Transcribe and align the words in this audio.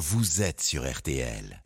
vous 0.00 0.40
êtes 0.40 0.62
sur 0.62 0.90
RTL. 0.90 1.62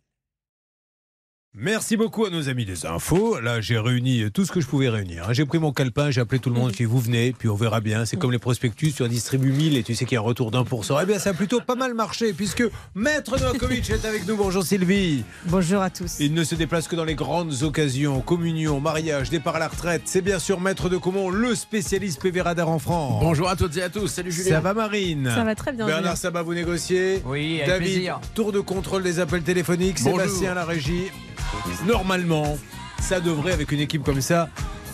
Merci 1.57 1.95
beaucoup 1.95 2.25
à 2.25 2.29
nos 2.29 2.49
amis 2.49 2.65
des 2.65 2.85
infos. 2.85 3.39
Là, 3.39 3.61
j'ai 3.61 3.77
réuni 3.79 4.29
tout 4.29 4.43
ce 4.43 4.51
que 4.51 4.59
je 4.59 4.67
pouvais 4.67 4.89
réunir. 4.89 5.33
J'ai 5.33 5.45
pris 5.45 5.57
mon 5.57 5.71
calepin, 5.71 6.11
j'ai 6.11 6.19
appelé 6.19 6.39
tout 6.39 6.49
le 6.49 6.55
monde, 6.55 6.71
j'ai 6.71 6.79
dit 6.79 6.83
vous 6.83 6.99
venez, 6.99 7.31
puis 7.31 7.47
on 7.47 7.55
verra 7.55 7.79
bien. 7.79 8.03
C'est 8.03 8.17
comme 8.17 8.33
les 8.33 8.39
prospectus, 8.39 8.91
tu 8.91 9.03
en 9.03 9.07
distribues 9.07 9.53
1000 9.53 9.77
et 9.77 9.83
tu 9.83 9.95
sais 9.95 10.03
qu'il 10.03 10.15
y 10.15 10.17
a 10.17 10.19
un 10.19 10.23
retour 10.23 10.51
d'un 10.51 10.65
pour 10.65 10.83
cent. 10.83 10.99
Eh 11.01 11.05
bien, 11.05 11.17
ça 11.17 11.29
a 11.29 11.33
plutôt 11.33 11.61
pas 11.61 11.75
mal 11.75 11.93
marché 11.93 12.33
puisque 12.33 12.65
Maître 12.93 13.39
Novakovic 13.39 13.89
est 13.89 14.03
avec 14.03 14.27
nous. 14.27 14.35
Bonjour 14.35 14.63
Sylvie. 14.63 15.23
Bonjour 15.45 15.81
à 15.81 15.89
tous. 15.89 16.17
Il 16.19 16.33
ne 16.33 16.43
se 16.43 16.55
déplace 16.55 16.89
que 16.89 16.97
dans 16.97 17.05
les 17.05 17.15
grandes 17.15 17.63
occasions, 17.63 18.19
communion, 18.19 18.81
mariage, 18.81 19.29
départ 19.29 19.55
à 19.55 19.59
la 19.59 19.69
retraite. 19.69 20.01
C'est 20.03 20.21
bien 20.21 20.39
sûr 20.39 20.59
Maître 20.59 20.89
de 20.89 20.97
Comont, 20.97 21.29
le 21.29 21.55
spécialiste 21.55 22.21
PV 22.21 22.41
Radar 22.41 22.67
en 22.67 22.79
France. 22.79 23.23
Bonjour 23.23 23.47
à 23.47 23.55
toutes 23.55 23.77
et 23.77 23.83
à 23.83 23.89
tous. 23.89 24.09
Salut 24.09 24.33
Julien. 24.33 24.55
Ça 24.55 24.59
va 24.59 24.73
Marine 24.73 25.31
Ça 25.33 25.45
va 25.45 25.55
très 25.55 25.71
bien. 25.71 25.85
Bernard. 25.85 26.17
Sabat, 26.17 26.41
vous 26.41 26.53
négociez 26.53 27.21
Oui, 27.25 27.61
avec 27.61 27.67
David, 27.67 27.93
plaisir. 27.93 28.19
tour 28.33 28.51
de 28.51 28.59
contrôle 28.59 29.03
des 29.03 29.21
appels 29.21 29.43
téléphoniques. 29.43 29.99
Bonjour. 30.03 30.19
Sébastien, 30.19 30.53
la 30.53 30.65
régie. 30.65 31.11
Normalement, 31.85 32.57
ça 32.99 33.19
devrait, 33.19 33.53
avec 33.53 33.71
une 33.71 33.79
équipe 33.79 34.03
comme 34.03 34.21
ça, 34.21 34.49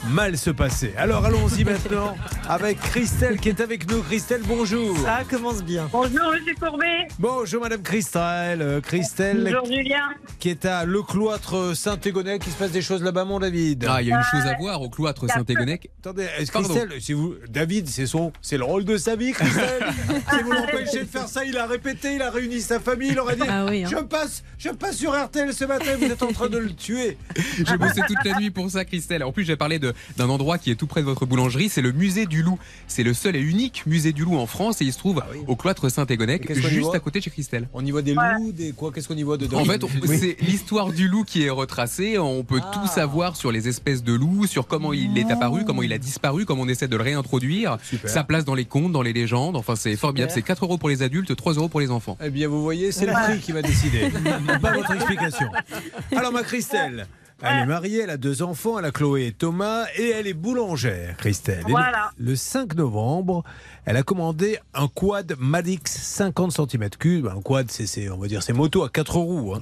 mal 0.09 0.35
se 0.37 0.49
passer. 0.49 0.93
Alors 0.97 1.25
allons-y 1.25 1.63
maintenant 1.63 2.17
avec 2.49 2.79
Christelle 2.79 3.39
qui 3.39 3.49
est 3.49 3.61
avec 3.61 3.89
nous. 3.89 4.01
Christelle, 4.01 4.41
bonjour. 4.45 4.97
Ça 4.99 5.19
commence 5.29 5.63
bien. 5.63 5.87
Bonjour, 5.91 6.31
monsieur 6.33 6.55
Courbet. 6.59 7.07
Bonjour 7.19 7.61
Madame 7.61 7.81
Christelle. 7.83 8.61
Euh, 8.61 8.81
Christelle 8.81 9.43
Bonjour, 9.43 9.65
Julien. 9.65 10.09
qui 10.39 10.49
est 10.49 10.65
à 10.65 10.85
Le 10.85 11.03
Cloître 11.03 11.75
Saint-Égonais. 11.75 12.39
Qui 12.39 12.49
se 12.49 12.55
passe 12.57 12.71
des 12.71 12.81
choses 12.81 13.03
là-bas, 13.03 13.25
mon 13.25 13.39
David 13.39 13.85
Ah, 13.87 14.01
il 14.01 14.07
y 14.07 14.11
a 14.11 14.17
une 14.17 14.23
chose 14.23 14.47
à 14.49 14.55
voir 14.57 14.81
au 14.81 14.89
cloître 14.89 15.27
Saint-Égonec. 15.29 15.89
Attendez. 15.99 16.27
Christelle, 16.51 16.93
si 16.99 17.13
vous, 17.13 17.35
David, 17.49 17.87
c'est 17.87 18.07
son, 18.07 18.33
c'est 18.41 18.57
le 18.57 18.63
rôle 18.63 18.85
de 18.85 18.97
sa 18.97 19.15
vie, 19.15 19.31
Christelle. 19.33 19.85
si 20.33 20.41
vous 20.43 20.51
l'empêchez 20.51 21.01
de 21.03 21.09
faire 21.09 21.27
ça, 21.27 21.45
il 21.45 21.57
a 21.57 21.67
répété, 21.67 22.15
il 22.15 22.21
a 22.21 22.31
réuni 22.31 22.59
sa 22.61 22.79
famille, 22.79 23.09
il 23.11 23.19
aurait 23.19 23.35
dit, 23.35 23.43
Ah 23.47 23.65
oui, 23.69 23.83
hein. 23.85 23.89
je 23.89 23.97
passe, 23.97 24.43
je 24.57 24.69
passe 24.69 24.97
sur 24.97 25.11
RTL 25.13 25.53
ce 25.53 25.65
matin, 25.65 25.91
vous 25.97 26.05
êtes 26.05 26.23
en 26.23 26.31
train 26.33 26.49
de 26.49 26.57
le 26.57 26.73
tuer. 26.73 27.17
J'ai 27.57 27.77
bossé 27.77 28.01
toute 28.07 28.23
la 28.25 28.39
nuit 28.39 28.49
pour 28.49 28.69
ça, 28.69 28.83
Christelle. 28.83 29.23
En 29.23 29.31
plus, 29.31 29.43
j'ai 29.45 29.55
parlé 29.55 29.77
de- 29.79 29.90
d'un 30.17 30.29
endroit 30.29 30.57
qui 30.57 30.71
est 30.71 30.75
tout 30.75 30.87
près 30.87 31.01
de 31.01 31.05
votre 31.05 31.25
boulangerie. 31.25 31.69
C'est 31.69 31.81
le 31.81 31.91
musée 31.91 32.25
du 32.25 32.43
loup. 32.43 32.59
C'est 32.87 33.03
le 33.03 33.13
seul 33.13 33.35
et 33.35 33.41
unique 33.41 33.85
musée 33.85 34.11
du 34.13 34.23
loup 34.25 34.37
en 34.37 34.45
France 34.47 34.81
et 34.81 34.85
il 34.85 34.93
se 34.93 34.97
trouve 34.97 35.21
Ah 35.23 35.27
oui. 35.33 35.39
au 35.47 35.55
cloître 35.55 35.89
Saint-Égonec, 35.89 36.51
juste 36.53 36.93
à 36.95 36.99
côté 36.99 37.19
de 37.19 37.23
chez 37.25 37.31
Christelle. 37.31 37.67
On 37.73 37.85
y 37.85 37.91
voit 37.91 38.01
des 38.01 38.13
loups, 38.13 38.51
des 38.51 38.71
quoi 38.71 38.91
Qu'est-ce 38.91 39.07
qu'on 39.07 39.17
y 39.17 39.23
voit 39.23 39.37
dedans 39.37 39.59
En 39.59 39.65
fait, 39.65 39.81
Oui. 39.83 40.17
c'est 40.19 40.37
l'histoire 40.41 40.91
du 40.91 41.07
loup 41.07 41.23
qui 41.23 41.43
est 41.43 41.49
retracée. 41.49 42.17
On 42.17 42.43
peut 42.43 42.59
Ah. 42.63 42.71
tout 42.73 42.87
savoir 42.87 43.35
sur 43.35 43.51
les 43.51 43.67
espèces 43.67 44.03
de 44.03 44.13
loups, 44.13 44.45
sur 44.47 44.67
comment 44.67 44.93
il 44.93 45.17
est 45.17 45.29
apparu, 45.31 45.63
comment 45.65 45.81
il 45.83 45.93
a 45.93 45.97
disparu, 45.97 46.45
comment 46.45 46.63
on 46.63 46.67
essaie 46.67 46.87
de 46.87 46.95
le 46.97 47.03
réintroduire, 47.03 47.77
Super. 47.83 48.09
sa 48.09 48.23
place 48.23 48.45
dans 48.45 48.55
les 48.55 48.65
contes, 48.65 48.91
dans 48.91 49.01
les 49.01 49.13
légendes. 49.13 49.55
Enfin, 49.55 49.75
c'est 49.75 49.95
formidable. 49.95 50.31
C'est 50.33 50.41
4 50.41 50.63
euros 50.65 50.77
pour 50.77 50.89
les 50.89 51.01
adultes, 51.03 51.35
3 51.35 51.53
euros 51.53 51.69
pour 51.69 51.79
les 51.79 51.91
enfants. 51.91 52.17
Eh 52.23 52.29
bien, 52.29 52.47
vous 52.47 52.61
voyez, 52.61 52.91
c'est 52.91 53.05
le 53.05 53.13
prix 53.13 53.39
qui 53.39 53.51
va 53.51 53.61
décider, 53.61 54.09
pas 54.61 54.73
votre 54.73 54.91
explication. 54.91 55.47
Alors, 56.15 56.31
ma 56.31 56.43
Christelle, 56.43 57.07
elle 57.41 57.63
est 57.63 57.65
mariée, 57.65 58.01
elle 58.03 58.09
a 58.09 58.17
deux 58.17 58.41
enfants, 58.43 58.77
elle 58.79 58.85
a 58.85 58.91
Chloé 58.91 59.27
et 59.27 59.31
Thomas, 59.31 59.85
et 59.97 60.09
elle 60.09 60.27
est 60.27 60.33
boulangère, 60.33 61.17
Christelle. 61.17 61.63
Le- 61.65 61.71
Voilà. 61.71 62.11
le, 62.17 62.35
5 62.35 62.75
novembre, 62.75 63.43
elle 63.85 63.97
a 63.97 64.03
commandé 64.03 64.59
un 64.73 64.87
quad 64.87 65.35
Madix 65.39 65.81
50 65.85 66.51
cm3. 66.53 67.29
Un 67.37 67.41
quad, 67.41 67.69
c'est, 67.71 68.09
on 68.09 68.17
va 68.17 68.27
dire, 68.27 68.43
c'est 68.43 68.53
moto 68.53 68.83
à 68.83 68.89
quatre 68.89 69.15
roues. 69.17 69.53
hein, 69.55 69.61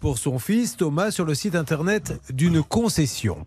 Pour 0.00 0.18
son 0.18 0.38
fils 0.38 0.76
Thomas 0.76 1.10
sur 1.10 1.24
le 1.24 1.34
site 1.34 1.54
internet 1.54 2.14
d'une 2.32 2.62
concession. 2.62 3.46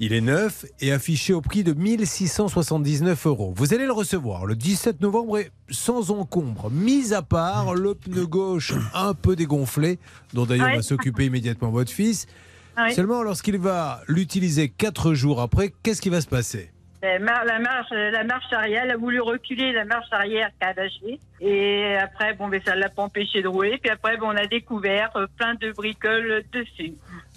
Il 0.00 0.12
est 0.12 0.20
neuf 0.20 0.64
et 0.80 0.90
affiché 0.90 1.32
au 1.32 1.40
prix 1.40 1.62
de 1.62 1.74
1679 1.74 3.26
euros. 3.26 3.52
Vous 3.56 3.72
allez 3.72 3.86
le 3.86 3.92
recevoir 3.92 4.46
le 4.46 4.56
17 4.56 5.00
novembre 5.00 5.38
et 5.38 5.50
sans 5.70 6.10
encombre, 6.10 6.70
mis 6.72 7.12
à 7.14 7.22
part 7.22 7.74
le 7.74 7.94
pneu 7.94 8.26
gauche 8.26 8.72
un 8.94 9.14
peu 9.14 9.36
dégonflé, 9.36 10.00
dont 10.34 10.44
d'ailleurs 10.44 10.68
Oui. 10.70 10.76
va 10.76 10.82
s'occuper 10.82 11.26
immédiatement 11.26 11.70
votre 11.70 11.92
fils. 11.92 12.26
Oui. 12.78 12.92
Seulement, 12.94 13.22
lorsqu'il 13.22 13.58
va 13.58 14.00
l'utiliser 14.08 14.68
quatre 14.68 15.14
jours 15.14 15.40
après, 15.40 15.72
qu'est-ce 15.82 16.00
qui 16.00 16.08
va 16.08 16.20
se 16.20 16.28
passer? 16.28 16.70
La 17.02 17.18
mar- 17.18 17.44
la 17.44 17.58
marche, 17.58 17.90
la 17.90 18.22
marche 18.22 18.52
arrière, 18.52 18.82
elle 18.84 18.92
a 18.92 18.96
voulu 18.96 19.20
reculer 19.20 19.72
la 19.72 19.84
marche 19.84 20.06
arrière 20.12 20.50
lâché. 20.60 21.18
Et 21.40 21.96
après, 21.96 22.32
bon, 22.34 22.48
ben, 22.48 22.60
ça 22.64 22.76
l'a 22.76 22.88
pas 22.88 23.02
empêché 23.02 23.42
de 23.42 23.48
rouler. 23.48 23.76
Puis 23.82 23.90
après, 23.90 24.16
bon, 24.16 24.28
on 24.28 24.36
a 24.36 24.46
découvert 24.46 25.10
euh, 25.16 25.26
plein 25.36 25.54
de 25.54 25.72
bricoles 25.72 26.44
dessus. 26.52 26.92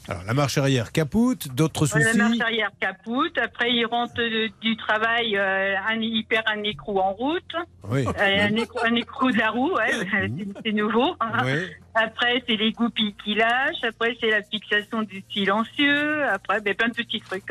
Alors, 0.08 0.24
la 0.24 0.34
marche 0.34 0.58
arrière 0.58 0.92
capoute, 0.92 1.48
d'autres 1.56 1.86
La 1.96 2.04
soucis 2.06 2.18
marche 2.18 2.40
arrière 2.40 2.70
capoute. 2.80 3.38
Après, 3.38 3.72
il 3.74 3.86
rentre 3.86 4.14
euh, 4.20 4.48
du 4.62 4.78
travail, 4.78 5.36
euh, 5.36 5.76
un, 5.90 5.96
il 5.96 6.24
perd 6.26 6.44
un 6.48 6.62
écrou 6.64 7.00
en 7.00 7.14
route. 7.14 7.56
Oui. 7.90 8.06
Euh, 8.06 8.12
un, 8.48 8.56
écrou, 8.56 8.80
un 8.86 8.96
écrou 8.96 9.32
de 9.32 9.38
la 9.38 9.50
roue, 9.50 9.72
ouais, 9.74 9.92
c'est- 10.64 10.72
nouveau. 10.72 11.16
oui. 11.44 11.54
Après, 11.96 12.44
c'est 12.48 12.58
les 12.58 12.72
goupilles 12.74 13.16
qui 13.24 13.36
lâchent. 13.36 13.84
Après, 13.88 14.16
c'est 14.20 14.30
la 14.30 14.44
fixation 14.44 15.02
du 15.04 15.24
silencieux. 15.32 16.24
Après, 16.26 16.60
ben, 16.62 16.76
plein 16.76 16.90
de 16.90 16.94
petits 16.94 17.22
trucs. 17.22 17.44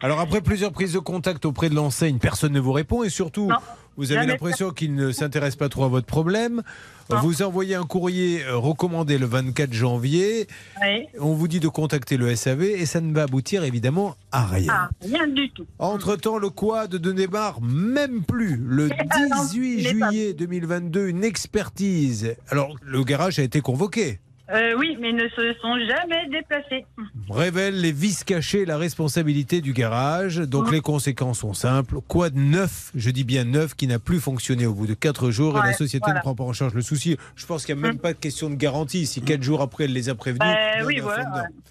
Alors, 0.00 0.20
après 0.20 0.40
plusieurs 0.40 0.72
prises 0.72 0.94
de 0.94 0.98
contact 0.98 1.44
auprès 1.44 1.68
de 1.68 1.74
l'enseigne, 1.74 2.18
personne 2.18 2.52
ne 2.52 2.60
vous 2.60 2.72
répond 2.72 3.02
et 3.04 3.10
surtout, 3.10 3.48
Non. 3.48 3.56
Vous 4.00 4.12
avez 4.12 4.26
l'impression 4.26 4.70
qu'il 4.70 4.94
ne 4.94 5.12
s'intéresse 5.12 5.56
pas 5.56 5.68
trop 5.68 5.84
à 5.84 5.88
votre 5.88 6.06
problème. 6.06 6.62
Vous 7.10 7.42
envoyez 7.42 7.74
un 7.74 7.82
courrier 7.82 8.42
euh, 8.44 8.56
recommandé 8.56 9.18
le 9.18 9.26
24 9.26 9.72
janvier. 9.74 10.46
Oui. 10.80 11.06
On 11.18 11.34
vous 11.34 11.48
dit 11.48 11.60
de 11.60 11.68
contacter 11.68 12.16
le 12.16 12.34
SAV 12.34 12.62
et 12.62 12.86
ça 12.86 13.00
ne 13.02 13.12
va 13.12 13.24
aboutir 13.24 13.62
évidemment 13.64 14.14
à 14.32 14.46
rien. 14.46 14.72
Ah, 14.72 14.90
rien 15.02 15.26
du 15.26 15.50
tout. 15.50 15.66
Entre-temps, 15.78 16.38
le 16.38 16.48
quad 16.50 16.94
ne 16.94 17.12
démarre 17.12 17.60
même 17.60 18.22
plus. 18.22 18.56
Le 18.56 18.88
Ah 19.10 19.18
non, 19.28 19.42
18 19.44 19.74
il 19.80 19.86
est 19.86 19.94
pas- 19.98 20.08
juillet 20.10 20.32
2022, 20.32 21.08
une 21.08 21.24
expertise. 21.24 22.36
Alors, 22.48 22.76
le 22.82 23.02
garage 23.04 23.38
a 23.38 23.42
été 23.42 23.60
convoqué. 23.60 24.20
Euh, 24.52 24.74
oui, 24.78 24.96
mais 25.00 25.12
ne 25.12 25.28
se 25.28 25.54
sont 25.60 25.76
jamais 25.78 26.28
déplacés. 26.28 26.84
Révèle 27.28 27.80
les 27.80 27.92
vis 27.92 28.24
cachés 28.24 28.62
et 28.62 28.64
la 28.64 28.78
responsabilité 28.78 29.60
du 29.60 29.72
garage. 29.72 30.38
Donc, 30.38 30.72
les 30.72 30.80
conséquences 30.80 31.38
sont 31.40 31.54
simples. 31.54 31.96
Quad 32.08 32.34
neuf, 32.34 32.90
je 32.96 33.10
dis 33.10 33.22
bien 33.24 33.44
neuf, 33.44 33.74
qui 33.76 33.86
n'a 33.86 33.98
plus 34.00 34.18
fonctionné 34.18 34.66
au 34.66 34.74
bout 34.74 34.86
de 34.88 34.94
4 34.94 35.30
jours 35.30 35.56
et 35.58 35.66
la 35.66 35.72
société 35.72 36.04
voilà. 36.06 36.18
ne 36.18 36.22
prend 36.22 36.34
pas 36.34 36.44
en 36.44 36.52
charge 36.52 36.74
le 36.74 36.82
souci? 36.82 37.16
Je 37.36 37.46
pense 37.46 37.64
qu'il 37.64 37.76
n'y 37.76 37.80
a 37.84 37.86
même 37.86 37.98
pas 37.98 38.12
de 38.12 38.18
question 38.18 38.50
de 38.50 38.56
garantie. 38.56 39.06
Si 39.06 39.22
4 39.22 39.42
jours 39.42 39.60
après, 39.62 39.84
elle 39.84 39.92
les 39.92 40.08
a 40.08 40.14
prévenus. 40.16 40.42
On 40.80 40.84
oui, 40.86 40.98
voilà, 41.00 41.22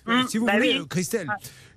ouais. 0.07 0.13
Euh, 0.13 0.23
Si 0.29 0.37
vous 0.37 0.45
Bah 0.45 0.53
voulez, 0.53 0.69
oui. 0.75 0.79
euh, 0.79 0.85
Christelle, 0.85 1.27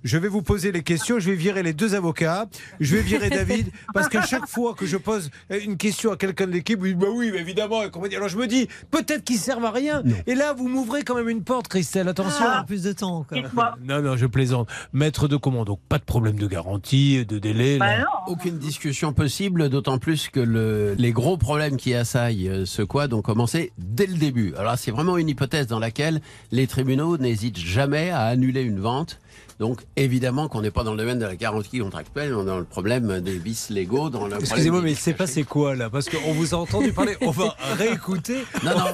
je 0.03 0.17
vais 0.17 0.27
vous 0.27 0.41
poser 0.41 0.71
les 0.71 0.83
questions. 0.83 1.19
Je 1.19 1.29
vais 1.29 1.35
virer 1.35 1.63
les 1.63 1.73
deux 1.73 1.95
avocats. 1.95 2.47
Je 2.79 2.95
vais 2.95 3.01
virer 3.01 3.29
David. 3.29 3.67
Parce 3.93 4.09
qu'à 4.09 4.21
chaque 4.23 4.47
fois 4.47 4.73
que 4.73 4.85
je 4.85 4.97
pose 4.97 5.29
une 5.49 5.77
question 5.77 6.11
à 6.11 6.17
quelqu'un 6.17 6.47
de 6.47 6.51
l'équipe, 6.51 6.79
vous 6.79 6.87
dites 6.87 6.97
Bah 6.97 7.07
oui, 7.13 7.29
mais 7.31 7.39
évidemment. 7.39 7.81
et 7.83 8.15
Alors 8.15 8.29
je 8.29 8.37
me 8.37 8.47
dis 8.47 8.67
Peut-être 8.91 9.23
qu'ils 9.23 9.37
servent 9.37 9.65
à 9.65 9.71
rien. 9.71 10.03
Et 10.27 10.35
là, 10.35 10.53
vous 10.53 10.67
m'ouvrez 10.67 11.03
quand 11.03 11.15
même 11.15 11.29
une 11.29 11.43
porte, 11.43 11.67
Christelle. 11.67 12.07
Attention. 12.07 12.45
Ah, 12.47 12.63
plus 12.67 12.83
de 12.83 12.91
temps 12.93 13.17
encore. 13.19 13.39
Non, 13.83 14.01
non, 14.01 14.15
je 14.17 14.25
plaisante. 14.25 14.69
Maître 14.93 15.27
de 15.27 15.37
commande, 15.37 15.67
donc 15.67 15.79
pas 15.89 15.97
de 15.99 16.03
problème 16.03 16.37
de 16.37 16.47
garantie, 16.47 17.25
de 17.25 17.39
délai. 17.39 17.77
Bah 17.77 17.99
non. 17.99 18.05
Aucune 18.27 18.57
discussion 18.57 19.13
possible, 19.13 19.69
d'autant 19.69 19.97
plus 19.97 20.29
que 20.29 20.39
le- 20.39 20.95
les 20.97 21.11
gros 21.11 21.37
problèmes 21.37 21.77
qui 21.77 21.93
assaillent 21.93 22.47
euh, 22.49 22.65
ce 22.65 22.81
quad 22.81 23.13
ont 23.13 23.21
commencé 23.21 23.71
dès 23.77 24.05
le 24.05 24.13
début. 24.15 24.53
Alors 24.57 24.77
c'est 24.77 24.91
vraiment 24.91 25.17
une 25.17 25.29
hypothèse 25.29 25.67
dans 25.67 25.79
laquelle 25.79 26.21
les 26.51 26.67
tribunaux 26.67 27.17
n'hésitent 27.17 27.57
jamais 27.59 28.09
à 28.09 28.21
annuler 28.23 28.61
une 28.61 28.79
vente. 28.79 29.19
Donc 29.63 29.79
évidemment 29.95 30.49
qu'on 30.49 30.61
n'est 30.61 30.71
pas 30.71 30.83
dans 30.83 30.91
le 30.91 30.97
domaine 30.97 31.19
de 31.19 31.25
la 31.25 31.37
garantie 31.37 31.79
contractuelle, 31.79 32.33
on 32.35 32.43
est 32.43 32.47
dans 32.47 32.57
le 32.59 32.65
problème 32.65 33.21
des 33.21 33.37
vices 33.37 33.69
légaux, 33.69 34.09
dans 34.09 34.27
le 34.27 34.35
Excusez-moi, 34.37 34.81
mais 34.81 34.89
vices 34.89 34.99
c'est 34.99 35.11
cachés. 35.13 35.17
passé 35.23 35.43
quoi 35.45 35.73
là 35.73 35.89
Parce 35.89 36.09
qu'on 36.09 36.33
vous 36.33 36.53
a 36.53 36.57
entendu 36.57 36.91
parler. 36.91 37.15
On 37.21 37.31
va 37.31 37.55
réécouter. 37.77 38.43
Non, 38.61 38.71
non. 38.77 38.85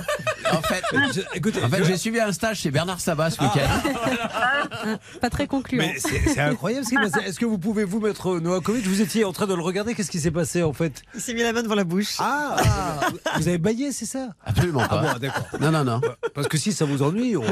En 0.52 0.62
fait, 0.62 0.84
Je- 1.16 1.22
écoutez, 1.38 1.64
en 1.64 1.70
fait 1.70 1.80
je- 1.80 1.84
j'ai 1.86 1.98
suivi 1.98 2.20
un 2.20 2.32
stage 2.32 2.60
chez 2.60 2.70
Bernard 2.70 3.00
Sabat 3.02 3.32
ce 3.32 3.42
week-end. 3.42 4.98
Pas 5.22 5.30
très 5.32 5.48
concluant. 5.48 5.84
mais 5.84 5.96
c'est 5.98 6.22
c'est 6.34 6.40
incroyable 6.40 6.86
ce 6.86 6.90
qui 6.92 6.96
s'est 7.04 7.10
passé. 7.10 7.26
Est-ce 7.28 7.40
que 7.40 7.46
vous 7.46 7.58
pouvez 7.58 7.84
vous 7.84 8.00
mettre 8.00 8.40
Noakovic 8.40 8.86
Vous 8.86 9.02
étiez 9.02 9.26
en 9.26 9.34
train 9.34 9.48
de 9.48 9.56
le 9.56 9.64
regarder. 9.64 9.96
Qu'est-ce 9.96 10.12
qui 10.12 10.20
s'est 10.20 10.30
passé 10.30 10.62
en 10.62 10.74
fait? 10.74 11.02
Il 11.16 11.22
s'est 11.22 11.34
mis 11.34 11.42
la 11.42 11.52
main 11.52 11.64
devant 11.64 11.74
la 11.76 11.84
bouche. 11.84 12.16
Ah, 12.20 12.58
vous 13.38 13.48
avez 13.48 13.58
baillé, 13.58 13.92
c'est 13.92 14.06
ça? 14.06 14.30
Absolument 14.46 14.82
Ah 14.84 14.88
pas. 14.90 15.02
bon, 15.14 15.20
d'accord. 15.20 15.46
Non, 15.60 15.72
non, 15.72 15.84
non. 15.84 16.02
Parce 16.36 16.48
que 16.48 16.58
si 16.60 16.74
ça 16.74 16.86
vous 16.86 17.02
ennuie, 17.02 17.36
on... 17.38 17.44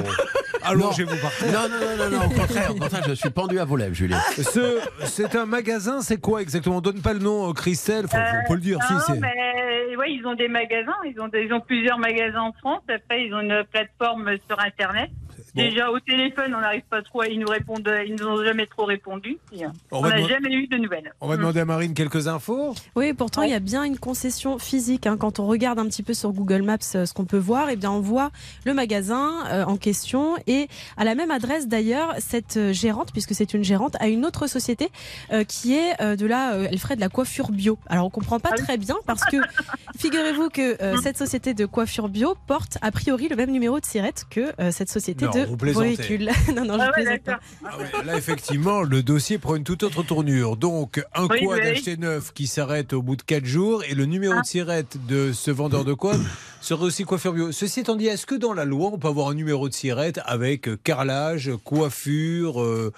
allongez-vous 0.63 1.15
par 1.17 1.31
terre. 1.37 1.51
Non, 1.51 1.69
non, 1.69 1.79
non, 1.97 2.09
non, 2.11 2.19
non, 2.19 2.25
au 2.25 2.29
contraire, 2.29 2.71
au 2.71 2.75
contraire, 2.75 3.06
je 3.09 3.13
suis 3.15 3.29
pendu 3.29 3.59
à 3.59 3.65
vos 3.65 3.75
lèvres, 3.77 3.93
Julien. 3.95 4.19
Ce, 4.35 4.79
c'est 5.05 5.35
un 5.35 5.45
magasin, 5.45 6.01
c'est 6.01 6.19
quoi 6.19 6.41
exactement? 6.41 6.77
On 6.77 6.81
donne 6.81 7.01
pas 7.01 7.13
le 7.13 7.19
nom, 7.19 7.49
euh, 7.49 7.53
Christelle. 7.53 8.05
Enfin, 8.05 8.19
on 8.43 8.47
peut 8.47 8.55
le 8.55 8.61
dire. 8.61 8.79
si, 8.87 8.93
non, 8.93 8.99
c'est- 9.07 9.19
mais 9.19 9.95
ouais, 9.97 10.11
ils 10.13 10.25
ont 10.25 10.35
des 10.35 10.47
magasins, 10.47 10.95
ils 11.05 11.19
ont, 11.19 11.27
des- 11.27 11.43
ils 11.43 11.53
ont 11.53 11.61
plusieurs 11.61 11.97
magasins 11.99 12.41
en 12.41 12.53
France. 12.53 12.81
Après, 12.89 13.25
ils 13.25 13.33
ont 13.33 13.39
une 13.41 13.63
plateforme 13.71 14.31
sur 14.47 14.59
Internet. 14.59 15.09
Bon, 15.55 15.61
Déjà 15.61 15.91
au 15.91 15.99
téléphone, 15.99 16.53
on 16.55 16.61
n'arrive 16.61 16.83
pas 16.89 17.01
trop, 17.01 17.21
à- 17.21 17.27
ils 17.27 17.39
nous 17.39 17.47
répondent, 17.47 17.89
ils 18.05 18.15
nous 18.15 18.25
ont 18.27 18.43
jamais 18.43 18.65
trop 18.65 18.85
répondu. 18.85 19.37
Et, 19.53 19.63
on 19.91 20.01
n'a 20.01 20.21
jamais 20.27 20.51
eu 20.53 20.67
de 20.67 20.77
nouvelles. 20.77 21.13
on 21.21 21.27
va 21.27 21.35
Mm. 21.35 21.39
demander 21.39 21.59
à 21.61 21.65
Marine 21.65 21.93
quelques 21.93 22.27
infos. 22.27 22.73
Oui, 22.95 23.13
pourtant, 23.13 23.41
il 23.43 23.51
y 23.51 23.53
a 23.53 23.59
bien 23.59 23.83
une 23.83 23.97
concession 23.97 24.57
physique. 24.59 25.07
hein. 25.07 25.17
Quand 25.17 25.39
on 25.39 25.47
regarde 25.47 25.79
un 25.79 25.85
petit 25.85 26.03
peu 26.03 26.13
sur 26.13 26.31
Google 26.31 26.61
Maps 26.63 26.77
euh, 26.95 27.05
ce 27.05 27.13
qu'on 27.13 27.25
peut 27.25 27.37
voir, 27.37 27.69
eh 27.69 27.75
bien, 27.75 27.91
on 27.91 27.99
voit 28.01 28.31
le 28.65 28.73
magasin 28.73 29.45
euh, 29.47 29.63
en 29.65 29.77
question. 29.77 30.35
Et 30.47 30.67
à 30.97 31.03
la 31.05 31.15
même 31.15 31.31
adresse, 31.31 31.67
d'ailleurs, 31.67 32.13
cette 32.19 32.57
euh, 32.57 32.73
gérante, 32.73 33.11
puisque 33.11 33.33
c'est 33.35 33.53
une 33.53 33.63
gérante, 33.63 33.95
a 33.99 34.07
une 34.07 34.25
autre 34.25 34.47
société 34.47 34.89
euh, 35.31 35.43
qui 35.43 35.75
est 35.75 36.01
euh, 36.01 36.15
de 36.15 36.25
la. 36.25 36.53
euh, 36.53 36.67
elle 36.71 36.79
ferait 36.79 36.95
de 36.95 37.01
la 37.01 37.09
coiffure 37.09 37.51
bio. 37.51 37.77
Alors, 37.87 38.05
on 38.05 38.09
comprend 38.09 38.39
pas 38.39 38.49
Ah 38.51 38.55
oui. 38.57 38.63
très 38.63 38.77
bien 38.77 38.95
parce 39.05 39.23
que 39.25 39.37
figurez-vous 39.97 40.49
que 40.49 40.81
euh, 40.81 40.97
cette 41.01 41.17
société 41.17 41.53
de 41.53 41.65
coiffure 41.65 42.09
bio 42.09 42.35
porte 42.47 42.77
a 42.81 42.91
priori 42.91 43.27
le 43.27 43.35
même 43.35 43.51
numéro 43.51 43.79
de 43.79 43.85
sirette 43.85 44.25
que 44.29 44.53
euh, 44.59 44.71
cette 44.71 44.89
société 44.89 45.25
Non, 45.35 45.41
de 45.43 45.45
vous 45.47 45.57
non, 46.55 46.65
non, 46.65 46.73
je 46.75 46.79
Ah 46.81 46.85
ouais, 46.87 46.91
plaisante 46.93 47.21
pas. 47.23 47.39
Ah 47.65 47.77
ouais, 47.77 48.05
là, 48.05 48.17
effectivement, 48.17 48.81
le 48.81 49.03
dossier 49.03 49.37
prend 49.37 49.55
une 49.55 49.63
toute 49.63 49.83
autre 49.83 50.03
tournure. 50.03 50.57
Donc, 50.57 51.03
un 51.15 51.27
Oui, 51.27 51.43
quad 51.45 51.59
oui. 51.61 51.67
acheté 51.67 51.97
neuf 51.97 52.31
qui 52.33 52.47
s'arrête 52.47 52.93
au 52.93 53.01
bout 53.01 53.15
de 53.15 53.21
4 53.23 53.45
jours 53.45 53.83
et 53.83 53.93
le 53.95 54.05
numéro 54.05 54.33
Ah. 54.37 54.41
de 54.41 54.45
sirette 54.45 54.97
de 55.07 55.31
ce 55.33 55.51
vendeur 55.51 55.85
de 55.85 55.93
quad 55.93 56.19
serait 56.61 56.83
aussi 56.85 57.03
coiffure 57.03 57.33
bio. 57.33 57.51
Ceci 57.51 57.81
étant 57.81 57.95
dit, 57.95 58.07
est-ce 58.07 58.25
que 58.25 58.35
dans 58.35 58.53
la 58.53 58.65
loi, 58.65 58.89
on 58.93 58.97
peut 58.97 59.07
avoir 59.07 59.29
un 59.29 59.33
numéro 59.35 59.67
de 59.69 59.73
sirette 59.73 60.19
avec 60.25 60.69
carrelage, 60.83 61.51
coiffure, 61.63 62.61
euh, 62.61 62.91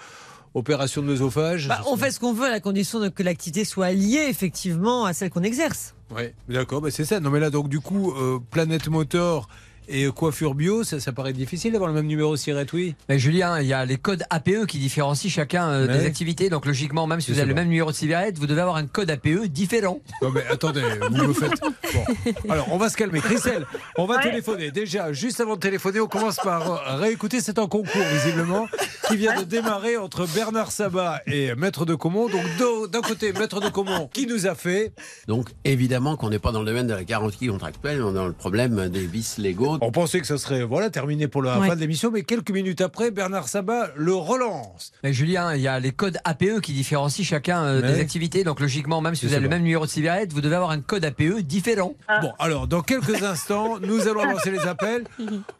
opération 0.54 1.02
de 1.02 1.06
l'œsophage 1.06 1.68
Bah, 1.68 1.82
on 1.86 1.96
fait 1.96 2.10
ce 2.10 2.18
qu'on 2.20 2.32
veut 2.32 2.46
à 2.46 2.50
la 2.50 2.60
condition 2.60 2.98
de 3.00 3.08
que 3.08 3.22
l'activité 3.22 3.64
soit 3.64 3.92
liée 3.92 4.26
effectivement 4.28 5.04
à 5.04 5.12
celle 5.12 5.30
qu'on 5.30 5.42
exerce. 5.44 5.94
Ouais, 6.14 6.34
d'accord, 6.48 6.80
bah 6.80 6.90
c'est 6.90 7.04
ça. 7.04 7.20
Non, 7.20 7.30
mais 7.30 7.38
là, 7.38 7.50
donc, 7.50 7.68
du 7.68 7.78
coup, 7.78 8.12
euh, 8.12 8.38
Planète 8.50 8.88
Motor 8.88 9.48
et 9.90 10.06
coiffure 10.12 10.54
bio, 10.54 10.84
ça, 10.84 11.00
ça 11.00 11.12
paraît 11.12 11.32
difficile 11.32 11.72
d'avoir 11.72 11.88
le 11.90 11.94
même 11.96 12.06
numéro 12.06 12.32
de 12.32 12.36
sirette, 12.38 12.72
oui 12.72 12.94
Mais 13.08 13.18
Julien, 13.18 13.60
il 13.60 13.66
y 13.66 13.72
a 13.72 13.84
les 13.84 13.96
codes 13.96 14.22
APE 14.30 14.66
qui 14.68 14.78
différencient 14.78 15.30
chacun 15.30 15.68
euh, 15.68 15.86
des 15.86 16.06
activités. 16.06 16.48
Donc 16.48 16.66
logiquement, 16.66 17.06
même 17.06 17.20
si 17.20 17.32
vous 17.32 17.38
avez 17.38 17.48
le 17.48 17.54
même 17.54 17.68
numéro 17.68 17.90
de 17.90 17.96
cigarette, 17.96 18.38
vous 18.38 18.46
devez 18.46 18.60
avoir 18.60 18.76
un 18.76 18.86
code 18.86 19.10
APE 19.10 19.46
différent. 19.46 20.00
Non 20.22 20.30
mais 20.30 20.44
attendez, 20.50 20.82
vous 21.10 21.26
me 21.28 21.32
faites. 21.32 21.60
Bon. 21.60 22.04
Alors 22.52 22.68
on 22.72 22.76
va 22.78 22.88
se 22.88 22.96
calmer. 22.96 23.20
Christelle, 23.20 23.66
on 23.96 24.06
va 24.06 24.16
Ouais. 24.16 24.22
téléphoner. 24.22 24.70
Déjà, 24.70 25.12
juste 25.12 25.40
avant 25.40 25.54
de 25.54 25.60
téléphoner, 25.60 26.00
on 26.00 26.06
commence 26.06 26.36
par 26.36 26.70
euh, 26.72 26.96
réécouter. 26.96 27.40
C'est 27.40 27.58
un 27.58 27.66
concours 27.66 28.02
visiblement 28.12 28.66
qui 29.08 29.16
vient 29.16 29.38
de 29.40 29.44
démarrer 29.44 29.96
entre 29.96 30.26
Bernard 30.34 30.72
Sabat 30.72 31.20
et 31.26 31.54
Maître 31.54 31.84
de 31.86 31.94
Comont. 31.94 32.28
Donc 32.28 32.42
d'un 32.90 33.00
côté, 33.00 33.32
Maître 33.32 33.60
de 33.60 33.68
Comont 33.68 34.08
qui 34.12 34.26
nous 34.26 34.46
a 34.46 34.54
fait. 34.54 34.92
Donc 35.26 35.48
évidemment 35.64 36.16
qu'on 36.16 36.30
n'est 36.30 36.38
pas 36.38 36.52
dans 36.52 36.60
le 36.60 36.66
domaine 36.66 36.86
de 36.86 36.94
la 36.94 37.04
garantie 37.04 37.46
contractuelle, 37.48 38.02
on 38.02 38.10
est 38.10 38.14
dans 38.14 38.26
le 38.26 38.32
problème 38.32 38.88
des 38.88 39.06
vices 39.06 39.38
légaux. 39.38 39.78
On 39.82 39.90
pensait 39.92 40.20
que 40.20 40.26
ça 40.26 40.36
serait 40.38 40.62
voilà 40.62 40.90
terminé 40.90 41.26
pour 41.28 41.42
la 41.42 41.58
Ouais. 41.58 41.68
fin 41.68 41.74
de 41.74 41.80
l'émission, 41.80 42.10
mais 42.10 42.22
quelques 42.22 42.50
minutes 42.50 42.80
après, 42.80 43.10
Bernard 43.10 43.48
Sabat 43.48 43.90
le 43.96 44.14
relance. 44.14 44.92
Mais 45.02 45.12
Julien, 45.12 45.54
il 45.54 45.60
y 45.62 45.68
a 45.68 45.80
les 45.80 45.92
codes 45.92 46.18
APE 46.24 46.60
qui 46.62 46.72
différencient 46.72 47.24
chacun 47.24 47.62
euh, 47.64 47.80
des 47.82 48.00
activités. 48.00 48.44
Donc 48.44 48.60
logiquement, 48.60 49.00
même 49.00 49.14
si 49.14 49.26
vous 49.26 49.32
avez 49.32 49.42
le 49.42 49.48
même 49.48 49.62
numéro 49.62 49.84
de 49.86 49.90
cigarette, 49.90 50.32
vous 50.32 50.40
devez 50.40 50.54
avoir 50.56 50.70
un 50.70 50.80
code 50.80 51.04
APE 51.04 51.40
différent. 51.42 51.94
Bon, 52.22 52.32
alors 52.38 52.66
dans 52.66 52.82
quelques 52.82 53.22
instants, 53.22 53.78
nous 53.80 54.06
allons 54.08 54.24
lancer 54.24 54.50
les 54.50 54.60
appels. 54.66 55.04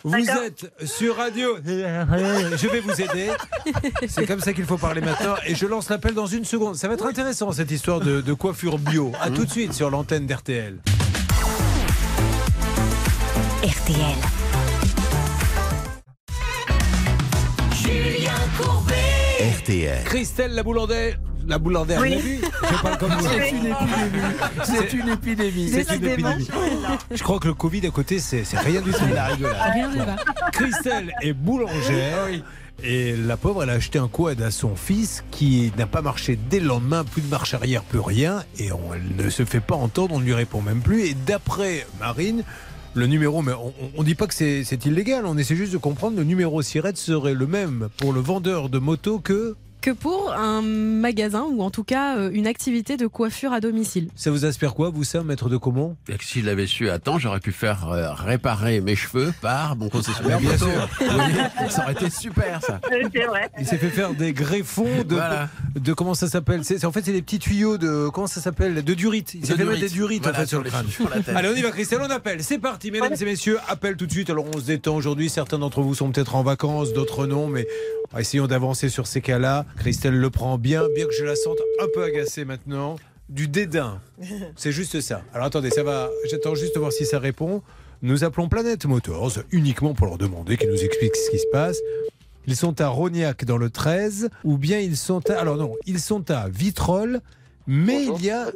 Vous 0.04 0.14
êtes 0.14 0.70
sur 0.84 1.16
radio. 1.16 1.56
Je 1.66 2.68
vais 2.68 2.80
vous 2.80 3.00
aider. 3.00 3.30
C'est 4.08 4.26
comme 4.26 4.40
ça 4.40 4.52
qu'il 4.52 4.64
faut 4.64 4.78
parler 4.78 5.00
maintenant. 5.00 5.34
Et 5.46 5.54
je 5.54 5.66
lance 5.66 5.88
l'appel 5.88 6.14
dans 6.14 6.26
une 6.26 6.44
seconde. 6.44 6.76
Ça 6.76 6.88
va 6.88 6.94
être 6.94 7.06
intéressant 7.06 7.52
cette 7.52 7.70
histoire 7.70 8.00
de, 8.00 8.20
de 8.20 8.32
coiffure 8.32 8.78
bio. 8.78 9.12
À 9.20 9.30
tout 9.30 9.44
de 9.44 9.50
suite 9.50 9.72
sur 9.72 9.90
l'antenne 9.90 10.26
d'RTL. 10.26 10.78
RTL. 13.62 14.16
RTL. 19.58 20.04
Christelle 20.04 20.52
la 20.54 20.62
boulandaire. 20.62 21.18
La 21.46 21.58
boulandaire, 21.58 22.00
Oui. 22.00 22.16
vu 22.16 22.38
Je 22.42 22.82
parle 22.82 22.98
comme 22.98 23.10
vous. 23.12 23.26
Oui. 23.28 23.72
C'est 24.64 24.92
une 24.92 25.08
épidémie. 25.08 25.68
C'est 25.70 25.96
une 25.96 26.04
épidémie. 26.06 26.48
Je 27.10 27.22
crois 27.22 27.38
que 27.40 27.48
le 27.48 27.54
Covid 27.54 27.86
à 27.86 27.90
côté, 27.90 28.18
c'est 28.18 28.44
c'est 28.44 28.58
rien 28.58 28.80
du 28.80 28.92
tout. 28.92 29.04
La 29.12 29.26
rigolade. 29.26 29.56
Rien 29.74 29.88
va. 30.04 30.16
Christelle 30.52 31.12
est 31.22 31.32
boulangère. 31.32 32.28
Et 32.82 33.14
la 33.14 33.36
pauvre, 33.36 33.62
elle 33.64 33.70
a 33.70 33.74
acheté 33.74 33.98
un 33.98 34.08
quad 34.08 34.40
à 34.40 34.50
son 34.50 34.74
fils 34.74 35.22
qui 35.30 35.70
n'a 35.76 35.86
pas 35.86 36.00
marché 36.00 36.38
dès 36.48 36.60
le 36.60 36.66
lendemain, 36.66 37.04
plus 37.04 37.20
de 37.20 37.28
marche 37.28 37.52
arrière, 37.52 37.82
plus 37.82 38.00
rien. 38.00 38.42
Et 38.58 38.72
on, 38.72 38.80
elle 38.94 39.22
ne 39.22 39.28
se 39.28 39.44
fait 39.44 39.60
pas 39.60 39.74
entendre, 39.74 40.14
on 40.14 40.20
ne 40.20 40.24
lui 40.24 40.32
répond 40.32 40.62
même 40.62 40.80
plus. 40.80 41.04
Et 41.06 41.14
d'après 41.14 41.86
Marine, 41.98 42.42
le 42.94 43.06
numéro, 43.06 43.42
mais 43.42 43.52
on 43.96 44.02
dit 44.02 44.14
pas 44.14 44.26
que 44.26 44.34
c'est 44.34 44.86
illégal, 44.86 45.24
on 45.26 45.38
essaie 45.38 45.56
juste 45.56 45.72
de 45.72 45.78
comprendre, 45.78 46.16
le 46.16 46.24
numéro 46.24 46.60
Sirette 46.62 46.96
serait 46.96 47.34
le 47.34 47.46
même 47.46 47.88
pour 47.96 48.12
le 48.12 48.20
vendeur 48.20 48.68
de 48.68 48.78
moto 48.78 49.18
que... 49.18 49.54
Que 49.80 49.92
pour 49.92 50.34
un 50.34 50.60
magasin 50.60 51.44
ou 51.50 51.62
en 51.62 51.70
tout 51.70 51.84
cas 51.84 52.18
euh, 52.18 52.30
une 52.34 52.46
activité 52.46 52.98
de 52.98 53.06
coiffure 53.06 53.54
à 53.54 53.60
domicile. 53.60 54.08
Ça 54.14 54.30
vous 54.30 54.44
inspire 54.44 54.74
quoi, 54.74 54.90
vous, 54.90 55.04
ça, 55.04 55.22
maître 55.22 55.48
de 55.48 55.56
Comont? 55.56 55.96
Et 56.08 56.16
que 56.18 56.24
Si 56.24 56.40
je 56.42 56.46
l'avais 56.46 56.66
su 56.66 56.90
à 56.90 56.98
temps, 56.98 57.18
j'aurais 57.18 57.40
pu 57.40 57.50
faire 57.50 57.88
euh, 57.88 58.12
réparer 58.12 58.82
mes 58.82 58.94
cheveux 58.94 59.32
par 59.40 59.76
mon 59.76 59.88
concessionnaire. 59.88 60.38
Bien 60.38 60.50
moto. 60.52 60.66
sûr. 60.66 60.88
Ça 61.70 61.82
aurait 61.84 61.92
été 61.92 62.10
super 62.10 62.60
ça. 62.62 62.78
C'est 62.90 63.24
vrai. 63.24 63.50
Il 63.58 63.66
s'est 63.66 63.78
fait 63.78 63.88
faire 63.88 64.12
des 64.12 64.32
greffons 64.34 65.02
de, 65.08 65.14
Voilà. 65.14 65.48
de 65.74 65.92
comment 65.94 66.14
ça 66.14 66.28
s'appelle? 66.28 66.62
C'est 66.64 66.84
En 66.84 66.92
fait, 66.92 67.02
c'est 67.04 67.12
des 67.12 67.22
petits 67.22 67.38
tuyaux 67.38 67.78
de 67.78 68.08
comment 68.12 68.26
ça 68.26 68.40
s'appelle? 68.42 68.84
De 68.84 68.94
durite. 68.94 69.32
Il 69.34 69.46
s'est 69.46 69.54
fait 69.56 69.64
mettre 69.64 69.80
des 69.80 69.88
durites 69.88 70.26
en 70.26 70.32
fait 70.34 70.46
sur 70.46 70.62
le 70.62 70.68
crâne. 70.68 70.88
sur 70.88 71.08
la 71.08 71.20
tête. 71.20 71.28
Allez, 71.36 71.48
on 71.48 71.56
y 71.56 71.62
va, 71.62 71.70
Christelle, 71.70 72.00
on 72.02 72.10
appelle. 72.10 72.42
C'est 72.42 72.58
parti, 72.58 72.90
mesdames 72.90 73.14
et 73.18 73.24
messieurs. 73.24 73.58
Appel 73.68 73.96
tout 73.96 74.06
de 74.06 74.12
suite. 74.12 74.28
Alors, 74.30 74.44
on 74.54 74.58
se 74.58 74.64
détend 74.66 74.94
aujourd'hui. 74.96 75.30
Certains 75.30 75.58
d'entre 75.58 75.80
vous 75.80 75.94
sont 75.94 76.10
peut-être 76.10 76.34
en 76.34 76.42
vacances, 76.42 76.92
d'autres 76.92 77.26
non, 77.26 77.46
mais 77.46 77.66
essayons 78.18 78.46
d'avancer 78.46 78.88
sur 78.88 79.06
ces 79.06 79.20
cas-là. 79.20 79.64
Christelle 79.76 80.18
le 80.18 80.30
prend 80.30 80.58
bien, 80.58 80.84
bien 80.94 81.06
que 81.06 81.12
je 81.12 81.24
la 81.24 81.36
sente 81.36 81.58
un 81.80 81.86
peu 81.92 82.02
agacée 82.02 82.44
maintenant. 82.44 82.96
Du 83.28 83.48
dédain. 83.48 84.00
C'est 84.56 84.72
juste 84.72 85.00
ça. 85.00 85.22
Alors, 85.32 85.46
attendez, 85.46 85.70
ça 85.70 85.82
va. 85.82 86.10
J'attends 86.30 86.54
juste 86.54 86.74
de 86.74 86.80
voir 86.80 86.92
si 86.92 87.06
ça 87.06 87.18
répond. 87.18 87.62
Nous 88.02 88.24
appelons 88.24 88.48
Planète 88.48 88.86
Motors 88.86 89.38
uniquement 89.52 89.94
pour 89.94 90.06
leur 90.06 90.18
demander 90.18 90.56
qu'ils 90.56 90.70
nous 90.70 90.82
expliquent 90.82 91.16
ce 91.16 91.30
qui 91.30 91.38
se 91.38 91.46
passe. 91.52 91.78
Ils 92.46 92.56
sont 92.56 92.80
à 92.80 92.88
Rognac 92.88 93.44
dans 93.44 93.58
le 93.58 93.70
13, 93.70 94.30
ou 94.44 94.56
bien 94.56 94.80
ils 94.80 94.96
sont 94.96 95.30
à. 95.30 95.34
Alors, 95.34 95.56
non, 95.56 95.74
ils 95.86 96.00
sont 96.00 96.30
à 96.30 96.48
Vitrolles. 96.48 97.20
Mais 97.66 98.04
il 98.04 98.24
y 98.24 98.30
a 98.30 98.46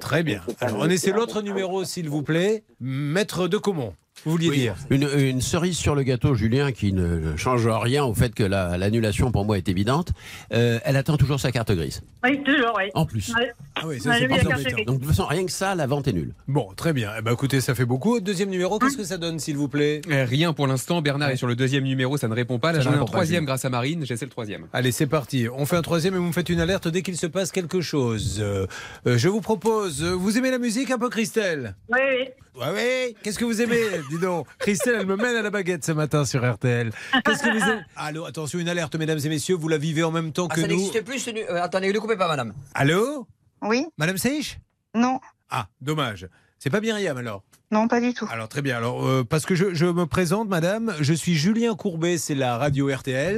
Très 0.00 0.22
bien. 0.22 0.40
Alors, 0.60 0.78
on 0.80 0.88
essaie 0.88 1.12
l'autre 1.12 1.42
numéro, 1.42 1.84
s'il 1.84 2.08
vous 2.08 2.22
plaît. 2.22 2.64
Maître 2.80 3.48
de 3.48 3.58
Comont. 3.58 3.92
Vous 4.24 4.32
vouliez 4.32 4.48
Oui, 4.50 4.58
dire 4.58 4.74
une, 4.90 5.08
une 5.18 5.40
cerise 5.40 5.76
sur 5.78 5.94
le 5.94 6.02
gâteau, 6.02 6.34
Julien, 6.34 6.72
qui 6.72 6.92
ne 6.92 7.36
change 7.36 7.66
rien 7.66 8.04
au 8.04 8.14
fait 8.14 8.34
que 8.34 8.42
la- 8.42 8.76
l'annulation 8.76 9.30
pour 9.30 9.44
moi 9.44 9.56
est 9.58 9.68
évidente. 9.68 10.08
Euh, 10.52 10.78
elle 10.84 10.96
attend 10.96 11.16
toujours 11.16 11.40
sa 11.40 11.52
carte 11.52 11.72
grise. 11.72 12.02
Oui, 12.24 12.42
toujours, 12.42 12.72
oui. 12.76 12.84
En 12.94 13.06
plus. 13.06 13.32
Ouais. 13.34 13.52
Ah 13.76 13.82
oui, 13.86 14.00
ça 14.00 14.10
Ouais, 14.10 14.28
c'est. 14.28 14.84
Donc 14.84 14.96
de 14.96 15.04
toute 15.04 15.08
façon, 15.14 15.24
rien 15.26 15.44
que 15.46 15.52
ça, 15.52 15.74
la 15.74 15.86
vente 15.86 16.08
est 16.08 16.12
nulle. 16.12 16.34
Bon, 16.48 16.68
très 16.76 16.92
bien. 16.92 17.10
Eh 17.18 17.22
ben, 17.22 17.32
écoutez, 17.32 17.60
ça 17.60 17.74
fait 17.74 17.84
beaucoup. 17.84 18.20
Deuxième 18.20 18.50
numéro, 18.50 18.78
qu'est-ce 18.78 18.96
que 18.96 19.04
ça 19.04 19.18
donne, 19.18 19.38
s'il 19.38 19.56
vous 19.56 19.68
plaît? 19.68 20.00
Euh, 20.10 20.24
Rien 20.24 20.52
pour 20.52 20.66
l'instant. 20.66 21.00
Bernard 21.00 21.30
est 21.30 21.36
sur 21.36 21.46
le 21.46 21.54
deuxième 21.56 21.84
numéro, 21.84 22.16
ça 22.16 22.28
ne 22.28 22.34
répond 22.34 22.58
pas. 22.58 22.72
Là, 22.72 22.80
j'en 22.80 22.92
ai 22.92 22.96
un 22.96 23.04
troisième 23.04 23.44
grâce 23.44 23.64
à 23.64 23.70
Marine. 23.70 24.04
J'essaie 24.04 24.24
le 24.24 24.30
troisième. 24.30 24.66
Allez, 24.72 24.92
c'est 24.92 25.06
parti. 25.06 25.46
On 25.56 25.64
fait 25.64 25.76
un 25.76 25.82
troisième 25.82 26.14
et 26.14 26.18
vous 26.18 26.26
me 26.26 26.32
faites 26.32 26.48
une 26.48 26.60
alerte 26.60 26.88
dès 26.88 27.02
qu'il 27.02 27.16
se 27.16 27.26
passe 27.26 27.52
quelque 27.52 27.80
chose. 27.80 28.38
Euh, 28.40 28.66
euh, 29.06 29.16
je 29.16 29.28
vous 29.28 29.40
propose. 29.40 30.02
Vous 30.02 30.36
aimez 30.38 30.50
la 30.50 30.58
musique 30.58 30.90
un 30.90 30.98
peu, 30.98 31.08
Christelle? 31.08 31.76
Oui, 31.90 31.98
oui. 32.20 32.28
Ouais, 32.58 32.72
ouais. 32.72 33.14
Qu'est-ce 33.22 33.38
que 33.38 33.44
vous 33.44 33.60
aimez 33.62 33.80
Dis 34.10 34.18
donc. 34.18 34.46
Christelle, 34.58 34.96
elle 35.00 35.06
me 35.06 35.16
mène 35.16 35.36
à 35.36 35.42
la 35.42 35.50
baguette 35.50 35.84
ce 35.84 35.92
matin 35.92 36.24
sur 36.24 36.44
RTL. 36.50 36.90
Qu'est-ce 37.24 37.42
que 37.42 37.50
vous 37.56 37.64
aimez 37.70 37.82
Allô, 37.96 38.24
attention, 38.24 38.58
une 38.58 38.68
alerte, 38.68 38.96
mesdames 38.96 39.18
et 39.24 39.28
messieurs. 39.28 39.54
Vous 39.54 39.68
la 39.68 39.78
vivez 39.78 40.02
en 40.02 40.10
même 40.10 40.32
temps 40.32 40.48
Ah, 40.50 40.54
que 40.54 40.60
ça 40.62 40.66
nous. 40.66 40.74
n'existe 40.76 41.04
plus. 41.04 41.18
ce 41.20 41.30
nu- 41.30 41.44
euh, 41.48 41.62
attendez, 41.62 41.92
ne 41.92 41.98
coupez 41.98 42.16
pas, 42.16 42.26
madame. 42.28 42.52
Allô 42.74 43.26
Oui, 43.62 43.86
Madame 43.96 44.18
Seich 44.18 44.58
non, 44.94 45.20
Ah, 45.50 45.68
dommage. 45.80 46.26
C'est 46.58 46.70
pas 46.70 46.80
Myriam 46.80 47.16
alors 47.18 47.42
non, 47.70 47.86
pas 47.86 48.00
du 48.00 48.14
tout. 48.14 48.26
Alors 48.32 48.48
très 48.48 48.62
bien. 48.62 48.78
Alors 48.78 49.06
euh, 49.06 49.24
parce 49.28 49.44
que 49.44 49.54
je, 49.54 49.74
je 49.74 49.84
me 49.84 50.06
présente, 50.06 50.48
madame, 50.48 50.94
je 51.00 51.12
suis 51.12 51.34
Julien 51.34 51.74
Courbet, 51.74 52.16
c'est 52.16 52.34
la 52.34 52.56
radio 52.56 52.88
RTL. 52.90 53.36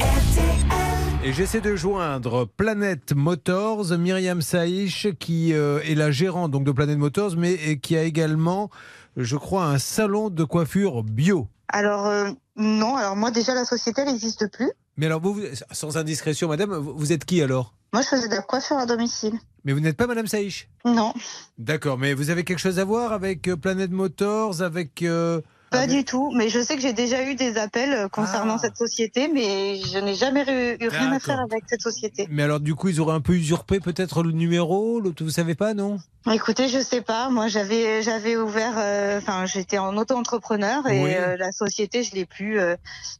Et 1.25 1.33
j'essaie 1.33 1.61
de 1.61 1.75
joindre 1.77 2.47
Planète 2.47 3.13
Motors, 3.15 3.99
Myriam 3.99 4.41
Saïch, 4.41 5.09
qui 5.19 5.53
euh, 5.53 5.81
est 5.85 5.95
la 5.97 6.13
gérante 6.13 6.51
donc 6.53 6.63
de 6.65 6.71
Planète 6.73 6.97
Motors, 6.99 7.33
mais 7.37 7.53
et 7.55 7.79
qui 7.81 7.97
a 7.97 8.05
également, 8.05 8.71
je 9.17 9.37
crois, 9.37 9.65
un 9.67 9.79
salon 9.79 10.31
de 10.31 10.45
coiffure 10.45 11.03
bio. 11.03 11.49
Alors, 11.69 12.07
euh, 12.07 12.31
non, 12.57 12.97
alors 12.97 13.17
moi 13.17 13.31
déjà 13.31 13.55
la 13.55 13.65
société 13.65 14.03
elle 14.03 14.09
n'existe 14.09 14.51
plus. 14.51 14.71
Mais 14.97 15.07
alors 15.07 15.21
vous, 15.21 15.41
sans 15.71 15.97
indiscrétion, 15.97 16.49
madame, 16.49 16.75
vous 16.75 17.13
êtes 17.13 17.25
qui 17.25 17.43
alors? 17.43 17.75
Moi 17.93 18.03
je 18.03 18.09
faisais 18.09 18.29
de 18.29 18.35
la 18.35 18.43
coiffure 18.43 18.77
à 18.77 18.87
domicile. 18.87 19.39
Mais 19.65 19.73
vous 19.73 19.81
n'êtes 19.81 19.97
pas 19.97 20.07
madame 20.07 20.27
Saïch? 20.27 20.69
Non, 20.85 21.13
D'accord, 21.59 21.99
mais 21.99 22.15
vous 22.15 22.31
avez 22.31 22.45
quelque 22.45 22.59
chose 22.59 22.79
à 22.79 22.85
voir 22.85 23.13
avec 23.13 23.49
euh, 23.49 23.57
Planète 23.57 23.91
Motors, 23.91 24.63
avec... 24.63 25.03
euh, 25.03 25.41
Pas 25.71 25.83
Ah, 25.83 25.87
du 25.87 26.05
tout, 26.05 26.33
mais 26.35 26.49
je 26.49 26.61
sais 26.61 26.75
que 26.75 26.83
j'ai 26.83 26.93
déjà 26.93 27.23
eu 27.23 27.37
des 27.37 27.57
appels 27.57 27.93
euh, 27.93 28.09
concernant 28.09 28.57
Ah. 28.57 28.61
cette 28.61 28.77
société, 28.77 29.29
mais 29.33 29.77
je 29.77 29.99
n'ai 29.99 30.15
jamais 30.17 30.43
eu, 30.43 30.85
eu 30.85 30.89
rien 30.89 31.13
à 31.13 31.21
faire 31.21 31.39
avec 31.39 31.63
cette 31.69 31.81
société. 31.81 32.27
Mais 32.29 32.43
alors, 32.43 32.59
du 32.59 32.75
coup, 32.75 32.89
ils 32.89 33.01
auraient 33.01 33.15
un 33.15 33.21
peu 33.21 33.35
usurpé 33.35 33.79
peut-être 33.79 34.25
le 34.25 34.33
numéro 34.33 34.99
le- 35.01 35.15
Vous 35.21 35.31
savez 35.31 35.55
pas, 35.55 35.73
non? 35.73 35.99
Écoutez, 36.31 36.67
je 36.69 36.81
sais 36.81 37.03
pas. 37.03 37.31
Moi, 37.31 37.47
j'avais 37.47 38.03
j'avais 38.03 38.37
ouvert, 38.37 38.75
euh, 38.79 39.19
enfin, 39.19 39.47
j'étais 39.47 39.79
en 39.79 39.97
auto-entrepreneur 39.97 40.85
et 40.89 41.03
Oui. 41.05 41.15
euh, 41.15 41.37
la 41.37 41.53
société, 41.53 42.03
je 42.03 42.15
l'ai 42.17 42.27
plus 42.27 42.59
euh, 42.59 42.75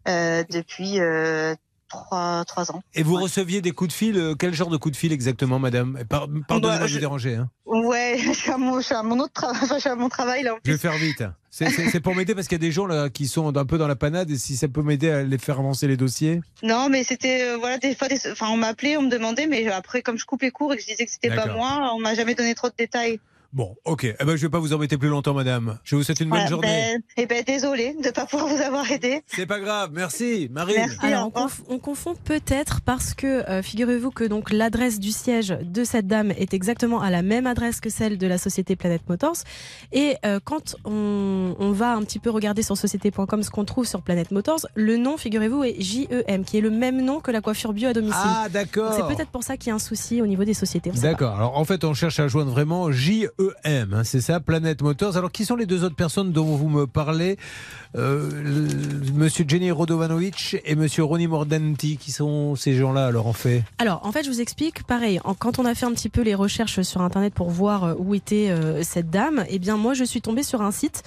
euh, 0.09 0.43
depuis 0.51 0.99
euh, 1.95 1.99
trois 1.99 2.45
trois 2.47 2.71
ans. 2.73 2.83
Et 2.95 3.03
vous 3.03 3.17
Ouais. 3.17 3.23
receviez 3.23 3.61
des 3.61 3.73
coups 3.73 3.89
de 3.89 3.95
fil 3.95 4.17
euh, 4.17 4.35
Quel 4.39 4.55
genre 4.55 4.69
de 4.71 4.77
coups 4.77 4.93
de 4.93 4.97
fil 4.99 5.13
exactement, 5.13 5.59
madame? 5.59 5.99
Par- 6.09 6.27
Pardonnez-moi 6.49 6.79
Bah, 6.79 6.79
de 6.79 6.83
vous 6.89 6.95
je- 6.95 6.99
déranger. 7.01 7.35
hein. 7.37 7.49
Ouais, 7.67 8.17
je 8.25 8.33
suis 8.33 8.51
à 8.51 8.57
mon, 8.59 8.81
je 8.81 8.87
suis 8.87 8.95
à 8.95 9.03
mon 9.03 9.19
autre 9.21 9.33
travail, 9.33 9.59
enfin, 9.63 9.75
je 9.77 9.81
suis 9.81 9.89
à 9.91 9.97
mon 9.97 10.09
travail 10.09 10.43
là. 10.43 10.53
En 10.53 10.57
Je 10.57 10.61
plus. 10.63 10.73
vais 10.73 10.79
faire 10.79 10.97
vite. 10.97 11.23
C'est- 11.53 12.01
pour 12.01 12.15
m'aider 12.15 12.35
parce 12.35 12.47
qu'il 12.47 12.55
y 12.57 12.61
a 12.61 12.67
des 12.67 12.71
gens 12.73 12.87
là 12.87 13.09
qui 13.11 13.27
sont 13.27 13.57
un 13.57 13.65
peu 13.67 13.77
dans 13.77 13.89
la 13.89 13.97
panade 13.97 14.31
et 14.31 14.39
si 14.39 14.57
ça 14.57 14.69
peut 14.69 14.83
m'aider 14.83 15.11
à 15.11 15.23
les 15.25 15.37
faire 15.39 15.59
avancer 15.59 15.89
les 15.89 15.97
dossiers? 15.97 16.41
Non, 16.63 16.89
mais 16.89 17.03
c'était 17.03 17.43
euh, 17.43 17.57
voilà 17.59 17.79
des 17.79 17.95
fois, 17.97 18.07
des, 18.09 18.21
enfin, 18.31 18.47
on 18.51 18.57
m'appelait, 18.57 18.97
on 18.97 19.03
me 19.03 19.11
demandait, 19.11 19.47
mais 19.49 19.67
après, 19.69 20.01
comme 20.03 20.17
je 20.17 20.25
coupais 20.25 20.51
court 20.53 20.73
et 20.73 20.77
que 20.77 20.83
je 20.83 20.87
disais 20.89 21.05
que 21.05 21.11
c'était 21.11 21.35
pas 21.35 21.47
moi, 21.47 21.91
on 21.95 21.99
m'a 22.01 22.15
jamais 22.15 22.35
donné 22.37 22.55
trop 22.55 22.69
de 22.69 22.75
détails. 22.79 23.19
Bon, 23.53 23.75
ok. 23.85 24.05
Eh 24.05 24.25
ben, 24.25 24.37
je 24.37 24.43
vais 24.43 24.49
pas 24.49 24.61
vous 24.61 24.73
embêter 24.73 24.97
plus 24.97 25.09
longtemps, 25.09 25.35
madame. 25.35 25.79
Je 25.83 25.97
vous 25.97 26.03
souhaite 26.05 26.21
une 26.21 26.29
bonne 26.29 26.39
Voilà, 26.39 26.51
journée. 26.51 26.69
ben, 26.95 27.03
eh 27.17 27.27
ben, 27.27 27.43
désolé 27.45 27.97
de 28.03 28.11
pas 28.11 28.25
pouvoir 28.27 28.49
vous 28.49 28.63
avoir 28.63 28.89
aidé. 28.91 29.23
C'est 29.27 29.47
pas 29.47 29.59
grave. 29.59 29.91
Merci, 29.93 30.49
Marine. 30.53 30.77
Merci. 30.77 30.99
Alors, 31.03 31.27
on, 31.35 31.47
conf- 31.47 31.61
on 31.69 31.79
confond 31.81 32.15
peut-être 32.25 32.81
parce 32.83 33.13
que 33.15 33.27
euh, 33.51 33.61
figurez-vous 33.63 34.13
que 34.13 34.23
donc 34.25 34.53
l'adresse 34.53 35.01
du 35.01 35.11
siège 35.11 35.49
de 35.63 35.83
cette 35.83 36.07
dame 36.07 36.31
est 36.31 36.55
exactement 36.55 37.01
à 37.01 37.11
la 37.11 37.23
même 37.23 37.47
adresse 37.49 37.81
que 37.81 37.91
celle 37.91 38.19
de 38.19 38.27
la 38.29 38.39
société 38.39 38.77
Planet 38.77 39.03
Motors. 39.09 39.39
Et 39.93 40.15
euh, 40.25 40.39
quand 40.45 40.77
on, 40.85 41.57
on 41.59 41.73
va 41.73 41.95
un 41.95 42.03
petit 42.03 42.21
peu 42.21 42.31
regarder 42.31 42.63
sur 42.63 42.77
société.com 42.77 43.43
ce 43.43 43.51
qu'on 43.51 43.65
trouve 43.65 43.85
sur 43.87 44.03
Planet 44.03 44.31
Motors, 44.31 44.61
le 44.77 44.97
nom, 44.97 45.17
figurez-vous, 45.17 45.65
est 45.65 45.81
JEM, 45.81 46.45
qui 46.45 46.59
est 46.59 46.61
le 46.63 46.71
même 46.71 47.05
nom 47.05 47.19
que 47.21 47.33
la 47.33 47.41
coiffure 47.41 47.73
bio 47.73 47.89
à 47.89 47.93
domicile. 47.95 48.15
Ah, 48.23 48.49
d'accord. 48.49 48.93
C'est 48.95 49.13
peut-être 49.17 49.31
pour 49.31 49.43
ça 49.43 49.57
qu'il 49.57 49.71
y 49.71 49.73
a 49.73 49.75
un 49.75 49.81
souci 49.81 50.23
au 50.23 50.27
niveau 50.29 50.45
des 50.45 50.55
sociétés. 50.55 50.91
D'accord. 50.91 51.35
Alors 51.35 51.59
en 51.59 51.65
fait, 51.65 51.83
on 51.83 51.95
cherche 51.95 52.21
à 52.21 52.29
joindre 52.29 52.53
vraiment 52.53 52.93
JEM, 52.93 53.29
hein, 53.65 54.05
c'est 54.05 54.21
ça, 54.21 54.41
Planète 54.41 54.83
Motors. 54.83 55.17
Alors 55.17 55.33
qui 55.33 55.45
sont 55.45 55.57
les 55.57 55.67
deux 55.67 55.85
autres 55.85 55.97
personnes 55.97 56.33
dont 56.33 56.57
vous 56.57 56.69
me 56.69 56.87
parlez 56.87 57.37
Euh, 57.97 58.31
Monsieur 59.15 59.45
Jenny 59.49 59.73
Rodovanovic 59.73 60.59
et 60.65 60.77
Monsieur 60.77 61.03
Ronnie 61.03 61.27
Mordenti, 61.27 61.97
qui 61.97 62.13
sont 62.13 62.55
ces 62.55 62.75
gens-là 62.75 63.07
alors 63.07 63.27
en 63.27 63.33
fait 63.33 63.65
Alors, 63.79 64.07
en 64.07 64.13
fait, 64.13 64.23
je 64.23 64.31
vous 64.31 64.41
explique. 64.41 64.85
Pareil, 64.85 65.21
quand 65.41 65.59
on 65.59 65.65
a 65.65 65.75
fait 65.75 65.87
un 65.87 65.93
petit 65.93 66.09
peu 66.09 66.23
les 66.23 66.37
recherches 66.37 66.83
sur 66.83 67.01
Internet 67.01 67.35
pour 67.35 67.51
voir 67.51 67.83
euh, 67.83 67.95
où 67.99 68.15
était 68.15 68.51
euh, 68.51 68.85
cette 68.85 69.11
dame, 69.11 69.45
eh 69.49 69.59
bien, 69.59 69.77
moi, 69.77 69.95
je 69.95 70.05
suis 70.05 70.21
tombée 70.21 70.45
sur 70.45 70.63
un 70.63 70.71
site 70.71 71.03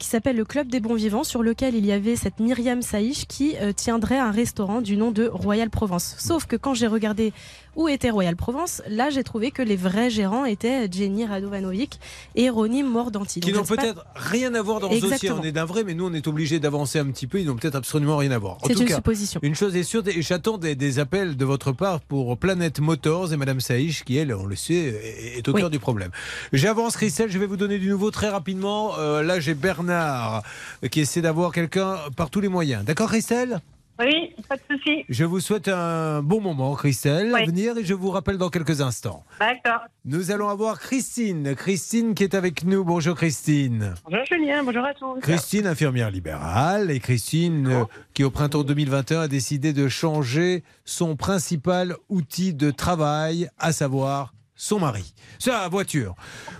qui 0.00 0.06
s'appelle 0.06 0.36
le 0.36 0.44
Club 0.44 0.68
des 0.68 0.80
Bons 0.80 0.94
Vivants, 0.94 1.24
sur 1.24 1.42
lequel 1.42 1.74
il 1.74 1.86
y 1.86 1.92
avait 1.92 2.16
cette 2.16 2.40
Myriam 2.40 2.82
Saïch 2.82 3.26
qui 3.26 3.54
tiendrait 3.76 4.18
un 4.18 4.32
restaurant 4.32 4.80
du 4.80 4.96
nom 4.96 5.12
de 5.12 5.26
Royal 5.26 5.70
Provence. 5.70 6.16
Sauf 6.18 6.46
que 6.46 6.56
quand 6.56 6.74
j'ai 6.74 6.88
regardé 6.88 7.32
où 7.78 7.88
était 7.88 8.10
Royal 8.10 8.34
Provence, 8.36 8.82
là, 8.88 9.08
j'ai 9.08 9.22
trouvé 9.22 9.52
que 9.52 9.62
les 9.62 9.76
vrais 9.76 10.10
gérants 10.10 10.44
étaient 10.44 10.90
Jenny 10.90 11.24
Radovanovic 11.24 12.00
et 12.34 12.50
Ronnie 12.50 12.82
Mordanti. 12.82 13.38
Qui 13.40 13.52
n'ont 13.52 13.62
pas- 13.64 13.76
peut-être 13.76 14.04
rien 14.16 14.52
à 14.54 14.60
voir 14.62 14.80
dans 14.80 14.90
ce 14.90 14.98
dossier. 15.00 15.30
On 15.30 15.42
est 15.44 15.52
d'un 15.52 15.64
vrai, 15.64 15.84
mais 15.84 15.94
nous 15.94 16.04
on 16.06 16.12
est 16.12 16.26
obligé 16.26 16.58
d'avancer 16.58 16.98
un 16.98 17.06
petit 17.06 17.28
peu. 17.28 17.40
Ils 17.40 17.46
n'ont 17.46 17.54
peut-être 17.56 17.76
absolument 17.76 18.16
rien 18.16 18.32
à 18.32 18.38
voir. 18.38 18.56
En 18.62 18.66
C'est 18.66 18.74
tout 18.74 18.80
une 18.82 18.88
cas, 18.88 18.96
supposition. 18.96 19.38
Une 19.44 19.54
chose 19.54 19.76
est 19.76 19.84
sûre, 19.84 20.02
et 20.08 20.20
j'attends 20.22 20.58
des, 20.58 20.74
des 20.74 20.98
appels 20.98 21.36
de 21.36 21.44
votre 21.44 21.70
part 21.72 22.00
pour 22.00 22.36
Planète 22.36 22.80
Motors 22.80 23.32
et 23.32 23.36
Madame 23.36 23.60
Saïch, 23.60 24.02
qui 24.02 24.16
elle, 24.18 24.34
on 24.34 24.44
le 24.46 24.56
sait, 24.56 24.74
est, 24.74 25.38
est 25.38 25.48
au 25.48 25.52
Oui. 25.52 25.60
cœur 25.60 25.70
du 25.70 25.78
problème. 25.78 26.10
J'avance, 26.52 26.96
Christelle, 26.96 27.30
je 27.30 27.38
vais 27.38 27.46
vous 27.46 27.56
donner 27.56 27.78
du 27.78 27.88
nouveau 27.88 28.10
très 28.10 28.28
rapidement. 28.28 28.98
Euh, 28.98 29.22
là, 29.22 29.38
j'ai 29.38 29.54
Bernard 29.54 30.42
euh, 30.82 30.88
qui 30.88 30.98
essaie 31.00 31.20
d'avoir 31.20 31.52
quelqu'un 31.52 31.96
par 32.16 32.28
tous 32.28 32.40
les 32.40 32.48
moyens. 32.48 32.84
D'accord, 32.84 33.08
Christelle? 33.08 33.60
Oui, 33.98 34.32
pas 34.48 34.56
de 34.56 34.62
souci. 34.70 35.04
Je 35.08 35.24
vous 35.24 35.40
souhaite 35.40 35.66
un 35.66 36.22
bon 36.22 36.40
moment, 36.40 36.74
Christelle, 36.76 37.34
à 37.34 37.44
venir, 37.44 37.76
et 37.76 37.84
je 37.84 37.94
vous 37.94 38.10
rappelle 38.10 38.38
dans 38.38 38.48
quelques 38.48 38.80
instants. 38.80 39.24
D'accord. 39.40 39.80
Nous 40.04 40.30
allons 40.30 40.48
avoir 40.48 40.78
Christine. 40.78 41.56
Christine 41.56 42.14
qui 42.14 42.22
est 42.22 42.34
avec 42.34 42.64
nous. 42.64 42.84
Bonjour, 42.84 43.16
Christine. 43.16 43.94
Bonjour 44.04 44.24
Julien, 44.24 44.62
bonjour 44.62 44.84
à 44.84 44.94
tous. 44.94 45.18
Christine, 45.20 45.66
infirmière 45.66 46.12
libérale, 46.12 46.92
et 46.92 47.00
Christine, 47.00 47.66
euh, 47.66 47.84
qui 48.14 48.22
au 48.22 48.30
printemps 48.30 48.62
2021 48.62 49.22
a 49.22 49.28
décidé 49.28 49.72
de 49.72 49.88
changer 49.88 50.62
son 50.84 51.16
principal 51.16 51.96
outil 52.08 52.54
de 52.54 52.70
travail, 52.70 53.48
à 53.58 53.72
savoir 53.72 54.32
son 54.54 54.78
mari, 54.80 55.14
sa 55.38 55.68
voiture. 55.68 56.14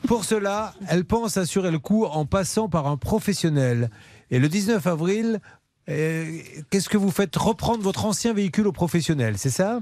Pour 0.06 0.24
cela, 0.24 0.72
elle 0.88 1.04
pense 1.04 1.36
assurer 1.36 1.70
le 1.70 1.78
coup 1.78 2.04
en 2.04 2.26
passant 2.26 2.68
par 2.68 2.86
un 2.86 2.96
professionnel. 2.96 3.90
Et 4.30 4.38
le 4.38 4.48
19 4.48 4.86
avril, 4.86 5.40
euh, 5.88 6.38
qu'est-ce 6.70 6.88
que 6.88 6.96
vous 6.96 7.10
faites 7.10 7.34
Reprendre 7.36 7.82
votre 7.82 8.04
ancien 8.04 8.32
véhicule 8.32 8.66
au 8.66 8.72
professionnel, 8.72 9.34
c'est 9.38 9.50
ça? 9.50 9.80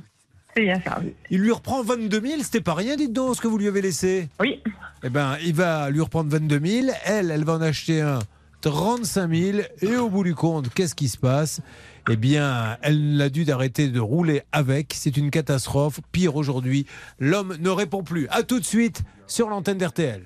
C'est 0.55 0.63
bien 0.63 0.81
ça. 0.81 1.01
Il 1.31 1.41
lui 1.41 1.53
reprend 1.53 1.83
22 1.83 2.21
000, 2.21 2.43
c'était 2.43 2.61
pas 2.61 2.75
rien, 2.75 2.97
dites 2.97 3.13
donc, 3.13 3.37
ce 3.37 3.41
que 3.41 3.49
vous 3.49 3.59
lui 3.59 3.69
avez 3.69 3.83
laissé. 3.83 4.29
Oui. 4.41 4.63
Eh 5.03 5.11
ben, 5.11 5.37
il 5.45 5.55
va 5.55 5.91
lui 5.91 6.01
reprendre 6.01 6.31
22 6.31 6.61
000. 6.65 6.87
Elle, 7.05 7.31
elle 7.31 7.45
va 7.45 7.55
en 7.55 7.61
acheter 7.61 8.01
un 8.01 8.21
35 8.63 9.33
000. 9.33 9.59
Et 9.83 9.97
au 9.97 10.09
bout 10.09 10.25
du 10.25 10.35
compte, 10.35 10.73
qu'est-ce 10.73 10.95
qui 10.95 11.09
se 11.09 11.19
passe? 11.19 11.61
Eh 12.09 12.17
bien, 12.17 12.79
elle 12.83 13.21
a 13.21 13.29
dû 13.29 13.45
d'arrêter 13.45 13.89
de 13.89 14.01
rouler 14.01 14.43
avec. 14.53 14.95
C'est 14.95 15.17
une 15.17 15.31
catastrophe. 15.31 16.01
Pire 16.13 16.37
aujourd'hui, 16.37 16.87
l'homme 17.19 17.57
ne 17.61 17.69
répond 17.71 18.03
plus. 18.03 18.27
À 18.31 18.43
tout 18.43 18.59
de 18.59 18.65
suite 18.65 19.03
sur 19.27 19.49
l'antenne 19.49 19.79
d'RTL. 19.79 20.23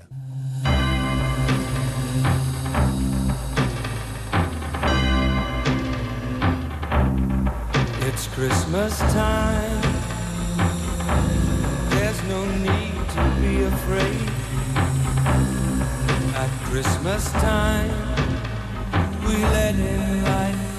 It's 8.22 8.28
Christmas 8.34 8.98
time. 8.98 9.80
There's 11.88 12.22
no 12.24 12.44
need 12.44 12.92
to 13.16 13.24
be 13.40 13.62
afraid. 13.62 14.28
At 16.36 16.50
Christmas 16.64 17.32
time, 17.32 17.96
we 19.24 19.36
let 19.36 19.74
in 19.74 20.22
light 20.24 20.69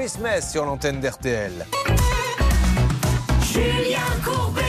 Christmas 0.00 0.52
sur 0.52 0.64
l'antenne 0.64 0.98
d'RTL. 0.98 1.52
Julien 3.52 3.98
Courbet 4.24 4.62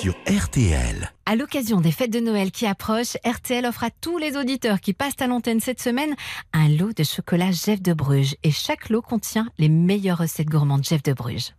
sur 0.00 0.14
RTL. 0.26 1.12
À 1.26 1.36
l'occasion 1.36 1.82
des 1.82 1.92
fêtes 1.92 2.10
de 2.10 2.20
Noël 2.20 2.50
qui 2.50 2.64
approchent, 2.64 3.18
RTL 3.26 3.66
offre 3.66 3.84
à 3.84 3.90
tous 3.90 4.16
les 4.16 4.38
auditeurs 4.38 4.80
qui 4.80 4.94
passent 4.94 5.20
à 5.20 5.26
l'antenne 5.26 5.60
cette 5.60 5.82
semaine 5.82 6.14
un 6.54 6.70
lot 6.70 6.96
de 6.96 7.04
chocolat 7.04 7.50
Jeff 7.52 7.82
de 7.82 7.92
Bruges. 7.92 8.36
Et 8.42 8.50
chaque 8.50 8.88
lot 8.88 9.02
contient 9.02 9.50
les 9.58 9.68
meilleures 9.68 10.16
recettes 10.16 10.48
gourmandes 10.48 10.84
Jeff 10.84 11.02
de 11.02 11.12
Bruges. 11.12 11.50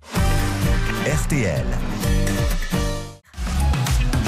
RTL. 1.06 1.64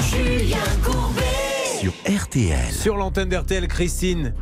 Julien 0.08 0.56
Courbet 0.84 1.48
sur 1.80 1.92
RTL. 2.08 2.72
Sur 2.72 2.96
l'antenne 2.96 3.28
d'RTL, 3.28 3.66
Christine, 3.66 4.34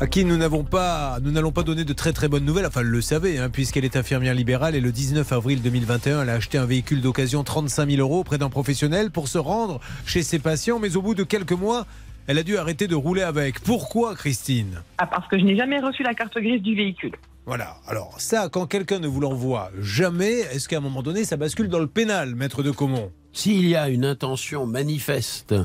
à 0.00 0.06
qui 0.06 0.24
nous 0.24 0.36
n'avons 0.36 0.62
pas, 0.62 1.18
nous 1.22 1.32
n'allons 1.32 1.50
pas 1.50 1.64
donner 1.64 1.84
de 1.84 1.92
très 1.92 2.12
très 2.12 2.28
bonnes 2.28 2.44
nouvelles. 2.44 2.66
Enfin, 2.66 2.82
elle 2.82 2.86
le 2.86 3.00
savait, 3.00 3.38
hein, 3.38 3.50
puisqu'elle 3.50 3.84
est 3.84 3.96
infirmière 3.96 4.34
libérale 4.34 4.76
et 4.76 4.80
le 4.80 4.92
19 4.92 5.32
avril 5.32 5.60
2021, 5.60 6.22
elle 6.22 6.30
a 6.30 6.34
acheté 6.34 6.56
un 6.56 6.66
véhicule 6.66 7.00
d'occasion 7.00 7.42
35 7.42 7.90
000 7.90 8.00
euros 8.00 8.20
auprès 8.20 8.38
d'un 8.38 8.48
professionnel 8.48 9.10
pour 9.10 9.26
se 9.26 9.38
rendre 9.38 9.80
chez 10.06 10.22
ses 10.22 10.38
patients. 10.38 10.78
Mais 10.78 10.96
au 10.96 11.02
bout 11.02 11.16
de 11.16 11.24
quelques 11.24 11.52
mois, 11.52 11.84
elle 12.28 12.38
a 12.38 12.44
dû 12.44 12.56
arrêter 12.56 12.86
de 12.86 12.94
rouler 12.94 13.22
avec. 13.22 13.60
Pourquoi, 13.60 14.14
Christine? 14.14 14.82
Ah, 14.98 15.06
parce 15.06 15.26
que 15.26 15.36
je 15.36 15.44
n'ai 15.44 15.56
jamais 15.56 15.80
reçu 15.80 16.04
la 16.04 16.14
carte 16.14 16.38
grise 16.38 16.62
du 16.62 16.76
véhicule. 16.76 17.16
Voilà. 17.44 17.76
Alors 17.88 18.20
ça, 18.20 18.48
quand 18.48 18.66
quelqu'un 18.66 19.00
ne 19.00 19.08
vous 19.08 19.20
l'envoie 19.20 19.72
jamais, 19.80 20.40
est-ce 20.52 20.68
qu'à 20.68 20.76
un 20.76 20.80
moment 20.80 21.02
donné, 21.02 21.24
ça 21.24 21.36
bascule 21.36 21.68
dans 21.68 21.80
le 21.80 21.88
pénal, 21.88 22.36
maître 22.36 22.62
de 22.62 22.70
Comont 22.70 23.10
S'il 23.32 23.66
y 23.66 23.74
a 23.74 23.88
une 23.88 24.04
intention 24.04 24.64
manifeste 24.64 25.56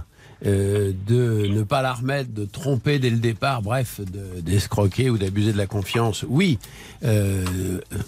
euh, 0.46 0.92
de 1.08 1.48
ne 1.48 1.64
pas 1.64 1.82
la 1.82 1.94
remettre, 1.94 2.32
de 2.34 2.46
tromper 2.46 3.00
dès 3.00 3.10
le 3.10 3.18
départ, 3.18 3.62
bref, 3.62 4.02
de- 4.02 4.42
d'escroquer 4.42 5.10
ou 5.10 5.18
d'abuser 5.18 5.54
de 5.54 5.58
la 5.58 5.68
confiance, 5.68 6.26
oui. 6.28 6.60
Euh, 7.04 7.46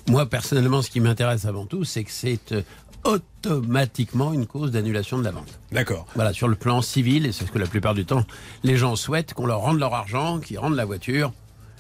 moi, 0.10 0.26
personnellement, 0.28 0.82
ce 0.82 0.90
qui 0.90 1.00
m'intéresse 1.00 1.46
avant 1.46 1.66
tout, 1.66 1.84
c'est 1.86 2.04
que 2.04 2.12
c'est 2.12 2.52
euh, 2.52 2.62
automatiquement 3.04 4.34
une 4.34 4.46
cause 4.46 4.72
d'annulation 4.72 5.18
de 5.18 5.24
la 5.24 5.32
vente. 5.32 5.60
D'accord. 5.72 6.08
Voilà, 6.16 6.34
sur 6.34 6.48
le 6.48 6.56
plan 6.56 6.82
civil, 6.82 7.26
et 7.26 7.32
c'est 7.32 7.46
ce 7.46 7.52
que 7.52 7.60
la 7.60 7.68
plupart 7.68 7.94
du 7.94 8.06
temps, 8.06 8.26
les 8.64 8.78
gens 8.78 8.96
souhaitent 8.96 9.34
qu'on 9.34 9.46
leur 9.46 9.62
rende 9.62 9.80
leur 9.80 9.94
argent, 9.94 10.40
qu'ils 10.40 10.60
rendent 10.60 10.76
la 10.76 10.86
voiture 10.86 11.32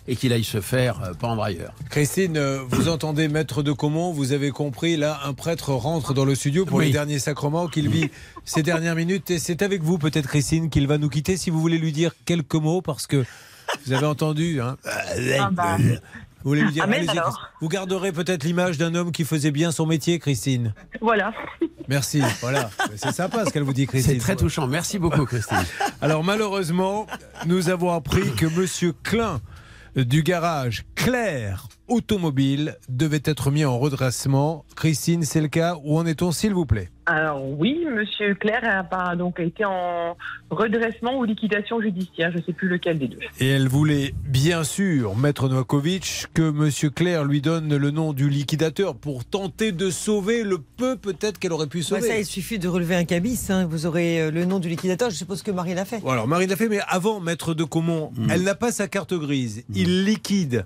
et 0.08 0.16
qu'il 0.16 0.32
aille 0.34 0.44
se 0.44 0.62
faire 0.62 1.02
euh, 1.04 1.14
pendre 1.14 1.42
ailleurs. 1.44 1.74
Christine, 1.90 2.38
euh, 2.38 2.60
vous 2.70 2.90
entendez 2.90 3.28
maître 3.28 3.64
de 3.64 3.72
Comont, 3.72 4.12
vous 4.12 4.34
avez 4.34 4.52
compris, 4.52 4.98
là, 4.98 5.20
un 5.26 5.34
prêtre 5.34 5.72
rentre 5.72 6.14
dans 6.14 6.26
le 6.26 6.36
studio 6.36 6.66
pour 6.66 6.78
Oui. 6.78 6.88
les 6.88 6.92
derniers 6.92 7.20
sacrements 7.20 7.68
qu'il 7.68 7.90
vit 7.90 8.10
ces 8.46 8.62
dernières 8.64 8.96
minutes. 8.96 9.32
Et 9.32 9.40
c'est 9.40 9.62
avec 9.62 9.82
vous, 9.82 9.98
peut-être, 9.98 10.28
Christine, 10.28 10.70
qu'il 10.70 10.88
va 10.88 10.98
nous 10.98 11.10
quitter. 11.10 11.38
Si 11.38 11.50
vous 11.50 11.60
voulez 11.60 11.78
lui 11.80 11.92
dire 11.92 12.12
quelques 12.26 12.56
mots, 12.56 12.82
parce 12.82 13.08
que 13.08 13.26
vous 13.86 13.94
avez 13.94 14.06
entendu. 14.06 14.62
Hein. 14.62 14.78
Ah 15.40 15.50
bah. 15.52 15.78
Vous 15.78 16.50
voulez 16.52 16.62
lui 16.62 16.72
dire. 16.72 16.88
Christine. 16.88 17.22
Vous 17.60 17.68
garderez 17.70 18.12
peut-être 18.12 18.44
l'image 18.44 18.78
d'un 18.78 18.94
homme 18.94 19.12
qui 19.12 19.24
faisait 19.24 19.50
bien 19.50 19.72
son 19.72 19.88
métier, 19.88 20.20
Christine. 20.20 20.76
Voilà. 21.02 21.34
Merci. 21.88 22.22
Voilà. 22.42 22.70
C'est 22.96 23.12
sympa 23.12 23.46
ce 23.46 23.50
qu'elle 23.52 23.64
vous 23.64 23.74
dit, 23.74 23.88
Christine. 23.88 24.14
C'est 24.14 24.20
très 24.20 24.36
touchant. 24.36 24.68
Merci 24.68 25.00
beaucoup, 25.00 25.26
Christine. 25.26 25.64
Alors 26.02 26.24
malheureusement, 26.24 27.08
nous 27.48 27.70
avons 27.70 27.92
appris 27.92 28.32
que 28.34 28.46
Monsieur 28.46 28.94
Klein 29.04 29.42
du 29.96 30.24
garage 30.24 30.86
Claire 30.96 31.68
Automobile 31.88 32.78
devait 32.90 33.22
être 33.24 33.52
mis 33.52 33.64
en 33.64 33.80
redressement. 33.80 34.66
Christine, 34.76 35.24
c'est 35.24 35.42
le 35.42 35.48
cas. 35.48 35.76
Où 35.84 35.98
en 35.98 36.06
est-on, 36.06 36.32
s'il 36.32 36.54
vous 36.54 36.66
plaît? 36.66 36.90
Alors 37.08 37.44
oui, 37.48 37.86
Monsieur 37.96 38.34
Claire 38.34 38.62
a 38.64 38.84
pas 38.84 39.16
donc 39.16 39.40
a 39.40 39.44
été 39.44 39.64
en 39.64 40.18
redressement 40.50 41.18
ou 41.20 41.24
liquidation 41.24 41.80
judiciaire, 41.80 42.32
je 42.32 42.38
ne 42.38 42.44
sais 42.44 42.54
plus 42.54 42.68
lequel 42.68 42.98
des 42.98 43.08
deux. 43.08 43.20
Et 43.40 43.48
elle 43.48 43.68
voulait 43.68 44.14
bien 44.26 44.64
sûr, 44.64 45.16
Maître 45.16 45.48
Novakovic, 45.48 46.26
que 46.34 46.50
Monsieur 46.50 46.90
Claire 46.90 47.24
lui 47.26 47.42
donne 47.42 47.76
le 47.76 47.92
nom 47.92 48.14
du 48.14 48.30
liquidateur 48.30 48.96
pour 48.96 49.24
tenter 49.26 49.72
de 49.72 49.90
sauver 49.92 50.44
le 50.44 50.58
peu 50.60 50.96
peut-être 50.96 51.38
qu'elle 51.38 51.54
aurait 51.54 51.68
pu 51.68 51.80
Bah, 51.80 51.84
sauver. 51.84 52.02
ça, 52.08 52.18
il 52.18 52.26
suffit 52.26 52.58
de 52.60 52.68
relever 52.68 52.96
un 52.96 53.06
cabis. 53.06 53.48
hein. 53.50 53.66
Vous 53.66 53.86
aurez 53.86 54.22
euh, 54.22 54.32
le 54.32 54.46
nom 54.46 54.60
du 54.60 54.70
liquidateur. 54.70 55.10
Je 55.12 55.16
suppose 55.16 55.44
que 55.44 55.52
Marie 55.52 55.76
l'a 55.76 55.86
fait. 55.86 56.02
Alors 56.08 56.28
Marine 56.28 56.50
l'a 56.50 56.56
fait, 56.56 56.70
mais 56.70 56.80
avant, 56.88 57.20
Maître 57.20 57.54
de 57.54 57.64
Comont, 57.64 58.12
elle 58.30 58.44
n'a 58.44 58.56
pas 58.56 58.72
sa 58.72 58.88
carte 58.88 59.14
grise. 59.14 59.64
Il 59.74 60.06
liquide. 60.06 60.66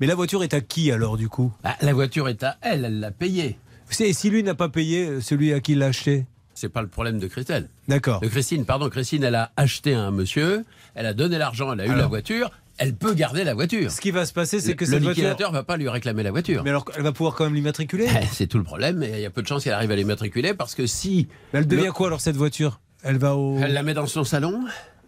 Mais 0.00 0.06
la 0.06 0.14
voiture 0.14 0.42
est 0.44 0.54
à 0.54 0.60
qui 0.60 0.90
alors 0.92 1.16
du 1.16 1.28
coup? 1.28 1.52
Ah, 1.62 1.76
la 1.82 1.92
voiture 1.92 2.28
est 2.28 2.42
à 2.42 2.56
elle, 2.62 2.84
elle 2.84 3.00
l'a 3.00 3.10
payée. 3.10 3.56
Et 4.00 4.12
si 4.12 4.30
lui 4.30 4.42
n'a 4.42 4.54
pas 4.54 4.68
payé, 4.68 5.20
celui 5.20 5.52
à 5.52 5.60
qui 5.60 5.72
il 5.72 5.78
l'a 5.78 5.86
acheté 5.86 6.26
C'est 6.54 6.68
pas 6.68 6.82
le 6.82 6.88
problème 6.88 7.18
de 7.18 7.26
Christelle. 7.26 7.68
D'accord. 7.88 8.20
De 8.20 8.28
Christine, 8.28 8.64
pardon, 8.64 8.88
Christine, 8.88 9.22
elle 9.24 9.34
a 9.34 9.52
acheté 9.56 9.94
un 9.94 10.10
monsieur, 10.10 10.64
elle 10.94 11.06
a 11.06 11.14
donné 11.14 11.38
l'argent, 11.38 11.72
elle 11.72 11.80
a 11.80 11.86
eu 11.86 11.94
la 11.94 12.06
voiture, 12.06 12.50
elle 12.78 12.94
peut 12.94 13.14
garder 13.14 13.44
la 13.44 13.54
voiture. 13.54 13.90
Ce 13.92 14.00
qui 14.00 14.10
va 14.10 14.26
se 14.26 14.32
passer, 14.32 14.58
c'est 14.60 14.74
que 14.74 14.84
le 14.84 14.90
cette 14.90 15.00
liquidateur 15.02 15.50
voiture. 15.50 15.52
va 15.52 15.62
pas 15.62 15.76
lui 15.76 15.88
réclamer 15.88 16.22
la 16.24 16.30
voiture. 16.32 16.64
Mais 16.64 16.70
alors, 16.70 16.84
elle 16.96 17.02
va 17.02 17.12
pouvoir 17.12 17.34
quand 17.36 17.44
même 17.44 17.54
l'immatriculer 17.54 18.08
Eh, 18.10 18.26
C'est 18.32 18.46
tout 18.48 18.58
le 18.58 18.64
problème, 18.64 19.02
et 19.02 19.10
il 19.14 19.20
y 19.20 19.26
a 19.26 19.30
peu 19.30 19.42
de 19.42 19.46
chances 19.46 19.62
qu'elle 19.64 19.74
arrive 19.74 19.90
à 19.92 19.96
l'immatriculer 19.96 20.54
parce 20.54 20.74
que 20.74 20.86
si 20.86 21.28
Mais 21.52 21.60
Elle 21.60 21.66
devient 21.68 21.84
Le- 21.86 21.92
quoi 21.92 22.08
alors 22.08 22.20
cette 22.20 22.36
voiture? 22.36 22.80
Elle 23.04 23.18
va 23.18 23.36
au. 23.36 23.58
elle 23.62 23.74
la 23.74 23.82
met 23.82 23.94
dans 23.94 24.06
son 24.06 24.24
salon, 24.24 24.64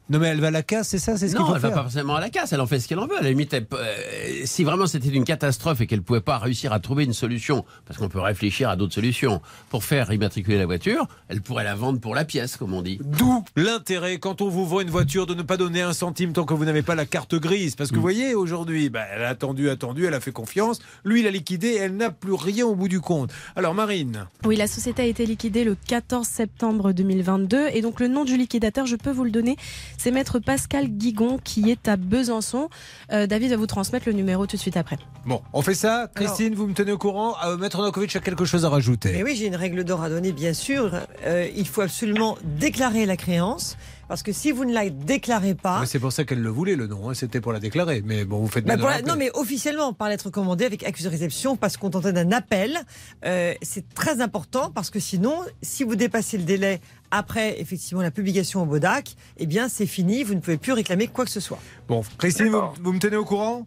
Non 0.09 0.19
mais 0.21 0.29
elle 0.29 0.41
va 0.41 0.49
à 0.49 0.51
la 0.53 0.63
casse, 0.63 0.89
c'est 0.89 0.99
ça 0.99 1.17
C'est 1.17 1.29
ce 1.29 1.33
qu'il 1.33 1.41
non, 1.41 1.49
faut 1.49 1.55
elle 1.57 1.61
va 1.63 1.71
pas 1.71 1.83
forcément 1.83 2.15
à 2.15 2.21
la 2.21 2.31
casse, 2.31 2.53
elle 2.53 2.61
en 2.61 2.67
fait 2.67 2.79
ce 2.79 2.87
qu'elle 2.87 2.99
en 3.01 3.07
veut. 3.09 3.19
À 3.19 3.23
la 3.23 3.31
limite, 3.31 3.53
elle 3.55 3.67
euh, 3.73 3.97
si 4.45 4.63
vraiment 4.63 4.87
c'était 4.87 5.09
une 5.09 5.25
catastrophe 5.25 5.81
et 5.81 5.87
qu'elle 5.89 6.03
pouvait 6.03 6.21
pas 6.21 6.39
réussir 6.39 6.73
à 6.73 6.79
trouver 6.81 7.05
une 7.05 7.13
solution, 7.13 7.65
parce 7.87 7.99
qu'on 7.99 8.09
peut 8.09 8.21
réfléchir 8.21 8.69
à 8.71 8.77
d'autres 8.77 8.95
solutions 8.95 9.41
pour 9.69 9.83
faire 9.85 10.13
immatriculer 10.13 10.59
la 10.59 10.67
voiture, 10.67 11.07
elle 11.29 11.41
pourrait 11.43 11.65
la 11.65 11.75
vendre 11.75 11.99
pour 12.01 12.15
la 12.15 12.25
pièce, 12.25 12.57
comme 12.57 12.73
on 12.73 12.83
dit. 12.83 12.99
D'où 13.03 13.45
l'intérêt 13.57 14.19
quand 14.19 14.43
on 14.43 14.49
vous 14.49 14.65
vend 14.67 14.81
une 14.81 14.91
voiture 14.91 15.27
de 15.27 15.35
ne 15.35 15.43
pas 15.43 15.57
donner 15.57 15.83
un 15.83 15.93
centime 15.93 16.33
tant 16.33 16.45
que 16.45 16.55
vous 16.55 16.65
n'avez 16.65 16.83
pas 16.83 16.95
la 16.95 17.07
carte 17.07 17.35
grise. 17.35 17.75
Parce 17.75 17.91
que 17.91 17.95
Mm. 17.95 17.99
vous 17.99 18.03
voyez, 18.03 18.35
aujourd'hui, 18.35 18.91
bah, 18.91 19.03
elle 19.13 19.25
a 19.25 19.29
attendu, 19.31 19.69
attendu, 19.71 20.05
elle 20.07 20.15
a 20.15 20.21
fait 20.21 20.33
confiance. 20.33 20.79
Lui, 21.05 21.21
il 21.21 21.27
a 21.27 21.31
liquidé, 21.31 21.75
elle 21.81 21.97
n'a 21.97 22.11
plus 22.11 22.35
rien 22.35 22.65
au 22.67 22.75
bout 22.77 22.89
du 22.89 23.01
compte. 23.01 23.33
Alors 23.57 23.75
Marine, 23.75 24.27
Oui, 24.45 24.55
la 24.57 24.67
société 24.69 25.03
a 25.03 25.07
été 25.07 25.27
liquidée 25.27 25.65
le 25.65 25.75
14 25.89 26.27
septembre 26.27 26.93
2022 26.93 27.69
et 27.73 27.81
donc 27.83 27.99
le 28.01 28.07
nom 28.09 28.25
du 28.25 28.37
liquidateur, 28.37 28.87
je 28.87 28.97
peux 28.97 29.11
vous 29.11 29.25
le 29.25 29.31
donner, 29.31 29.57
c'est 29.99 30.11
maître 30.11 30.39
Pascal 30.39 30.89
Guigon 30.89 31.39
qui 31.43 31.71
est 31.71 31.89
à 31.89 31.97
Besançon. 31.97 32.69
Euh, 33.13 33.27
David 33.27 33.51
va 33.51 33.57
vous 33.57 33.67
transmettre 33.67 34.07
le 34.07 34.13
numéro 34.13 34.47
tout 34.47 34.57
de 34.57 34.61
suite 34.61 34.77
après. 34.77 34.99
bon, 35.25 35.43
on 35.53 35.63
fait 35.63 35.75
ça. 35.75 36.11
Christine, 36.15 36.55
vous 36.55 36.67
me 36.67 36.75
tenez 36.75 36.93
au 36.93 36.99
courant. 36.99 37.37
Euh, 37.45 37.57
Maître 37.57 37.79
Novakovic 37.79 38.15
a 38.17 38.21
quelque 38.21 38.45
chose 38.45 38.65
à 38.65 38.69
rajouter. 38.69 39.13
Mais 39.13 39.23
oui, 39.23 39.37
j'ai 39.37 39.47
une 39.47 39.57
règle 39.57 39.85
d'or 39.85 40.03
à 40.03 40.09
donner, 40.09 40.33
bien 40.33 40.53
sûr. 40.53 40.93
Euh, 41.25 41.49
il 41.57 41.67
faut 41.67 41.83
absolument 41.83 42.37
déclarer 42.45 43.07
la 43.07 43.17
créance. 43.17 43.77
Parce 44.09 44.23
que 44.23 44.33
si 44.33 44.53
vous 44.53 44.65
ne 44.65 44.73
la 44.73 44.89
déclarez 44.89 45.55
pas. 45.55 45.85
C'est 45.87 45.99
pour 45.99 46.13
ça 46.13 46.25
qu'elle 46.25 46.41
le 46.43 46.49
voulait, 46.49 46.77
le 46.77 46.87
nom. 46.87 47.11
hein, 47.11 47.15
C'était 47.15 47.41
pour 47.41 47.53
la 47.53 47.59
déclarer. 47.61 48.03
Mais 48.05 48.25
bon, 48.25 48.39
vous 48.39 48.47
faites 48.49 48.65
bien 48.65 48.75
Bah, 48.75 48.81
pour 48.81 48.89
la- 48.89 48.97
rappeler. 48.97 49.11
non, 49.11 49.17
mais 49.19 49.31
officiellement, 49.35 49.93
par 49.93 50.09
lettre 50.09 50.31
commandée 50.31 50.65
avec 50.65 50.85
accusé 50.85 51.09
de 51.09 51.13
réception, 51.13 51.57
parce 51.57 51.77
qu'on 51.77 51.91
tentait 51.91 52.13
d'un 52.13 52.31
appel, 52.33 52.79
euh, 53.25 53.55
c'est 53.63 53.93
très 53.95 54.21
important 54.21 54.71
parce 54.71 54.91
que 54.91 55.01
sinon, 55.01 55.41
si 55.63 55.83
vous 55.85 55.97
dépassez 55.97 56.39
le 56.39 56.45
délai 56.45 56.81
après 57.11 57.61
effectivement 57.61 58.03
la 58.03 58.11
publication 58.11 58.63
au 58.63 58.67
Bodac, 58.67 59.15
eh 59.39 59.47
bien 59.47 59.69
c'est 59.69 59.87
fini, 59.87 60.23
vous 60.25 60.35
ne 60.35 60.41
pouvez 60.41 60.57
plus 60.57 60.73
réclamer 60.73 61.09
quoi 61.09 61.25
que 61.25 61.31
ce 61.31 61.41
soit. 61.41 61.59
Bon, 61.89 62.03
Christine, 62.19 62.49
vous, 62.49 62.61
vous 62.83 62.93
me 62.93 62.99
tenez 62.99 63.17
au 63.17 63.25
courant? 63.25 63.67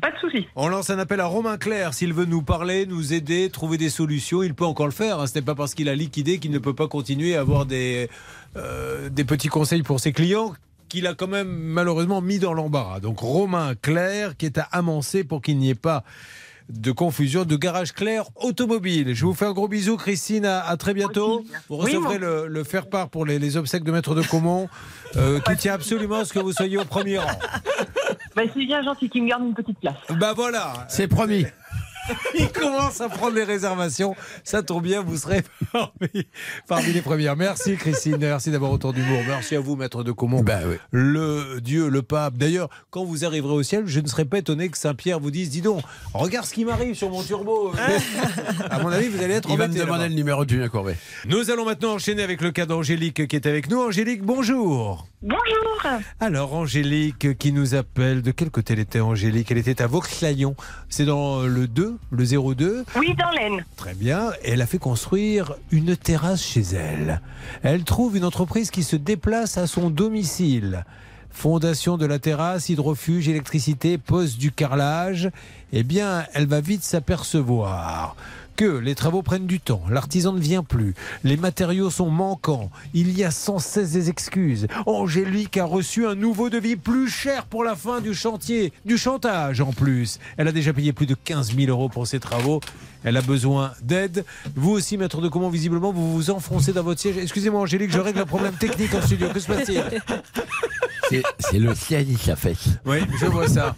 Pas 0.00 0.12
de 0.12 0.16
souci. 0.18 0.46
On 0.54 0.68
lance 0.68 0.88
un 0.90 0.98
appel 0.98 1.18
à 1.20 1.26
Romain 1.26 1.58
Clair. 1.58 1.94
S'il 1.94 2.12
veut 2.12 2.24
nous 2.24 2.42
parler, 2.42 2.86
nous 2.86 3.12
aider, 3.12 3.50
trouver 3.50 3.76
des 3.76 3.90
solutions, 3.90 4.42
il 4.42 4.54
peut 4.54 4.64
encore 4.64 4.86
le 4.86 4.92
faire. 4.92 5.18
hein. 5.18 5.26
Ce 5.26 5.34
n'est 5.34 5.44
pas 5.44 5.54
parce 5.54 5.74
qu'il 5.74 5.88
a 5.88 5.94
liquidé 5.94 6.38
qu'il 6.38 6.52
ne 6.52 6.58
peut 6.58 6.74
pas 6.74 6.86
continuer 6.86 7.36
à 7.36 7.40
avoir 7.40 7.66
des, 7.66 8.08
euh, 8.56 9.08
des 9.10 9.24
petits 9.24 9.48
conseils 9.48 9.82
pour 9.82 9.98
ses 10.00 10.12
clients 10.12 10.54
qu'il 10.88 11.06
a 11.06 11.14
quand 11.14 11.28
même 11.28 11.48
malheureusement 11.48 12.20
mis 12.20 12.38
dans 12.38 12.52
l'embarras. 12.52 13.00
Donc 13.00 13.20
Romain 13.20 13.74
Clair 13.80 14.36
qui 14.36 14.46
est 14.46 14.58
à 14.58 14.68
amancer 14.72 15.22
pour 15.24 15.40
qu'il 15.42 15.58
n'y 15.58 15.70
ait 15.70 15.74
pas 15.74 16.04
de 16.70 16.92
confusion 16.92 17.44
de 17.44 17.56
garage 17.56 17.92
clair 17.92 18.24
automobile. 18.36 19.14
Je 19.14 19.24
vous 19.26 19.34
fais 19.34 19.46
un 19.46 19.52
gros 19.52 19.68
bisou, 19.68 19.96
Christine. 19.96 20.44
À, 20.46 20.60
à 20.66 20.76
très 20.76 20.94
bientôt. 20.94 21.44
Vous 21.68 21.76
Oui, 21.76 21.82
recevrez 21.96 22.18
le, 22.18 22.46
le 22.46 22.64
faire-part 22.64 23.08
pour 23.08 23.26
les, 23.26 23.38
les 23.38 23.56
obsèques 23.56 23.84
de 23.84 23.92
Maître 23.92 24.14
de 24.14 24.22
Comont, 24.22 24.68
euh, 25.16 25.40
qui 25.40 25.56
tient 25.56 25.74
absolument 25.74 26.16
à 26.20 26.24
ce 26.24 26.32
que 26.32 26.38
vous 26.38 26.52
soyez 26.52 26.78
au 26.78 26.84
premier 26.84 27.18
rang. 27.18 27.30
Bah, 28.36 28.42
c'est 28.54 28.64
bien 28.64 28.82
gentil 28.82 29.08
qu'il 29.10 29.24
me 29.24 29.28
garde 29.28 29.42
une 29.44 29.54
petite 29.54 29.78
place. 29.80 29.96
Bah 30.18 30.32
voilà. 30.34 30.86
C'est 30.88 31.08
promis. 31.08 31.46
Il 32.38 32.48
commence 32.50 33.00
à 33.00 33.08
prendre 33.08 33.34
les 33.34 33.44
réservations. 33.44 34.14
Ça 34.44 34.62
tombe 34.62 34.84
bien, 34.84 35.02
vous 35.02 35.16
serez 35.16 35.42
parmi, 35.72 36.26
parmi 36.66 36.92
les 36.92 37.02
premières. 37.02 37.36
Merci 37.36 37.76
Christine, 37.76 38.16
merci 38.18 38.50
d'avoir 38.50 38.72
autant 38.72 38.92
d'humour. 38.92 39.20
Merci 39.26 39.56
à 39.56 39.60
vous, 39.60 39.76
maître 39.76 40.02
de 40.02 40.12
Comont. 40.12 40.44
Oui. 40.46 40.76
Le 40.90 41.60
Dieu, 41.60 41.88
le 41.88 42.02
pape. 42.02 42.34
D'ailleurs, 42.36 42.68
quand 42.90 43.04
vous 43.04 43.24
arriverez 43.24 43.52
au 43.52 43.62
ciel, 43.62 43.84
je 43.86 44.00
ne 44.00 44.06
serais 44.06 44.24
pas 44.24 44.38
étonné 44.38 44.68
que 44.68 44.78
Saint-Pierre 44.78 45.20
vous 45.20 45.30
dise 45.30 45.50
Dis 45.50 45.62
donc, 45.62 45.82
regarde 46.14 46.46
ce 46.46 46.54
qui 46.54 46.64
m'arrive 46.64 46.94
sur 46.94 47.10
mon 47.10 47.22
turbo. 47.22 47.72
à 48.70 48.78
mon 48.78 48.88
avis, 48.88 49.08
vous 49.08 49.22
allez 49.22 49.34
être 49.34 49.48
Il 49.50 49.58
va 49.58 49.68
me 49.68 49.74
demander 49.74 50.08
le 50.08 50.14
numéro 50.14 50.44
de 50.44 50.50
Julien 50.50 50.68
Courbet. 50.68 50.96
Nous 51.26 51.50
allons 51.50 51.64
maintenant 51.64 51.94
enchaîner 51.94 52.22
avec 52.22 52.40
le 52.40 52.50
cas 52.50 52.66
d'Angélique 52.66 53.26
qui 53.26 53.36
est 53.36 53.46
avec 53.46 53.68
nous. 53.68 53.80
Angélique, 53.80 54.22
bonjour. 54.22 55.09
Bonjour. 55.22 56.00
Alors, 56.18 56.54
Angélique 56.54 57.36
qui 57.36 57.52
nous 57.52 57.74
appelle. 57.74 58.22
De 58.22 58.30
quel 58.30 58.50
côté 58.50 58.72
elle 58.72 58.78
était, 58.78 59.00
Angélique? 59.00 59.50
Elle 59.50 59.58
était 59.58 59.82
à 59.82 59.86
Vauxlayon. 59.86 60.56
C'est 60.88 61.04
dans 61.04 61.42
le 61.42 61.68
2, 61.68 61.98
le 62.10 62.24
02. 62.24 62.86
Oui, 62.96 63.14
dans 63.16 63.30
l'Aisne. 63.30 63.62
Très 63.76 63.92
bien. 63.92 64.30
Et 64.42 64.52
elle 64.52 64.62
a 64.62 64.66
fait 64.66 64.78
construire 64.78 65.56
une 65.72 65.94
terrasse 65.94 66.42
chez 66.42 66.62
elle. 66.74 67.20
Elle 67.62 67.84
trouve 67.84 68.16
une 68.16 68.24
entreprise 68.24 68.70
qui 68.70 68.82
se 68.82 68.96
déplace 68.96 69.58
à 69.58 69.66
son 69.66 69.90
domicile. 69.90 70.86
fondation 71.30 71.98
de 71.98 72.06
la 72.06 72.18
terrasse, 72.18 72.70
hydrofuge, 72.70 73.28
électricité, 73.28 73.98
pose 73.98 74.38
du 74.38 74.52
carrelage, 74.52 75.30
eh 75.72 75.82
bien, 75.82 76.24
elle 76.32 76.46
va 76.46 76.60
vite 76.60 76.82
s'apercevoir 76.82 78.16
que 78.60 78.76
les 78.76 78.94
travaux 78.94 79.22
prennent 79.22 79.46
du 79.46 79.58
temps, 79.58 79.80
l'artisan 79.88 80.34
ne 80.34 80.38
vient 80.38 80.62
plus, 80.62 80.92
les 81.24 81.38
matériaux 81.38 81.88
sont 81.88 82.10
manquants, 82.10 82.70
il 82.92 83.16
y 83.16 83.24
a 83.24 83.30
sans 83.30 83.58
cesse 83.58 83.92
des 83.92 84.10
excuses. 84.10 84.66
Angélique 84.84 85.56
a 85.56 85.64
reçu 85.64 86.06
un 86.06 86.14
nouveau 86.14 86.50
devis 86.50 86.76
plus 86.76 87.08
cher 87.08 87.46
pour 87.46 87.64
la 87.64 87.74
fin 87.74 88.02
du 88.02 88.12
chantier, 88.12 88.74
du 88.84 88.98
chantage 88.98 89.62
en 89.62 89.72
plus. 89.72 90.18
Elle 90.36 90.46
a 90.46 90.52
déjà 90.52 90.74
payé 90.74 90.92
plus 90.92 91.06
de 91.06 91.14
15 91.14 91.56
000 91.56 91.70
euros 91.70 91.88
pour 91.88 92.06
ses 92.06 92.20
travaux. 92.20 92.60
Elle 93.02 93.16
a 93.16 93.22
besoin 93.22 93.72
d'aide. 93.82 94.26
Vous 94.54 94.72
aussi, 94.72 94.98
maître 94.98 95.22
de 95.22 95.28
comment, 95.28 95.48
visiblement, 95.48 95.90
vous 95.90 96.12
vous 96.12 96.30
enfoncez 96.30 96.74
dans 96.74 96.82
votre 96.82 97.00
siège. 97.00 97.16
Excusez-moi, 97.16 97.62
Angélique, 97.62 97.90
je 97.90 97.98
règle 97.98 98.18
un 98.18 98.26
problème 98.26 98.52
technique 98.52 98.94
en 98.94 99.00
studio. 99.00 99.28
Que 99.32 99.40
se 99.40 99.46
passe-t-il? 99.46 99.82
C'est- 101.08 101.58
le 101.58 101.74
ciel, 101.74 102.06
il 102.10 102.18
s'affaisse. 102.18 102.68
Oui, 102.84 102.98
je 103.18 103.24
vois 103.24 103.48
ça. 103.48 103.74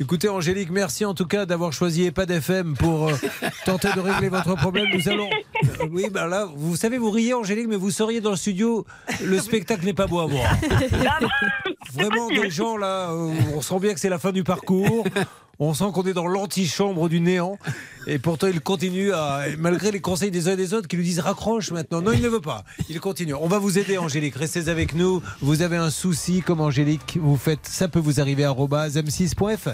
Écoutez, 0.00 0.28
Angélique, 0.28 0.70
merci 0.70 1.04
en 1.04 1.14
tout 1.14 1.26
cas 1.26 1.46
d'avoir 1.46 1.72
choisi 1.72 2.04
EHPAD 2.04 2.30
FM 2.32 2.76
pour 2.76 3.08
euh, 3.08 3.12
tenter 3.64 3.88
de 3.94 4.00
régler 4.00 4.28
votre 4.28 4.56
problème. 4.56 4.88
Nous 4.92 5.08
allons. 5.08 5.30
Euh, 5.30 5.86
oui, 5.90 6.06
ben 6.10 6.26
là, 6.26 6.48
vous 6.56 6.74
savez, 6.74 6.98
vous 6.98 7.10
riez, 7.10 7.32
Angélique, 7.32 7.68
mais 7.68 7.76
vous 7.76 7.92
seriez 7.92 8.20
dans 8.20 8.30
le 8.30 8.36
studio. 8.36 8.84
Le 9.22 9.38
spectacle 9.38 9.84
n'est 9.84 9.94
pas 9.94 10.08
beau 10.08 10.18
à 10.18 10.26
voir. 10.26 10.56
Vraiment, 11.92 12.28
des 12.28 12.50
gens 12.50 12.76
là, 12.76 13.10
euh, 13.10 13.32
on 13.54 13.60
sent 13.60 13.78
bien 13.78 13.94
que 13.94 14.00
c'est 14.00 14.08
la 14.08 14.18
fin 14.18 14.32
du 14.32 14.42
parcours. 14.42 15.06
On 15.66 15.72
sent 15.72 15.86
qu'on 15.94 16.02
est 16.02 16.12
dans 16.12 16.26
l'antichambre 16.26 17.08
du 17.08 17.20
néant. 17.20 17.58
Et 18.06 18.18
pourtant, 18.18 18.48
il 18.48 18.60
continue 18.60 19.14
à. 19.14 19.44
Malgré 19.58 19.90
les 19.90 20.00
conseils 20.00 20.30
des 20.30 20.46
uns 20.48 20.52
et 20.52 20.56
des 20.56 20.74
autres 20.74 20.88
qui 20.88 20.96
lui 20.96 21.04
disent 21.04 21.20
raccroche 21.20 21.70
maintenant. 21.70 22.02
Non, 22.02 22.12
il 22.12 22.20
ne 22.20 22.28
veut 22.28 22.42
pas. 22.42 22.64
Il 22.90 23.00
continue. 23.00 23.32
On 23.32 23.48
va 23.48 23.58
vous 23.58 23.78
aider, 23.78 23.96
Angélique. 23.96 24.34
Restez 24.34 24.68
avec 24.68 24.94
nous. 24.94 25.22
Vous 25.40 25.62
avez 25.62 25.78
un 25.78 25.88
souci 25.88 26.42
comme 26.42 26.60
Angélique. 26.60 27.16
Vous 27.18 27.38
faites. 27.38 27.66
Ça 27.66 27.88
peut 27.88 27.98
vous 27.98 28.20
arriver 28.20 28.44
à 28.44 28.52
m6.fr. 28.52 29.70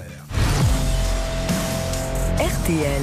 RTL. 2.38 3.02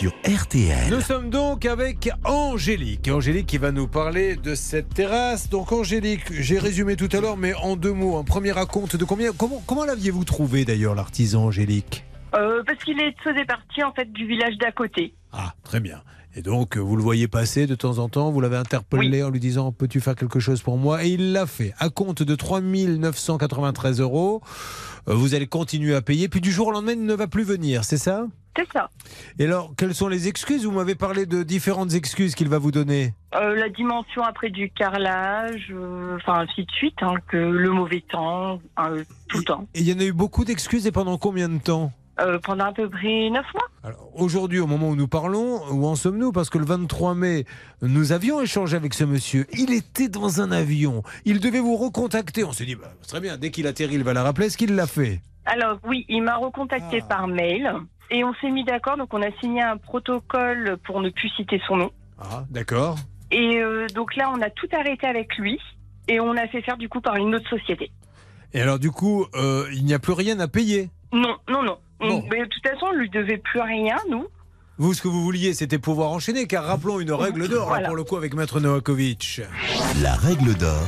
Sur 0.00 0.14
RTL. 0.24 0.88
Nous 0.90 1.02
sommes 1.02 1.28
donc 1.28 1.66
avec 1.66 2.08
Angélique. 2.24 3.08
Angélique 3.08 3.44
qui 3.44 3.58
va 3.58 3.70
nous 3.70 3.86
parler 3.86 4.34
de 4.36 4.54
cette 4.54 4.94
terrasse. 4.94 5.50
Donc 5.50 5.72
Angélique, 5.72 6.22
j'ai 6.30 6.58
résumé 6.58 6.96
tout 6.96 7.10
à 7.12 7.20
l'heure, 7.20 7.36
mais 7.36 7.52
en 7.52 7.76
deux 7.76 7.92
mots, 7.92 8.16
un 8.16 8.24
premier 8.24 8.50
raconte 8.50 8.96
de 8.96 9.04
combien. 9.04 9.32
Comment, 9.36 9.62
comment 9.66 9.84
l'aviez-vous 9.84 10.24
trouvé 10.24 10.64
d'ailleurs 10.64 10.94
l'artisan 10.94 11.44
Angélique? 11.44 12.02
Euh, 12.34 12.62
parce 12.66 12.82
qu'il 12.82 12.98
est- 12.98 13.14
faisait 13.22 13.44
partie 13.44 13.82
en 13.84 13.92
fait 13.92 14.10
du 14.10 14.26
village 14.26 14.56
d'à 14.56 14.72
côté. 14.72 15.12
Ah, 15.34 15.52
très 15.64 15.80
bien. 15.80 16.00
Et 16.34 16.40
donc, 16.40 16.78
vous 16.78 16.96
le 16.96 17.02
voyez 17.02 17.28
passer 17.28 17.66
de 17.66 17.74
temps 17.74 17.98
en 17.98 18.08
temps, 18.08 18.30
vous 18.30 18.40
l'avez 18.40 18.56
interpellé 18.56 19.22
en 19.22 19.28
lui 19.28 19.40
disant 19.40 19.70
Peux-tu 19.70 20.00
faire 20.00 20.14
quelque 20.14 20.40
chose 20.40 20.62
pour 20.62 20.78
moi? 20.78 21.04
Et 21.04 21.08
il 21.10 21.32
l'a 21.32 21.44
fait. 21.44 21.74
À 21.78 21.90
compte 21.90 22.22
de 22.22 22.34
3 22.36 22.62
993 22.62 24.00
euros, 24.00 24.40
euh, 25.08 25.14
vous 25.14 25.34
allez 25.34 25.46
continuer 25.46 25.94
à 25.94 26.00
payer. 26.00 26.30
Puis 26.30 26.40
du 26.40 26.52
jour 26.52 26.68
au 26.68 26.70
lendemain, 26.70 26.92
il 26.92 27.04
ne 27.04 27.12
va 27.14 27.26
plus 27.26 27.42
venir, 27.44 27.84
c'est 27.84 27.98
ça? 27.98 28.26
C'est 28.56 28.70
ça. 28.72 28.90
Et 29.38 29.44
alors, 29.44 29.72
quelles 29.76 29.94
sont 29.94 30.08
les 30.08 30.28
excuses? 30.28 30.64
Vous 30.64 30.72
m'avez 30.72 30.94
parlé 30.94 31.26
de 31.26 31.42
différentes 31.42 31.94
excuses 31.94 32.34
qu'il 32.34 32.48
va 32.48 32.58
vous 32.58 32.72
donner. 32.72 33.14
Euh, 33.34 33.54
la 33.54 33.68
dimension 33.68 34.22
après 34.22 34.50
du 34.50 34.70
carrelage, 34.70 35.68
euh, 35.70 36.16
enfin 36.16 36.40
ainsi 36.40 36.64
de 36.64 36.70
suite, 36.72 36.96
hein, 37.02 37.14
que 37.28 37.36
le 37.36 37.70
mauvais 37.70 38.02
temps, 38.10 38.60
euh, 38.80 39.04
tout 39.28 39.38
le 39.38 39.44
temps. 39.44 39.68
Et 39.74 39.80
il 39.80 39.88
y 39.88 39.94
en 39.94 40.00
a 40.00 40.04
eu 40.04 40.12
beaucoup 40.12 40.44
d'excuses 40.44 40.86
et 40.86 40.92
pendant 40.92 41.16
combien 41.16 41.48
de 41.48 41.58
temps? 41.58 41.92
Pendant 42.42 42.66
à 42.66 42.72
peu 42.72 42.86
près 42.86 43.30
neuf 43.30 43.46
mois. 43.54 43.66
Alors, 43.82 44.10
Aujourd'hui, 44.14 44.58
au 44.58 44.66
moment 44.66 44.90
où 44.90 44.94
nous 44.96 45.08
parlons, 45.08 45.62
où 45.70 45.86
en 45.86 45.94
sommes-nous? 45.94 46.32
Parce 46.32 46.50
que 46.50 46.58
le 46.58 46.66
23 46.66 47.14
mai, 47.14 47.46
nous 47.80 48.12
avions 48.12 48.42
échangé 48.42 48.76
avec 48.76 48.92
ce 48.92 49.04
monsieur. 49.04 49.46
Il 49.54 49.72
était 49.72 50.10
dans 50.10 50.42
un 50.42 50.52
avion. 50.52 51.02
Il 51.24 51.40
devait 51.40 51.60
vous 51.60 51.76
recontacter. 51.76 52.44
On 52.44 52.52
s'est 52.52 52.66
dit, 52.66 52.74
bah, 52.74 52.92
très 53.08 53.20
bien, 53.20 53.38
dès 53.38 53.50
qu'il 53.50 53.66
atterrit, 53.66 53.94
il 53.94 54.04
va 54.04 54.12
la 54.12 54.22
rappeler. 54.22 54.48
Est-ce 54.48 54.58
qu'il 54.58 54.74
l'a 54.74 54.86
fait? 54.86 55.22
Alors 55.46 55.78
oui, 55.88 56.04
il 56.10 56.22
m'a 56.22 56.36
recontacté 56.36 57.00
par 57.08 57.26
mail 57.26 57.72
et 58.10 58.24
on 58.24 58.34
s'est 58.40 58.50
mis 58.50 58.64
d'accord, 58.64 58.96
donc 58.96 59.12
on 59.14 59.22
a 59.22 59.30
signé 59.40 59.62
un 59.62 59.76
protocole 59.76 60.76
pour 60.84 61.00
ne 61.00 61.10
plus 61.10 61.28
citer 61.30 61.60
son 61.66 61.76
nom. 61.76 61.90
Ah, 62.20 62.44
d'accord. 62.50 62.96
Et 63.30 63.58
euh, 63.58 63.86
donc 63.94 64.16
là, 64.16 64.30
on 64.34 64.40
a 64.42 64.50
tout 64.50 64.68
arrêté 64.72 65.06
avec 65.06 65.36
lui 65.36 65.58
et 66.08 66.20
on 66.20 66.36
a 66.36 66.46
fait 66.48 66.62
faire 66.62 66.76
du 66.76 66.88
coup 66.88 67.00
par 67.00 67.16
une 67.16 67.34
autre 67.34 67.48
société. 67.48 67.90
Et 68.52 68.60
alors, 68.60 68.78
du 68.80 68.90
coup, 68.90 69.26
euh, 69.36 69.66
il 69.72 69.84
n'y 69.84 69.94
a 69.94 69.98
plus 70.00 70.12
rien 70.12 70.40
à 70.40 70.48
payer. 70.48 70.90
Non, 71.12 71.36
non, 71.48 71.62
non. 71.62 71.78
On- 72.00 72.22
mais 72.30 72.40
de 72.40 72.46
toute 72.46 72.66
façon, 72.66 72.86
on 72.90 72.96
lui 72.96 73.08
devait 73.10 73.38
plus 73.38 73.60
rien, 73.60 73.96
nous. 74.10 74.26
Vous, 74.78 74.94
ce 74.94 75.02
que 75.02 75.08
vous 75.08 75.22
vouliez, 75.22 75.52
c'était 75.54 75.78
pouvoir 75.78 76.10
enchaîner, 76.10 76.46
car 76.46 76.64
rappelons 76.64 76.98
une 77.00 77.12
règle 77.12 77.48
d'or, 77.48 77.64
hein, 77.64 77.68
Voilà. 77.68 77.86
pour 77.88 77.96
le 77.96 78.02
coup, 78.04 78.16
avec 78.16 78.34
Maître 78.34 78.58
Novakovic. 78.60 79.42
La 80.02 80.14
règle 80.14 80.54
d'or 80.54 80.82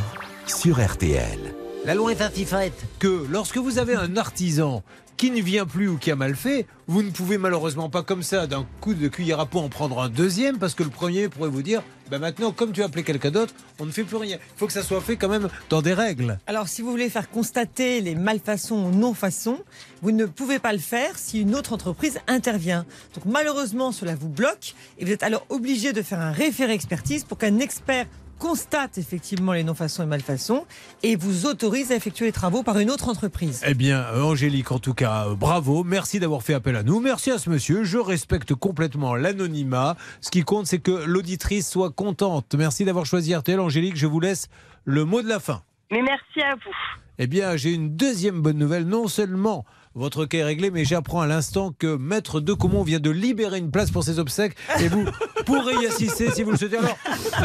sur 0.47 0.81
RTL. 0.85 1.39
La 1.85 1.95
loi 1.95 2.13
est 2.13 2.23
ainsi 2.23 2.45
faite 2.47 2.87
que 2.99 3.27
lorsque 3.31 3.59
vous 3.59 3.79
avez 3.79 3.95
un 3.95 4.17
artisan 4.17 4.83
qui 5.17 5.31
ne 5.31 5.41
vient 5.41 5.67
plus 5.67 5.89
ou 5.89 5.99
qui 5.99 6.11
a 6.11 6.17
mal 6.17 6.35
fait, 6.35 6.67
vous 6.89 7.03
ne 7.03 7.11
pouvez 7.11 7.39
malheureusement 7.39 7.89
pas 7.89 8.03
comme 8.03 8.23
ça, 8.23 8.47
d'un 8.47 8.67
coup 8.81 8.95
de 8.95 9.09
cuillère 9.09 9.41
à 9.41 9.47
peau, 9.47 9.61
en 9.61 9.69
prendre 9.69 10.01
un 10.01 10.09
deuxième, 10.09 10.59
parce 10.59 10.75
que 10.75 10.83
le 10.83 10.91
premier 10.91 11.29
pourrait 11.29 11.49
vous 11.49 11.63
dire, 11.63 11.83
ben 12.11 12.19
maintenant, 12.19 12.53
comme 12.53 12.73
tu 12.73 12.83
as 12.83 12.87
appelé 12.87 13.05
quelqu'un 13.05 13.31
d'autre, 13.31 13.55
on 13.79 13.87
ne 13.87 13.91
fait 13.91 14.05
plus 14.05 14.17
rien. 14.17 14.37
Il 14.37 14.59
faut 14.59 14.67
que 14.67 14.73
ça 14.73 14.83
soit 14.83 15.01
fait 15.01 15.17
quand 15.17 15.29
même 15.29 15.49
dans 15.71 15.81
des 15.81 15.95
règles. 15.95 16.39
Alors, 16.47 16.69
si 16.69 16.83
vous 16.83 16.91
voulez 16.91 17.09
faire 17.09 17.31
constater 17.31 18.01
les 18.01 18.15
malfaçons 18.15 18.77
ou 18.77 18.91
non-façons, 18.91 19.59
vous 20.03 20.13
ne 20.13 20.27
pouvez 20.27 20.59
pas 20.59 20.73
le 20.73 20.79
faire 20.79 21.19
si 21.19 21.41
une 21.41 21.55
autre 21.55 21.73
entreprise 21.73 22.19
intervient. 22.27 22.85
Donc, 23.15 23.25
malheureusement, 23.25 23.93
cela 23.93 24.15
vous 24.15 24.29
bloque 24.29 24.75
et 24.99 25.05
vous 25.05 25.13
êtes 25.13 25.23
alors 25.23 25.47
obligé 25.49 25.93
de 25.93 26.03
faire 26.03 26.21
un 26.21 26.33
référé 26.33 26.73
expertise 26.73 27.25
pour 27.25 27.39
qu'un 27.39 27.59
expert 27.61 28.07
constate 28.43 28.99
effectivement 28.99 29.53
les 29.53 29.63
non-façons 29.63 30.03
et 30.03 30.07
malfaçons 30.07 30.67
et 31.05 31.15
vous 31.15 31.47
autorise 31.47 31.93
à 31.93 31.95
effectuer 31.95 32.25
les 32.25 32.33
travaux 32.33 32.65
par 32.65 32.81
une 32.81 32.91
autre 32.91 33.09
entreprise. 33.09 33.63
Eh 33.65 33.75
bien, 33.75 34.05
Angélique, 34.21 34.73
en 34.73 34.81
tout 34.81 34.95
cas, 34.95 35.29
euh, 35.29 35.37
bravo. 35.37 35.85
Merci 35.85 36.19
d'avoir 36.19 36.43
fait 36.43 36.53
appel 36.53 36.75
à 36.75 36.83
nous. 36.83 36.99
Merci 36.99 37.31
à 37.31 37.39
ce 37.39 37.49
monsieur. 37.49 37.85
Je 37.85 37.99
respecte 37.99 38.53
complètement 38.57 39.15
l'anonymat. 39.15 39.97
Ce 40.21 40.29
qui 40.33 40.43
compte, 40.43 40.67
c'est 40.67 40.81
que 40.81 41.05
l'auditrice 41.07 41.71
soit 41.71 41.91
contente. 41.91 42.57
Merci 42.59 42.85
d'avoir 42.85 43.07
choisi 43.07 43.33
RTL. 43.33 43.61
Angélique, 43.61 43.97
je 43.97 44.09
vous 44.09 44.19
laisse 44.19 44.49
le 44.85 45.05
mot 45.05 45.23
de 45.23 45.29
la 45.29 45.39
fin. 45.39 45.63
Mais 45.93 46.03
merci 46.03 46.41
à 46.41 46.57
vous. 46.57 46.75
Eh 47.19 47.29
bien, 47.29 47.57
j'ai 47.57 47.73
une 47.73 47.95
deuxième 47.95 48.41
bonne 48.41 48.59
nouvelle. 48.59 48.87
Non 48.87 49.07
seulement 49.07 49.65
votre 49.95 50.25
cas 50.25 50.39
est 50.39 50.45
réglé, 50.45 50.71
mais 50.71 50.85
j'apprends 50.85 51.21
à 51.21 51.27
l'instant 51.27 51.73
que 51.79 51.97
Maître 51.97 52.41
de 52.41 52.53
Comont 52.53 52.83
vient 52.83 53.01
de 53.01 53.11
libérer 53.11 53.59
une 53.59 53.71
place 53.71 53.91
pour 53.91 54.05
ses 54.05 54.19
obsèques 54.19 54.55
et 54.81 54.89
vous 54.89 55.05
pourrez 55.47 55.75
y 55.83 55.87
assister 55.87 56.31
si 56.31 56.43
vous 56.43 56.53
le 56.53 56.57
souhaitez. 56.57 56.79
Alors, 56.79 56.97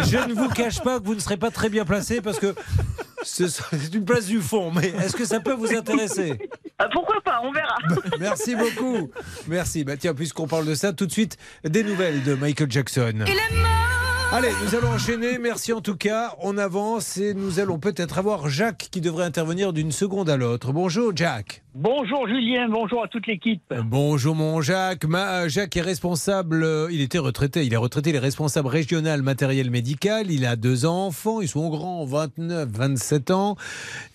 je 0.07 0.17
ne 0.17 0.33
vous 0.33 0.49
cache 0.49 0.81
pas 0.81 0.99
que 0.99 1.05
vous 1.05 1.15
ne 1.15 1.19
serez 1.19 1.37
pas 1.37 1.51
très 1.51 1.69
bien 1.69 1.83
placé 1.85 2.21
parce 2.21 2.39
que 2.39 2.55
ce- 3.23 3.47
c'est 3.47 3.93
une 3.93 4.05
place 4.05 4.27
du 4.27 4.41
fond, 4.41 4.71
mais 4.71 4.87
est-ce 5.03 5.15
que 5.15 5.25
ça 5.25 5.39
peut 5.39 5.53
vous 5.53 5.73
intéresser? 5.75 6.37
Euh, 6.81 6.85
pourquoi 6.93 7.19
pas, 7.21 7.41
on 7.43 7.51
verra. 7.51 7.75
Merci 8.19 8.55
beaucoup. 8.55 9.09
Merci. 9.47 9.83
Bah 9.83 9.97
tiens, 9.97 10.13
puisqu'on 10.13 10.47
parle 10.47 10.65
de 10.65 10.75
ça, 10.75 10.93
tout 10.93 11.05
de 11.07 11.11
suite, 11.11 11.37
des 11.63 11.83
nouvelles 11.83 12.23
de 12.23 12.35
Michael 12.35 12.71
Jackson. 12.71 13.25
Allez, 14.33 14.49
nous 14.63 14.75
allons 14.75 14.89
enchaîner. 14.89 15.37
Merci 15.39 15.71
en 15.71 15.79
tout 15.81 15.95
cas. 15.95 16.35
On 16.41 16.57
avance 16.57 17.17
et 17.17 17.33
nous 17.33 17.59
allons 17.59 17.79
peut-être 17.79 18.17
avoir 18.17 18.49
Jacques 18.49 18.89
qui 18.91 18.99
devrait 18.99 19.23
intervenir 19.25 19.71
d'une 19.71 19.91
seconde 19.93 20.29
à 20.29 20.35
l'autre. 20.35 20.73
Bonjour 20.73 21.15
Jacques. 21.15 21.63
Bonjour 21.73 22.27
Julien, 22.27 22.67
bonjour 22.69 23.03
à 23.03 23.07
toute 23.07 23.27
l'équipe. 23.27 23.61
Bonjour 23.85 24.33
mon 24.33 24.61
Jacques. 24.61 25.05
Ma- 25.05 25.47
Jacques 25.47 25.77
est 25.77 25.81
responsable, 25.81 26.63
euh, 26.63 26.87
il 26.91 27.01
était 27.01 27.19
retraité, 27.19 27.63
il 27.67 27.71
est 27.71 27.77
retraité, 27.77 28.09
il 28.09 28.15
est 28.15 28.19
responsable 28.19 28.67
régional 28.67 29.21
matériel 29.21 29.69
médical, 29.69 30.31
il 30.31 30.43
a 30.47 30.55
deux 30.55 30.87
enfants, 30.87 31.39
ils 31.39 31.47
sont 31.47 31.69
grands, 31.69 32.03
29, 32.03 32.67
27 32.71 33.29
ans. 33.29 33.57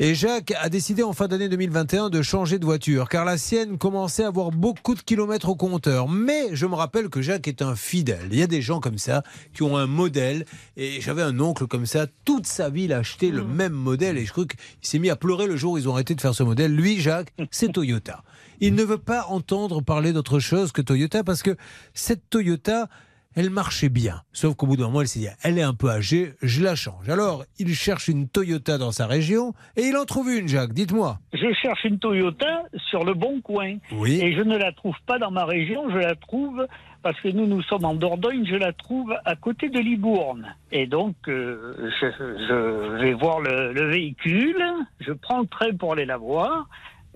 Et 0.00 0.16
Jacques 0.16 0.52
a 0.60 0.68
décidé 0.70 1.04
en 1.04 1.12
fin 1.12 1.28
d'année 1.28 1.48
2021 1.48 2.10
de 2.10 2.20
changer 2.20 2.58
de 2.58 2.64
voiture, 2.64 3.08
car 3.08 3.24
la 3.24 3.38
sienne 3.38 3.78
commençait 3.78 4.24
à 4.24 4.28
avoir 4.28 4.50
beaucoup 4.50 4.96
de 4.96 5.00
kilomètres 5.00 5.48
au 5.48 5.54
compteur. 5.54 6.08
Mais 6.08 6.48
je 6.54 6.66
me 6.66 6.74
rappelle 6.74 7.10
que 7.10 7.22
Jacques 7.22 7.46
est 7.46 7.62
un 7.62 7.76
fidèle. 7.76 8.26
Il 8.32 8.38
y 8.40 8.42
a 8.42 8.48
des 8.48 8.60
gens 8.60 8.80
comme 8.80 8.98
ça 8.98 9.22
qui 9.54 9.62
ont 9.62 9.76
un 9.76 9.86
modèle, 10.02 10.44
et 10.76 11.00
j'avais 11.00 11.22
un 11.22 11.38
oncle 11.38 11.66
comme 11.68 11.86
ça, 11.86 12.06
toute 12.24 12.46
sa 12.46 12.70
vie 12.70 12.84
il 12.84 12.92
a 12.92 12.98
acheté 12.98 13.30
le 13.30 13.44
même 13.44 13.72
modèle, 13.72 14.18
et 14.18 14.24
je 14.24 14.32
crois 14.32 14.46
qu'il 14.46 14.58
s'est 14.80 14.98
mis 14.98 15.10
à 15.10 15.16
pleurer 15.16 15.46
le 15.46 15.56
jour 15.56 15.74
où 15.74 15.78
ils 15.78 15.88
ont 15.88 15.92
arrêté 15.92 16.16
de 16.16 16.20
faire 16.20 16.34
ce 16.34 16.42
modèle. 16.42 16.74
Lui, 16.74 17.00
Jacques, 17.00 17.32
c'est 17.52 17.72
Toyota. 17.72 18.24
Il 18.60 18.74
ne 18.74 18.82
veut 18.82 18.98
pas 18.98 19.26
entendre 19.28 19.80
parler 19.80 20.12
d'autre 20.12 20.40
chose 20.40 20.72
que 20.72 20.82
Toyota 20.82 21.22
parce 21.22 21.42
que 21.42 21.56
cette 21.94 22.28
Toyota, 22.30 22.88
elle 23.34 23.50
marchait 23.50 23.88
bien. 23.88 24.22
Sauf 24.32 24.56
qu'au 24.56 24.66
bout 24.66 24.76
d'un 24.76 24.86
moment, 24.86 25.02
elle 25.02 25.08
s'est 25.08 25.20
dit, 25.20 25.28
elle 25.42 25.58
est 25.58 25.62
un 25.62 25.74
peu 25.74 25.88
âgée, 25.88 26.34
je 26.42 26.62
la 26.62 26.74
change. 26.74 27.08
Alors, 27.08 27.44
il 27.58 27.74
cherche 27.74 28.08
une 28.08 28.28
Toyota 28.28 28.76
dans 28.78 28.92
sa 28.92 29.06
région 29.06 29.54
et 29.76 29.82
il 29.82 29.96
en 29.96 30.04
trouve 30.04 30.30
une, 30.30 30.48
Jacques. 30.48 30.72
Dites-moi. 30.72 31.18
Je 31.32 31.52
cherche 31.54 31.84
une 31.84 31.98
Toyota 31.98 32.64
sur 32.90 33.04
le 33.04 33.14
bon 33.14 33.40
coin. 33.40 33.76
Oui. 33.92 34.20
Et 34.20 34.34
je 34.36 34.42
ne 34.42 34.56
la 34.56 34.72
trouve 34.72 34.96
pas 35.06 35.18
dans 35.18 35.30
ma 35.30 35.44
région, 35.44 35.88
je 35.90 35.98
la 35.98 36.16
trouve 36.16 36.66
parce 37.02 37.20
que 37.20 37.28
nous, 37.28 37.46
nous 37.46 37.62
sommes 37.62 37.84
en 37.84 37.94
Dordogne, 37.94 38.44
je 38.46 38.54
la 38.56 38.72
trouve 38.72 39.12
à 39.24 39.34
côté 39.36 39.68
de 39.68 39.78
Libourne. 39.78 40.54
Et 40.70 40.86
donc, 40.86 41.14
euh, 41.28 41.74
je, 42.00 42.06
je 42.18 43.02
vais 43.02 43.12
voir 43.12 43.40
le, 43.40 43.72
le 43.72 43.88
véhicule, 43.90 44.62
je 45.00 45.12
prends 45.12 45.40
le 45.40 45.46
train 45.46 45.74
pour 45.76 45.92
aller 45.92 46.04
la 46.06 46.16
voir, 46.16 46.68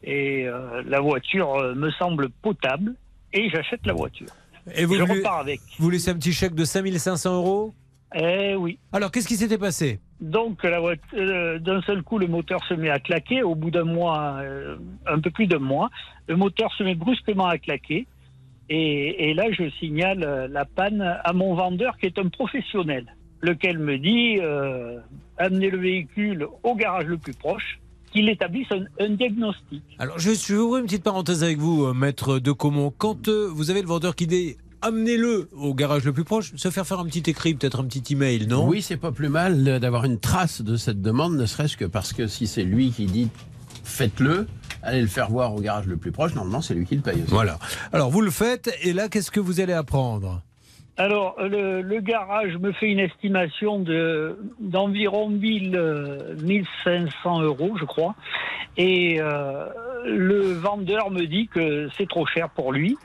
et 0.03 0.47
euh, 0.49 0.83
la 0.87 1.01
voiture 1.01 1.55
euh, 1.55 1.75
me 1.75 1.91
semble 1.93 2.29
potable, 2.43 2.95
et 3.33 3.49
j'achète 3.51 3.87
la 3.87 3.93
voiture. 3.93 4.29
Et 4.75 4.85
vous, 4.85 4.95
je 4.97 5.05
lui- 5.05 5.19
repars 5.19 5.39
avec. 5.39 5.61
vous 5.79 5.91
laissez 5.91 6.11
un 6.11 6.15
petit 6.15 6.33
chèque 6.33 6.55
de 6.55 6.65
5500 6.65 7.35
euros? 7.37 7.75
Eh 8.15 8.55
oui. 8.55 8.79
Alors, 8.93 9.11
qu'est-ce 9.11 9.29
qui 9.29 9.37
s'était 9.37 9.59
passé? 9.59 10.01
Donc, 10.21 10.65
euh, 10.65 11.59
d'un 11.59 11.83
seul 11.83 12.03
coup, 12.03 12.19
le 12.19 12.27
moteur 12.27 12.65
se 12.65 12.75
met 12.75 12.89
à 12.89 12.99
claquer. 12.99 13.43
Au 13.43 13.55
bout 13.55 13.71
d'un 13.71 13.85
mois, 13.85 14.39
euh, 14.41 14.77
un 15.07 15.21
peu 15.21 15.31
plus 15.31 15.47
d'un 15.47 15.59
mois, 15.59 15.91
le 16.27 16.37
moteur 16.37 16.73
se 16.75 16.83
met 16.83 16.95
brusquement 16.95 17.47
à 17.47 17.59
claquer. 17.59 18.07
Et, 18.69 19.31
et 19.31 19.35
là, 19.35 19.45
je 19.53 19.71
signale 19.79 20.25
euh, 20.25 20.49
la 20.49 20.65
panne 20.65 21.01
à 21.03 21.33
mon 21.33 21.55
vendeur 21.55 21.97
qui 21.99 22.07
est 22.07 22.19
un 22.19 22.29
professionnel, 22.29 23.05
lequel 23.41 23.79
me 23.79 23.97
dit 23.99 24.39
euh, 24.41 24.99
amenez 25.39 25.71
le 25.71 25.79
véhicule 25.79 26.47
au 26.63 26.75
garage 26.75 27.07
le 27.07 27.19
plus 27.19 27.35
proche, 27.35 27.79
qu'il 28.13 28.29
établisse 28.29 28.67
un, 28.73 28.85
un 29.05 29.11
diagnostic. 29.11 29.83
Alors, 29.99 30.19
je, 30.19 30.31
je 30.33 30.55
vais 30.55 30.59
ouvrir 30.59 30.81
une 30.81 30.87
petite 30.87 31.05
parenthèse 31.05 31.43
avec 31.45 31.59
vous, 31.59 31.85
euh, 31.85 31.95
maître 31.95 32.39
de 32.39 32.53
Comont. 32.53 32.93
Quand 32.97 33.29
euh, 33.29 33.49
vous 33.53 33.71
avez 33.71 33.83
le 33.83 33.89
vendeur 33.89 34.17
qui 34.17 34.27
dit 34.27 34.57
amenez-le 34.83 35.49
au 35.53 35.75
garage 35.75 36.05
le 36.05 36.13
plus 36.13 36.25
proche, 36.25 36.55
se 36.55 36.71
faire 36.71 36.87
faire 36.87 37.01
un 37.01 37.07
petit 37.07 37.29
écrit, 37.31 37.55
peut-être 37.55 37.81
un 37.81 37.85
petit 37.85 38.15
email, 38.15 38.47
non? 38.47 38.69
Oui, 38.69 38.83
c'est 38.83 38.97
pas 38.99 39.11
plus 39.11 39.29
mal 39.29 39.81
d'avoir 39.81 40.05
une 40.05 40.21
trace 40.21 40.63
de 40.63 40.77
cette 40.77 41.03
demande, 41.03 41.37
ne 41.37 41.47
serait-ce 41.47 41.77
que 41.77 41.85
parce 41.87 42.13
que 42.13 42.27
si 42.27 42.47
c'est 42.47 42.63
lui 42.63 42.91
qui 42.91 43.07
dit 43.07 43.29
faites-le, 43.83 44.47
allez 44.87 45.03
le 45.03 45.07
faire 45.07 45.29
voir 45.29 45.55
au 45.55 45.61
garage 45.61 45.87
le 45.87 45.97
plus 45.97 46.13
proche, 46.13 46.35
normalement 46.35 46.63
c'est 46.63 46.75
lui 46.75 46.87
qui 46.87 46.97
le 46.97 47.03
paye 47.03 47.23
aussi. 47.23 47.31
Voilà. 47.31 47.59
Alors, 47.93 48.11
vous 48.11 48.23
le 48.23 48.31
faites, 48.31 48.71
et 48.83 48.93
là, 48.93 49.09
qu'est-ce 49.09 49.31
que 49.31 49.41
vous 49.41 49.61
allez 49.61 49.73
apprendre? 49.73 50.43
Alors, 50.99 51.37
le, 51.39 51.83
le 51.83 52.01
garage 52.01 52.57
me 52.57 52.73
fait 52.73 52.87
une 52.87 53.01
estimation 53.01 53.81
de 53.81 54.39
d'environ 54.61 55.29
1000, 55.29 55.77
euh, 55.77 56.35
1500 56.43 57.43
euros, 57.43 57.77
je 57.79 57.85
crois. 57.85 58.15
Et 58.79 59.19
euh, 59.21 59.67
le 60.07 60.53
vendeur 60.55 61.11
me 61.11 61.27
dit 61.27 61.49
que 61.49 61.89
c'est 61.97 62.09
trop 62.09 62.27
cher 62.27 62.49
pour 62.49 62.73
lui. 62.73 62.97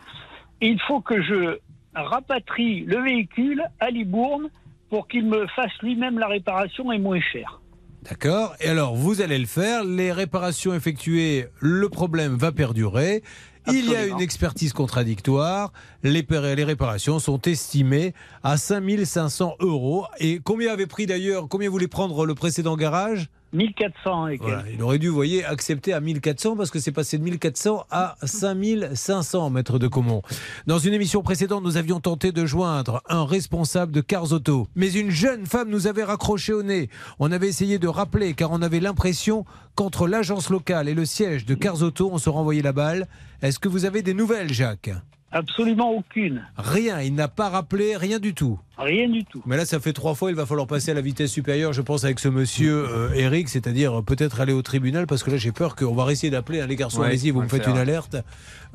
Il 0.61 0.79
faut 0.81 1.01
que 1.01 1.21
je 1.21 1.59
rapatrie 1.93 2.81
le 2.81 3.01
véhicule 3.01 3.63
à 3.79 3.89
Libourne 3.89 4.49
pour 4.89 5.07
qu'il 5.07 5.25
me 5.25 5.47
fasse 5.47 5.71
lui-même 5.81 6.19
la 6.19 6.27
réparation 6.27 6.91
et 6.91 6.97
moins 6.97 7.21
cher. 7.21 7.60
D'accord 8.09 8.55
Et 8.59 8.67
alors, 8.67 8.95
vous 8.95 9.21
allez 9.21 9.37
le 9.37 9.45
faire. 9.45 9.83
Les 9.83 10.11
réparations 10.11 10.73
effectuées, 10.73 11.47
le 11.59 11.87
problème 11.87 12.35
va 12.35 12.51
perdurer. 12.51 13.21
Il 13.67 13.89
y 13.89 13.95
a 13.95 14.07
une 14.07 14.19
expertise 14.19 14.73
contradictoire. 14.73 15.71
Les, 16.01 16.25
les 16.27 16.63
réparations 16.63 17.19
sont 17.19 17.39
estimées 17.43 18.13
à 18.41 18.57
5500 18.57 19.57
euros. 19.59 20.05
Et 20.19 20.39
combien 20.43 20.73
avait 20.73 20.87
pris 20.87 21.05
d'ailleurs 21.05 21.47
Combien 21.47 21.69
voulait 21.69 21.87
prendre 21.87 22.25
le 22.25 22.33
précédent 22.33 22.75
garage? 22.75 23.29
1400 23.53 24.27
et 24.27 24.39
il 24.73 24.81
aurait 24.81 24.99
dû, 24.99 25.09
vous 25.09 25.15
voyez, 25.15 25.43
accepter 25.43 25.93
à 25.93 25.99
1400 25.99 26.55
parce 26.55 26.71
que 26.71 26.79
c'est 26.79 26.91
passé 26.91 27.17
de 27.17 27.23
1400 27.23 27.85
à 27.89 28.15
5500, 28.23 29.49
maître 29.49 29.79
de 29.79 29.87
Comont. 29.87 30.21
Dans 30.67 30.79
une 30.79 30.93
émission 30.93 31.21
précédente, 31.21 31.63
nous 31.63 31.77
avions 31.77 31.99
tenté 31.99 32.31
de 32.31 32.45
joindre 32.45 33.01
un 33.09 33.25
responsable 33.25 33.91
de 33.91 34.01
Cars 34.01 34.31
Auto. 34.31 34.67
Mais 34.75 34.91
une 34.91 35.11
jeune 35.11 35.45
femme 35.45 35.69
nous 35.69 35.87
avait 35.87 36.03
raccroché 36.03 36.53
au 36.53 36.63
nez. 36.63 36.89
On 37.19 37.31
avait 37.31 37.47
essayé 37.47 37.79
de 37.79 37.87
rappeler 37.87 38.33
car 38.33 38.51
on 38.51 38.61
avait 38.61 38.79
l'impression 38.79 39.45
qu'entre 39.75 40.07
l'agence 40.07 40.49
locale 40.49 40.87
et 40.87 40.93
le 40.93 41.05
siège 41.05 41.45
de 41.45 41.55
Cars 41.55 41.81
Auto, 41.81 42.09
on 42.11 42.17
se 42.17 42.29
renvoyait 42.29 42.61
la 42.61 42.73
balle. 42.73 43.07
Est-ce 43.41 43.59
que 43.59 43.67
vous 43.67 43.85
avez 43.85 44.01
des 44.01 44.13
nouvelles, 44.13 44.53
Jacques? 44.53 44.91
Absolument 45.33 45.91
aucune. 45.91 46.45
Rien, 46.57 46.99
il 47.01 47.15
n'a 47.15 47.29
pas 47.29 47.47
rappelé, 47.49 47.95
rien 47.95 48.19
du 48.19 48.33
tout. 48.33 48.59
Rien 48.77 49.07
du 49.07 49.23
tout. 49.23 49.41
Mais 49.45 49.55
là, 49.55 49.65
ça 49.65 49.79
fait 49.79 49.93
trois 49.93 50.13
fois, 50.13 50.29
il 50.29 50.35
va 50.35 50.45
falloir 50.45 50.67
passer 50.67 50.91
à 50.91 50.93
la 50.93 50.99
vitesse 51.01 51.31
supérieure, 51.31 51.71
je 51.71 51.81
pense, 51.81 52.03
avec 52.03 52.19
ce 52.19 52.27
monsieur 52.27 52.85
euh, 52.89 53.13
Eric, 53.13 53.47
c'est-à-dire 53.47 53.99
euh, 53.99 54.01
peut-être 54.01 54.41
aller 54.41 54.51
au 54.51 54.61
tribunal, 54.61 55.07
parce 55.07 55.23
que 55.23 55.31
là, 55.31 55.37
j'ai 55.37 55.51
peur 55.53 55.75
qu'on 55.77 55.93
va 55.95 56.11
essayer 56.11 56.29
d'appeler. 56.31 56.59
hein, 56.59 56.67
les 56.67 56.75
garçons, 56.75 56.99
Ouais, 57.01 57.07
allez-y, 57.07 57.31
vous 57.31 57.41
me 57.41 57.47
faites 57.47 57.67
une 57.67 57.77
alerte. 57.77 58.17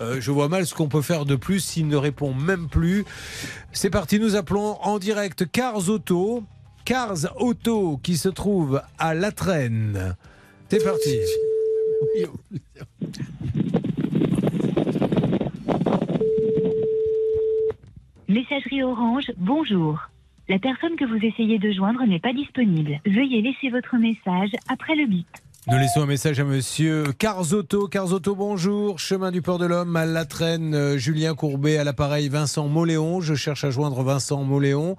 Euh, 0.01 0.19
je 0.21 0.31
vois 0.31 0.49
mal 0.49 0.67
ce 0.67 0.75
qu'on 0.75 0.89
peut 0.89 1.03
faire 1.03 1.27
de 1.27 1.37
plus 1.37 1.61
s'il 1.61 1.89
ne 1.89 1.97
répond 1.97 2.33
même 2.33 2.69
plus. 2.69 3.05
C'est 3.73 3.91
parti, 3.91 4.19
nous 4.19 4.35
appelons 4.35 4.79
en 4.83 4.99
direct 4.99 5.51
Cars 5.51 5.89
Auto. 5.91 6.43
Cars 6.87 7.27
Auto 7.39 7.99
qui 8.03 8.17
se 8.17 8.29
trouve 8.31 8.81
à 8.99 9.13
La 9.13 9.33
Traîne. 9.33 10.15
C'est 10.71 10.83
parti. 10.83 11.19
Messagerie 18.37 18.83
Orange, 18.83 19.33
bonjour. 19.39 19.99
La 20.47 20.59
personne 20.59 20.95
que 20.97 21.07
vous 21.07 21.25
essayez 21.25 21.59
de 21.59 21.73
joindre 21.73 22.05
n'est 22.05 22.19
pas 22.19 22.35
disponible. 22.35 23.01
Veuillez 23.07 23.41
laisser 23.41 23.71
votre 23.71 23.97
message 23.97 24.51
après 24.69 24.95
le 24.95 25.07
bip. 25.07 25.27
Nous 25.69 25.79
laissons 25.79 26.03
un 26.03 26.07
message 26.07 26.39
à 26.39 26.45
monsieur 26.45 27.07
Carzotto. 27.19 27.89
Carzotto, 27.89 28.37
bonjour. 28.37 29.01
Chemin 29.01 29.33
du 29.33 29.43
Port 29.43 29.59
de 29.59 29.67
l'Homme 29.67 29.97
à 29.97 30.07
La 30.07 30.25
Traîne. 30.25 30.77
euh, 30.77 30.97
Julien 30.97 31.35
Courbet 31.35 31.77
à 31.77 31.83
l'appareil 31.83 32.29
Vincent 32.29 32.69
Moléon. 32.69 33.21
Je 33.21 33.35
cherche 33.35 33.65
à 33.65 33.71
joindre 33.71 34.01
Vincent 34.05 34.45
Moléon, 34.45 34.97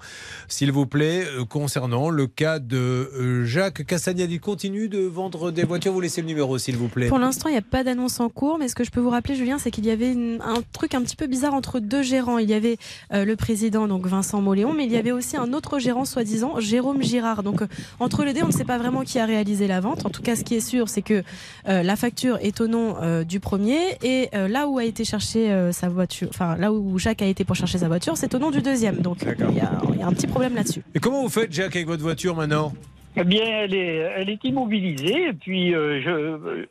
s'il 0.50 0.74
vous 0.74 0.86
plaît, 0.86 1.24
euh, 1.26 1.46
concernant 1.46 2.10
le 2.10 2.28
cas 2.28 2.60
de 2.60 2.76
euh, 2.76 3.46
Jacques 3.46 3.86
Cassagnadi. 3.86 4.34
Il 4.34 4.40
continue 4.42 4.90
de 4.90 5.00
vendre 5.00 5.52
des 5.52 5.64
voitures. 5.64 5.94
Vous 5.94 6.02
laissez 6.02 6.20
le 6.20 6.28
numéro, 6.28 6.58
s'il 6.58 6.76
vous 6.76 6.90
plaît. 6.90 7.08
Pour 7.08 7.20
l'instant, 7.20 7.48
il 7.48 7.54
n'y 7.54 7.58
a 7.58 7.62
pas 7.62 7.86
d'annonce 7.86 8.20
en 8.20 8.28
cours, 8.28 8.58
mais 8.60 8.68
ce 8.68 8.76
que 8.76 8.84
je 8.84 8.92
peux 8.92 9.00
vous 9.00 9.10
rappeler, 9.10 9.36
Julien, 9.36 9.60
c'est 9.60 9.72
qu'il 9.72 9.86
y 9.86 9.90
avait 9.90 10.18
un 10.42 10.62
truc 10.74 10.96
un 10.96 11.02
petit 11.02 11.16
peu 11.16 11.28
bizarre 11.28 11.54
entre 11.54 11.80
deux 11.80 12.02
gérants. 12.02 12.40
Il 12.40 12.50
y 12.50 12.54
avait 12.54 12.76
le 13.12 13.36
président, 13.36 13.88
donc 13.88 14.06
Vincent 14.06 14.42
Moléon, 14.42 14.74
mais 14.74 14.84
il 14.84 14.92
y 14.92 14.98
avait 14.98 15.14
aussi 15.14 15.38
un 15.38 15.54
autre 15.54 15.80
gérant, 15.80 16.04
soi-disant, 16.04 16.60
Jérôme 16.60 17.02
Girard. 17.02 17.42
Donc, 17.42 17.62
entre 18.02 18.26
les 18.26 18.34
deux, 18.34 18.44
on 18.44 18.48
ne 18.48 18.52
sait 18.52 18.66
pas 18.66 18.78
vraiment 18.78 19.04
qui 19.04 19.18
a 19.18 19.26
réalisé 19.26 19.68
la 19.68 19.80
vente. 19.80 20.06
En 20.06 20.10
tout 20.10 20.22
cas, 20.22 20.36
ce 20.36 20.44
qui 20.44 20.57
sûr, 20.60 20.90
c'est 20.90 21.02
que 21.02 21.24
euh, 21.68 21.84
la 21.84 21.96
facture 21.96 22.38
est 22.42 22.60
au 22.62 22.68
nom 22.68 22.96
euh, 23.02 23.24
du 23.24 23.40
premier, 23.40 23.80
et 24.04 24.30
euh, 24.34 24.48
là 24.48 24.68
où 24.68 24.78
a 24.78 24.84
été 24.84 25.04
cherché 25.06 25.52
euh, 25.52 25.72
sa 25.72 25.90
voiture, 25.90 26.28
enfin, 26.30 26.56
là 26.58 26.72
où 26.72 26.98
Jacques 27.00 27.22
a 27.22 27.28
été 27.28 27.44
pour 27.44 27.56
chercher 27.56 27.78
sa 27.80 27.88
voiture, 27.88 28.18
c'est 28.18 28.34
au 28.36 28.40
nom 28.40 28.52
du 28.52 28.62
deuxième. 28.62 28.98
Donc, 28.98 29.18
il 29.22 29.56
y, 29.56 29.60
a- 29.60 29.82
il 29.94 30.00
y 30.00 30.02
a 30.04 30.08
un 30.08 30.14
petit 30.14 30.28
problème 30.28 30.56
là-dessus. 30.56 30.82
Et 30.96 31.00
comment 31.00 31.22
vous 31.24 31.30
faites, 31.30 31.52
Jacques, 31.54 31.76
avec 31.76 31.88
votre 31.88 32.04
voiture 32.04 32.36
maintenant? 32.36 32.74
Eh 33.20 33.24
bien, 33.24 33.42
elle 33.44 33.74
est, 33.74 33.96
elle 34.16 34.30
est 34.30 34.44
immobilisée 34.44 35.30
et 35.30 35.34
puis 35.34 35.74
euh, 35.74 36.00
je, 36.06 36.10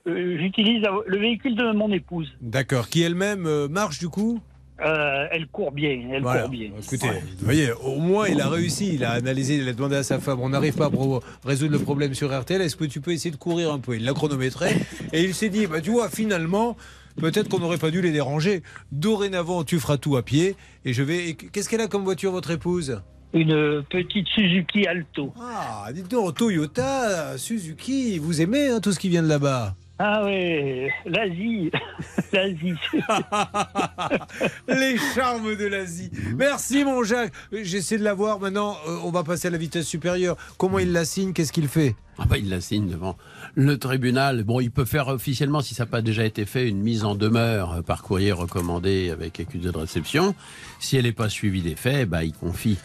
euh, 0.09 0.39
j'utilise 0.39 0.85
le 1.07 1.19
véhicule 1.19 1.57
de 1.57 1.73
mon 1.73 1.91
épouse. 1.91 2.33
D'accord. 2.41 2.89
Qui 2.89 3.03
elle-même 3.03 3.47
euh, 3.47 3.67
marche 3.67 3.99
du 3.99 4.09
coup? 4.09 4.39
Euh, 4.85 5.27
elle 5.31 5.47
court 5.47 5.73
bien, 5.73 6.09
elle 6.13 6.23
Voilà. 6.23 6.43
court 6.43 6.51
bien. 6.51 6.71
Écoutez, 6.79 7.09
vous 7.39 7.45
voyez, 7.45 7.73
au 7.73 7.97
moins 7.99 8.29
il 8.29 8.41
a 8.43 8.49
réussi, 8.51 8.95
il 8.95 9.05
a 9.05 9.13
analysé, 9.13 9.57
il 9.57 9.67
a 9.69 9.73
demandé 9.73 9.97
à 9.97 10.03
sa 10.03 10.19
femme, 10.19 10.41
on 10.41 10.51
n'arrive 10.51 10.75
pas 10.75 10.87
à 10.87 11.49
résoudre 11.49 11.73
le 11.73 11.79
problème 11.79 12.13
sur 12.13 12.39
RTL, 12.39 12.61
est-ce 12.61 12.77
que 12.77 12.85
tu 12.85 13.01
peux 13.01 13.13
essayer 13.13 13.31
de 13.31 13.37
courir 13.37 13.73
un 13.73 13.79
peu? 13.79 13.97
Il 13.97 14.05
l'a 14.05 14.13
chronométré 14.13 14.69
et 15.15 15.23
il 15.23 15.35
s'est 15.35 15.49
dit, 15.49 15.67
bah 15.67 15.81
tu 15.81 15.91
vois, 15.91 16.11
finalement, 16.11 16.77
peut-être 17.17 17.49
qu'on 17.49 17.59
n'aurait 17.59 17.79
pas 17.79 17.91
dû 17.91 18.03
les 18.03 18.13
déranger. 18.13 18.63
Dorénavant, 18.93 19.65
tu 19.65 19.79
feras 19.81 19.97
tout 19.97 20.17
à 20.17 20.23
pied 20.23 20.57
et 20.85 20.93
je 20.93 21.03
vais... 21.03 21.33
Qu'est-ce 21.35 21.71
qu'elle 21.71 21.81
a 21.81 21.87
comme 21.89 22.05
voiture, 22.05 22.33
votre 22.33 22.51
épouse? 22.51 23.01
Une 23.33 23.83
petite 23.91 24.29
Suzuki 24.29 24.87
Alto. 24.87 25.33
Ah, 25.41 25.89
dites 25.93 26.11
donc, 26.11 26.35
Toyota, 26.37 27.37
Suzuki, 27.39 28.19
vous 28.19 28.41
aimez 28.41 28.69
hein, 28.69 28.81
tout 28.81 28.93
ce 28.93 28.99
qui 28.99 29.09
vient 29.09 29.23
de 29.23 29.29
là-bas? 29.29 29.75
Ah 29.99 30.25
ouais, 30.25 30.91
l'Asie, 31.07 31.71
l'Asie. 32.33 32.75
Les 34.69 34.99
charmes 35.15 35.57
de 35.57 35.65
l'Asie. 35.67 36.11
Merci 36.37 36.85
mon 36.85 37.03
Jacques. 37.03 37.33
J'essaie 37.51 37.97
de 37.97 38.05
la 38.05 38.13
voir 38.13 38.39
maintenant. 38.39 38.77
euh, 38.87 38.99
on 39.05 39.11
va 39.11 39.25
passer 39.25 39.49
à 39.49 39.51
la 39.51 39.57
vitesse 39.57 39.87
supérieure. 39.87 40.37
Comment 40.59 40.79
il 40.81 40.93
la 40.93 41.07
signe? 41.07 41.33
Qu'est-ce 41.33 41.53
qu'il 41.53 41.69
fait? 41.69 41.97
Ah 42.19 42.27
bah, 42.29 42.37
il 42.37 42.51
la 42.51 42.61
signe 42.61 42.89
devant 42.91 43.17
le 43.55 43.79
tribunal. 43.79 44.43
Bon, 44.45 44.61
il 44.61 44.71
peut 44.71 44.85
faire 44.85 45.09
officiellement, 45.09 45.61
si 45.63 45.75
ça 45.75 45.85
n'a 45.85 45.91
pas 45.91 46.03
déjà 46.03 46.27
été 46.27 46.45
fait, 46.45 46.69
une 46.69 46.81
mise 46.83 47.05
en 47.05 47.15
demeure 47.15 47.83
par 47.85 48.03
courrier 48.03 48.33
recommandé 48.33 49.09
avec 49.11 49.41
accusé 49.41 49.71
de 49.73 49.79
réception. 49.79 50.35
Si 50.79 50.97
elle 50.99 51.05
n'est 51.05 51.13
pas 51.13 51.31
suivie 51.31 51.63
des 51.63 51.75
faits, 51.75 52.07
bah, 52.09 52.23
il 52.23 52.33
confie 52.35 52.77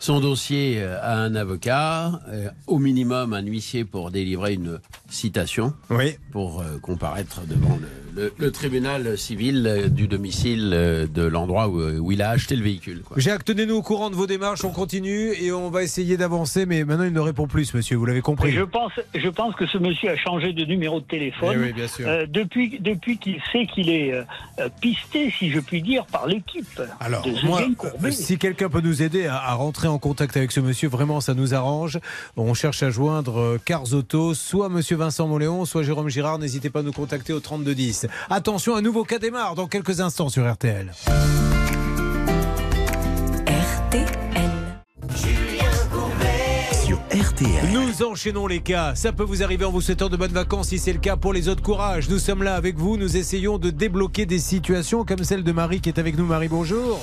son 0.00 0.18
dossier 0.18 0.82
euh, 0.82 0.98
à 1.02 1.18
un 1.18 1.34
avocat, 1.34 2.20
euh, 2.28 2.48
au 2.66 2.78
minimum 2.78 3.34
un 3.34 3.42
huissier 3.42 3.84
pour 3.84 4.10
délivrer 4.10 4.54
une 4.54 4.80
citation, 5.10 5.74
oui. 5.90 6.16
pour 6.32 6.62
euh, 6.62 6.78
comparaître 6.78 7.42
devant 7.46 7.76
le, 7.76 7.88
le- 8.14 8.32
le 8.38 8.50
tribunal 8.50 9.16
civil 9.18 9.66
euh, 9.66 9.88
du 9.88 10.08
domicile 10.08 10.70
euh, 10.74 11.06
de 11.06 11.22
l'endroit 11.22 11.68
où, 11.68 11.80
où 11.80 12.12
il 12.12 12.22
a 12.22 12.30
acheté 12.30 12.56
le 12.56 12.62
véhicule. 12.62 13.02
quoi. 13.02 13.16
Jacques, 13.18 13.44
tenez-nous 13.44 13.76
au 13.76 13.82
courant 13.82 14.10
de 14.10 14.14
vos 14.14 14.26
démarches. 14.26 14.64
On 14.64 14.70
continue 14.70 15.32
et 15.40 15.52
on 15.52 15.70
va 15.70 15.82
essayer 15.82 16.16
d'avancer. 16.16 16.66
Mais 16.66 16.84
maintenant, 16.84 17.04
il 17.04 17.12
ne 17.12 17.20
répond 17.20 17.46
plus, 17.46 17.72
monsieur. 17.74 17.96
Vous 17.96 18.06
l'avez 18.06 18.20
compris. 18.22 18.52
Je 18.52 18.62
pense, 18.62 18.92
je 19.14 19.28
pense 19.28 19.54
que 19.54 19.66
ce 19.66 19.78
monsieur 19.78 20.10
a 20.10 20.16
changé 20.16 20.52
de 20.52 20.64
numéro 20.64 21.00
de 21.00 21.04
téléphone 21.06 21.52
Eh 21.54 21.58
oui, 21.66 21.72
bien 21.72 21.88
sûr. 21.88 22.06
euh, 22.08 22.26
depuis, 22.28 22.78
depuis 22.80 23.18
qu'il 23.18 23.40
sait 23.52 23.66
qu'il 23.66 23.88
est 23.90 24.12
euh, 24.12 24.22
euh, 24.60 24.68
pisté, 24.80 25.32
si 25.38 25.50
je 25.50 25.60
puis 25.60 25.82
dire, 25.82 26.04
par 26.06 26.26
l'équipe. 26.26 26.80
Alors, 27.00 27.22
de 27.22 27.32
moi, 27.46 27.62
Courbet. 27.76 28.12
si 28.12 28.38
quelqu'un 28.38 28.68
peut 28.68 28.80
nous 28.80 29.02
aider 29.02 29.26
à, 29.26 29.36
à 29.36 29.54
rentrer 29.54 29.88
en 29.88 29.98
contact 29.98 30.36
avec 30.36 30.52
ce 30.52 30.60
monsieur, 30.60 30.88
vraiment, 30.88 31.20
ça 31.20 31.34
nous 31.34 31.54
arrange. 31.54 31.98
On 32.36 32.54
cherche 32.54 32.82
à 32.82 32.90
joindre 32.90 33.38
euh, 33.38 33.58
Cars 33.64 33.92
Auto, 33.92 34.34
soit 34.34 34.68
monsieur 34.68 34.96
Vincent 34.96 35.26
Moléon, 35.28 35.64
soit 35.64 35.82
Jérôme 35.82 36.08
Girard. 36.08 36.38
N'hésitez 36.38 36.70
pas 36.70 36.80
à 36.80 36.82
nous 36.82 36.92
contacter 36.92 37.32
au 37.32 37.40
3210. 37.40 38.06
Attention, 38.28 38.76
un 38.76 38.82
nouveau 38.82 39.04
cas 39.04 39.18
démarre 39.18 39.54
dans 39.54 39.66
quelques 39.66 40.00
instants 40.00 40.28
sur 40.28 40.50
RTL. 40.50 40.92
Sur 46.72 46.98
RTL. 47.10 47.68
Nous 47.72 48.02
enchaînons 48.04 48.46
les 48.46 48.60
cas. 48.60 48.94
Ça 48.94 49.12
peut 49.12 49.22
vous 49.22 49.42
arriver 49.42 49.64
en 49.64 49.70
vous 49.70 49.80
souhaitant 49.80 50.08
de 50.08 50.16
bonnes 50.16 50.32
vacances. 50.32 50.68
Si 50.68 50.78
c'est 50.78 50.92
le 50.92 50.98
cas 50.98 51.16
pour 51.16 51.32
les 51.32 51.48
autres, 51.48 51.62
courage. 51.62 52.08
Nous 52.08 52.18
sommes 52.18 52.42
là 52.42 52.54
avec 52.54 52.76
vous. 52.76 52.96
Nous 52.96 53.16
essayons 53.16 53.58
de 53.58 53.70
débloquer 53.70 54.26
des 54.26 54.38
situations 54.38 55.04
comme 55.04 55.24
celle 55.24 55.44
de 55.44 55.52
Marie 55.52 55.80
qui 55.80 55.88
est 55.88 55.98
avec 55.98 56.16
nous. 56.16 56.26
Marie, 56.26 56.48
bonjour. 56.48 56.98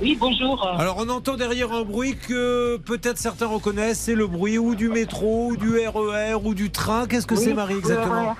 Oui, 0.00 0.16
bonjour. 0.20 0.66
Alors 0.78 0.96
on 0.98 1.08
entend 1.08 1.36
derrière 1.36 1.72
un 1.72 1.82
bruit 1.82 2.16
que 2.16 2.76
peut-être 2.76 3.16
certains 3.18 3.46
reconnaissent, 3.46 4.00
c'est 4.00 4.14
le 4.14 4.26
bruit 4.26 4.58
ou 4.58 4.74
du 4.74 4.90
métro, 4.90 5.48
ou 5.48 5.56
du 5.56 5.78
RER, 5.78 6.34
ou 6.44 6.54
du 6.54 6.70
train. 6.70 7.06
Qu'est-ce 7.06 7.26
que 7.26 7.34
Oui, 7.34 7.44
c'est 7.44 7.54
Marie 7.54 7.74
le 7.74 7.78
exactement? 7.80 8.36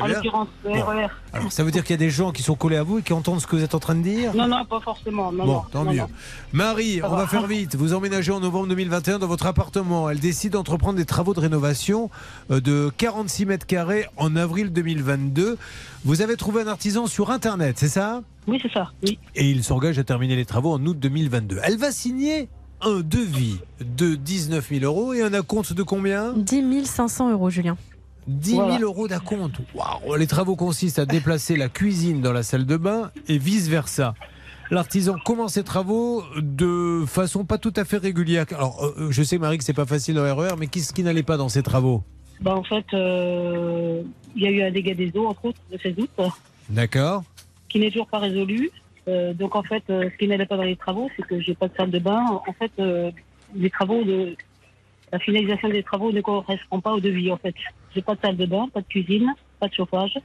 En 0.00 0.04
bien. 0.06 0.14
l'occurrence, 0.16 0.48
le 0.64 0.70
Bon. 0.70 0.82
RER. 0.84 1.06
Alors 1.32 1.52
ça 1.52 1.64
veut 1.64 1.70
dire 1.70 1.82
qu'il 1.82 1.92
y 1.92 1.94
a 1.94 1.98
des 1.98 2.10
gens 2.10 2.30
qui 2.32 2.42
sont 2.42 2.54
collés 2.54 2.76
à 2.76 2.82
vous 2.82 2.98
et 2.98 3.02
qui 3.02 3.12
entendent 3.12 3.40
ce 3.40 3.46
que 3.46 3.56
vous 3.56 3.62
êtes 3.62 3.74
en 3.74 3.78
train 3.78 3.94
de 3.94 4.02
dire? 4.02 4.34
Non, 4.34 4.46
non, 4.48 4.64
pas 4.64 4.80
forcément. 4.80 5.32
Non, 5.32 5.46
Bon, 5.46 5.52
non, 5.54 5.64
tant 5.72 5.84
non, 5.84 5.92
mieux. 5.92 5.98
non. 5.98 6.08
Marie, 6.52 6.98
Ça 7.00 7.06
on 7.08 7.10
va 7.12 7.22
va. 7.22 7.26
faire 7.26 7.46
vite. 7.46 7.76
Vous 7.76 7.94
emménagez 7.94 8.32
en 8.32 8.40
novembre 8.40 8.68
2021 8.68 9.18
dans 9.18 9.26
votre 9.26 9.46
appartement. 9.46 10.08
Elle 10.10 10.20
décide 10.20 10.52
d'entreprendre 10.52 10.96
des 10.96 11.04
travaux 11.06 11.34
de 11.34 11.40
rénovation 11.40 12.10
euh, 12.50 12.60
de 12.60 12.90
46 12.96 13.46
mètres 13.46 13.66
carrés 13.66 14.06
en 14.16 14.36
avril 14.36 14.72
2022. 14.72 15.56
Vous 16.04 16.22
avez 16.22 16.36
trouvé 16.36 16.62
un 16.62 16.66
artisan 16.68 17.06
sur 17.06 17.30
Internet, 17.30 17.76
c'est 17.78 17.88
ça? 17.88 18.22
Oui, 18.46 18.58
c'est 18.62 18.72
ça. 18.72 18.92
Oui. 19.02 19.18
Et 19.34 19.50
il 19.50 19.64
s'engage 19.64 19.98
à 19.98 20.04
terminer 20.04 20.36
les 20.36 20.44
travaux 20.46 20.72
en 20.72 20.84
août 20.86 20.98
2022. 20.98 21.58
Elle 21.62 21.76
va 21.76 21.90
signer 21.92 22.48
un 22.80 23.00
devis 23.00 23.58
de 23.80 24.14
19 24.14 24.68
000 24.70 24.84
euros 24.84 25.12
et 25.12 25.20
un 25.22 25.34
acompte 25.34 25.72
de 25.72 25.82
combien? 25.82 26.32
10 26.34 26.84
500 26.86 27.32
euros, 27.32 27.50
Julien. 27.50 27.76
10 28.28 28.50
000 28.50 28.62
Voilà. 28.62 28.80
euros 28.80 29.08
d'acompte. 29.08 29.56
Waouh 29.74 30.14
Les 30.16 30.26
travaux 30.26 30.54
consistent 30.54 30.98
à 31.00 31.06
déplacer 31.06 31.56
la 31.56 31.68
cuisine 31.68 32.20
dans 32.20 32.32
la 32.32 32.42
salle 32.42 32.66
de 32.66 32.76
bain 32.76 33.10
et 33.26 33.38
vice-versa. 33.38 34.14
L'artisan 34.70 35.16
commence 35.24 35.54
ses 35.54 35.64
travaux 35.64 36.22
de 36.36 37.04
façon 37.06 37.44
pas 37.44 37.56
tout 37.58 37.72
à 37.76 37.84
fait 37.84 37.96
régulière. 37.96 38.44
Alors, 38.50 38.84
euh, 38.84 39.08
je 39.10 39.22
sais, 39.22 39.38
Marie, 39.38 39.56
que 39.58 39.64
c'est 39.64 39.72
pas 39.72 39.86
facile 39.86 40.16
dans 40.16 40.36
RER, 40.36 40.54
mais 40.58 40.66
qu'est-ce 40.66 40.92
qui 40.92 41.02
n'allait 41.02 41.22
pas 41.22 41.38
dans 41.38 41.48
ces 41.48 41.62
travaux? 41.62 42.02
Bah, 42.40 42.54
en 42.54 42.62
fait, 42.62 42.84
euh, 42.92 44.02
il 44.36 44.42
y 44.42 44.46
a 44.46 44.50
eu 44.50 44.62
un 44.62 44.70
dégât 44.70 44.94
des 44.94 45.10
eaux, 45.16 45.26
entre 45.26 45.46
autres, 45.46 45.58
le 45.72 45.78
16 45.78 45.94
août, 45.98 46.10
D'accord 46.68 47.24
qui 47.68 47.78
n'est 47.80 47.90
toujours 47.90 48.06
pas 48.08 48.18
résolu. 48.18 48.70
Euh, 49.08 49.32
donc, 49.34 49.54
en 49.54 49.62
fait, 49.62 49.82
euh, 49.90 50.08
ce 50.10 50.16
qui 50.18 50.26
n'allait 50.28 50.46
pas 50.46 50.56
dans 50.56 50.62
les 50.62 50.76
travaux, 50.76 51.10
c'est 51.16 51.22
que 51.26 51.40
j'ai 51.40 51.54
pas 51.54 51.68
de 51.68 51.74
salle 51.76 51.90
de 51.90 51.98
bain. 51.98 52.24
En 52.46 52.52
fait, 52.52 52.70
euh, 52.78 53.10
les 53.54 53.70
travaux 53.70 54.04
de. 54.04 54.36
La 55.12 55.18
finalisation 55.18 55.68
des 55.70 55.82
travaux 55.82 56.12
ne 56.12 56.20
correspond 56.20 56.80
pas 56.80 56.92
au 56.92 57.00
devis, 57.00 57.30
en 57.32 57.38
fait. 57.38 57.54
J'ai 57.98 58.02
pas 58.02 58.14
de 58.14 58.20
salle 58.20 58.36
de 58.36 58.46
bain, 58.46 58.68
pas 58.72 58.80
de 58.80 58.86
cuisine, 58.86 59.34
pas 59.58 59.66
de 59.66 59.74
chauffage. 59.74 60.16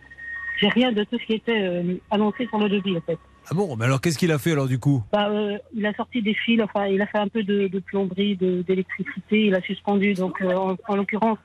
J'ai 0.60 0.68
rien 0.70 0.92
de 0.92 1.04
tout 1.06 1.18
ce 1.20 1.26
qui 1.26 1.34
était 1.34 1.60
euh, 1.60 1.96
annoncé 2.12 2.46
sur 2.46 2.60
le 2.60 2.70
devis, 2.70 2.96
en 2.96 3.02
fait. 3.02 3.18
Ah 3.50 3.56
bon 3.56 3.76
Mais 3.76 3.86
alors, 3.86 4.00
qu'est-ce 4.00 4.20
qu'il 4.20 4.32
a 4.32 4.38
fait 4.38 4.52
alors 4.52 4.68
du 4.68 4.78
coup? 4.78 5.04
Bah, 5.12 5.28
euh, 5.32 5.58
il 5.74 5.84
a 5.88 5.94
sorti 5.96 6.22
des 6.22 6.36
fils, 6.36 6.62
enfin, 6.62 6.86
il 6.86 7.02
a 7.02 7.08
fait 7.08 7.18
un 7.18 7.28
peu 7.30 7.42
de, 7.42 7.68
de 7.68 7.80
plomberie, 7.80 8.36
d'électricité, 8.38 9.48
il 9.48 9.56
a 9.56 9.62
suspendu, 9.64 10.14
donc, 10.14 10.40
euh, 10.44 10.54
en, 10.54 10.76
en 10.88 10.96
l'occurrence, 10.96 11.40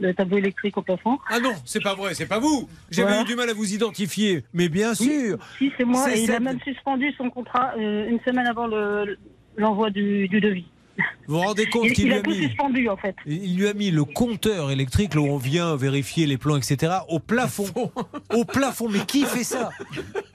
le 0.00 0.12
tableau 0.14 0.38
électrique 0.38 0.76
au 0.76 0.82
plafond. 0.82 1.16
Ah 1.30 1.38
non, 1.38 1.52
c'est 1.64 1.80
pas 1.80 1.94
vrai, 1.94 2.14
c'est 2.14 2.26
pas 2.26 2.40
vous 2.40 2.68
J'avais 2.90 3.06
Voilà. 3.08 3.22
eu 3.22 3.24
du 3.26 3.36
mal 3.36 3.48
à 3.48 3.54
vous 3.54 3.72
identifier. 3.72 4.42
Mais 4.52 4.68
bien 4.68 4.94
sûr 4.94 5.38
Si, 5.58 5.70
c'est 5.78 5.84
moi, 5.84 6.12
et 6.12 6.22
il 6.24 6.32
a 6.32 6.40
même 6.40 6.58
suspendu 6.64 7.12
son 7.16 7.30
contrat 7.30 7.74
euh, 7.78 8.08
une 8.10 8.18
semaine 8.26 8.48
avant 8.48 8.66
le- 8.66 9.16
l'envoi 9.56 9.90
du, 9.90 10.26
du 10.26 10.40
devis. 10.40 10.66
Vous 11.26 11.34
vous 11.34 11.40
rendez 11.40 11.66
compte 11.66 11.86
Il, 11.86 11.92
qu'il 11.92 12.06
il 12.06 12.10
lui 12.10 12.18
a 12.18 12.22
mis 12.22 12.42
suspendu, 12.44 12.88
en 12.88 12.96
fait. 12.96 13.16
Il 13.26 13.56
lui 13.56 13.68
a 13.68 13.74
mis 13.74 13.90
le 13.90 14.04
compteur 14.04 14.70
électrique, 14.70 15.14
là 15.14 15.20
où 15.20 15.26
on 15.26 15.38
vient 15.38 15.76
vérifier 15.76 16.26
les 16.26 16.38
plans, 16.38 16.56
etc., 16.56 16.92
au 17.08 17.18
plafond. 17.18 17.92
au 18.34 18.44
plafond. 18.44 18.88
Mais 18.88 19.00
qui 19.00 19.24
fait 19.24 19.44
ça? 19.44 19.70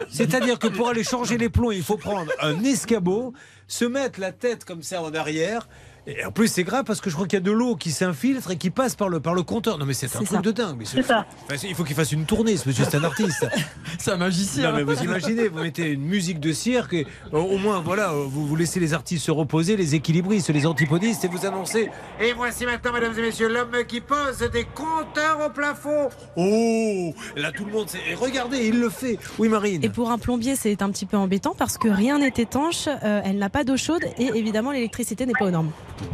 C'est-à-dire 0.09 0.59
que 0.59 0.67
pour 0.67 0.89
aller 0.89 1.03
changer 1.03 1.37
les 1.37 1.49
plombs, 1.49 1.71
il 1.71 1.83
faut 1.83 1.97
prendre 1.97 2.31
un 2.41 2.63
escabeau, 2.63 3.33
se 3.67 3.85
mettre 3.85 4.19
la 4.19 4.31
tête 4.31 4.65
comme 4.65 4.83
ça 4.83 5.01
en 5.01 5.13
arrière. 5.13 5.67
Et 6.07 6.25
en 6.25 6.31
plus, 6.31 6.47
c'est 6.47 6.63
grave 6.63 6.83
parce 6.83 6.99
que 6.99 7.11
je 7.11 7.15
crois 7.15 7.27
qu'il 7.27 7.37
y 7.37 7.41
a 7.41 7.45
de 7.45 7.51
l'eau 7.51 7.75
qui 7.75 7.91
s'infiltre 7.91 8.49
et 8.49 8.57
qui 8.57 8.71
passe 8.71 8.95
par 8.95 9.07
le, 9.07 9.19
par 9.19 9.35
le 9.35 9.43
compteur. 9.43 9.77
Non, 9.77 9.85
mais 9.85 9.93
c'est 9.93 10.07
un 10.07 10.19
truc 10.23 10.27
ça. 10.29 10.37
de 10.41 10.49
dingue. 10.51 10.75
mais 10.79 10.85
C'est 10.85 11.03
ça. 11.03 11.25
Enfin, 11.45 11.55
il 11.67 11.75
faut 11.75 11.83
qu'il 11.83 11.95
fasse 11.95 12.11
une 12.11 12.25
tournée, 12.25 12.57
ce 12.57 12.67
monsieur, 12.67 12.85
c'est 12.89 12.97
un 12.97 13.03
artiste. 13.03 13.45
C'est 13.99 14.11
un 14.11 14.17
magicien. 14.17 14.71
Non, 14.71 14.77
mais 14.77 14.83
vous 14.83 15.03
imaginez, 15.03 15.47
vous 15.47 15.59
mettez 15.61 15.91
une 15.91 16.01
musique 16.01 16.39
de 16.39 16.53
cirque, 16.53 16.93
et, 16.93 17.05
euh, 17.33 17.37
au 17.37 17.57
moins, 17.59 17.81
voilà, 17.81 18.11
euh, 18.13 18.23
vous, 18.27 18.47
vous 18.47 18.55
laissez 18.55 18.79
les 18.79 18.95
artistes 18.95 19.25
se 19.25 19.29
reposer, 19.31 19.77
les 19.77 19.93
équilibristes, 19.93 20.49
les 20.49 20.65
antipodistes, 20.65 21.23
et 21.23 21.27
vous 21.27 21.45
annoncez 21.45 21.91
Et 22.19 22.33
voici 22.33 22.65
maintenant, 22.65 22.93
mesdames 22.93 23.13
et 23.19 23.21
messieurs, 23.21 23.47
l'homme 23.49 23.83
qui 23.87 24.01
pose 24.01 24.39
des 24.51 24.63
compteurs 24.73 25.39
au 25.45 25.49
plafond. 25.51 26.09
Oh 26.35 27.13
Là, 27.35 27.51
tout 27.51 27.65
le 27.65 27.71
monde, 27.73 27.89
sait- 27.89 27.99
et 28.09 28.15
regardez, 28.15 28.65
il 28.67 28.79
le 28.79 28.89
fait. 28.89 29.19
Oui, 29.37 29.49
Marine. 29.49 29.83
Et 29.83 29.89
pour 29.89 30.09
un 30.09 30.17
plombier, 30.17 30.55
c'est 30.55 30.81
un 30.81 30.89
petit 30.89 31.05
peu 31.05 31.17
embêtant 31.17 31.53
parce 31.55 31.77
que 31.77 31.87
rien 31.89 32.17
n'est 32.17 32.33
étanche, 32.37 32.87
euh, 32.87 33.21
elle 33.23 33.37
n'a 33.37 33.49
pas 33.49 33.63
d'eau 33.63 33.77
chaude 33.77 34.03
et 34.17 34.31
évidemment 34.33 34.71
l'électricité 34.71 35.25
n'est 35.27 35.33
pas 35.37 35.45
aux 35.45 35.51
normes. 35.51 35.71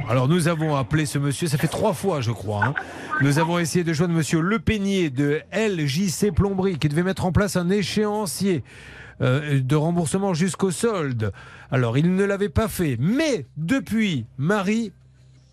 Alors 0.10 0.28
nous 0.28 0.47
avons 0.47 0.76
appelé 0.76 1.06
ce 1.06 1.17
monsieur, 1.19 1.47
ça 1.47 1.58
fait 1.58 1.67
trois 1.67 1.93
fois 1.93 2.21
je 2.21 2.32
crois. 2.32 2.65
hein. 2.65 2.73
Nous 3.21 3.39
avons 3.39 3.60
essayé 3.60 3.84
de 3.84 3.93
joindre 3.93 4.13
monsieur 4.13 4.39
Le 4.41 4.60
Peignier 4.60 5.10
de 5.10 5.41
LJC 5.52 6.32
Plomberie 6.34 6.78
qui 6.78 6.88
devait 6.89 7.04
mettre 7.04 7.26
en 7.26 7.32
place 7.32 7.56
un 7.58 7.69
échéancier 7.69 8.63
euh, 9.21 9.60
de 9.60 9.76
remboursement 9.76 10.34
jusqu'au 10.34 10.71
solde. 10.71 11.32
Alors 11.71 11.97
il 11.97 12.15
ne 12.15 12.23
l'avait 12.23 12.50
pas 12.50 12.67
fait. 12.67 12.95
Mais 13.00 13.45
depuis, 13.58 14.26
Marie, 14.38 14.91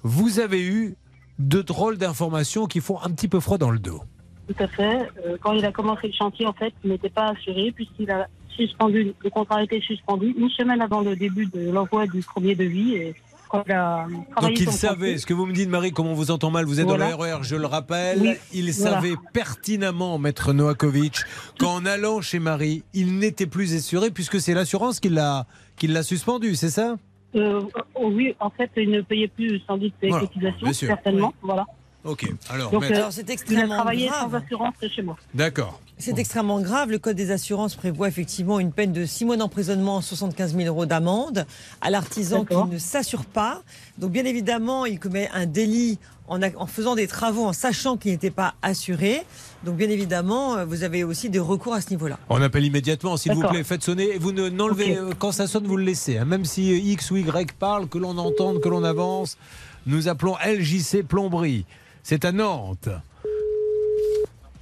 vous 0.03 0.39
avez 0.39 0.65
eu 0.65 0.95
de 1.39 1.63
drôles 1.63 1.97
d'informations 1.99 2.67
qui 2.67 2.81
font 2.81 3.01
un 3.03 3.11
petit 3.11 3.29
peu 3.29 3.41
froid 3.41 3.59
dans 3.59 3.71
le 3.71 3.79
dos. 3.81 4.03
Tout 4.47 4.63
à 4.63 4.69
fait. 4.69 5.09
Euh, 5.27 5.37
quand 5.41 5.53
il 5.55 5.65
a 5.65 5.73
commencé 5.73 6.07
le 6.07 6.13
chantier, 6.13 6.47
en 6.47 6.53
fait, 6.53 6.73
il 6.85 6.91
n'était 6.91 7.09
pas 7.09 7.31
assuré 7.31 7.73
puisqu'il 7.75 8.11
a 8.11 8.29
suspendu, 8.55 9.15
le 9.25 9.31
contrat 9.31 9.57
a 9.57 9.63
été 9.65 9.81
suspendu 9.81 10.33
une 10.39 10.51
semaine 10.51 10.81
avant 10.81 11.01
le 11.01 11.17
début 11.17 11.47
de 11.47 11.71
l'envoi 11.73 12.07
du 12.07 12.21
premier 12.21 12.55
devis. 12.55 13.15
A 13.59 14.07
travaillé 14.37 14.55
Donc 14.57 14.61
il 14.61 14.71
savait, 14.71 15.19
ce 15.19 15.27
que 15.27 15.35
vous 15.35 15.47
me 15.47 15.53
dites 15.53 15.69
Marie, 15.69 15.93
comment 15.93 16.11
on 16.11 16.15
vous 16.15 16.31
entend 16.31 16.51
mal, 16.51 16.65
vous 16.65 16.81
êtes 16.81 16.87
Voilà. 16.87 17.11
dans 17.13 17.19
le 17.25 17.35
RER, 17.37 17.43
je 17.43 17.57
le 17.57 17.67
rappelle, 17.67 18.19
Oui, 18.21 18.35
il 18.53 18.71
voilà. 18.73 18.93
savait 19.01 19.15
pertinemment, 19.33 20.19
maître 20.19 20.53
Noakovic, 20.53 21.21
qu'en 21.59 21.85
allant 21.87 22.21
chez 22.21 22.39
Marie, 22.39 22.83
il 22.93 23.19
n'était 23.19 23.47
plus 23.47 23.75
assuré 23.75 24.11
puisque 24.11 24.41
c'est 24.41 24.55
l'assurance 24.55 25.01
qui 25.01 25.09
l'a 25.09 25.47
qui 25.77 25.87
l'a 25.89 26.03
suspendu, 26.03 26.55
c'est 26.55 26.71
ça? 26.71 26.97
Euh, 27.35 27.61
oh 27.97 28.11
oui, 28.13 28.35
en 28.39 28.51
fait, 28.51 28.71
il 28.77 28.91
ne 28.91 29.01
payait 29.01 29.27
plus 29.29 29.61
sans 29.67 29.77
doute 29.77 29.93
ses 30.01 30.09
Voilà, 30.09 30.27
cotisations, 30.27 30.73
certainement. 30.73 31.35
Voilà. 31.43 31.67
Ok, 32.05 32.31
alors, 32.51 32.71
Donc, 32.71 32.85
euh, 32.85 32.95
Alors, 32.95 33.13
c'est 33.13 33.23
il 33.23 33.31
a 33.31 33.33
extrêmement 33.33 33.77
travaillé 33.77 34.09
grave. 34.09 34.31
sans 34.31 34.37
assurance 34.37 34.75
chez 34.95 35.03
moi. 35.03 35.17
D'accord. 35.33 35.81
C'est 35.97 36.19
extrêmement 36.19 36.61
grave. 36.61 36.91
Le 36.91 36.99
Code 36.99 37.17
des 37.17 37.31
assurances 37.31 37.77
prévoit 37.77 38.09
effectivement 38.09 38.61
une 38.61 38.73
peine 38.73 38.93
de 38.93 39.07
6 39.07 39.25
mois 39.25 39.37
d'emprisonnement, 39.37 40.01
75 40.03 40.55
000 40.55 40.67
euros 40.69 40.85
d'amende 40.87 41.47
à 41.81 41.89
l'artisan 41.91 42.45
qui 42.45 42.57
ne 42.57 42.79
s'assure 42.79 43.25
pas. 43.25 43.63
Donc, 43.97 44.11
bien 44.11 44.25
évidemment, 44.25 44.85
il 44.87 44.99
commet 44.99 45.31
un 45.33 45.47
délit 45.47 45.99
en, 46.29 46.43
a- 46.43 46.55
en 46.57 46.67
faisant 46.67 46.95
des 46.95 47.07
travaux 47.07 47.45
en 47.47 47.53
sachant 47.53 47.97
qu'il 47.97 48.11
n'était 48.11 48.31
pas 48.31 48.55
assuré. 48.61 49.23
Donc, 49.65 49.77
bien 49.77 49.89
évidemment, 49.89 50.57
euh, 50.57 50.65
vous 50.67 50.83
avez 50.83 51.05
aussi 51.05 51.31
des 51.31 51.39
recours 51.39 51.73
à 51.75 51.81
ce 51.81 51.89
niveau-là. 51.91 52.19
On 52.29 52.43
appelle 52.43 52.65
immédiatement, 52.65 53.17
s'il 53.17 53.33
vous 53.33 53.43
plaît, 53.49 53.65
faites 53.65 53.83
sonner 53.85 54.19
vous 54.19 54.33
ne 54.33 54.49
n'enlevez 54.51 54.97
euh, 54.99 55.13
quand 55.19 55.33
ça 55.33 55.47
sonne, 55.47 55.67
vous 55.67 55.77
le 55.77 55.85
laissez. 55.85 56.19
hein. 56.19 56.25
Même 56.27 56.45
si 56.45 56.71
X 56.93 57.13
ou 57.13 57.17
Y 57.17 57.53
parle, 57.53 57.89
que 57.89 57.97
l'on 57.99 58.19
entende, 58.19 58.61
que 58.61 58.69
l'on 58.69 58.85
avance, 58.85 59.39
nous 59.87 60.09
appelons 60.09 60.35
LJC 60.45 61.03
Plomberie. 61.03 61.65
C'est 62.05 62.27
à 62.27 62.33
Nantes. 62.33 62.91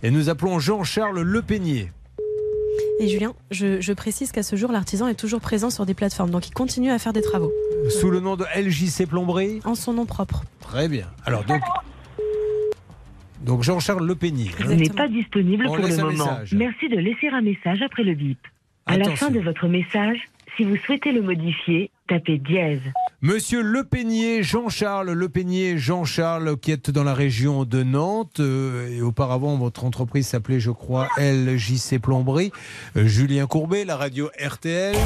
Et 0.05 0.11
nous 0.13 0.29
appelons 0.29 0.61
Jean-Charles 0.61 1.21
Le 1.23 1.43
Peignier. 1.43 1.91
Et 3.01 3.09
Julien, 3.09 3.35
je, 3.51 3.81
je 3.81 3.93
précise 3.93 4.31
qu'à 4.31 4.45
ce 4.45 4.55
jour, 4.55 4.71
l'artisan 4.71 5.09
est 5.09 5.15
toujours 5.17 5.41
présent 5.41 5.69
sur 5.71 5.85
des 5.85 5.95
plateformes, 5.95 6.31
donc 6.31 6.47
il 6.47 6.53
continue 6.53 6.91
à 6.91 7.01
faire 7.01 7.13
des 7.13 7.21
travaux. 7.21 7.53
Sous 7.91 8.11
le 8.11 8.21
nom 8.21 8.37
de 8.37 8.45
LJC 8.57 9.09
Plomberie 9.09 9.61
En 9.65 9.75
son 9.75 9.93
nom 9.93 10.07
propre. 10.07 10.45
Très 10.61 10.89
bien. 10.89 11.09
Alors 11.27 11.43
donc, 11.45 11.63
donc 13.41 13.65
Jean-Charles 13.65 14.07
Le 14.07 14.15
Peignier. 14.15 14.53
hein. 14.65 14.75
n'est 14.77 14.89
pas 14.89 15.09
disponible 15.09 15.65
On 15.67 15.75
pour 15.75 15.79
le 15.79 15.93
un 15.93 15.97
moment. 16.05 16.11
message. 16.11 16.55
Merci 16.55 16.89
de 16.89 16.97
laisser 16.97 17.27
un 17.29 17.41
message 17.41 17.83
après 17.83 18.05
le 18.05 18.15
bip. 18.15 18.39
À 18.87 18.97
la 18.97 19.11
fin 19.17 19.31
de 19.31 19.41
votre 19.41 19.67
message, 19.67 20.19
si 20.57 20.63
vous 20.65 20.77
souhaitez 20.77 21.11
le 21.11 21.23
modifier, 21.23 21.91
tapez 22.09 22.39
dièse. 22.39 22.81
Monsieur 23.25 23.63
Le 23.63 23.85
Peignier, 23.85 24.43
Jean-Charles 24.43 25.13
Le 25.13 25.29
Peignier, 25.29 25.79
Jean-Charles, 25.79 26.57
qui 26.59 26.73
est 26.73 26.91
dans 26.91 27.05
la 27.05 27.15
région 27.15 27.65
de 27.65 27.85
Nantes. 27.85 28.41
euh, 28.41 28.89
et 28.91 29.01
auparavant, 29.01 29.57
votre 29.57 29.85
entreprise 29.85 30.27
s'appelait, 30.27 30.59
je 30.59 30.73
crois, 30.73 31.07
LJC 31.19 32.01
Plomberie. 32.01 32.51
Euh, 32.97 33.07
Julien 33.07 33.47
Courbet, 33.47 33.85
la 33.85 33.97
radio 33.97 34.29
RTL. 34.45 34.97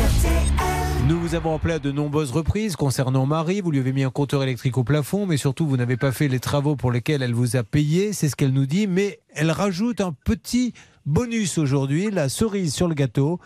Nous 1.06 1.20
vous 1.20 1.34
avons 1.34 1.54
appelé 1.54 1.74
à 1.74 1.78
de 1.78 1.92
nombreuses 1.92 2.30
reprises 2.30 2.74
concernant 2.74 3.26
Marie. 3.26 3.60
Vous 3.60 3.70
lui 3.70 3.80
avez 3.80 3.92
mis 3.92 4.02
un 4.02 4.10
compteur 4.10 4.42
électrique 4.42 4.78
au 4.78 4.82
plafond, 4.82 5.26
mais 5.26 5.36
surtout, 5.36 5.66
vous 5.66 5.76
n'avez 5.76 5.98
pas 5.98 6.10
fait 6.10 6.28
les 6.28 6.40
travaux 6.40 6.74
pour 6.74 6.90
lesquels 6.90 7.20
elle 7.20 7.34
vous 7.34 7.56
a 7.56 7.64
payé. 7.64 8.14
C'est 8.14 8.30
ce 8.30 8.36
qu'elle 8.36 8.54
nous 8.54 8.64
dit. 8.64 8.86
Mais 8.86 9.20
elle 9.34 9.50
rajoute 9.50 10.00
un 10.00 10.12
petit 10.24 10.72
bonus 11.04 11.58
aujourd'hui, 11.58 12.10
la 12.10 12.30
cerise 12.30 12.72
sur 12.72 12.88
le 12.88 12.94
gâteau. 12.94 13.40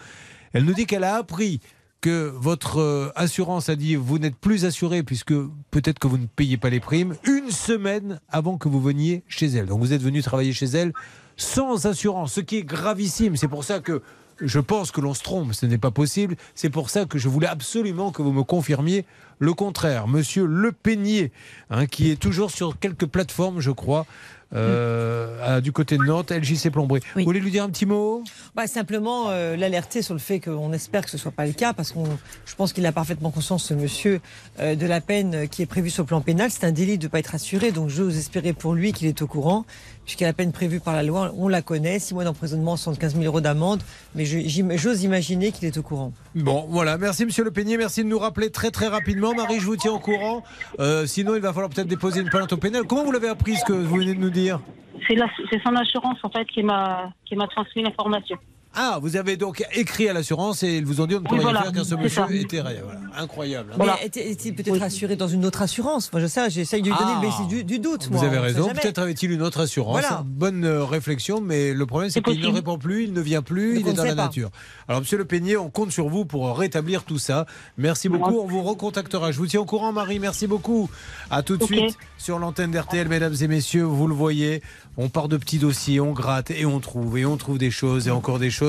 Elle 0.53 0.65
nous 0.65 0.75
dit 0.75 0.87
qu'elle 0.87 1.03
a 1.05 1.17
appris 1.17 1.61
que 2.01 2.33
votre 2.35 2.81
euh, 2.81 3.13
assurance 3.15 3.69
a 3.69 3.77
dit 3.77 3.95
vous 3.95 4.19
n'êtes 4.19 4.37
plus 4.37 4.65
assuré 4.65 5.03
puisque 5.03 5.35
peut-être 5.71 5.99
que 5.99 6.09
vous 6.09 6.19
ne 6.19 6.27
payez 6.27 6.57
pas 6.57 6.71
les 6.71 6.81
primes 6.81 7.15
une 7.25 7.51
semaine 7.51 8.21
avant 8.29 8.59
que 8.59 8.69
vous 8.69 8.81
veniez 8.81 9.23
chez 9.29 9.47
elle. 9.47 9.67
Donc 9.67 9.81
vous 9.81 9.93
êtes 9.93 10.03
venu 10.03 10.23
travailler 10.23 10.53
chez 10.53 10.67
elle 10.67 10.93
sans 11.37 11.87
assurance, 11.87 12.35
ce 12.35 12.41
qui 12.41 12.59
est 12.59 12.65
gravissime. 12.65 13.37
C'est 13.37 13.49
pour 13.49 13.65
ça 13.65 13.81
que 13.81 14.03
je 14.41 14.61
pense 14.61 14.91
que 14.91 15.01
l'on 15.01 15.15
se 15.15 15.23
trompe, 15.23 15.53
ce 15.53 15.67
n'est 15.67 15.79
pas 15.79 15.91
possible. 15.91 16.37
C'est 16.55 16.71
pour 16.71 16.91
ça 16.91 17.05
que 17.05 17.19
je 17.19 17.29
voulais 17.29 17.47
absolument 17.47 18.11
que 18.11 18.23
vous 18.23 18.33
me 18.33 18.43
confirmiez 18.43 19.05
le 19.39 19.53
contraire. 19.55 20.09
Monsieur 20.09 20.47
Le 20.47 20.73
Peignier, 20.73 21.33
hein, 21.71 21.87
qui 21.87 22.11
est 22.11 22.17
toujours 22.17 22.51
sur 22.51 22.79
quelques 22.79 23.07
plateformes, 23.07 23.61
je 23.61 23.71
crois, 23.71 24.07
euh, 24.55 25.57
à- 25.57 25.61
du 25.61 25.73
côté 25.73 25.97
de 25.97 26.03
Nantes, 26.05 26.31
LJC 26.33 26.71
Plomberie. 26.71 27.01
Vous 27.15 27.25
voulez 27.25 27.41
lui 27.41 27.51
dire 27.51 27.65
un 27.65 27.71
petit 27.71 27.87
mot? 27.87 28.23
Bah, 28.55 28.67
simplement 28.67 29.31
euh, 29.31 29.57
l'alerter 29.57 30.03
sur 30.03 30.15
le 30.15 30.21
fait 30.21 30.41
qu'on 30.41 30.73
espère 30.73 31.05
que 31.05 31.11
ce 31.11 31.19
soit 31.19 31.31
pas 31.31 31.47
le 31.47 31.53
cas, 31.53 31.73
parce 31.73 31.93
qu'on, 31.93 32.05
je 32.47 32.55
pense 32.55 32.73
qu'il 32.73 32.85
a 32.87 32.93
parfaitement 32.93 33.31
conscience, 33.31 33.65
ce 33.65 33.75
monsieur, 33.75 34.21
euh, 34.59 34.75
de 34.75 34.87
la 34.87 35.01
peine 35.01 35.49
qui 35.49 35.63
est 35.63 35.67
prévue 35.67 35.91
sur 35.91 36.03
le 36.03 36.09
plan 36.09 36.21
pénal. 36.21 36.51
C'est 36.51 36.65
un 36.65 36.73
délit 36.73 36.99
de 36.99 37.05
ne 37.05 37.09
pas 37.09 37.19
être 37.21 37.35
assuré, 37.35 37.71
donc 37.73 37.89
j'ose 37.89 38.17
espérer 38.19 38.53
pour 38.53 38.75
lui 38.75 38.93
qu'il 38.93 39.07
est 39.09 39.23
au 39.23 39.27
courant, 39.27 39.65
puisque 40.11 40.23
la 40.23 40.33
peine 40.33 40.51
prévue 40.51 40.81
par 40.81 40.95
la 40.97 41.05
loi, 41.05 41.33
on 41.39 41.47
la 41.47 41.63
connaît, 41.63 42.01
6 42.01 42.15
mois 42.15 42.25
d'emprisonnement, 42.25 42.77
75 42.77 43.13
000 43.15 43.25
euros 43.27 43.41
d'amende, 43.41 43.81
mais 44.17 44.25
j'ose 44.25 45.05
imaginer 45.05 45.53
qu'il 45.53 45.67
est 45.69 45.79
au 45.79 45.83
courant. 45.85 46.13
Bon, 46.35 46.67
voilà. 46.69 46.99
Merci, 46.99 47.25
Monsieur 47.27 47.45
Le 47.45 47.53
Peignet. 47.53 47.77
Merci 47.77 48.03
de 48.03 48.09
nous 48.09 48.19
rappeler 48.19 48.51
très, 48.51 48.73
très 48.73 48.89
rapidement. 48.89 49.35
Marie, 49.35 49.61
je 49.61 49.67
vous 49.67 49.77
tiens 49.77 49.93
au 49.93 50.01
courant. 50.01 50.43
Euh, 50.81 51.07
sinon, 51.07 51.37
il 51.37 51.41
va 51.43 51.53
falloir 51.53 51.71
peut-être 51.71 51.87
déposer 51.87 52.23
une 52.23 52.29
plainte 52.29 52.53
au 52.53 52.57
pénal. 52.57 52.83
Comment 52.89 53.05
vous 53.05 53.13
l'avez 53.13 53.29
appris 53.29 53.55
ce 53.55 53.65
que 53.65 53.73
vous 53.73 53.99
venez 53.99 54.15
de 54.15 54.21
nous 54.21 54.31
dire? 54.31 54.59
C'est 55.07 55.15
la- 55.15 55.29
c'est 55.49 55.63
son 55.63 55.75
assurance 55.77 56.19
en 56.25 56.31
fait 56.31 56.45
qui 56.47 56.65
m'a 56.65 57.13
qui 57.25 57.37
m'a 57.37 57.47
transmis 57.47 57.85
l'information. 57.85 58.37
Ah, 58.73 59.01
vous 59.03 59.17
avez 59.17 59.37
donc 59.37 59.65
écrit 59.75 60.09
à 60.09 60.13
l'assurance 60.13 60.63
et 60.63 60.77
ils 60.77 60.85
vous 60.87 61.01
ont 61.01 61.07
dit 61.07 61.17
on 61.17 61.21
ne 61.21 61.25
peut 61.25 61.31
Oui, 61.33 61.39
rien 61.39 61.43
voilà, 61.43 61.63
faire 61.63 61.73
car 61.73 61.85
ce 61.85 61.95
monsieur 61.97 62.23
ça. 62.29 62.33
était. 62.33 62.61
Voilà. 62.61 63.01
Incroyable. 63.19 63.73
hein. 63.75 63.77
Mais 64.01 64.07
était- 64.07 64.31
est-il 64.31 64.55
peut-être 64.55 64.81
assuré 64.81 65.17
dans 65.17 65.27
une 65.27 65.45
autre 65.45 65.63
assurance? 65.63 66.13
Moi, 66.13 66.23
je 66.23 66.29
sais, 66.29 66.49
j'essaye 66.51 66.81
de 66.81 66.89
lui 66.89 66.95
donner 66.97 67.11
Ah. 67.13 67.15
le 67.17 67.21
bénéfice 67.21 67.47
du, 67.49 67.65
du 67.65 67.79
doute. 67.81 68.07
Vous 68.07 68.15
moi, 68.19 68.25
avez 68.27 68.39
raison. 68.39 68.69
Peut-être 68.69 68.99
avait-il 69.01 69.33
une 69.33 69.43
autre 69.43 69.59
assurance. 69.61 69.99
Voilà. 70.01 70.23
Bonne 70.25 70.65
euh, 70.65 70.85
réflexion, 70.85 71.41
mais 71.41 71.73
le 71.75 71.85
problème, 71.85 72.11
c'est 72.11 72.23
qu'il 72.23 72.41
ne 72.41 72.47
répond 72.47 72.79
plus, 72.79 73.05
il 73.05 73.13
ne 73.13 73.21
vient 73.21 73.43
plus, 73.43 73.75
Donc 73.75 73.83
il 73.83 73.89
on 73.89 73.93
est 73.93 73.97
dans 73.97 74.05
la 74.05 74.15
pas. 74.15 74.23
nature. 74.27 74.51
Alors, 74.87 75.01
Monsieur 75.01 75.19
Le 75.19 75.25
Peignet, 75.25 75.57
on 75.57 75.69
compte 75.69 75.91
sur 75.91 76.09
vous 76.09 76.25
pour 76.25 76.57
rétablir 76.57 77.03
tout 77.03 77.19
ça. 77.19 77.47
Merci 77.77 78.09
beaucoup. 78.09 78.39
On 78.39 78.47
vous 78.47 78.63
recontactera. 78.63 79.33
Je 79.33 79.39
vous 79.39 79.47
tiens 79.49 79.61
au 79.61 79.65
courant, 79.65 79.93
Marie. 79.93 80.21
Merci 80.21 80.47
beaucoup. 80.47 80.89
À 81.29 81.43
tout 81.43 81.57
de 81.57 81.65
suite 81.65 81.99
sur 82.19 82.39
l'antenne 82.39 82.71
d'RTL, 82.71 83.09
mesdames 83.09 83.35
et 83.41 83.49
messieurs. 83.49 83.83
Vous 83.83 84.07
le 84.07 84.15
voyez, 84.15 84.63
on 84.97 85.09
part 85.09 85.27
de 85.29 85.37
petits 85.37 85.59
dossiers, 85.59 85.99
on 86.01 86.13
gratte 86.13 86.53
et 86.53 86.67
on 86.67 86.79
trouve 86.79 87.19
et 87.19 87.27
on 87.27 87.37
trouve 87.37 87.59
des 87.59 87.73
choses 87.73 88.07
et 88.07 88.11
encore 88.13 88.39
des 88.39 88.51
choses 88.51 88.60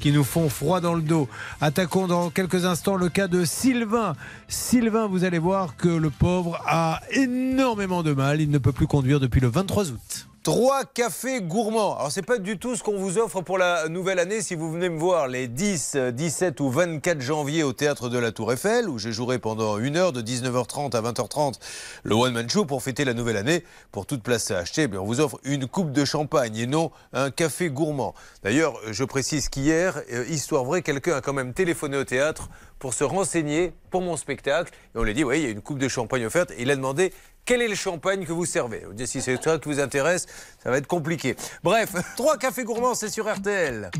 qui 0.00 0.12
nous 0.12 0.24
font 0.24 0.48
froid 0.48 0.80
dans 0.80 0.94
le 0.94 1.02
dos. 1.02 1.28
Attaquons 1.60 2.06
dans 2.06 2.30
quelques 2.30 2.64
instants 2.64 2.96
le 2.96 3.08
cas 3.08 3.28
de 3.28 3.44
Sylvain. 3.44 4.14
Sylvain, 4.48 5.06
vous 5.06 5.24
allez 5.24 5.38
voir 5.38 5.76
que 5.76 5.88
le 5.88 6.10
pauvre 6.10 6.60
a 6.66 7.00
énormément 7.10 8.02
de 8.02 8.12
mal. 8.12 8.40
Il 8.40 8.50
ne 8.50 8.58
peut 8.58 8.72
plus 8.72 8.86
conduire 8.86 9.20
depuis 9.20 9.40
le 9.40 9.48
23 9.48 9.90
août. 9.90 10.28
Trois 10.48 10.86
cafés 10.86 11.42
gourmands. 11.42 11.98
Alors, 11.98 12.10
c'est 12.10 12.22
pas 12.22 12.38
du 12.38 12.58
tout 12.58 12.74
ce 12.74 12.82
qu'on 12.82 12.96
vous 12.96 13.18
offre 13.18 13.42
pour 13.42 13.58
la 13.58 13.86
nouvelle 13.90 14.18
année 14.18 14.40
si 14.40 14.54
vous 14.54 14.72
venez 14.72 14.88
me 14.88 14.98
voir 14.98 15.28
les 15.28 15.46
10, 15.46 15.92
euh, 15.96 16.10
17 16.10 16.58
ou 16.60 16.70
24 16.70 17.20
janvier 17.20 17.62
au 17.62 17.74
théâtre 17.74 18.08
de 18.08 18.16
la 18.18 18.32
Tour 18.32 18.50
Eiffel, 18.54 18.88
où 18.88 18.98
j'ai 18.98 19.12
joué 19.12 19.38
pendant 19.38 19.76
une 19.76 19.98
heure 19.98 20.10
de 20.10 20.22
19h30 20.22 20.96
à 20.96 21.02
20h30 21.02 21.56
le 22.02 22.14
One 22.14 22.32
Man 22.32 22.48
Show 22.48 22.64
pour 22.64 22.82
fêter 22.82 23.04
la 23.04 23.12
nouvelle 23.12 23.36
année. 23.36 23.62
Pour 23.92 24.06
toute 24.06 24.22
place 24.22 24.50
à 24.50 24.60
acheter, 24.60 24.88
eh 24.90 24.96
on 24.96 25.04
vous 25.04 25.20
offre 25.20 25.38
une 25.44 25.66
coupe 25.66 25.92
de 25.92 26.06
champagne 26.06 26.56
et 26.56 26.66
non 26.66 26.92
un 27.12 27.30
café 27.30 27.68
gourmand. 27.68 28.14
D'ailleurs, 28.42 28.80
je 28.90 29.04
précise 29.04 29.50
qu'hier, 29.50 30.00
euh, 30.10 30.24
histoire 30.30 30.64
vraie, 30.64 30.80
quelqu'un 30.80 31.16
a 31.16 31.20
quand 31.20 31.34
même 31.34 31.52
téléphoné 31.52 31.98
au 31.98 32.04
théâtre 32.04 32.48
pour 32.78 32.94
se 32.94 33.04
renseigner 33.04 33.74
pour 33.90 34.00
mon 34.00 34.16
spectacle. 34.16 34.72
Et 34.94 34.98
on 34.98 35.02
lui 35.02 35.10
a 35.10 35.14
dit, 35.14 35.24
oui, 35.24 35.40
il 35.40 35.44
y 35.44 35.46
a 35.46 35.50
une 35.50 35.60
coupe 35.60 35.78
de 35.78 35.88
champagne 35.88 36.24
offerte. 36.24 36.52
Et 36.52 36.62
il 36.62 36.70
a 36.70 36.76
demandé 36.76 37.12
quel 37.48 37.62
est 37.62 37.68
le 37.68 37.74
champagne 37.74 38.26
que 38.26 38.32
vous 38.32 38.44
servez? 38.44 38.84
Si 39.06 39.22
c'est 39.22 39.42
ça 39.42 39.58
qui 39.58 39.70
vous 39.70 39.80
intéresse, 39.80 40.26
ça 40.62 40.70
va 40.70 40.76
être 40.76 40.86
compliqué. 40.86 41.34
Bref, 41.64 41.94
trois 42.16 42.36
cafés 42.36 42.62
gourmands, 42.62 42.94
c'est 42.94 43.08
sur 43.08 43.26
RTL. 43.26 43.90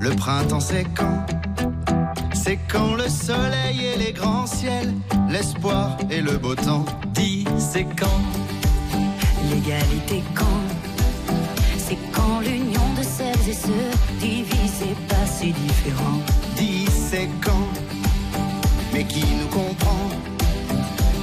Le 0.00 0.10
printemps 0.16 0.60
c'est 0.60 0.84
quand? 0.96 1.24
C'est 2.34 2.58
quand 2.68 2.94
le 2.96 3.08
soleil 3.08 3.86
et 3.86 3.96
les 3.96 4.12
grands 4.12 4.46
ciels, 4.46 4.92
l'espoir 5.30 5.96
et 6.10 6.20
le 6.20 6.36
beau 6.36 6.56
temps. 6.56 6.84
Dis, 7.14 7.46
c'est 7.58 7.86
quand? 7.96 8.20
L'égalité 9.50 10.24
quand? 10.34 10.64
C'est 11.78 11.98
quand 12.12 12.40
l'union 12.40 12.92
de 12.98 13.04
celles 13.04 13.48
et 13.48 13.54
ceux 13.54 14.18
divisés 14.18 14.96
pas 15.08 15.26
si 15.26 15.52
différents. 15.52 16.43
Mais 18.94 19.02
qui 19.02 19.24
nous 19.40 19.48
comprend. 19.48 20.08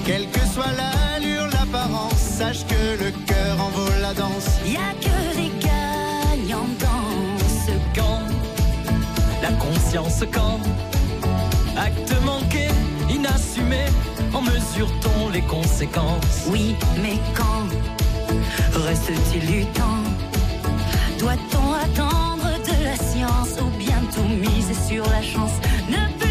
Quelle 0.05 0.29
que 0.29 0.41
soit 0.53 0.73
l'allure, 0.79 1.47
l'apparence, 1.53 2.17
sache 2.17 2.65
que 2.67 3.01
le 3.01 3.11
cœur 3.25 3.61
en 3.61 3.69
vaut 3.69 4.01
la 4.01 4.13
danse. 4.13 4.47
Y 4.65 4.75
a 4.75 4.91
que 4.99 5.35
des 5.37 5.51
gagnants 5.67 6.67
dans 6.81 7.37
ce 7.47 7.71
Quand 7.95 8.23
La 9.41 9.53
conscience 9.53 10.21
quand 10.33 10.59
Acte 11.77 12.13
manqué, 12.25 12.67
inassumé, 13.09 13.85
en 14.33 14.41
mesure-t-on 14.41 15.29
les 15.29 15.41
conséquences? 15.41 16.47
Oui, 16.49 16.75
mais 17.01 17.17
quand 17.33 17.67
reste-t-il 18.85 19.45
du 19.45 19.65
temps? 19.67 20.03
Doit-on 21.19 21.73
attendre 21.85 22.49
de 22.65 22.83
la 22.83 22.97
science 22.97 23.53
ou 23.61 23.69
bien 23.77 24.01
tout 24.13 24.27
miser 24.27 24.75
sur 24.89 25.05
la 25.09 25.21
chance? 25.21 25.55
Ne 25.89 26.01
plus 26.19 26.30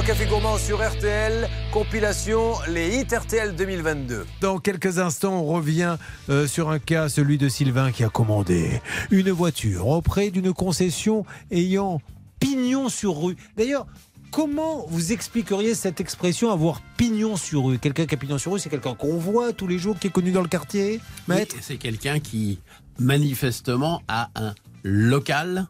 Trois 0.00 0.14
Café 0.14 0.24
Gourmand 0.24 0.56
sur 0.56 0.82
RTL, 0.82 1.46
compilation 1.72 2.54
les 2.70 2.96
hits 2.96 3.14
RTL 3.14 3.54
2022. 3.54 4.24
Dans 4.40 4.58
quelques 4.58 4.98
instants, 4.98 5.42
on 5.42 5.44
revient 5.44 5.98
euh, 6.30 6.46
sur 6.46 6.70
un 6.70 6.78
cas, 6.78 7.10
celui 7.10 7.36
de 7.36 7.50
Sylvain 7.50 7.92
qui 7.92 8.02
a 8.02 8.08
commandé 8.08 8.80
une 9.10 9.30
voiture 9.30 9.88
auprès 9.88 10.30
d'une 10.30 10.54
concession 10.54 11.26
ayant 11.50 12.00
pignon 12.38 12.88
sur 12.88 13.20
rue. 13.22 13.36
D'ailleurs, 13.58 13.86
comment 14.30 14.86
vous 14.88 15.12
expliqueriez 15.12 15.74
cette 15.74 16.00
expression 16.00 16.50
avoir 16.50 16.80
pignon 16.96 17.36
sur 17.36 17.66
rue? 17.66 17.78
Quelqu'un 17.78 18.06
qui 18.06 18.14
a 18.14 18.18
pignon 18.18 18.38
sur 18.38 18.52
rue, 18.52 18.58
c'est 18.58 18.70
quelqu'un 18.70 18.94
qu'on 18.94 19.18
voit 19.18 19.52
tous 19.52 19.66
les 19.66 19.76
jours, 19.76 19.98
qui 19.98 20.06
est 20.06 20.10
connu 20.10 20.32
dans 20.32 20.40
le 20.40 20.48
quartier 20.48 20.98
Maître? 21.28 21.56
Oui, 21.56 21.62
C'est 21.62 21.76
quelqu'un 21.76 22.20
qui 22.20 22.58
manifestement 22.98 24.00
a 24.08 24.30
un 24.34 24.54
local 24.82 25.66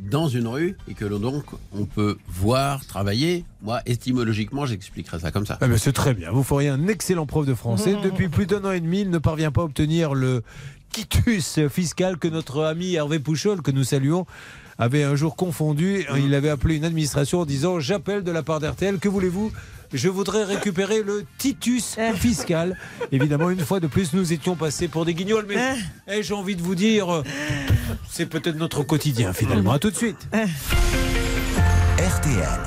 dans 0.00 0.28
une 0.28 0.46
rue 0.46 0.76
et 0.88 0.94
que 0.94 1.04
l'on 1.04 1.18
donc 1.18 1.44
on 1.72 1.84
peut 1.84 2.16
voir, 2.28 2.84
travailler. 2.86 3.44
Moi, 3.62 3.80
étymologiquement, 3.86 4.66
j'expliquerai 4.66 5.18
ça 5.18 5.30
comme 5.30 5.46
ça. 5.46 5.58
Ah 5.60 5.68
ben, 5.68 5.78
c'est 5.78 5.92
très 5.92 6.14
bien. 6.14 6.30
Vous 6.30 6.42
feriez 6.42 6.68
un 6.68 6.88
excellent 6.88 7.26
prof 7.26 7.46
de 7.46 7.54
français. 7.54 7.96
Depuis 8.02 8.28
plus 8.28 8.46
d'un 8.46 8.64
an 8.64 8.72
et 8.72 8.80
demi, 8.80 9.02
il 9.02 9.10
ne 9.10 9.18
parvient 9.18 9.50
pas 9.50 9.62
à 9.62 9.64
obtenir 9.64 10.14
le 10.14 10.42
quitus 10.90 11.60
fiscal 11.68 12.18
que 12.18 12.28
notre 12.28 12.64
ami 12.64 12.94
Hervé 12.94 13.18
Pouchol, 13.18 13.62
que 13.62 13.70
nous 13.70 13.84
saluons, 13.84 14.26
avait 14.78 15.04
un 15.04 15.14
jour 15.14 15.36
confondu. 15.36 16.04
Il 16.16 16.34
avait 16.34 16.48
appelé 16.48 16.76
une 16.76 16.84
administration 16.84 17.40
en 17.40 17.44
disant 17.44 17.80
J'appelle 17.80 18.24
de 18.24 18.32
la 18.32 18.42
part 18.42 18.60
d'RTL, 18.60 18.98
que 18.98 19.08
voulez-vous 19.08 19.52
je 19.92 20.08
voudrais 20.08 20.44
récupérer 20.44 21.02
le 21.02 21.24
titus 21.38 21.96
fiscal. 22.14 22.76
Évidemment, 23.12 23.50
une 23.50 23.60
fois 23.60 23.80
de 23.80 23.86
plus, 23.86 24.12
nous 24.12 24.32
étions 24.32 24.56
passés 24.56 24.88
pour 24.88 25.04
des 25.04 25.14
guignols, 25.14 25.46
mais 25.48 25.74
eh, 26.08 26.22
j'ai 26.22 26.34
envie 26.34 26.56
de 26.56 26.62
vous 26.62 26.74
dire, 26.74 27.12
euh, 27.12 27.24
c'est 28.08 28.26
peut-être 28.26 28.56
notre 28.56 28.82
quotidien 28.82 29.32
finalement. 29.32 29.72
À 29.72 29.78
tout 29.78 29.90
de 29.90 29.96
suite. 29.96 30.28
RTL. 31.98 32.60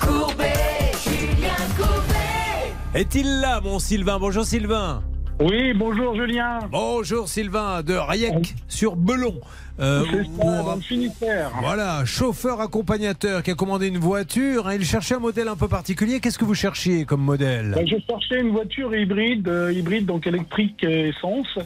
Courbet, 0.00 0.52
Julien 1.04 1.54
Courbet. 1.76 2.72
Est-il 2.94 3.40
là, 3.40 3.60
mon 3.60 3.78
Sylvain? 3.78 4.18
Bonjour 4.18 4.44
Sylvain. 4.44 5.02
Oui, 5.40 5.72
bonjour 5.74 6.14
Julien. 6.14 6.60
Bonjour 6.70 7.28
Sylvain 7.28 7.82
de 7.82 7.94
Rayec 7.94 8.54
sur 8.68 8.94
Belon. 8.94 9.40
Euh, 9.80 10.04
ça, 10.40 10.76
Finistère. 10.82 11.50
Voilà, 11.60 12.04
chauffeur 12.04 12.60
accompagnateur 12.60 13.42
qui 13.42 13.50
a 13.50 13.54
commandé 13.54 13.88
une 13.88 13.98
voiture. 13.98 14.68
hein, 14.68 14.74
Il 14.78 14.84
cherchait 14.84 15.16
un 15.16 15.20
modèle 15.20 15.48
un 15.48 15.56
peu 15.56 15.66
particulier. 15.68 16.20
Qu'est-ce 16.20 16.38
que 16.38 16.44
vous 16.44 16.54
cherchiez 16.54 17.04
comme 17.04 17.22
modèle? 17.22 17.72
Ben, 17.74 17.86
je 17.86 17.96
cherchais 18.06 18.40
une 18.40 18.50
voiture 18.50 18.94
hybride, 18.94 19.48
euh, 19.48 19.72
hybride 19.72 20.06
donc 20.06 20.26
électrique 20.26 20.84
et 20.84 21.08
essence, 21.08 21.58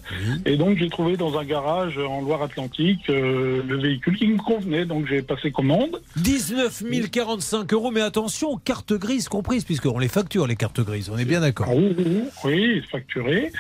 et 0.47 0.57
donc 0.57 0.79
j'ai 0.79 0.89
trouvé 0.89 1.17
dans 1.17 1.39
un 1.39 1.45
garage 1.45 1.99
en 1.99 2.23
Loire-Atlantique 2.23 3.09
euh, 3.11 3.63
le 3.69 3.77
véhicule 3.79 4.17
qui 4.17 4.27
me 4.29 4.39
convenait, 4.39 4.85
donc 4.87 5.07
j'ai 5.07 5.21
passé 5.23 5.51
commande. 5.51 6.01
19 6.17 6.85
045 7.11 7.73
euros, 7.75 7.91
mais 7.91 8.01
attention, 8.01 8.57
carte 8.57 8.93
grise 8.95 9.29
comprise, 9.29 9.65
puisqu'on 9.65 9.99
les 9.99 10.09
facture, 10.09 10.47
les 10.47 10.57
cartes 10.57 10.81
grises. 10.81 11.11
On 11.13 11.19
est 11.19 11.25
bien 11.27 11.41
d'accord. 11.41 11.67
Ah 11.71 11.75
oui, 11.77 11.95
oui, 11.99 12.05
oui, 12.07 12.23
oui, 12.45 12.83
facturé. 12.91 13.53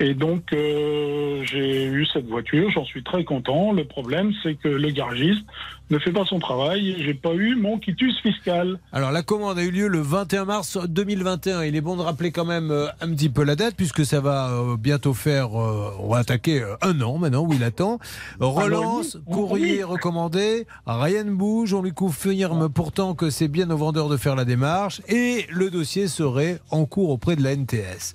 Et 0.00 0.12
donc 0.14 0.52
euh, 0.52 1.42
j'ai 1.44 1.86
eu 1.86 2.04
cette 2.12 2.26
voiture, 2.26 2.70
j'en 2.70 2.84
suis 2.84 3.02
très 3.02 3.24
content. 3.24 3.72
Le 3.72 3.84
problème, 3.94 4.32
c'est 4.42 4.56
que 4.56 4.66
le 4.66 4.90
garagiste 4.90 5.44
ne 5.90 5.98
fait 6.00 6.10
pas 6.10 6.24
son 6.24 6.40
travail. 6.40 6.96
J'ai 6.98 7.14
pas 7.14 7.32
eu 7.34 7.54
mon 7.54 7.78
quitus 7.78 8.18
fiscal. 8.20 8.78
Alors 8.92 9.12
la 9.12 9.22
commande 9.22 9.56
a 9.58 9.62
eu 9.62 9.70
lieu 9.70 9.86
le 9.86 10.00
21 10.00 10.46
mars 10.46 10.78
2021. 10.88 11.62
Il 11.62 11.76
est 11.76 11.80
bon 11.80 11.94
de 11.96 12.02
rappeler 12.02 12.32
quand 12.32 12.44
même 12.44 12.72
euh, 12.72 12.88
un 13.00 13.08
petit 13.14 13.28
peu 13.28 13.44
la 13.44 13.54
date 13.54 13.74
puisque 13.76 14.04
ça 14.04 14.20
va 14.20 14.48
euh, 14.50 14.76
bientôt 14.76 15.14
faire, 15.14 15.48
euh, 15.60 15.92
on 16.00 16.08
va 16.08 16.18
attaquer 16.18 16.64
un 16.82 17.00
an 17.02 17.18
maintenant 17.18 17.44
où 17.44 17.52
il 17.52 17.62
attend. 17.62 18.00
Relance, 18.40 19.14
oui. 19.26 19.32
courrier 19.32 19.82
recommandé, 19.84 20.66
rien 20.86 21.22
ne 21.22 21.30
bouge, 21.32 21.72
on 21.72 21.82
lui 21.82 21.92
confirme 21.92 22.68
pourtant 22.68 23.14
que 23.14 23.30
c'est 23.30 23.48
bien 23.48 23.70
au 23.70 23.76
vendeur 23.76 24.08
de 24.08 24.16
faire 24.16 24.34
la 24.34 24.44
démarche 24.44 25.02
et 25.08 25.46
le 25.50 25.70
dossier 25.70 26.08
serait 26.08 26.58
en 26.70 26.84
cours 26.86 27.10
auprès 27.10 27.36
de 27.36 27.42
la 27.44 27.54
NTS. 27.54 28.14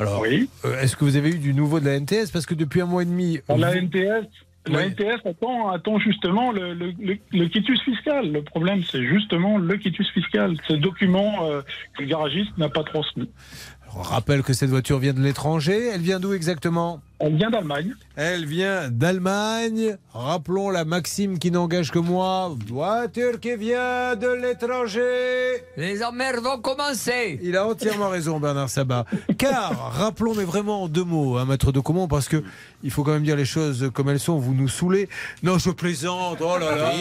Alors, 0.00 0.24
est-ce 0.26 0.94
que 0.94 1.04
vous 1.04 1.16
avez 1.16 1.30
eu 1.30 1.38
du 1.38 1.52
nouveau 1.52 1.80
de 1.80 1.84
la 1.86 1.98
NTS 1.98 2.30
Parce 2.32 2.46
que 2.46 2.54
depuis 2.54 2.80
un 2.80 2.86
mois 2.86 3.02
et 3.02 3.06
demi... 3.06 3.40
La 3.48 3.72
vous- 3.72 3.78
NTS, 3.78 4.28
la 4.72 4.86
Oui. 4.86 4.94
Attend, 5.24 5.68
attend 5.70 5.98
justement 5.98 6.52
le, 6.52 6.74
le, 6.74 6.92
le- 6.98 7.18
le 7.32 7.46
quitus 7.48 7.80
fiscal. 7.82 8.30
Le 8.32 8.42
problème, 8.42 8.82
c'est 8.82 9.02
justement 9.04 9.58
le 9.58 9.76
quitus 9.76 10.08
fiscal. 10.10 10.56
Ce 10.68 10.74
document 10.74 11.44
euh, 11.46 11.62
que 11.96 12.02
le 12.02 12.08
garagiste 12.08 12.56
n'a 12.58 12.68
pas 12.68 12.84
transmis. 12.84 13.30
On 13.96 14.02
rappelle 14.02 14.42
que 14.42 14.52
cette 14.52 14.70
voiture 14.70 14.98
vient 14.98 15.14
de 15.14 15.20
l'étranger. 15.20 15.88
Elle 15.94 16.02
vient 16.02 16.20
d'où 16.20 16.32
exactement? 16.34 17.00
Elle 17.20 17.34
vient 17.36 17.50
d'Allemagne. 17.50 17.94
Elle 18.14 18.46
vient 18.46 18.88
d'Allemagne. 18.90 19.96
Rappelons 20.14 20.70
la 20.70 20.84
maxime 20.84 21.38
qui 21.40 21.50
n'engage 21.50 21.90
que 21.90 21.98
moi. 21.98 22.54
Voiture 22.68 23.40
qui 23.40 23.56
vient 23.56 24.14
de 24.14 24.28
l'étranger. 24.40 25.64
Les 25.76 26.02
emmerdes 26.04 26.42
vont 26.44 26.58
commencer. 26.60 27.40
Il 27.42 27.56
a 27.56 27.66
entièrement 27.66 28.08
raison, 28.08 28.38
Bernard 28.38 28.70
Sabat. 28.70 29.04
Car, 29.36 29.92
rappelons, 29.94 30.34
mais 30.36 30.44
vraiment 30.44 30.84
en 30.84 30.88
deux 30.88 31.02
mots, 31.04 31.38
un 31.38 31.44
maître 31.44 31.72
de 31.72 31.80
comment, 31.80 32.06
parce 32.06 32.28
que 32.28 32.42
il 32.84 32.90
faut 32.92 33.02
quand 33.02 33.12
même 33.12 33.24
dire 33.24 33.34
les 33.36 33.44
choses 33.44 33.90
comme 33.92 34.08
elles 34.08 34.20
sont. 34.20 34.38
Vous 34.38 34.54
nous 34.54 34.68
saoulez. 34.68 35.08
Non, 35.42 35.58
je 35.58 35.70
plaisante. 35.70 36.38
Oh 36.40 36.56
là 36.58 36.76
là. 36.76 36.92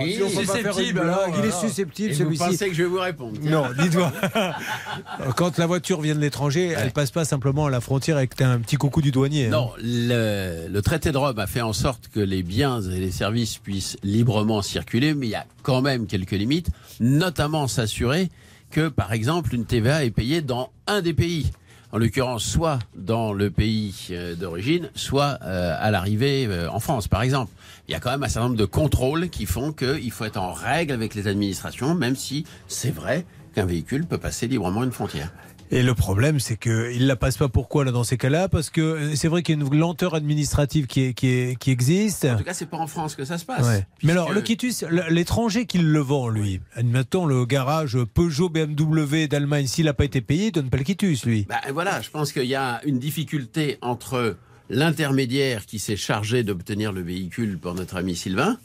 Oui, 0.00 0.14
Si 0.14 0.22
on 0.22 0.28
peut 0.28 0.46
pas 0.46 0.52
faire 0.52 0.56
une 0.56 0.72
susceptible, 0.72 1.00
blague, 1.00 1.10
alors, 1.18 1.34
il 1.40 1.44
est 1.44 1.50
susceptible, 1.50 2.12
vous 2.12 2.18
celui-ci. 2.18 2.44
pensez 2.44 2.68
que 2.68 2.74
je 2.74 2.82
vais 2.84 2.88
vous 2.88 3.00
répondre 3.00 3.36
tiens. 3.42 3.50
Non, 3.50 3.64
dites-moi. 3.82 4.12
Quand 5.36 5.58
la 5.58 5.66
voiture 5.66 6.00
vient 6.00 6.14
de 6.14 6.20
l'étranger, 6.20 6.72
elle 6.76 6.92
passe 6.92 7.10
pas 7.10 7.24
simplement 7.24 7.66
à 7.66 7.70
la 7.70 7.80
frontière 7.80 8.16
avec 8.16 8.40
un 8.40 8.58
petit 8.60 8.76
coucou 8.76 9.02
du 9.02 9.10
douanier. 9.10 9.46
hein. 9.46 9.55
Non, 9.56 9.72
le, 9.78 10.68
le 10.68 10.82
traité 10.82 11.12
de 11.12 11.16
Rome 11.16 11.38
a 11.38 11.46
fait 11.46 11.62
en 11.62 11.72
sorte 11.72 12.08
que 12.08 12.20
les 12.20 12.42
biens 12.42 12.82
et 12.82 13.00
les 13.00 13.10
services 13.10 13.56
puissent 13.56 13.96
librement 14.02 14.60
circuler, 14.60 15.14
mais 15.14 15.28
il 15.28 15.30
y 15.30 15.34
a 15.34 15.46
quand 15.62 15.80
même 15.80 16.06
quelques 16.06 16.32
limites, 16.32 16.68
notamment 17.00 17.66
s'assurer 17.66 18.28
que, 18.70 18.88
par 18.88 19.14
exemple, 19.14 19.54
une 19.54 19.64
TVA 19.64 20.04
est 20.04 20.10
payée 20.10 20.42
dans 20.42 20.72
un 20.86 21.00
des 21.00 21.14
pays. 21.14 21.52
En 21.90 21.96
l'occurrence, 21.96 22.44
soit 22.44 22.80
dans 22.96 23.32
le 23.32 23.50
pays 23.50 24.08
euh, 24.10 24.34
d'origine, 24.34 24.90
soit 24.94 25.38
euh, 25.40 25.74
à 25.78 25.90
l'arrivée 25.90 26.46
euh, 26.46 26.68
en 26.70 26.78
France, 26.78 27.08
par 27.08 27.22
exemple. 27.22 27.50
Il 27.88 27.92
y 27.92 27.94
a 27.94 28.00
quand 28.00 28.10
même 28.10 28.24
un 28.24 28.28
certain 28.28 28.48
nombre 28.48 28.60
de 28.60 28.66
contrôles 28.66 29.30
qui 29.30 29.46
font 29.46 29.72
qu'il 29.72 30.10
faut 30.10 30.26
être 30.26 30.36
en 30.36 30.52
règle 30.52 30.92
avec 30.92 31.14
les 31.14 31.28
administrations, 31.28 31.94
même 31.94 32.14
si 32.14 32.44
c'est 32.68 32.90
vrai 32.90 33.24
qu'un 33.54 33.64
véhicule 33.64 34.04
peut 34.04 34.18
passer 34.18 34.48
librement 34.48 34.84
une 34.84 34.92
frontière. 34.92 35.32
Et 35.70 35.82
le 35.82 35.94
problème, 35.94 36.38
c'est 36.40 36.56
qu'il 36.56 37.02
ne 37.02 37.06
la 37.06 37.16
passe 37.16 37.36
pas. 37.36 37.48
Pourquoi 37.48 37.84
là 37.84 37.90
dans 37.90 38.04
ces 38.04 38.16
cas-là? 38.16 38.48
Parce 38.48 38.70
que 38.70 38.80
euh, 38.80 39.14
c'est 39.16 39.28
vrai 39.28 39.42
qu'il 39.42 39.58
y 39.58 39.58
a 39.58 39.64
une 39.64 39.78
lenteur 39.78 40.14
administrative 40.14 40.86
qui, 40.86 41.02
est, 41.02 41.14
qui, 41.14 41.28
est, 41.28 41.58
qui 41.58 41.70
existe. 41.70 42.24
En 42.24 42.36
tout 42.36 42.44
cas, 42.44 42.54
c'est 42.54 42.70
pas 42.70 42.76
en 42.76 42.86
France 42.86 43.14
que 43.16 43.24
ça 43.24 43.38
se 43.38 43.44
passe. 43.44 43.66
Ouais. 43.66 43.86
Mais 44.02 44.12
alors, 44.12 44.32
le 44.32 44.40
quitus, 44.40 44.84
l'étranger 45.10 45.66
qui 45.66 45.78
le 45.78 46.00
vend, 46.00 46.28
lui, 46.28 46.60
admettons 46.74 47.26
le 47.26 47.44
garage 47.46 47.98
Peugeot 48.14 48.48
BMW 48.48 49.26
d'Allemagne, 49.28 49.66
s'il 49.66 49.86
n'a 49.86 49.94
pas 49.94 50.04
été 50.04 50.20
payé, 50.20 50.46
il 50.46 50.52
donne 50.52 50.70
pas 50.70 50.76
le 50.76 50.84
quitus, 50.84 51.24
lui. 51.24 51.46
Bah, 51.48 51.60
voilà, 51.72 52.00
je 52.00 52.10
pense 52.10 52.32
qu'il 52.32 52.46
y 52.46 52.54
a 52.54 52.80
une 52.84 52.98
difficulté 52.98 53.78
entre 53.82 54.36
l'intermédiaire 54.70 55.66
qui 55.66 55.78
s'est 55.78 55.96
chargé 55.96 56.42
d'obtenir 56.42 56.92
le 56.92 57.02
véhicule 57.02 57.58
pour 57.58 57.74
notre 57.74 57.96
ami 57.96 58.16
Sylvain 58.16 58.58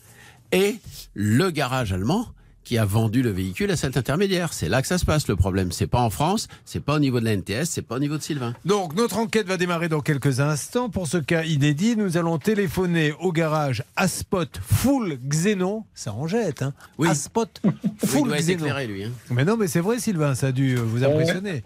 et 0.52 0.76
le 1.14 1.50
garage 1.52 1.94
allemand 1.94 2.28
qui 2.64 2.78
a 2.78 2.86
vendu 2.86 3.22
le 3.24 3.32
véhicule 3.32 3.72
à 3.72 3.76
cet 3.76 3.98
intermédiaire. 3.98 4.54
C'est 4.54 4.70
là 4.70 4.82
que 4.82 4.88
ça 4.88 4.98
se 4.98 5.06
passe 5.06 5.28
le 5.28 5.36
problème. 5.36 5.72
C'est 5.72 5.88
pas 5.88 6.00
en 6.02 6.10
France, 6.10 6.48
c'est 6.64 6.80
pas 6.80 6.96
au 6.96 7.00
niveau 7.00 7.20
de 7.20 7.26
la 7.26 7.36
NTS, 7.36 7.66
c'est 7.66 7.82
pas 7.82 7.96
au 7.96 8.00
niveau 8.00 8.18
de 8.18 8.22
Sylvain. 8.22 8.54
Donc, 8.66 8.96
notre 8.96 9.18
enquête 9.18 9.48
va 9.48 9.58
démarrer 9.58 9.90
dans 9.90 10.02
quelques 10.02 10.40
instants. 10.40 10.90
Pour 10.90 11.08
ce 11.08 11.18
cas 11.18 11.44
inédit, 11.44 11.96
nous 11.98 12.18
allons 12.18 12.38
téléphoner 12.38 13.14
au 13.20 13.32
garage 13.32 13.84
Aspot 13.96 14.48
Full 14.62 15.18
Xenon. 15.28 15.84
Ça 15.96 16.14
en 16.14 16.28
jette, 16.28 16.62
hein 16.62 16.74
Oui. 16.98 17.08
Aspot 17.10 17.50
Oui, 17.64 17.72
il 18.04 18.08
Full 18.10 18.28
doit 18.28 18.40
éclairé, 18.40 18.88
lui. 18.88 19.04
hein. 19.06 19.12
Mais 19.32 19.44
non, 19.44 19.58
mais 19.58 19.68
c'est 19.68 19.80
vrai, 19.82 20.00
Sylvain, 20.00 20.36
ça 20.36 20.48
a 20.48 20.52
dû 20.52 20.76
vous 20.76 21.04
impressionner. 21.04 21.64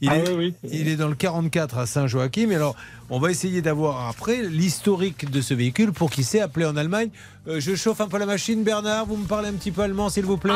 Il, 0.00 0.10
Ah 0.10 0.18
est, 0.18 0.32
oui, 0.34 0.54
il 0.70 0.88
est 0.88 0.96
dans 0.96 1.08
le 1.08 1.14
44 1.14 1.78
à 1.78 1.86
Saint-Joachim. 1.86 2.50
Alors, 2.50 2.76
on 3.10 3.18
va 3.18 3.30
essayer 3.30 3.62
d'avoir 3.62 4.08
après 4.08 4.42
l'historique 4.42 5.30
de 5.30 5.40
ce 5.40 5.54
véhicule 5.54 5.92
pour 5.92 6.10
qui 6.10 6.24
s'est 6.24 6.40
appelé 6.40 6.66
en 6.66 6.76
Allemagne. 6.76 7.10
Euh, 7.46 7.60
je 7.60 7.74
chauffe 7.74 8.00
un 8.00 8.08
peu 8.08 8.18
la 8.18 8.24
machine, 8.24 8.62
Bernard. 8.64 9.04
Vous 9.04 9.16
me 9.18 9.26
parlez 9.26 9.50
un 9.50 9.52
petit 9.52 9.70
peu 9.70 9.82
allemand, 9.82 10.08
s'il 10.08 10.24
vous 10.24 10.38
plaît. 10.38 10.52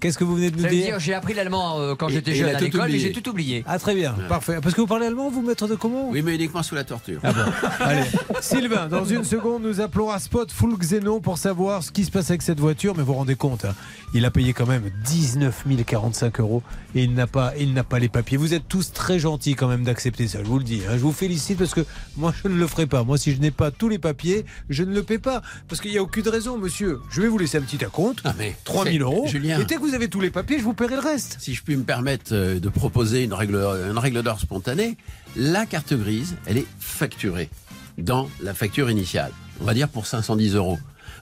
Qu'est-ce 0.00 0.16
que 0.16 0.24
vous 0.24 0.36
venez 0.36 0.50
de 0.50 0.56
nous 0.56 0.66
dire 0.66 0.86
dire, 0.86 0.98
j'ai 0.98 1.12
appris 1.12 1.34
l'allemand 1.34 1.78
euh, 1.78 1.94
quand 1.94 2.08
Et- 2.08 2.14
j'étais 2.14 2.30
et 2.30 2.34
jeune 2.36 2.54
à 2.54 2.58
l'école, 2.58 2.82
oublié. 2.82 2.98
j'ai 2.98 3.12
tout 3.12 3.28
oublié. 3.28 3.64
Ah, 3.66 3.78
très 3.78 3.94
bien, 3.94 4.14
parfait. 4.28 4.60
Parce 4.62 4.74
que 4.74 4.80
vous 4.80 4.86
parlez 4.86 5.06
allemand, 5.06 5.28
vous, 5.28 5.42
maître 5.42 5.68
de 5.68 5.74
comment 5.74 6.08
Oui, 6.08 6.22
mais 6.22 6.36
uniquement 6.36 6.62
sous 6.62 6.74
la 6.74 6.84
torture. 6.84 7.20
Ah 7.22 7.32
bon 7.34 7.40
Allez, 7.80 8.04
Sylvain, 8.40 8.88
dans 8.88 9.04
une 9.04 9.24
seconde, 9.24 9.62
nous 9.64 9.82
appelons 9.82 10.10
à 10.10 10.18
Spot 10.18 10.50
Full 10.50 10.78
Xenon 10.78 11.20
pour 11.20 11.36
savoir 11.36 11.82
ce 11.82 11.90
qui 11.92 12.04
se 12.04 12.10
passe 12.10 12.30
avec 12.30 12.40
cette 12.40 12.60
voiture. 12.60 12.94
Mais 12.96 13.02
vous 13.02 13.12
vous 13.12 13.18
rendez 13.18 13.36
compte, 13.36 13.66
hein, 13.66 13.74
il 14.14 14.24
a 14.24 14.30
payé 14.30 14.54
quand 14.54 14.66
même 14.66 14.90
19 15.04 15.64
045 15.86 16.40
euros 16.40 16.62
et 16.94 17.04
il 17.04 17.12
n'a 17.12 17.26
pas, 17.26 17.52
il 17.58 17.74
n'a 17.74 17.84
pas 17.84 17.98
les 17.98 18.08
papiers. 18.08 18.38
Vous 18.38 18.45
êtes 18.54 18.68
tous 18.68 18.92
très 18.92 19.18
gentils 19.18 19.54
quand 19.54 19.68
même 19.68 19.84
d'accepter 19.84 20.28
ça, 20.28 20.38
je 20.42 20.48
vous 20.48 20.58
le 20.58 20.64
dis. 20.64 20.82
hein. 20.88 20.92
Je 20.94 20.98
vous 21.02 21.12
félicite 21.12 21.58
parce 21.58 21.74
que 21.74 21.84
moi, 22.16 22.34
je 22.42 22.48
ne 22.48 22.54
le 22.56 22.66
ferai 22.66 22.86
pas. 22.86 23.04
Moi, 23.04 23.18
si 23.18 23.32
je 23.34 23.40
n'ai 23.40 23.50
pas 23.50 23.70
tous 23.70 23.88
les 23.88 23.98
papiers, 23.98 24.44
je 24.68 24.82
ne 24.82 24.94
le 24.94 25.02
paie 25.02 25.18
pas. 25.18 25.42
Parce 25.68 25.80
qu'il 25.80 25.90
n'y 25.90 25.98
a 25.98 26.02
aucune 26.02 26.28
raison, 26.28 26.58
monsieur. 26.58 27.00
Je 27.10 27.20
vais 27.22 27.28
vous 27.28 27.38
laisser 27.38 27.58
un 27.58 27.62
petit 27.62 27.84
acompte, 27.84 28.20
Ah, 28.24 28.34
mais 28.38 28.54
3 28.64 28.84
c'est- 28.84 28.92
000 28.98 29.04
euros. 29.10 29.26
Julien. 29.26 29.60
Et 29.60 29.64
dès 29.64 29.76
que 29.76 29.80
vous 29.80 29.94
avez 29.94 30.08
tous 30.08 30.20
les 30.20 30.30
papiers, 30.30 30.58
je 30.58 30.64
vous 30.64 30.74
paierai 30.74 30.94
le 30.96 31.00
reste. 31.02 31.36
Si 31.40 31.54
je 31.54 31.62
puis 31.62 31.76
me 31.76 31.84
permettre 31.84 32.32
euh, 32.32 32.58
de 32.60 32.68
proposer 32.68 33.24
une 33.24 33.34
règle, 33.34 33.56
une 33.56 33.98
règle 33.98 34.22
d'or 34.22 34.40
spontanée, 34.40 34.96
la 35.36 35.66
carte 35.66 35.92
grise, 35.94 36.36
elle 36.46 36.58
est 36.58 36.66
facturée 36.78 37.50
dans 37.98 38.28
la 38.42 38.54
facture 38.54 38.90
initiale. 38.90 39.32
On 39.60 39.64
va 39.64 39.74
dire 39.74 39.88
pour 39.88 40.06
510 40.06 40.54
euros. 40.54 40.78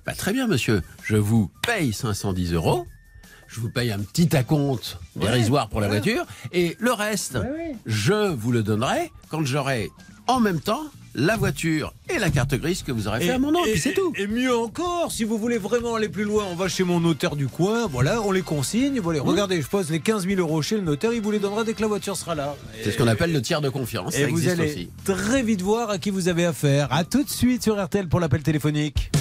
Bah, 0.06 0.12
très 0.14 0.32
bien, 0.32 0.46
monsieur. 0.46 0.82
Je 1.04 1.16
vous 1.16 1.50
paye 1.66 1.92
510 1.92 2.52
euros. 2.52 2.86
Je 3.54 3.60
vous 3.60 3.70
paye 3.70 3.92
un 3.92 4.00
petit 4.00 4.34
acompte 4.36 4.98
dérisoire 5.14 5.68
pour 5.68 5.80
la 5.80 5.86
ouais. 5.88 6.00
voiture. 6.00 6.26
Et 6.52 6.76
le 6.80 6.92
reste, 6.92 7.38
je 7.86 8.32
vous 8.34 8.50
le 8.50 8.64
donnerai 8.64 9.12
quand 9.28 9.44
j'aurai 9.44 9.90
en 10.26 10.40
même 10.40 10.58
temps 10.60 10.82
la 11.14 11.36
voiture 11.36 11.94
et 12.12 12.18
la 12.18 12.30
carte 12.30 12.56
grise 12.56 12.82
que 12.82 12.90
vous 12.90 13.06
aurez 13.06 13.20
fait 13.20 13.30
à 13.30 13.38
mon 13.38 13.52
nom. 13.52 13.64
Et 13.64 13.70
puis 13.72 13.80
c'est 13.80 13.92
tout. 13.92 14.12
Et 14.16 14.26
mieux 14.26 14.52
encore, 14.56 15.12
si 15.12 15.22
vous 15.22 15.38
voulez 15.38 15.58
vraiment 15.58 15.94
aller 15.94 16.08
plus 16.08 16.24
loin, 16.24 16.44
on 16.50 16.56
va 16.56 16.66
chez 16.66 16.82
mon 16.82 16.98
notaire 16.98 17.36
du 17.36 17.46
coin. 17.46 17.86
Voilà, 17.86 18.20
on 18.22 18.32
les 18.32 18.42
consigne. 18.42 18.98
Voilà, 18.98 19.20
Mmh. 19.20 19.28
regardez, 19.28 19.62
je 19.62 19.68
pose 19.68 19.88
les 19.88 20.00
15 20.00 20.26
000 20.26 20.40
euros 20.40 20.60
chez 20.60 20.74
le 20.74 20.82
notaire. 20.82 21.12
Il 21.12 21.20
vous 21.22 21.30
les 21.30 21.38
donnera 21.38 21.62
dès 21.62 21.74
que 21.74 21.82
la 21.82 21.86
voiture 21.86 22.16
sera 22.16 22.34
là. 22.34 22.56
C'est 22.82 22.90
ce 22.90 22.98
qu'on 22.98 23.06
appelle 23.06 23.32
le 23.32 23.40
tiers 23.40 23.60
de 23.60 23.68
confiance. 23.68 24.16
Et 24.16 24.22
Ça 24.22 24.26
vous 24.26 24.32
existe 24.38 24.58
allez 24.58 24.72
aussi. 24.72 24.88
très 25.04 25.44
vite 25.44 25.62
voir 25.62 25.90
à 25.90 25.98
qui 25.98 26.10
vous 26.10 26.26
avez 26.26 26.44
affaire. 26.46 26.88
À 26.92 27.04
tout 27.04 27.22
de 27.22 27.30
suite 27.30 27.62
sur 27.62 27.80
RTL 27.80 28.08
pour 28.08 28.18
l'appel 28.18 28.42
téléphonique. 28.42 29.12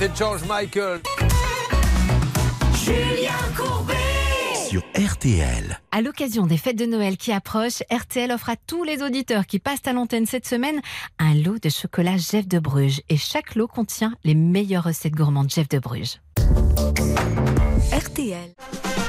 C'était 0.00 0.16
George 0.16 0.44
Michael. 0.44 1.00
Julien 2.74 3.34
Courbet. 3.54 3.94
Sur 4.66 4.82
RTL. 4.96 5.78
À 5.90 6.00
l'occasion 6.00 6.46
des 6.46 6.56
fêtes 6.56 6.78
de 6.78 6.86
Noël 6.86 7.18
qui 7.18 7.32
approchent, 7.32 7.82
RTL 7.92 8.32
offre 8.32 8.48
à 8.48 8.56
tous 8.56 8.82
les 8.82 9.02
auditeurs 9.02 9.44
qui 9.44 9.58
passent 9.58 9.86
à 9.86 9.92
l'antenne 9.92 10.24
cette 10.24 10.46
semaine 10.46 10.80
un 11.18 11.34
lot 11.34 11.58
de 11.62 11.68
chocolat 11.68 12.16
Jeff 12.16 12.48
de 12.48 12.58
Bruges. 12.58 13.02
Et 13.10 13.18
chaque 13.18 13.56
lot 13.56 13.66
contient 13.66 14.14
les 14.24 14.34
meilleures 14.34 14.84
recettes 14.84 15.12
gourmandes 15.12 15.50
Jeff 15.50 15.68
de 15.68 15.78
Bruges. 15.78 16.16
RTL. 17.92 18.54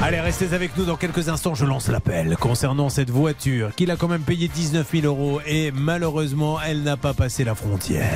Allez, 0.03 0.19
restez 0.19 0.55
avec 0.55 0.75
nous 0.77 0.85
dans 0.85 0.95
quelques 0.95 1.29
instants. 1.29 1.53
Je 1.53 1.63
lance 1.63 1.87
l'appel 1.87 2.35
concernant 2.37 2.89
cette 2.89 3.11
voiture 3.11 3.75
qu'il 3.75 3.91
a 3.91 3.95
quand 3.95 4.07
même 4.07 4.23
payé 4.23 4.47
19 4.47 4.89
000 4.91 5.05
euros 5.05 5.41
et 5.45 5.71
malheureusement, 5.71 6.59
elle 6.59 6.81
n'a 6.81 6.97
pas 6.97 7.13
passé 7.13 7.43
la 7.43 7.53
frontière. 7.53 8.09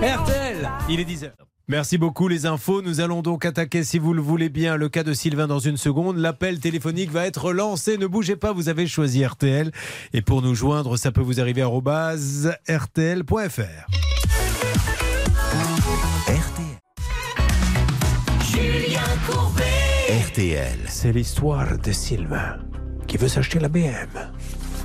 RTL, 0.00 0.70
il 0.88 1.00
est 1.00 1.04
10h. 1.04 1.32
Merci 1.68 1.98
beaucoup 1.98 2.28
les 2.28 2.46
infos. 2.46 2.80
Nous 2.80 3.00
allons 3.00 3.20
donc 3.20 3.44
attaquer, 3.44 3.84
si 3.84 3.98
vous 3.98 4.14
le 4.14 4.22
voulez 4.22 4.48
bien, 4.48 4.76
le 4.76 4.88
cas 4.88 5.02
de 5.02 5.12
Sylvain 5.12 5.48
dans 5.48 5.58
une 5.58 5.76
seconde. 5.76 6.16
L'appel 6.16 6.58
téléphonique 6.58 7.10
va 7.10 7.26
être 7.26 7.52
lancé. 7.52 7.98
Ne 7.98 8.06
bougez 8.06 8.36
pas, 8.36 8.52
vous 8.52 8.70
avez 8.70 8.86
choisi 8.86 9.22
RTL. 9.24 9.70
Et 10.14 10.22
pour 10.22 10.40
nous 10.40 10.54
joindre, 10.54 10.96
ça 10.96 11.12
peut 11.12 11.20
vous 11.20 11.40
arriver 11.40 11.60
à 11.60 11.68
rtl.fr. 11.68 12.24
C'est 20.88 21.12
l'histoire 21.12 21.78
de 21.78 21.92
Sylvain 21.92 22.58
qui 23.06 23.16
veut 23.16 23.28
s'acheter 23.28 23.58
la 23.58 23.68
BM. 23.68 24.08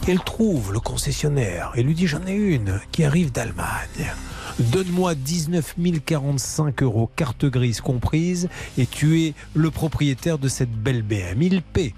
Il 0.08 0.20
trouve 0.20 0.72
le 0.72 0.80
concessionnaire 0.80 1.74
et 1.76 1.84
lui 1.84 1.96
dit 1.96 2.08
j'en 2.08 2.26
ai 2.26 2.34
une 2.34 2.80
qui 2.92 3.04
arrive 3.04 3.34
d'Allemagne. 3.34 4.14
Donne-moi 4.60 5.16
19 5.16 5.76
045 6.06 6.82
euros, 6.84 7.10
carte 7.14 7.46
grise 7.46 7.82
comprise, 7.82 8.48
et 8.78 8.86
tu 8.86 9.22
es 9.22 9.34
le 9.54 9.70
propriétaire 9.70 10.38
de 10.38 10.48
cette 10.48 10.72
belle 10.72 11.02
BM. 11.02 11.42
Il 11.42 11.62
paie. 11.62 11.94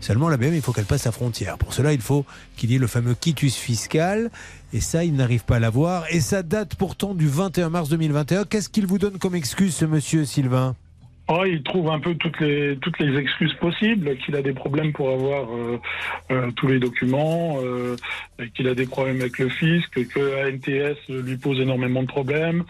Seulement, 0.00 0.28
la 0.28 0.36
BM, 0.36 0.54
il 0.54 0.60
faut 0.60 0.72
qu'elle 0.72 0.84
passe 0.84 1.04
la 1.04 1.12
frontière. 1.12 1.56
Pour 1.56 1.72
cela, 1.72 1.92
il 1.92 2.00
faut 2.00 2.24
qu'il 2.56 2.72
y 2.72 2.74
ait 2.74 2.78
le 2.78 2.86
fameux 2.86 3.14
quitus 3.14 3.54
fiscal. 3.54 4.30
Et 4.72 4.80
ça, 4.80 5.04
il 5.04 5.14
n'arrive 5.14 5.44
pas 5.44 5.56
à 5.56 5.60
l'avoir. 5.60 6.04
Et 6.10 6.20
ça 6.20 6.42
date 6.42 6.74
pourtant 6.74 7.14
du 7.14 7.28
21 7.28 7.70
mars 7.70 7.88
2021. 7.88 8.44
Qu'est-ce 8.44 8.68
qu'il 8.68 8.86
vous 8.86 8.98
donne 8.98 9.18
comme 9.18 9.34
excuse, 9.34 9.74
ce 9.74 9.84
monsieur 9.84 10.24
Sylvain? 10.24 10.74
Oh, 11.26 11.44
il 11.46 11.62
trouve 11.62 11.88
un 11.88 12.00
peu 12.00 12.14
toutes 12.16 12.38
les 12.40 12.76
toutes 12.76 12.98
les 12.98 13.18
excuses 13.18 13.54
possibles, 13.54 14.14
qu'il 14.18 14.36
a 14.36 14.42
des 14.42 14.52
problèmes 14.52 14.92
pour 14.92 15.10
avoir 15.10 15.50
euh, 15.54 15.80
euh, 16.30 16.50
tous 16.50 16.66
les 16.66 16.78
documents, 16.78 17.60
euh, 17.62 17.96
qu'il 18.54 18.68
a 18.68 18.74
des 18.74 18.84
problèmes 18.84 19.20
avec 19.22 19.38
le 19.38 19.48
fisc, 19.48 19.90
que 20.08 20.46
ANTS 20.46 20.98
lui 21.08 21.38
pose 21.38 21.60
énormément 21.60 22.02
de 22.02 22.08
problèmes. 22.08 22.64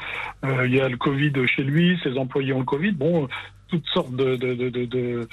Euh, 0.44 0.68
il 0.68 0.74
y 0.74 0.80
a 0.80 0.88
le 0.88 0.96
Covid 0.96 1.32
chez 1.48 1.64
lui, 1.64 1.98
ses 2.04 2.16
employés 2.16 2.52
ont 2.52 2.60
le 2.60 2.64
Covid. 2.64 2.92
Bon, 2.92 3.28
toutes 3.74 3.88
sortes 3.92 4.14
de, 4.14 5.26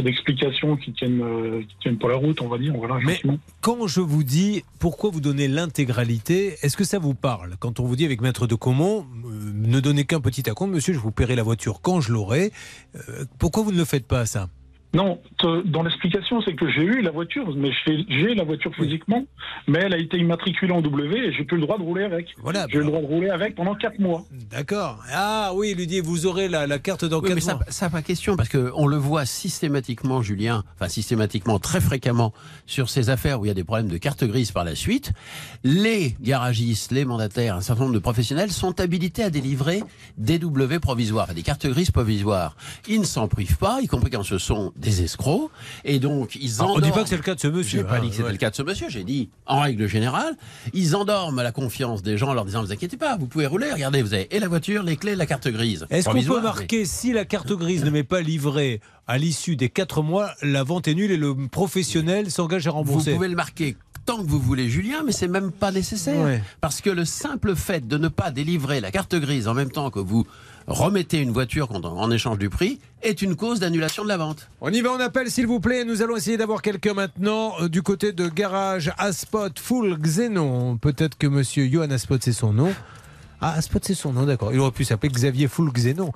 d'explications 0.00 0.76
qui 0.76 0.92
tiennent 0.92 1.22
euh, 1.22 1.62
qui 1.62 1.76
tiennent 1.80 1.98
pas 1.98 2.08
la 2.08 2.16
route, 2.16 2.40
on 2.40 2.48
va 2.48 2.58
dire. 2.58 2.74
Voilà, 2.76 2.98
Mais 3.04 3.20
quand 3.60 3.86
je 3.86 4.00
vous 4.00 4.24
dis 4.24 4.64
pourquoi 4.80 5.10
vous 5.10 5.20
donnez 5.20 5.46
l'intégralité, 5.46 6.56
est-ce 6.62 6.76
que 6.76 6.84
ça 6.84 6.98
vous 6.98 7.14
parle? 7.14 7.56
Quand 7.60 7.78
on 7.78 7.84
vous 7.84 7.94
dit 7.94 8.04
avec 8.04 8.20
Maître 8.20 8.46
de 8.46 8.56
Comont, 8.56 9.06
euh, 9.24 9.52
ne 9.54 9.78
donnez 9.78 10.04
qu'un 10.04 10.20
petit 10.20 10.48
acompte, 10.50 10.72
monsieur, 10.72 10.94
je 10.94 10.98
vous 10.98 11.12
paierai 11.12 11.36
la 11.36 11.44
voiture 11.44 11.80
quand 11.80 12.00
je 12.00 12.12
l'aurai. 12.12 12.52
Euh, 12.96 13.24
pourquoi 13.38 13.62
vous 13.62 13.72
ne 13.72 13.78
le 13.78 13.84
faites 13.84 14.06
pas, 14.06 14.26
ça? 14.26 14.48
Non, 14.94 15.20
dans 15.66 15.82
l'explication, 15.82 16.40
c'est 16.42 16.54
que 16.54 16.70
j'ai 16.70 16.82
eu 16.82 17.02
la 17.02 17.10
voiture, 17.10 17.54
mais 17.56 17.70
j'ai 17.86 18.04
j'ai 18.08 18.34
la 18.34 18.44
voiture 18.44 18.74
physiquement, 18.74 19.24
mais 19.66 19.80
elle 19.80 19.92
a 19.92 19.98
été 19.98 20.16
immatriculée 20.16 20.72
en 20.72 20.80
W 20.80 21.18
et 21.18 21.32
j'ai 21.32 21.44
plus 21.44 21.56
le 21.56 21.62
droit 21.62 21.76
de 21.76 21.82
rouler 21.82 22.04
avec. 22.04 22.34
Voilà. 22.38 22.66
J'ai 22.70 22.76
eu 22.76 22.80
le 22.80 22.86
droit 22.86 23.00
de 23.00 23.06
rouler 23.06 23.28
avec 23.28 23.54
pendant 23.56 23.74
4 23.74 23.98
mois. 23.98 24.24
D'accord. 24.50 25.02
Ah 25.12 25.52
oui, 25.54 25.74
dit, 25.74 26.00
vous 26.00 26.26
aurez 26.26 26.48
la, 26.48 26.66
la 26.66 26.78
carte 26.78 27.04
dans 27.04 27.20
Oui, 27.20 27.30
mais 27.34 27.40
ça, 27.40 27.54
mois. 27.56 27.64
ça 27.68 27.90
pas 27.90 28.02
question 28.02 28.36
parce 28.36 28.48
que 28.48 28.70
on 28.74 28.86
le 28.86 28.96
voit 28.96 29.26
systématiquement, 29.26 30.22
Julien, 30.22 30.64
enfin 30.74 30.88
systématiquement, 30.88 31.58
très 31.58 31.80
fréquemment 31.80 32.32
sur 32.66 32.88
ces 32.88 33.10
affaires 33.10 33.40
où 33.40 33.44
il 33.44 33.48
y 33.48 33.50
a 33.50 33.54
des 33.54 33.64
problèmes 33.64 33.88
de 33.88 33.98
carte 33.98 34.24
grise 34.24 34.50
par 34.52 34.64
la 34.64 34.74
suite. 34.74 35.12
Les 35.62 36.16
garagistes, 36.20 36.92
les 36.92 37.04
mandataires, 37.04 37.56
un 37.56 37.60
certain 37.60 37.82
nombre 37.82 37.94
de 37.94 37.98
professionnels 38.00 38.50
sont 38.50 38.80
habilités 38.80 39.22
à 39.22 39.30
délivrer 39.30 39.82
des 40.16 40.38
W 40.38 40.78
provisoires, 40.80 41.24
enfin, 41.24 41.34
des 41.34 41.42
cartes 41.42 41.66
grises 41.66 41.90
provisoires. 41.90 42.56
Ils 42.88 43.00
ne 43.00 43.04
s'en 43.04 43.28
privent 43.28 43.58
pas, 43.58 43.80
y 43.82 43.86
compris 43.86 44.10
quand 44.10 44.22
ce 44.22 44.38
sont 44.38 44.72
des 44.78 45.02
escrocs, 45.02 45.50
et 45.84 45.98
donc 45.98 46.36
ils 46.36 46.56
Ah, 46.58 46.62
on 46.62 46.64
endorment. 46.66 46.80
dit 46.84 46.90
pas 46.92 47.02
que 47.02 47.08
c'est 47.08 47.16
le 47.16 47.22
cas 47.22 47.34
de 47.34 47.40
ce 47.40 47.48
monsieur, 47.48 47.78
J'ai 47.80 47.84
pas 47.84 47.96
hein, 47.96 48.00
dit 48.00 48.08
que 48.08 48.12
c'était 48.14 48.26
ouais. 48.26 48.32
le 48.32 48.38
cas 48.38 48.50
de 48.50 48.54
ce 48.56 48.62
monsieur. 48.62 48.88
J'ai 48.88 49.04
dit, 49.04 49.30
en 49.46 49.60
règle 49.60 49.86
générale, 49.86 50.34
ils 50.74 50.94
endorment 50.96 51.42
la 51.42 51.52
confiance 51.52 52.02
des 52.02 52.18
gens 52.18 52.28
en 52.28 52.34
leur 52.34 52.44
disant, 52.44 52.60
ne 52.62 52.66
vous 52.66 52.72
inquiétez 52.72 52.96
pas, 52.96 53.16
vous 53.16 53.26
pouvez 53.26 53.46
rouler. 53.46 53.72
Regardez, 53.72 54.02
vous 54.02 54.14
avez 54.14 54.34
et 54.34 54.38
la 54.38 54.48
voiture, 54.48 54.82
les 54.82 54.96
clés, 54.96 55.16
la 55.16 55.26
carte 55.26 55.48
grise. 55.48 55.86
Est-ce 55.90 56.08
qu'on 56.08 56.22
peut 56.22 56.40
marquer 56.40 56.84
si 56.84 57.12
la 57.12 57.24
carte 57.24 57.52
grise 57.52 57.84
ne 57.84 57.90
m'est 57.90 58.04
pas 58.04 58.20
livrée 58.20 58.80
à 59.06 59.18
l'issue 59.18 59.56
des 59.56 59.68
quatre 59.68 60.02
mois, 60.02 60.30
la 60.42 60.64
vente 60.64 60.88
est 60.88 60.94
nulle 60.94 61.12
et 61.12 61.16
le 61.16 61.34
professionnel 61.48 62.30
s'engage 62.30 62.66
à 62.66 62.70
rembourser 62.72 63.10
Vous 63.10 63.16
pouvez 63.16 63.28
le 63.28 63.36
marquer 63.36 63.76
tant 64.04 64.18
que 64.18 64.28
vous 64.28 64.38
voulez, 64.38 64.68
Julien, 64.68 65.02
mais 65.04 65.10
c'est 65.10 65.26
même 65.26 65.50
pas 65.50 65.72
nécessaire. 65.72 66.24
Ouais. 66.24 66.40
Parce 66.60 66.80
que 66.80 66.90
le 66.90 67.04
simple 67.04 67.56
fait 67.56 67.86
de 67.88 67.98
ne 67.98 68.06
pas 68.06 68.30
délivrer 68.30 68.80
la 68.80 68.92
carte 68.92 69.16
grise 69.16 69.48
en 69.48 69.54
même 69.54 69.70
temps 69.72 69.90
que 69.90 69.98
vous 69.98 70.24
remettez 70.66 71.18
une 71.20 71.30
voiture 71.30 71.68
en 71.72 72.10
échange 72.10 72.38
du 72.38 72.50
prix 72.50 72.80
est 73.02 73.22
une 73.22 73.36
cause 73.36 73.60
d'annulation 73.60 74.02
de 74.02 74.08
la 74.08 74.16
vente. 74.16 74.48
On 74.60 74.72
y 74.72 74.80
va, 74.80 74.90
on 74.92 75.00
appelle 75.00 75.30
s'il 75.30 75.46
vous 75.46 75.60
plaît. 75.60 75.84
Nous 75.84 76.02
allons 76.02 76.16
essayer 76.16 76.36
d'avoir 76.36 76.62
quelqu'un 76.62 76.94
maintenant 76.94 77.54
euh, 77.60 77.68
du 77.68 77.82
côté 77.82 78.12
de 78.12 78.28
garage 78.28 78.92
Aspot 78.98 79.58
Full 79.58 79.96
Xenon. 80.00 80.76
Peut-être 80.78 81.16
que 81.16 81.26
monsieur 81.26 81.66
Johan 81.68 81.90
Aspot 81.90 82.18
c'est 82.20 82.32
son 82.32 82.52
nom. 82.52 82.72
Ah, 83.40 83.52
Aspot 83.52 83.80
c'est 83.84 83.94
son 83.94 84.14
nom, 84.14 84.24
d'accord. 84.24 84.50
Il 84.54 84.58
aurait 84.60 84.70
pu 84.70 84.84
s'appeler 84.84 85.12
Xavier 85.12 85.46
Full 85.46 85.70
Xenon. 85.70 86.10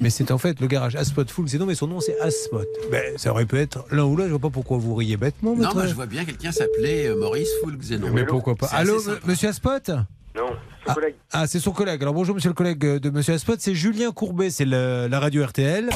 Mais 0.00 0.08
c'est 0.10 0.30
en 0.32 0.38
fait 0.38 0.58
le 0.58 0.66
garage 0.66 0.96
Aspot 0.96 1.30
Full 1.30 1.44
Xenon, 1.44 1.66
mais 1.66 1.74
son 1.74 1.86
nom 1.86 2.00
c'est 2.00 2.18
Aspot. 2.20 2.64
Ben, 2.90 3.16
ça 3.18 3.30
aurait 3.30 3.44
pu 3.46 3.58
être 3.58 3.84
l'un 3.90 4.04
ou 4.04 4.16
l'autre. 4.16 4.28
Je 4.28 4.32
vois 4.32 4.40
pas 4.40 4.50
pourquoi 4.50 4.78
vous 4.78 4.94
riez 4.94 5.16
bêtement. 5.18 5.54
Non, 5.54 5.74
moi 5.74 5.86
je 5.86 5.94
vois 5.94 6.06
bien 6.06 6.24
quelqu'un 6.24 6.50
s'appeler 6.50 7.06
euh, 7.08 7.16
Maurice 7.20 7.50
Foulxénon. 7.62 8.08
Mais 8.12 8.24
pourquoi 8.24 8.54
pas 8.56 8.66
Allô, 8.68 9.00
m- 9.06 9.18
monsieur 9.26 9.50
Aspot? 9.50 9.90
Non, 10.36 10.56
son 10.86 10.94
collègue. 10.94 11.14
Ah, 11.32 11.46
c'est 11.46 11.58
son 11.60 11.72
collègue. 11.72 12.00
Alors 12.02 12.14
bonjour, 12.14 12.34
monsieur 12.34 12.48
le 12.50 12.54
collègue 12.54 12.78
de 12.78 13.10
monsieur 13.10 13.34
Aspot. 13.34 13.56
C'est 13.58 13.74
Julien 13.74 14.10
Courbet, 14.12 14.50
c'est 14.50 14.64
le- 14.64 15.06
la 15.08 15.20
radio 15.20 15.44
RTL. 15.44 15.90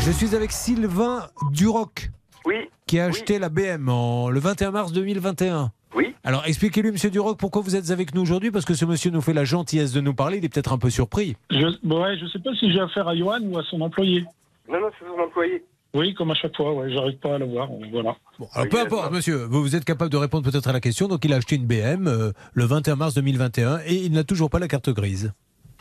Je 0.00 0.10
suis 0.10 0.34
avec 0.34 0.50
Sylvain 0.52 1.26
Duroc. 1.52 2.10
Oui. 2.46 2.54
Qui 2.86 2.98
a 3.00 3.06
acheté 3.06 3.38
la 3.38 3.48
BM 3.48 3.88
en, 3.88 4.28
le 4.30 4.40
21 4.40 4.70
mars 4.70 4.92
2021. 4.92 5.72
Oui. 5.94 6.14
Alors 6.24 6.44
expliquez-lui, 6.46 6.90
monsieur 6.90 7.10
Duroc, 7.10 7.38
pourquoi 7.38 7.62
vous 7.62 7.76
êtes 7.76 7.90
avec 7.90 8.14
nous 8.14 8.22
aujourd'hui? 8.22 8.50
Parce 8.50 8.64
que 8.64 8.74
ce 8.74 8.84
monsieur 8.84 9.10
nous 9.10 9.20
fait 9.20 9.32
la 9.34 9.44
gentillesse 9.44 9.92
de 9.92 10.00
nous 10.00 10.14
parler. 10.14 10.38
Il 10.38 10.44
est 10.44 10.48
peut-être 10.48 10.72
un 10.72 10.78
peu 10.78 10.90
surpris. 10.90 11.36
Je, 11.50 11.66
bon, 11.82 12.02
ouais, 12.02 12.16
je 12.18 12.26
sais 12.26 12.38
pas 12.40 12.50
si 12.58 12.72
j'ai 12.72 12.80
affaire 12.80 13.06
à 13.08 13.16
Johan 13.16 13.40
ou 13.42 13.58
à 13.58 13.62
son 13.64 13.80
employé. 13.80 14.24
Non, 14.68 14.80
non, 14.80 14.88
c'est 14.98 15.06
son 15.06 15.20
employé. 15.22 15.64
Oui, 15.94 16.12
comme 16.14 16.32
à 16.32 16.34
chaque 16.34 16.56
fois, 16.56 16.74
ouais, 16.74 16.90
j'arrive 16.92 17.18
pas 17.18 17.36
à 17.36 17.38
le 17.38 17.46
voir. 17.46 17.68
Voilà. 17.92 18.16
Alors 18.52 18.68
peu 18.68 18.80
importe, 18.80 19.12
monsieur. 19.12 19.44
Vous, 19.44 19.62
vous 19.62 19.76
êtes 19.76 19.84
capable 19.84 20.10
de 20.10 20.16
répondre 20.16 20.50
peut-être 20.50 20.68
à 20.68 20.72
la 20.72 20.80
question. 20.80 21.06
Donc 21.06 21.24
il 21.24 21.32
a 21.32 21.36
acheté 21.36 21.54
une 21.54 21.66
BM 21.66 22.08
euh, 22.08 22.32
le 22.52 22.64
21 22.64 22.96
mars 22.96 23.14
2021 23.14 23.78
et 23.86 23.94
il 23.94 24.12
n'a 24.12 24.24
toujours 24.24 24.50
pas 24.50 24.58
la 24.58 24.66
carte 24.66 24.90
grise. 24.90 25.32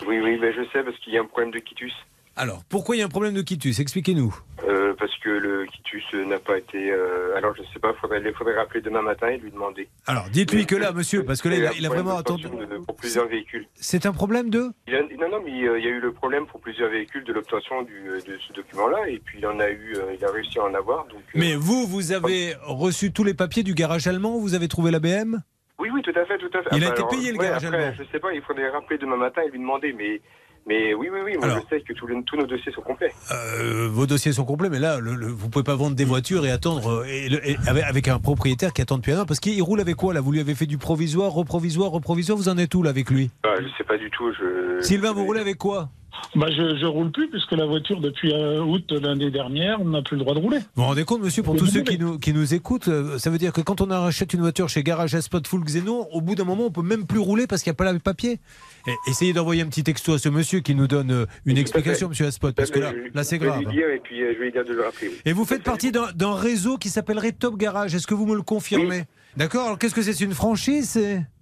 Oui, 0.07 0.20
oui, 0.20 0.38
ben 0.39 0.53
je 0.55 0.61
sais 0.72 0.84
parce 0.84 0.97
qu'il 0.99 1.14
y 1.14 1.18
a 1.18 1.22
un 1.22 1.26
problème 1.26 1.51
de 1.51 1.59
quitus. 1.59 1.93
Alors 2.36 2.63
pourquoi 2.67 2.95
il 2.95 2.99
y 2.99 3.01
a 3.01 3.05
un 3.05 3.09
problème 3.09 3.34
de 3.36 3.41
quitus? 3.41 3.79
Expliquez-nous. 3.79 4.36
Euh, 4.67 4.93
parce 4.97 5.15
que 5.19 5.29
le 5.29 5.65
quitus 5.65 6.03
n'a 6.13 6.39
pas 6.39 6.57
été. 6.57 6.91
euh, 6.91 7.36
alors 7.36 7.53
je 7.55 7.61
sais 7.73 7.79
pas, 7.79 7.93
faudrait, 7.93 8.21
il 8.25 8.34
faudrait 8.34 8.55
rappeler 8.55 8.81
demain 8.81 9.01
matin 9.01 9.27
et 9.27 9.38
lui 9.38 9.51
demander. 9.51 9.88
Alors 10.07 10.25
dites-lui 10.31 10.65
que 10.65 10.75
là, 10.75 10.91
monsieur, 10.93 11.23
parce 11.25 11.41
que 11.41 11.49
là, 11.49 11.55
il 11.57 11.65
a, 11.67 11.71
il 11.73 11.86
a 11.86 11.89
vraiment 11.89 12.17
attendu. 12.17 12.47
Pour 12.88 12.95
plusieurs 12.95 13.27
véhicules. 13.27 13.67
C'est 13.75 14.05
un 14.05 14.13
problème 14.13 14.49
de? 14.49 14.71
Il 14.88 14.95
a- 14.95 15.01
non, 15.01 15.29
non, 15.29 15.41
mais 15.45 15.51
euh, 15.67 15.77
il 15.77 15.86
y 15.86 15.88
a 15.88 15.91
eu 15.91 15.99
le 15.99 16.11
problème 16.11 16.47
pour 16.47 16.59
plusieurs 16.59 16.89
véhicules 16.89 17.23
de 17.23 17.34
l'obtention 17.34 17.84
de 17.84 18.19
ce 18.47 18.53
document-là 18.53 19.09
et 19.09 19.19
puis 19.23 19.38
il 19.39 19.45
en 19.45 19.59
a 19.59 19.69
eu, 19.69 19.95
il 20.17 20.25
a 20.25 20.31
réussi 20.31 20.57
à 20.59 20.63
en 20.63 20.73
avoir. 20.73 21.05
Donc, 21.07 21.19
euh, 21.19 21.39
Mais 21.39 21.55
vous, 21.55 21.86
vous 21.86 22.13
avez 22.13 22.55
reçu 22.63 23.11
tous 23.11 23.23
les 23.23 23.34
papiers 23.36 23.63
du 23.63 23.73
garage 23.75 24.07
allemand? 24.07 24.39
Vous 24.39 24.55
avez 24.55 24.67
trouvé 24.67 24.89
la 24.91 24.99
BM 24.99 25.41
Oui, 25.77 25.89
oui, 25.93 26.01
tout 26.01 26.17
à 26.17 26.25
fait, 26.25 26.38
tout 26.39 26.49
à 26.57 26.63
fait. 26.63 26.69
Il 26.75 26.84
a 26.84 26.89
été 26.89 27.03
payé, 27.11 27.31
le 27.31 27.38
ouais, 27.38 27.45
garage 27.45 27.65
après, 27.65 27.77
allemand. 27.84 27.95
Je 27.99 28.03
sais 28.11 28.19
pas, 28.19 28.34
il 28.34 28.41
faudrait 28.41 28.69
rappeler 28.69 28.97
demain 28.97 29.17
matin 29.17 29.41
et 29.45 29.51
lui 29.51 29.59
demander, 29.59 29.93
mais, 29.93 30.21
mais 30.68 30.93
oui, 30.93 31.09
oui, 31.11 31.20
oui, 31.26 31.34
moi 31.38 31.45
Alors. 31.45 31.59
je 31.70 31.76
sais 31.76 31.82
que 31.82 31.93
tous, 31.93 32.07
nos 32.07 32.45
dossiers 32.47 32.72
sont 32.72 32.82
complets. 32.82 33.11
Euh, 33.32 33.88
vos 33.91 34.05
dossiers 34.05 34.32
sont 34.34 34.45
complets, 34.45 34.70
mais 34.70 34.80
là, 34.80 34.99
le, 34.99 35.16
le- 35.16 35.28
vous 35.28 35.49
pouvez 35.49 35.64
pas 35.64 35.76
vendre 35.76 35.95
des 35.95 36.05
voitures 36.05 36.45
et 36.45 36.51
attendre 36.51 36.88
euh, 36.89 37.03
et 37.05 37.30
le- 37.30 37.47
et 37.47 37.57
avec, 37.68 37.84
avec 37.84 38.07
un 38.07 38.20
propriétaire 38.20 38.74
qui 38.74 38.82
attend 38.82 38.97
depuis 38.97 39.11
un 39.11 39.22
an. 39.22 39.26
Parce 39.26 39.39
qu'il 39.39 39.61
roule 39.61 39.82
avec 39.82 39.95
quoi 39.95 40.14
là? 40.14 40.22
Vous 40.22 40.32
lui 40.32 40.39
avez 40.39 40.55
fait 40.55 40.66
du 40.66 40.78
provisoire, 40.78 41.32
reprovisoire, 41.32 41.91
reprovisoire? 41.91 42.38
Vous 42.38 42.49
en 42.49 42.57
êtes 42.57 42.74
où 42.76 42.84
là 42.84 42.89
avec 42.91 43.09
lui? 43.09 43.30
Ah, 43.43 43.55
je 43.59 43.68
sais 43.78 43.84
pas 43.84 43.97
du 43.97 44.09
tout. 44.09 44.32
Je... 44.34 44.82
Sylvain, 44.82 45.11
vous 45.14 45.26
roulez 45.26 45.39
avec 45.41 45.57
quoi? 45.57 45.89
Bah, 46.36 46.47
je, 46.49 46.78
je 46.78 46.86
roule 46.86 47.11
plus 47.11 47.30
puisque 47.30 47.51
la 47.51 47.66
voiture 47.66 47.99
depuis 47.99 48.34
euh, 48.34 48.61
août 48.61 48.91
l'année 48.91 49.30
dernière, 49.32 49.80
on 49.82 49.86
n'a 49.86 50.01
plus 50.01 50.16
le 50.18 50.24
droit 50.24 50.34
de 50.34 50.39
rouler. 50.39 50.57
Vous 50.59 50.82
vous 50.82 50.84
rendez 50.84 51.03
compte, 51.03 51.22
monsieur, 51.22 51.43
pour 51.43 51.55
tous 51.55 51.68
ceux 51.68 51.82
qui 51.82 51.97
nous, 51.99 52.18
qui 52.18 52.34
nous 52.34 52.53
écoutent, 52.53 52.88
euh, 52.88 53.18
ça 53.18 53.30
veut 53.30 53.38
dire 53.38 53.53
que 53.53 53.61
quand 53.61 53.82
on 53.82 53.91
achète 53.91 54.34
une 54.34 54.41
voiture 54.41 54.68
chez 54.70 54.84
Garage 54.84 55.20
Spot 55.20 55.45
Full 55.45 55.64
Xenon, 55.64 56.07
au 56.11 56.22
bout 56.22 56.36
d'un 56.36 56.43
moment, 56.43 56.66
on 56.66 56.72
peut 56.72 56.82
même 56.82 57.05
plus 57.05 57.20
rouler 57.20 57.45
parce 57.47 57.61
qu'il 57.61 57.70
n'y 57.72 57.76
a 57.76 57.78
pas 57.84 57.91
le 57.91 57.99
papier. 57.99 58.39
Et 58.88 58.91
essayez 59.09 59.34
d'envoyer 59.34 59.61
un 59.61 59.68
petit 59.68 59.84
texto 59.84 60.14
à 60.14 60.18
ce 60.20 60.30
monsieur 60.30 60.59
qui 60.61 60.76
nous 60.76 60.88
donne 60.88 61.11
euh, 61.11 61.26
une 61.45 61.57
explication, 61.57 62.09
monsieur 62.09 62.26
Aspot, 62.28 62.51
parce 62.55 62.72
que 62.72 62.80
là, 62.80 62.91
Je- 62.93 63.16
là 63.16 63.24
c'est 63.24 63.36
je 63.38 63.41
vais 63.41 63.47
grave. 63.47 63.59
lui 63.59 63.68
dire 63.68 63.89
et 63.89 63.99
puis 63.99 64.20
je 64.20 64.24
vais 64.39 64.45
lui 64.45 64.51
dire 64.51 64.66
de 64.66 64.74
le 64.74 64.82
rappeler. 64.84 65.11
Et 65.26 65.34
vous 65.34 65.45
faites 65.45 65.64
partie 65.64 65.91
d'un 65.91 66.36
réseau 66.36 66.78
qui 66.78 66.89
s'appellerait 66.89 67.32
Top 67.34 67.57
Garage. 67.57 67.93
Est-ce 67.95 68.07
que 68.07 68.14
vous 68.16 68.26
me 68.26 68.36
le 68.36 68.41
confirmez? 68.43 69.03
D'accord. 69.38 69.66
Alors 69.66 69.80
qu'est-ce 69.80 69.93
que 69.95 70.01
c'est? 70.01 70.14
C'est 70.14 70.26
une 70.26 70.34
franchise 70.34 70.99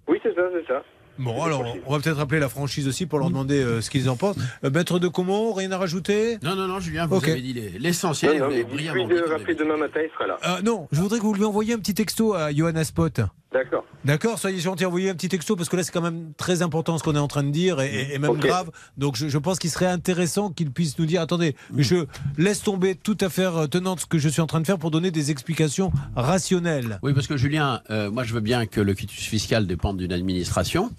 Oui, 0.08 0.18
c'est 0.22 0.34
ça, 0.34 0.42
c'est 0.52 0.66
ça. 0.66 0.82
Bon, 1.18 1.42
alors 1.42 1.62
on 1.86 1.92
va 1.92 2.00
peut-être 2.00 2.18
appeler 2.20 2.40
la 2.40 2.48
franchise 2.48 2.88
aussi 2.88 3.06
pour 3.06 3.18
leur 3.18 3.28
demander 3.28 3.62
euh, 3.62 3.80
ce 3.80 3.90
qu'ils 3.90 4.08
en 4.08 4.16
pensent. 4.16 4.36
Euh, 4.64 4.70
Maître 4.70 4.98
de 4.98 5.08
Comont, 5.08 5.52
rien 5.52 5.70
à 5.72 5.78
rajouter? 5.78 6.38
Non, 6.42 6.56
non, 6.56 6.66
non, 6.66 6.80
Julien, 6.80 7.06
vous 7.06 7.16
Ok. 7.16 7.28
avez 7.28 7.40
dit 7.42 7.52
les- 7.52 7.78
l'essentiel. 7.78 8.38
Non, 8.38 8.48
non, 8.50 8.56
vous 8.56 9.08
de 9.08 9.30
rappeler 9.30 9.54
demain 9.54 9.76
matin, 9.76 10.00
il 10.02 10.10
sera 10.12 10.26
là. 10.26 10.38
Euh, 10.46 10.62
Non, 10.62 10.88
je 10.90 11.00
voudrais 11.00 11.18
que 11.18 11.24
vous 11.24 11.34
lui 11.34 11.44
envoyiez 11.44 11.74
un 11.74 11.78
petit 11.78 11.94
texto 11.94 12.34
à 12.34 12.52
Johanna 12.52 12.82
Spot. 12.84 13.20
D'accord. 13.52 13.84
D'accord, 14.04 14.38
soyez 14.38 14.58
gentil, 14.60 14.86
envoyez 14.86 15.10
un 15.10 15.14
petit 15.14 15.28
texto 15.28 15.56
parce 15.56 15.68
que 15.68 15.76
là 15.76 15.82
c'est 15.82 15.92
quand 15.92 16.00
même 16.00 16.32
très 16.38 16.62
important 16.62 16.96
ce 16.96 17.02
qu'on 17.02 17.14
est 17.14 17.18
en 17.18 17.28
train 17.28 17.42
de 17.42 17.50
dire 17.50 17.80
et, 17.80 18.14
et 18.14 18.18
même 18.18 18.38
grave. 18.38 18.70
Donc 18.96 19.16
je, 19.16 19.28
je 19.28 19.38
pense 19.38 19.58
qu'il 19.58 19.68
serait 19.70 19.86
intéressant 19.86 20.50
qu'il 20.50 20.70
puisse 20.70 20.98
nous 20.98 21.04
dire 21.06 21.20
attendez, 21.20 21.54
je 21.76 22.06
laisse 22.38 22.62
tomber 22.62 22.94
toute 22.94 23.22
affaire 23.22 23.56
euh, 23.56 23.66
tenante 23.66 24.00
ce 24.00 24.06
que 24.06 24.18
je 24.18 24.28
suis 24.28 24.40
en 24.40 24.46
train 24.46 24.60
de 24.60 24.66
faire 24.66 24.78
pour 24.78 24.90
donner 24.90 25.10
des 25.10 25.30
explications 25.30 25.92
rationnelles. 26.16 26.98
Oui, 27.02 27.12
parce 27.12 27.26
que 27.26 27.36
Julien, 27.36 27.82
euh, 27.90 28.10
moi 28.10 28.24
je 28.24 28.32
veux 28.32 28.40
bien 28.40 28.66
que 28.66 28.80
le 28.80 28.94
quitus 28.94 29.24
fiscal 29.26 29.66
dépende 29.66 29.98
d'une 29.98 30.12
administration, 30.12 30.90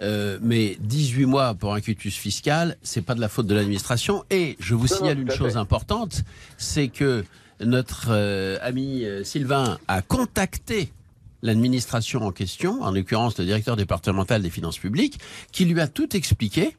euh, 0.00 0.38
mais 0.42 0.76
18 0.80 1.26
mois 1.26 1.54
pour 1.54 1.72
un 1.74 1.80
quitus 1.80 2.16
fiscal, 2.16 2.76
c'est 2.82 3.02
pas 3.02 3.14
de 3.14 3.20
la 3.20 3.28
faute 3.28 3.46
de 3.46 3.54
l'administration. 3.54 4.24
Et 4.30 4.56
je 4.58 4.74
vous 4.74 4.88
Non, 4.88 4.96
signale 4.96 5.16
non, 5.18 5.22
une 5.22 5.30
chose 5.30 5.52
fait. 5.52 5.58
importante, 5.58 6.22
c'est 6.58 6.88
que 6.88 7.24
notre 7.60 8.06
euh, 8.10 8.58
ami 8.60 9.04
Sylvain 9.22 9.78
a 9.86 10.02
contacté 10.02 10.92
l'administration 11.42 12.24
en 12.24 12.32
question, 12.32 12.82
en 12.82 12.92
l'occurrence 12.92 13.38
le 13.38 13.44
directeur 13.44 13.76
départemental 13.76 14.42
des 14.42 14.50
finances 14.50 14.78
publiques, 14.78 15.18
qui 15.50 15.64
lui 15.64 15.80
a 15.80 15.88
tout 15.88 16.16
expliqué 16.16 16.76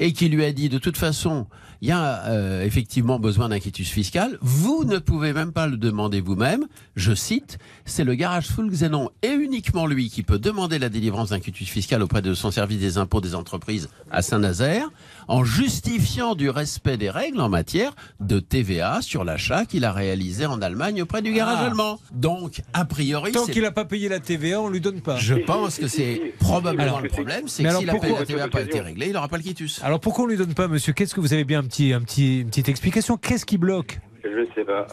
et 0.00 0.12
qui 0.12 0.28
lui 0.28 0.44
a 0.44 0.52
dit 0.52 0.68
de 0.68 0.78
toute 0.78 0.96
façon, 0.96 1.46
il 1.84 1.88
y 1.88 1.92
a 1.92 2.24
euh, 2.28 2.64
effectivement 2.64 3.18
besoin 3.18 3.50
d'un 3.50 3.58
quitus 3.58 3.90
fiscal. 3.90 4.38
Vous 4.40 4.84
ne 4.86 4.96
pouvez 4.96 5.34
même 5.34 5.52
pas 5.52 5.66
le 5.66 5.76
demander 5.76 6.22
vous-même. 6.22 6.64
Je 6.96 7.14
cite, 7.14 7.58
c'est 7.84 8.04
le 8.04 8.14
garage 8.14 8.46
full 8.46 8.70
Xenon 8.70 9.10
et 9.22 9.32
uniquement 9.32 9.84
lui 9.86 10.08
qui 10.08 10.22
peut 10.22 10.38
demander 10.38 10.78
la 10.78 10.88
délivrance 10.88 11.28
d'un 11.28 11.40
quitus 11.40 11.68
fiscal 11.68 12.02
auprès 12.02 12.22
de 12.22 12.32
son 12.32 12.50
service 12.50 12.78
des 12.78 12.96
impôts 12.96 13.20
des 13.20 13.34
entreprises 13.34 13.90
à 14.10 14.22
Saint-Nazaire 14.22 14.88
en 15.28 15.44
justifiant 15.44 16.34
du 16.34 16.48
respect 16.48 16.96
des 16.96 17.10
règles 17.10 17.38
en 17.42 17.50
matière 17.50 17.94
de 18.18 18.40
TVA 18.40 19.02
sur 19.02 19.22
l'achat 19.22 19.66
qu'il 19.66 19.84
a 19.84 19.92
réalisé 19.92 20.46
en 20.46 20.62
Allemagne 20.62 21.02
auprès 21.02 21.20
du 21.20 21.34
garage 21.34 21.58
Ah. 21.60 21.66
allemand. 21.66 22.00
Donc, 22.14 22.62
a 22.72 22.86
priori, 22.86 23.32
Tant 23.32 23.44
qu'il 23.44 23.60
n'a 23.62 23.72
pas 23.72 23.84
payé 23.84 24.08
la 24.08 24.20
TVA, 24.20 24.58
on 24.62 24.70
lui 24.70 24.80
donne 24.80 25.02
pas. 25.02 25.16
je 25.18 25.34
pense 25.34 25.76
que 25.76 25.88
c'est 25.88 26.32
probablement 26.40 26.82
Alors, 26.82 27.00
le 27.02 27.10
problème, 27.10 27.46
c'est 27.46 27.62
que 27.62 27.68
alors 27.68 27.80
si 27.82 27.86
la 27.86 28.24
TVA 28.24 28.38
n'a 28.38 28.48
pas 28.48 28.62
été 28.62 28.80
réglée, 28.80 29.08
il 29.08 29.12
n'aura 29.12 29.28
pas 29.28 29.36
le 29.36 29.42
quitus. 29.42 29.82
Alors 29.82 30.00
pourquoi 30.00 30.24
on 30.24 30.28
lui 30.28 30.38
donne 30.38 30.54
pas, 30.54 30.66
monsieur? 30.66 30.94
Qu'est-ce 30.94 31.14
que 31.14 31.20
vous 31.20 31.34
avez 31.34 31.44
bien 31.44 31.62
petit, 31.74 31.92
un 31.92 32.00
petit, 32.00 32.40
une 32.40 32.48
petite 32.48 32.68
explication 32.68 33.16
Qu'est-ce 33.16 33.44
qui 33.44 33.58
bloque 33.58 33.98
Je 34.22 34.46
sais 34.54 34.64
pas. 34.64 34.86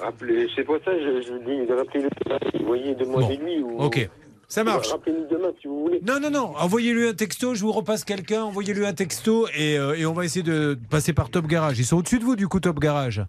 C'est 0.55 0.63
pour 0.63 0.77
ça 0.83 0.91
que 0.91 0.99
je, 0.99 1.21
je 1.27 2.59
vous 2.59 2.65
voyez, 2.65 2.95
demandez-lui. 2.95 3.61
Ou... 3.61 3.77
Ok. 3.77 4.09
Ça 4.47 4.63
marche. 4.63 4.89
Rappelez-nous 4.89 5.27
demain 5.29 5.51
si 5.61 5.67
vous 5.67 5.81
voulez. 5.81 6.01
Non, 6.05 6.19
non, 6.19 6.29
non. 6.29 6.53
Envoyez-lui 6.57 7.07
un 7.07 7.13
texto. 7.13 7.53
Je 7.55 7.61
vous 7.61 7.71
repasse 7.71 8.03
quelqu'un. 8.03 8.43
Envoyez-lui 8.43 8.85
un 8.85 8.93
texto 8.93 9.47
et, 9.55 9.77
euh, 9.77 9.95
et 9.95 10.05
on 10.05 10.13
va 10.13 10.25
essayer 10.25 10.43
de 10.43 10.77
passer 10.89 11.13
par 11.13 11.29
Top 11.29 11.47
Garage. 11.47 11.79
Ils 11.79 11.85
sont 11.85 11.97
au-dessus 11.97 12.19
de 12.19 12.25
vous, 12.25 12.35
du 12.35 12.49
coup, 12.49 12.59
Top 12.59 12.79
Garage. 12.79 13.23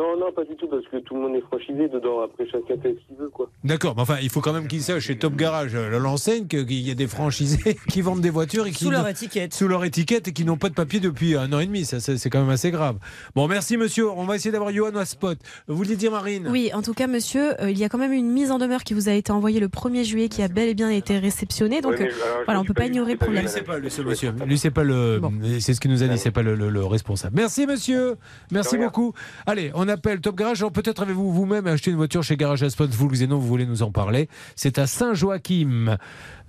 Non, 0.00 0.16
non, 0.18 0.32
pas 0.32 0.44
du 0.44 0.56
tout, 0.56 0.66
parce 0.66 0.86
que 0.86 0.96
tout 0.98 1.14
le 1.14 1.20
monde 1.20 1.36
est 1.36 1.42
franchisé 1.42 1.88
dedans. 1.88 2.20
Après, 2.22 2.46
chacun 2.46 2.80
fait 2.80 2.94
ce 2.98 3.06
qu'il 3.06 3.16
veut, 3.18 3.28
quoi. 3.28 3.50
D'accord. 3.64 3.94
Mais 3.96 4.02
enfin, 4.02 4.16
il 4.22 4.30
faut 4.30 4.40
quand 4.40 4.52
même 4.54 4.66
qu'ils 4.66 4.80
sachent 4.82 5.04
chez 5.04 5.18
Top 5.18 5.34
Garage, 5.36 5.72
euh, 5.74 5.98
l'enseigne, 5.98 6.46
qu'il 6.46 6.72
y 6.72 6.90
a 6.90 6.94
des 6.94 7.06
franchisés 7.06 7.76
qui 7.88 8.00
vendent 8.00 8.22
des 8.22 8.30
voitures 8.30 8.66
et 8.66 8.70
qui 8.70 8.84
Sous 8.84 8.90
leur 8.90 9.06
étiquette. 9.06 9.52
sous 9.52 9.68
leur 9.68 9.84
étiquette 9.84 10.28
et 10.28 10.32
qui 10.32 10.44
n'ont 10.46 10.56
pas 10.56 10.70
de 10.70 10.74
papier 10.74 11.00
depuis 11.00 11.36
un 11.36 11.52
an 11.52 11.60
et 11.60 11.66
demi. 11.66 11.84
Ça, 11.84 12.00
c'est 12.00 12.30
quand 12.30 12.40
même 12.40 12.48
assez 12.50 12.70
grave. 12.70 12.96
Bon, 13.34 13.46
merci, 13.46 13.76
monsieur. 13.76 14.08
On 14.10 14.24
va 14.24 14.36
essayer 14.36 14.52
d'avoir 14.52 14.72
Johan 14.72 14.94
à 14.96 15.04
spot. 15.04 15.38
Vous 15.68 15.76
vouliez 15.76 15.96
dire, 15.96 16.10
Marine 16.12 16.48
Oui, 16.50 16.70
en 16.72 16.80
tout 16.80 16.94
cas, 16.94 17.06
monsieur, 17.06 17.60
euh, 17.60 17.70
il 17.70 17.78
y 17.78 17.84
a 17.84 17.90
quand 17.90 17.98
même 17.98 18.12
une 18.14 18.30
mise 18.30 18.50
en 18.50 18.58
demeure 18.58 18.84
qui 18.84 18.94
vous 18.94 19.08
a 19.10 19.12
été 19.12 19.32
envoyée 19.32 19.60
le 19.60 19.68
1er 19.68 20.04
juillet 20.04 20.28
qui 20.30 20.42
a 20.42 20.48
bel 20.48 20.68
et 20.70 20.74
bien 20.74 20.88
été 20.88 21.18
réceptionnée. 21.18 21.82
Donc, 21.82 21.92
Ouais, 21.92 21.98
mais 22.00 22.06
euh, 22.06 22.14
alors, 22.24 22.44
voilà, 22.46 22.58
me 22.58 22.60
on 22.60 22.62
suis 22.64 22.68
peut 22.68 22.74
pas 22.74 22.80
pas 22.82 22.86
ignorer 22.88 23.12
le 23.12 23.18
problème. 23.18 23.42
Lui, 23.42 23.50
c'est 23.50 23.62
pas 23.62 23.78
lui, 23.78 23.90
ce 23.90 24.00
monsieur. 24.02 24.32
Lui, 24.46 24.56
c'est 24.56 24.70
pas 24.70 24.84
le. 24.84 25.20
C'est 25.60 25.74
ce 25.74 25.80
qu'il 25.80 25.90
nous 25.90 26.02
a 26.02 26.06
dit. 26.08 26.16
C'est 26.16 26.30
pas 26.30 26.42
le, 26.42 26.54
le- 26.54 26.70
le 26.70 26.84
responsable. 26.86 27.36
Merci, 27.36 27.66
monsieur. 27.66 28.16
Merci 28.50 28.78
beaucoup. 28.78 29.12
Allez, 29.46 29.70
on 29.74 29.88
appelle 29.90 30.20
Top 30.20 30.36
Garage. 30.36 30.60
Alors, 30.60 30.72
peut-être 30.72 31.02
avez-vous 31.02 31.32
vous-même 31.32 31.66
acheté 31.66 31.90
une 31.90 31.96
voiture 31.96 32.22
chez 32.22 32.36
Garage 32.36 32.62
Aspot, 32.62 32.86
vous 32.90 33.08
le 33.08 33.12
Xénon, 33.14 33.38
vous 33.38 33.46
voulez 33.46 33.66
nous 33.66 33.82
en 33.82 33.90
parler. 33.90 34.28
C'est 34.56 34.78
à 34.78 34.86
Saint-Joachim, 34.86 35.96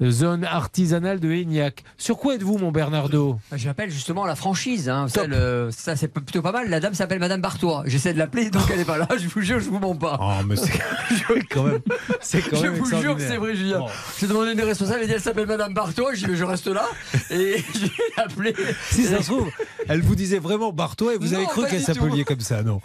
zone 0.02 0.44
artisanale 0.46 1.20
de 1.20 1.32
Aignac. 1.32 1.84
Sur 1.98 2.18
quoi 2.18 2.36
êtes-vous, 2.36 2.58
mon 2.58 2.72
Bernardo 2.72 3.38
J'appelle 3.56 3.90
justement 3.92 4.26
la 4.26 4.36
franchise. 4.36 4.90
hein. 4.90 5.08
Ça, 5.08 5.26
le- 5.28 5.70
ça, 5.72 5.96
c'est 5.96 6.08
plutôt 6.08 6.42
pas 6.42 6.52
mal. 6.52 6.70
La 6.70 6.80
dame 6.80 6.94
s'appelle 6.94 7.20
Madame 7.20 7.42
Bartois. 7.42 7.84
J'essaie 7.86 8.14
de 8.14 8.18
l'appeler, 8.20 8.50
donc 8.50 8.64
elle 8.74 8.80
est 8.80 8.86
pas 8.86 8.98
là. 8.98 9.08
Je 9.20 9.28
vous 9.28 9.42
jure, 9.42 9.60
je 9.60 9.70
vous 9.70 9.80
mens 9.80 9.96
pas. 9.96 10.18
Oh, 10.22 10.44
mais 10.48 10.56
c'est 10.56 10.72
quand 11.52 11.64
même. 11.64 11.80
Je 12.22 12.68
vous 12.68 12.86
jure 13.02 13.16
que 13.16 13.22
c'est 13.22 13.38
vrai, 13.38 13.56
Julien. 13.56 13.80
Bon. 13.80 13.88
J'ai 14.20 14.28
demandé 14.28 14.52
une 14.52 14.58
des 14.58 14.64
responsables, 14.64 15.00
elle 15.02 15.08
dit 15.08 15.14
elle 15.14 15.22
s'appelle 15.22 15.48
Madame 15.48 15.74
Bartois. 15.74 16.14
Je 16.14 16.26
dis 16.26 16.32
mais 16.32 16.38
je 16.38 16.44
reste 16.46 16.68
là. 16.68 16.86
Et 17.30 17.58
je 17.74 17.80
vais 17.86 17.92
l'appeler. 18.18 18.56
Si 18.90 19.04
ça 19.06 19.22
se 19.22 19.28
trouve, 19.32 19.50
elle 19.88 20.02
vous 20.02 20.16
disait 20.16 20.40
vraiment 20.40 20.72
Bartois 20.72 21.16
et 21.16 21.18
vous 21.18 21.34
avez 21.34 21.44
Non, 21.44 21.50
cru 21.50 21.68
qu'elle 21.68 21.82
s'appelait 21.82 22.24
comme 22.24 22.40
ça, 22.40 22.64
non 22.64 22.82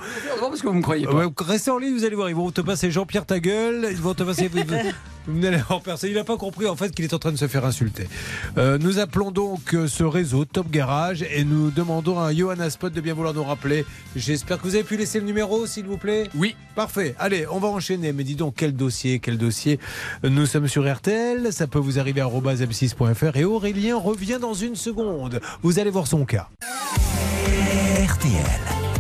Parce 0.49 0.63
que 0.63 0.67
vous 0.67 0.75
me 0.75 0.83
croyez 0.83 1.07
pas. 1.07 1.13
Ouais, 1.13 1.27
restez 1.39 1.71
en 1.71 1.79
ligne, 1.79 1.95
vous 1.95 2.05
allez 2.05 2.17
voir. 2.17 2.29
Ils 2.29 2.37
vont 2.37 2.51
te 2.51 2.61
passer 2.61 2.91
Jean-Pierre 2.91 3.27
ta 3.27 3.41
gueule. 3.41 3.89
Ils 3.91 4.01
vont 4.01 4.15
te 4.15 4.23
passer. 4.23 4.49
Vous 4.49 4.59
n'allez 5.39 5.59
voir 5.59 5.81
personne. 5.81 6.11
Il 6.11 6.17
n'a 6.17 6.25
pas 6.25 6.37
compris 6.37 6.67
en 6.67 6.77
fait 6.77 6.95
qu'il 6.95 7.05
est 7.05 7.15
en 7.15 7.19
train 7.19 7.33
de 7.33 7.37
se 7.37 7.47
faire 7.49 7.65
insulter. 7.65 8.09
Euh, 8.59 8.79
nous 8.79 8.99
appelons 8.99 9.31
donc 9.31 9.75
euh, 9.75 9.89
ce 9.89 10.05
réseau 10.05 10.45
Top 10.45 10.71
Garage 10.71 11.23
et 11.23 11.45
nous 11.45 11.71
demandons 11.71 12.21
à 12.21 12.33
Johanna 12.33 12.71
Spot 12.71 12.93
de 12.93 13.01
bien 13.01 13.15
vouloir 13.15 13.35
nous 13.35 13.45
rappeler. 13.45 13.85
J'espère 14.15 14.59
que 14.59 14.65
vous 14.65 14.75
avez 14.75 14.85
pu 14.85 14.97
laisser 14.97 15.21
le 15.21 15.27
numéro, 15.27 15.67
s'il 15.67 15.87
vous 15.87 15.99
plaît. 15.99 16.29
Oui. 16.35 16.55
Parfait. 16.75 17.15
Allez, 17.19 17.47
on 17.51 17.59
va 17.59 17.69
enchaîner. 17.69 18.13
Mais 18.13 18.25
dis 18.25 18.37
donc, 18.37 18.55
quel 18.57 18.75
dossier, 18.75 19.19
quel 19.19 19.39
dossier. 19.39 19.79
Nous 20.23 20.47
sommes 20.47 20.69
sur 20.69 20.91
RTL. 20.91 21.53
Ça 21.53 21.67
peut 21.67 21.79
vous 21.79 21.99
arriver 21.99 22.21
à 22.21 22.27
m6.fr 22.27 23.37
et 23.37 23.45
Aurélien 23.45 23.97
revient 23.97 24.39
dans 24.41 24.55
une 24.55 24.77
seconde. 24.77 25.41
Vous 25.63 25.79
allez 25.79 25.91
voir 25.91 26.07
son 26.07 26.25
cas. 26.25 26.49
RTL. 28.07 28.96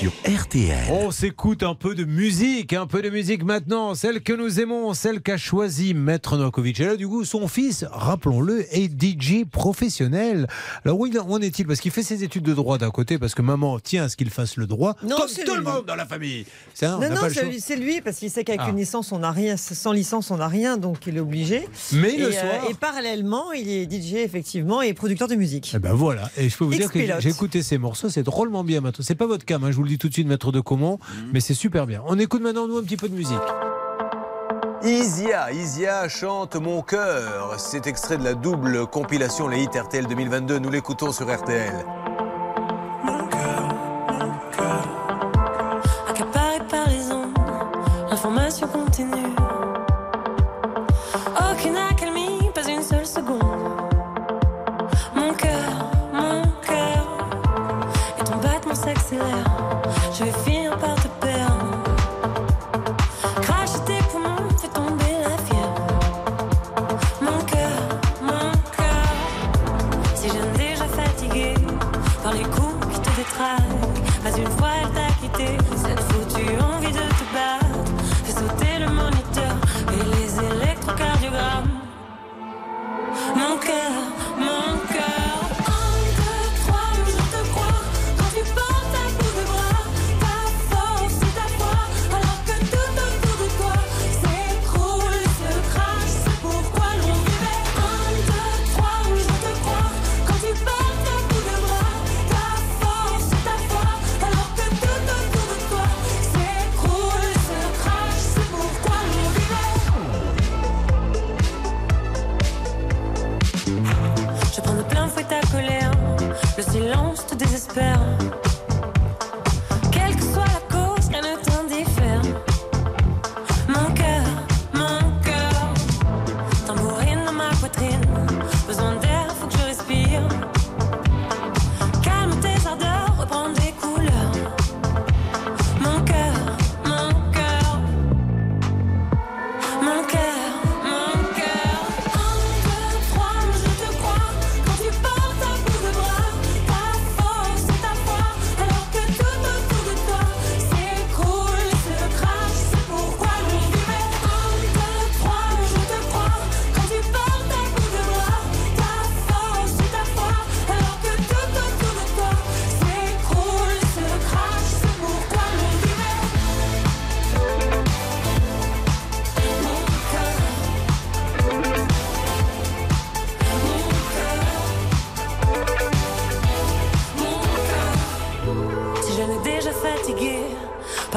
Sur 0.00 0.12
RTL. 0.26 0.88
On 0.90 1.10
s'écoute 1.10 1.62
un 1.62 1.74
peu 1.74 1.94
de 1.94 2.04
musique, 2.04 2.72
un 2.72 2.86
peu 2.86 3.02
de 3.02 3.10
musique 3.10 3.44
maintenant, 3.44 3.94
celle 3.94 4.22
que 4.22 4.32
nous 4.32 4.58
aimons, 4.58 4.94
celle 4.94 5.20
qu'a 5.20 5.36
choisi 5.36 5.92
Maître 5.92 6.38
Novakovic. 6.38 6.80
Et 6.80 6.86
là, 6.86 6.96
du 6.96 7.06
coup, 7.06 7.26
son 7.26 7.48
fils, 7.48 7.84
rappelons-le, 7.92 8.64
est 8.74 8.88
DJ 8.90 9.44
professionnel. 9.44 10.46
Alors, 10.86 10.98
où 10.98 11.06
en 11.06 11.40
est-il? 11.42 11.66
Parce 11.66 11.80
qu'il 11.80 11.90
fait 11.90 12.02
ses 12.02 12.24
études 12.24 12.44
de 12.44 12.54
droit 12.54 12.78
d'un 12.78 12.90
côté, 12.90 13.18
parce 13.18 13.34
que 13.34 13.42
maman 13.42 13.78
tient 13.78 14.04
à 14.04 14.08
ce 14.08 14.16
qu'il 14.16 14.30
fasse 14.30 14.56
le 14.56 14.66
droit, 14.66 14.96
Non, 15.02 15.16
comme 15.16 15.28
c'est 15.28 15.44
tout 15.44 15.54
le 15.54 15.60
monde 15.62 15.84
dans 15.86 15.96
la 15.96 16.06
famille. 16.06 16.46
Ça, 16.72 16.96
on 16.96 17.00
n'a 17.00 17.10
Non, 17.10 17.16
non, 17.16 17.28
c'est 17.58 17.76
lui- 17.76 18.00
parce 18.00 18.16
qu'il 18.16 18.30
sait 18.30 18.42
qu'avec 18.42 18.62
Ah. 18.64 18.70
une 18.70 18.76
licence, 18.78 19.12
on 19.12 19.18
n'a 19.18 19.32
rien, 19.32 19.58
sans 19.58 19.92
licence, 19.92 20.30
on 20.30 20.38
n'a 20.38 20.48
rien, 20.48 20.78
donc 20.78 21.06
il 21.06 21.18
est 21.18 21.20
obligé. 21.20 21.68
Mais 21.92 22.14
et, 22.14 22.16
le 22.16 22.26
euh, 22.28 22.32
soir- 22.32 22.70
et 22.70 22.74
parallèlement, 22.74 23.52
il 23.52 23.68
est 23.68 23.86
DJ, 23.90 24.14
effectivement, 24.14 24.80
et 24.80 24.94
producteur 24.94 25.28
de 25.28 25.34
musique. 25.34 25.72
Eh 25.74 25.78
ben 25.78 25.92
voilà, 25.92 26.30
et 26.38 26.48
je 26.48 26.56
peux 26.56 26.64
vous 26.64 26.72
dire 26.74 26.90
que 26.90 27.00
j'ai 27.20 27.28
écouté 27.28 27.62
ces 27.62 27.76
morceaux, 27.76 28.08
c'est 28.08 28.22
drôlement 28.22 28.64
bien 28.64 28.80
maintenant. 28.80 29.04
C'est 29.06 29.14
pas 29.14 29.26
votre 29.26 29.44
cam, 29.44 29.62
hein, 29.62 29.70
je 29.70 29.76
vous 29.76 29.82
le 29.82 29.89
dis 29.90 29.98
tout 29.98 30.08
de 30.08 30.12
suite, 30.14 30.26
maître 30.28 30.52
de 30.52 30.60
Comont, 30.60 30.98
Mhm. 31.00 31.30
mais 31.32 31.40
c'est 31.40 31.54
super 31.54 31.86
bien. 31.86 32.02
On 32.06 32.18
écoute 32.18 32.42
maintenant, 32.42 32.66
nous, 32.66 32.78
un 32.78 32.82
petit 32.82 32.96
peu 32.96 33.08
de 33.08 33.14
musique. 33.14 33.38
Isia, 34.82 35.52
Isia 35.52 36.08
chante 36.08 36.56
Mon 36.56 36.80
cœur. 36.82 37.54
C'est 37.58 37.86
extrait 37.86 38.16
de 38.16 38.24
la 38.24 38.32
double 38.34 38.86
compilation 38.86 39.46
Les 39.46 39.62
Hits 39.62 39.78
RTL 39.78 40.06
2022. 40.06 40.58
Nous 40.58 40.70
l'écoutons 40.70 41.12
sur 41.12 41.26
RTL. 41.30 41.74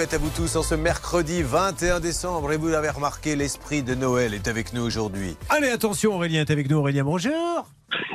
Fête 0.00 0.14
à 0.14 0.18
vous 0.18 0.30
tous 0.34 0.56
en 0.56 0.62
ce 0.62 0.74
mercredi 0.74 1.42
21 1.42 2.00
décembre. 2.00 2.50
Et 2.52 2.56
vous 2.56 2.68
l'avez 2.68 2.88
remarqué, 2.88 3.36
l'esprit 3.36 3.82
de 3.82 3.94
Noël 3.94 4.32
est 4.32 4.48
avec 4.48 4.72
nous 4.72 4.80
aujourd'hui. 4.80 5.36
Allez, 5.50 5.68
attention, 5.68 6.14
Aurélien 6.14 6.40
est 6.40 6.50
avec 6.50 6.70
nous. 6.70 6.78
Aurélien, 6.78 7.04
bonjour. 7.04 7.68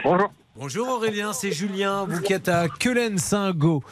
Bonjour. 0.03 0.31
Bonjour 0.55 0.88
Aurélien, 0.88 1.31
c'est 1.31 1.51
Julien. 1.51 2.07
Vous 2.09 2.21
qui 2.21 2.33
êtes 2.33 2.49
à 2.49 2.67
Quelen-Saint-Go, 2.69 3.83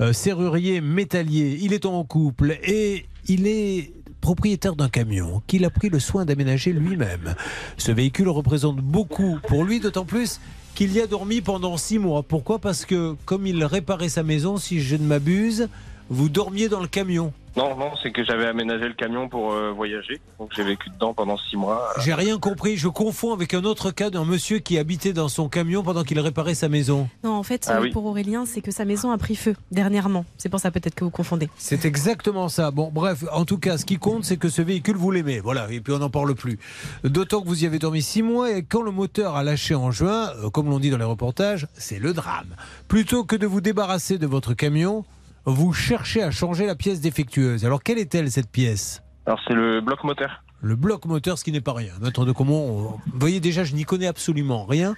euh, 0.00 0.14
serrurier 0.14 0.80
métallier. 0.80 1.58
Il 1.60 1.74
est 1.74 1.84
en 1.84 2.02
couple 2.04 2.58
et 2.62 3.04
il 3.28 3.46
est 3.46 3.92
propriétaire 4.22 4.74
d'un 4.74 4.88
camion 4.88 5.42
qu'il 5.46 5.66
a 5.66 5.70
pris 5.70 5.90
le 5.90 6.00
soin 6.00 6.24
d'aménager 6.24 6.72
lui-même. 6.72 7.34
Ce 7.76 7.92
véhicule 7.92 8.30
représente 8.30 8.78
beaucoup 8.78 9.38
pour 9.46 9.64
lui, 9.64 9.78
d'autant 9.78 10.06
plus 10.06 10.40
qu'il 10.74 10.90
y 10.94 11.02
a 11.02 11.06
dormi 11.06 11.42
pendant 11.42 11.76
six 11.76 11.98
mois. 11.98 12.22
Pourquoi? 12.22 12.60
Parce 12.60 12.86
que 12.86 13.14
comme 13.26 13.46
il 13.46 13.62
réparait 13.62 14.08
sa 14.08 14.22
maison, 14.22 14.56
si 14.56 14.80
je 14.80 14.96
ne 14.96 15.04
m'abuse, 15.04 15.68
vous 16.08 16.30
dormiez 16.30 16.70
dans 16.70 16.80
le 16.80 16.88
camion. 16.88 17.34
Non, 17.56 17.76
non, 17.76 17.90
c'est 18.02 18.10
que 18.12 18.24
j'avais 18.24 18.46
aménagé 18.46 18.88
le 18.88 18.94
camion 18.94 19.28
pour 19.28 19.52
euh, 19.52 19.72
voyager. 19.72 20.20
Donc 20.38 20.50
j'ai 20.56 20.64
vécu 20.64 20.88
dedans 20.90 21.12
pendant 21.12 21.36
six 21.36 21.56
mois. 21.56 21.86
J'ai 22.00 22.14
rien 22.14 22.38
compris. 22.38 22.76
Je 22.78 22.88
confonds 22.88 23.32
avec 23.34 23.52
un 23.52 23.64
autre 23.64 23.90
cas 23.90 24.08
d'un 24.08 24.24
monsieur 24.24 24.58
qui 24.58 24.78
habitait 24.78 25.12
dans 25.12 25.28
son 25.28 25.48
camion 25.50 25.82
pendant 25.82 26.02
qu'il 26.02 26.18
réparait 26.18 26.54
sa 26.54 26.68
maison. 26.70 27.08
Non, 27.22 27.32
en 27.34 27.42
fait, 27.42 27.66
Ah 27.68 27.76
euh, 27.76 27.82
oui. 27.82 27.90
pour 27.90 28.06
Aurélien, 28.06 28.46
c'est 28.46 28.62
que 28.62 28.70
sa 28.70 28.84
maison 28.86 29.10
a 29.10 29.18
pris 29.18 29.36
feu 29.36 29.54
dernièrement. 29.70 30.24
C'est 30.38 30.48
pour 30.48 30.60
ça 30.60 30.70
peut-être 30.70 30.94
que 30.94 31.04
vous 31.04 31.10
confondez. 31.10 31.50
C'est 31.58 31.84
exactement 31.84 32.48
ça. 32.48 32.70
Bon, 32.70 32.90
bref, 32.92 33.24
en 33.32 33.44
tout 33.44 33.58
cas, 33.58 33.76
ce 33.76 33.84
qui 33.84 33.98
compte, 33.98 34.24
c'est 34.24 34.38
que 34.38 34.48
ce 34.48 34.62
véhicule, 34.62 34.96
vous 34.96 35.10
l'aimez. 35.10 35.40
Voilà, 35.40 35.70
et 35.70 35.80
puis 35.80 35.92
on 35.92 35.98
n'en 35.98 36.10
parle 36.10 36.34
plus. 36.34 36.58
D'autant 37.04 37.42
que 37.42 37.48
vous 37.48 37.64
y 37.64 37.66
avez 37.66 37.78
dormi 37.78 38.00
six 38.00 38.22
mois, 38.22 38.50
et 38.50 38.62
quand 38.62 38.82
le 38.82 38.90
moteur 38.92 39.36
a 39.36 39.42
lâché 39.42 39.74
en 39.74 39.90
juin, 39.90 40.30
euh, 40.42 40.48
comme 40.48 40.70
l'on 40.70 40.78
dit 40.78 40.88
dans 40.90 40.98
les 40.98 41.04
reportages, 41.04 41.66
c'est 41.74 41.98
le 41.98 42.14
drame. 42.14 42.56
Plutôt 42.88 43.24
que 43.24 43.36
de 43.36 43.46
vous 43.46 43.60
débarrasser 43.60 44.16
de 44.16 44.26
votre 44.26 44.54
camion, 44.54 45.04
vous 45.44 45.72
cherchez 45.72 46.22
à 46.22 46.30
changer 46.30 46.66
la 46.66 46.74
pièce 46.74 47.00
défectueuse. 47.00 47.64
Alors, 47.64 47.82
quelle 47.82 47.98
est-elle, 47.98 48.30
cette 48.30 48.50
pièce 48.50 49.02
Alors 49.26 49.40
c'est 49.46 49.54
le 49.54 49.80
bloc 49.80 50.04
moteur. 50.04 50.42
le 50.60 50.76
bloc 50.76 51.04
moteur, 51.06 51.38
ce 51.38 51.44
qui 51.44 51.50
n'est 51.52 51.60
pas 51.60 51.72
rien. 51.72 51.92
Maître 52.00 52.24
de 52.24 52.30
comment 52.32 52.64
on- 52.66 52.82
Vous 52.82 53.18
voyez 53.18 53.40
déjà, 53.40 53.64
je 53.64 53.74
n'y 53.74 53.84
connais 53.84 54.06
absolument 54.06 54.64
rien. 54.64 54.94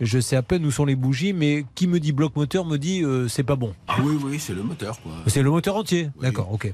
Je 0.00 0.18
sais 0.20 0.36
à 0.36 0.42
peine 0.42 0.66
où 0.66 0.70
sont 0.70 0.84
les 0.84 0.96
bougies, 0.96 1.32
mais 1.32 1.64
qui 1.74 1.86
me 1.86 1.98
dit 2.00 2.12
bloc 2.12 2.36
moteur 2.36 2.64
me 2.66 2.76
dit 2.76 3.02
euh, 3.02 3.26
c'est 3.28 3.42
pas 3.42 3.56
bon. 3.56 3.74
Oui, 4.02 4.18
oui, 4.22 4.38
c'est 4.38 4.52
le 4.54 4.62
moteur, 4.62 5.00
quoi. 5.00 5.12
C'est 5.26 5.42
le 5.42 5.50
moteur 5.50 5.76
entier. 5.76 6.10
D'accord, 6.20 6.52
ok. 6.52 6.70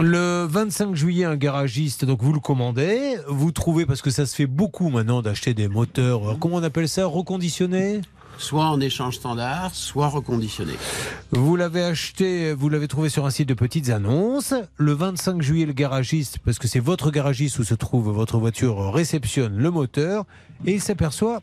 Le 0.00 0.46
25 0.48 0.94
juillet, 0.94 1.26
un 1.26 1.36
garagiste, 1.36 2.06
donc 2.06 2.22
vous 2.22 2.32
le 2.32 2.40
commandez, 2.40 3.16
vous 3.28 3.52
trouvez, 3.52 3.84
parce 3.84 4.00
que 4.00 4.08
ça 4.08 4.24
se 4.24 4.34
fait 4.34 4.46
beaucoup 4.46 4.88
maintenant 4.88 5.20
d'acheter 5.20 5.52
des 5.52 5.68
moteurs, 5.68 6.22
alors 6.22 6.38
comment 6.38 6.56
on 6.56 6.62
appelle 6.62 6.88
ça, 6.88 7.04
reconditionnés? 7.04 8.00
Soit 8.38 8.66
en 8.66 8.80
échange 8.80 9.16
standard, 9.16 9.74
soit 9.74 10.08
reconditionné. 10.08 10.72
Vous 11.30 11.56
l'avez 11.56 11.82
acheté, 11.82 12.52
vous 12.52 12.68
l'avez 12.68 12.88
trouvé 12.88 13.08
sur 13.08 13.26
un 13.26 13.30
site 13.30 13.48
de 13.48 13.54
petites 13.54 13.90
annonces. 13.90 14.54
Le 14.76 14.92
25 14.92 15.42
juillet, 15.42 15.66
le 15.66 15.72
garagiste, 15.72 16.38
parce 16.44 16.58
que 16.58 16.68
c'est 16.68 16.80
votre 16.80 17.10
garagiste 17.10 17.58
où 17.58 17.64
se 17.64 17.74
trouve 17.74 18.10
votre 18.10 18.38
voiture, 18.38 18.92
réceptionne 18.92 19.56
le 19.56 19.70
moteur 19.70 20.24
et 20.66 20.72
il 20.72 20.80
s'aperçoit 20.80 21.42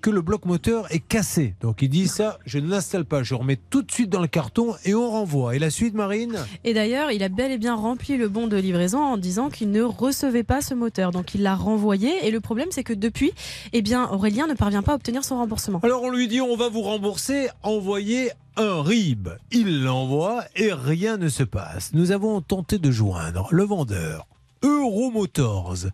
que 0.00 0.10
le 0.10 0.22
bloc 0.22 0.44
moteur 0.44 0.92
est 0.92 1.00
cassé. 1.00 1.54
Donc 1.60 1.82
il 1.82 1.88
dit 1.88 2.08
ça, 2.08 2.38
je 2.46 2.58
ne 2.58 2.68
l'installe 2.68 3.04
pas, 3.04 3.22
je 3.22 3.34
remets 3.34 3.58
tout 3.70 3.82
de 3.82 3.90
suite 3.90 4.10
dans 4.10 4.20
le 4.20 4.26
carton 4.26 4.74
et 4.84 4.94
on 4.94 5.10
renvoie. 5.10 5.54
Et 5.54 5.58
la 5.58 5.70
suite, 5.70 5.94
Marine 5.94 6.38
Et 6.64 6.74
d'ailleurs, 6.74 7.10
il 7.10 7.22
a 7.22 7.28
bel 7.28 7.52
et 7.52 7.58
bien 7.58 7.74
rempli 7.74 8.16
le 8.16 8.28
bon 8.28 8.46
de 8.46 8.56
livraison 8.56 9.00
en 9.00 9.16
disant 9.16 9.50
qu'il 9.50 9.70
ne 9.70 9.82
recevait 9.82 10.42
pas 10.42 10.60
ce 10.60 10.74
moteur. 10.74 11.10
Donc 11.10 11.34
il 11.34 11.42
l'a 11.42 11.54
renvoyé. 11.54 12.26
Et 12.26 12.30
le 12.30 12.40
problème, 12.40 12.68
c'est 12.70 12.84
que 12.84 12.92
depuis, 12.92 13.32
eh 13.72 13.82
bien, 13.82 14.08
Aurélien 14.10 14.46
ne 14.46 14.54
parvient 14.54 14.82
pas 14.82 14.92
à 14.92 14.94
obtenir 14.96 15.24
son 15.24 15.36
remboursement. 15.36 15.80
Alors 15.82 16.02
on 16.02 16.10
lui 16.10 16.28
dit 16.28 16.40
on 16.40 16.56
va 16.56 16.68
vous 16.68 16.82
rembourser, 16.82 17.48
envoyez 17.62 18.30
un 18.56 18.82
RIB. 18.82 19.28
Il 19.52 19.82
l'envoie 19.82 20.44
et 20.56 20.72
rien 20.72 21.16
ne 21.16 21.28
se 21.28 21.42
passe. 21.42 21.92
Nous 21.94 22.12
avons 22.12 22.40
tenté 22.40 22.78
de 22.78 22.90
joindre 22.90 23.48
le 23.50 23.64
vendeur 23.64 24.26
Euromotors. 24.62 25.86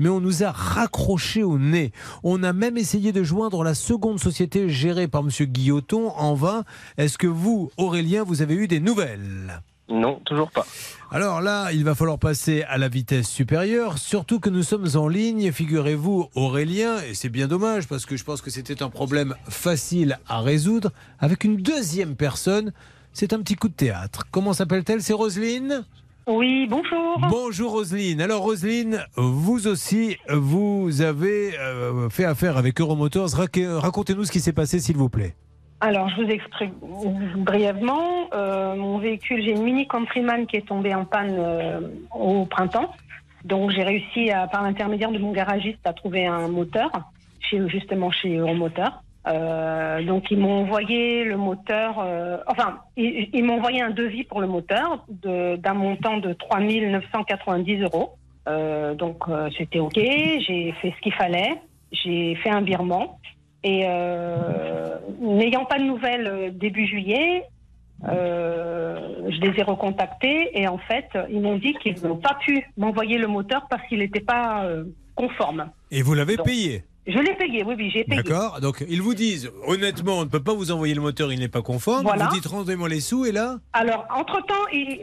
Mais 0.00 0.08
on 0.08 0.20
nous 0.20 0.42
a 0.42 0.50
raccroché 0.50 1.44
au 1.44 1.58
nez. 1.58 1.92
On 2.24 2.42
a 2.42 2.52
même 2.52 2.76
essayé 2.76 3.12
de 3.12 3.22
joindre 3.22 3.62
la 3.62 3.74
seconde 3.74 4.18
société 4.18 4.68
gérée 4.68 5.06
par 5.06 5.20
M. 5.20 5.28
Guilloton 5.46 6.10
en 6.16 6.34
vain. 6.34 6.64
Est-ce 6.98 7.18
que 7.18 7.28
vous, 7.28 7.70
Aurélien, 7.76 8.24
vous 8.24 8.42
avez 8.42 8.54
eu 8.54 8.66
des 8.66 8.80
nouvelles? 8.80 9.62
Non, 9.90 10.20
toujours 10.24 10.50
pas. 10.50 10.66
alors 11.10 11.40
là, 11.40 11.72
il 11.72 11.84
va 11.84 11.94
falloir 11.94 12.18
passer 12.18 12.62
à 12.62 12.78
la 12.78 12.88
vitesse 12.88 13.28
supérieure, 13.28 13.98
surtout 13.98 14.38
que 14.38 14.48
nous 14.48 14.62
sommes 14.62 14.86
en 14.94 15.08
ligne, 15.08 15.50
figurez-vous, 15.50 16.28
Aurélien, 16.36 17.02
et 17.02 17.14
c'est 17.14 17.28
bien 17.28 17.48
dommage 17.48 17.88
parce 17.88 18.06
que 18.06 18.16
je 18.16 18.22
pense 18.22 18.40
que 18.40 18.50
c'était 18.50 18.84
un 18.84 18.88
problème 18.88 19.34
facile 19.48 20.20
à 20.28 20.40
résoudre, 20.40 20.92
avec 21.18 21.42
une 21.42 21.56
deuxième 21.56 22.14
personne. 22.14 22.72
C'est 23.12 23.32
un 23.32 23.40
petit 23.40 23.56
coup 23.56 23.68
de 23.68 23.74
théâtre. 23.74 24.22
Comment 24.30 24.52
s'appelle-t-elle? 24.52 25.02
C'est 25.02 25.12
Roselyne? 25.12 25.84
Oui, 26.32 26.68
bonjour. 26.70 27.18
Bonjour 27.28 27.72
Roselyne. 27.72 28.20
Alors 28.20 28.42
Roselyne, 28.42 29.00
vous 29.16 29.66
aussi, 29.66 30.16
vous 30.28 31.02
avez 31.02 31.58
euh, 31.58 32.08
fait 32.08 32.24
affaire 32.24 32.56
avec 32.56 32.80
Euromotors. 32.80 33.30
Raque- 33.30 33.58
Racontez-nous 33.60 34.24
ce 34.24 34.30
qui 34.30 34.38
s'est 34.38 34.52
passé, 34.52 34.78
s'il 34.78 34.96
vous 34.96 35.08
plaît. 35.08 35.34
Alors, 35.80 36.08
je 36.10 36.22
vous 36.22 36.28
explique 36.30 36.72
brièvement. 37.38 38.28
Euh, 38.32 38.76
mon 38.76 38.98
véhicule, 38.98 39.42
j'ai 39.42 39.52
une 39.52 39.64
Mini 39.64 39.88
Countryman 39.88 40.46
qui 40.46 40.56
est 40.56 40.68
tombée 40.68 40.94
en 40.94 41.04
panne 41.04 41.34
euh, 41.36 41.80
au 42.14 42.44
printemps. 42.44 42.92
Donc, 43.44 43.72
j'ai 43.72 43.82
réussi, 43.82 44.30
à, 44.30 44.46
par 44.46 44.62
l'intermédiaire 44.62 45.10
de 45.10 45.18
mon 45.18 45.32
garagiste, 45.32 45.80
à 45.84 45.92
trouver 45.94 46.26
un 46.26 46.46
moteur, 46.46 46.90
chez, 47.40 47.66
justement 47.68 48.12
chez 48.12 48.36
Euromoteur. 48.36 49.02
Euh, 49.26 50.02
donc, 50.02 50.30
ils 50.30 50.38
m'ont 50.38 50.60
envoyé 50.60 51.24
le 51.24 51.36
moteur, 51.36 51.98
euh, 51.98 52.38
enfin, 52.46 52.78
ils, 52.96 53.28
ils 53.32 53.44
m'ont 53.44 53.56
envoyé 53.56 53.82
un 53.82 53.90
devis 53.90 54.24
pour 54.24 54.40
le 54.40 54.46
moteur 54.46 55.04
d'un 55.08 55.74
montant 55.74 56.16
de 56.18 56.32
3 56.32 56.60
990 56.60 57.82
euros. 57.82 58.12
Euh, 58.48 58.94
donc, 58.94 59.24
c'était 59.58 59.78
OK. 59.78 59.96
J'ai 59.96 60.74
fait 60.80 60.94
ce 60.96 61.00
qu'il 61.02 61.12
fallait. 61.12 61.60
J'ai 61.92 62.34
fait 62.36 62.50
un 62.50 62.62
virement. 62.62 63.18
Et 63.62 63.80
n'ayant 65.20 65.66
pas 65.66 65.78
de 65.78 65.84
nouvelles 65.84 66.56
début 66.56 66.86
juillet, 66.86 67.44
je 68.02 69.40
les 69.40 69.58
ai 69.58 69.62
recontactés 69.62 70.58
et 70.58 70.66
en 70.66 70.78
fait, 70.78 71.10
ils 71.28 71.42
m'ont 71.42 71.58
dit 71.58 71.74
qu'ils 71.74 72.02
n'ont 72.02 72.16
pas 72.16 72.38
pu 72.40 72.64
m'envoyer 72.78 73.18
le 73.18 73.26
moteur 73.26 73.66
parce 73.68 73.86
qu'il 73.86 73.98
n'était 73.98 74.20
pas 74.20 74.66
conforme. 75.14 75.68
Et 75.90 76.00
vous 76.00 76.14
l'avez 76.14 76.38
payé? 76.38 76.84
Je 77.06 77.18
l'ai 77.18 77.34
payé, 77.34 77.64
oui, 77.64 77.74
oui, 77.76 77.90
j'ai 77.90 78.04
payé. 78.04 78.22
D'accord 78.22 78.60
Donc 78.60 78.84
ils 78.88 79.00
vous 79.00 79.14
disent, 79.14 79.50
honnêtement, 79.66 80.18
on 80.18 80.24
ne 80.24 80.28
peut 80.28 80.42
pas 80.42 80.52
vous 80.54 80.70
envoyer 80.70 80.94
le 80.94 81.00
moteur, 81.00 81.32
il 81.32 81.40
n'est 81.40 81.48
pas 81.48 81.62
conforme. 81.62 82.02
Voilà. 82.02 82.26
Vous 82.26 82.34
dites, 82.34 82.46
rendez-moi 82.46 82.88
les 82.88 83.00
sous, 83.00 83.24
et 83.24 83.32
là 83.32 83.56
Alors, 83.72 84.06
entre-temps, 84.14 84.54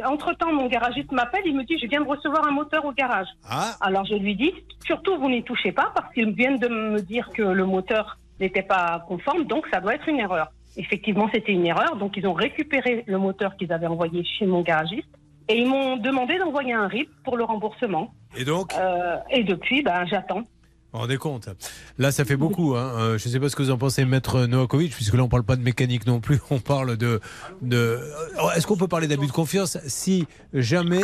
entre-temps, 0.06 0.54
mon 0.54 0.68
garagiste 0.68 1.12
m'appelle, 1.12 1.42
il 1.46 1.56
me 1.56 1.64
dit, 1.64 1.78
je 1.82 1.88
viens 1.88 2.02
de 2.02 2.08
recevoir 2.08 2.48
un 2.48 2.52
moteur 2.52 2.86
au 2.86 2.92
garage. 2.92 3.28
Ah. 3.50 3.76
Alors, 3.82 4.06
je 4.06 4.16
lui 4.16 4.36
dis, 4.36 4.54
surtout, 4.86 5.18
vous 5.18 5.30
n'y 5.30 5.44
touchez 5.44 5.72
pas 5.72 5.92
parce 5.96 6.14
qu'ils 6.14 6.32
viennent 6.34 6.60
de 6.60 6.68
me 6.68 7.02
dire 7.02 7.30
que 7.36 7.42
le 7.42 7.66
moteur 7.66 8.18
n'était 8.40 8.62
pas 8.62 9.04
conforme, 9.08 9.46
donc 9.46 9.66
ça 9.72 9.82
doit 9.82 9.96
être 9.96 10.08
une 10.08 10.20
erreur. 10.20 10.52
Effectivement, 10.78 11.28
c'était 11.34 11.54
une 11.54 11.66
erreur, 11.66 11.96
donc 11.96 12.16
ils 12.18 12.28
ont 12.28 12.34
récupéré 12.34 13.04
le 13.08 13.18
moteur 13.18 13.56
qu'ils 13.58 13.74
avaient 13.74 13.88
envoyé 13.88 14.24
chez 14.24 14.46
mon 14.46 14.62
garagiste 14.62 15.08
et 15.50 15.58
ils 15.58 15.68
m'ont 15.68 15.98
demandé 15.98 16.38
d'envoyer 16.38 16.74
un 16.74 16.88
RIP 16.88 17.10
pour 17.24 17.38
le 17.38 17.44
remboursement. 17.44 18.14
Et 18.38 18.44
donc 18.46 18.74
Euh, 18.78 19.18
et 19.32 19.44
depuis, 19.44 19.82
ben, 19.82 20.06
j'attends. 20.06 20.44
Vous 20.92 21.00
vous 21.00 21.02
rendez 21.02 21.18
compte? 21.18 21.50
Là, 21.98 22.12
ça 22.12 22.24
fait 22.24 22.38
beaucoup. 22.38 22.76
Hein. 22.76 22.94
Euh, 22.98 23.18
je 23.18 23.28
ne 23.28 23.34
sais 23.34 23.40
pas 23.40 23.50
ce 23.50 23.56
que 23.56 23.64
vous 23.64 23.72
en 23.72 23.78
pensez, 23.78 24.06
Maître 24.06 24.46
Novakovic, 24.46 24.94
puisque 24.94 25.14
là, 25.14 25.22
on 25.22 25.26
ne 25.26 25.30
parle 25.30 25.44
pas 25.44 25.56
de 25.56 25.62
mécanique 25.62 26.08
non 26.08 26.20
plus. 26.20 26.40
On 26.50 26.60
parle 26.60 26.96
de. 26.98 27.20
de... 27.62 28.00
Alors, 28.36 28.54
Est-ce 28.54 28.66
qu'on 28.66 28.78
peut 28.78 28.88
parler 28.88 29.08
d'abus 29.08 29.28
de 29.28 29.32
confiance 29.32 29.78
si 29.86 30.26
jamais 30.54 31.04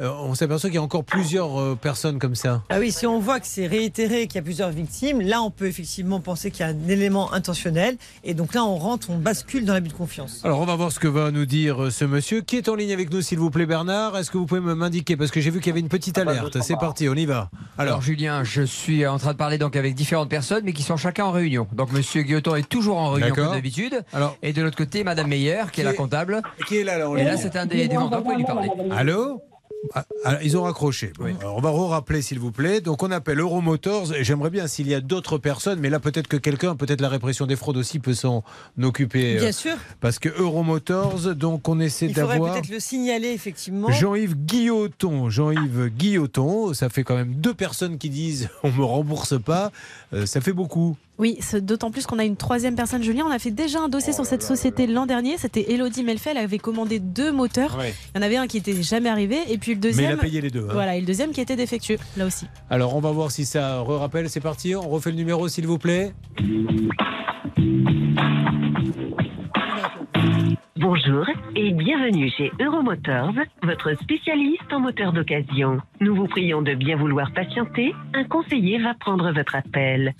euh, 0.00 0.10
on 0.10 0.34
s'aperçoit 0.34 0.70
qu'il 0.70 0.76
y 0.76 0.80
a 0.80 0.82
encore 0.82 1.04
plusieurs 1.04 1.60
euh, 1.60 1.74
personnes 1.80 2.18
comme 2.18 2.34
ça? 2.34 2.62
Ah 2.70 2.78
oui, 2.78 2.90
si 2.90 3.06
on 3.06 3.20
voit 3.20 3.38
que 3.38 3.46
c'est 3.46 3.66
réitéré, 3.66 4.26
qu'il 4.26 4.36
y 4.36 4.38
a 4.38 4.42
plusieurs 4.42 4.70
victimes, 4.70 5.20
là 5.20 5.42
on 5.42 5.50
peut 5.50 5.66
effectivement 5.66 6.20
penser 6.20 6.50
qu'il 6.50 6.60
y 6.60 6.68
a 6.68 6.72
un 6.72 6.88
élément 6.88 7.32
intentionnel. 7.32 7.96
Et 8.24 8.34
donc 8.34 8.54
là 8.54 8.64
on 8.64 8.76
rentre, 8.76 9.10
on 9.10 9.18
bascule 9.18 9.64
dans 9.64 9.74
l'abus 9.74 9.88
de 9.88 9.94
confiance. 9.94 10.40
Alors, 10.44 10.60
on 10.60 10.66
va 10.66 10.76
voir 10.76 10.90
ce 10.90 10.98
que 10.98 11.08
va 11.08 11.30
nous 11.30 11.46
dire 11.46 11.84
euh, 11.84 11.90
ce 11.90 12.04
monsieur. 12.04 12.40
Qui 12.40 12.56
est 12.56 12.68
en 12.68 12.74
ligne 12.74 12.92
avec 12.92 13.12
nous, 13.12 13.20
s'il 13.20 13.38
vous 13.38 13.50
plaît, 13.50 13.66
Bernard? 13.66 14.16
Est-ce 14.16 14.30
que 14.30 14.38
vous 14.38 14.46
pouvez 14.46 14.60
me 14.60 14.74
m'indiquer? 14.74 15.16
Parce 15.16 15.30
que 15.30 15.40
j'ai 15.40 15.50
vu 15.50 15.60
qu'il 15.60 15.68
y 15.68 15.72
avait 15.72 15.80
une 15.80 15.88
petite 15.88 16.18
alerte. 16.18 16.60
C'est 16.62 16.78
parti, 16.78 17.08
on 17.08 17.14
y 17.14 17.26
va. 17.26 17.50
Alors, 17.76 18.00
Julien, 18.00 18.44
je 18.44 18.62
suis 18.62 19.06
en 19.06 19.17
en 19.18 19.20
train 19.20 19.32
de 19.32 19.36
parler 19.38 19.58
donc 19.58 19.74
avec 19.76 19.94
différentes 19.94 20.28
personnes, 20.30 20.62
mais 20.64 20.72
qui 20.72 20.82
sont 20.82 20.96
chacun 20.96 21.24
en 21.24 21.32
réunion. 21.32 21.66
Donc 21.72 21.92
Monsieur 21.92 22.22
Guilloton 22.22 22.54
est 22.54 22.68
toujours 22.68 22.98
en 22.98 23.10
réunion 23.10 23.34
comme 23.34 23.50
d'habitude. 23.52 24.02
Alors- 24.12 24.36
et 24.42 24.52
de 24.52 24.62
l'autre 24.62 24.76
côté, 24.76 25.02
Madame 25.04 25.26
Meyer, 25.28 25.62
qui 25.72 25.80
est 25.80 25.84
la 25.84 25.92
comptable. 25.92 26.40
Qui 26.66 26.78
est 26.78 26.84
là, 26.84 26.98
là 26.98 27.10
Et 27.16 27.24
là, 27.24 27.36
c'est 27.36 27.56
un 27.56 27.66
des, 27.66 27.88
des 27.88 27.96
vendeurs, 27.96 28.22
pouvez 28.22 28.36
lui 28.36 28.44
parler. 28.44 28.68
Allô 28.96 29.42
ils 30.42 30.56
ont 30.56 30.62
raccroché. 30.64 31.12
Bon, 31.18 31.26
alors 31.40 31.56
on 31.56 31.60
va 31.60 31.70
re-rappeler 31.70 32.20
s'il 32.22 32.38
vous 32.38 32.50
plaît. 32.52 32.80
Donc 32.80 33.02
on 33.02 33.10
appelle 33.10 33.38
Euromotors. 33.40 34.12
Et 34.14 34.24
J'aimerais 34.24 34.50
bien 34.50 34.66
s'il 34.66 34.88
y 34.88 34.94
a 34.94 35.00
d'autres 35.00 35.38
personnes, 35.38 35.78
mais 35.80 35.90
là 35.90 36.00
peut-être 36.00 36.26
que 36.28 36.36
quelqu'un, 36.36 36.76
peut-être 36.76 37.00
la 37.00 37.08
répression 37.08 37.46
des 37.46 37.56
fraudes 37.56 37.76
aussi 37.76 37.98
peut 37.98 38.14
s'en 38.14 38.42
occuper. 38.82 39.36
euh, 39.36 39.40
Bien 39.40 39.52
sûr. 39.52 39.76
Parce 40.00 40.18
que 40.18 40.28
Euromotors, 40.28 41.34
donc 41.34 41.68
on 41.68 41.80
essaie 41.80 42.06
Il 42.06 42.14
faudrait 42.14 42.34
d'avoir. 42.34 42.54
peut-être 42.54 42.70
le 42.70 42.80
signaler 42.80 43.28
effectivement. 43.28 43.90
Jean-Yves 43.90 44.34
Guilloton, 44.36 45.30
Jean-Yves 45.30 45.88
Guilloton, 45.96 46.74
ça 46.74 46.88
fait 46.88 47.04
quand 47.04 47.16
même 47.16 47.34
deux 47.34 47.54
personnes 47.54 47.98
qui 47.98 48.10
disent 48.10 48.48
on 48.62 48.70
me 48.72 48.84
rembourse 48.84 49.40
pas, 49.40 49.70
Euh, 50.14 50.26
ça 50.26 50.40
fait 50.40 50.52
beaucoup. 50.52 50.96
Oui, 51.18 51.36
c'est 51.40 51.64
d'autant 51.64 51.90
plus 51.90 52.06
qu'on 52.06 52.20
a 52.20 52.24
une 52.24 52.36
troisième 52.36 52.76
personne, 52.76 53.02
Julien. 53.02 53.24
On 53.26 53.30
a 53.32 53.40
fait 53.40 53.50
déjà 53.50 53.80
un 53.80 53.88
dossier 53.88 54.12
sur 54.12 54.24
cette 54.24 54.42
société 54.44 54.86
l'an 54.86 55.04
dernier. 55.04 55.36
C'était 55.36 55.72
Elodie 55.72 56.04
Melfel. 56.04 56.36
Elle 56.36 56.44
avait 56.44 56.58
commandé 56.58 57.00
deux 57.00 57.32
moteurs. 57.32 57.76
Ouais. 57.76 57.92
Il 58.14 58.18
y 58.18 58.22
en 58.22 58.24
avait 58.24 58.36
un 58.36 58.46
qui 58.46 58.58
était 58.58 58.80
jamais 58.82 59.08
arrivé. 59.08 59.36
Et 59.48 59.58
puis 59.58 59.74
le 59.74 59.80
Mais 59.80 59.88
il 59.88 59.96
deuxième. 59.96 60.12
a 60.18 60.22
payé 60.22 60.40
les 60.40 60.50
deux, 60.50 60.64
hein. 60.64 60.72
Voilà, 60.72 60.94
et 60.96 61.00
le 61.00 61.06
deuxième 61.06 61.32
qui 61.32 61.40
était 61.40 61.56
défectueux, 61.56 61.96
là 62.16 62.26
aussi. 62.26 62.46
Alors 62.70 62.94
on 62.94 63.00
va 63.00 63.10
voir 63.10 63.32
si 63.32 63.44
ça 63.44 63.80
re-rappelle, 63.80 64.30
c'est 64.30 64.40
parti, 64.40 64.76
on 64.76 64.88
refait 64.88 65.10
le 65.10 65.16
numéro 65.16 65.48
s'il 65.48 65.66
vous 65.66 65.78
plaît. 65.78 66.12
Bonjour 70.76 71.26
et 71.56 71.72
bienvenue 71.72 72.30
chez 72.36 72.52
Euromotors, 72.60 73.32
votre 73.64 73.94
spécialiste 74.00 74.72
en 74.72 74.78
moteurs 74.80 75.12
d'occasion. 75.12 75.78
Nous 76.00 76.14
vous 76.14 76.28
prions 76.28 76.62
de 76.62 76.74
bien 76.74 76.96
vouloir 76.96 77.32
patienter. 77.32 77.92
Un 78.14 78.24
conseiller 78.24 78.78
va 78.80 78.94
prendre 78.94 79.32
votre 79.32 79.56
appel. 79.56 80.14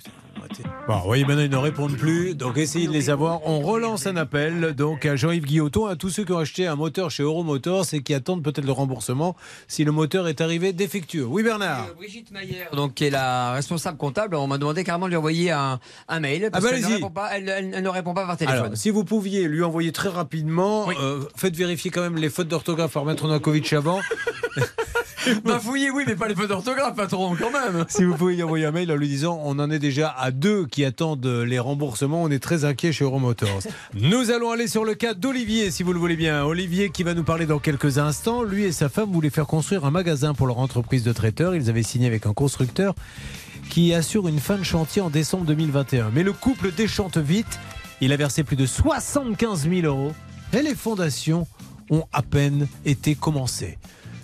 Bon, 0.87 0.95
vous 0.97 1.05
voyez, 1.05 1.23
maintenant 1.25 1.43
ils 1.43 1.49
ne 1.49 1.55
répondent 1.57 1.95
plus, 1.97 2.33
donc 2.35 2.57
essayez 2.57 2.87
de 2.87 2.91
les 2.91 3.09
avoir. 3.09 3.45
On 3.47 3.59
relance 3.59 4.07
un 4.07 4.15
appel 4.15 4.73
donc 4.73 5.05
à 5.05 5.15
Jean-Yves 5.15 5.45
Guilloton, 5.45 5.85
à 5.85 5.95
tous 5.95 6.09
ceux 6.09 6.23
qui 6.25 6.31
ont 6.31 6.37
acheté 6.39 6.65
un 6.67 6.75
moteur 6.75 7.11
chez 7.11 7.23
Euromotors 7.23 7.85
et 7.93 8.01
qui 8.01 8.13
attendent 8.13 8.43
peut-être 8.43 8.65
le 8.65 8.71
remboursement 8.71 9.35
si 9.67 9.83
le 9.83 9.91
moteur 9.91 10.27
est 10.27 10.41
arrivé 10.41 10.73
défectueux. 10.73 11.25
Oui 11.25 11.43
Bernard 11.43 11.87
Brigitte 11.95 12.31
Mayer, 12.31 12.65
donc 12.73 12.95
qui 12.95 13.05
est 13.05 13.09
la 13.11 13.51
responsable 13.53 13.97
comptable, 13.97 14.35
on 14.35 14.47
m'a 14.47 14.57
demandé 14.57 14.83
carrément 14.83 15.05
de 15.05 15.11
lui 15.11 15.17
envoyer 15.17 15.51
un, 15.51 15.79
un 16.07 16.19
mail 16.19 16.49
parce 16.51 16.65
Ah 16.65 16.69
bah, 16.69 16.73
qu'elle 16.75 16.87
ne 16.89 16.93
répond 16.95 17.11
pas, 17.11 17.29
elle, 17.35 17.47
elle- 17.49 17.71
elle 17.75 17.83
ne 17.83 17.89
répond 17.89 18.13
pas 18.13 18.25
par 18.25 18.37
téléphone. 18.37 18.59
Alors, 18.65 18.77
si 18.77 18.89
vous 18.89 19.03
pouviez 19.03 19.47
lui 19.47 19.63
envoyer 19.63 19.91
très 19.91 20.09
rapidement, 20.09 20.87
euh, 21.01 21.21
faites 21.35 21.55
vérifier 21.55 21.91
quand 21.91 22.01
même 22.01 22.17
les 22.17 22.29
fautes 22.29 22.47
d'orthographe 22.47 22.93
par 22.93 23.05
Maître 23.05 23.25
Novakovic 23.27 23.71
avant. 23.73 23.99
Fouillez, 25.61 25.91
oui, 25.91 26.03
mais 26.07 26.15
pas 26.15 26.27
les 26.27 26.35
fautes 26.35 26.49
d'orthographe, 26.49 26.95
patron, 26.95 27.35
quand 27.35 27.51
même. 27.51 27.85
Si 27.89 28.03
vous 28.03 28.15
pouvez 28.15 28.35
y 28.35 28.43
envoyer 28.43 28.65
un 28.65 28.71
mail 28.71 28.91
en 28.91 28.95
lui 28.95 29.07
disant 29.07 29.39
on 29.43 29.59
en 29.59 29.69
est 29.69 29.79
déjà 29.79 30.09
à 30.17 30.31
deux 30.31 30.65
qui 30.65 30.85
attendent 30.85 31.25
les 31.25 31.59
remboursements, 31.59 32.23
on 32.23 32.29
est 32.29 32.39
très 32.39 32.65
inquiet 32.65 32.91
chez 32.91 33.03
Euromotors. 33.03 33.59
Nous 33.93 34.31
allons 34.31 34.51
aller 34.51 34.67
sur 34.67 34.85
le 34.85 34.95
cas 34.95 35.13
d'Olivier, 35.13 35.71
si 35.71 35.83
vous 35.83 35.93
le 35.93 35.99
voulez 35.99 36.15
bien. 36.15 36.43
Olivier 36.43 36.89
qui 36.89 37.03
va 37.03 37.13
nous 37.13 37.23
parler 37.23 37.45
dans 37.45 37.59
quelques 37.59 37.97
instants. 37.97 38.43
Lui 38.43 38.63
et 38.63 38.71
sa 38.71 38.89
femme 38.89 39.11
voulaient 39.11 39.29
faire 39.29 39.47
construire 39.47 39.85
un 39.85 39.91
magasin 39.91 40.33
pour 40.33 40.47
leur 40.47 40.59
entreprise 40.59 41.03
de 41.03 41.11
traiteurs. 41.11 41.55
Ils 41.55 41.69
avaient 41.69 41.83
signé 41.83 42.07
avec 42.07 42.25
un 42.25 42.33
constructeur 42.33 42.95
qui 43.69 43.93
assure 43.93 44.27
une 44.27 44.39
fin 44.39 44.57
de 44.57 44.63
chantier 44.63 45.01
en 45.01 45.09
décembre 45.09 45.45
2021. 45.45 46.11
Mais 46.13 46.23
le 46.23 46.33
couple 46.33 46.71
déchante 46.71 47.17
vite. 47.17 47.59
Il 48.01 48.13
a 48.13 48.17
versé 48.17 48.43
plus 48.43 48.55
de 48.55 48.65
75 48.65 49.69
000 49.69 49.81
euros 49.85 50.13
et 50.53 50.61
les 50.61 50.75
fondations 50.75 51.47
ont 51.89 52.05
à 52.13 52.21
peine 52.21 52.67
été 52.85 53.15
commencées. 53.15 53.77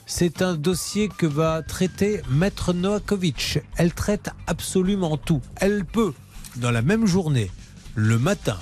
C'est 0.08 0.43
un 0.43 0.53
dossier 0.53 1.10
que 1.10 1.26
va 1.26 1.64
traiter 1.64 2.22
Maître 2.30 2.74
Noakovic. 2.74 3.60
Elle 3.76 3.93
traite 3.93 4.30
absolument 4.45 5.18
tout. 5.18 5.41
Elle 5.56 5.84
peut, 5.84 6.14
dans 6.58 6.70
la 6.70 6.84
même 6.84 7.08
journée, 7.08 7.49
le 7.95 8.20
matin, 8.20 8.58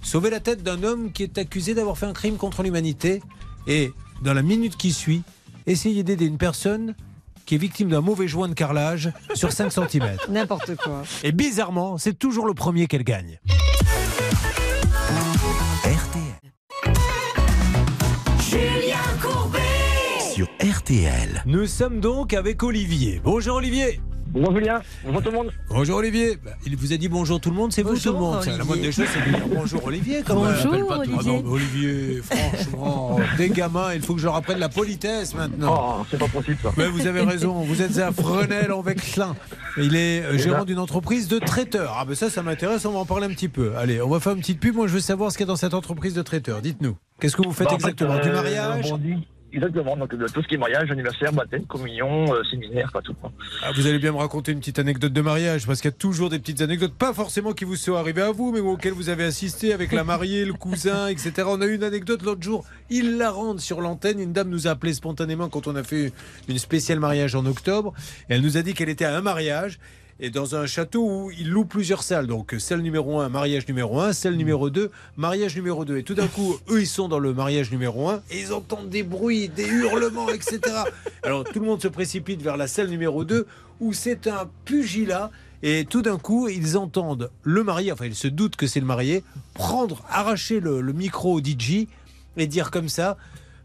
sauver 0.00 0.30
la 0.30 0.40
tête 0.40 0.62
d'un 0.62 0.82
homme 0.82 1.12
qui 1.12 1.24
est 1.24 1.36
accusé 1.36 1.74
d'avoir 1.74 1.98
fait 1.98 2.06
un 2.06 2.14
crime 2.14 2.36
contre 2.36 2.62
l'humanité 2.62 3.22
et, 3.66 3.92
dans 4.22 4.32
la 4.32 4.42
minute 4.42 4.78
qui 4.78 4.92
suit, 4.92 5.22
essayer 5.66 6.02
d'aider 6.04 6.24
une 6.24 6.38
personne 6.38 6.94
qui 7.44 7.56
est 7.56 7.58
victime 7.58 7.90
d'un 7.90 8.00
mauvais 8.00 8.26
joint 8.26 8.48
de 8.48 8.54
carrelage 8.54 9.12
sur 9.34 9.52
5 9.52 9.70
cm. 9.70 10.16
N'importe 10.30 10.76
quoi. 10.76 11.02
Et 11.22 11.32
bizarrement, 11.32 11.98
c'est 11.98 12.18
toujours 12.18 12.46
le 12.46 12.54
premier 12.54 12.86
qu'elle 12.86 13.04
gagne. 13.04 13.38
Sur 20.42 20.50
RTL. 20.78 21.44
Nous 21.46 21.68
sommes 21.68 22.00
donc 22.00 22.34
avec 22.34 22.64
Olivier. 22.64 23.20
Bonjour 23.22 23.58
Olivier. 23.58 24.00
Bonjour 24.32 24.56
Julien, 24.56 24.80
bonjour 25.04 25.22
tout 25.22 25.30
le 25.30 25.36
monde. 25.36 25.50
Bonjour 25.68 25.96
Olivier. 25.98 26.36
Bah, 26.42 26.52
il 26.66 26.74
vous 26.76 26.92
a 26.92 26.96
dit 26.96 27.08
bonjour 27.08 27.38
tout 27.38 27.50
le 27.50 27.54
monde, 27.54 27.70
c'est 27.72 27.82
vous 27.82 27.96
tout 27.96 28.12
le 28.12 28.18
monde. 28.18 28.44
La 28.44 28.64
moindre 28.64 28.82
des 28.82 28.90
choses, 28.90 29.04
c'est 29.12 29.24
de 29.30 29.36
dire 29.36 29.46
bonjour 29.46 29.84
Olivier. 29.84 30.22
Quand 30.26 30.42
même. 30.42 30.54
Bonjour, 30.64 30.88
pas 30.88 30.94
tout- 30.96 31.10
Ah 31.14 31.18
Olivier. 31.18 31.32
non, 31.32 31.42
mais 31.44 31.48
Olivier, 31.50 32.22
franchement, 32.22 33.20
des 33.38 33.50
gamins, 33.50 33.92
il 33.94 34.00
faut 34.02 34.14
que 34.14 34.20
je 34.20 34.24
leur 34.24 34.34
apprenne 34.34 34.58
la 34.58 34.68
politesse 34.70 35.34
maintenant. 35.36 35.98
Oh, 36.00 36.06
c'est 36.10 36.18
pas 36.18 36.26
possible 36.26 36.56
ça. 36.60 36.70
Mais 36.76 36.88
vous 36.88 37.06
avez 37.06 37.20
raison, 37.20 37.60
vous 37.60 37.80
êtes 37.80 37.96
à 37.98 38.10
Fresnel 38.10 38.72
en 38.72 38.80
Vexlin. 38.82 39.36
Il 39.76 39.94
est 39.94 40.22
euh, 40.22 40.38
gérant 40.38 40.64
d'une 40.64 40.80
entreprise 40.80 41.28
de 41.28 41.38
traiteurs. 41.38 41.94
Ah 42.00 42.04
ben 42.04 42.16
ça, 42.16 42.30
ça 42.30 42.42
m'intéresse, 42.42 42.84
on 42.84 42.92
va 42.92 42.98
en 43.00 43.06
parler 43.06 43.26
un 43.26 43.34
petit 43.34 43.48
peu. 43.48 43.76
Allez, 43.76 44.02
on 44.02 44.08
va 44.08 44.18
faire 44.18 44.32
une 44.32 44.40
petite 44.40 44.58
pub. 44.58 44.74
Moi, 44.74 44.88
je 44.88 44.94
veux 44.94 45.00
savoir 45.00 45.30
ce 45.30 45.36
qu'il 45.36 45.44
y 45.46 45.48
a 45.48 45.52
dans 45.52 45.56
cette 45.56 45.74
entreprise 45.74 46.14
de 46.14 46.22
traiteurs. 46.22 46.62
Dites-nous. 46.62 46.96
Qu'est-ce 47.20 47.36
que 47.36 47.42
vous 47.42 47.52
faites 47.52 47.68
Bah, 47.68 47.74
exactement? 47.74 48.18
Du 48.18 48.28
euh, 48.30 48.32
mariage? 48.32 48.92
Exactement, 49.52 49.96
donc 49.96 50.14
de 50.14 50.26
tout 50.28 50.42
ce 50.42 50.48
qui 50.48 50.54
est 50.54 50.58
mariage, 50.58 50.90
anniversaire, 50.90 51.30
baptême, 51.32 51.66
communion, 51.66 52.32
euh, 52.32 52.42
séminaire, 52.44 52.90
pas 52.90 53.02
tout. 53.02 53.14
Ah, 53.62 53.70
vous 53.76 53.86
allez 53.86 53.98
bien 53.98 54.12
me 54.12 54.16
raconter 54.16 54.52
une 54.52 54.60
petite 54.60 54.78
anecdote 54.78 55.12
de 55.12 55.20
mariage, 55.20 55.66
parce 55.66 55.82
qu'il 55.82 55.90
y 55.90 55.94
a 55.94 55.96
toujours 55.96 56.30
des 56.30 56.38
petites 56.38 56.62
anecdotes, 56.62 56.94
pas 56.94 57.12
forcément 57.12 57.52
qui 57.52 57.64
vous 57.64 57.76
sont 57.76 57.94
arrivées 57.94 58.22
à 58.22 58.30
vous, 58.30 58.50
mais 58.50 58.60
auxquelles 58.60 58.94
vous 58.94 59.10
avez 59.10 59.24
assisté 59.24 59.74
avec 59.74 59.92
la 59.92 60.04
mariée, 60.04 60.46
le 60.46 60.54
cousin, 60.54 61.08
etc. 61.08 61.32
On 61.46 61.60
a 61.60 61.66
eu 61.66 61.74
une 61.74 61.84
anecdote 61.84 62.22
l'autre 62.22 62.42
jour, 62.42 62.64
hilarante 62.88 63.60
sur 63.60 63.82
l'antenne. 63.82 64.20
Une 64.20 64.32
dame 64.32 64.48
nous 64.48 64.66
a 64.66 64.70
appelé 64.70 64.94
spontanément 64.94 65.50
quand 65.50 65.66
on 65.66 65.76
a 65.76 65.82
fait 65.82 66.12
une 66.48 66.58
spéciale 66.58 66.98
mariage 66.98 67.34
en 67.34 67.44
octobre. 67.44 67.92
Elle 68.28 68.40
nous 68.40 68.56
a 68.56 68.62
dit 68.62 68.72
qu'elle 68.72 68.88
était 68.88 69.04
à 69.04 69.16
un 69.16 69.20
mariage. 69.20 69.78
Et 70.24 70.30
dans 70.30 70.54
un 70.54 70.66
château 70.66 71.04
où 71.04 71.30
il 71.32 71.50
loue 71.50 71.64
plusieurs 71.64 72.04
salles. 72.04 72.28
Donc, 72.28 72.54
salle 72.60 72.80
numéro 72.80 73.18
1, 73.18 73.28
mariage 73.28 73.66
numéro 73.66 73.98
1, 74.00 74.12
salle 74.12 74.36
numéro 74.36 74.70
2, 74.70 74.88
mariage 75.16 75.56
numéro 75.56 75.84
2. 75.84 75.96
Et 75.96 76.04
tout 76.04 76.14
d'un 76.14 76.28
coup, 76.28 76.56
eux, 76.70 76.80
ils 76.80 76.86
sont 76.86 77.08
dans 77.08 77.18
le 77.18 77.34
mariage 77.34 77.72
numéro 77.72 78.08
1 78.08 78.22
et 78.30 78.40
ils 78.40 78.52
entendent 78.52 78.88
des 78.88 79.02
bruits, 79.02 79.48
des 79.48 79.66
hurlements, 79.66 80.28
etc. 80.28 80.60
Alors, 81.24 81.42
tout 81.42 81.58
le 81.58 81.66
monde 81.66 81.82
se 81.82 81.88
précipite 81.88 82.40
vers 82.40 82.56
la 82.56 82.68
salle 82.68 82.86
numéro 82.86 83.24
2 83.24 83.48
où 83.80 83.92
c'est 83.92 84.28
un 84.28 84.48
pugilat. 84.64 85.32
Et 85.64 85.86
tout 85.86 86.02
d'un 86.02 86.18
coup, 86.18 86.48
ils 86.48 86.76
entendent 86.78 87.28
le 87.42 87.64
marié, 87.64 87.90
enfin, 87.90 88.06
ils 88.06 88.14
se 88.14 88.28
doutent 88.28 88.54
que 88.54 88.68
c'est 88.68 88.78
le 88.78 88.86
marié, 88.86 89.24
prendre, 89.54 90.04
arracher 90.08 90.60
le, 90.60 90.80
le 90.80 90.92
micro 90.92 91.32
au 91.34 91.40
DJ 91.40 91.88
et 92.36 92.46
dire 92.46 92.70
comme 92.70 92.88
ça 92.88 93.16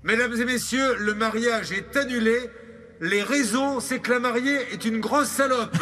Mesdames 0.03 0.34
et 0.41 0.45
messieurs, 0.45 0.95
le 0.97 1.14
mariage 1.14 1.72
est 1.72 1.95
annulé. 1.95 2.36
Les 3.00 3.22
raisons, 3.22 3.80
c'est 3.80 4.00
que 4.00 4.12
la 4.12 4.20
mariée 4.20 4.58
est 4.72 4.86
une 4.86 5.00
grosse 5.00 5.30
salope. 5.30 5.78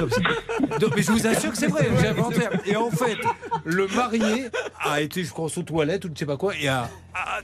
Mais 0.96 1.02
je 1.02 1.12
vous 1.12 1.26
assure 1.26 1.52
que 1.52 1.58
c'est 1.58 1.68
vrai, 1.68 1.88
j'ai 2.00 2.08
inventé. 2.08 2.40
Et 2.66 2.76
en 2.76 2.90
fait, 2.90 3.18
le 3.64 3.86
marié 3.88 4.50
a 4.80 5.00
été, 5.00 5.22
je 5.24 5.30
crois, 5.30 5.46
aux 5.46 5.62
toilettes 5.62 6.04
ou 6.04 6.08
je 6.08 6.12
ne 6.12 6.18
sais 6.18 6.26
pas 6.26 6.36
quoi, 6.36 6.54
et 6.56 6.68
a, 6.68 6.88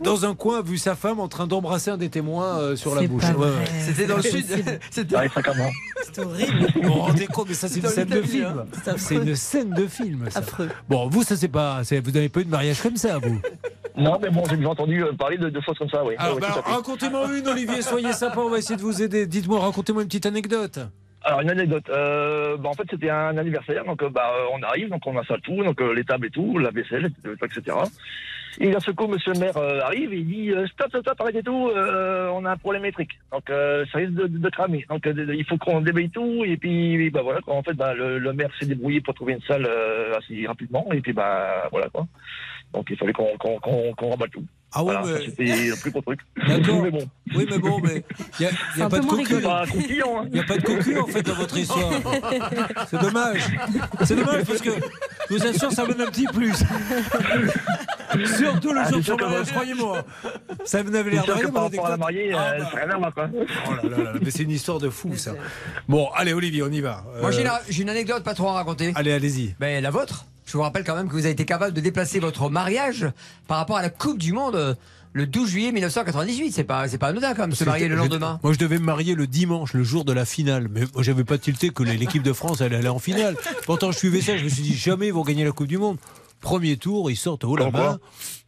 dans 0.00 0.24
un 0.24 0.34
coin, 0.34 0.62
vu 0.62 0.78
sa 0.78 0.94
femme 0.94 1.20
en 1.20 1.28
train 1.28 1.46
d'embrasser 1.46 1.90
un 1.90 1.96
des 1.96 2.08
témoins 2.08 2.58
euh, 2.58 2.76
sur 2.76 2.94
la 2.94 3.02
C'est 3.02 3.08
bouche. 3.08 3.22
pas 3.22 3.38
Ouais. 3.38 3.48
C'était 3.80 4.06
dans 4.06 4.16
le 4.16 4.22
sud. 4.22 4.46
C'était 4.90 5.16
C'est 6.12 6.18
horrible. 6.24 6.66
Vous 6.74 6.82
vous 6.82 6.92
rendez 6.94 7.26
compte, 7.26 7.48
mais 7.48 7.54
ça, 7.54 7.68
c'est 7.68 7.80
une 7.80 7.86
scène 7.88 8.08
de 8.08 8.22
film. 8.22 8.64
hein. 8.86 8.94
C'est 8.96 9.16
une 9.16 9.34
scène 9.36 9.70
de 9.70 9.86
film. 9.86 10.26
ça. 10.30 10.40
Affreux. 10.40 10.68
Bon, 10.88 11.08
vous, 11.08 11.22
ça, 11.22 11.36
c'est 11.36 11.48
pas. 11.48 11.82
Vous 11.82 12.10
n'avez 12.10 12.28
pas 12.28 12.40
eu 12.40 12.44
de 12.44 12.50
mariage 12.50 12.80
comme 12.82 12.96
ça, 12.96 13.18
vous? 13.18 13.40
Non, 13.96 14.18
mais 14.20 14.28
bon, 14.28 14.42
j'ai 14.48 14.56
déjà 14.56 14.68
entendu 14.68 15.02
euh, 15.02 15.12
parler 15.14 15.38
de, 15.38 15.48
de 15.48 15.60
choses 15.62 15.78
comme 15.78 15.88
ça, 15.88 16.04
oui. 16.04 16.14
Alors, 16.18 16.34
Oui, 16.36 16.42
bah, 16.42 16.62
racontez-moi 16.66 17.28
une, 17.34 17.48
Olivier, 17.48 17.80
soyez 17.80 18.12
sympa, 18.12 18.40
on 18.40 18.50
va 18.50 18.58
essayer 18.58 18.76
de 18.76 18.82
vous 18.82 19.02
aider. 19.02 19.26
Dites-moi, 19.26 19.58
racontez-moi 19.58 20.02
une 20.02 20.08
petite 20.08 20.26
anecdote. 20.26 20.78
Alors 21.22 21.40
une 21.40 21.50
anecdote. 21.50 21.84
Euh, 21.88 22.56
bah, 22.58 22.68
en 22.68 22.74
fait, 22.74 22.84
c'était 22.90 23.08
un 23.10 23.36
anniversaire, 23.38 23.84
donc 23.86 24.04
bah, 24.12 24.30
on 24.52 24.62
arrive, 24.62 24.90
donc 24.90 25.00
on 25.06 25.18
installe 25.18 25.40
tout, 25.40 25.64
donc 25.64 25.80
euh, 25.80 25.94
les 25.94 26.04
tables 26.04 26.26
et 26.26 26.30
tout, 26.30 26.58
la 26.58 26.70
vaisselle, 26.70 27.10
etc. 27.42 27.76
Et 28.58 28.70
d'un 28.70 28.80
seul 28.80 28.94
coup, 28.94 29.06
Monsieur 29.06 29.32
le 29.32 29.38
maire 29.40 29.56
euh, 29.56 29.80
arrive 29.80 30.12
et 30.14 30.18
il 30.18 30.26
dit 30.26 30.50
euh, 30.50 30.66
stop, 30.68 30.88
stop, 30.88 31.02
stop, 31.02 31.20
arrêtez 31.20 31.42
tout, 31.42 31.68
euh, 31.74 32.28
on 32.32 32.44
a 32.44 32.52
un 32.52 32.56
problème 32.56 32.84
électrique, 32.84 33.18
donc 33.30 33.50
euh, 33.50 33.84
ça 33.92 33.98
risque 33.98 34.14
de, 34.14 34.26
de- 34.26 34.48
cramer. 34.48 34.86
Donc 34.88 35.06
euh, 35.06 35.34
il 35.36 35.44
faut 35.44 35.58
qu'on 35.58 35.80
débaye 35.82 36.08
tout 36.08 36.42
et 36.44 36.56
puis 36.56 37.10
bah 37.10 37.20
voilà. 37.22 37.40
quoi. 37.40 37.54
En 37.54 37.62
fait, 37.62 37.74
bah, 37.74 37.92
le, 37.94 38.18
le 38.18 38.32
maire 38.32 38.50
s'est 38.58 38.66
débrouillé 38.66 39.00
pour 39.02 39.12
trouver 39.14 39.34
une 39.34 39.42
salle 39.42 39.66
euh, 39.68 40.16
assez 40.16 40.46
rapidement 40.46 40.86
et 40.92 41.00
puis 41.00 41.12
bah 41.12 41.68
voilà 41.70 41.88
quoi. 41.90 42.06
Donc 42.72 42.86
il 42.90 42.96
fallait 42.96 43.12
qu'on 43.12 43.26
remballe 44.08 44.30
tout. 44.30 44.44
Ah 44.72 44.82
ouais, 44.84 44.92
Voilà, 44.94 45.18
mais- 45.18 45.24
c'était 45.26 45.44
le 45.44 45.76
plus 45.80 45.90
gros 45.90 46.02
truc. 46.02 46.20
D'accord. 46.46 46.82
mais 46.82 46.90
bon. 46.90 47.08
Oui, 47.34 47.46
mais 47.48 47.58
bon, 47.58 47.80
mais 47.82 48.04
il 48.38 48.42
n'y 48.42 48.46
a, 48.46 48.82
a 48.82 48.86
un 48.86 48.88
pas 48.90 48.96
peu 48.96 49.00
de 49.02 49.06
moins 49.06 49.24
cocu. 49.24 50.02
hein. 50.02 50.24
Il 50.26 50.32
n'y 50.34 50.40
a 50.40 50.42
pas 50.42 50.56
de 50.58 50.62
cocu, 50.62 50.98
en 50.98 51.06
fait, 51.06 51.22
dans 51.22 51.34
votre 51.34 51.56
histoire. 51.56 51.90
C'est 52.90 53.00
dommage. 53.00 53.42
C'est 54.04 54.16
dommage 54.16 54.44
parce 54.44 54.60
que, 54.60 54.70
je 55.30 55.34
vous 55.34 55.46
assure, 55.46 55.72
ça 55.72 55.86
donne 55.86 56.00
un 56.02 56.06
petit 56.10 56.26
plus. 56.26 56.52
Surtout 58.38 58.72
le 58.72 58.80
Ah, 58.80 58.88
jour 58.90 58.98
de 58.98 59.04
son 59.04 59.16
mariage, 59.16 59.46
moi- 59.46 59.52
croyez-moi. 59.52 60.02
Ça 60.64 60.82
C'est 60.82 60.90
l'air 60.90 61.24
de 61.24 61.32
rien, 61.32 61.50
par 61.50 61.62
rapport 61.64 61.86
à 61.86 61.90
la 61.90 61.96
mariée, 61.96 62.32
Ah, 62.34 62.54
bah. 62.58 62.70
rien 62.74 63.10
quoi. 63.12 63.28
Oh 63.34 63.86
là 63.88 63.96
là 63.96 64.02
là, 64.04 64.12
mais 64.20 64.30
c'est 64.30 64.42
une 64.42 64.50
histoire 64.50 64.78
de 64.78 64.90
fou, 64.90 65.16
ça. 65.16 65.32
Bon, 65.88 66.08
allez, 66.14 66.32
Olivier, 66.32 66.62
on 66.62 66.70
y 66.70 66.80
va. 66.80 67.04
Moi, 67.20 67.30
j'ai 67.30 67.46
Euh, 67.46 67.50
une, 67.50 67.72
j'ai 67.72 67.82
une 67.82 67.90
anecdote 67.90 68.22
pas 68.24 68.34
trop 68.34 68.48
à 68.48 68.52
raconter. 68.54 68.92
Allez, 68.94 69.12
allez-y. 69.12 69.54
Ben, 69.58 69.82
la 69.82 69.90
vôtre. 69.90 70.26
Je 70.46 70.52
vous 70.56 70.62
rappelle 70.62 70.84
quand 70.84 70.94
même 70.94 71.08
que 71.08 71.12
vous 71.12 71.24
avez 71.24 71.30
été 71.30 71.44
capable 71.44 71.74
de 71.74 71.80
déplacer 71.80 72.20
votre 72.20 72.48
mariage 72.48 73.10
par 73.48 73.58
rapport 73.58 73.76
à 73.76 73.82
la 73.82 73.90
Coupe 73.90 74.18
du 74.18 74.32
Monde 74.32 74.54
euh, 74.54 74.74
le 75.12 75.26
12 75.26 75.50
juillet 75.50 75.72
1998. 75.72 76.52
C'est 76.52 76.62
pas, 76.62 76.86
c'est 76.86 76.98
pas 76.98 77.08
anodin 77.08 77.34
quand 77.34 77.42
même 77.42 77.50
de 77.50 77.56
se 77.56 77.64
marier 77.64 77.88
le 77.88 77.96
lendemain. 77.96 78.38
Moi, 78.44 78.52
je 78.52 78.58
devais 78.58 78.78
me 78.78 78.84
marier 78.84 79.16
le 79.16 79.26
dimanche, 79.26 79.74
le 79.74 79.82
jour 79.82 80.04
de 80.04 80.12
la 80.12 80.24
finale. 80.24 80.68
Mais 80.70 80.82
moi, 80.94 81.02
j'avais 81.02 81.24
pas 81.24 81.36
tilté 81.36 81.70
que 81.70 81.82
l'équipe 81.82 82.22
de 82.22 82.32
France 82.32 82.60
allait 82.60 82.76
aller 82.76 82.88
en 82.88 83.00
finale. 83.00 83.36
Pourtant, 83.64 83.90
je 83.90 83.98
suivais 83.98 84.20
ça. 84.20 84.36
Je 84.36 84.44
me 84.44 84.48
suis 84.48 84.62
dit, 84.62 84.74
jamais 84.74 85.08
ils 85.08 85.12
vont 85.12 85.24
gagner 85.24 85.44
la 85.44 85.50
Coupe 85.50 85.66
du 85.66 85.78
Monde. 85.78 85.96
Premier 86.40 86.76
tour, 86.76 87.10
ils 87.10 87.16
sortent 87.16 87.42
haut 87.42 87.56
la 87.56 87.72
main. 87.72 87.98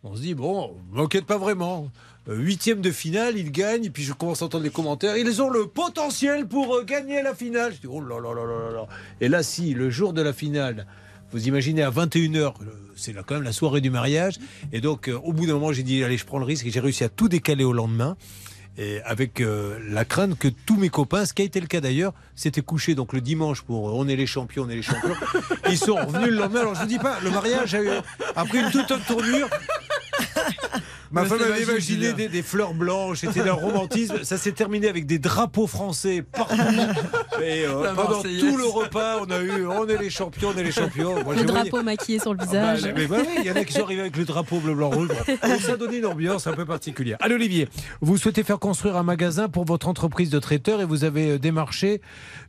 On 0.05 0.15
se 0.15 0.21
dit, 0.21 0.35
bon, 0.35 0.77
m'inquiète 0.93 1.27
pas 1.27 1.39
vraiment. 1.39 1.91
Euh, 2.29 2.37
Huitième 2.37 2.81
de 2.81 2.93
finale, 2.93 3.37
ils 3.37 3.51
gagnent. 3.51 3.87
Et 3.87 3.91
puis, 3.91 4.05
je 4.05 4.13
commence 4.13 4.43
à 4.43 4.45
entendre 4.45 4.63
les 4.63 4.71
commentaires. 4.71 5.17
Ils 5.17 5.43
ont 5.43 5.51
le 5.51 5.67
potentiel 5.67 6.47
pour 6.47 6.77
euh, 6.77 6.85
gagner 6.85 7.23
la 7.23 7.35
finale. 7.35 7.73
Je 7.75 7.81
dis, 7.81 7.87
oh 7.91 8.01
là 8.01 8.21
là 8.21 8.35
là 8.35 8.45
là 8.45 8.69
là 8.69 8.73
là. 8.73 8.87
Et 9.21 9.29
là, 9.29 9.43
si, 9.43 9.75
le 9.75 9.91
jour 9.91 10.13
de 10.13 10.23
la 10.23 10.33
finale, 10.33 10.87
vous 11.33 11.47
imaginez 11.49 11.83
à 11.83 11.91
21h, 11.91 12.55
c'est 12.97 13.13
là 13.13 13.23
quand 13.27 13.35
même 13.35 13.45
la 13.45 13.53
soirée 13.53 13.81
du 13.81 13.91
mariage. 13.91 14.37
Et 14.73 14.81
donc, 14.81 15.09
euh, 15.09 15.19
au 15.23 15.33
bout 15.33 15.47
d'un 15.47 15.55
moment, 15.55 15.73
j'ai 15.73 15.83
dit, 15.83 16.03
allez, 16.03 16.17
je 16.17 16.25
prends 16.25 16.39
le 16.39 16.45
risque. 16.45 16.67
Et 16.67 16.71
j'ai 16.71 16.81
réussi 16.81 17.05
à 17.05 17.09
tout 17.09 17.29
décaler 17.29 17.65
au 17.65 17.73
lendemain. 17.73 18.17
Et 18.81 19.01
avec 19.03 19.41
euh, 19.41 19.77
la 19.91 20.05
crainte 20.05 20.39
que 20.39 20.47
tous 20.47 20.77
mes 20.77 20.89
copains, 20.89 21.25
ce 21.27 21.35
qui 21.35 21.43
a 21.43 21.45
été 21.45 21.61
le 21.61 21.67
cas 21.67 21.81
d'ailleurs, 21.81 22.13
s'étaient 22.37 22.61
couchés 22.63 22.95
donc 22.95 23.13
le 23.13 23.21
dimanche 23.21 23.63
pour 23.63 23.89
euh, 23.89 23.93
on 23.95 24.07
est 24.07 24.15
les 24.15 24.27
champions, 24.27 24.65
on 24.67 24.69
est 24.71 24.77
les 24.77 24.83
champions. 24.83 25.17
Ils 25.69 25.77
sont 25.77 25.97
revenus 25.97 26.29
le 26.31 26.37
lendemain. 26.37 26.61
Alors 26.61 26.75
je 26.77 26.81
vous 26.83 26.87
dis 26.87 26.99
pas, 27.01 27.19
le 27.25 27.31
mariage 27.31 27.75
a, 27.75 27.83
eu- 27.83 27.89
a 28.37 28.45
pris 28.45 28.59
une 28.61 28.71
toute 28.71 28.89
autre 28.93 29.05
tournure. 29.05 29.49
Ma 31.11 31.25
femme 31.25 31.41
avait 31.43 31.63
imaginé 31.63 32.13
des, 32.13 32.29
des 32.29 32.43
fleurs 32.43 32.75
blanches, 32.75 33.19
c'était 33.21 33.43
d'un 33.43 33.53
romantisme. 33.53 34.23
Ça 34.25 34.37
s'est 34.37 34.53
terminé 34.53 34.89
avec 34.89 35.07
des 35.07 35.19
drapeaux 35.19 35.67
français 35.67 36.23
partout. 36.23 36.57
Et 37.43 37.65
euh, 37.65 37.95
pendant 37.95 38.23
tout 38.23 38.57
le 38.57 38.67
repas, 38.67 39.19
on 39.21 39.31
a 39.31 39.41
eu 39.41 39.67
on 39.67 39.87
est 39.87 39.99
les 39.99 40.11
champions, 40.11 40.53
on 40.55 40.59
est 40.59 40.65
les 40.65 40.73
champions. 40.73 41.23
Moi, 41.25 41.35
le 41.35 41.45
drapeau 41.45 41.83
maquillé 41.83 42.19
sur 42.19 42.33
le 42.35 42.41
ah 42.43 42.45
visage. 42.45 42.83
bah, 42.83 42.89
mais 42.97 43.07
bah 43.07 43.17
oui, 43.21 43.35
il 43.39 43.47
y 43.47 43.51
en 43.51 43.57
a 43.57 43.65
qui 43.65 43.73
sont 43.73 43.85
arrivés 43.85 44.03
avec 44.03 44.17
le 44.17 44.25
drapeau 44.25 44.59
bleu, 44.59 44.75
blanc, 44.75 44.91
rouge. 44.91 45.09
Donc, 45.09 45.61
ça 45.61 45.77
donne 45.77 45.95
une 45.95 46.07
ambiance 46.07 46.47
un 46.47 46.53
peu 46.53 46.65
particulière. 46.65 47.17
Allez, 47.21 47.35
Olivier, 47.35 47.69
vous 48.01 48.17
souhaitez 48.17 48.43
faire 48.43 48.59
construire 48.59 48.97
un 48.97 49.03
magasin 49.03 49.49
pour 49.49 49.65
votre 49.65 49.89
entreprise 49.89 50.31
de 50.31 50.39
traiteur 50.39 50.81
et 50.81 50.85
vous 50.85 51.05
avez 51.05 51.33
euh, 51.33 51.39
démarché 51.39 52.01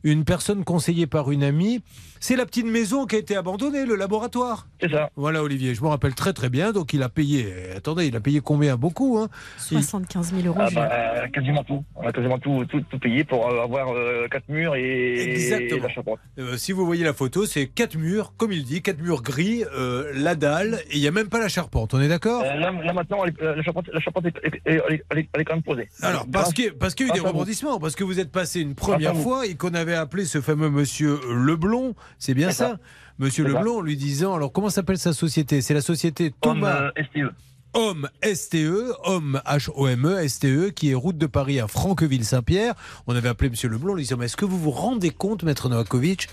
une 0.04 0.24
personne 0.24 0.64
conseillée 0.64 1.06
par 1.06 1.30
une 1.30 1.44
amie. 1.44 1.82
C'est 2.22 2.36
la 2.36 2.44
petite 2.44 2.66
maison 2.66 3.06
qui 3.06 3.16
a 3.16 3.18
été 3.18 3.34
abandonnée, 3.34 3.86
le 3.86 3.96
laboratoire. 3.96 4.66
C'est 4.78 4.90
ça. 4.90 5.08
Voilà, 5.16 5.42
Olivier, 5.42 5.74
je 5.74 5.82
me 5.82 5.88
rappelle 5.88 6.14
très 6.14 6.34
très 6.34 6.50
bien. 6.50 6.70
Donc, 6.72 6.92
il 6.92 7.02
a 7.02 7.08
payé. 7.08 7.46
eh, 7.72 7.76
Attendez, 7.76 8.06
il 8.06 8.14
a 8.14 8.20
payé 8.20 8.40
combien? 8.40 8.76
Beaucoup, 8.76 9.16
hein? 9.18 9.28
75 9.56 10.34
000 10.34 10.46
euros. 10.48 10.58
Ah 10.60 10.68
bah, 10.74 11.28
quasiment 11.32 11.64
tout. 11.64 11.82
On 11.96 12.06
a 12.06 12.12
quasiment 12.12 12.38
tout, 12.38 12.64
tout, 12.66 12.82
tout 12.90 12.98
payé 12.98 13.24
pour 13.24 13.48
euh, 13.48 13.62
avoir 13.64 13.88
euh, 13.94 14.28
quatre 14.30 14.48
murs 14.50 14.74
et, 14.76 15.30
Exactement. 15.30 15.82
la 15.82 15.88
charpente. 15.88 16.18
Euh, 16.38 16.56
si 16.58 16.72
vous 16.72 16.84
voyez 16.84 17.04
la 17.04 17.14
photo, 17.14 17.46
c'est 17.46 17.66
quatre 17.68 17.96
murs, 17.96 18.34
comme 18.36 18.52
il 18.52 18.64
dit, 18.64 18.82
quatre 18.82 19.00
murs 19.00 19.22
gris, 19.22 19.64
euh, 19.74 20.12
la 20.14 20.34
dalle, 20.34 20.80
et 20.90 20.96
il 20.96 21.00
n'y 21.00 21.08
a 21.08 21.12
même 21.12 21.28
pas 21.30 21.38
la 21.40 21.48
charpente. 21.48 21.94
On 21.94 22.00
est 22.02 22.08
d'accord? 22.08 22.42
Euh, 22.44 22.54
là, 22.54 22.70
là, 22.70 22.92
maintenant, 22.92 23.24
est- 23.24 23.40
euh, 23.42 23.56
la 23.56 23.62
charpente, 23.62 23.88
la 23.94 24.00
charpente 24.00 24.26
est, 24.26 24.34
elle 24.66 24.74
est- 24.76 24.82
elle 25.10 25.18
est- 25.20 25.28
elle 25.32 25.40
est 25.40 25.44
quand 25.44 25.54
même 25.54 25.62
posée. 25.62 25.88
Alors, 26.02 26.26
parce 26.30 26.52
que- 26.52 26.70
parce 26.70 26.94
qu'il 26.94 27.06
y 27.06 27.10
a 27.10 27.14
eu 27.14 27.18
des 27.18 27.26
rebondissements, 27.26 27.78
parce 27.80 27.94
que 27.96 28.04
vous 28.04 28.20
êtes 28.20 28.30
passé 28.30 28.60
une 28.60 28.74
première 28.74 29.16
fois 29.16 29.46
et 29.46 29.54
qu'on 29.54 29.72
avait 29.72 29.94
appelé 29.94 30.26
ce 30.26 30.42
fameux 30.42 30.68
monsieur 30.68 31.18
Leblond, 31.32 31.94
c'est 32.18 32.34
bien 32.34 32.50
ça, 32.50 32.70
ça. 32.70 32.78
Monsieur 33.18 33.50
ça. 33.50 33.60
En 33.60 33.80
lui 33.80 33.96
disant, 33.96 34.34
alors 34.34 34.52
comment 34.52 34.70
s'appelle 34.70 34.98
sa 34.98 35.12
société? 35.12 35.60
C'est 35.60 35.74
la 35.74 35.80
société 35.80 36.32
Thomas 36.40 36.90
Homme, 36.92 36.92
euh, 36.96 37.02
STE. 37.04 37.34
Homme 37.72 38.08
STE, 38.22 38.92
Homme 39.04 39.40
H-O-M-E, 39.46 40.26
STE, 40.28 40.44
E, 40.44 40.70
qui 40.70 40.90
est 40.90 40.94
route 40.94 41.18
de 41.18 41.26
Paris 41.26 41.60
à 41.60 41.68
Franqueville-Saint-Pierre. 41.68 42.74
On 43.06 43.14
avait 43.14 43.28
appelé 43.28 43.50
Monsieur 43.50 43.68
Leblond, 43.68 43.92
en 43.92 43.96
lui 43.96 44.02
disant, 44.02 44.16
mais 44.16 44.24
est-ce 44.24 44.36
que 44.36 44.44
vous 44.44 44.58
vous 44.58 44.72
rendez 44.72 45.10
compte, 45.10 45.44
Maître 45.44 45.68
Novakovic, 45.68 46.28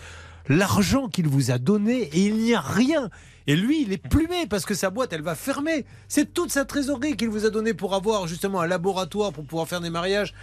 l'argent 0.48 1.10
qu'il 1.10 1.28
vous 1.28 1.52
a 1.52 1.58
donné 1.58 2.04
et 2.04 2.26
il 2.26 2.38
n'y 2.38 2.56
a 2.56 2.62
rien 2.62 3.10
et 3.48 3.56
lui, 3.56 3.82
il 3.82 3.94
est 3.94 3.98
plumé 3.98 4.46
parce 4.46 4.66
que 4.66 4.74
sa 4.74 4.90
boîte, 4.90 5.14
elle 5.14 5.22
va 5.22 5.34
fermer. 5.34 5.86
C'est 6.10 6.34
toute 6.34 6.52
sa 6.52 6.66
trésorerie 6.66 7.16
qu'il 7.16 7.30
vous 7.30 7.46
a 7.46 7.50
donnée 7.50 7.74
pour 7.74 7.96
avoir 7.96 8.28
justement 8.28 8.60
un 8.60 8.68
laboratoire 8.68 9.32
pour 9.32 9.46
pouvoir 9.46 9.70
faire 9.70 9.80
des 9.80 9.90
mariages. 9.90 10.34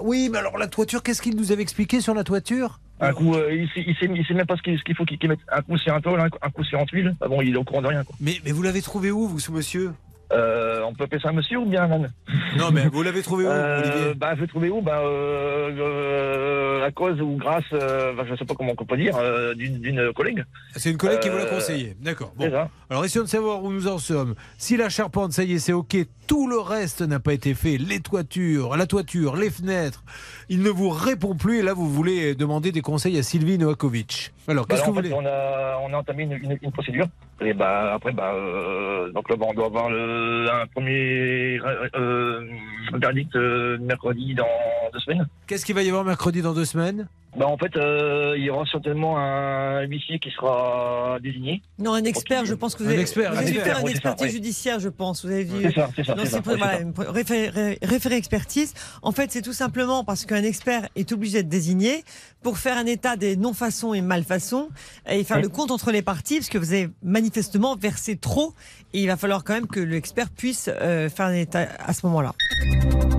Oui, 0.00 0.28
mais 0.30 0.38
alors 0.38 0.56
la 0.56 0.68
toiture, 0.68 1.02
qu'est-ce 1.02 1.20
qu'il 1.20 1.36
nous 1.36 1.50
avait 1.50 1.62
expliqué 1.62 2.00
sur 2.00 2.14
la 2.14 2.22
toiture? 2.22 2.78
Un 3.00 3.12
coup, 3.12 3.34
euh, 3.34 3.52
il, 3.52 3.68
sait, 3.70 3.84
il, 3.86 3.94
sait, 3.96 4.08
il 4.14 4.24
sait 4.24 4.34
même 4.34 4.46
pas 4.46 4.56
ce 4.56 4.62
qu'il 4.62 4.94
faut 4.96 5.04
qu'il 5.04 5.28
mette. 5.28 5.40
Un 5.50 5.62
coup, 5.62 5.76
c'est 5.78 5.90
un 5.90 6.00
tôle, 6.00 6.20
un, 6.20 6.26
un 6.26 6.50
coup, 6.50 6.62
c'est 6.64 6.76
en 6.76 6.86
tuile. 6.86 7.14
Ah 7.20 7.28
bon, 7.28 7.42
il 7.42 7.54
est 7.54 7.58
au 7.58 7.64
courant 7.64 7.82
de 7.82 7.88
rien. 7.88 8.04
Quoi. 8.04 8.14
mais, 8.20 8.36
mais 8.44 8.52
vous 8.52 8.62
l'avez 8.62 8.82
trouvé 8.82 9.10
où, 9.10 9.26
vous, 9.26 9.40
ce 9.40 9.50
monsieur? 9.50 9.92
Euh, 10.32 10.80
on 10.84 10.94
peut 10.94 11.04
appeler 11.04 11.20
ça 11.20 11.28
un 11.28 11.32
monsieur 11.32 11.58
ou 11.58 11.66
bien 11.66 11.82
un 11.84 11.92
âne 11.92 12.12
Non, 12.56 12.70
mais 12.72 12.86
vous 12.88 13.02
l'avez 13.02 13.22
trouvé 13.22 13.44
où, 13.44 13.48
Euh, 13.50 14.14
bah, 14.16 14.34
je 14.34 14.40
l'ai 14.40 14.46
trouvé 14.48 14.70
où? 14.70 14.80
Bah, 14.80 15.00
euh, 15.00 15.70
euh, 15.78 16.86
À 16.86 16.90
cause 16.90 17.20
ou 17.20 17.36
grâce, 17.36 17.62
euh, 17.72 18.14
bah, 18.14 18.24
je 18.28 18.34
sais 18.34 18.44
pas 18.44 18.54
comment 18.54 18.72
on 18.76 18.84
peut 18.84 18.96
dire, 18.96 19.16
euh, 19.16 19.54
d'une 19.54 20.12
collègue. 20.14 20.44
C'est 20.76 20.90
une 20.90 20.96
collègue 20.96 21.20
qui 21.20 21.28
vous 21.28 21.36
l'a 21.36 21.44
conseillé. 21.46 21.94
D'accord. 22.00 22.32
Bon. 22.36 22.50
Alors, 22.90 23.04
essayons 23.04 23.24
de 23.24 23.28
savoir 23.28 23.62
où 23.62 23.70
nous 23.70 23.86
en 23.86 23.98
sommes. 23.98 24.34
Si 24.58 24.76
la 24.76 24.88
charpente, 24.88 25.32
ça 25.32 25.44
y 25.44 25.52
est, 25.54 25.58
c'est 25.58 25.72
OK, 25.74 25.96
tout 26.26 26.48
le 26.48 26.58
reste 26.58 27.02
n'a 27.02 27.20
pas 27.20 27.34
été 27.34 27.54
fait, 27.54 27.76
les 27.76 28.00
toitures, 28.00 28.76
la 28.76 28.86
toiture, 28.86 29.36
les 29.36 29.50
fenêtres, 29.50 30.02
il 30.48 30.62
ne 30.62 30.70
vous 30.70 30.88
répond 30.90 31.34
plus 31.34 31.58
et 31.58 31.62
là, 31.62 31.72
vous 31.74 31.88
voulez 31.88 32.34
demander 32.34 32.72
des 32.72 32.80
conseils 32.82 33.18
à 33.18 33.22
Sylvie 33.22 33.58
Novakovic. 33.58 34.32
Alors, 34.48 34.66
Bah, 34.66 34.74
qu'est-ce 34.74 34.80
là, 34.82 34.86
que 34.86 34.90
vous 34.92 35.02
fait, 35.02 35.08
voulez 35.08 35.14
on 35.14 35.26
a, 35.26 35.78
on 35.88 35.92
a 35.92 35.96
entamé 35.98 36.24
une, 36.24 36.32
une- 36.32 36.58
une 36.62 36.72
procédure. 36.72 37.06
Et 37.40 37.52
bah, 37.52 37.94
après, 37.94 38.12
bah, 38.12 38.32
euh, 38.34 39.10
donc 39.12 39.28
là, 39.28 39.36
bah, 39.36 39.46
on 39.48 39.54
doit 39.54 39.66
avoir 39.66 39.90
le, 39.90 40.46
un 40.50 40.66
premier 40.68 41.58
euh, 41.58 41.88
euh, 41.96 42.46
verdict 42.94 43.34
mercredi 43.80 44.34
dans 44.34 44.46
deux 44.92 45.00
semaines. 45.00 45.26
Qu'est-ce 45.46 45.64
qu'il 45.64 45.74
va 45.74 45.82
y 45.82 45.88
avoir 45.88 46.04
mercredi 46.04 46.42
dans 46.42 46.52
deux 46.54 46.64
semaines? 46.64 47.08
Bah, 47.36 47.48
en 47.48 47.56
fait, 47.58 47.76
euh, 47.76 48.34
il 48.36 48.44
y 48.44 48.50
aura 48.50 48.64
certainement 48.70 49.18
un 49.18 49.82
huissier 49.82 50.20
qui 50.20 50.30
sera 50.30 51.18
désigné. 51.20 51.62
Non, 51.80 51.94
un 51.94 52.04
expert, 52.04 52.44
je 52.44 52.54
pense 52.54 52.76
que 52.76 52.84
vous 52.84 52.88
Un 52.88 52.92
avez, 52.92 53.00
expert, 53.02 53.32
vous 53.32 53.38
un 53.38 53.40
avez 53.40 53.48
expert, 53.50 53.64
faire 53.74 53.80
une 53.80 53.88
expertise 53.88 54.26
oui. 54.26 54.32
judiciaire, 54.32 54.78
je 54.78 54.88
pense. 54.88 55.24
Vous 55.24 55.32
avez 55.32 55.42
vu. 55.42 55.62
C'est 55.62 55.74
ça, 55.74 55.88
c'est 55.96 56.04
ça, 56.04 56.14
Non, 56.14 56.22
c'est 56.26 56.40
pour- 56.42 56.56
voilà, 56.56 56.78
référé, 56.98 57.78
référé 57.82 58.14
expertise. 58.16 58.72
En 59.02 59.10
fait, 59.10 59.32
c'est 59.32 59.42
tout 59.42 59.52
simplement 59.52 60.04
parce 60.04 60.26
qu'un 60.26 60.44
expert 60.44 60.88
est 60.94 61.10
obligé 61.10 61.38
d'être 61.38 61.48
désigné 61.48 62.04
pour 62.42 62.58
faire 62.58 62.76
un 62.76 62.86
état 62.86 63.16
des 63.16 63.36
non-façons 63.36 63.94
et 63.94 64.00
malfaçons 64.00 64.68
et 65.08 65.24
faire 65.24 65.38
Oui. 65.38 65.42
le 65.42 65.48
compte 65.48 65.72
entre 65.72 65.90
les 65.90 66.02
parties, 66.02 66.36
parce 66.38 66.48
que 66.50 66.58
vous 66.58 66.72
avez 66.72 66.88
manifestement 67.02 67.74
versé 67.74 68.16
trop. 68.16 68.54
Et 68.92 69.00
il 69.00 69.06
va 69.08 69.16
falloir 69.16 69.42
quand 69.42 69.54
même 69.54 69.66
que 69.66 69.80
l'expert 69.80 70.30
puisse 70.30 70.70
euh, 70.72 71.08
faire 71.08 71.26
un 71.26 71.34
état 71.34 71.66
à 71.84 71.92
ce 71.94 72.06
moment-là. 72.06 72.32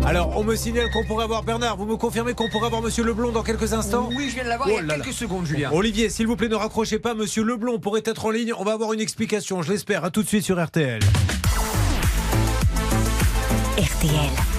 Alors, 0.06 0.38
on 0.38 0.44
me 0.44 0.56
signale 0.56 0.90
qu'on 0.94 1.04
pourrait 1.06 1.24
avoir 1.24 1.44
Bernard. 1.44 1.78
Vous 1.78 1.86
me 1.86 1.98
confirmez 1.98 2.34
qu'on 2.34 2.48
pourrait 2.50 2.68
avoir 2.68 2.82
Monsieur 2.84 3.04
Leblond 3.04 3.32
dans 3.32 3.42
quelques 3.44 3.74
instants 3.74 4.05
Oui, 4.10 4.30
je 4.30 4.36
viens 4.36 4.44
de 4.44 4.49
l'avoir 4.49 4.68
Oh 4.72 4.73
il 4.73 4.88
y 4.88 4.91
a 4.91 4.98
là. 4.98 5.03
quelques 5.03 5.14
secondes, 5.14 5.45
Julien. 5.45 5.69
Olivier, 5.73 6.10
s'il 6.10 6.27
vous 6.27 6.36
plaît, 6.36 6.49
ne 6.49 6.56
raccrochez 6.56 6.99
pas. 6.99 7.14
Monsieur 7.14 7.44
Leblond 7.44 7.80
pourrait 7.80 8.03
être 8.06 8.26
en 8.26 8.32
ligne. 8.32 8.53
On 8.57 8.64
va 8.64 8.73
avoir 8.73 8.94
une 8.94 8.99
explication, 8.99 9.61
je 9.61 9.72
l'espère. 9.72 10.03
À 10.06 10.10
tout 10.11 10.23
de 10.23 10.27
suite 10.27 10.44
sur 10.44 10.64
RTL. 10.64 10.99
RTL. 13.77 14.55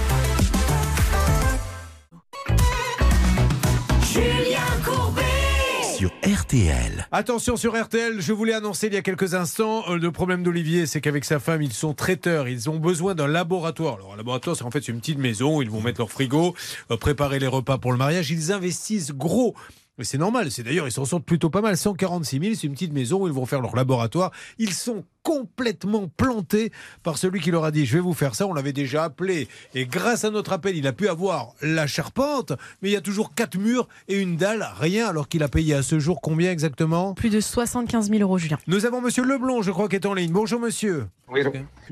RTL. 6.23 7.07
Attention 7.11 7.57
sur 7.57 7.79
RTL, 7.79 8.19
je 8.19 8.33
voulais 8.33 8.53
annoncer 8.53 8.87
il 8.87 8.93
y 8.93 8.97
a 8.97 9.01
quelques 9.01 9.33
instants, 9.33 9.83
euh, 9.89 9.97
le 9.97 10.11
problème 10.11 10.43
d'Olivier, 10.43 10.85
c'est 10.85 11.01
qu'avec 11.01 11.25
sa 11.25 11.39
femme, 11.39 11.61
ils 11.61 11.73
sont 11.73 11.93
traiteurs, 11.93 12.47
ils 12.47 12.69
ont 12.69 12.77
besoin 12.77 13.15
d'un 13.15 13.27
laboratoire. 13.27 13.95
Alors 13.95 14.13
un 14.13 14.17
laboratoire, 14.17 14.55
c'est 14.55 14.63
en 14.63 14.71
fait 14.71 14.87
une 14.87 14.99
petite 14.99 15.19
maison, 15.19 15.57
où 15.57 15.61
ils 15.61 15.69
vont 15.69 15.81
mettre 15.81 15.99
leur 15.99 16.11
frigo, 16.11 16.55
euh, 16.91 16.97
préparer 16.97 17.39
les 17.39 17.47
repas 17.47 17.77
pour 17.77 17.91
le 17.91 17.97
mariage, 17.97 18.31
ils 18.31 18.51
investissent 18.51 19.11
gros. 19.11 19.55
Mais 19.97 20.03
c'est 20.03 20.17
normal, 20.17 20.51
c'est 20.51 20.63
d'ailleurs, 20.63 20.87
ils 20.87 20.91
s'en 20.91 21.05
sortent 21.05 21.25
plutôt 21.25 21.49
pas 21.49 21.61
mal. 21.61 21.75
146 21.75 22.39
000, 22.39 22.53
c'est 22.55 22.67
une 22.67 22.73
petite 22.73 22.93
maison 22.93 23.23
où 23.23 23.27
ils 23.27 23.33
vont 23.33 23.47
faire 23.47 23.61
leur 23.61 23.75
laboratoire. 23.75 24.31
Ils 24.59 24.73
sont 24.73 25.03
complètement 25.23 26.07
plantés 26.07 26.71
par 27.03 27.17
celui 27.17 27.41
qui 27.41 27.49
leur 27.51 27.65
a 27.65 27.71
dit 27.71 27.85
Je 27.85 27.95
vais 27.97 28.01
vous 28.01 28.13
faire 28.13 28.35
ça. 28.35 28.45
On 28.45 28.53
l'avait 28.53 28.73
déjà 28.73 29.03
appelé. 29.03 29.47
Et 29.73 29.85
grâce 29.87 30.23
à 30.23 30.29
notre 30.29 30.53
appel, 30.53 30.77
il 30.77 30.85
a 30.85 30.93
pu 30.93 31.07
avoir 31.07 31.53
la 31.61 31.87
charpente. 31.87 32.53
Mais 32.81 32.89
il 32.89 32.93
y 32.93 32.95
a 32.95 33.01
toujours 33.01 33.33
quatre 33.33 33.57
murs 33.57 33.87
et 34.07 34.19
une 34.19 34.37
dalle, 34.37 34.67
rien, 34.79 35.07
alors 35.07 35.27
qu'il 35.27 35.41
a 35.41 35.47
payé 35.47 35.73
à 35.73 35.81
ce 35.81 35.97
jour 35.99 36.21
combien 36.21 36.51
exactement? 36.51 37.15
Plus 37.15 37.31
de 37.31 37.39
75 37.39 38.09
000 38.09 38.21
euros, 38.21 38.37
Julien. 38.37 38.59
Nous 38.67 38.85
avons 38.85 39.01
monsieur 39.01 39.23
Leblond, 39.23 39.63
je 39.63 39.71
crois, 39.71 39.89
qui 39.89 39.95
est 39.95 40.05
en 40.05 40.13
ligne. 40.13 40.31
Bonjour 40.31 40.59
monsieur. 40.59 41.07
Oui, 41.29 41.41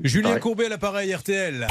Julien 0.03 0.29
Pareil. 0.29 0.41
Courbet 0.41 0.65
à 0.67 0.69
l'appareil 0.69 1.13
RTL. 1.13 1.67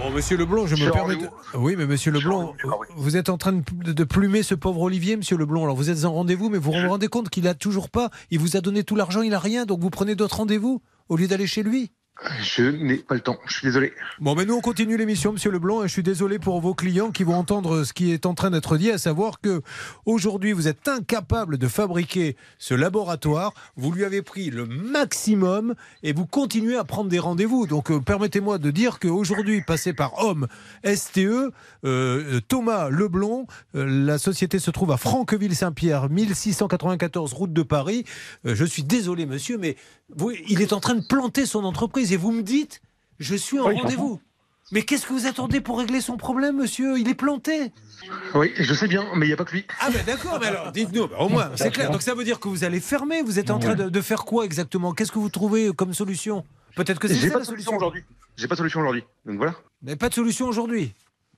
Bon, 0.00 0.10
monsieur 0.10 0.36
Leblond, 0.38 0.66
je 0.66 0.76
Je 0.76 0.84
me 0.86 0.90
permets. 0.90 1.16
de- 1.16 1.28
Oui, 1.54 1.74
mais 1.76 1.86
monsieur 1.86 2.10
Leblond, 2.10 2.54
vous 2.96 3.16
êtes 3.16 3.28
en 3.28 3.36
train 3.36 3.52
de, 3.52 4.04
plumer 4.04 4.42
ce 4.42 4.54
pauvre 4.54 4.80
Olivier, 4.80 5.16
monsieur 5.16 5.36
Leblond. 5.36 5.64
Alors 5.64 5.76
vous 5.76 5.90
êtes 5.90 6.04
en 6.06 6.12
rendez-vous, 6.14 6.48
mais 6.48 6.58
vous 6.58 6.72
vous 6.72 6.88
rendez 6.88 7.08
compte 7.08 7.28
qu'il 7.28 7.46
a 7.46 7.54
toujours 7.54 7.90
pas. 7.90 8.10
Il 8.30 8.38
vous 8.38 8.56
a 8.56 8.60
donné 8.60 8.82
tout 8.82 8.96
l'argent, 8.96 9.20
il 9.22 9.34
a 9.34 9.38
rien, 9.38 9.66
donc 9.66 9.80
vous 9.80 9.90
prenez 9.90 10.14
d'autres 10.14 10.36
rendez-vous 10.36 10.80
au 11.08 11.16
lieu 11.16 11.28
d'aller 11.28 11.46
chez 11.46 11.62
lui. 11.62 11.92
Je 12.42 12.64
n'ai 12.64 12.96
pas 12.96 13.14
le 13.14 13.22
temps, 13.22 13.38
je 13.46 13.54
suis 13.54 13.66
désolé. 13.66 13.94
Bon, 14.18 14.34
mais 14.34 14.44
nous, 14.44 14.54
on 14.54 14.60
continue 14.60 14.98
l'émission, 14.98 15.32
Monsieur 15.32 15.50
Leblanc. 15.50 15.84
et 15.84 15.88
Je 15.88 15.92
suis 15.92 16.02
désolé 16.02 16.38
pour 16.38 16.60
vos 16.60 16.74
clients 16.74 17.10
qui 17.10 17.24
vont 17.24 17.34
entendre 17.34 17.82
ce 17.82 17.94
qui 17.94 18.12
est 18.12 18.26
en 18.26 18.34
train 18.34 18.50
d'être 18.50 18.76
dit, 18.76 18.90
à 18.90 18.98
savoir 18.98 19.40
que 19.40 19.62
aujourd'hui, 20.04 20.52
vous 20.52 20.68
êtes 20.68 20.86
incapable 20.86 21.56
de 21.56 21.66
fabriquer 21.66 22.36
ce 22.58 22.74
laboratoire. 22.74 23.54
Vous 23.76 23.90
lui 23.90 24.04
avez 24.04 24.20
pris 24.20 24.50
le 24.50 24.66
maximum 24.66 25.74
et 26.02 26.12
vous 26.12 26.26
continuez 26.26 26.76
à 26.76 26.84
prendre 26.84 27.08
des 27.08 27.18
rendez-vous. 27.18 27.66
Donc, 27.66 27.90
euh, 27.90 28.00
permettez-moi 28.00 28.58
de 28.58 28.70
dire 28.70 28.98
qu'aujourd'hui, 28.98 29.62
passé 29.62 29.94
par 29.94 30.22
Homme 30.22 30.46
STE, 30.84 31.52
euh, 31.86 32.40
Thomas 32.48 32.90
Leblond, 32.90 33.46
euh, 33.74 33.86
la 33.86 34.18
société 34.18 34.58
se 34.58 34.70
trouve 34.70 34.92
à 34.92 34.98
Franqueville-Saint-Pierre, 34.98 36.10
1694 36.10 37.32
route 37.32 37.52
de 37.54 37.62
Paris. 37.62 38.04
Je 38.44 38.64
suis 38.64 38.82
désolé, 38.82 39.24
monsieur, 39.24 39.56
mais 39.56 39.76
vous, 40.16 40.30
il 40.30 40.60
est 40.62 40.72
en 40.72 40.80
train 40.80 40.94
de 40.94 41.04
planter 41.06 41.46
son 41.46 41.64
entreprise 41.64 42.12
et 42.12 42.16
vous 42.16 42.32
me 42.32 42.42
dites, 42.42 42.80
je 43.18 43.34
suis 43.34 43.58
en 43.58 43.68
Oui, 43.68 43.76
rendez-vous. 43.80 44.20
Mais 44.72 44.82
qu'est-ce 44.82 45.04
que 45.06 45.12
vous 45.12 45.26
attendez 45.26 45.60
pour 45.60 45.78
régler 45.80 46.00
son 46.00 46.16
problème, 46.16 46.56
monsieur? 46.58 46.96
Il 46.98 47.08
est 47.08 47.14
planté. 47.14 47.72
Oui, 48.34 48.52
je 48.56 48.72
sais 48.72 48.86
bien, 48.86 49.04
mais 49.16 49.26
il 49.26 49.30
n'y 49.30 49.32
a 49.32 49.36
pas 49.36 49.44
que 49.44 49.52
lui. 49.52 49.66
Ah 49.80 49.90
ben 49.90 50.04
d'accord, 50.06 50.38
mais 50.40 50.46
alors 50.46 50.70
dites-nous, 50.70 51.08
bah, 51.08 51.16
au 51.18 51.28
moins, 51.28 51.50
c'est 51.56 51.70
clair. 51.72 51.90
Donc 51.90 52.02
ça 52.02 52.14
veut 52.14 52.22
dire 52.22 52.38
que 52.38 52.48
vous 52.48 52.62
allez 52.62 52.78
fermer, 52.78 53.22
vous 53.22 53.38
êtes 53.40 53.50
en 53.50 53.58
train 53.58 53.74
de, 53.74 53.88
de 53.88 54.00
faire 54.00 54.24
quoi 54.24 54.44
exactement? 54.44 54.92
Qu'est-ce 54.92 55.10
que 55.10 55.18
vous 55.18 55.28
trouvez 55.28 55.72
comme 55.74 55.92
solution? 55.92 56.44
Peut-être 56.76 57.00
que 57.00 57.08
c'est 57.08 57.14
J'ai 57.16 57.26
ça 57.28 57.32
pas 57.34 57.38
la 57.40 57.44
de 57.44 57.50
solution 57.50 57.74
aujourd'hui. 57.76 58.04
J'ai 58.36 58.46
pas 58.46 58.54
de 58.54 58.58
solution 58.58 58.80
aujourd'hui. 58.80 59.02
Donc 59.26 59.38
voilà. 59.38 59.54
Mais 59.82 59.96
pas 59.96 60.08
de 60.08 60.14
solution 60.14 60.46
aujourd'hui 60.46 60.94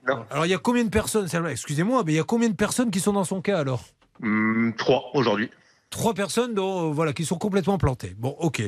Non. 0.06 0.26
Alors 0.30 0.44
il 0.44 0.50
y 0.50 0.54
a 0.54 0.58
combien 0.58 0.84
de 0.84 0.90
personnes? 0.90 1.26
Excusez-moi, 1.48 2.02
mais 2.04 2.12
il 2.12 2.16
y 2.16 2.20
a 2.20 2.24
combien 2.24 2.50
de 2.50 2.54
personnes 2.54 2.90
qui 2.90 3.00
sont 3.00 3.14
dans 3.14 3.24
son 3.24 3.40
cas 3.40 3.58
alors? 3.58 3.82
Hum, 4.22 4.74
trois 4.76 5.04
aujourd'hui. 5.14 5.50
Trois 5.92 6.14
personnes 6.14 6.54
dont, 6.54 6.88
euh, 6.88 6.92
voilà, 6.92 7.12
qui 7.12 7.26
sont 7.26 7.36
complètement 7.36 7.76
plantées. 7.76 8.16
Bon, 8.18 8.34
ok. 8.38 8.62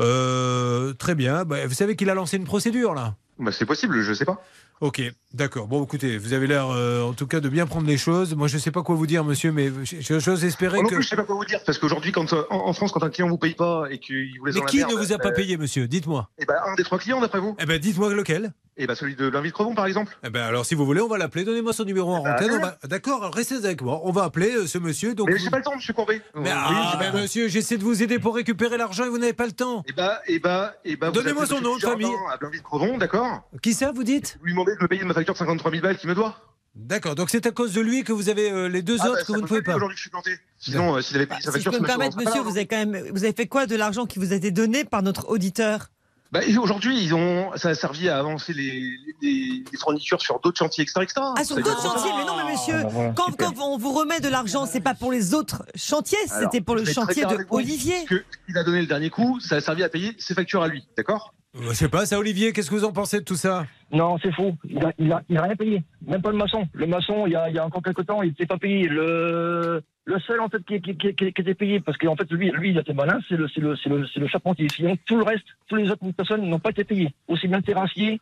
Euh, 0.00 0.92
très 0.94 1.14
bien. 1.14 1.44
Bah, 1.44 1.64
vous 1.64 1.74
savez 1.74 1.94
qu'il 1.94 2.10
a 2.10 2.14
lancé 2.14 2.36
une 2.36 2.44
procédure 2.44 2.92
là? 2.92 3.14
Bah, 3.38 3.52
c'est 3.52 3.66
possible, 3.66 4.02
je 4.02 4.12
sais 4.12 4.24
pas. 4.24 4.42
Ok, 4.82 5.00
d'accord. 5.32 5.68
Bon, 5.68 5.82
écoutez, 5.82 6.18
vous 6.18 6.34
avez 6.34 6.46
l'air 6.46 6.68
euh, 6.68 7.02
en 7.02 7.14
tout 7.14 7.26
cas 7.26 7.40
de 7.40 7.48
bien 7.48 7.66
prendre 7.66 7.86
les 7.86 7.96
choses. 7.96 8.34
Moi, 8.34 8.46
je 8.46 8.56
ne 8.56 8.60
sais 8.60 8.70
pas 8.70 8.82
quoi 8.82 8.94
vous 8.94 9.06
dire, 9.06 9.24
monsieur, 9.24 9.50
mais 9.50 9.72
j'ose 9.84 10.44
espérer 10.44 10.80
que. 10.82 10.88
plus, 10.88 11.02
je 11.02 11.08
sais 11.08 11.16
pas 11.16 11.22
quoi 11.24 11.34
vous 11.36 11.46
dire, 11.46 11.60
parce 11.64 11.78
qu'aujourd'hui, 11.78 12.12
quand 12.12 12.30
euh, 12.34 12.42
en, 12.50 12.68
en 12.68 12.72
France, 12.74 12.92
quand 12.92 13.02
un 13.02 13.08
client 13.08 13.28
vous 13.28 13.38
paye 13.38 13.54
pas 13.54 13.86
et 13.90 13.98
qu'il 13.98 14.38
vous 14.38 14.44
laisse 14.44 14.54
Mais 14.54 14.60
dans 14.60 14.64
la 14.66 14.70
qui 14.70 14.76
merde, 14.78 14.90
ne 14.92 14.96
vous 14.96 15.12
a 15.14 15.18
pas 15.18 15.30
euh, 15.30 15.34
payé, 15.34 15.56
monsieur? 15.56 15.88
Dites-moi. 15.88 16.28
Eh 16.38 16.44
ben, 16.44 16.56
un 16.66 16.74
des 16.74 16.84
trois 16.84 16.98
clients, 16.98 17.20
d'après 17.22 17.40
vous. 17.40 17.56
Eh 17.58 17.64
ben, 17.64 17.78
dites-moi 17.78 18.12
lequel. 18.12 18.52
Eh 18.76 18.86
ben, 18.86 18.94
celui 18.94 19.16
de 19.16 19.26
l'invite 19.26 19.54
Crevon, 19.54 19.74
par 19.74 19.86
exemple. 19.86 20.14
Eh 20.22 20.28
ben, 20.28 20.42
alors, 20.42 20.66
si 20.66 20.74
vous 20.74 20.84
voulez, 20.84 21.00
on 21.00 21.08
va 21.08 21.16
l'appeler. 21.16 21.44
Donnez-moi 21.44 21.72
son 21.72 21.84
numéro 21.84 22.12
en 22.14 22.22
ben, 22.22 22.34
antenne. 22.34 22.50
allez. 22.50 22.58
va- 22.62 22.76
D'accord, 22.84 23.32
restez 23.34 23.54
avec 23.54 23.80
moi. 23.80 24.02
On 24.04 24.12
va 24.12 24.24
appeler 24.24 24.54
euh, 24.54 24.66
ce 24.66 24.76
monsieur. 24.76 25.14
Donc, 25.14 25.28
Mais 25.28 25.36
vous- 25.38 25.42
j'ai 25.44 25.48
pas 25.48 25.56
le 25.56 25.64
temps, 25.64 25.74
monsieur 25.74 25.94
Courbet. 25.94 26.20
Mais, 26.34 26.42
Oui, 26.42 26.48
ah, 26.54 26.98
ben, 27.00 27.22
monsieur, 27.22 27.48
j'essaie 27.48 27.78
de 27.78 27.82
vous 27.84 28.02
aider 28.02 28.18
pour 28.18 28.34
récupérer 28.34 28.76
l'argent 28.76 29.06
et 29.06 29.08
vous 29.08 29.16
n'avez 29.16 29.32
pas 29.32 29.46
le 29.46 29.52
temps. 29.52 29.82
Eh 29.88 29.94
ben, 29.94 30.12
eh 30.26 30.38
ben, 30.38 30.70
eh 30.84 30.96
ben, 30.96 31.10
Donnez-moi 31.10 31.46
son 31.46 31.62
nom 31.62 31.76
de 31.76 31.80
famille. 31.80 32.12
À 32.30 32.36
Blainville 32.36 32.60
Crevon, 32.60 32.98
d'accord? 32.98 33.48
Qui 33.62 33.72
ça, 33.72 33.92
vous 33.92 34.04
dites? 34.04 34.38
De 34.74 34.82
me 34.82 34.88
payer 34.88 35.04
ma 35.04 35.14
facture 35.14 35.34
de 35.34 35.38
53 35.38 35.70
000 35.70 35.82
balles 35.82 35.96
qu'il 35.98 36.08
me 36.08 36.14
doit. 36.14 36.36
D'accord, 36.74 37.14
donc 37.14 37.30
c'est 37.30 37.46
à 37.46 37.52
cause 37.52 37.72
de 37.72 37.80
lui 37.80 38.04
que 38.04 38.12
vous 38.12 38.28
avez 38.28 38.50
euh, 38.50 38.68
les 38.68 38.82
deux 38.82 38.96
Ah, 39.00 39.04
bah, 39.04 39.10
autres 39.12 39.26
que 39.26 39.32
vous 39.32 39.40
ne 39.40 39.46
pouvez 39.46 39.62
pas 39.62 39.72
pas. 39.72 39.76
Aujourd'hui, 39.76 39.96
je 39.96 40.02
suis 40.02 40.10
planté. 40.10 40.38
Sinon, 40.58 40.96
euh, 40.96 41.00
s'il 41.00 41.16
avait 41.16 41.26
payé 41.26 41.40
sa 41.40 41.50
Si 41.50 41.58
je 41.58 41.62
facture, 41.64 41.72
peux 41.72 41.78
me 41.80 41.86
permettre, 41.86 42.18
monsieur, 42.18 42.42
vous 42.42 42.50
avez 42.56 42.66
quand 42.66 42.76
même, 42.76 43.08
vous 43.14 43.24
avez 43.24 43.32
fait 43.32 43.46
quoi 43.46 43.66
de 43.66 43.76
l'argent 43.76 44.04
qui 44.04 44.18
vous 44.18 44.32
a 44.32 44.36
été 44.36 44.50
donné 44.50 44.84
par 44.84 45.02
notre 45.02 45.28
auditeur? 45.30 45.86
Bah, 46.32 46.40
aujourd'hui, 46.58 47.02
ils 47.02 47.14
ont, 47.14 47.50
ça 47.56 47.70
a 47.70 47.74
servi 47.74 48.10
à 48.10 48.18
avancer 48.18 48.52
les, 48.52 48.90
les, 49.22 49.64
les 49.72 49.78
fournitures 49.78 50.20
sur 50.20 50.38
d'autres 50.40 50.58
chantiers, 50.58 50.82
etc. 50.82 51.00
etc. 51.02 51.14
Ah, 51.38 51.44
sur 51.44 51.56
d'autres 51.56 51.80
chantiers, 51.80 52.10
mais 52.14 52.24
non, 52.26 52.36
mais 52.44 52.52
monsieur, 52.52 52.74
Ah, 52.80 52.82
bah, 52.82 52.88
voilà, 52.92 53.12
quand, 53.16 53.32
quand 53.38 53.54
on 53.62 53.78
vous 53.78 53.92
remet 53.92 54.20
de 54.20 54.28
l'argent, 54.28 54.66
c'est 54.66 54.80
pas 54.80 54.94
pour 54.94 55.12
les 55.12 55.32
autres 55.32 55.64
chantiers, 55.76 56.18
c'était 56.26 56.60
pour 56.60 56.74
le 56.74 56.84
chantier 56.84 57.24
de 57.24 57.36
vous, 57.36 57.56
Olivier. 57.56 58.04
Que 58.06 58.22
il 58.48 58.58
a 58.58 58.64
donné 58.64 58.80
le 58.82 58.86
dernier 58.86 59.08
coup, 59.08 59.40
ça 59.40 59.56
a 59.56 59.60
servi 59.62 59.82
à 59.82 59.88
payer 59.88 60.14
ses 60.18 60.34
factures 60.34 60.62
à 60.62 60.68
lui, 60.68 60.86
d'accord? 60.96 61.32
Je 61.58 61.72
sais 61.72 61.88
pas, 61.88 62.04
ça, 62.04 62.18
Olivier, 62.18 62.52
qu'est-ce 62.52 62.68
que 62.68 62.74
vous 62.74 62.84
en 62.84 62.92
pensez 62.92 63.20
de 63.20 63.24
tout 63.24 63.36
ça? 63.36 63.64
Non, 63.92 64.16
c'est 64.22 64.32
faux. 64.32 64.54
Il 64.68 64.78
a, 64.84 64.92
il, 64.98 65.12
a, 65.12 65.22
il 65.28 65.38
a 65.38 65.42
rien 65.42 65.56
payé. 65.56 65.82
Même 66.06 66.20
pas 66.22 66.30
le 66.30 66.36
maçon. 66.36 66.66
Le 66.72 66.86
maçon, 66.86 67.26
il 67.26 67.32
y 67.32 67.36
a, 67.36 67.48
il 67.48 67.54
y 67.54 67.58
a 67.58 67.64
encore 67.66 67.82
quelques 67.82 68.04
temps, 68.06 68.22
il 68.22 68.28
n'était 68.30 68.46
pas 68.46 68.58
payé. 68.58 68.88
Le, 68.88 69.80
le 70.08 70.18
seul, 70.20 70.40
en 70.40 70.48
fait, 70.48 70.64
qui, 70.64 70.80
qui, 70.80 70.96
qui, 70.96 71.14
qui- 71.14 71.32
qui 71.32 71.40
était 71.42 71.54
payé, 71.54 71.80
parce 71.80 71.96
qu'en 71.98 72.14
fait, 72.16 72.30
lui, 72.32 72.50
lui, 72.52 72.70
il 72.70 72.78
était 72.78 72.92
malin, 72.94 73.18
c'est 73.28 73.36
le, 73.36 73.48
c'est 73.48 73.60
le, 73.60 73.76
c'est 73.76 73.88
le, 73.88 74.04
le 74.16 74.26
charpentier. 74.28 74.66
Sinon, 74.74 74.96
tout 75.06 75.16
le 75.16 75.22
reste, 75.24 75.44
toutes 75.68 75.80
les 75.80 75.90
autres 75.90 76.04
personnes 76.16 76.48
n'ont 76.48 76.58
pas 76.60 76.70
été 76.70 76.84
payées. 76.84 77.12
Aussi 77.28 77.48
bien 77.48 77.58
le 77.58 77.62
terrassier 77.62 78.20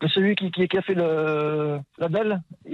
que 0.00 0.08
celui 0.08 0.34
qui, 0.36 0.46
a 0.76 0.82
fait 0.82 0.94
le, 0.94 1.78
la 1.98 2.08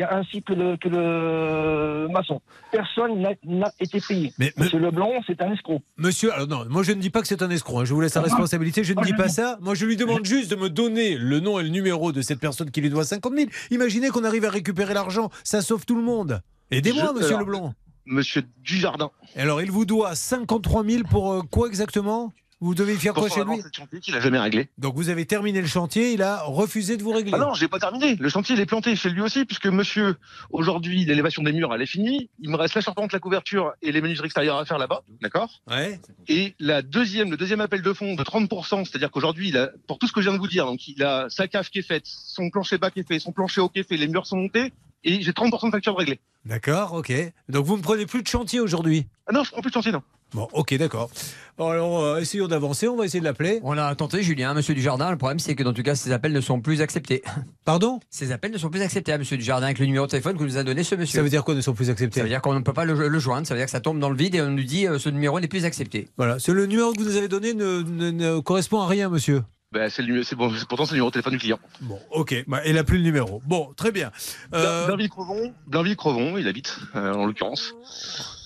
a 0.07 0.17
ainsi 0.17 0.43
que 0.43 0.53
le, 0.55 0.77
que 0.77 0.89
le 0.89 2.09
maçon. 2.09 2.41
Personne 2.73 3.21
n'a- 3.21 3.35
n'a 3.45 3.71
été 3.81 3.99
payé. 4.07 4.33
Mais- 4.39 4.53
Monsieur 4.57 4.79
Leblanc, 4.79 5.11
c'est 5.27 5.41
un 5.43 5.53
escroc. 5.53 5.81
Monsieur, 5.97 6.33
alors 6.33 6.49
non, 6.49 6.65
moi 6.69 6.83
je 6.83 6.93
ne 6.93 7.01
dis 7.01 7.11
pas 7.11 7.21
que 7.23 7.29
c'est 7.29 7.43
un 7.43 7.51
escroc, 7.51 7.81
hein, 7.81 7.85
je 7.85 7.95
vous 7.95 8.01
laisse 8.01 8.15
la 8.15 8.23
responsabilité, 8.23 8.85
je 8.85 8.93
ne 8.95 9.03
dis 9.05 9.13
pas 9.15 9.29
ça. 9.29 9.59
Moi 9.61 9.75
je 9.75 9.87
lui 9.87 9.97
demande 9.97 10.25
juste 10.25 10.51
de 10.51 10.57
me 10.57 10.69
donner 10.69 11.17
le 11.17 11.41
nom 11.41 11.59
et 11.59 11.63
le 11.63 11.69
numéro 11.71 12.13
de 12.13 12.21
cette 12.31 12.39
personne 12.39 12.71
qui 12.71 12.81
lui 12.81 12.91
doit 12.91 13.05
50 13.05 13.35
000. 13.35 13.51
Imaginez 13.73 14.11
qu'on 14.11 14.23
arrive 14.23 14.45
à 14.45 14.51
récupérer 14.51 14.95
l'argent, 14.95 15.31
ça 15.43 15.63
sauve 15.63 15.85
tout 15.85 15.97
le 15.97 16.03
monde. 16.03 16.41
Aidez-moi, 16.71 17.13
monsieur 17.13 17.37
Leblanc. 17.37 17.75
Monsieur 18.07 18.45
Dujardin. 18.59 19.11
Alors 19.35 19.61
il 19.61 19.71
vous 19.71 19.85
doit 19.85 20.15
53 20.15 20.85
000 20.85 21.03
pour 21.11 21.33
euh, 21.33 21.43
quoi 21.43 21.67
exactement? 21.67 22.33
Vous 22.61 22.75
devez 22.75 22.95
faire 22.97 23.15
quoi 23.15 23.29
chez 23.29 23.43
lui 23.43 23.57
chantier 23.73 24.01
qu'il 24.01 24.15
a 24.15 24.21
jamais 24.21 24.39
réglé. 24.39 24.69
Donc 24.77 24.95
vous 24.95 25.09
avez 25.09 25.25
terminé 25.25 25.61
le 25.63 25.67
chantier, 25.67 26.13
il 26.13 26.23
a 26.23 26.43
refusé 26.43 26.99
de 26.99 27.03
vous 27.03 27.13
régler. 27.13 27.33
Ah 27.35 27.39
non, 27.39 27.55
j'ai 27.55 27.69
pas 27.69 27.79
terminé. 27.79 28.17
Le 28.17 28.29
chantier, 28.29 28.55
il 28.55 28.61
est 28.61 28.67
planté 28.67 28.95
chez 28.97 29.09
lui 29.09 29.23
aussi, 29.23 29.47
puisque 29.47 29.67
monsieur, 29.67 30.17
aujourd'hui, 30.51 31.05
l'élévation 31.07 31.43
des 31.43 31.53
murs, 31.53 31.75
elle 31.75 31.81
est 31.81 31.87
finie. 31.87 32.29
Il 32.41 32.51
me 32.51 32.57
reste 32.57 32.75
la 32.75 32.83
charpente, 32.83 33.13
la 33.13 33.19
couverture 33.19 33.73
et 33.81 33.93
les 33.93 34.03
menuiseries 34.03 34.27
extérieures 34.27 34.59
à 34.59 34.65
faire 34.67 34.79
là-bas. 34.79 35.03
D'accord 35.23 35.63
Ouais. 35.71 36.01
Et 36.29 36.55
la 36.59 36.83
deuxième, 36.83 37.31
le 37.31 37.37
deuxième 37.39 37.61
appel 37.63 37.81
de 37.81 37.93
fonds 37.95 38.15
de 38.15 38.23
30%, 38.23 38.85
c'est-à-dire 38.85 39.11
qu'aujourd'hui, 39.11 39.49
il 39.49 39.57
a, 39.57 39.71
pour 39.87 39.99
tout 39.99 40.07
ce 40.07 40.13
que 40.13 40.21
je 40.21 40.29
viens 40.29 40.35
de 40.35 40.41
vous 40.41 40.49
dire, 40.49 40.67
donc 40.67 40.87
il 40.87 41.03
a 41.03 41.31
sa 41.31 41.49
cave 41.49 41.69
qui 41.71 41.79
est 41.79 41.87
faite, 41.87 42.05
son 42.05 42.51
plancher 42.51 42.77
bas 42.77 42.91
qui 42.91 43.01
est 43.01 43.09
fait, 43.09 43.19
son 43.19 43.33
plancher 43.33 43.63
haut 43.63 43.69
qui 43.69 43.81
est 43.81 43.89
fait, 43.89 43.97
les 43.97 44.09
murs 44.09 44.27
sont 44.27 44.37
montés, 44.37 44.73
et 45.03 45.23
j'ai 45.23 45.33
30% 45.33 45.67
de 45.67 45.71
facture 45.71 45.97
réglée. 45.97 46.21
D'accord, 46.45 46.93
ok. 46.93 47.13
Donc 47.49 47.65
vous 47.65 47.77
ne 47.77 47.83
prenez 47.83 48.07
plus 48.07 48.23
de 48.23 48.29
chantier 48.29 48.61
aujourd'hui? 48.61 49.07
Ah 49.27 49.33
non, 49.33 49.45
je 49.45 49.51
prends 49.51 49.63
plus 49.63 49.71
de 49.71 49.75
chantier, 49.75 49.93
non. 49.93 50.03
Bon, 50.33 50.47
ok, 50.53 50.75
d'accord. 50.77 51.11
Alors 51.59 52.01
euh, 52.01 52.21
essayons 52.21 52.49
d'avancer, 52.49 52.89
on 52.89 52.97
va 52.97 53.05
essayer 53.05 53.21
de 53.21 53.25
l'appeler. 53.25 53.61
On 53.65 53.77
a 53.77 53.95
tenté, 53.95 54.23
Julien, 54.23 54.55
monsieur 54.55 54.75
Dujardin. 54.75 55.11
Le 55.11 55.19
problème, 55.19 55.39
c'est 55.39 55.55
que 55.55 55.63
dans 55.63 55.73
tout 55.75 55.83
cas, 55.83 55.95
ces 55.95 56.13
appels 56.13 56.33
ne 56.33 56.41
sont 56.41 56.61
plus 56.61 56.81
acceptés. 56.81 57.23
Pardon? 57.67 58.01
Ces 58.09 58.33
appels 58.33 58.51
ne 58.53 58.57
sont 58.59 58.71
plus 58.71 58.81
acceptés 58.81 59.13
à 59.13 59.19
monsieur 59.19 59.37
Dujardin 59.37 59.67
avec 59.67 59.79
le 59.79 59.87
numéro 59.87 60.07
de 60.07 60.11
téléphone 60.11 60.39
que 60.39 60.45
nous 60.45 60.57
a 60.57 60.63
donné 60.63 60.85
ce 60.85 60.95
monsieur. 60.95 61.17
Ça 61.19 61.23
veut 61.23 61.29
dire 61.29 61.45
quoi 61.45 61.55
ne 61.55 61.61
sont 61.61 61.75
plus 61.75 61.91
acceptés? 61.91 62.21
Ça 62.21 62.23
veut 62.23 62.29
dire 62.31 62.41
qu'on 62.41 62.55
ne 62.55 62.61
peut 62.61 62.73
pas 62.73 62.85
le, 62.87 63.09
le 63.09 63.19
joindre. 63.19 63.47
Ça 63.47 63.55
veut 63.55 63.59
dire 63.61 63.67
que 63.67 63.71
ça 63.73 63.81
tombe 63.81 63.99
dans 63.99 64.09
le 64.09 64.17
vide 64.17 64.35
et 64.37 64.41
on 64.41 64.51
nous 64.51 64.63
dit 64.63 64.87
euh, 64.87 64.99
ce 64.99 65.09
numéro 65.11 65.39
n'est 65.41 65.49
plus 65.49 65.65
accepté. 65.67 66.09
Voilà, 66.17 66.39
c'est 66.39 66.53
le 66.53 66.65
numéro 66.67 66.93
que 66.93 66.99
vous 67.01 67.05
nous 67.05 67.17
avez 67.17 67.29
donné 67.29 67.53
ne, 67.53 67.83
ne- 67.83 68.11
ne 68.11 68.41
correspond 68.41 68.81
à 68.81 68.87
rien, 68.87 69.09
monsieur. 69.11 69.43
Bah, 69.73 69.91
c'est 69.91 70.03
le 70.03 70.09
numéro, 70.09 70.25
c'est 70.25 70.35
bon, 70.37 70.51
pourtant 70.69 70.85
c'est 70.87 70.93
le 70.93 70.97
numéro 70.97 71.11
de 71.11 71.13
téléphone 71.13 71.35
du 71.35 71.39
client. 71.39 71.59
Bon, 71.83 71.99
ok, 72.11 72.45
bah, 72.49 72.61
il 72.67 72.75
n'a 72.75 72.83
plus 72.85 72.97
le 72.97 73.05
numéro. 73.05 73.41
Bon, 73.47 73.73
très 73.77 73.93
bien. 73.93 74.11
Euh, 74.55 74.87
Blainville-Crevon, 74.87 75.53
Blainville-Crevon, 75.69 76.39
il 76.39 76.49
habite, 76.49 76.77
euh, 76.97 77.13
en 77.13 77.27
l'occurrence. 77.27 77.75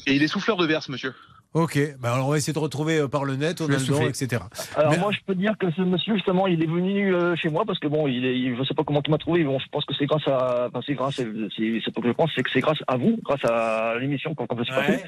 Et 0.07 0.15
il 0.17 0.23
est 0.23 0.29
souffleur 0.29 0.57
de 0.59 0.67
verse, 0.67 0.89
monsieur. 0.91 1.15
Ok, 1.55 1.79
bah 2.01 2.13
alors 2.15 2.27
on 2.27 2.31
va 2.33 2.37
essayer 2.37 2.53
de 2.53 2.59
retrouver 2.59 2.99
euh, 2.99 3.07
par 3.07 3.25
le 3.25 3.37
net, 3.37 3.61
on 3.61 3.67
a 3.67 3.69
le 3.79 3.87
don, 3.87 4.01
etc. 4.09 4.43
Alors 4.75 4.91
Mais- 4.91 4.99
moi 4.99 5.13
je 5.13 5.19
peux 5.25 5.37
dire 5.37 5.57
que 5.57 5.71
ce 5.71 5.83
monsieur 5.83 6.15
justement 6.17 6.49
il 6.49 6.61
est 6.61 6.67
venu 6.67 7.15
euh, 7.15 7.37
chez 7.37 7.49
moi 7.49 7.65
parce 7.65 7.79
que 7.79 7.87
bon 7.87 8.09
il 8.09 8.25
est 8.25 8.37
il- 8.37 8.57
je 8.57 8.65
sais 8.65 8.75
pas 8.75 8.83
comment 8.83 9.01
il 9.07 9.11
m'a 9.13 9.19
trouvé 9.19 9.45
bon 9.45 9.61
je 9.61 9.67
pense 9.71 9.85
que 9.85 9.95
c'est 9.97 10.07
grâce 10.07 10.27
à 10.27 10.67
enfin, 10.69 10.81
c'est 10.85 10.95
grâce 10.95 11.15
c'est 11.15 11.25
pas 11.95 12.01
que 12.01 12.09
je 12.09 12.13
pense 12.13 12.31
c'est 12.35 12.43
que 12.43 12.51
c'est 12.51 12.61
grâce 12.61 12.83
à 12.89 12.97
vous 12.97 13.19
grâce 13.23 13.45
à 13.45 13.95
l'émission 14.01 14.35
qu'on 14.35 14.47
qu'on 14.49 14.57
peut 14.57 14.65
se 14.65 14.73
passer. 14.75 15.01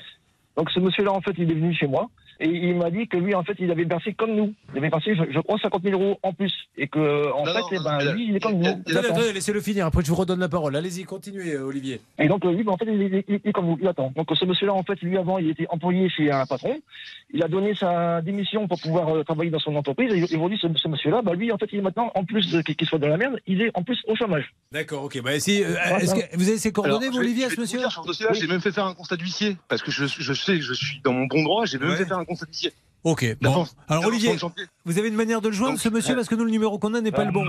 Donc 0.57 0.71
ce 0.71 0.79
monsieur 0.79 1.03
là 1.03 1.13
en 1.13 1.21
fait 1.21 1.33
il 1.37 1.51
est 1.51 1.55
venu 1.55 1.75
chez 1.75 1.89
moi 1.89 2.09
et 2.41 2.49
il 2.49 2.75
m'a 2.77 2.91
dit 2.91 3.07
que 3.09 3.17
lui 3.17 3.35
en 3.35 3.43
fait 3.43 3.55
il 3.59 3.71
avait 3.71 3.85
versé 3.85 4.13
comme 4.15 4.35
nous 4.35 4.53
il 4.73 4.79
avait 4.79 4.89
versé 4.91 5.15
je, 5.15 5.23
je 5.33 5.41
crois 5.41 5.59
50 5.59 5.83
000 5.83 6.01
euros 6.01 6.19
en 6.23 6.33
plus 6.33 6.53
et 6.77 6.87
que 6.89 7.33
en 7.33 7.45
fait 7.45 7.61
eh 7.73 7.79
ben, 7.85 8.13
lui 8.15 8.29
il 8.29 8.37
est 8.37 8.41
comme 8.41 8.59
nous. 8.59 8.67
Attendez, 8.67 9.33
laissez-le 9.33 9.61
finir, 9.61 9.87
après 9.87 10.03
je 10.03 10.09
vous 10.09 10.15
redonne 10.17 10.41
la 10.41 10.49
parole. 10.49 10.77
Allez-y, 10.77 11.05
continuez, 11.05 11.53
euh, 11.55 11.65
Olivier. 11.67 12.01
Et 12.19 12.29
donc, 12.29 12.45
euh, 12.45 12.53
lui, 12.53 12.63
ben, 12.65 12.73
en 12.73 12.77
fait, 12.77 12.87
il, 12.89 13.01
il- 13.03 13.25
il- 13.29 13.41
il 13.45 13.49
est 13.49 13.53
comme 13.53 13.67
vous, 13.67 13.79
il 13.81 13.87
attend. 13.89 14.13
Donc, 14.15 14.29
ce 14.35 14.45
monsieur-là, 14.45 14.73
en 14.75 14.83
fait, 14.83 15.01
lui, 15.03 15.17
avant, 15.19 15.39
il 15.39 15.51
était 15.51 15.67
employé 15.69 16.09
chez 16.09 16.31
un 16.31 16.47
patron. 16.47 16.79
Il 17.33 17.43
a 17.43 17.49
donné 17.49 17.75
sa 17.75 18.21
démission 18.23 18.69
pour 18.69 18.81
pouvoir 18.81 19.09
euh, 19.17 19.25
travailler 19.25 19.51
dans 19.51 19.59
son 19.59 19.75
entreprise. 19.77 20.13
Et 20.15 20.37
aujourd'hui, 20.37 20.59
ce, 20.61 20.69
ce 20.77 20.89
monsieur-là, 20.89 21.23
bah, 21.23 21.35
lui, 21.35 21.51
en 21.53 21.59
fait, 21.59 21.69
il 21.73 21.79
est 21.79 21.83
maintenant, 21.83 22.11
en 22.15 22.25
plus 22.25 22.47
qu'il 22.77 22.87
soit 22.89 22.99
dans 22.99 23.09
la 23.09 23.17
merde, 23.17 23.41
il 23.47 23.63
est 23.63 23.71
en 23.75 23.83
plus 23.83 23.99
au 24.07 24.15
chômage. 24.17 24.53
D'accord, 24.73 25.05
ok. 25.05 25.21
Bah, 25.23 25.39
si, 25.41 25.63
euh, 25.65 25.75
est-ce 26.01 26.15
que 26.15 26.37
vous 26.37 26.49
avez 26.49 26.59
ses 26.59 26.73
coordonnées, 26.73 27.07
Alors, 27.07 27.15
vous, 27.15 27.21
Olivier, 27.21 27.45
à 27.47 27.51
ce 27.51 27.57
vais 27.57 27.63
monsieur 27.63 27.79
tout 27.79 27.83
dire 27.85 27.93
sur 27.93 28.03
ce 28.03 28.09
dossier-là, 28.09 28.33
J'ai 28.35 28.47
même 28.47 28.61
fait 28.61 28.73
faire 28.73 28.87
un 28.87 28.95
constat 28.95 29.17
d'huissier, 29.17 29.57
parce 29.69 29.83
que 29.83 29.91
je, 29.91 30.05
je 30.07 30.33
sais 30.33 30.55
que 30.57 30.63
je 30.63 30.75
suis 30.75 31.01
dans 31.05 31.13
mon 31.13 31.27
bon 31.27 31.43
droit, 31.43 31.65
j'ai 31.67 31.79
même 31.79 31.91
Ouais. 31.91 31.97
fait 31.97 32.05
faire 32.07 32.19
un 32.19 32.25
Ok, 33.05 33.37
bon. 33.41 33.67
Alors, 33.89 34.03
Olivier, 34.07 34.31
vous 34.85 34.99
avez 34.99 35.07
une 35.09 35.15
manière 35.15 35.41
de 35.41 35.47
le 35.49 35.55
joindre, 35.55 35.79
ce 35.79 35.89
monsieur, 35.89 36.17
parce 36.17 36.27
que 36.29 36.35
nous, 36.35 36.45
le 36.45 36.51
numéro 36.51 36.77
qu'on 36.81 36.93
a 36.95 37.01
n'est 37.01 37.13
pas 37.13 37.25
le 37.25 37.31
bon. 37.31 37.45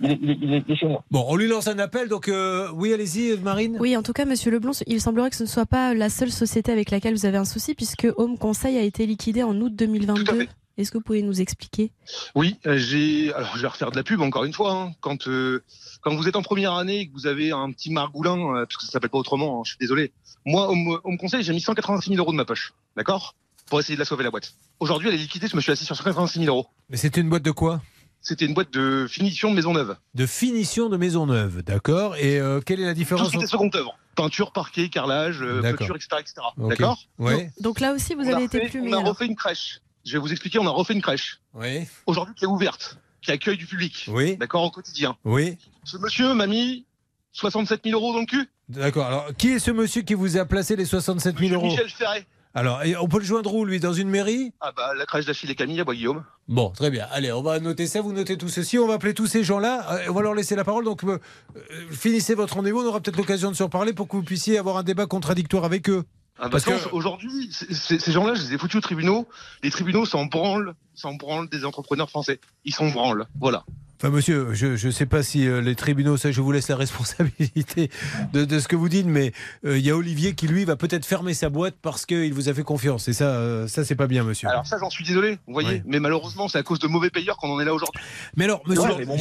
Il 0.00 0.10
est, 0.10 0.18
il 0.22 0.30
est- 0.30 0.38
il 0.40 0.54
est- 0.54 0.64
il 0.66 0.72
est 0.72 0.76
chez 0.76 0.86
moi. 0.86 1.04
Bon, 1.10 1.22
on 1.28 1.36
lui 1.36 1.48
lance 1.48 1.66
un 1.68 1.78
appel, 1.78 2.08
donc 2.08 2.28
euh, 2.28 2.70
oui, 2.72 2.94
allez-y, 2.94 3.36
Marine. 3.38 3.76
Oui, 3.78 3.94
en 3.94 4.02
tout 4.02 4.14
cas, 4.14 4.24
Monsieur 4.24 4.50
Leblond, 4.50 4.72
il 4.86 5.02
semblerait 5.02 5.28
que 5.28 5.36
ce 5.36 5.42
ne 5.42 5.48
soit 5.48 5.66
pas 5.66 5.92
la 5.92 6.08
seule 6.08 6.30
société 6.32 6.72
avec 6.72 6.90
laquelle 6.90 7.12
vous 7.14 7.26
avez 7.26 7.36
un 7.36 7.44
souci, 7.44 7.74
puisque 7.74 8.06
Home 8.16 8.38
Conseil 8.38 8.78
a 8.78 8.82
été 8.82 9.04
liquidé 9.04 9.42
en 9.42 9.54
août 9.60 9.74
2022. 9.76 10.46
Est-ce 10.78 10.92
que 10.92 10.96
vous 10.98 11.04
pouvez 11.04 11.20
nous 11.22 11.40
expliquer? 11.42 11.90
Oui, 12.34 12.56
euh, 12.66 12.78
j'ai. 12.78 13.34
Alors, 13.34 13.54
je 13.56 13.60
vais 13.62 13.68
refaire 13.68 13.90
de 13.90 13.96
la 13.96 14.02
pub 14.04 14.22
encore 14.22 14.44
une 14.44 14.52
fois. 14.54 14.72
hein. 14.72 14.92
Quand 15.00 15.26
euh, 15.28 15.62
quand 16.00 16.14
vous 16.16 16.26
êtes 16.28 16.36
en 16.36 16.42
première 16.42 16.72
année 16.72 17.00
et 17.00 17.06
que 17.08 17.12
vous 17.12 17.26
avez 17.26 17.50
un 17.50 17.70
petit 17.72 17.90
margoulin, 17.90 18.38
euh, 18.38 18.64
parce 18.64 18.76
que 18.78 18.84
ça 18.84 18.92
s'appelle 18.92 19.10
pas 19.10 19.18
autrement, 19.18 19.58
hein, 19.58 19.62
je 19.64 19.70
suis 19.72 19.78
désolé. 19.78 20.12
Moi, 20.46 20.70
on 20.70 20.76
me, 20.76 20.96
on 21.04 21.12
me 21.12 21.18
conseille, 21.18 21.42
j'ai 21.42 21.52
mis 21.52 21.60
186 21.60 22.10
000 22.10 22.18
euros 22.22 22.30
de 22.32 22.36
ma 22.36 22.44
poche, 22.46 22.72
d'accord? 22.96 23.34
Pour 23.68 23.80
essayer 23.80 23.94
de 23.96 24.00
la 24.00 24.04
sauver 24.04 24.24
la 24.24 24.30
boîte. 24.30 24.52
Aujourd'hui, 24.80 25.08
elle 25.08 25.14
est 25.14 25.18
liquidée, 25.18 25.48
je 25.48 25.56
me 25.56 25.60
suis 25.60 25.72
assis 25.72 25.84
sur 25.84 25.96
186 25.96 26.40
000 26.44 26.48
euros. 26.54 26.66
Mais 26.88 26.96
c'était 26.96 27.20
une 27.20 27.28
boîte 27.28 27.42
de 27.42 27.50
quoi? 27.50 27.82
C'était 28.20 28.46
une 28.46 28.54
boîte 28.54 28.72
de 28.72 29.06
finition 29.08 29.50
de 29.50 29.54
maison 29.56 29.72
neuve. 29.72 29.96
De 30.14 30.26
finition 30.26 30.88
de 30.88 30.96
maison 30.96 31.26
neuve, 31.26 31.62
d'accord. 31.62 32.16
Et 32.16 32.38
euh, 32.40 32.60
quelle 32.60 32.80
est 32.80 32.84
la 32.84 32.92
Tout 32.92 32.98
différence 32.98 33.26
ce 33.26 33.30
qui 33.30 33.36
était 33.36 33.44
entre- 33.44 33.52
seconde 33.52 33.76
œuvre. 33.76 33.98
Peinture, 34.16 34.52
parquet, 34.52 34.88
carrelage, 34.88 35.40
euh, 35.42 35.62
peinture, 35.62 35.94
etc. 35.94 36.08
etc. 36.18 36.34
D'accord? 36.56 36.98
Ouais. 37.18 37.50
Donc 37.60 37.78
là 37.78 37.92
aussi, 37.92 38.14
vous 38.14 38.24
On 38.28 38.34
avez 38.34 38.44
été 38.44 38.58
refait- 38.58 38.70
plumé. 38.70 38.92
On 38.94 39.04
a 39.04 39.08
refait 39.08 39.26
une 39.26 39.36
crèche. 39.36 39.80
Je 40.04 40.12
vais 40.14 40.18
vous 40.18 40.32
expliquer, 40.32 40.58
on 40.58 40.66
a 40.66 40.70
refait 40.70 40.94
une 40.94 41.02
crèche. 41.02 41.40
Oui. 41.54 41.86
Aujourd'hui, 42.06 42.34
qui 42.34 42.44
est 42.44 42.48
ouverte, 42.48 42.98
qui 43.22 43.30
accueille 43.30 43.56
du 43.58 43.66
public. 43.66 44.06
Oui. 44.08 44.36
D'accord, 44.36 44.64
au 44.64 44.70
quotidien. 44.70 45.16
Oui. 45.24 45.56
Ce 45.84 45.96
monsieur 45.98 46.34
m'a 46.34 46.46
mis 46.48 46.84
67 47.32 47.82
000 47.84 48.00
euros 48.00 48.12
dans 48.12 48.20
le 48.20 48.26
cul. 48.26 48.48
D'accord. 48.68 49.06
Alors, 49.06 49.26
qui 49.36 49.50
est 49.50 49.58
ce 49.60 49.70
monsieur 49.70 50.02
qui 50.02 50.14
vous 50.14 50.36
a 50.36 50.44
placé 50.44 50.74
les 50.74 50.84
67 50.84 51.38
000 51.38 51.54
euros? 51.54 51.66
Michel 51.68 51.88
Ferré. 51.88 52.26
Alors, 52.54 52.82
et 52.82 52.96
on 52.96 53.06
peut 53.08 53.18
le 53.18 53.24
joindre 53.24 53.54
où, 53.54 53.64
lui? 53.64 53.78
Dans 53.78 53.92
une 53.92 54.08
mairie? 54.08 54.52
Ah 54.60 54.72
bah, 54.76 54.92
la 54.96 55.06
crèche 55.06 55.26
d'Achille 55.26 55.50
et 55.50 55.54
Camille 55.54 55.80
à 55.80 55.84
Bois-Guillaume. 55.84 56.24
Bon, 56.48 56.70
très 56.70 56.90
bien. 56.90 57.06
Allez, 57.12 57.30
on 57.30 57.42
va 57.42 57.60
noter 57.60 57.86
ça, 57.86 58.00
vous 58.00 58.12
notez 58.12 58.36
tout 58.38 58.48
ceci. 58.48 58.78
On 58.78 58.86
va 58.88 58.94
appeler 58.94 59.14
tous 59.14 59.26
ces 59.26 59.44
gens-là. 59.44 59.86
Euh, 59.92 60.06
on 60.08 60.12
va 60.14 60.22
leur 60.22 60.34
laisser 60.34 60.56
la 60.56 60.64
parole. 60.64 60.84
Donc, 60.84 61.04
euh, 61.04 61.18
euh, 61.56 61.60
finissez 61.92 62.34
votre 62.34 62.54
rendez-vous. 62.54 62.80
On 62.80 62.86
aura 62.86 63.00
peut-être 63.00 63.16
l'occasion 63.18 63.50
de 63.50 63.56
se 63.56 63.62
reparler 63.62 63.92
pour 63.92 64.08
que 64.08 64.16
vous 64.16 64.22
puissiez 64.22 64.58
avoir 64.58 64.76
un 64.78 64.82
débat 64.82 65.06
contradictoire 65.06 65.64
avec 65.64 65.88
eux. 65.90 66.04
Ah 66.40 66.48
Parce 66.48 66.64
que- 66.64 66.70
attends, 66.70 66.90
aujourd'hui, 66.92 67.50
c- 67.52 67.66
c- 67.74 67.98
ces 67.98 68.12
gens-là, 68.12 68.34
je 68.34 68.42
les 68.42 68.54
ai 68.54 68.58
foutus 68.58 68.76
aux 68.76 68.80
tribunaux. 68.80 69.26
Les 69.62 69.70
tribunaux 69.70 70.06
s'en 70.06 70.24
branlent, 70.26 70.74
s'en 70.94 71.14
branlent 71.14 71.48
des 71.48 71.64
entrepreneurs 71.64 72.08
français. 72.08 72.40
Ils 72.64 72.72
s'en 72.74 72.88
branlent. 72.90 73.26
Voilà. 73.40 73.64
Enfin, 74.00 74.10
monsieur, 74.10 74.54
je 74.54 74.86
ne 74.86 74.92
sais 74.92 75.06
pas 75.06 75.24
si 75.24 75.46
euh, 75.48 75.60
les 75.60 75.74
tribunaux, 75.74 76.16
ça, 76.16 76.30
je 76.30 76.40
vous 76.40 76.52
laisse 76.52 76.68
la 76.68 76.76
responsabilité 76.76 77.90
de, 78.32 78.44
de 78.44 78.58
ce 78.60 78.68
que 78.68 78.76
vous 78.76 78.88
dites, 78.88 79.06
mais 79.06 79.32
euh, 79.64 79.76
il 79.76 79.84
y 79.84 79.90
a 79.90 79.96
Olivier 79.96 80.34
qui, 80.34 80.46
lui, 80.46 80.64
va 80.64 80.76
peut-être 80.76 81.04
fermer 81.04 81.34
sa 81.34 81.48
boîte 81.48 81.74
parce 81.82 82.06
qu'il 82.06 82.32
vous 82.32 82.48
a 82.48 82.54
fait 82.54 82.62
confiance. 82.62 83.08
Et 83.08 83.12
ça, 83.12 83.24
euh, 83.30 83.66
ça 83.66 83.84
c'est 83.84 83.96
pas 83.96 84.06
bien, 84.06 84.22
monsieur. 84.22 84.48
Alors 84.48 84.66
ça, 84.66 84.76
j'en 84.78 84.88
suis 84.90 85.04
désolé, 85.04 85.38
vous 85.48 85.52
voyez. 85.52 85.68
Oui. 85.70 85.82
Mais 85.86 85.98
malheureusement, 85.98 86.46
c'est 86.46 86.58
à 86.58 86.62
cause 86.62 86.78
de 86.78 86.86
mauvais 86.86 87.10
payeurs 87.10 87.36
qu'on 87.38 87.50
en 87.50 87.58
est 87.58 87.64
là 87.64 87.74
aujourd'hui. 87.74 88.00
Mais 88.36 88.44
alors, 88.44 88.62
monsieur, 88.66 88.88
Ouais, 88.88 89.04
bon, 89.04 89.16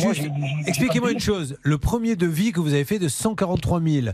expliquez-moi 0.67 1.11
une 1.11 1.19
chose. 1.19 1.57
Le 1.63 1.77
premier 1.79 2.15
devis 2.15 2.51
que 2.51 2.59
vous 2.59 2.73
avez 2.73 2.85
fait 2.85 2.99
de 2.99 3.07
143 3.07 3.81
000, 3.81 4.07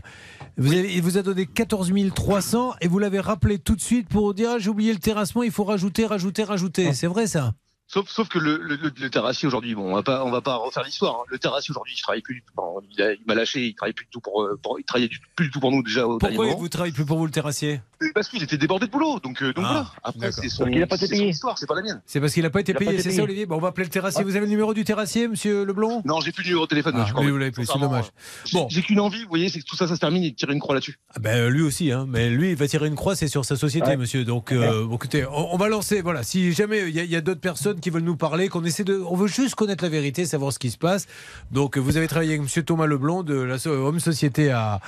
vous 0.56 0.72
avez- 0.72 0.94
il 0.94 1.02
vous 1.02 1.18
a 1.18 1.22
donné 1.22 1.44
14 1.46 1.92
300 2.14 2.72
et 2.80 2.88
vous 2.88 2.98
l'avez 2.98 3.20
rappelé 3.20 3.58
tout 3.58 3.76
de 3.76 3.80
suite 3.82 4.08
pour 4.08 4.32
dire 4.32 4.52
ah, 4.54 4.58
j'ai 4.58 4.70
oublié 4.70 4.92
le 4.94 4.98
terrassement, 4.98 5.42
il 5.42 5.50
faut 5.50 5.64
rajouter, 5.64 6.06
rajouter, 6.06 6.42
rajouter. 6.44 6.92
C'est 6.94 7.06
vrai 7.06 7.26
ça? 7.26 7.52
Sauf, 7.94 8.08
sauf 8.10 8.28
que 8.28 8.40
le, 8.40 8.56
le, 8.58 8.74
le- 8.74 8.92
le 9.00 9.08
terrassier 9.08 9.46
aujourd'hui, 9.46 9.72
bon, 9.76 9.92
on 9.92 9.94
va 9.94 10.02
pas, 10.02 10.24
on 10.24 10.30
va 10.32 10.40
pas 10.40 10.56
refaire 10.56 10.82
l'histoire. 10.82 11.14
hein. 11.20 11.24
Le 11.28 11.38
terrassier 11.38 11.70
aujourd'hui, 11.70 11.94
il 11.96 12.02
travaille 12.02 12.22
plus 12.22 12.34
du 12.34 12.42
tout. 12.42 12.52
Il 12.90 13.16
il 13.20 13.24
m'a 13.24 13.36
lâché, 13.36 13.66
il 13.66 13.74
travaille 13.76 13.92
plus 13.92 14.04
du 14.06 14.10
tout 14.10 14.20
pour, 14.20 14.42
euh, 14.42 14.58
pour- 14.60 14.80
il 14.80 14.84
travaillait 14.84 15.06
du- 15.08 15.20
plus 15.36 15.46
du 15.46 15.52
tout 15.52 15.60
pour 15.60 15.70
nous 15.70 15.80
déjà 15.84 16.04
au 16.04 16.18
Pourquoi 16.18 16.44
moment. 16.46 16.56
vous 16.58 16.68
travaillez 16.68 16.92
plus 16.92 17.04
pour 17.04 17.18
vous 17.18 17.26
le 17.26 17.30
terrassier? 17.30 17.80
Parce 18.14 18.28
qu'il 18.28 18.42
était 18.42 18.56
débordé 18.56 18.86
de 18.86 18.90
boulot, 18.90 19.20
donc, 19.20 19.42
euh, 19.42 19.52
donc 19.52 19.64
Ah, 19.68 19.72
voilà. 19.72 19.92
Après, 20.02 20.32
c'est 20.32 20.48
son, 20.48 20.64
a 20.66 20.86
pas 20.86 20.96
été 20.96 21.08
payé. 21.08 21.28
histoire, 21.28 21.58
c'est 21.58 21.66
pas 21.66 21.74
la 21.74 21.82
mienne. 21.82 22.02
C'est 22.06 22.20
parce 22.20 22.32
qu'il 22.32 22.42
n'a 22.42 22.50
pas 22.50 22.60
été 22.60 22.72
Il 22.72 22.78
payé, 22.78 22.98
c'est 23.00 23.10
ça 23.12 23.22
Olivier? 23.22 23.46
Bon, 23.46 23.56
on 23.56 23.60
va 23.60 23.68
appeler 23.68 23.84
le 23.84 23.90
terrassier. 23.90 24.22
Vous 24.24 24.30
avez 24.36 24.40
le 24.46 24.50
numéro 24.50 24.74
du 24.74 24.84
terrassier, 24.84 25.28
monsieur 25.28 25.64
Leblond? 25.64 26.02
Non, 26.04 26.20
j'ai 26.20 26.32
plus 26.32 26.42
de 26.42 26.48
numéro 26.48 26.64
de 26.66 26.68
téléphone. 26.70 26.94
Ah, 26.96 27.06
oui, 27.20 27.30
vous 27.30 27.38
l'avez 27.38 27.50
plus, 27.50 27.66
c'est 27.66 27.78
dommage. 27.78 28.06
euh, 28.54 28.58
J'ai 28.68 28.82
qu'une 28.82 29.00
envie, 29.00 29.22
vous 29.22 29.28
voyez, 29.28 29.48
c'est 29.48 29.60
que 29.60 29.64
tout 29.64 29.76
ça, 29.76 29.86
ça 29.86 29.94
se 29.94 30.00
termine 30.00 30.24
et 30.24 30.30
de 30.30 30.36
tirer 30.36 30.52
une 30.52 30.60
croix 30.60 30.74
là-dessus. 30.74 30.98
Ah 31.14 31.18
ben, 31.20 31.48
lui 31.48 31.62
aussi, 31.62 31.92
hein. 31.92 32.06
mais 32.08 32.30
lui, 32.30 32.50
il 32.50 32.56
va 32.56 32.66
tirer 32.68 32.86
une 32.88 32.94
croix, 32.96 33.16
c'est 33.16 33.28
sur 33.28 33.44
sa 33.44 33.56
société, 33.56 33.88
Ouais. 33.88 33.96
monsieur. 33.96 34.24
Donc, 34.24 34.52
euh, 34.52 34.84
bon, 34.86 34.96
écoutez, 34.96 35.24
on, 35.26 35.54
on 35.54 35.56
va 35.56 35.68
lancer. 35.68 36.02
Voilà, 36.02 36.22
si 36.22 36.52
jamais 36.52 36.88
il 36.88 36.94
y 36.94 37.00
a, 37.00 37.04
il 37.04 37.20
d'autres 37.22 37.40
personnes 37.40 37.80
qui 37.80 37.90
veulent 37.90 38.02
nous 38.02 38.16
parler, 38.16 38.48
qu'on 38.48 38.64
essaie 38.64 38.84
de, 38.84 39.02
on 39.08 39.14
veut 39.16 39.28
juste 39.28 39.54
connaître 39.54 39.82
la 39.84 39.90
vérité, 39.90 40.26
savoir 40.26 40.52
ce 40.52 40.58
qui 40.58 40.70
se 40.70 40.78
passe. 40.78 41.06
Donc, 41.52 41.78
vous 41.78 41.96
avez 41.96 42.06
travaillé 42.08 42.32
avec 42.32 42.42
monsieur 42.42 42.62
Thomas 42.62 42.86
Leblond 42.86 43.22
de 43.22 43.34
la 43.34 43.56
Home 43.66 44.00
Société 44.00 44.50
à, 44.50 44.80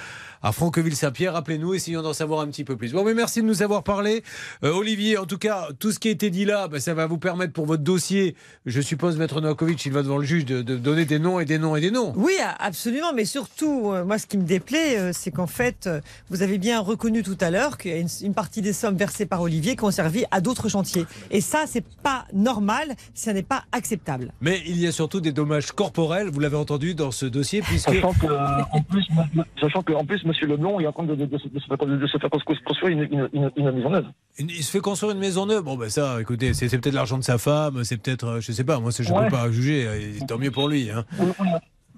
à 0.47 0.53
Franqueville-Saint-Pierre. 0.53 1.33
Rappelez-nous, 1.33 1.75
essayons 1.75 2.03
d'en 2.03 2.13
savoir 2.13 2.41
un 2.41 2.47
petit 2.47 2.63
peu 2.63 2.77
plus. 2.77 2.93
Bon, 2.93 3.05
mais 3.05 3.15
merci 3.15 3.43
de 3.43 3.47
nous 3.47 3.63
avoir 3.63 3.83
parlé, 3.83 4.23
Euh, 4.63 4.73
Olivier. 4.73 5.19
En 5.19 5.27
tout 5.27 5.39
cas, 5.39 5.69
tout 5.81 5.91
ce 5.91 5.99
qui 5.99 6.07
a 6.07 6.13
été 6.13 6.31
dit 6.31 6.45
là, 6.45 6.69
ben, 6.69 6.79
ça 6.79 6.95
va 6.95 7.07
vous 7.09 7.19
permettre 7.19 7.53
pour 7.53 7.67
votre 7.67 7.83
dossier. 7.83 8.37
Je 8.65 8.81
suppose, 8.81 9.17
maître 9.19 9.41
Novakovic, 9.41 9.85
il 9.87 9.93
va 9.93 10.03
devant 10.03 10.19
le 10.19 10.25
juge 10.25 10.45
de, 10.45 10.63
de 10.63 10.77
donner 10.77 11.05
des 11.05 11.19
noms 11.19 11.41
et 11.41 11.45
des 11.45 11.59
noms 11.59 11.75
et 11.75 11.81
des 11.81 11.91
noms. 11.91 12.13
Oui, 12.17 12.35
a- 12.41 12.55
absolument, 12.65 13.13
mais 13.13 13.25
surtout, 13.25 13.91
euh, 13.93 14.05
moi, 14.05 14.19
ce 14.19 14.27
qui 14.29 14.39
me 14.39 14.45
déplaît, 14.45 14.99
euh, 14.99 15.11
c'est 15.13 15.33
qu'en 15.33 15.49
fait, 15.49 15.89
euh, 15.89 16.01
vous 16.31 16.43
avez 16.43 16.59
bien 16.59 16.79
reconnu 16.79 17.25
tout 17.25 17.37
à 17.41 17.51
l'heure 17.51 17.77
qu'il 17.77 17.91
y 17.91 17.95
a 17.95 17.99
une, 17.99 18.09
une 18.23 18.35
partie 18.35 18.63
des 18.63 18.73
sommes 18.73 18.97
versées 18.97 19.27
par 19.27 19.41
Olivier 19.43 19.75
qui 19.75 19.83
ont 19.83 19.91
servi 19.91 20.25
à 20.31 20.41
d'autres 20.41 20.69
chantiers. 20.69 21.07
Et 21.33 21.41
ça, 21.41 21.65
c'est 21.67 21.85
pas 22.05 22.25
normal, 22.33 22.95
ça 23.15 23.33
n'est 23.33 23.43
pas 23.43 23.65
acceptable. 23.73 24.33
Mais 24.41 24.63
il 24.67 24.79
y 24.79 24.87
a 24.87 24.93
surtout 24.93 25.21
des 25.21 25.33
dommages 25.33 25.73
corporels, 25.73 26.29
vous 26.29 26.39
l'avez 26.41 26.57
entendu 26.57 26.95
dans 26.95 27.11
ce 27.11 27.27
dossier, 27.27 27.63
puisque. 27.63 27.91
Sachant 27.91 28.13
que, 28.13 28.27
euh, 28.27 28.63
en 28.73 28.83
plus, 28.83 29.05
m- 29.11 29.45
sachant 29.61 29.83
que, 29.83 29.93
en 29.93 30.05
plus, 30.05 30.23
Monsieur 30.25 30.36
Leblond 30.45 30.79
est 30.81 30.87
en 30.87 30.93
train 30.93 31.05
de, 31.05 31.15
de- 31.15 31.25
de 31.25 31.39
se- 31.39 31.49
de 31.49 31.59
se 31.59 31.67
faire- 31.67 31.79
de 31.79 32.07
se 32.07 32.19
faire 32.19 32.29
construire 32.31 32.89
une, 32.99 33.03
une, 33.11 33.29
une, 33.33 33.51
une 33.57 33.71
maison 33.71 33.91
neuve. 33.91 34.07
Il 34.39 34.63
se 34.63 34.71
fait 34.71 34.81
construire 34.81 35.13
une 35.15 35.19
maison 35.21 35.47
neuve. 35.47 35.63
Bon, 35.63 35.77
ben 35.77 35.89
ça, 35.89 36.21
écoutez, 36.21 36.53
c'est 36.53 36.69
c'est 36.69 36.79
peut-être 36.79 36.95
l'argent 36.95 37.17
de 37.19 37.25
sa 37.25 37.39
femme, 37.39 37.85
c'est 37.85 37.97
peut-être, 37.97 38.25
euh, 38.27 38.41
je 38.41 38.53
sais 38.53 38.65
pas, 38.65 38.79
moi, 38.81 38.91
je 38.91 39.03
ne 39.03 39.17
Ouais. 39.17 39.25
peux 39.25 39.31
pas 39.31 39.51
juger, 39.51 39.87
euh, 39.87 40.13
tant 40.29 40.37
mieux 40.39 40.51
pour 40.51 40.69
lui. 40.69 40.91
hein. 40.91 41.05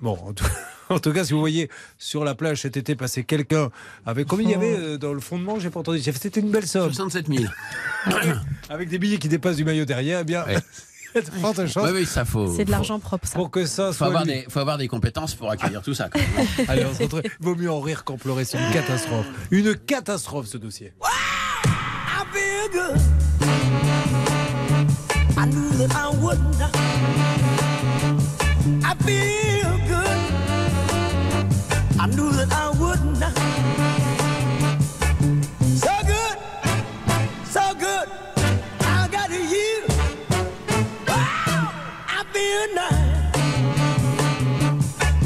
Bon, 0.01 0.13
en 0.13 0.33
tout, 0.33 0.45
en 0.91 1.01
tout 1.01 1.13
cas, 1.13 1.25
si 1.25 1.33
vous 1.33 1.41
voyez 1.41 1.69
sur 1.99 2.23
la 2.25 2.37
plage 2.37 2.61
cet 2.63 2.77
été 2.77 2.95
passer 2.95 3.25
quelqu'un 3.25 3.71
avec. 4.07 4.29
Combien 4.29 4.47
il 4.47 4.53
y 4.53 4.55
avait 4.55 4.77
euh, 4.79 4.97
dans 4.99 5.13
le 5.13 5.19
fondement 5.19 5.59
J'ai 5.59 5.71
pas 5.71 5.81
entendu. 5.81 5.99
C'était 6.01 6.39
une 6.39 6.53
belle 6.53 6.67
somme. 6.69 6.93
67 6.93 7.27
000. 7.27 7.45
avec 8.71 8.89
des 8.89 8.99
billets 8.99 9.19
qui 9.19 9.29
dépassent 9.29 9.57
du 9.57 9.65
maillot 9.65 9.85
derrière, 9.85 10.21
eh 10.21 10.25
bien. 10.25 10.45
de 11.15 11.81
Oui, 11.81 11.91
oui, 11.95 12.07
ça 12.07 12.25
faut. 12.25 12.55
C'est 12.55 12.65
de 12.65 12.71
l'argent 12.71 12.99
propre, 12.99 13.27
ça. 13.27 13.35
Pour 13.35 13.51
que 13.51 13.67
ça 13.67 13.89
faut 13.89 13.93
soit. 13.93 14.07
avoir, 14.09 14.25
lui. 14.25 14.33
des, 14.35 14.47
faut 14.49 14.61
avoir 14.61 14.79
des 14.79 14.89
compétences 14.89 15.35
pour 15.35 15.51
accueillir 15.51 15.83
tout 15.83 15.95
ça. 15.95 16.09
quand 16.09 16.19
même. 16.19 16.47
Allez, 16.69 16.85
on 16.85 16.95
se 16.95 17.03
retrouve. 17.03 17.23
Vaut 17.41 17.55
mieux 17.55 17.71
en 17.71 17.81
rire 17.81 18.05
qu'en 18.05 18.17
pleurer. 18.17 18.45
C'est 18.45 18.59
une 18.59 18.71
catastrophe. 18.73 19.27
Une 19.51 19.75
catastrophe, 19.75 20.47
ce 20.47 20.59
dossier. 20.59 20.93
I 21.01 22.25
feel 22.33 22.69
good. 22.71 23.01
I 25.41 25.47
knew 25.47 25.71
that 32.33 32.53
I 32.53 32.69
would 32.79 33.05
not. 33.19 33.88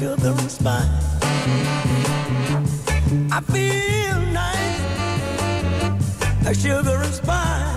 feel 0.00 0.16
the 0.16 0.32
response. 0.32 1.04
I 3.30 3.40
feel 3.52 4.20
nice. 4.32 4.80
I 6.46 6.54
feel 6.54 6.82
the 6.82 6.96
response. 6.96 7.69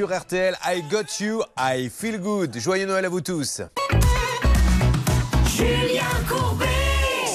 Sur 0.00 0.18
RTL, 0.18 0.56
I 0.64 0.82
got 0.90 1.22
you, 1.22 1.42
I 1.58 1.90
feel 1.90 2.18
good. 2.18 2.58
Joyeux 2.58 2.86
Noël 2.86 3.04
à 3.04 3.10
vous 3.10 3.20
tous. 3.20 3.60
Julien 5.54 6.00
Courbet. 6.26 6.64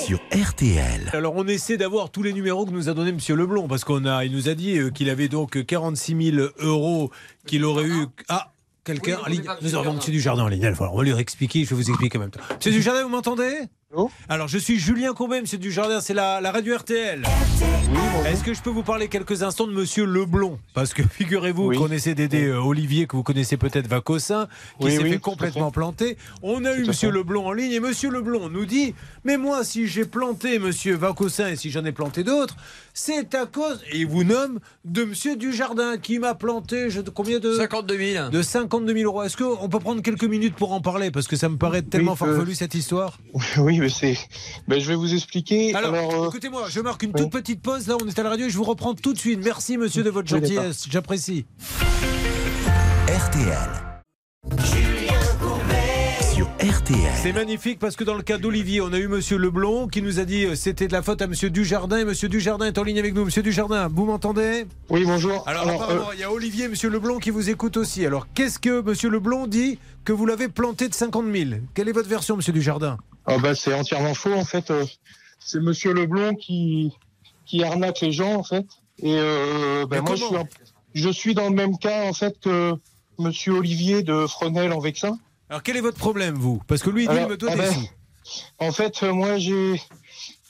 Sur 0.04 0.18
RTL. 0.34 1.12
Alors 1.14 1.36
on 1.36 1.46
essaie 1.46 1.78
d'avoir 1.78 2.10
tous 2.10 2.24
les 2.24 2.34
numéros 2.34 2.66
que 2.66 2.72
nous 2.72 2.90
a 2.90 2.96
donné 2.96 3.12
Monsieur 3.12 3.36
Leblond 3.36 3.68
parce 3.68 3.84
qu'on 3.84 4.04
a, 4.06 4.26
il 4.26 4.32
nous 4.32 4.50
a 4.50 4.56
dit 4.56 4.80
euh, 4.80 4.90
qu'il 4.90 5.12
avait 5.12 5.28
donc 5.28 5.64
46 5.64 6.32
000 6.32 6.48
euros 6.58 7.12
qu'il 7.46 7.66
aurait 7.66 7.86
eu. 7.86 8.08
Ah. 8.30 8.52
Quelqu'un 8.84 9.20
en 9.24 9.30
ligne 9.30 9.44
Nous 9.62 9.76
avons 9.76 9.94
Monsieur 9.94 10.12
Dujardin 10.12 10.46
en 10.46 10.48
ligne. 10.48 10.66
Alors, 10.66 10.92
on 10.92 10.98
va 10.98 11.04
lui 11.04 11.14
réexpliquer, 11.14 11.66
je 11.66 11.70
vais 11.70 11.76
vous 11.76 11.90
expliquer 11.92 12.18
en 12.18 12.22
même 12.22 12.32
temps. 12.32 12.42
Monsieur 12.56 12.72
Dujardin, 12.72 13.04
vous 13.04 13.10
m'entendez? 13.10 13.68
Alors, 14.28 14.48
je 14.48 14.58
suis 14.58 14.78
Julien 14.80 15.14
Courbet, 15.14 15.42
Monsieur 15.42 15.58
Dujardin, 15.58 16.02
c'est 16.02 16.14
la, 16.14 16.42
la 16.42 16.52
radio 16.52 16.76
RTL. 16.78 17.24
Est-ce 18.26 18.44
que 18.44 18.54
je 18.54 18.62
peux 18.62 18.70
vous 18.70 18.84
parler 18.84 19.08
quelques 19.08 19.44
instants 19.44 19.68
de 19.68 19.72
Monsieur 19.74 20.06
Leblond? 20.06 20.60
Parce 20.74 20.94
que 20.94 21.04
figurez-vous 21.04 21.72
qu'on 21.74 21.92
essaie 21.92 22.16
d'aider 22.16 22.46
euh, 22.48 22.60
Olivier, 22.60 23.08
que 23.08 23.16
vous 23.16 23.24
connaissez 23.24 23.56
peut-être 23.58 23.88
Vacossin, 23.88 24.48
qui 24.80 24.88
Oui, 24.88 24.96
s'est 24.96 25.04
fait 25.10 25.20
complètement 25.20 25.72
planter. 25.72 26.18
On 26.42 26.66
a 26.66 26.74
eu 26.76 26.86
Monsieur 26.86 27.10
fait. 27.10 27.16
Leblond 27.18 27.48
en 27.48 27.54
ligne 27.54 27.72
et 27.72 27.80
Monsieur 27.80 28.10
Leblond 28.10 28.50
nous 28.50 28.66
dit 28.66 28.96
Mais 29.24 29.38
moi, 29.38 29.64
si 29.64 29.88
j'ai 29.88 30.06
planté 30.06 30.60
Monsieur 30.60 30.96
Vacossin 30.96 31.50
et 31.50 31.56
si 31.56 31.70
j'en 31.70 31.86
ai 31.86 31.92
planté 31.92 32.24
d'autres, 32.24 32.58
c'est 32.98 33.36
à 33.36 33.46
cause, 33.46 33.82
et 33.92 34.00
il 34.00 34.08
vous 34.08 34.24
nomme, 34.24 34.60
de 34.86 35.04
Monsieur 35.04 35.36
Dujardin 35.36 35.98
qui 35.98 36.18
m'a 36.18 36.34
planté 36.34 36.90
je, 36.90 37.02
combien 37.02 37.40
de? 37.40 37.54
52 37.54 37.98
000. 37.98 38.30
De 38.30 38.42
52 38.42 38.94
000 38.96 39.06
euros. 39.06 39.22
Est-ce 39.22 39.36
qu'on 39.36 39.68
peut 39.68 39.80
prendre 39.80 40.02
quelques 40.02 40.24
minutes 40.24 40.56
pour 40.56 40.72
en 40.72 40.80
parler? 40.80 41.12
Parce 41.12 41.28
que 41.28 41.36
ça 41.36 41.50
me 41.50 41.58
paraît 41.58 41.82
tellement 41.82 42.16
Oui, 42.20 42.28
euh, 42.30 42.36
farfelu 42.36 42.56
cette 42.56 42.74
histoire. 42.74 43.20
Oui, 43.58 43.80
mais 43.80 43.90
c'est. 43.90 44.18
Ben, 44.70 44.80
je 44.80 44.88
vais 44.88 44.96
vous 44.96 45.14
expliquer. 45.14 45.76
Alors, 45.76 45.94
Alors, 45.94 46.24
euh, 46.24 46.28
écoutez-moi, 46.30 46.68
je 46.70 46.80
marque 46.80 47.04
une 47.04 47.12
toute 47.12 47.32
petite 47.32 47.62
pause. 47.62 47.88
Là, 47.88 47.98
on 48.02 48.08
est 48.08 48.18
à 48.18 48.24
la 48.24 48.30
radio 48.30 48.46
et 48.46 48.50
je 48.50 48.58
vous 48.58 48.64
reprends 48.64 48.94
tout 48.94 49.12
de 49.14 49.20
suite. 49.20 49.42
Merci, 49.44 49.78
monsieur, 49.78 50.02
de 50.02 50.10
votre 50.10 50.30
gentillesse. 50.30 50.86
J'apprécie. 50.90 51.46
RTL. 53.08 55.05
RTL. 56.66 57.12
C'est 57.22 57.32
magnifique 57.32 57.78
parce 57.78 57.96
que 57.96 58.04
dans 58.04 58.16
le 58.16 58.24
cas 58.24 58.40
d'Olivier, 58.40 58.82
on 58.82 58.92
a 58.92 58.98
eu 58.98 59.08
monsieur 59.08 59.38
Leblond 59.38 59.88
qui 59.88 60.02
nous 60.02 60.20
a 60.20 60.26
dit 60.26 60.46
euh, 60.46 60.56
c'était 60.56 60.88
de 60.88 60.94
la 60.94 61.04
faute 61.04 61.22
à 61.22 61.28
monsieur 61.28 61.52
Dujardin 61.52 62.00
et 62.00 62.06
monsieur 62.06 62.28
Dujardin 62.28 62.66
est 62.66 62.80
en 62.80 62.84
ligne 62.84 62.98
avec 62.98 63.14
nous. 63.14 63.24
Monsieur 63.24 63.44
Dujardin, 63.44 63.88
vous 63.88 64.06
m'entendez? 64.06 64.66
Oui, 64.90 65.04
bonjour. 65.06 65.48
Alors, 65.48 65.62
Alors, 65.62 65.84
apparemment, 65.84 66.10
euh, 66.10 66.16
il 66.16 66.22
y 66.22 66.24
a 66.24 66.32
Olivier 66.32 66.66
et 66.66 66.68
monsieur 66.68 66.90
Leblond 66.90 67.20
qui 67.20 67.30
vous 67.30 67.52
écoutent 67.52 67.78
aussi. 67.78 68.04
Alors, 68.04 68.26
qu'est-ce 68.34 68.58
que 68.58 68.82
monsieur 68.82 69.12
Leblond 69.12 69.46
dit 69.46 69.78
que 70.06 70.12
vous 70.12 70.26
l'avez 70.26 70.48
planté 70.48 70.90
de 70.90 70.96
50 70.96 71.26
000 71.32 71.50
Quelle 71.76 71.88
est 71.88 71.92
votre 71.92 72.10
version, 72.10 72.36
monsieur 72.36 72.54
Dujardin? 72.54 72.98
Ah 73.28 73.38
ben, 73.38 73.54
c'est 73.54 73.74
entièrement 73.74 74.16
faux. 74.16 74.34
En 74.34 74.46
fait, 74.46 74.72
euh, 74.72 74.86
c'est 75.38 75.60
Monsieur 75.60 75.94
Leblond 75.94 76.34
qui 76.34 76.94
qui 77.46 77.64
arnaque 77.64 78.02
les 78.02 78.12
gens, 78.12 78.34
en 78.34 78.44
fait. 78.44 78.66
Et 79.04 79.16
euh, 79.20 79.86
ben, 79.86 80.02
Mais 80.02 80.02
moi, 80.02 80.18
suis, 80.18 80.36
je 80.96 81.10
suis 81.10 81.36
dans 81.36 81.48
le 81.48 81.56
même 81.56 81.78
cas, 81.78 82.06
en 82.06 82.14
fait, 82.14 82.40
que 82.40 82.74
Monsieur 83.20 83.54
Olivier 83.54 84.02
de 84.02 84.26
Fresnel 84.26 84.74
en 84.74 84.80
Vexin. 84.80 85.20
Alors, 85.50 85.62
quel 85.64 85.78
est 85.78 85.82
votre 85.82 85.98
problème, 85.98 86.36
vous? 86.36 86.62
Parce 86.68 86.82
que 86.82 86.90
lui, 86.90 87.04
il 87.04 87.10
dit 87.10 87.16
Alors, 87.16 87.30
il 87.30 87.32
me 87.32 87.38
doit 87.38 87.52
ah 87.54 87.56
des 87.56 87.62
ben, 87.62 87.74
sous. 87.74 87.90
En 88.58 88.72
fait, 88.72 89.04
euh, 89.04 89.14
moi, 89.14 89.38
j'ai 89.38 89.80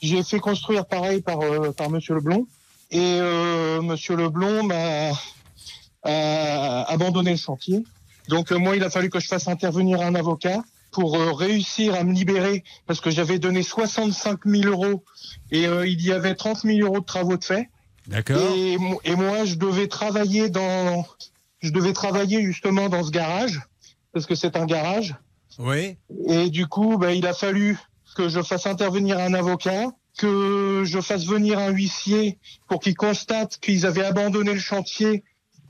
j'ai 0.02 0.22
fait 0.22 0.38
construire 0.38 0.86
pareil 0.86 1.20
par 1.20 1.40
euh, 1.40 1.72
par 1.72 1.90
Monsieur 1.90 2.14
Leblond 2.14 2.46
et 2.90 3.18
euh, 3.20 3.82
Monsieur 3.82 4.16
Leblond 4.16 4.62
m'a 4.62 5.12
a 6.02 6.82
abandonné 6.90 7.32
le 7.32 7.36
chantier. 7.36 7.84
Donc 8.28 8.52
euh, 8.52 8.58
moi, 8.58 8.76
il 8.76 8.84
a 8.84 8.90
fallu 8.90 9.10
que 9.10 9.20
je 9.20 9.26
fasse 9.26 9.48
intervenir 9.48 10.00
un 10.00 10.14
avocat 10.14 10.62
pour 10.92 11.18
réussir 11.38 11.94
à 11.94 12.04
me 12.04 12.12
libérer 12.14 12.64
parce 12.86 13.02
que 13.02 13.10
j'avais 13.10 13.38
donné 13.38 13.62
65 13.62 14.46
000 14.46 14.64
euros 14.64 15.04
et 15.50 15.64
il 15.64 16.00
y 16.00 16.10
avait 16.10 16.34
30 16.34 16.62
000 16.62 16.78
euros 16.86 17.00
de 17.00 17.04
travaux 17.04 17.36
de 17.36 17.44
fait. 17.44 17.68
D'accord. 18.06 18.38
Et, 18.56 18.78
et 19.04 19.14
moi, 19.14 19.44
je 19.44 19.56
devais 19.56 19.88
travailler 19.88 20.48
dans, 20.48 21.04
je 21.60 21.70
devais 21.70 21.92
travailler 21.92 22.42
justement 22.44 22.88
dans 22.88 23.02
ce 23.04 23.10
garage 23.10 23.60
parce 24.16 24.24
que 24.24 24.34
c'est 24.34 24.56
un 24.56 24.64
garage. 24.64 25.14
Oui. 25.58 25.98
Et 26.26 26.48
du 26.48 26.66
coup, 26.66 26.96
bah, 26.96 27.12
il 27.12 27.26
a 27.26 27.34
fallu 27.34 27.78
que 28.16 28.30
je 28.30 28.40
fasse 28.42 28.64
intervenir 28.66 29.18
un 29.18 29.34
avocat, 29.34 29.88
que 30.16 30.84
je 30.86 31.02
fasse 31.02 31.26
venir 31.26 31.58
un 31.58 31.68
huissier 31.68 32.38
pour 32.66 32.80
qu'il 32.80 32.94
constate 32.96 33.58
qu'ils 33.58 33.84
avaient 33.84 34.06
abandonné 34.06 34.54
le 34.54 34.58
chantier 34.58 35.22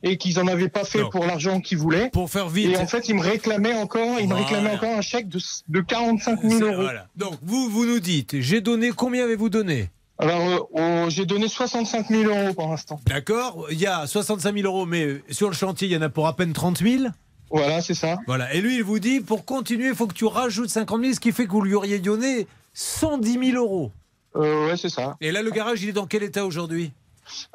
et 0.05 0.17
qu'ils 0.17 0.39
en 0.39 0.47
avaient 0.47 0.69
pas 0.69 0.85
fait 0.85 1.01
Non. 1.03 1.11
pour 1.11 1.27
l'argent 1.27 1.61
qu'ils 1.61 1.79
voulaient. 1.79 2.09
Pour 2.11 2.31
faire 2.31 2.49
vite. 2.49 2.71
Et 2.71 2.77
en 2.77 2.87
fait, 2.87 3.09
il 3.09 3.17
me 3.17 3.21
réclamait 3.23 3.75
encore, 3.75 4.21
il 4.21 4.29
me 4.29 4.35
Voilà. 4.35 4.45
réclamait 4.47 4.71
encore 4.77 4.97
un 4.97 5.01
chèque 5.01 5.27
de, 5.29 5.41
de 5.67 5.81
45 5.81 6.41
000 6.41 6.53
C'est- 6.53 6.61
euros. 6.63 6.83
voilà. 6.83 7.09
Donc, 7.17 7.35
vous, 7.43 7.69
vous 7.69 7.85
nous 7.85 7.99
dites, 7.99 8.41
j'ai 8.41 8.61
donné, 8.61 8.91
combien 8.93 9.25
avez-vous 9.25 9.49
donné? 9.49 9.91
Alors, 10.19 10.71
euh, 10.77 11.05
oh, 11.07 11.11
j'ai 11.11 11.27
donné 11.27 11.49
65 11.49 12.11
000 12.11 12.31
euros 12.33 12.55
pour 12.55 12.69
l'instant. 12.69 13.01
D'accord 13.07 13.67
Il 13.73 13.79
y 13.81 13.87
a 13.87 14.07
65 14.07 14.55
000 14.55 14.67
euros, 14.73 14.87
mais 14.87 15.21
sur 15.31 15.49
le 15.49 15.55
chantier, 15.57 15.89
il 15.89 15.93
y 15.93 15.97
en 15.97 16.03
a 16.03 16.09
pour 16.11 16.29
à 16.29 16.37
peine 16.37 16.53
30 16.53 16.79
000 16.79 17.07
Voilà, 17.51 17.81
c'est 17.81 17.95
ça. 17.95 18.19
Voilà. 18.27 18.53
Et 18.55 18.61
lui, 18.61 18.77
il 18.77 18.83
vous 18.85 18.99
dit, 18.99 19.21
pour 19.21 19.45
continuer, 19.45 19.89
il 19.89 19.95
faut 19.95 20.07
que 20.07 20.15
tu 20.15 20.25
rajoutes 20.25 20.69
50 20.71 21.01
000, 21.01 21.15
ce 21.15 21.21
qui 21.21 21.33
fait 21.33 21.47
que 21.47 21.53
vous 21.53 21.63
lui 21.63 21.75
auriez 21.75 21.99
donné 21.99 22.47
110 22.75 23.53
000 23.53 23.57
euros. 23.65 23.93
Euh, 24.35 24.67
ouais, 24.69 24.77
c'est 24.77 24.89
ça. 24.89 25.17
Et 25.21 25.33
là, 25.33 25.43
le 25.43 25.51
garage, 25.51 25.83
il 25.83 25.89
est 25.89 25.93
dans 25.93 26.07
quel 26.07 26.23
état 26.23 26.45
aujourd'hui? 26.45 26.93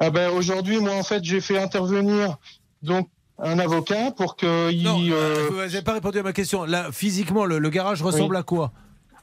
Ah 0.00 0.10
ben, 0.10 0.30
aujourd'hui, 0.30 0.78
moi, 0.80 0.94
en 0.94 1.02
fait, 1.02 1.22
j'ai 1.24 1.40
fait 1.40 1.58
intervenir 1.58 2.36
donc 2.82 3.08
un 3.38 3.58
avocat 3.58 4.10
pour 4.12 4.36
que 4.36 4.70
il. 4.72 4.82
Non, 4.82 4.98
euh, 5.10 5.48
vous 5.50 5.56
n'avez 5.58 5.82
pas 5.82 5.92
répondu 5.94 6.18
à 6.18 6.22
ma 6.22 6.32
question. 6.32 6.64
Là, 6.64 6.90
physiquement, 6.92 7.44
le, 7.44 7.58
le 7.58 7.70
garage 7.70 8.02
ressemble 8.02 8.34
Oui. 8.34 8.40
à 8.40 8.42
quoi? 8.42 8.72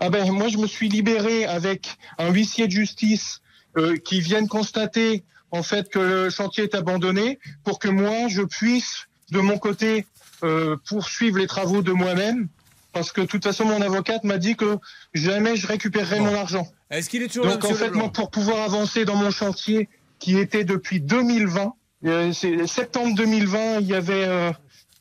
Ah 0.02 0.10
ben 0.10 0.32
moi 0.32 0.48
je 0.48 0.58
me 0.58 0.66
suis 0.66 0.88
libéré 0.88 1.44
avec 1.44 1.98
un 2.20 2.30
huissier 2.32 2.68
de 2.68 2.72
justice 2.72 3.42
euh, 3.76 3.98
qui 3.98 4.22
vienne 4.22 4.48
constater 4.48 5.26
en 5.52 5.62
fait 5.62 5.90
que 5.90 6.00
le 6.00 6.30
chantier 6.30 6.64
est 6.64 6.74
abandonné 6.74 7.38
pour 7.66 7.80
que 7.80 7.90
moi 7.90 8.30
je 8.30 8.42
puisse 8.44 9.08
de 9.32 9.42
mon 9.42 9.58
côté 9.58 10.06
euh, 10.44 10.76
poursuivre 10.88 11.38
les 11.38 11.48
travaux 11.48 11.82
de 11.82 11.92
moi-même 11.92 12.48
parce 12.92 13.12
que 13.12 13.22
de 13.22 13.26
toute 13.28 13.44
façon 13.44 13.66
mon 13.66 13.82
avocate 13.82 14.24
m'a 14.24 14.38
dit 14.38 14.56
que 14.56 14.78
jamais 15.14 15.56
je 15.56 15.68
récupérerai 15.68 16.20
mon 16.20 16.34
argent. 16.34 16.68
Est-ce 16.90 17.10
qu'il 17.10 17.22
est 17.22 17.28
toujours 17.28 17.46
là, 17.46 17.54
Donc 17.58 17.66
en 17.66 17.74
fait 17.76 17.92
moi 17.92 18.10
pour 18.12 18.32
pouvoir 18.32 18.64
avancer 18.64 19.06
dans 19.06 19.16
mon 19.16 19.32
chantier 19.32 19.90
qui 20.18 20.38
était 20.38 20.64
depuis 20.64 21.00
2020, 21.00 21.74
euh, 22.06 22.34
c'est 22.34 22.66
septembre 22.68 23.16
2020 23.16 23.80
il 23.82 23.88
y 23.88 23.94
avait 23.96 24.26
euh, 24.28 24.52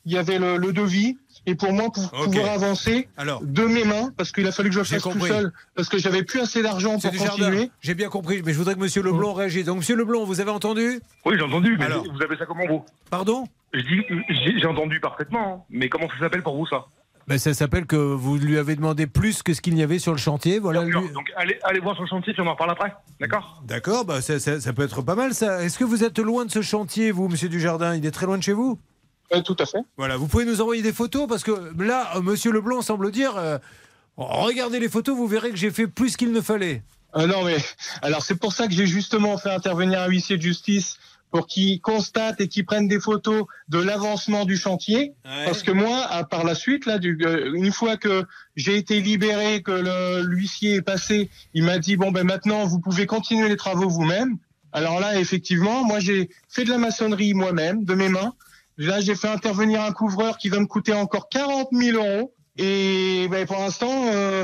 il 0.05 0.13
y 0.13 0.17
avait 0.17 0.37
le, 0.39 0.57
le 0.57 0.71
devis 0.71 1.17
et 1.45 1.55
pour 1.55 1.71
moi 1.73 1.89
pour 1.91 2.11
pouvoir 2.11 2.51
avancer 2.51 3.07
Alors. 3.17 3.41
de 3.43 3.63
mes 3.63 3.85
mains 3.85 4.11
parce 4.17 4.31
qu'il 4.31 4.45
a 4.45 4.51
fallu 4.51 4.69
que 4.69 4.75
je 4.75 4.83
fasse 4.83 5.01
tout 5.01 5.25
seul 5.25 5.51
parce 5.75 5.89
que 5.89 5.97
j'avais 5.97 6.23
plus 6.23 6.41
assez 6.41 6.61
d'argent 6.61 6.95
Monsieur 6.95 7.09
pour 7.11 7.25
continuer. 7.27 7.71
j'ai 7.81 7.95
bien 7.95 8.09
compris, 8.09 8.41
mais 8.45 8.53
je 8.53 8.57
voudrais 8.57 8.75
que 8.75 8.79
monsieur 8.79 9.01
Leblanc 9.01 9.33
réagisse. 9.33 9.65
Donc, 9.65 9.77
monsieur 9.77 9.95
Leblanc, 9.95 10.25
vous 10.25 10.41
avez 10.41 10.51
entendu? 10.51 10.99
Oui, 11.25 11.35
j'ai 11.37 11.43
entendu, 11.43 11.75
mais 11.79 11.85
Alors. 11.85 12.03
vous 12.03 12.21
avez 12.21 12.37
ça 12.37 12.45
comment 12.45 12.67
vous? 12.67 12.83
Pardon? 13.09 13.45
J'ai 13.73 14.59
j'ai 14.59 14.65
entendu 14.65 14.99
parfaitement, 14.99 15.53
hein. 15.53 15.63
mais 15.69 15.89
comment 15.89 16.07
ça 16.09 16.19
s'appelle 16.19 16.43
pour 16.43 16.55
vous 16.57 16.65
ça? 16.67 16.85
Ben, 17.27 17.37
Ça 17.37 17.53
s'appelle 17.53 17.85
que 17.85 17.95
vous 17.95 18.37
lui 18.37 18.57
avez 18.57 18.75
demandé 18.75 19.05
plus 19.05 19.43
que 19.43 19.53
ce 19.53 19.61
qu'il 19.61 19.77
y 19.77 19.83
avait 19.83 19.99
sur 19.99 20.11
le 20.13 20.17
chantier. 20.17 20.57
Voilà. 20.57 20.83
lui- 20.83 20.93
Donc 21.13 21.31
allez, 21.35 21.59
allez 21.63 21.79
voir 21.79 21.93
sur 21.93 22.03
le 22.03 22.09
chantier, 22.09 22.33
puis 22.33 22.41
on 22.41 22.47
en 22.47 22.53
reparle 22.53 22.71
après, 22.71 22.91
d'accord? 23.19 23.61
D'accord, 23.67 24.03
bah, 24.05 24.19
ça, 24.21 24.39
ça- 24.39 24.59
ça 24.59 24.73
peut 24.73 24.81
être 24.83 25.03
pas 25.03 25.13
mal 25.15 25.35
ça. 25.35 25.63
Est-ce 25.63 25.77
que 25.77 25.83
vous 25.83 26.03
êtes 26.03 26.17
loin 26.17 26.45
de 26.45 26.51
ce 26.51 26.63
chantier, 26.63 27.11
vous, 27.11 27.27
monsieur 27.27 27.47
Dujardin? 27.49 27.95
Il 27.95 28.03
est 28.05 28.11
très 28.11 28.25
loin 28.25 28.37
de 28.39 28.43
chez 28.43 28.53
vous? 28.53 28.79
Tout 29.45 29.55
à 29.59 29.65
fait. 29.67 29.77
Voilà, 29.95 30.17
vous 30.17 30.25
pouvez 30.27 30.45
nous 30.45 30.59
envoyer 30.59 30.81
des 30.81 30.91
photos 30.93 31.27
parce 31.27 31.43
que 31.43 31.51
là, 31.83 32.15
euh, 32.15 32.21
monsieur 32.21 32.51
Leblanc 32.51 32.81
semble 32.81 33.11
dire 33.11 33.37
euh, 33.37 33.59
regardez 34.17 34.79
les 34.79 34.89
photos, 34.89 35.15
vous 35.15 35.27
verrez 35.27 35.51
que 35.51 35.55
j'ai 35.55 35.69
fait 35.69 35.85
plus 35.85 36.17
qu'il 36.17 36.31
ne 36.31 36.41
fallait. 36.41 36.81
Ah 37.13 37.25
non 37.27 37.43
mais 37.43 37.57
alors 38.01 38.23
c'est 38.23 38.35
pour 38.39 38.53
ça 38.53 38.67
que 38.67 38.73
j'ai 38.73 38.85
justement 38.87 39.37
fait 39.37 39.51
intervenir 39.51 40.01
un 40.01 40.07
huissier 40.07 40.37
de 40.37 40.41
justice 40.41 40.97
pour 41.31 41.47
qu'il 41.47 41.79
constate 41.81 42.41
et 42.41 42.47
qu'il 42.47 42.65
prenne 42.65 42.87
des 42.87 42.99
photos 42.99 43.45
de 43.67 43.79
l'avancement 43.79 44.45
du 44.45 44.57
chantier. 44.57 45.13
Parce 45.23 45.63
que 45.63 45.71
moi 45.71 46.05
à 46.05 46.23
par 46.23 46.43
la 46.43 46.55
suite 46.55 46.85
là 46.85 46.97
du, 46.97 47.17
euh, 47.21 47.53
une 47.53 47.71
fois 47.71 47.97
que 47.97 48.25
j'ai 48.55 48.77
été 48.77 48.99
libéré 48.99 49.61
que 49.61 50.21
l'huissier 50.21 50.75
est 50.75 50.81
passé 50.81 51.29
il 51.53 51.63
m'a 51.63 51.79
dit 51.79 51.97
bon 51.97 52.11
ben 52.11 52.25
maintenant 52.25 52.65
vous 52.65 52.79
pouvez 52.79 53.05
continuer 53.05 53.49
les 53.49 53.57
travaux 53.57 53.89
vous-même. 53.89 54.37
Alors 54.71 54.99
là 54.99 55.19
effectivement 55.19 55.83
moi 55.83 55.99
j'ai 55.99 56.29
fait 56.47 56.65
de 56.65 56.69
la 56.69 56.77
maçonnerie 56.77 57.33
moi-même 57.33 57.83
de 57.83 57.93
mes 57.93 58.09
mains. 58.09 58.33
Là 58.77 59.01
j'ai 59.01 59.15
fait 59.15 59.29
intervenir 59.29 59.81
un 59.81 59.91
couvreur 59.91 60.37
qui 60.37 60.49
va 60.49 60.59
me 60.59 60.67
coûter 60.67 60.93
encore 60.93 61.29
40 61.29 61.69
000 61.71 61.97
euros 61.97 62.33
et 62.61 63.27
ben, 63.29 63.45
pour 63.47 63.57
l'instant, 63.57 64.07
euh, 64.13 64.43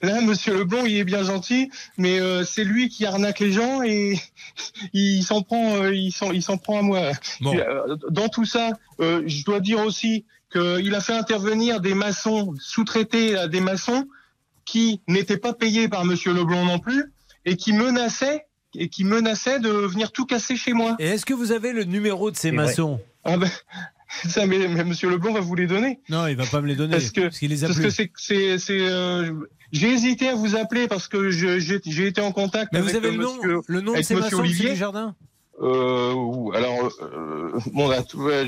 là, 0.00 0.20
Monsieur 0.20 0.56
Leblanc, 0.56 0.84
il 0.84 0.96
est 0.96 1.04
bien 1.04 1.24
gentil, 1.24 1.72
mais 1.98 2.20
euh, 2.20 2.44
c'est 2.44 2.62
lui 2.62 2.88
qui 2.88 3.04
arnaque 3.04 3.40
les 3.40 3.50
gens 3.50 3.82
et 3.82 4.20
il 4.92 5.24
s'en 5.24 5.42
prend, 5.42 5.74
euh, 5.82 5.92
il 5.92 6.12
s'en, 6.12 6.30
il 6.30 6.40
s'en 6.40 6.56
prend 6.56 6.78
à 6.78 6.82
moi. 6.82 7.10
Euh, 7.44 7.96
Dans 8.10 8.28
tout 8.28 8.44
ça, 8.44 8.70
euh, 9.00 9.24
je 9.26 9.44
dois 9.44 9.58
dire 9.58 9.80
aussi 9.80 10.24
qu'il 10.52 10.94
a 10.94 11.00
fait 11.00 11.14
intervenir 11.14 11.80
des 11.80 11.94
maçons 11.94 12.54
sous-traités 12.60 13.36
à 13.36 13.48
des 13.48 13.60
maçons 13.60 14.06
qui 14.64 15.00
n'étaient 15.08 15.36
pas 15.36 15.52
payés 15.52 15.88
par 15.88 16.04
Monsieur 16.04 16.32
Leblanc 16.32 16.64
non 16.64 16.78
plus 16.78 17.12
et 17.44 17.56
qui 17.56 17.72
menaçaient 17.72 18.46
et 18.74 18.88
qui 18.88 19.02
menaçaient 19.02 19.58
de 19.58 19.68
venir 19.68 20.12
tout 20.12 20.26
casser 20.26 20.54
chez 20.56 20.74
moi. 20.74 20.94
Et 21.00 21.08
est-ce 21.08 21.26
que 21.26 21.34
vous 21.34 21.50
avez 21.50 21.72
le 21.72 21.82
numéro 21.84 22.30
de 22.30 22.36
ces 22.36 22.52
maçons? 22.52 23.00
Ah 23.24 23.36
ben, 23.36 23.50
Ça, 24.28 24.46
mais, 24.46 24.68
mais 24.68 24.84
Monsieur 24.84 25.10
Leblanc 25.10 25.32
va 25.32 25.40
vous 25.40 25.54
les 25.54 25.66
donner. 25.66 26.00
Non, 26.08 26.26
il 26.26 26.36
va 26.36 26.46
pas 26.46 26.60
me 26.60 26.66
les 26.66 26.76
donner. 26.76 26.92
Parce 26.92 27.10
que, 27.10 27.28
qu'il 27.28 27.50
les 27.50 27.64
a 27.64 27.68
parce 27.68 27.78
plus. 27.78 27.88
que 27.88 28.10
c'est, 28.16 28.58
c'est, 28.58 28.80
euh, 28.80 29.32
j'ai 29.72 29.88
hésité 29.88 30.28
à 30.28 30.34
vous 30.34 30.56
appeler 30.56 30.86
parce 30.86 31.08
que 31.08 31.30
j'ai, 31.30 32.06
été 32.06 32.20
en 32.20 32.32
contact 32.32 32.72
Mais 32.72 32.80
vous 32.80 32.90
avec 32.90 33.04
avez 33.04 33.08
euh, 33.08 33.12
le 33.12 33.22
nom, 33.22 33.62
le 33.66 33.80
nom 33.80 33.92
de 33.92 34.14
maçons, 34.14 34.38
Olivier. 34.38 34.76
Jardin 34.76 35.14
Euh, 35.60 36.50
alors, 36.54 36.90
euh, 37.02 37.52
bon, 37.72 37.88
là, 37.88 38.02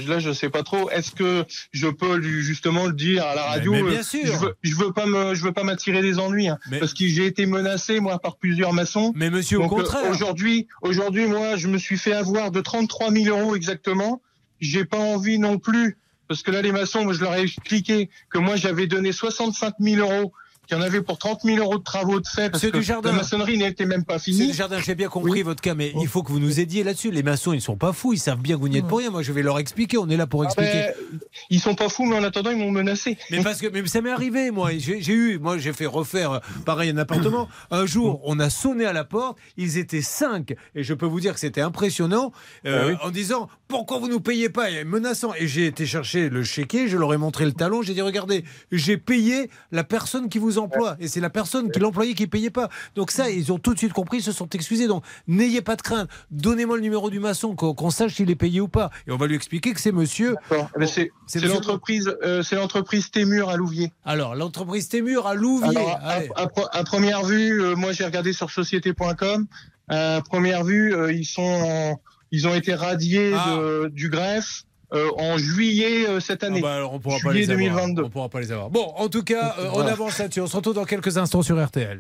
là, 0.09 0.19
je 0.19 0.33
sais 0.33 0.51
pas 0.51 0.63
trop. 0.63 0.91
Est-ce 0.91 1.13
que 1.13 1.45
je 1.71 1.87
peux 1.87 2.17
lui, 2.17 2.43
justement 2.43 2.87
le 2.87 2.93
dire 2.93 3.25
à 3.25 3.35
la 3.35 3.43
radio 3.45 3.73
mais 3.73 3.83
bien 3.83 4.01
euh, 4.01 4.03
sûr. 4.03 4.27
Je 4.27 4.33
veux, 4.33 4.55
je 4.63 4.75
veux 4.75 4.93
pas 4.93 5.07
me, 5.07 5.35
je 5.35 5.45
veux 5.45 5.53
pas 5.53 5.63
m'attirer 5.63 6.03
des 6.03 6.19
ennuis, 6.19 6.49
hein, 6.49 6.59
parce 6.81 6.93
que 6.93 7.07
j'ai 7.07 7.27
été 7.27 7.47
menacé 7.47 8.01
moi 8.01 8.19
par 8.19 8.37
plusieurs 8.37 8.73
maçons. 8.73 9.13
Mais 9.15 9.31
monsieur, 9.31 9.59
au 9.59 9.63
Donc, 9.63 9.71
contraire. 9.71 10.11
Aujourd'hui, 10.11 10.67
aujourd'hui, 10.83 11.27
moi, 11.27 11.57
je 11.57 11.69
me 11.69 11.79
suis 11.79 11.99
fait 11.99 12.15
avoir 12.15 12.51
de 12.51 12.61
33 12.61 13.13
000 13.13 13.39
euros 13.39 13.55
exactement. 13.55 14.21
J'ai 14.61 14.85
pas 14.85 14.99
envie 14.99 15.39
non 15.39 15.59
plus, 15.59 15.97
parce 16.29 16.43
que 16.43 16.51
là, 16.51 16.63
les 16.63 16.73
maçons, 16.73 17.05
moi, 17.05 17.13
je 17.13 17.21
leur 17.21 17.35
ai 17.35 17.43
expliqué 17.43 18.11
que 18.31 18.39
moi, 18.39 18.57
j'avais 18.57 18.87
donné 18.87 19.13
65 19.13 19.75
000 19.79 20.09
euros. 20.09 20.33
Qu'il 20.67 20.77
y 20.77 20.81
en 20.81 20.83
avait 20.83 21.03
pour 21.03 21.19
30 21.19 21.41
000 21.43 21.59
euros 21.59 21.79
de 21.79 21.83
travaux 21.83 22.21
de 22.21 22.27
fait 22.27 22.51
parce 22.51 22.63
C'est 22.63 22.71
que 22.71 22.79
du 22.79 22.83
jardin. 22.83 23.11
la 23.11 23.17
maçonnerie 23.19 23.59
n'était 23.59 23.85
même 23.87 24.05
pas 24.05 24.19
C'est 24.19 24.33
finie. 24.33 24.49
le 24.49 24.53
jardin, 24.55 24.79
j'ai 24.81 24.95
bien 24.95 25.09
compris 25.09 25.43
votre 25.43 25.61
cas, 25.61 25.75
mais 25.75 25.93
il 26.01 26.09
faut 26.09 26.23
que 26.23 26.31
vous 26.33 26.41
nous 26.41 26.61
aidiez 26.61 26.83
là-dessus. 26.85 27.11
Les 27.11 27.23
maçons, 27.23 27.53
ils 27.53 27.61
sont 27.61 27.77
pas 27.77 27.93
fous, 27.93 28.13
ils 28.15 28.19
savent 28.19 28.41
bien 28.41 28.57
que 28.57 28.61
vous 28.61 28.69
n'y 28.69 28.79
êtes 28.79 28.87
pour 28.87 28.99
rien. 28.99 29.11
Moi, 29.11 29.23
je 29.23 29.33
vais 29.33 29.43
leur 29.43 29.59
expliquer, 29.59 29.99
on 29.99 30.09
est 30.09 30.17
là 30.17 30.27
pour 30.27 30.45
expliquer. 30.45 30.73
Ben, 31.13 31.19
ils 31.51 31.61
sont 31.61 31.75
pas 31.75 31.89
fous, 31.89 32.05
mais 32.07 32.17
en 32.17 32.23
attendant, 32.25 32.51
ils 32.51 32.57
m'ont 32.59 32.71
menacé. 32.71 33.19
Mais 33.31 33.43
parce 33.43 33.61
que 33.61 33.67
mais 33.69 33.87
ça 33.87 34.01
m'est 34.01 34.11
arrivé, 34.11 34.51
moi. 34.51 34.71
J'ai 34.79 35.13
eu, 35.13 35.39
moi, 35.39 35.59
j'ai 35.59 35.73
fait 35.73 35.87
refaire 35.87 36.33
euh, 36.33 36.39
pareil 36.65 36.91
un 36.91 36.97
appartement. 36.97 37.49
Un 37.71 37.87
jour, 37.87 38.21
on 38.25 38.41
a 38.41 38.49
sonné 38.51 38.87
à 38.87 38.93
la 38.93 39.05
porte. 39.05 39.37
Ils 39.57 39.79
étaient 39.79 40.03
cinq, 40.03 40.55
et 40.75 40.83
je 40.83 40.95
peux 40.95 41.07
vous 41.07 41.21
dire 41.21 41.35
que 41.35 41.41
c'était 41.41 41.61
impressionnant, 41.61 42.33
euh, 42.67 42.83
Ah 42.83 42.87
oui. 42.89 43.09
en 43.09 43.11
disant 43.11 43.49
pourquoi 43.69 43.99
vous 43.99 44.09
nous 44.09 44.21
payez 44.21 44.49
pas, 44.49 44.71
et 44.71 44.85
menaçant. 44.85 45.35
Et 45.39 45.47
j'ai 45.47 45.67
été 45.67 45.85
chercher 45.87 46.29
le 46.31 46.43
chéquier, 46.45 46.89
je 46.89 46.97
leur 46.97 47.13
ai 47.13 47.19
montré 47.19 47.45
le 47.45 47.53
talon. 47.53 47.83
J'ai 47.83 47.95
dit 47.95 48.03
regardez, 48.03 48.45
j'ai 48.73 48.97
payé 48.97 49.51
la 49.73 49.85
personne 49.85 50.29
qui 50.29 50.39
vous 50.39 50.54
emploie, 50.59 50.97
et 51.01 51.09
c'est 51.09 51.21
la 51.21 51.31
personne 51.31 51.71
qui 51.71 51.79
l'employait 51.81 52.15
qui 52.15 52.27
payait 52.27 52.51
pas. 52.51 52.69
Donc 52.95 53.11
ça, 53.11 53.31
ils 53.31 53.53
ont 53.53 53.59
tout 53.59 53.73
de 53.75 53.79
suite 53.79 53.93
compris, 53.93 54.19
ils 54.19 54.23
se 54.23 54.33
sont 54.33 54.49
excusés. 54.51 54.87
Donc 54.89 55.05
n'ayez 55.27 55.63
pas 55.63 55.77
de 55.77 55.83
crainte. 55.83 56.09
Donnez-moi 56.31 56.77
le 56.77 56.83
numéro 56.83 57.11
du 57.11 57.21
maçon, 57.21 57.55
qu'on 57.55 57.91
sache 57.91 58.15
s'il 58.15 58.31
est 58.31 58.35
payé 58.37 58.61
ou 58.61 58.69
pas, 58.69 58.91
et 59.07 59.13
on 59.13 59.17
va 59.17 59.27
lui 59.27 59.35
expliquer 59.37 59.73
que 59.73 59.81
c'est 59.81 59.93
monsieur. 59.93 60.37
Ben, 60.51 60.87
c'est 60.87 61.41
l'entreprise, 61.41 62.13
euh, 62.23 62.43
c'est 62.43 62.57
l'entreprise 62.57 63.11
Témur 63.11 63.49
à 63.49 63.57
Louvier. 63.57 63.93
Alors, 64.05 64.35
l'entreprise 64.35 64.89
Témur 64.89 65.27
à 65.27 65.35
Louvier. 65.35 65.77
Alors, 65.77 66.71
à, 66.73 66.85
première 66.85 67.25
vue, 67.25 67.63
euh, 67.63 67.75
moi 67.77 67.93
j'ai 67.93 68.05
regardé 68.05 68.33
sur 68.33 68.51
société.com. 68.51 69.47
À 69.89 70.21
première 70.29 70.65
vue, 70.65 70.95
euh, 70.95 71.13
ils 71.13 71.27
sont, 71.27 71.43
en- 71.43 72.01
ils 72.31 72.47
ont 72.49 72.55
été 72.55 72.75
radiés 72.75 73.33
Ah. 73.35 73.57
de- 73.57 73.89
du 73.93 74.09
greffe 74.09 74.63
euh, 74.95 75.11
en 75.19 75.39
juillet 75.39 76.07
euh, 76.09 76.21
cette 76.21 76.45
année. 76.45 76.61
bah 76.61 76.75
alors, 76.75 76.95
on 76.95 77.01
pourra 77.01 77.17
pas 77.23 77.31
juillet 77.33 77.47
les 77.47 77.51
avoir. 77.51 77.87
2022. 77.87 78.03
On 78.05 78.11
pourra 78.11 78.29
pas 78.29 78.41
les 78.41 78.53
avoir. 78.53 78.71
Bon, 78.71 78.93
en 78.97 79.09
tout 79.09 79.23
cas, 79.25 79.57
euh, 79.59 79.71
on 79.73 79.81
avance 79.81 80.19
là-dessus. 80.19 80.41
On 80.41 80.47
se 80.47 80.57
retrouve 80.57 80.75
dans 80.75 80.85
quelques 80.85 81.19
instants 81.19 81.43
sur 81.43 81.63
RTL. 81.63 81.99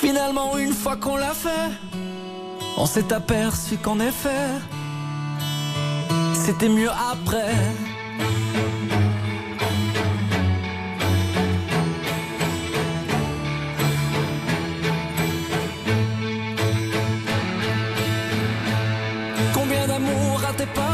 Finalement, 0.00 0.58
une 0.58 0.72
fois 0.72 0.96
qu'on 0.96 1.16
l'a 1.16 1.32
fait, 1.32 1.70
on 2.76 2.86
s'est 2.86 3.12
aperçu 3.12 3.76
qu'en 3.78 4.00
effet, 4.00 4.50
c'était 6.34 6.68
mieux 6.68 6.90
après. 6.90 7.54
Combien 19.54 19.86
d'amour 19.86 20.40
raté 20.40 20.66
par 20.74 20.90
heure 20.90 20.93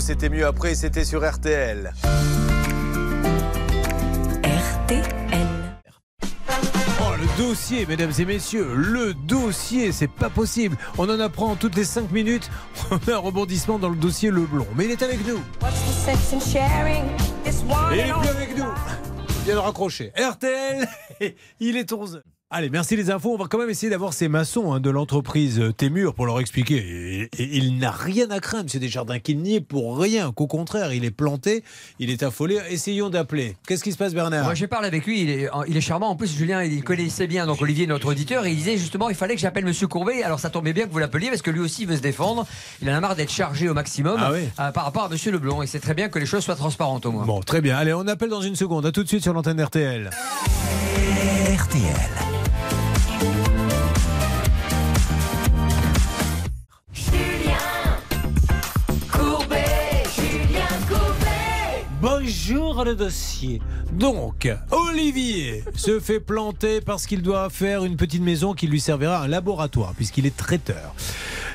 C'était 0.00 0.28
mieux 0.28 0.46
après, 0.46 0.74
c'était 0.74 1.04
sur 1.06 1.26
RTL. 1.26 1.94
Oh, 7.00 7.12
le 7.18 7.38
dossier, 7.38 7.86
mesdames 7.86 8.12
et 8.18 8.24
messieurs, 8.26 8.74
le 8.74 9.14
dossier, 9.14 9.90
c'est 9.92 10.10
pas 10.10 10.28
possible. 10.28 10.76
On 10.98 11.08
en 11.08 11.18
apprend 11.18 11.56
toutes 11.56 11.76
les 11.76 11.84
5 11.84 12.10
minutes. 12.10 12.50
On 12.90 12.96
a 13.10 13.14
un 13.14 13.18
rebondissement 13.18 13.78
dans 13.78 13.88
le 13.88 13.96
dossier 13.96 14.30
Leblon. 14.30 14.66
Mais 14.76 14.84
il 14.84 14.90
est 14.90 15.02
avec 15.02 15.26
nous. 15.26 15.38
Et 17.92 18.00
il 18.00 18.00
est 18.00 18.12
plus 18.12 18.28
avec 18.28 18.56
nous. 18.58 18.64
Il 19.28 19.44
vient 19.46 19.54
de 19.54 19.60
raccrocher. 19.60 20.12
RTL, 20.14 20.86
il 21.60 21.78
est 21.78 21.90
11 21.90 22.22
Allez, 22.52 22.68
merci 22.68 22.96
les 22.96 23.12
infos. 23.12 23.32
On 23.32 23.36
va 23.36 23.44
quand 23.48 23.58
même 23.58 23.70
essayer 23.70 23.90
d'avoir 23.90 24.12
ces 24.12 24.26
maçons 24.26 24.72
hein, 24.72 24.80
de 24.80 24.90
l'entreprise 24.90 25.60
euh, 25.60 25.72
Témur 25.72 26.14
pour 26.14 26.26
leur 26.26 26.40
expliquer. 26.40 26.78
Et, 27.38 27.42
et 27.42 27.56
il 27.58 27.78
n'a 27.78 27.92
rien 27.92 28.28
à 28.32 28.40
craindre, 28.40 28.68
M. 28.74 28.80
Desjardins, 28.80 29.20
qu'il 29.20 29.38
n'y 29.38 29.54
est 29.54 29.60
pour 29.60 29.96
rien. 29.96 30.32
Qu'au 30.32 30.48
contraire, 30.48 30.92
il 30.92 31.04
est 31.04 31.12
planté, 31.12 31.62
il 32.00 32.10
est 32.10 32.24
affolé. 32.24 32.58
Essayons 32.68 33.08
d'appeler. 33.08 33.56
Qu'est-ce 33.68 33.84
qui 33.84 33.92
se 33.92 33.96
passe, 33.96 34.14
Bernard? 34.14 34.42
Moi, 34.42 34.54
j'ai 34.54 34.66
parlé 34.66 34.88
avec 34.88 35.06
lui, 35.06 35.22
il 35.22 35.30
est, 35.30 35.48
il 35.68 35.76
est 35.76 35.80
charmant. 35.80 36.08
En 36.08 36.16
plus, 36.16 36.34
Julien, 36.36 36.64
il 36.64 36.82
connaissait 36.82 37.28
bien 37.28 37.46
donc 37.46 37.62
Olivier, 37.62 37.86
notre 37.86 38.08
auditeur, 38.08 38.44
et 38.44 38.50
il 38.50 38.56
disait 38.56 38.76
justement 38.78 39.08
il 39.10 39.14
fallait 39.14 39.36
que 39.36 39.40
j'appelle 39.40 39.64
Monsieur 39.64 39.86
Courbet. 39.86 40.24
Alors, 40.24 40.40
ça 40.40 40.50
tombait 40.50 40.72
bien 40.72 40.86
que 40.88 40.92
vous 40.92 40.98
l'appeliez 40.98 41.28
parce 41.28 41.42
que 41.42 41.52
lui 41.52 41.60
aussi 41.60 41.84
veut 41.84 41.94
se 41.96 42.02
défendre. 42.02 42.48
Il 42.82 42.90
en 42.90 42.94
a 42.94 43.00
marre 43.00 43.14
d'être 43.14 43.30
chargé 43.30 43.68
au 43.68 43.74
maximum 43.74 44.16
Ah 44.20 44.32
oui. 44.32 44.40
euh, 44.58 44.72
par 44.72 44.82
rapport 44.86 45.04
à 45.04 45.08
Monsieur 45.08 45.30
Leblond. 45.30 45.62
Et 45.62 45.68
c'est 45.68 45.78
très 45.78 45.94
bien 45.94 46.08
que 46.08 46.18
les 46.18 46.26
choses 46.26 46.42
soient 46.42 46.56
transparentes 46.56 47.06
au 47.06 47.12
moins. 47.12 47.24
Bon, 47.26 47.38
très 47.42 47.60
bien. 47.60 47.76
Allez, 47.76 47.92
on 47.94 48.08
appelle 48.08 48.28
dans 48.30 48.42
une 48.42 48.56
seconde. 48.56 48.86
À 48.86 48.90
tout 48.90 49.04
de 49.04 49.08
suite 49.08 49.22
sur 49.22 49.34
l'antenne 49.34 49.62
RTL. 49.62 50.10
RTL. 51.54 52.39
Bonjour 62.00 62.82
le 62.82 62.94
dossier. 62.94 63.60
Donc, 63.92 64.50
Olivier 64.70 65.62
se 65.76 66.00
fait 66.00 66.18
planter 66.18 66.80
parce 66.80 67.06
qu'il 67.06 67.20
doit 67.20 67.50
faire 67.50 67.84
une 67.84 67.96
petite 67.96 68.22
maison 68.22 68.54
qui 68.54 68.68
lui 68.68 68.80
servira 68.80 69.22
un 69.22 69.28
laboratoire, 69.28 69.92
puisqu'il 69.94 70.24
est 70.24 70.34
traiteur. 70.34 70.94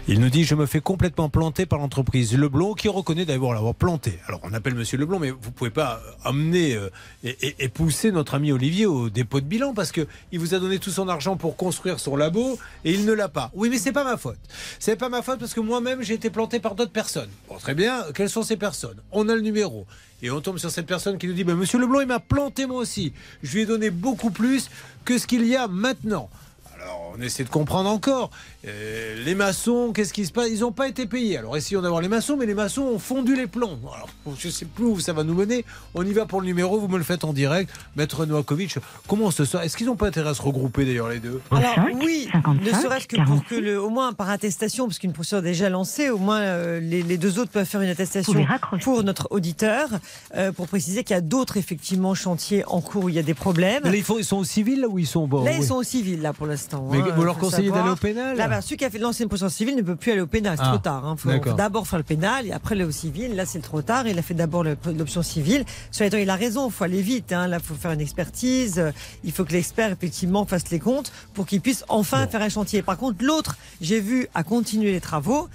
Il 0.07 0.19
nous 0.19 0.29
dit 0.29 0.43
Je 0.43 0.53
me 0.53 0.67
fais 0.67 0.81
complètement 0.81 1.29
planter 1.29 1.65
par 1.65 1.79
l'entreprise 1.79 2.37
Leblon, 2.37 2.75
qui 2.75 2.87
reconnaît 2.89 3.25
d'avoir 3.25 3.55
l'avoir 3.55 3.73
planté. 3.73 4.19
Alors, 4.27 4.39
on 4.43 4.53
appelle 4.53 4.75
monsieur 4.75 4.99
Leblon, 4.99 5.17
mais 5.17 5.31
vous 5.31 5.49
pouvez 5.49 5.71
pas 5.71 5.99
amener 6.23 6.75
euh, 6.75 6.91
et, 7.23 7.69
pousser 7.69 8.11
notre 8.11 8.35
ami 8.35 8.51
Olivier 8.51 8.85
au 8.85 9.09
dépôt 9.09 9.39
de 9.39 9.47
bilan 9.47 9.73
parce 9.73 9.91
que 9.91 10.05
il 10.31 10.39
vous 10.39 10.53
a 10.53 10.59
donné 10.59 10.77
tout 10.77 10.91
son 10.91 11.09
argent 11.09 11.37
pour 11.37 11.57
construire 11.57 11.99
son 11.99 12.15
labo 12.15 12.59
et 12.83 12.93
il 12.93 13.05
ne 13.05 13.13
l'a 13.13 13.29
pas. 13.29 13.49
Oui, 13.55 13.69
mais 13.71 13.79
c'est 13.79 13.93
pas 13.93 14.03
ma 14.03 14.15
faute. 14.15 14.37
C'est 14.77 14.95
pas 14.95 15.09
ma 15.09 15.23
faute 15.23 15.39
parce 15.39 15.55
que 15.55 15.59
moi-même 15.59 16.03
j'ai 16.03 16.13
été 16.13 16.29
planté 16.29 16.59
par 16.59 16.75
d'autres 16.75 16.91
personnes. 16.91 17.29
Bon, 17.49 17.55
très 17.55 17.73
bien. 17.73 18.03
Quelles 18.13 18.29
sont 18.29 18.43
ces 18.43 18.57
personnes? 18.57 19.01
On 19.11 19.27
a 19.27 19.33
le 19.33 19.41
numéro. 19.41 19.87
Et 20.21 20.29
on 20.29 20.39
tombe 20.39 20.59
sur 20.59 20.69
cette 20.69 20.85
personne 20.85 21.17
qui 21.17 21.27
nous 21.27 21.33
dit 21.33 21.43
Ben, 21.43 21.55
Monsieur 21.55 21.79
Leblon, 21.79 22.01
il 22.01 22.07
m'a 22.07 22.19
planté 22.19 22.67
moi 22.67 22.77
aussi. 22.77 23.11
Je 23.41 23.55
lui 23.55 23.61
ai 23.61 23.65
donné 23.65 23.89
beaucoup 23.89 24.29
plus 24.29 24.69
que 25.03 25.17
ce 25.17 25.25
qu'il 25.25 25.47
y 25.47 25.55
a 25.55 25.67
maintenant. 25.67 26.29
Alors, 26.75 27.04
on 27.17 27.21
essaie 27.21 27.43
de 27.43 27.49
comprendre 27.49 27.89
encore. 27.89 28.29
Euh, 28.67 29.23
les 29.23 29.35
maçons, 29.35 29.91
qu'est-ce 29.93 30.13
qui 30.13 30.25
se 30.25 30.31
passe? 30.31 30.47
Ils 30.49 30.59
n'ont 30.61 30.71
pas 30.71 30.87
été 30.87 31.05
payés. 31.05 31.37
Alors, 31.37 31.55
essayons 31.55 31.81
d'avoir 31.81 32.01
les 32.01 32.07
maçons, 32.07 32.35
mais 32.37 32.45
les 32.45 32.53
maçons 32.53 32.81
ont 32.83 32.99
fondu 32.99 33.35
les 33.35 33.47
plombs. 33.47 33.77
Alors, 33.93 34.09
je 34.37 34.47
ne 34.47 34.51
sais 34.51 34.65
plus 34.65 34.85
où 34.85 34.99
ça 34.99 35.13
va 35.13 35.23
nous 35.23 35.33
mener. 35.33 35.65
On 35.93 36.05
y 36.05 36.13
va 36.13 36.25
pour 36.25 36.41
le 36.41 36.47
numéro, 36.47 36.79
vous 36.79 36.87
me 36.87 36.97
le 36.97 37.03
faites 37.03 37.23
en 37.23 37.33
direct. 37.33 37.71
Maître 37.95 38.25
Noakovic, 38.25 38.77
comment 39.07 39.31
ce 39.31 39.45
soir 39.45 39.63
Est-ce 39.63 39.77
qu'ils 39.77 39.87
n'ont 39.87 39.95
pas 39.95 40.07
intérêt 40.07 40.29
à 40.29 40.33
se 40.33 40.41
regrouper 40.41 40.85
d'ailleurs, 40.85 41.09
les 41.09 41.19
deux? 41.19 41.41
Alors 41.51 41.75
oui, 42.01 42.27
ne 42.61 42.71
serait-ce 42.71 43.07
que 43.07 43.23
pour 43.25 43.45
que 43.45 43.55
le, 43.55 43.81
au 43.81 43.89
moins 43.89 44.13
par 44.13 44.29
attestation, 44.29 44.87
parce 44.87 44.99
qu'une 44.99 45.13
procédure 45.13 45.39
est 45.39 45.49
déjà 45.49 45.69
lancée, 45.69 46.09
au 46.09 46.17
moins 46.17 46.39
euh, 46.41 46.79
les, 46.79 47.03
les 47.03 47.17
deux 47.17 47.39
autres 47.39 47.51
peuvent 47.51 47.65
faire 47.65 47.81
une 47.81 47.89
attestation 47.89 48.33
pour 48.81 49.03
notre 49.03 49.27
auditeur, 49.31 49.89
euh, 50.35 50.51
pour 50.51 50.67
préciser 50.67 51.03
qu'il 51.03 51.13
y 51.15 51.17
a 51.17 51.21
d'autres 51.21 51.57
effectivement 51.57 52.13
chantiers 52.15 52.63
en 52.67 52.81
cours 52.81 53.05
où 53.05 53.09
il 53.09 53.15
y 53.15 53.19
a 53.19 53.23
des 53.23 53.33
problèmes. 53.33 53.83
Là, 53.83 53.95
ils, 53.95 54.03
font- 54.03 54.17
ils 54.17 54.25
sont 54.25 54.37
au 54.37 54.43
civil 54.43 54.81
là 54.81 54.87
où 54.87 54.99
ils 54.99 55.07
sont 55.07 55.21
au 55.21 55.27
bord 55.27 55.45
Là, 55.45 55.51
oui. 55.51 55.57
ils 55.61 55.65
sont 55.65 55.75
au 55.75 55.83
civil, 55.83 56.21
là, 56.21 56.33
pour 56.33 56.47
l'instant. 56.47 56.87
Mais 56.91 56.99
hein, 56.99 57.04
vous 57.11 57.23
leur 57.23 57.37
conseillez 57.37 57.71
d'aller 57.71 57.89
au 57.89 57.95
pénal 57.95 58.37
Là, 58.37 58.47
bah, 58.47 58.61
celui 58.61 58.77
qui 58.77 58.85
a 58.85 58.89
fait 58.89 58.97
lancer 58.97 59.23
une 59.23 59.29
procédure 59.29 59.51
civile 59.51 59.75
ne 59.75 59.81
peut 59.81 59.95
plus 59.95 60.11
aller 60.11 60.21
au 60.21 60.27
pénal. 60.27 60.55
C'est 60.57 60.63
Ah, 60.65 60.69
trop 60.69 60.77
tard. 60.77 61.13
Il 61.15 61.19
faut, 61.19 61.29
d'accord. 61.29 61.51
faut 61.51 61.57
d'abord 61.57 61.87
faire 61.87 61.99
le 61.99 62.03
pénal 62.03 62.45
et 62.47 62.51
après 62.51 62.75
aller 62.75 62.83
au 62.83 62.91
civil. 62.91 63.35
Là, 63.35 63.45
c'est 63.45 63.59
trop 63.59 63.81
tard. 63.81 64.07
Il 64.07 64.17
a 64.17 64.21
fait 64.21 64.33
d'abord 64.33 64.63
le- 64.63 64.77
l'option 64.97 65.21
civile. 65.23 65.65
Cela 65.91 66.07
étant, 66.07 66.17
il 66.17 66.29
a 66.29 66.35
raison. 66.35 66.67
Il 66.67 66.71
faut 66.71 66.83
aller 66.83 67.01
vite. 67.01 67.31
Hein. 67.33 67.47
Là, 67.47 67.57
il 67.61 67.63
faut 67.63 67.75
faire 67.75 67.91
une 67.91 68.01
expertise. 68.01 68.81
Il 69.23 69.31
faut 69.31 69.45
que 69.45 69.53
l'expert, 69.53 69.91
effectivement, 69.91 70.45
fasse 70.45 70.69
les 70.69 70.79
comptes 70.79 71.11
pour 71.33 71.45
qu'il 71.45 71.61
puisse 71.61 71.83
enfin 71.89 72.27
faire 72.27 72.41
un 72.41 72.49
chantier. 72.49 72.81
Par 72.81 72.97
contre, 72.97 73.23
l'autre, 73.23 73.57
j'ai 73.81 73.99
vu, 73.99 74.27
a 74.33 74.43
continué 74.43 74.91
les 74.91 75.01
travaux. 75.01 75.47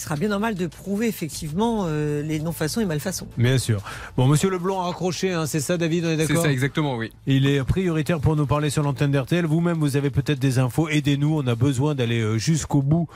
Il 0.00 0.02
sera 0.04 0.16
bien 0.16 0.28
normal 0.28 0.54
de 0.54 0.66
prouver, 0.66 1.08
effectivement, 1.08 1.84
euh, 1.86 2.22
les 2.22 2.40
non-façons 2.40 2.80
et 2.80 2.86
malfaçons. 2.86 3.26
Bien 3.36 3.58
sûr. 3.58 3.82
Bon, 4.16 4.26
monsieur 4.26 4.48
Leblanc 4.48 4.80
a 4.80 4.84
raccroché, 4.84 5.30
hein, 5.34 5.44
c'est 5.44 5.60
ça, 5.60 5.76
David, 5.76 6.06
on 6.06 6.08
est 6.08 6.16
C'est 6.16 6.28
d'accord 6.28 6.44
ça, 6.44 6.50
exactement, 6.50 6.96
oui. 6.96 7.12
Il 7.26 7.46
est 7.46 7.62
prioritaire 7.64 8.18
pour 8.18 8.34
nous 8.34 8.46
parler 8.46 8.70
sur 8.70 8.82
l'antenne 8.82 9.10
d'RTL. 9.10 9.44
Vous-même, 9.44 9.76
vous 9.78 9.98
avez 9.98 10.08
peut-être 10.08 10.38
des 10.38 10.58
infos. 10.58 10.88
Aidez-nous. 10.88 11.36
On 11.38 11.46
a 11.46 11.54
besoin 11.54 11.94
d'aller 11.94 12.22
euh, 12.22 12.38
jusqu'au 12.38 12.80
bout 12.80 13.08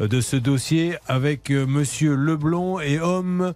euh, 0.00 0.06
de 0.06 0.20
ce 0.20 0.36
dossier 0.36 0.94
avec 1.08 1.50
Monsieur 1.50 2.14
Leblond 2.14 2.78
et 2.78 3.00
homme, 3.00 3.52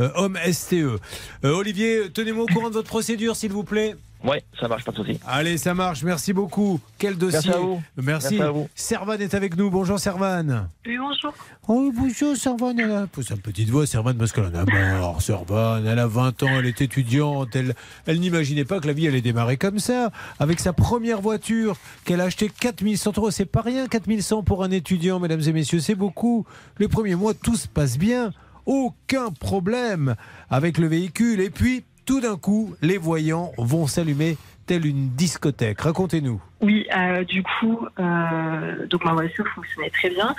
euh, 0.00 0.10
homme 0.16 0.36
STE. 0.50 0.74
Euh, 0.74 0.98
Olivier, 1.44 2.10
tenez-moi 2.12 2.44
au 2.44 2.46
courant 2.52 2.68
de 2.68 2.74
votre 2.74 2.88
procédure, 2.88 3.36
s'il 3.36 3.52
vous 3.52 3.62
plaît. 3.64 3.94
Oui, 4.24 4.38
ça 4.58 4.68
marche, 4.68 4.84
pas 4.84 4.92
de 4.92 4.96
souci. 4.96 5.20
Allez, 5.26 5.58
ça 5.58 5.74
marche. 5.74 6.02
Merci 6.02 6.32
beaucoup. 6.32 6.80
Quel 6.96 7.18
dossier. 7.18 7.40
Merci 7.40 7.50
à 7.50 7.58
vous. 7.58 7.82
Merci. 7.96 8.28
Merci 8.30 8.42
à 8.42 8.50
vous. 8.50 8.68
Servan 8.74 9.18
est 9.18 9.34
avec 9.34 9.54
nous. 9.54 9.68
Bonjour, 9.68 9.98
Servan. 9.98 10.70
Oui, 10.86 10.96
bonjour. 10.96 11.34
Oh, 11.68 11.92
bonjour, 11.94 12.34
Servan. 12.34 12.74
Elle 12.78 12.90
a 12.90 13.06
sa 13.22 13.36
petite 13.36 13.68
voix, 13.68 13.86
Servan, 13.86 14.14
parce 14.14 14.32
qu'elle 14.32 14.46
en 14.46 14.54
a 14.54 14.64
marre. 14.64 15.20
Servan, 15.20 15.84
elle 15.84 15.98
a 15.98 16.06
20 16.06 16.42
ans, 16.42 16.58
elle 16.58 16.64
est 16.64 16.80
étudiante. 16.80 17.54
Elle, 17.54 17.74
elle 18.06 18.18
n'imaginait 18.18 18.64
pas 18.64 18.80
que 18.80 18.86
la 18.86 18.94
vie 18.94 19.06
allait 19.06 19.20
démarrer 19.20 19.58
comme 19.58 19.78
ça. 19.78 20.10
Avec 20.38 20.58
sa 20.58 20.72
première 20.72 21.20
voiture 21.20 21.76
qu'elle 22.06 22.22
a 22.22 22.24
achetée 22.24 22.48
4100 22.48 23.12
euros. 23.18 23.30
C'est 23.30 23.44
pas 23.44 23.60
rien, 23.60 23.86
4100 23.88 24.42
pour 24.42 24.64
un 24.64 24.70
étudiant, 24.70 25.20
mesdames 25.20 25.42
et 25.46 25.52
messieurs. 25.52 25.80
C'est 25.80 25.94
beaucoup. 25.94 26.46
Les 26.78 26.88
premiers 26.88 27.14
mois, 27.14 27.34
tout 27.34 27.56
se 27.56 27.68
passe 27.68 27.98
bien. 27.98 28.32
Aucun 28.64 29.30
problème 29.32 30.14
avec 30.48 30.78
le 30.78 30.86
véhicule. 30.86 31.40
Et 31.40 31.50
puis, 31.50 31.84
tout 32.04 32.20
d'un 32.20 32.36
coup, 32.36 32.74
les 32.82 32.98
voyants 32.98 33.52
vont 33.58 33.86
s'allumer 33.86 34.36
telle 34.66 34.86
une 34.86 35.10
discothèque. 35.10 35.80
Racontez-nous. 35.80 36.40
Oui, 36.60 36.86
euh, 36.96 37.24
du 37.24 37.42
coup, 37.42 37.86
euh, 37.98 38.86
donc 38.86 39.04
ma 39.04 39.12
voiture 39.12 39.46
fonctionnait 39.54 39.90
très 39.90 40.10
bien. 40.10 40.34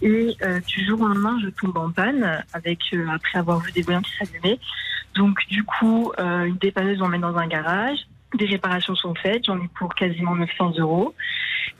Et 0.00 0.36
euh, 0.42 0.60
du 0.60 0.86
jour 0.86 1.00
au 1.00 1.08
lendemain, 1.08 1.38
je 1.42 1.48
tombe 1.48 1.76
en 1.76 1.90
panne 1.90 2.42
avec 2.52 2.80
après 3.12 3.38
avoir 3.38 3.58
vu 3.60 3.72
des 3.72 3.82
voyants 3.82 4.02
qui 4.02 4.12
s'allumaient. 4.16 4.58
Donc 5.14 5.38
du 5.48 5.64
coup, 5.64 6.12
une 6.18 6.56
dépanneuse 6.58 6.98
m'emmène 6.98 7.22
dans 7.22 7.36
un 7.36 7.46
garage. 7.46 7.98
Des 8.36 8.44
réparations 8.46 8.94
sont 8.94 9.14
faites, 9.14 9.46
j'en 9.46 9.56
ai 9.56 9.68
pour 9.78 9.94
quasiment 9.94 10.34
900 10.36 10.74
euros. 10.78 11.14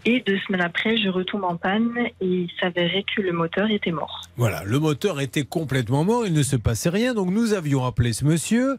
Et 0.04 0.20
deux 0.26 0.38
semaines 0.46 0.60
après, 0.62 0.96
je 0.96 1.08
retombe 1.08 1.44
en 1.44 1.56
panne 1.56 1.90
et 2.20 2.26
il 2.26 2.50
s'avérait 2.60 3.04
que 3.14 3.20
le 3.20 3.32
moteur 3.32 3.68
était 3.70 3.90
mort. 3.90 4.22
Voilà, 4.36 4.62
le 4.64 4.78
moteur 4.78 5.20
était 5.20 5.44
complètement 5.44 6.04
mort, 6.04 6.24
il 6.26 6.32
ne 6.32 6.42
se 6.42 6.56
passait 6.56 6.88
rien, 6.88 7.14
donc 7.14 7.30
nous 7.30 7.52
avions 7.52 7.84
appelé 7.84 8.12
ce 8.12 8.24
monsieur. 8.24 8.76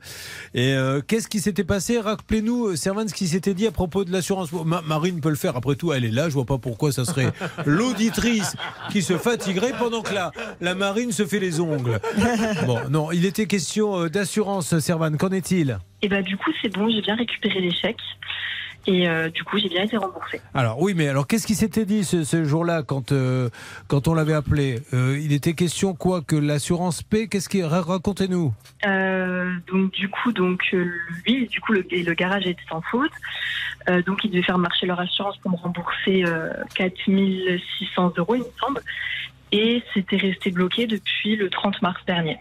Et 0.53 0.73
euh, 0.73 1.01
qu'est-ce 1.05 1.27
qui 1.27 1.39
s'était 1.39 1.63
passé? 1.63 1.99
Rappelez-nous, 1.99 2.67
euh, 2.69 2.75
Servan, 2.75 3.07
ce 3.07 3.13
qui 3.13 3.27
s'était 3.27 3.53
dit 3.53 3.67
à 3.67 3.71
propos 3.71 4.05
de 4.05 4.11
l'assurance. 4.11 4.51
Ma- 4.51 4.81
Marine 4.81 5.19
peut 5.19 5.29
le 5.29 5.35
faire, 5.35 5.55
après 5.57 5.75
tout, 5.75 5.91
elle 5.93 6.05
est 6.05 6.11
là, 6.11 6.29
je 6.29 6.33
vois 6.33 6.45
pas 6.45 6.57
pourquoi 6.57 6.91
ça 6.91 7.05
serait 7.05 7.31
l'auditrice 7.65 8.55
qui 8.91 9.01
se 9.01 9.17
fatiguerait 9.17 9.73
pendant 9.77 10.01
que 10.01 10.13
la, 10.13 10.31
la 10.61 10.73
Marine 10.73 11.11
se 11.11 11.25
fait 11.25 11.39
les 11.39 11.59
ongles. 11.59 11.99
Bon, 12.65 12.79
non, 12.89 13.11
il 13.11 13.25
était 13.25 13.45
question 13.45 14.03
euh, 14.03 14.09
d'assurance, 14.09 14.77
Servan, 14.79 15.15
qu'en 15.17 15.29
est-il? 15.29 15.79
Et 16.01 16.07
bah 16.07 16.21
du 16.21 16.37
coup, 16.37 16.51
c'est 16.61 16.73
bon, 16.73 16.89
j'ai 16.89 17.01
bien 17.01 17.15
récupéré 17.15 17.59
les 17.59 17.71
chèques. 17.71 17.97
Et 18.87 19.09
euh, 19.09 19.29
du 19.29 19.43
coup, 19.43 19.57
j'ai 19.59 19.67
bien 19.67 19.83
été 19.83 19.97
remboursée. 19.97 20.39
Alors 20.53 20.81
oui, 20.81 20.93
mais 20.95 21.09
alors 21.09 21.27
qu'est-ce 21.27 21.45
qui 21.45 21.53
s'était 21.53 21.85
dit 21.85 22.05
ce, 22.05 22.23
ce 22.23 22.45
jour-là 22.45 22.81
quand, 22.81 23.11
euh, 23.11 23.49
quand 23.87 24.07
on 24.07 24.13
l'avait 24.13 24.33
appelé? 24.33 24.79
Euh, 24.93 25.19
Il 25.21 25.33
était 25.33 25.53
question 25.53 25.93
quoi 25.93 26.21
Que 26.21 26.37
l'assurance 26.37 27.03
paie? 27.03 27.27
Qu'est-ce 27.27 27.49
qui 27.49 27.61
ra- 27.61 27.81
Racontez-nous. 27.81 28.53
Donc 29.71 29.91
du 29.91 30.07
coup, 30.09 30.31
donc 30.31 30.73
lui, 31.25 31.47
du 31.47 31.59
coup, 31.59 31.73
le, 31.73 31.85
le 31.91 32.13
garage 32.13 32.47
était 32.47 32.61
sans 32.69 32.81
faute. 32.81 33.11
Donc 34.07 34.23
ils 34.23 34.31
devaient 34.31 34.43
faire 34.43 34.57
marcher 34.57 34.85
leur 34.85 34.99
assurance 34.99 35.37
pour 35.37 35.51
me 35.51 35.57
rembourser 35.57 36.23
euh, 36.25 36.49
4600 36.75 38.13
euros, 38.17 38.35
il 38.35 38.41
me 38.41 38.45
semble. 38.59 38.81
Et 39.51 39.83
c'était 39.93 40.17
resté 40.17 40.51
bloqué 40.51 40.87
depuis 40.87 41.35
le 41.35 41.49
30 41.49 41.81
mars 41.81 41.99
dernier. 42.07 42.37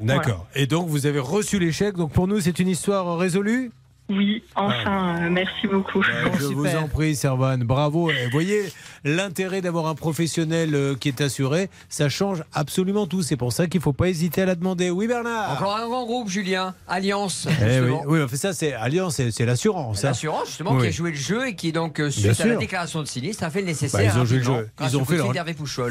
D'accord. 0.00 0.46
Et 0.54 0.66
donc 0.66 0.88
vous 0.88 1.06
avez 1.06 1.18
reçu 1.18 1.58
l'échec. 1.58 1.96
Donc 1.96 2.12
pour 2.12 2.26
nous, 2.28 2.40
c'est 2.40 2.58
une 2.58 2.68
histoire 2.68 3.16
résolue? 3.18 3.70
Oui, 4.08 4.42
enfin, 4.54 5.16
euh, 5.24 5.30
merci 5.30 5.66
beaucoup. 5.66 6.00
Je 6.02 6.44
vous 6.46 6.66
en 6.76 6.86
prie, 6.86 7.16
Servan. 7.16 7.58
Bravo. 7.58 8.10
Et 8.10 8.28
voyez 8.30 8.62
l'intérêt 9.04 9.60
d'avoir 9.60 9.86
un 9.86 9.94
professionnel 9.96 10.74
euh, 10.74 10.94
qui 10.94 11.08
est 11.08 11.20
assuré. 11.20 11.68
Ça 11.88 12.08
change 12.08 12.44
absolument 12.52 13.06
tout. 13.08 13.22
C'est 13.22 13.36
pour 13.36 13.52
ça 13.52 13.66
qu'il 13.66 13.80
ne 13.80 13.82
faut 13.82 13.92
pas 13.92 14.08
hésiter 14.08 14.42
à 14.42 14.46
la 14.46 14.54
demander. 14.54 14.90
Oui, 14.90 15.08
Bernard. 15.08 15.52
Encore 15.54 15.76
un 15.76 15.86
grand 15.86 16.04
groupe, 16.06 16.28
Julien. 16.28 16.74
Alliance. 16.86 17.48
Eh 17.60 17.80
oui, 17.80 17.90
oui, 18.06 18.22
enfin, 18.22 18.36
ça, 18.36 18.52
c'est 18.52 18.72
Alliance, 18.74 19.20
c'est 19.30 19.44
l'assurance. 19.44 20.04
hein. 20.04 20.08
L'assurance, 20.08 20.46
justement, 20.46 20.72
Oui. 20.74 20.82
qui 20.82 20.86
a 20.86 20.90
joué 20.92 21.10
le 21.10 21.16
jeu 21.16 21.48
et 21.48 21.56
qui, 21.56 21.72
donc, 21.72 21.98
euh, 21.98 22.08
Bien 22.16 22.32
suite 22.32 22.40
à 22.42 22.46
la 22.46 22.56
déclaration 22.56 23.00
de 23.02 23.06
sinistre, 23.08 23.42
a 23.42 23.50
fait 23.50 23.60
le 23.60 23.66
nécessaire. 23.66 24.00
Bah, 24.00 24.12
ils 24.14 24.20
ont 24.20 24.24
joué 24.24 24.38
le 24.38 24.44
jeu. 24.44 24.68
Ils 24.80 24.96
ont, 24.96 25.04
fait 25.04 25.16
leur... 25.16 25.32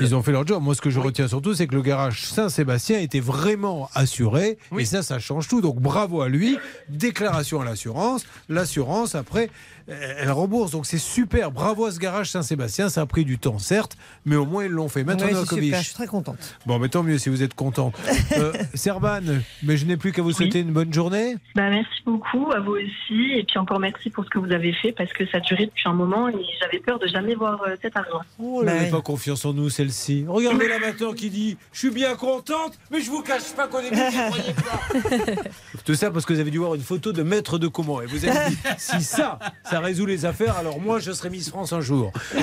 ils 0.01 0.15
ont 0.15 0.23
fait 0.23 0.31
leur 0.31 0.47
job. 0.47 0.63
Moi, 0.63 0.73
ce 0.73 0.81
que 0.81 0.89
je 0.89 0.99
retiens 1.01 1.27
surtout, 1.27 1.53
c'est 1.53 1.67
que 1.67 1.75
le 1.75 1.81
garage 1.81 2.23
Saint-Sébastien 2.23 2.99
était 2.99 3.19
vraiment 3.19 3.89
assuré. 3.93 4.57
Et 4.77 4.85
ça, 4.85 5.03
ça 5.03 5.19
change 5.19 5.49
tout. 5.49 5.59
Donc, 5.59 5.81
bravo 5.81 6.21
à 6.21 6.29
lui. 6.29 6.57
Déclaration 6.87 7.59
à 7.59 7.65
l'assurance. 7.65 8.05
L'assurance, 8.49 9.15
après, 9.15 9.49
elle 9.87 10.31
rembourse. 10.31 10.71
Donc, 10.71 10.85
c'est 10.85 10.97
super. 10.97 11.51
Bravo 11.51 11.85
à 11.85 11.91
ce 11.91 11.99
garage 11.99 12.29
Saint-Sébastien. 12.31 12.89
Ça 12.89 13.01
a 13.01 13.05
pris 13.05 13.25
du 13.25 13.37
temps, 13.37 13.59
certes, 13.59 13.97
mais 14.25 14.35
au 14.35 14.45
moins, 14.45 14.65
ils 14.65 14.71
l'ont 14.71 14.89
fait. 14.89 15.03
Ouais, 15.03 15.15
Novakovic. 15.15 15.65
super, 15.65 15.79
je 15.79 15.85
suis 15.85 15.93
très 15.93 16.07
contente. 16.07 16.57
Bon, 16.65 16.79
mais 16.79 16.89
tant 16.89 17.03
mieux 17.03 17.17
si 17.17 17.29
vous 17.29 17.43
êtes 17.43 17.53
contente. 17.53 17.95
Euh, 18.37 18.53
Serban, 18.73 19.21
mais 19.63 19.77
je 19.77 19.85
n'ai 19.85 19.97
plus 19.97 20.11
qu'à 20.11 20.21
vous 20.21 20.31
souhaiter 20.31 20.59
une 20.59 20.71
bonne 20.71 20.91
journée. 20.91 21.35
Bah, 21.53 21.69
merci 21.69 22.01
beaucoup, 22.05 22.51
à 22.51 22.59
vous 22.59 22.73
aussi. 22.73 23.31
Et 23.33 23.43
puis 23.43 23.59
encore 23.59 23.79
merci 23.79 24.09
pour 24.09 24.25
ce 24.25 24.29
que 24.29 24.39
vous 24.39 24.51
avez 24.51 24.73
fait 24.73 24.91
parce 24.91 25.13
que 25.13 25.25
ça 25.27 25.39
durait 25.39 25.67
depuis 25.67 25.87
un 25.87 25.93
moment 25.93 26.27
et 26.27 26.35
j'avais 26.59 26.79
peur 26.79 26.99
de 26.99 27.07
jamais 27.07 27.35
voir 27.35 27.61
euh, 27.63 27.75
cet 27.81 27.95
argent. 27.95 28.21
Oh, 28.39 28.59
elle 28.61 28.73
n'avait 28.73 28.89
pas 28.89 29.01
confiance 29.01 29.45
en 29.45 29.53
nous, 29.53 29.69
celle-ci. 29.69 30.25
Regardez 30.27 30.67
la 30.67 30.79
maintenant 30.79 31.13
qui 31.13 31.29
dit 31.29 31.57
Je 31.71 31.79
suis 31.79 31.91
bien 31.91 32.15
contente, 32.15 32.77
mais 32.91 32.99
je 32.99 33.11
vous 33.11 33.21
cache 33.21 33.53
pas 33.55 33.69
j'y 33.81 34.29
croyais 34.29 34.53
pas. 34.53 35.49
Tout 35.85 35.95
ça 35.95 36.11
parce 36.11 36.25
que 36.25 36.33
vous 36.33 36.39
avez 36.39 36.51
dû 36.51 36.57
voir 36.57 36.75
une 36.75 36.81
photo 36.81 37.11
de 37.11 37.23
maître 37.23 37.57
de 37.57 37.67
comment. 37.67 38.01
Et 38.01 38.05
vous 38.05 38.25
avez 38.25 38.49
dit 38.49 38.57
Si 38.77 39.01
ça, 39.01 39.39
ça 39.63 39.74
résout 39.80 40.06
les 40.06 40.26
affaires, 40.26 40.57
alors 40.57 40.80
moi, 40.80 40.99
je 40.99 41.11
serai 41.11 41.30
Miss 41.30 41.49
France 41.49 41.73
un 41.73 41.81
jour. 41.81 42.11
Bon. 42.35 42.41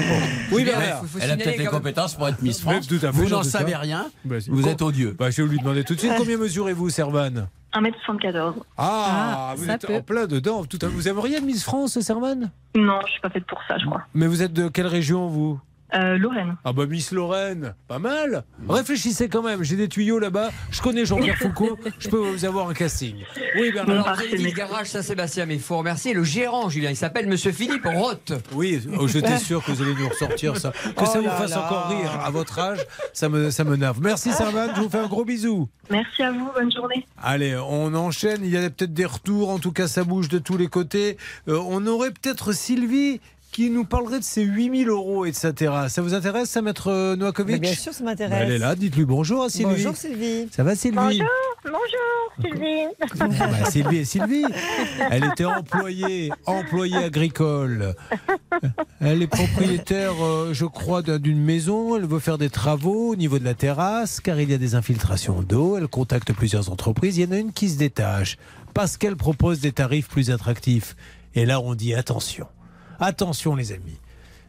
Oui, 0.52 0.64
Mais 0.64 0.72
Bernard. 0.72 1.04
Elle 1.20 1.30
a 1.30 1.36
peut-être 1.36 1.58
les 1.58 1.66
compétences 1.66 2.14
pour 2.14 2.28
être 2.28 2.42
Miss 2.42 2.60
France. 2.60 2.88
Mais 2.90 2.98
tout 2.98 3.06
à 3.06 3.12
fait, 3.12 3.18
Vous 3.18 3.26
j'en 3.28 3.38
n'en 3.38 3.42
savez 3.42 3.74
rien. 3.76 4.10
Bah. 4.24 4.36
Vous 4.48 4.68
êtes 4.68 4.82
odieux. 4.82 5.14
Bah, 5.18 5.30
je 5.30 5.42
vais 5.42 5.48
lui 5.48 5.58
demander 5.58 5.84
tout 5.84 5.94
de 5.94 5.98
suite 6.00 6.12
combien 6.16 6.36
mesurez-vous, 6.38 6.90
Servan 6.90 7.48
1m74. 7.74 8.54
Ah, 8.76 9.54
vous 9.56 9.64
ça 9.66 9.74
êtes 9.74 9.86
peut. 9.86 9.94
en 9.96 10.02
plein 10.02 10.26
dedans. 10.26 10.64
Tout 10.64 10.78
à... 10.82 10.88
Vous 10.88 11.08
aimeriez 11.08 11.36
être 11.36 11.44
Miss 11.44 11.64
France, 11.64 11.98
Servan? 12.00 12.50
Non, 12.76 12.98
je 13.06 13.12
suis 13.12 13.20
pas 13.20 13.30
faite 13.30 13.46
pour 13.46 13.60
ça, 13.66 13.78
je 13.78 13.86
crois. 13.86 14.02
Mais 14.14 14.26
vous 14.26 14.42
êtes 14.42 14.52
de 14.52 14.68
quelle 14.68 14.86
région, 14.86 15.28
vous? 15.28 15.58
Euh, 15.94 16.16
Lorraine. 16.16 16.56
Ah 16.64 16.72
bah 16.72 16.86
Miss 16.86 17.12
Lorraine, 17.12 17.74
pas 17.86 17.98
mal. 17.98 18.44
Réfléchissez 18.68 19.28
quand 19.28 19.42
même, 19.42 19.62
j'ai 19.62 19.76
des 19.76 19.88
tuyaux 19.88 20.18
là-bas. 20.18 20.50
Je 20.70 20.80
connais 20.80 21.04
Jean-Pierre 21.04 21.36
Foucault, 21.40 21.78
je 21.98 22.08
peux 22.08 22.16
vous 22.16 22.44
avoir 22.44 22.68
un 22.68 22.74
casting. 22.74 23.16
Oui 23.58 23.72
Bernard. 23.72 24.06
Alors, 24.06 24.16
vous 24.16 24.22
avez 24.22 24.36
dit 24.38 24.44
le 24.44 24.50
garage 24.52 24.86
Saint-Sébastien, 24.86 25.44
mais 25.46 25.54
il 25.54 25.60
faut 25.60 25.76
remercier 25.76 26.14
le 26.14 26.24
gérant, 26.24 26.68
Julien. 26.70 26.90
Il 26.90 26.96
s'appelle 26.96 27.26
Monsieur 27.28 27.52
Philippe 27.52 27.84
Roth. 27.84 28.32
Oui, 28.52 28.80
oh, 28.98 29.06
j'étais 29.06 29.36
sûr 29.38 29.62
que 29.64 29.72
vous 29.72 29.82
allez 29.82 29.94
nous 29.94 30.08
ressortir 30.08 30.56
ça. 30.56 30.70
Que 30.96 31.04
ça 31.04 31.12
Oh 31.16 31.18
vous 31.18 31.24
là 31.26 31.36
fasse 31.36 31.50
là. 31.50 31.66
encore 31.66 31.88
rire 31.88 32.10
à 32.24 32.30
votre 32.30 32.58
âge, 32.58 32.78
ça 33.12 33.28
me, 33.28 33.50
ça 33.50 33.64
me 33.64 33.76
nerve. 33.76 33.98
Merci 34.00 34.32
Servan, 34.32 34.68
je 34.74 34.80
vous 34.80 34.88
fais 34.88 34.98
un 34.98 35.08
gros 35.08 35.24
bisou. 35.24 35.68
Merci 35.90 36.22
à 36.22 36.32
vous, 36.32 36.48
bonne 36.54 36.72
journée. 36.72 37.06
Allez, 37.22 37.54
on 37.56 37.92
enchaîne. 37.94 38.40
Il 38.44 38.50
y 38.50 38.56
a 38.56 38.70
peut-être 38.70 38.94
des 38.94 39.04
retours. 39.04 39.50
En 39.50 39.58
tout 39.58 39.72
cas, 39.72 39.88
ça 39.88 40.04
bouge 40.04 40.28
de 40.28 40.38
tous 40.38 40.56
les 40.56 40.68
côtés. 40.68 41.18
Euh, 41.48 41.58
on 41.66 41.86
aurait 41.86 42.10
peut-être 42.12 42.52
Sylvie 42.52 43.20
qui 43.52 43.68
nous 43.70 43.84
parlerait 43.84 44.18
de 44.18 44.24
ses 44.24 44.42
8000 44.42 44.88
euros, 44.88 45.24
etc. 45.26 45.52
Ça 45.88 46.00
vous 46.02 46.14
intéresse, 46.14 46.48
ça, 46.50 46.62
maître 46.62 46.88
euh, 46.90 47.16
Novakovic 47.16 47.52
Mais 47.56 47.60
bien 47.60 47.74
sûr, 47.74 47.92
ça 47.92 48.02
m'intéresse. 48.02 48.30
Bah, 48.38 48.44
Elle 48.46 48.52
est 48.52 48.58
là. 48.58 48.74
Dites-lui 48.74 49.04
bonjour 49.04 49.44
à 49.44 49.50
Sylvie. 49.50 49.74
Bonjour 49.74 49.94
Sylvie. 49.94 50.48
Ça 50.50 50.64
va, 50.64 50.74
Sylvie 50.74 50.96
Bonjour, 50.96 51.26
bonjour, 51.64 52.32
Sylvie. 52.40 53.38
Bah, 53.38 53.70
Sylvie 53.70 53.98
et 53.98 54.04
Sylvie. 54.06 54.44
Elle 55.10 55.24
était 55.26 55.44
employée, 55.44 56.32
employée 56.46 56.96
agricole. 56.96 57.94
Elle 59.00 59.22
est 59.22 59.26
propriétaire, 59.26 60.14
euh, 60.24 60.54
je 60.54 60.64
crois, 60.64 61.02
d'un- 61.02 61.18
d'une 61.18 61.40
maison. 61.42 61.94
Elle 61.96 62.06
veut 62.06 62.20
faire 62.20 62.38
des 62.38 62.48
travaux 62.50 63.10
au 63.12 63.16
niveau 63.16 63.38
de 63.38 63.44
la 63.44 63.54
terrasse 63.54 64.20
car 64.20 64.40
il 64.40 64.50
y 64.50 64.54
a 64.54 64.58
des 64.58 64.74
infiltrations 64.74 65.42
d'eau. 65.42 65.76
Elle 65.76 65.88
contacte 65.88 66.32
plusieurs 66.32 66.70
entreprises. 66.70 67.18
Il 67.18 67.24
y 67.24 67.28
en 67.28 67.32
a 67.32 67.38
une 67.38 67.52
qui 67.52 67.68
se 67.68 67.76
détache 67.78 68.38
parce 68.72 68.96
qu'elle 68.96 69.16
propose 69.16 69.60
des 69.60 69.72
tarifs 69.72 70.08
plus 70.08 70.30
attractifs. 70.30 70.96
Et 71.34 71.44
là, 71.44 71.60
on 71.60 71.74
dit 71.74 71.92
attention. 71.94 72.46
Attention, 73.04 73.56
les 73.56 73.72
amis. 73.72 73.98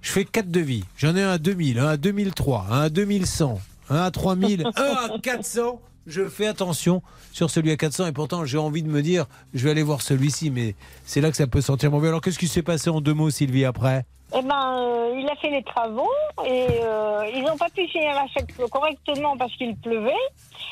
Je 0.04 0.12
fais 0.12 0.26
quatre 0.26 0.52
devis. 0.52 0.84
J'en 0.96 1.16
ai 1.16 1.24
un 1.24 1.32
à 1.32 1.38
2000, 1.40 1.80
un 1.80 1.88
à 1.88 1.98
2003, 1.98 2.68
un 2.70 2.82
à 2.82 2.90
2100, 2.90 3.60
un 3.90 3.98
à 3.98 4.12
3000, 4.12 4.68
un 4.76 5.14
à 5.16 5.20
400. 5.24 5.82
Je 6.06 6.28
fais 6.30 6.46
attention 6.46 7.02
sur 7.32 7.50
celui 7.50 7.72
à 7.72 7.78
400 7.78 8.06
et 8.08 8.12
pourtant 8.12 8.46
j'ai 8.46 8.60
envie 8.60 8.84
de 8.84 8.90
me 8.90 9.02
dire 9.02 9.26
je 9.56 9.64
vais 9.64 9.72
aller 9.72 9.82
voir 9.82 10.02
celui-ci 10.02 10.52
mais 10.52 10.76
c'est 11.06 11.22
là 11.22 11.32
que 11.32 11.38
ça 11.38 11.48
peut 11.48 11.62
sentir 11.62 11.90
mauvais. 11.90 12.10
Alors 12.10 12.22
qu'est-ce 12.22 12.38
qui 12.38 12.48
s'est 12.48 12.62
passé 12.62 12.92
en 12.92 13.02
deux 13.02 13.16
mots 13.16 13.32
Sylvie 13.32 13.66
après? 13.66 14.06
Eh 14.38 14.42
ben, 14.44 14.78
euh, 14.78 15.16
il 15.18 15.28
a 15.28 15.36
fait 15.38 15.50
les 15.50 15.64
travaux 15.64 16.12
et 16.46 16.68
euh, 16.84 17.24
ils 17.34 17.44
n'ont 17.44 17.58
pas 17.58 17.70
pu 17.70 17.88
finir 17.88 18.14
la 18.14 18.28
fête 18.28 18.48
correctement 18.70 19.36
parce 19.36 19.56
qu'il 19.56 19.76
pleuvait. 19.78 20.12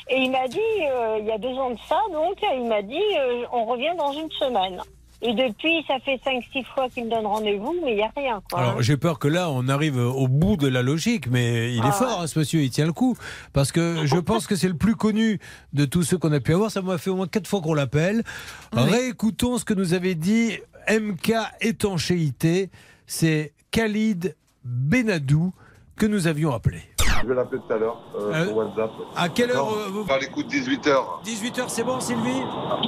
Et 0.08 0.18
il 0.22 0.30
m'a 0.30 0.46
dit, 0.46 0.58
euh, 0.82 1.18
il 1.20 1.26
y 1.26 1.30
a 1.32 1.38
deux 1.38 1.54
ans 1.54 1.70
de 1.70 1.78
ça, 1.88 1.98
donc, 2.12 2.36
il 2.54 2.66
m'a 2.68 2.82
dit, 2.82 2.96
euh, 2.96 3.44
on 3.52 3.64
revient 3.66 3.94
dans 3.96 4.12
une 4.12 4.30
semaine. 4.32 4.80
Et 5.24 5.34
depuis, 5.34 5.84
ça 5.86 6.00
fait 6.04 6.20
cinq, 6.24 6.42
six 6.52 6.64
fois 6.74 6.88
qu'il 6.88 7.04
me 7.04 7.10
donne 7.10 7.26
rendez-vous, 7.26 7.74
mais 7.84 7.92
il 7.92 7.96
n'y 7.96 8.02
a 8.02 8.10
rien. 8.16 8.42
Quoi. 8.50 8.58
Alors 8.60 8.82
j'ai 8.82 8.96
peur 8.96 9.18
que 9.20 9.28
là 9.28 9.50
on 9.50 9.68
arrive 9.68 9.96
au 9.98 10.26
bout 10.26 10.56
de 10.56 10.66
la 10.66 10.82
logique 10.82 11.28
mais 11.30 11.72
il 11.72 11.78
est 11.78 11.82
Ah 11.84 11.92
fort 11.92 12.20
hein, 12.22 12.26
ce 12.26 12.38
monsieur, 12.40 12.60
il 12.60 12.70
tient 12.70 12.86
le 12.86 12.92
coup 12.92 13.16
parce 13.52 13.70
que 13.70 14.04
je 14.04 14.16
pense 14.16 14.48
que 14.48 14.56
c'est 14.56 14.66
le 14.68 14.76
plus 14.76 14.96
connu 14.96 15.38
de 15.74 15.84
tous 15.84 16.02
ceux 16.02 16.18
qu'on 16.18 16.32
a 16.32 16.40
pu 16.40 16.52
avoir. 16.54 16.70
Ça 16.72 16.82
m'a 16.82 16.98
fait 16.98 17.10
au 17.10 17.16
moins 17.16 17.28
quatre 17.28 17.46
fois 17.46 17.60
qu'on 17.60 17.74
l'appelle. 17.74 18.24
Réécoutons 18.72 19.58
ce 19.58 19.64
que 19.64 19.74
nous 19.74 19.94
avait 19.94 20.16
dit 20.16 20.58
MK 20.90 21.32
étanchéité. 21.60 22.70
C'est 23.06 23.52
Khalid 23.70 24.34
Benadou 24.64 25.52
que 25.96 26.06
nous 26.06 26.26
avions 26.26 26.52
appelé. 26.52 26.78
Je 27.22 27.28
vais 27.28 27.34
l'appeler 27.36 27.60
tout 27.66 27.72
à 27.72 27.76
l'heure 27.78 28.00
euh, 28.18 28.32
Euh, 28.34 28.46
sur 28.46 28.56
WhatsApp. 28.56 28.90
à 29.16 29.28
quelle 29.28 29.50
heure, 29.52 29.66
D'accord 29.66 29.78
euh, 29.78 29.88
vous- 29.90 30.12
À 30.12 30.18
l'écoute 30.18 30.46
18h. 30.48 31.22
18h, 31.24 31.64
c'est 31.68 31.84
bon, 31.84 32.00
Sylvie? 32.00 32.20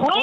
Oui, 0.01 0.23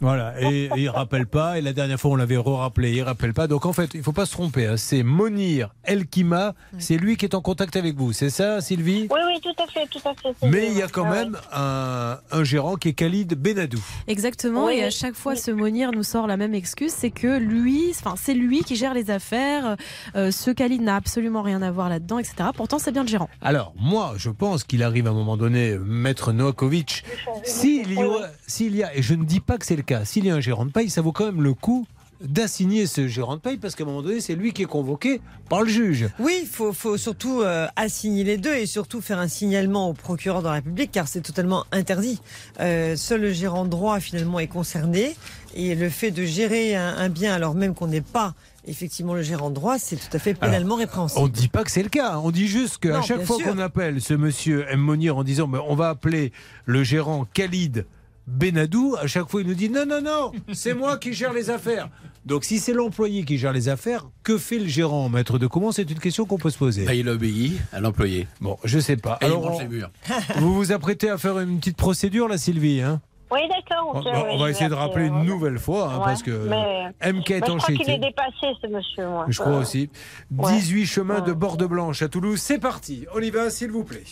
Voilà, 0.00 0.34
et, 0.40 0.64
et 0.64 0.70
il 0.78 0.88
rappelle 0.88 1.26
pas, 1.26 1.58
et 1.58 1.60
la 1.60 1.72
dernière 1.72 2.00
fois 2.00 2.10
on 2.12 2.16
l'avait 2.16 2.36
re-rappelé, 2.36 2.92
il 2.92 3.02
rappelle 3.02 3.34
pas. 3.34 3.46
Donc 3.46 3.66
en 3.66 3.72
fait, 3.72 3.90
il 3.94 4.02
faut 4.02 4.12
pas 4.12 4.26
se 4.26 4.32
tromper, 4.32 4.66
hein, 4.66 4.76
c'est 4.76 5.02
Monir 5.02 5.74
Elkima, 5.84 6.54
c'est 6.78 6.96
lui 6.96 7.16
qui 7.16 7.26
est 7.26 7.34
en 7.34 7.40
contact 7.42 7.76
avec 7.76 7.96
vous, 7.96 8.12
c'est 8.12 8.30
ça 8.30 8.60
Sylvie? 8.60 9.08
Oui, 9.10 9.20
oui, 9.26 9.40
tout 9.42 9.62
à 9.62 9.66
fait, 9.66 9.86
tout 9.88 10.00
à 10.08 10.14
fait. 10.14 10.34
Mais 10.48 10.68
il 10.70 10.78
y 10.78 10.82
a 10.82 10.88
quand 10.88 11.04
Ah, 11.06 11.10
même 11.14 11.36
un, 11.52 12.18
un 12.30 12.44
gérant 12.44 12.76
qui 12.76 12.88
est 12.88 12.92
Khalid 12.94 13.34
Benadou. 13.34 13.80
Exactement, 14.06 14.66
Oui. 14.66 14.74
et 14.78 14.84
à 14.84 14.90
chaque 14.90 15.14
fois, 15.14 15.36
ce 15.36 15.50
Monir 15.50 15.90
nous 15.92 16.02
sort 16.02 16.26
la 16.26 16.36
même 16.36 16.54
excuse, 16.54 16.92
c'est 16.96 17.10
que 17.10 17.38
lui, 17.38 17.90
enfin, 17.90 18.14
c'est 18.16 18.34
lui 18.34 18.62
qui 18.62 18.76
gère 18.76 18.94
les 18.94 19.10
affaires. 19.10 19.76
euh, 20.16 20.30
ce 20.30 20.50
Khalid 20.50 20.80
n'a 20.82 20.96
absolument 20.96 21.42
rien 21.42 21.60
à 21.62 21.70
voir 21.70 21.88
là-dedans, 21.88 22.18
etc. 22.18 22.50
Pourtant, 22.56 22.78
c'est 22.78 22.92
bien 22.92 23.02
le 23.02 23.08
gérant. 23.08 23.28
Alors, 23.42 23.74
moi, 23.78 24.14
je 24.16 24.30
pense 24.30 24.64
qu'il 24.64 24.82
arrive 24.82 25.06
à 25.06 25.10
un 25.10 25.14
moment 25.14 25.36
donné, 25.36 25.76
maître 25.78 26.32
Novakovic, 26.32 27.04
s'il 27.44 27.92
y, 27.92 28.00
a- 28.02 28.30
s'il 28.46 28.76
y 28.76 28.82
a, 28.82 28.94
et 28.96 29.02
je 29.02 29.14
ne 29.14 29.24
dis 29.24 29.40
pas 29.40 29.58
que 29.58 29.66
c'est 29.66 29.76
le 29.76 29.82
cas, 29.94 30.04
s'il 30.04 30.24
y 30.24 30.30
a 30.30 30.34
un 30.34 30.40
gérant 30.40 30.64
de 30.66 30.70
paye, 30.70 30.90
ça 30.90 31.02
vaut 31.02 31.12
quand 31.12 31.26
même 31.26 31.42
le 31.42 31.54
coup 31.54 31.86
d'assigner 32.20 32.86
ce 32.86 33.08
gérant 33.08 33.36
de 33.36 33.40
paye, 33.40 33.56
parce 33.56 33.74
qu'à 33.74 33.84
un 33.84 33.86
moment 33.86 34.02
donné, 34.02 34.20
c'est 34.20 34.34
lui 34.34 34.52
qui 34.52 34.62
est 34.62 34.66
convoqué 34.66 35.22
par 35.48 35.62
le 35.62 35.68
juge. 35.68 36.08
Oui, 36.18 36.40
il 36.42 36.46
faut, 36.46 36.72
faut 36.74 36.98
surtout 36.98 37.40
euh, 37.40 37.66
assigner 37.76 38.24
les 38.24 38.36
deux 38.36 38.54
et 38.54 38.66
surtout 38.66 39.00
faire 39.00 39.18
un 39.18 39.26
signalement 39.28 39.88
au 39.88 39.94
procureur 39.94 40.42
de 40.42 40.46
la 40.48 40.52
République 40.52 40.92
car 40.92 41.08
c'est 41.08 41.22
totalement 41.22 41.64
interdit. 41.72 42.20
Euh, 42.60 42.94
seul 42.94 43.22
le 43.22 43.32
gérant 43.32 43.64
de 43.64 43.70
droit 43.70 44.00
finalement 44.00 44.38
est 44.38 44.48
concerné 44.48 45.16
et 45.54 45.74
le 45.74 45.88
fait 45.88 46.10
de 46.10 46.24
gérer 46.24 46.76
un, 46.76 46.94
un 46.98 47.08
bien 47.08 47.32
alors 47.34 47.54
même 47.54 47.74
qu'on 47.74 47.86
n'est 47.88 48.02
pas 48.02 48.34
effectivement 48.66 49.14
le 49.14 49.22
gérant 49.22 49.48
de 49.48 49.54
droit, 49.54 49.78
c'est 49.78 49.96
tout 49.96 50.14
à 50.14 50.18
fait 50.18 50.34
pénalement 50.34 50.74
répréhensible. 50.76 51.22
On 51.22 51.26
ne 51.26 51.32
dit 51.32 51.48
pas 51.48 51.64
que 51.64 51.70
c'est 51.70 51.82
le 51.82 51.88
cas. 51.88 52.18
On 52.18 52.30
dit 52.30 52.46
juste 52.46 52.76
qu'à 52.78 53.00
chaque 53.00 53.24
fois 53.24 53.38
qu'on 53.42 53.58
appelle 53.58 54.02
ce 54.02 54.12
monsieur 54.12 54.66
M. 54.68 54.78
Monir 54.78 55.16
en 55.16 55.24
disant 55.24 55.50
on 55.66 55.74
va 55.74 55.88
appeler 55.88 56.32
le 56.66 56.84
gérant 56.84 57.26
Khalid 57.32 57.86
Benadou, 58.30 58.96
à 59.00 59.06
chaque 59.06 59.28
fois 59.28 59.42
il 59.42 59.46
nous 59.48 59.54
dit 59.54 59.68
non, 59.68 59.84
non, 59.86 60.00
non, 60.02 60.32
c'est 60.52 60.74
moi 60.74 60.96
qui 60.98 61.12
gère 61.12 61.32
les 61.32 61.50
affaires. 61.50 61.88
Donc 62.26 62.44
si 62.44 62.58
c'est 62.58 62.72
l'employé 62.74 63.24
qui 63.24 63.38
gère 63.38 63.52
les 63.52 63.68
affaires, 63.68 64.06
que 64.22 64.36
fait 64.38 64.58
le 64.58 64.66
gérant, 64.68 65.08
maître 65.08 65.38
de 65.38 65.46
comment? 65.46 65.72
C'est 65.72 65.90
une 65.90 65.98
question 65.98 66.26
qu'on 66.26 66.36
peut 66.38 66.50
se 66.50 66.58
poser. 66.58 66.84
Ben, 66.84 66.92
il 66.92 67.08
obéit 67.08 67.60
à 67.72 67.80
l'employé. 67.80 68.26
Bon, 68.40 68.58
je 68.64 68.78
sais 68.78 68.96
pas. 68.96 69.18
Et 69.22 69.24
Alors, 69.24 69.42
monte 69.42 69.54
on- 69.54 69.58
les 69.60 69.68
murs. 69.68 69.90
vous 70.36 70.54
vous 70.54 70.72
apprêtez 70.72 71.08
à 71.10 71.16
faire 71.18 71.38
une 71.40 71.58
petite 71.58 71.76
procédure 71.76 72.28
là, 72.28 72.36
Sylvie 72.38 72.82
hein? 72.82 73.00
Oui, 73.32 73.38
d'accord. 73.48 73.92
on, 73.94 74.38
va 74.38 74.50
essayer 74.50 74.68
de 74.68 74.74
appeler, 74.74 74.86
rappeler 74.88 75.06
une 75.06 75.14
ouais. 75.20 75.24
nouvelle 75.24 75.58
fois, 75.60 75.92
hein, 75.92 75.98
Ouais, 75.98 76.04
parce 76.06 76.22
que 76.24 76.32
mais- 76.48 77.12
MK 77.12 77.30
mais 77.30 77.36
je 77.36 77.40
crois 77.44 77.58
qu'il 77.60 77.88
est 77.90 77.98
dépassé, 77.98 78.56
ce 78.60 78.66
monsieur. 78.66 79.06
Moi. 79.06 79.26
Je 79.28 79.38
crois 79.38 79.52
Euh, 79.52 79.60
aussi. 79.60 79.88
ouais. 80.36 80.52
18 80.52 80.84
chemin 80.86 81.20
de 81.20 81.32
Borde 81.32 81.62
Blanche 81.64 82.02
à 82.02 82.08
Toulouse. 82.08 82.40
C'est 82.40 82.58
parti. 82.58 83.06
On 83.14 83.20
y 83.20 83.30
va, 83.30 83.48
s'il 83.50 83.70
vous 83.70 83.84
plaît. 83.84 84.02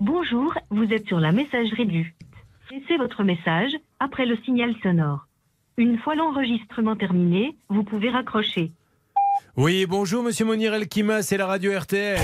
Bonjour, 0.00 0.54
vous 0.70 0.84
êtes 0.84 1.06
sur 1.06 1.20
la 1.20 1.30
messagerie 1.30 1.84
du. 1.84 2.14
Laissez 2.70 2.96
votre 2.96 3.22
message 3.22 3.72
après 3.98 4.24
le 4.24 4.38
signal 4.46 4.74
sonore. 4.82 5.26
Une 5.76 5.98
fois 5.98 6.14
l'enregistrement 6.14 6.96
terminé, 6.96 7.54
vous 7.68 7.84
pouvez 7.84 8.08
raccrocher. 8.08 8.72
Oui, 9.58 9.84
bonjour, 9.84 10.22
monsieur 10.22 10.46
Monir 10.46 10.72
Elkima, 10.72 11.20
c'est 11.20 11.36
la 11.36 11.44
radio 11.44 11.78
RTL. 11.78 12.18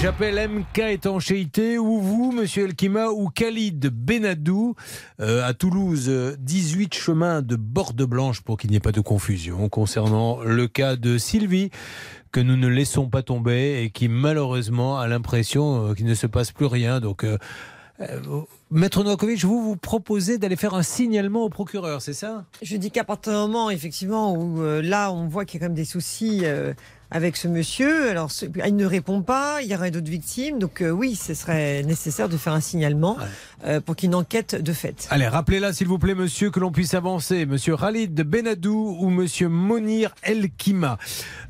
J'appelle 0.00 0.48
MK 0.48 0.78
étanchéité 0.78 1.78
ou 1.78 2.00
vous, 2.00 2.32
monsieur 2.32 2.64
Elkima, 2.64 3.10
ou 3.10 3.28
Khalid 3.28 3.88
Benadou 3.88 4.74
euh, 5.20 5.46
à 5.46 5.52
Toulouse, 5.52 6.06
euh, 6.08 6.34
18 6.38 6.94
chemin 6.94 7.42
de 7.42 7.56
Borde 7.56 8.02
Blanche 8.04 8.40
pour 8.40 8.56
qu'il 8.56 8.70
n'y 8.70 8.76
ait 8.76 8.80
pas 8.80 8.92
de 8.92 9.02
confusion 9.02 9.68
concernant 9.68 10.40
le 10.42 10.66
cas 10.68 10.96
de 10.96 11.18
Sylvie 11.18 11.70
que 12.32 12.40
nous 12.40 12.56
ne 12.56 12.66
laissons 12.66 13.08
pas 13.08 13.22
tomber 13.22 13.82
et 13.82 13.90
qui 13.90 14.08
malheureusement 14.08 14.98
a 14.98 15.06
l'impression 15.06 15.90
euh, 15.90 15.94
qu'il 15.94 16.06
ne 16.06 16.14
se 16.14 16.26
passe 16.26 16.50
plus 16.50 16.66
rien. 16.66 16.98
Donc, 16.98 17.24
euh, 17.24 17.36
euh, 18.00 18.20
Maître 18.70 19.04
Novakovic, 19.04 19.44
vous 19.44 19.62
vous 19.62 19.76
proposez 19.76 20.38
d'aller 20.38 20.56
faire 20.56 20.74
un 20.74 20.82
signalement 20.82 21.42
au 21.44 21.50
procureur, 21.50 22.00
c'est 22.00 22.14
ça? 22.14 22.44
Je 22.62 22.76
dis 22.78 22.90
qu'à 22.90 23.04
partir 23.04 23.32
du 23.34 23.38
moment, 23.38 23.68
effectivement, 23.70 24.34
où 24.34 24.62
euh, 24.62 24.80
là, 24.82 25.12
on 25.12 25.28
voit 25.28 25.44
qu'il 25.44 25.60
y 25.60 25.62
a 25.62 25.66
quand 25.66 25.70
même 25.70 25.76
des 25.76 25.84
soucis 25.84 26.40
euh, 26.44 26.72
avec 27.10 27.36
ce 27.36 27.48
monsieur. 27.48 28.08
Alors, 28.08 28.30
ce- 28.30 28.46
il 28.66 28.74
ne 28.76 28.86
répond 28.86 29.20
pas, 29.20 29.60
il 29.60 29.68
y 29.68 29.74
aurait 29.74 29.90
d'autres 29.90 30.10
victimes. 30.10 30.58
Donc, 30.58 30.80
euh, 30.80 30.88
oui, 30.88 31.14
ce 31.14 31.34
serait 31.34 31.82
nécessaire 31.82 32.30
de 32.30 32.38
faire 32.38 32.54
un 32.54 32.60
signalement 32.62 33.18
euh, 33.64 33.80
pour 33.80 33.96
qu'il 33.96 34.14
enquête 34.14 34.54
de 34.60 34.72
fait. 34.72 35.06
Allez, 35.10 35.26
rappelez-la 35.28 35.72
s'il 35.72 35.86
vous 35.88 35.98
plaît, 35.98 36.14
monsieur, 36.14 36.50
que 36.50 36.60
l'on 36.60 36.72
puisse 36.72 36.94
avancer. 36.94 37.46
Monsieur 37.46 37.76
Khalid 37.76 38.14
Benadou 38.22 38.96
ou 39.00 39.08
monsieur 39.10 39.48
Monir 39.48 40.14
Elkima. 40.22 40.98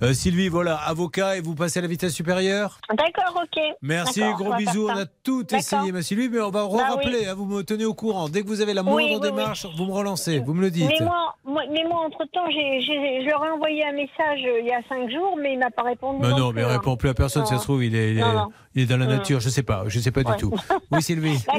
Euh, 0.02 0.12
Sylvie, 0.14 0.48
voilà, 0.48 0.76
avocat 0.76 1.36
et 1.36 1.40
vous 1.40 1.54
passez 1.54 1.78
à 1.78 1.82
la 1.82 1.88
vitesse 1.88 2.12
supérieure 2.14 2.78
D'accord, 2.90 3.42
ok. 3.42 3.62
Merci, 3.82 4.20
gros 4.36 4.54
bisous. 4.56 4.88
On 4.88 4.96
a 4.98 5.06
tout 5.22 5.46
essayé, 5.54 5.92
ma 5.92 6.02
Sylvie, 6.02 6.28
mais 6.28 6.40
on 6.40 6.50
va 6.50 6.62
Bah 6.64 6.68
oui. 6.70 6.80
rappeler. 6.80 7.26
hein, 7.26 7.34
vous 7.34 7.46
me 7.46 7.62
tenez 7.62 7.84
au 7.84 7.94
courant. 7.94 8.28
Dès 8.28 8.42
que 8.42 8.46
vous 8.48 8.60
avez 8.60 8.74
la 8.74 8.82
moindre 8.82 8.98
oui, 9.08 9.14
oui. 9.14 9.20
démarche, 9.20 9.66
vous 9.76 9.84
me 9.86 9.92
relancez, 9.92 10.38
vous 10.40 10.54
me 10.54 10.60
le 10.60 10.70
dites. 10.70 10.88
Mais 10.88 11.04
moi, 11.04 11.34
moi, 11.44 11.62
mais 11.70 11.84
moi 11.88 12.02
entre-temps, 12.06 12.48
je 12.50 13.24
leur 13.28 13.44
ai 13.44 13.50
envoyé 13.50 13.84
un 13.86 13.92
message 13.92 14.40
euh, 14.46 14.60
il 14.60 14.66
y 14.66 14.72
a 14.72 14.80
cinq 14.88 15.10
jours, 15.10 15.36
mais 15.40 15.54
il 15.54 15.58
m'a 15.58 15.70
pas 15.70 15.82
répondu. 15.82 16.18
Mais 16.22 16.30
non, 16.30 16.48
plus, 16.50 16.56
mais 16.56 16.62
il 16.62 16.64
hein. 16.64 16.68
répond 16.78 16.96
plus 16.96 17.08
à 17.08 17.14
personne, 17.14 17.46
ça 17.46 17.54
Non. 17.54 17.58
se 17.60 17.64
trouve, 17.64 17.84
il 17.84 17.94
est, 17.94 18.12
il 18.12 18.18
est, 18.18 18.22
Non, 18.22 18.32
non. 18.32 18.48
il 18.74 18.82
est 18.82 18.86
dans 18.86 18.96
la 18.96 19.06
Mm. 19.06 19.10
nature, 19.10 19.40
je 19.40 19.48
sais 19.48 19.62
pas, 19.62 19.84
je 19.88 19.98
sais 20.00 20.10
pas 20.10 20.22
Ouais. 20.22 20.34
du 20.36 20.40
tout. 20.42 20.52
Oui, 20.90 21.02
Sylvie. 21.02 21.38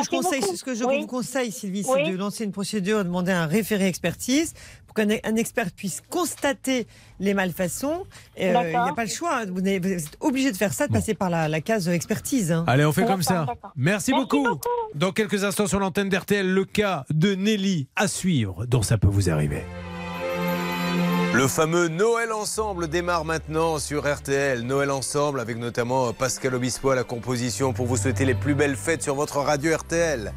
que, 0.00 0.04
ce 0.04 0.10
que 0.10 0.16
je 0.16 0.22
conseille, 0.22 0.40
beaucoup. 0.40 0.56
ce 0.56 0.64
que 0.64 0.74
je 0.74 0.84
Oui. 0.84 1.00
vous 1.00 1.06
conseille, 1.06 1.52
Sylvie, 1.52 1.82
c'est 1.84 1.90
Oui. 2.04 2.10
de 2.10 2.16
lancer 2.16 2.44
une 2.44 2.52
procédure, 2.52 2.98
de 2.98 3.02
demander 3.04 3.32
un 3.32 3.46
référé 3.46 3.86
expertise 3.86 4.52
pour 4.86 4.94
qu'un 4.94 5.08
un 5.24 5.36
expert 5.36 5.70
puisse 5.72 6.02
constater 6.10 6.86
les 7.20 7.34
malfaçons. 7.34 8.04
Euh, 8.40 8.52
Il 8.64 8.68
n'y 8.68 8.74
a 8.76 8.92
pas 8.94 9.04
le 9.04 9.10
choix. 9.10 9.44
Vous, 9.46 9.60
n'avez- 9.60 9.78
vous 9.78 9.88
êtes 10.06 10.16
obligé 10.20 10.52
de 10.52 10.56
faire 10.56 10.72
ça, 10.72 10.86
de 10.86 10.92
passer 10.92 11.14
par 11.14 11.30
la, 11.30 11.48
la 11.48 11.60
case 11.60 11.88
expertise. 11.88 12.52
hein. 12.52 12.64
Allez, 12.66 12.84
on 12.84 12.92
fait 12.92 13.04
comme 13.06 13.22
ça. 13.22 13.46
Merci, 13.76 14.12
beaucoup. 14.12 14.46
Dans 14.94 15.12
quelques 15.12 15.44
instants 15.44 15.66
sur 15.66 15.78
l'antenne 15.80 16.08
d'RTL, 16.08 16.46
le 16.48 16.64
cas 16.64 17.04
de 17.10 17.34
Nelly 17.34 17.88
à 17.96 18.08
suivre, 18.08 18.66
dont 18.66 18.82
ça 18.82 18.98
peut 18.98 19.08
vous 19.08 19.30
arriver. 19.30 19.62
Le 21.34 21.48
fameux 21.48 21.88
Noël 21.88 22.32
Ensemble 22.32 22.86
démarre 22.86 23.24
maintenant 23.24 23.80
sur 23.80 24.06
RTL. 24.06 24.60
Noël 24.60 24.92
Ensemble 24.92 25.40
avec 25.40 25.58
notamment 25.58 26.12
Pascal 26.12 26.54
Obispo 26.54 26.90
à 26.90 26.94
la 26.94 27.02
composition 27.02 27.72
pour 27.72 27.86
vous 27.86 27.96
souhaiter 27.96 28.24
les 28.24 28.34
plus 28.34 28.54
belles 28.54 28.76
fêtes 28.76 29.02
sur 29.02 29.16
votre 29.16 29.38
radio 29.38 29.76
RTL. 29.76 30.32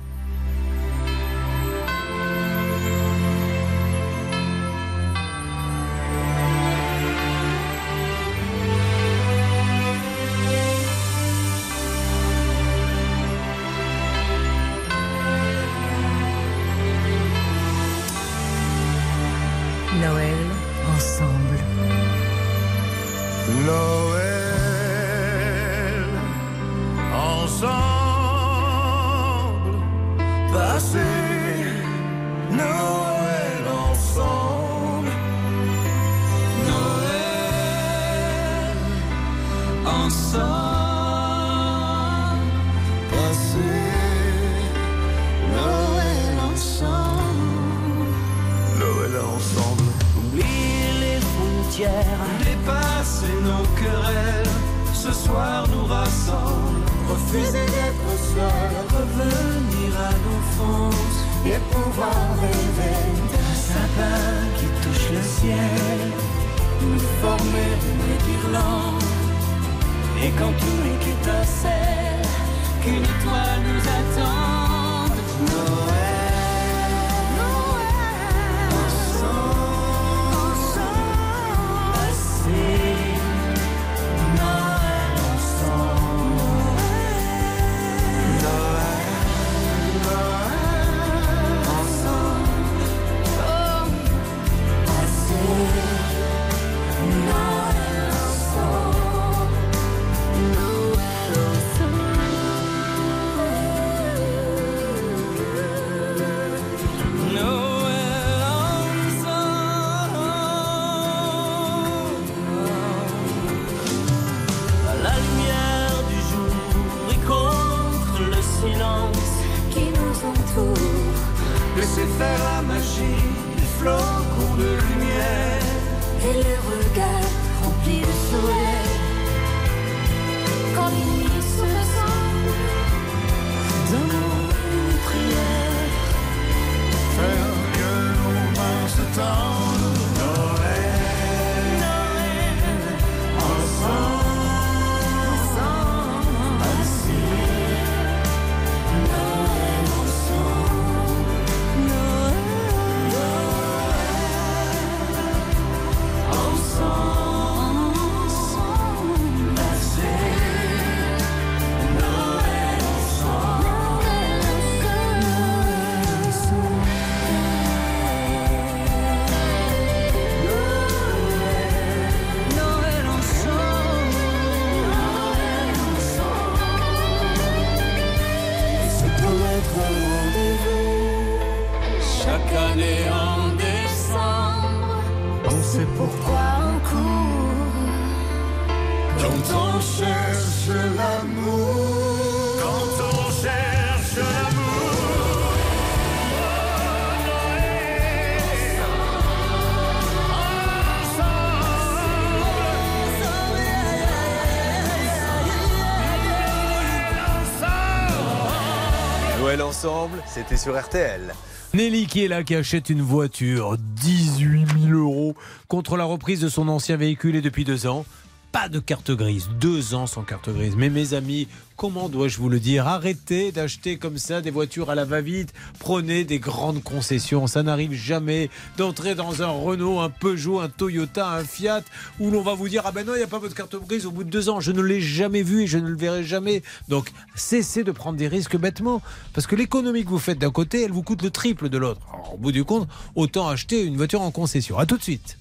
C'était 210.38 210.58
sur 210.58 210.80
RTL. 210.80 211.34
Nelly 211.74 212.06
qui 212.06 212.24
est 212.24 212.28
là, 212.28 212.44
qui 212.44 212.54
achète 212.54 212.92
une 212.92 213.02
voiture, 213.02 213.76
18 213.80 214.68
000 214.88 214.94
euros, 214.94 215.36
contre 215.68 215.98
la 215.98 216.04
reprise 216.04 216.42
de 216.42 216.48
son 216.48 216.68
ancien 216.68 216.96
véhicule 216.96 217.36
et 217.36 217.42
depuis 217.42 217.64
deux 217.64 217.88
ans. 217.88 218.06
Pas 218.52 218.70
de 218.70 218.80
carte 218.80 219.10
grise, 219.12 219.50
deux 219.60 219.96
ans 219.96 220.06
sans 220.06 220.22
carte 220.22 220.50
grise. 220.50 220.76
Mais 220.76 220.90
mes 220.90 221.16
amis, 221.16 221.48
comment 221.76 222.08
dois-je 222.08 222.38
vous 222.38 222.50
le 222.50 222.60
dire? 222.60 222.88
Arrêtez 222.88 223.52
d'acheter 223.52 223.98
comme 223.98 224.20
ça 224.20 224.42
des 224.42 224.52
voitures 224.52 224.92
à 224.92 224.96
la 224.96 225.06
va-vite. 225.06 225.54
Prenez 225.88 226.26
des 226.26 226.40
grandes 226.40 226.84
concessions. 226.84 227.48
Ça 227.48 227.64
n'arrive 227.64 227.94
jamais 227.94 228.50
d'entrer 228.76 229.16
dans 229.16 229.42
un 229.42 229.48
Renault, 229.48 230.02
un 230.02 230.10
Peugeot, 230.10 230.60
un 230.60 230.68
Toyota, 230.68 231.30
un 231.30 231.46
Fiat, 231.46 231.82
où 232.20 232.30
l'on 232.30 232.42
va 232.42 232.56
vous 232.56 232.68
dire 232.68 232.82
Ah 232.84 232.92
ben 232.92 233.06
non, 233.08 233.14
il 233.16 233.20
n'y 233.20 233.24
a 233.24 233.28
pas 233.28 233.40
votre 233.40 233.56
carte 233.56 233.74
grise 233.88 234.06
au 234.06 234.12
bout 234.12 234.26
de 234.26 234.30
deux 234.30 234.50
ans. 234.50 234.60
Je 234.60 234.74
ne 234.74 234.82
l'ai 234.82 235.00
jamais 235.00 235.44
vu 235.44 235.64
et 235.64 235.68
je 235.68 235.78
ne 235.78 235.88
le 235.88 235.96
verrai 235.96 236.26
jamais. 236.26 236.62
Donc 236.90 237.14
cessez 237.36 237.86
de 237.86 237.94
prendre 237.94 238.18
des 238.18 238.28
risques 238.28 238.58
bêtement. 238.58 239.02
Parce 239.32 239.48
que 239.48 239.56
l'économie 239.56 240.04
que 240.04 240.10
vous 240.10 240.20
faites 240.20 240.40
d'un 240.40 240.52
côté, 240.52 240.84
elle 240.84 240.92
vous 240.92 241.04
coûte 241.04 241.22
le 241.22 241.30
triple 241.30 241.70
de 241.70 241.78
l'autre. 241.78 242.02
Alors, 242.12 242.34
Au 242.34 242.38
bout 242.38 242.52
du 242.52 242.66
compte, 242.66 242.90
autant 243.16 243.48
acheter 243.48 243.86
une 243.86 243.96
voiture 243.96 244.20
en 244.20 244.32
concession. 244.32 244.78
À 244.78 244.86
tout 244.86 244.98
de 244.98 245.04
suite. 245.04 245.38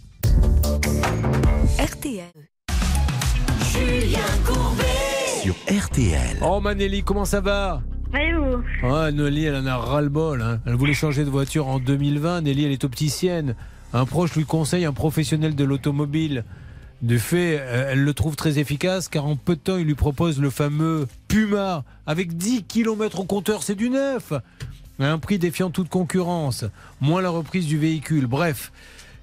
RTL. 1.80 2.30
Julien 3.72 4.20
Courbet. 4.46 5.42
Sur 5.42 5.56
RTL. 5.68 6.38
Oh 6.40 6.60
Manelli, 6.60 7.02
comment 7.02 7.24
ça 7.24 7.40
va? 7.40 7.82
Vous 8.82 8.94
Ah, 8.94 9.10
Nelly, 9.12 9.44
elle 9.44 9.56
en 9.56 9.66
a 9.66 9.76
ras-le-bol. 9.76 10.42
hein. 10.42 10.60
Elle 10.66 10.74
voulait 10.74 10.94
changer 10.94 11.24
de 11.24 11.30
voiture 11.30 11.66
en 11.68 11.78
2020. 11.78 12.42
Nelly, 12.42 12.64
elle 12.64 12.72
est 12.72 12.84
opticienne. 12.84 13.54
Un 13.92 14.04
proche 14.04 14.34
lui 14.34 14.44
conseille 14.44 14.84
un 14.84 14.92
professionnel 14.92 15.54
de 15.54 15.64
l'automobile. 15.64 16.44
De 17.02 17.18
fait, 17.18 17.58
euh, 17.60 17.90
elle 17.92 18.02
le 18.04 18.14
trouve 18.14 18.36
très 18.36 18.58
efficace 18.58 19.08
car 19.08 19.26
en 19.26 19.36
peu 19.36 19.54
de 19.54 19.60
temps, 19.60 19.76
il 19.76 19.84
lui 19.86 19.94
propose 19.94 20.40
le 20.40 20.48
fameux 20.50 21.06
Puma 21.28 21.84
avec 22.06 22.36
10 22.36 22.64
km 22.64 23.20
au 23.20 23.24
compteur. 23.24 23.62
C'est 23.62 23.74
du 23.74 23.90
neuf. 23.90 24.32
Un 24.98 25.18
prix 25.18 25.38
défiant 25.38 25.70
toute 25.70 25.90
concurrence. 25.90 26.64
Moins 27.02 27.20
la 27.20 27.28
reprise 27.30 27.66
du 27.66 27.78
véhicule. 27.78 28.26
Bref. 28.26 28.72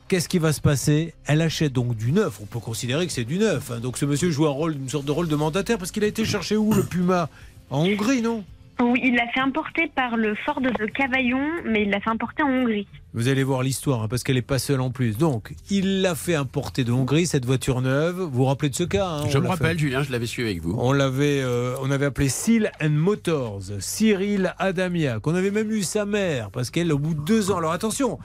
Qu'est-ce 0.08 0.30
qui 0.30 0.38
va 0.38 0.54
se 0.54 0.62
passer? 0.62 1.14
Elle 1.26 1.42
achète 1.42 1.74
donc 1.74 1.96
du 1.96 2.12
neuf. 2.12 2.40
On 2.42 2.46
peut 2.46 2.60
considérer 2.60 3.08
que 3.08 3.12
c'est 3.14 3.24
du 3.24 3.40
neuf. 3.40 3.72
hein. 3.72 3.80
Donc 3.80 3.98
ce 3.98 4.06
monsieur 4.06 4.30
joue 4.30 4.46
un 4.46 4.52
rôle, 4.52 4.76
une 4.76 4.90
sorte 4.90 5.06
de 5.06 5.12
rôle 5.12 5.28
de 5.28 5.36
mandataire 5.36 5.80
parce 5.80 5.90
qu'il 5.92 6.04
a 6.04 6.08
été 6.08 6.24
chercher 6.26 6.56
où 6.58 6.74
le 6.74 6.84
Puma? 6.84 7.30
En 7.72 7.80
Hongrie, 7.86 8.22
non? 8.22 8.44
Oui, 8.84 9.00
il 9.04 9.16
l'a 9.16 9.28
fait 9.28 9.40
importer 9.40 9.90
par 9.96 10.18
le 10.18 10.36
Ford 10.36 10.60
de 10.60 10.70
Cavaillon, 10.86 11.42
mais 11.66 11.84
il 11.84 11.90
l'a 11.90 12.02
fait 12.02 12.10
importer 12.10 12.44
en 12.44 12.50
Hongrie. 12.50 12.88
Vous 13.14 13.28
allez 13.28 13.44
voir 13.44 13.64
l'histoire, 13.64 14.04
hein, 14.04 14.08
parce 14.10 14.24
qu'elle 14.24 14.36
n'est 14.36 14.42
pas 14.42 14.60
seule 14.60 14.82
en 14.82 14.90
plus. 14.90 15.18
Donc, 15.18 15.54
il 15.70 16.02
l'a 16.02 16.16
fait 16.16 16.36
importer 16.36 16.84
de 16.84 16.92
Hongrie, 16.92 17.26
cette 17.26 17.46
voiture 17.46 17.82
neuve. 17.82 18.20
Vous 18.20 18.30
vous 18.30 18.46
rappelez 18.46 18.70
de 18.70 18.76
ce 18.76 18.84
cas 18.84 19.08
hein, 19.08 19.30
Je 19.30 19.38
me 19.38 19.48
rappelle, 19.48 19.78
fait. 19.78 19.80
Julien, 19.80 20.04
je 20.04 20.12
l'avais 20.12 20.26
su 20.26 20.42
avec 20.42 20.62
vous. 20.62 20.76
On 20.78 20.92
l'avait, 20.92 21.42
euh, 21.42 21.76
on 21.82 21.92
avait 21.92 22.08
appelé 22.08 22.28
Seal 22.28 22.72
and 22.82 22.90
Motors, 22.90 23.62
Cyril 23.80 24.54
Adamiak. 24.58 25.26
On 25.28 25.36
avait 25.36 25.52
même 25.52 25.72
eu 25.72 25.84
sa 25.84 26.06
mère, 26.06 26.50
parce 26.52 26.72
qu'elle, 26.72 26.92
au 26.92 26.98
bout 26.98 27.14
de 27.14 27.22
deux 27.22 27.52
ans. 27.52 27.58
Alors 27.58 27.72
attention, 27.72 28.20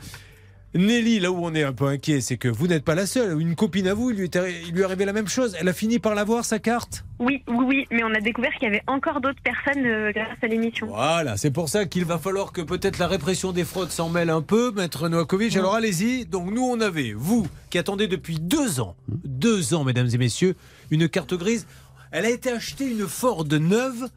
Nelly, 0.74 1.19
là 1.19 1.31
où 1.32 1.45
on 1.47 1.55
est 1.55 1.62
un 1.62 1.73
peu 1.73 1.86
inquiet, 1.86 2.20
c'est 2.20 2.36
que 2.36 2.47
vous 2.49 2.66
n'êtes 2.66 2.85
pas 2.85 2.95
la 2.95 3.07
seule. 3.07 3.40
Une 3.40 3.55
copine 3.57 3.89
à 3.89 3.95
vous, 3.95 4.11
il 4.11 4.16
lui, 4.19 4.24
est 4.24 4.36
arri- 4.36 4.55
il 4.69 4.74
lui 4.74 4.82
est 4.82 4.85
arrivé 4.85 5.07
la 5.07 5.15
même 5.15 5.27
chose. 5.28 5.57
Elle 5.59 5.69
a 5.69 5.73
fini 5.73 5.99
par 5.99 6.15
l'avoir, 6.15 6.45
sa 6.45 6.59
carte 6.59 7.05
Oui, 7.19 7.43
oui, 7.49 7.65
oui, 7.66 7.86
mais 7.90 8.05
on 8.05 8.12
a 8.15 8.20
découvert 8.20 8.53
qu'il 8.53 8.65
y 8.65 8.66
avait 8.66 8.82
encore 8.86 9.23
d'autres 9.23 9.40
personnes 9.43 9.86
euh, 9.86 10.12
grâce 10.12 10.36
à 10.43 10.47
l'émission. 10.47 10.86
Voilà, 10.89 11.39
c'est 11.39 11.51
pour 11.51 11.70
ça 11.70 11.86
qu'il 11.86 12.05
va 12.05 12.19
falloir 12.19 12.53
que 12.53 12.61
peut-être 12.61 12.99
la 12.99 13.07
répression 13.09 13.53
des 13.53 13.65
fraudes 13.65 13.90
s'en 13.90 14.11
mêle 14.11 14.28
un 14.28 14.43
peu, 14.43 14.70
Maître 14.73 15.09
Novakovic. 15.09 15.57
Alors 15.57 15.74
allez-y. 15.74 16.27
Donc 16.27 16.51
nous, 16.53 16.62
on 16.65 16.81
avait, 16.82 17.15
vous, 17.16 17.47
qui 17.70 17.78
attendez 17.78 18.07
depuis 18.07 18.39
deux 18.39 18.78
ans, 18.81 18.95
deux 19.24 19.73
ans, 19.73 19.85
mesdames 19.85 20.09
et 20.12 20.19
messieurs, 20.19 20.55
une 20.90 21.09
carte 21.09 21.32
grise. 21.32 21.66
Elle 22.11 22.27
a 22.27 22.31
été 22.31 22.51
achetée 22.51 22.90
une 22.90 23.07
Ford 23.09 23.47
neuve 23.51 24.09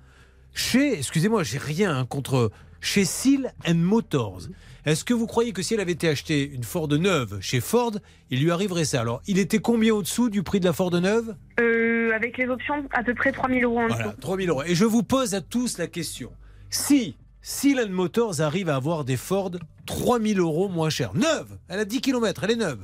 chez, 0.54 0.98
excusez-moi, 0.98 1.44
j'ai 1.44 1.58
rien 1.60 1.98
hein, 1.98 2.06
contre, 2.06 2.52
chez 2.82 3.06
Seal 3.06 3.54
and 3.66 3.76
Motors. 3.76 4.42
Est-ce 4.84 5.06
que 5.06 5.14
vous 5.14 5.28
croyez 5.28 5.54
que 5.54 5.62
si 5.62 5.76
elle 5.76 5.80
avait 5.80 5.92
été 5.92 6.10
achetée 6.10 6.50
une 6.50 6.64
Ford 6.64 6.88
neuve 6.88 7.38
chez 7.40 7.60
Ford, 7.60 7.92
il 8.32 8.42
lui 8.42 8.50
arriverait 8.50 8.86
ça? 8.86 9.02
Alors, 9.02 9.22
il 9.28 9.38
était 9.38 9.60
combien 9.60 9.94
au-dessous 9.94 10.30
du 10.30 10.42
prix 10.42 10.60
de 10.60 10.66
la 10.66 10.74
Ford 10.74 10.90
neuve? 10.92 11.36
Euh, 11.60 12.12
avec 12.16 12.38
les 12.40 12.48
options, 12.48 12.88
à 12.92 13.04
peu 13.04 13.14
près 13.14 13.32
3000 13.32 13.64
euros 13.64 13.80
en 13.80 13.88
voilà, 13.88 14.08
dessous. 14.08 14.22
3000 14.22 14.50
euros. 14.50 14.64
Et 14.64 14.74
je 14.74 14.86
vous 14.86 15.04
pose 15.04 15.36
à 15.36 15.42
tous 15.42 15.78
la 15.78 15.86
question. 15.86 16.32
Si 16.72 17.16
Seal 17.44 17.92
Motors 17.92 18.42
arrive 18.42 18.70
à 18.70 18.76
avoir 18.76 19.06
des 19.06 19.18
Ford 19.18 19.52
3000 19.86 20.40
euros 20.40 20.68
moins 20.68 20.90
chères, 20.90 21.14
neuve, 21.14 21.58
elle 21.68 21.80
a 21.80 21.86
10 21.86 22.02
km, 22.02 22.44
elle 22.44 22.52
est 22.52 22.56
neuve. 22.56 22.82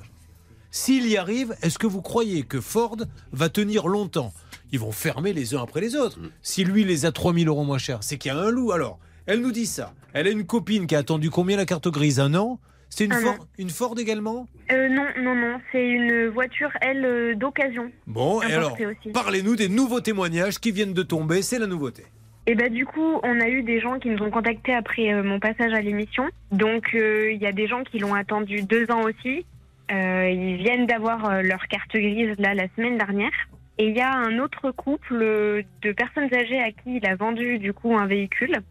S'il 0.69 1.07
y 1.07 1.18
arrive, 1.18 1.56
est-ce 1.64 1.80
que 1.80 1.88
vous 1.88 2.03
croyez 2.03 2.44
que 2.44 2.61
Ford 2.61 2.98
va 3.32 3.49
tenir 3.49 3.88
longtemps? 3.88 4.34
Ils 4.72 4.80
vont 4.80 4.91
fermer 4.91 5.34
les 5.34 5.56
uns 5.56 5.64
après 5.64 5.82
les 5.82 5.95
autres. 5.95 6.19
Si 6.44 6.64
lui 6.64 6.84
les 6.84 7.06
a 7.06 7.11
3000 7.11 7.48
euros 7.48 7.64
moins 7.64 7.80
chers, 7.80 8.03
c'est 8.03 8.18
qu'il 8.18 8.32
y 8.32 8.36
a 8.36 8.38
un 8.38 8.52
loup. 8.52 8.72
Alors, 8.72 8.99
elle 9.26 9.41
nous 9.41 9.52
dit 9.52 9.65
ça. 9.65 9.94
Elle 10.19 10.27
a 10.27 10.31
une 10.31 10.45
copine 10.48 10.88
qui 10.88 10.95
a 10.95 10.99
attendu 10.99 11.30
combien 11.30 11.57
la 11.57 11.65
carte 11.68 11.88
grise 11.89 12.19
Un 12.19 12.34
an? 12.34 12.60
C'est 12.89 13.06
une, 13.06 13.14
Un 13.14 13.19
Ford- 13.19 13.34
an. 13.39 13.45
une 13.60 13.69
Ford 13.69 13.95
également? 13.99 14.48
Euh, 14.72 14.89
non, 14.89 15.06
non, 15.22 15.35
non, 15.35 15.60
c'est 15.72 15.88
une 15.88 16.27
voiture, 16.30 16.69
elle, 16.81 17.06
euh, 17.06 17.35
d'occasion. 17.35 17.91
Bon, 18.07 18.41
et 18.41 18.52
alors, 18.53 18.76
parlez-nous 19.14 19.56
des 19.56 19.69
nouveaux 19.69 19.99
témoignages 20.02 20.57
qui 20.60 20.72
viennent 20.72 20.94
de 20.94 21.03
tomber. 21.03 21.41
C'est 21.44 21.60
la 21.60 21.68
nouveauté. 21.68 22.03
Et 22.48 22.56
bah 22.56 22.69
du 22.69 22.85
coup, 22.85 23.19
on 23.23 23.39
a 23.41 23.48
eu 23.49 23.61
des 23.61 23.80
gens 23.80 23.99
qui 23.99 24.10
nous 24.10 24.23
ont 24.23 24.31
contactés 24.31 24.73
après 24.73 25.14
euh, 25.14 25.22
mon 25.22 25.39
passage 25.39 25.73
à 25.73 25.81
l'émission. 25.81 26.23
Donc 26.52 26.89
il 26.94 27.38
y 27.39 27.45
a 27.45 27.52
des 27.52 27.68
gens 27.68 27.84
qui 27.84 27.99
l'ont 27.99 28.15
attendu 28.15 28.64
deux 28.64 28.89
ans 28.89 29.03
aussi. 29.03 29.45
Ils 29.89 30.57
viennent 30.57 30.88
d'avoir 30.88 31.44
leur 31.44 31.68
carte 31.68 31.91
grise 31.94 32.34
là 32.39 32.56
la 32.56 32.68
semaine 32.76 32.98
dernière. 32.98 33.31
Et 33.77 33.89
il 33.89 33.95
y 33.95 34.02
a 34.02 34.11
un 34.14 34.39
autre 34.39 34.72
couple 34.72 35.64
de 35.81 35.91
personnes 35.91 36.34
âgées 36.34 36.60
à 36.60 36.72
qui 36.72 36.98
il 36.98 37.06
a 37.06 37.15
vendu 37.15 37.60
du 37.60 37.73
coup 37.73 37.95
un 37.95 38.07
véhicule. 38.07 38.61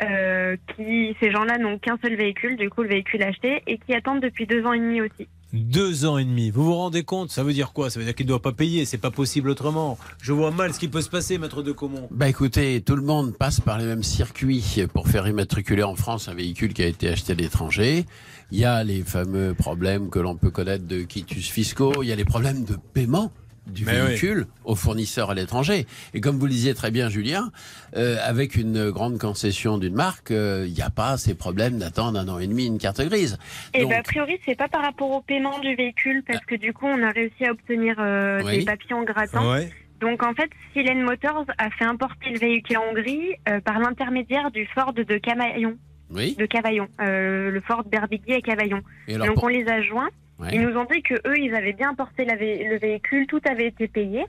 Euh, 0.00 0.56
qui 0.74 1.14
ces 1.20 1.30
gens-là 1.30 1.58
n'ont 1.58 1.78
qu'un 1.78 1.98
seul 2.02 2.16
véhicule, 2.16 2.56
du 2.56 2.70
coup 2.70 2.82
le 2.82 2.88
véhicule 2.88 3.22
acheté, 3.22 3.62
et 3.66 3.78
qui 3.78 3.94
attendent 3.94 4.22
depuis 4.22 4.46
deux 4.46 4.64
ans 4.64 4.72
et 4.72 4.80
demi 4.80 5.00
aussi. 5.00 5.28
Deux 5.52 6.06
ans 6.06 6.16
et 6.16 6.24
demi. 6.24 6.50
Vous 6.50 6.64
vous 6.64 6.74
rendez 6.74 7.04
compte 7.04 7.30
Ça 7.30 7.44
veut 7.44 7.52
dire 7.52 7.74
quoi? 7.74 7.90
Ça 7.90 7.98
veut 7.98 8.06
dire 8.06 8.14
qu'il 8.14 8.24
ne 8.24 8.30
doit 8.30 8.40
pas 8.40 8.52
payer. 8.52 8.86
C'est 8.86 8.96
pas 8.96 9.10
possible 9.10 9.50
autrement. 9.50 9.98
Je 10.22 10.32
vois 10.32 10.50
mal 10.50 10.72
ce 10.72 10.78
qui 10.78 10.88
peut 10.88 11.02
se 11.02 11.10
passer, 11.10 11.36
maître 11.36 11.62
de 11.62 11.72
Comont. 11.72 12.08
Bah 12.10 12.26
écoutez, 12.26 12.80
tout 12.80 12.96
le 12.96 13.02
monde 13.02 13.36
passe 13.36 13.60
par 13.60 13.76
les 13.78 13.84
mêmes 13.84 14.02
circuits 14.02 14.82
pour 14.94 15.08
faire 15.08 15.28
immatriculer 15.28 15.82
en 15.82 15.94
France 15.94 16.28
un 16.28 16.34
véhicule 16.34 16.72
qui 16.72 16.82
a 16.82 16.86
été 16.86 17.08
acheté 17.10 17.32
à 17.32 17.36
l'étranger. 17.36 18.06
Il 18.50 18.58
y 18.58 18.64
a 18.64 18.82
les 18.82 19.02
fameux 19.02 19.52
problèmes 19.52 20.08
que 20.08 20.18
l'on 20.18 20.36
peut 20.36 20.50
connaître 20.50 20.86
de 20.86 21.02
quitus 21.02 21.50
fiscaux, 21.50 22.02
il 22.02 22.08
y 22.08 22.12
a 22.12 22.16
les 22.16 22.24
problèmes 22.24 22.64
de 22.64 22.76
paiement 22.94 23.30
du 23.66 23.84
Mais 23.84 24.00
véhicule 24.00 24.46
aux 24.64 24.74
fournisseurs 24.74 25.30
à 25.30 25.34
l'étranger. 25.34 25.86
Et 26.14 26.20
comme 26.20 26.38
vous 26.38 26.46
le 26.46 26.52
disiez 26.52 26.74
très 26.74 26.90
bien, 26.90 27.08
Julien, 27.08 27.50
euh, 27.96 28.16
avec 28.22 28.56
une 28.56 28.90
grande 28.90 29.18
concession 29.18 29.78
d'une 29.78 29.94
marque, 29.94 30.30
euh, 30.32 30.64
il 30.66 30.72
n'y 30.74 30.82
a 30.82 30.90
pas 30.90 31.16
ces 31.16 31.34
problèmes 31.34 31.78
d'attendre 31.78 32.18
un 32.18 32.28
an 32.28 32.38
et 32.38 32.46
demi 32.46 32.66
une 32.66 32.78
carte 32.78 33.00
grise. 33.02 33.38
Et 33.74 33.82
Donc, 33.82 33.90
bah, 33.90 33.98
a 33.98 34.02
priori, 34.02 34.38
c'est 34.44 34.56
pas 34.56 34.68
par 34.68 34.82
rapport 34.82 35.10
au 35.10 35.20
paiement 35.20 35.58
du 35.60 35.74
véhicule, 35.76 36.22
parce 36.26 36.44
que 36.44 36.54
du 36.56 36.72
coup, 36.72 36.86
on 36.86 37.02
a 37.02 37.10
réussi 37.10 37.44
à 37.46 37.52
obtenir 37.52 37.96
euh, 37.98 38.42
Oui. 38.44 38.58
des 38.58 38.64
papiers 38.64 38.94
en 38.94 39.04
grattant. 39.04 39.52
Ouais. 39.52 39.70
Donc 40.00 40.24
en 40.24 40.34
fait, 40.34 40.50
Silene 40.72 41.02
Motors 41.02 41.44
a 41.58 41.70
fait 41.70 41.84
importer 41.84 42.30
le 42.30 42.38
véhicule 42.40 42.78
en 42.78 42.90
Hongrie 42.90 43.34
euh, 43.48 43.60
par 43.60 43.78
l'intermédiaire 43.78 44.50
du 44.50 44.66
Ford 44.74 44.92
de 44.92 45.04
Cavaillon. 45.18 45.76
Oui. 46.10 46.34
De 46.36 46.44
Cavaillon, 46.44 46.88
euh, 47.00 47.50
le 47.52 47.60
Ford 47.60 47.84
Berbigui 47.84 48.34
à 48.34 48.40
Cavaillon. 48.40 48.82
Et 49.06 49.14
alors, 49.14 49.28
Donc 49.28 49.36
pour- 49.36 49.44
on 49.44 49.48
les 49.48 49.66
a 49.68 49.80
joints. 49.80 50.10
Ouais. 50.38 50.48
Ils 50.54 50.62
nous 50.62 50.76
ont 50.76 50.84
dit 50.90 51.02
que 51.02 51.14
eux, 51.26 51.38
ils 51.38 51.54
avaient 51.54 51.72
bien 51.72 51.94
la 52.24 52.36
vé- 52.36 52.68
le 52.68 52.78
véhicule, 52.78 53.26
tout 53.26 53.40
avait 53.44 53.66
été 53.68 53.86
payé. 53.88 54.24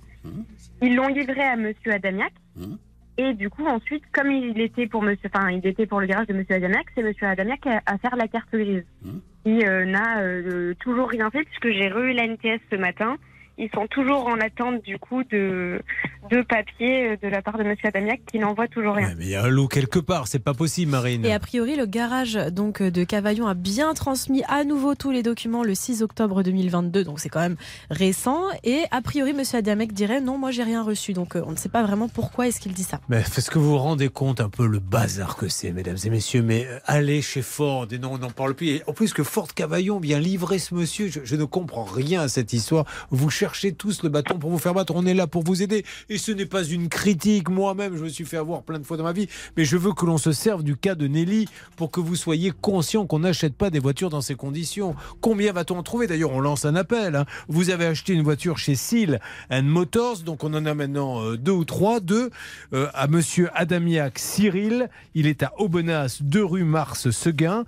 Ils 0.82 0.96
l'ont 0.96 1.08
livré 1.08 1.42
à 1.42 1.56
Monsieur 1.56 1.92
Adamiac. 1.94 2.34
Et 3.18 3.34
du 3.36 3.50
coup, 3.50 3.66
ensuite, 3.66 4.04
comme 4.12 4.32
il 4.32 4.60
était 4.60 4.88
pour 4.88 5.02
Monsieur, 5.04 5.30
enfin, 5.34 5.50
il 5.52 5.66
était 5.68 5.86
pour 5.86 6.00
le 6.02 6.08
garage 6.08 6.28
de 6.28 6.34
Monsieur 6.34 6.56
Adamiac, 6.56 6.86
c'est 6.96 7.04
Monsieur 7.04 7.28
Adamiac 7.28 7.66
à, 7.68 7.82
à 7.86 7.98
faire 8.00 8.16
la 8.16 8.28
carte 8.28 8.52
grise. 8.52 8.84
Il 9.46 9.64
euh, 9.66 9.86
n'a 9.86 10.22
euh, 10.22 10.74
toujours 10.80 11.10
rien 11.10 11.30
fait 11.30 11.44
puisque 11.44 11.70
j'ai 11.70 11.90
re 11.90 12.14
la 12.16 12.24
NTS 12.28 12.60
ce 12.72 12.76
matin. 12.76 13.18
Ils 13.58 13.70
sont 13.74 13.88
toujours 13.88 14.28
en 14.28 14.40
attente 14.40 14.84
du 14.84 14.98
coup 14.98 15.24
de, 15.26 15.80
de 16.32 16.42
papier 16.42 17.12
euh, 17.12 17.18
de 17.22 17.28
la 17.28 17.42
part 17.42 17.58
de 17.58 17.64
Monsieur 17.64 17.88
Adamiac 17.88 18.22
qui 18.26 18.40
n'envoie 18.40 18.68
toujours 18.68 18.96
rien. 18.96 19.14
Mais 19.18 19.26
il 19.26 19.30
y 19.30 19.36
a 19.36 19.44
un 19.44 19.48
loup 19.48 19.68
quelque 19.68 20.00
part. 20.00 20.28
C'est 20.28 20.40
pas 20.40 20.54
possible, 20.56 20.92
Marine. 20.92 21.24
Et 21.26 21.34
a 21.34 21.40
priori, 21.40 21.76
le 21.76 21.86
garage 21.86 22.34
donc 22.34 22.82
de 22.82 23.04
Cavaillon 23.04 23.48
a 23.48 23.54
bien 23.54 23.94
transmis 23.94 24.44
à 24.48 24.64
nouveau 24.64 24.96
tous 24.96 25.12
les 25.12 25.22
documents 25.22 25.64
le 25.64 25.76
6 25.76 26.02
octobre 26.02 26.42
2022, 26.42 27.04
donc 27.04 27.20
c'est 27.20 27.30
quand 27.30 27.42
même 27.42 27.58
récent. 27.90 28.42
Et 28.64 28.84
a 28.92 29.02
priori, 29.02 29.34
Monsieur 29.34 29.60
Adamek 29.60 29.94
dirait 29.94 30.22
non, 30.22 30.38
moi 30.38 30.52
j'ai 30.52 30.64
rien 30.64 30.84
reçu, 30.84 31.14
donc 31.14 31.36
euh, 31.36 31.44
on 31.46 31.52
ne 31.52 31.58
sait 31.58 31.70
pas 31.70 31.84
vraiment 31.84 32.08
pourquoi 32.08 32.48
est-ce 32.48 32.60
qu'il 32.60 32.74
dit 32.74 32.84
ça. 32.84 33.00
Mais 33.10 33.18
est-ce 33.18 33.52
que 33.52 33.60
vous 33.60 33.72
vous 33.72 33.78
rendez 33.78 34.10
compte 34.10 34.42
un 34.42 34.50
peu 34.50 34.66
le 34.66 34.80
bazar 34.80 35.36
que 35.36 35.48
c'est, 35.48 35.72
mesdames 35.72 35.98
et 36.04 36.10
messieurs 36.10 36.42
Mais 36.42 36.66
euh, 36.66 36.80
allez 36.86 37.22
chez 37.22 37.42
Ford, 37.42 37.88
et 37.92 38.00
non, 38.00 38.14
on 38.14 38.18
n'en 38.18 38.32
parle 38.32 38.56
plus. 38.56 38.70
Et 38.70 38.84
en 38.88 38.94
plus 38.94 39.14
que 39.14 39.24
Ford 39.24 39.48
Cavaillon 39.54 40.00
vient 40.00 40.20
livrer 40.20 40.58
ce 40.60 40.74
monsieur, 40.74 41.08
je, 41.08 41.20
je 41.24 41.36
ne 41.36 41.46
comprends 41.46 41.84
rien 41.84 42.22
à 42.22 42.28
cette 42.28 42.54
histoire. 42.54 42.86
Vous 43.12 43.30
cherchez 43.44 43.74
tous 43.74 44.03
le 44.03 44.10
bâton 44.10 44.40
pour 44.40 44.49
vous 44.49 44.57
faire 44.57 44.74
battre. 44.74 44.94
On 44.95 45.06
est 45.06 45.14
là 45.14 45.28
pour 45.28 45.44
vous 45.44 45.61
aider. 45.61 45.84
Et 46.07 46.18
ce 46.18 46.32
n'est 46.32 46.45
pas 46.45 46.64
une 46.64 46.88
critique. 46.88 47.49
Moi-même, 47.49 47.98
je 47.98 48.03
me 48.06 48.07
suis 48.07 48.24
fait 48.24 48.38
avoir 48.38 48.64
plein 48.64 48.80
de 48.80 48.86
fois 48.86 48.95
dans 48.95 49.03
ma 49.03 49.11
vie. 49.11 49.28
Mais 49.57 49.65
je 49.65 49.76
veux 49.76 49.91
que 49.91 50.06
l'on 50.06 50.18
se 50.18 50.32
serve 50.32 50.64
du 50.64 50.78
cas 50.78 50.95
de 50.95 51.07
Nelly 51.07 51.49
pour 51.76 51.91
que 51.91 51.99
vous 51.99 52.15
soyez 52.15 52.53
conscient 52.61 53.06
qu'on 53.06 53.20
n'achète 53.20 53.56
pas 53.56 53.70
des 53.70 53.80
voitures 53.80 54.10
dans 54.10 54.22
ces 54.22 54.36
conditions. 54.36 54.95
Combien 55.20 55.52
va-t-on 55.52 55.78
en 55.78 55.84
trouver? 55.84 56.07
D'ailleurs, 56.07 56.32
on 56.32 56.40
lance 56.40 56.64
un 56.64 56.76
appel. 56.76 57.18
hein. 57.18 57.26
Vous 57.49 57.70
avez 57.70 57.86
acheté 57.86 58.14
une 58.14 58.24
voiture 58.24 58.57
chez 58.57 58.76
Seal 58.76 59.20
and 59.52 59.64
Motors. 59.64 60.20
Donc, 60.20 60.45
on 60.45 60.53
en 60.53 60.65
a 60.65 60.74
maintenant 60.74 61.22
euh, 61.22 61.36
deux 61.38 61.52
ou 61.52 61.65
trois. 61.65 61.99
Deux 61.99 62.30
euh, 62.72 62.88
à 62.94 63.07
monsieur 63.07 63.49
Adamiac 63.56 64.20
Cyril. 64.20 64.88
Il 65.15 65.28
est 65.28 65.44
à 65.44 65.52
Aubenas, 65.57 66.20
2 66.22 66.45
rue 66.45 66.64
Mars 66.64 67.10
Seguin. 67.11 67.65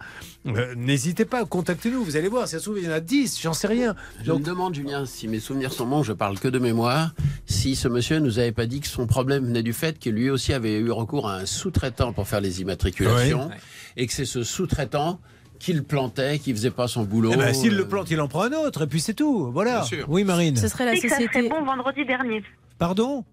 Euh, 0.47 0.75
N'hésitez 0.75 1.25
pas, 1.25 1.43
contactez-nous. 1.45 2.03
Vous 2.03 2.17
allez 2.17 2.27
voir, 2.27 2.47
si 2.47 2.51
ça 2.53 2.59
se 2.59 2.65
trouve, 2.65 2.77
il 2.79 2.85
y 2.85 2.87
en 2.87 2.91
a 2.91 2.99
10. 2.99 3.41
J'en 3.41 3.53
sais 3.53 3.67
rien. 3.67 3.95
Je 4.23 4.31
me 4.31 4.39
demande, 4.39 4.75
Julien, 4.75 5.05
si 5.05 5.27
mes 5.27 5.39
souvenirs 5.39 5.73
sont 5.73 5.85
bons, 5.87 6.03
je 6.03 6.13
parle 6.13 6.39
que 6.39 6.47
de 6.47 6.59
mémoire, 6.59 7.13
si 7.45 7.75
ce 7.75 7.87
monsieur 7.87 8.19
nous 8.19 8.37
avait 8.39 8.51
pas 8.51 8.65
dit 8.67 8.79
que 8.79 8.87
son 8.87 9.07
problème 9.07 9.45
venait 9.45 9.63
du 9.63 9.73
fait 9.73 9.97
que 9.99 10.09
lui 10.09 10.29
aussi 10.29 10.53
avait 10.53 10.77
eu 10.79 10.91
recours 10.91 11.27
à 11.29 11.37
un 11.37 11.45
sous-traitant 11.45 12.13
pour 12.13 12.27
faire 12.27 12.41
les 12.41 12.61
immatriculations, 12.61 13.47
Oui. 13.49 13.55
et 13.97 14.07
que 14.07 14.13
c'est 14.13 14.25
ce 14.25 14.43
sous-traitant 14.43 15.19
qui 15.57 15.73
le 15.73 15.81
plantait, 15.81 16.37
qui 16.37 16.51
faisait 16.53 16.69
pas 16.69 16.87
son 16.87 17.03
boulot. 17.03 17.31
Eh 17.33 17.37
ben, 17.37 17.53
S'il 17.53 17.73
Euh, 17.73 17.77
le 17.77 17.87
plante, 17.87 18.11
il 18.11 18.19
en 18.21 18.27
prend 18.27 18.43
un 18.43 18.51
autre, 18.53 18.83
et 18.83 18.87
puis 18.87 18.99
c'est 18.99 19.13
tout. 19.13 19.49
Voilà. 19.51 19.83
Oui, 20.07 20.23
Marine. 20.25 20.55
Ce 20.57 20.67
serait 20.67 20.85
la 20.85 20.95
ça 20.95 21.09
société. 21.09 21.27
serait 21.39 21.49
bon 21.49 21.63
vendredi 21.63 22.05
dernier. 22.05 22.43
Pardon? 22.77 23.23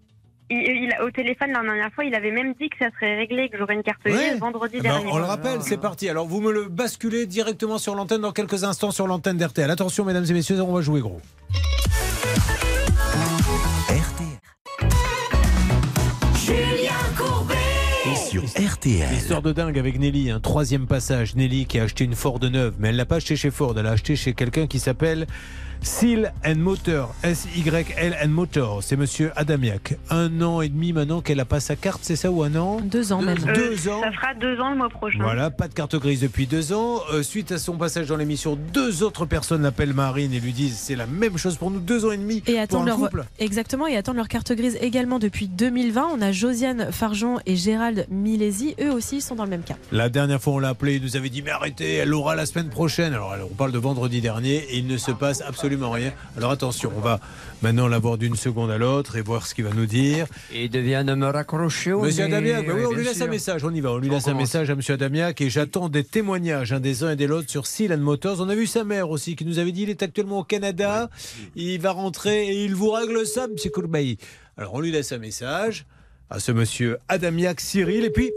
Il, 0.51 0.95
au 1.03 1.11
téléphone 1.11 1.51
la 1.53 1.63
dernière 1.63 1.91
fois, 1.93 2.05
il 2.05 2.15
avait 2.15 2.31
même 2.31 2.53
dit 2.61 2.69
que 2.69 2.77
ça 2.79 2.91
serait 2.95 3.17
réglé, 3.17 3.49
que 3.49 3.57
j'aurais 3.57 3.75
une 3.75 3.83
carte 3.83 4.03
grise 4.05 4.17
Ouais. 4.17 4.35
vendredi 4.39 4.75
Eh 4.79 4.83
ben, 4.83 4.91
dernier. 4.91 5.11
on 5.13 5.17
le 5.19 5.25
rappelle, 5.25 5.63
c'est 5.63 5.79
parti. 5.81 6.09
Alors, 6.11 6.27
vous 6.27 6.41
me 6.43 6.53
le 6.53 6.69
basculez 6.69 7.27
directement 7.27 7.79
sur 7.79 7.95
l'antenne 7.95 8.21
dans 8.21 8.33
quelques 8.33 8.63
instants 8.65 8.91
sur 8.91 9.07
l'antenne 9.07 9.39
d'RTL. 9.39 9.71
Attention, 9.71 10.05
mesdames 10.05 10.27
et 10.29 10.33
messieurs, 10.35 10.61
on 10.61 10.73
va 10.75 10.83
jouer 10.83 11.01
gros. 11.01 11.21
Julien 16.35 16.91
Courbet 17.17 17.55
sur 18.29 18.43
RTL. 18.45 19.13
Histoire 19.15 19.43
de 19.43 19.53
dingue 19.53 19.79
avec 19.79 19.99
Nelly, 19.99 20.31
un 20.31 20.41
troisième 20.41 20.87
passage. 20.87 21.35
Nelly 21.37 21.67
qui 21.67 21.79
a 21.79 21.85
acheté 21.85 22.05
une 22.05 22.15
Ford 22.15 22.39
neuve, 22.41 22.75
mais 22.79 22.89
elle 22.89 22.97
l'a 22.97 23.05
pas 23.07 23.17
acheté 23.17 23.37
chez 23.37 23.51
Ford, 23.51 23.75
elle 23.77 23.85
l'a 23.85 23.93
acheté 23.93 24.17
chez 24.17 24.33
quelqu'un 24.35 24.67
qui 24.67 24.79
s'appelle 24.81 25.27
Seal 25.83 26.33
and 26.47 26.57
Motor, 26.59 27.13
S-Y-L 27.25 28.17
and 28.23 28.29
Motor. 28.29 28.83
C'est 28.85 28.97
monsieur 28.97 29.33
Adamiac. 29.35 29.97
Un 30.11 30.41
an 30.41 30.61
et 30.61 30.69
demi 30.69 30.93
maintenant 30.93 31.21
qu'elle 31.21 31.41
a 31.41 31.45
pas 31.45 31.59
sa 31.59 31.75
carte, 31.75 32.01
c'est 32.03 32.15
ça 32.15 32.31
ou 32.31 32.45
un 32.45 32.55
an 32.55 32.81
Deux 32.81 33.13
ans 33.13 33.19
Deux, 33.19 33.27
même. 33.27 33.39
deux 33.53 33.89
ans. 33.89 34.01
Ça 34.01 34.13
fera 34.13 34.35
deux 34.35 34.61
ans 34.61 34.71
le 34.71 34.77
mois 34.77 34.89
prochain. 34.89 35.19
Voilà, 35.21 35.51
pas 35.51 35.67
de 35.67 35.75
carte 35.75 35.97
grise 35.97 36.21
depuis 36.21 36.47
deux 36.47 36.73
ans. 36.73 37.01
Euh, 37.13 37.25
suite 37.25 37.51
à 37.51 37.59
son 37.59 37.77
passage 37.77 38.07
dans 38.07 38.17
l'émission, 38.17 38.57
deux 38.73 39.03
autres 39.03 39.27
personnes 39.27 39.63
l'appellent 39.63 39.93
Marine 39.93 40.33
et 40.33 40.39
lui 40.39 40.53
disent 40.53 40.77
c'est 40.79 40.95
la 40.95 41.07
même 41.07 41.37
chose 41.37 41.57
pour 41.57 41.73
nous, 41.73 41.81
deux 41.81 42.05
ans 42.05 42.13
et 42.13 42.17
demi 42.17 42.45
Et 42.47 42.53
pour 42.53 42.61
attendent 42.61 42.83
un 42.83 42.87
leur 42.87 42.97
couple. 42.99 43.25
exactement 43.41 43.89
et 43.89 43.97
attendent 43.97 44.17
leur 44.17 44.29
carte 44.29 44.53
grise 44.53 44.79
également 44.81 45.19
depuis 45.19 45.49
2020. 45.49 46.11
On 46.17 46.23
a 46.23 46.31
Josiane 46.31 46.93
Fargeon 46.93 47.41
et 47.45 47.57
Gérald 47.57 48.07
Milési, 48.09 48.77
eux 48.81 48.93
aussi 48.93 49.21
sont 49.21 49.35
dans 49.35 49.45
le 49.45 49.51
même 49.51 49.65
cas. 49.65 49.75
La 49.91 50.09
dernière 50.09 50.41
fois, 50.41 50.53
on 50.55 50.59
l'a 50.61 50.69
appelé, 50.69 50.95
il 50.97 51.03
nous 51.03 51.17
avait 51.17 51.29
dit 51.29 51.43
Mais 51.43 51.51
arrêtez, 51.51 51.95
elle 51.95 52.11
l'aura 52.11 52.37
la 52.37 52.47
semaine 52.47 52.69
prochaine. 52.69 53.13
Alors, 53.15 53.35
on 53.51 53.55
parle 53.55 53.73
de 53.73 53.79
vendredi 53.79 54.21
dernier 54.21 54.55
et 54.57 54.79
il 54.79 54.87
ne 54.87 54.97
se 54.97 55.11
passe 55.11 55.41
absolument 55.41 55.72
rien. 55.81 56.13
Alors, 56.37 56.51
attention, 56.51 56.93
on 56.97 57.01
va 57.01 57.21
maintenant 57.63 57.89
l'avoir 57.89 58.19
d'une 58.19 58.37
seconde 58.37 58.71
à 58.71 58.79
l'autre 58.79 59.17
et 59.17 59.23
voir 59.23 59.47
ce 59.47 59.55
qu'il 59.55 59.65
va 59.65 59.71
nous 59.73 59.87
dire. 59.87 60.27
Et 60.53 60.65
il 60.65 60.71
devient 60.71 61.05
de 61.07 61.15
me 61.15 61.27
raccrocher 61.27 61.93
au 61.93 62.03
Monsieur. 62.03 62.25
Adamiac, 62.25 62.67
bah 62.67 62.73
oui, 62.75 62.81
Oui, 62.81 62.87
on 62.91 62.97
lui 62.97 63.05
laisse 63.05 63.17
sûr. 63.17 63.27
un 63.27 63.31
message, 63.31 63.65
on 63.65 63.73
y 63.73 63.81
va. 63.81 63.93
On 63.93 63.99
lui 63.99 64.09
On 64.11 64.13
laisse 64.13 64.29
un 64.29 64.35
message 64.35 64.71
à 64.71 64.75
Monsieur 64.75 64.95
Adamiac 64.95 65.41
et 65.41 65.49
j'attends 65.51 65.89
des 65.89 66.05
témoignages 66.05 66.73
hein, 66.73 66.81
des 66.81 67.05
uns 67.05 67.11
et 67.13 67.17
des 67.17 67.31
autres 67.31 67.51
sur 67.51 67.67
Seal 67.67 67.93
and 67.93 67.99
Motors. 67.99 68.41
On 68.41 68.49
a 68.49 68.55
vu 68.55 68.67
sa 68.67 68.85
mère 68.85 69.11
aussi 69.11 69.37
qui 69.37 69.45
nous 69.45 69.59
avait 69.59 69.73
dit 69.73 69.83
il 69.83 69.91
est 69.91 70.03
actuellement 70.03 70.41
au 70.41 70.45
Canada, 70.45 71.09
il 71.57 71.81
va 71.81 71.93
rentrer 71.93 72.49
et 72.49 72.65
il 72.65 72.75
vous 72.75 72.91
règle 72.91 73.27
ça, 73.27 73.47
Monsieur 73.49 73.71
Courbailly. 73.71 74.19
Alors, 74.57 74.75
on 74.75 74.81
lui 74.81 74.91
laisse 74.93 75.13
un 75.13 75.19
message 75.19 75.87
à 76.31 76.41
ce 76.41 76.53
Monsieur 76.53 76.99
Adamiac 77.09 77.61
Cyril 77.61 78.05
et 78.05 78.11
puis. 78.11 78.31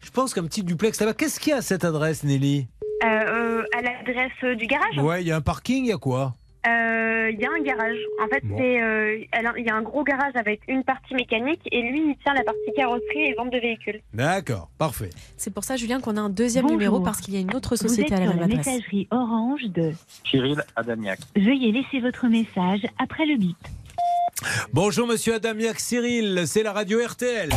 Je 0.00 0.10
pense 0.10 0.34
qu'un 0.34 0.44
petit 0.44 0.62
duplex 0.62 1.00
là-bas. 1.00 1.14
Qu'est-ce 1.14 1.40
qu'il 1.40 1.50
y 1.50 1.52
a 1.54 1.56
à 1.56 1.62
cette 1.62 1.82
adresse, 1.82 2.24
Nelly? 2.24 2.66
Euh, 3.02 3.06
euh, 3.06 3.62
à 3.74 3.80
l'adresse 3.80 4.32
euh, 4.44 4.54
du 4.54 4.66
garage? 4.66 4.98
Ouais, 4.98 5.22
il 5.22 5.26
y 5.26 5.32
a 5.32 5.36
un 5.36 5.40
parking, 5.40 5.84
il 5.86 5.88
y 5.88 5.92
a 5.92 5.96
quoi? 5.96 6.34
Euh, 6.66 7.30
Il 7.32 7.40
y 7.40 7.46
a 7.46 7.50
un 7.50 7.62
garage. 7.62 7.96
En 8.22 8.28
fait, 8.28 8.44
Bon. 8.44 8.56
c'est 8.58 8.82
euh, 8.82 9.16
il 9.58 9.64
y 9.66 9.70
a 9.70 9.74
un 9.74 9.82
gros 9.82 10.04
garage 10.04 10.32
avec 10.36 10.60
une 10.68 10.84
partie 10.84 11.14
mécanique 11.14 11.60
et 11.72 11.80
lui, 11.82 12.00
il 12.10 12.16
tient 12.22 12.34
la 12.34 12.42
partie 12.44 12.60
carrosserie 12.76 13.30
et 13.30 13.34
vente 13.34 13.50
de 13.50 13.58
véhicules. 13.58 14.00
D'accord, 14.12 14.68
parfait. 14.78 15.10
C'est 15.36 15.52
pour 15.52 15.64
ça, 15.64 15.76
Julien, 15.76 16.00
qu'on 16.00 16.16
a 16.16 16.20
un 16.20 16.28
deuxième 16.30 16.64
Bonjour. 16.64 16.78
numéro 16.78 17.00
parce 17.00 17.20
qu'il 17.20 17.34
y 17.34 17.36
a 17.38 17.40
une 17.40 17.54
autre 17.54 17.70
Vous 17.76 17.88
société 17.88 18.12
êtes 18.12 18.20
à 18.20 18.20
la 18.20 18.30
sur 18.30 18.30
même 18.32 18.38
la 18.40 18.44
adresse. 18.58 18.66
messagerie 18.66 19.08
orange 19.10 19.62
de 19.64 19.92
Cyril 20.30 20.62
Adamiac. 20.76 21.18
Veuillez 21.36 21.72
laisser 21.72 22.00
votre 22.00 22.26
message 22.28 22.86
après 22.98 23.24
le 23.26 23.36
bip. 23.36 23.56
Bonjour 24.72 25.06
Monsieur 25.06 25.34
Adamiac 25.34 25.80
Cyril, 25.80 26.42
c'est 26.46 26.62
la 26.62 26.72
radio 26.72 26.98
RTL. 27.04 27.50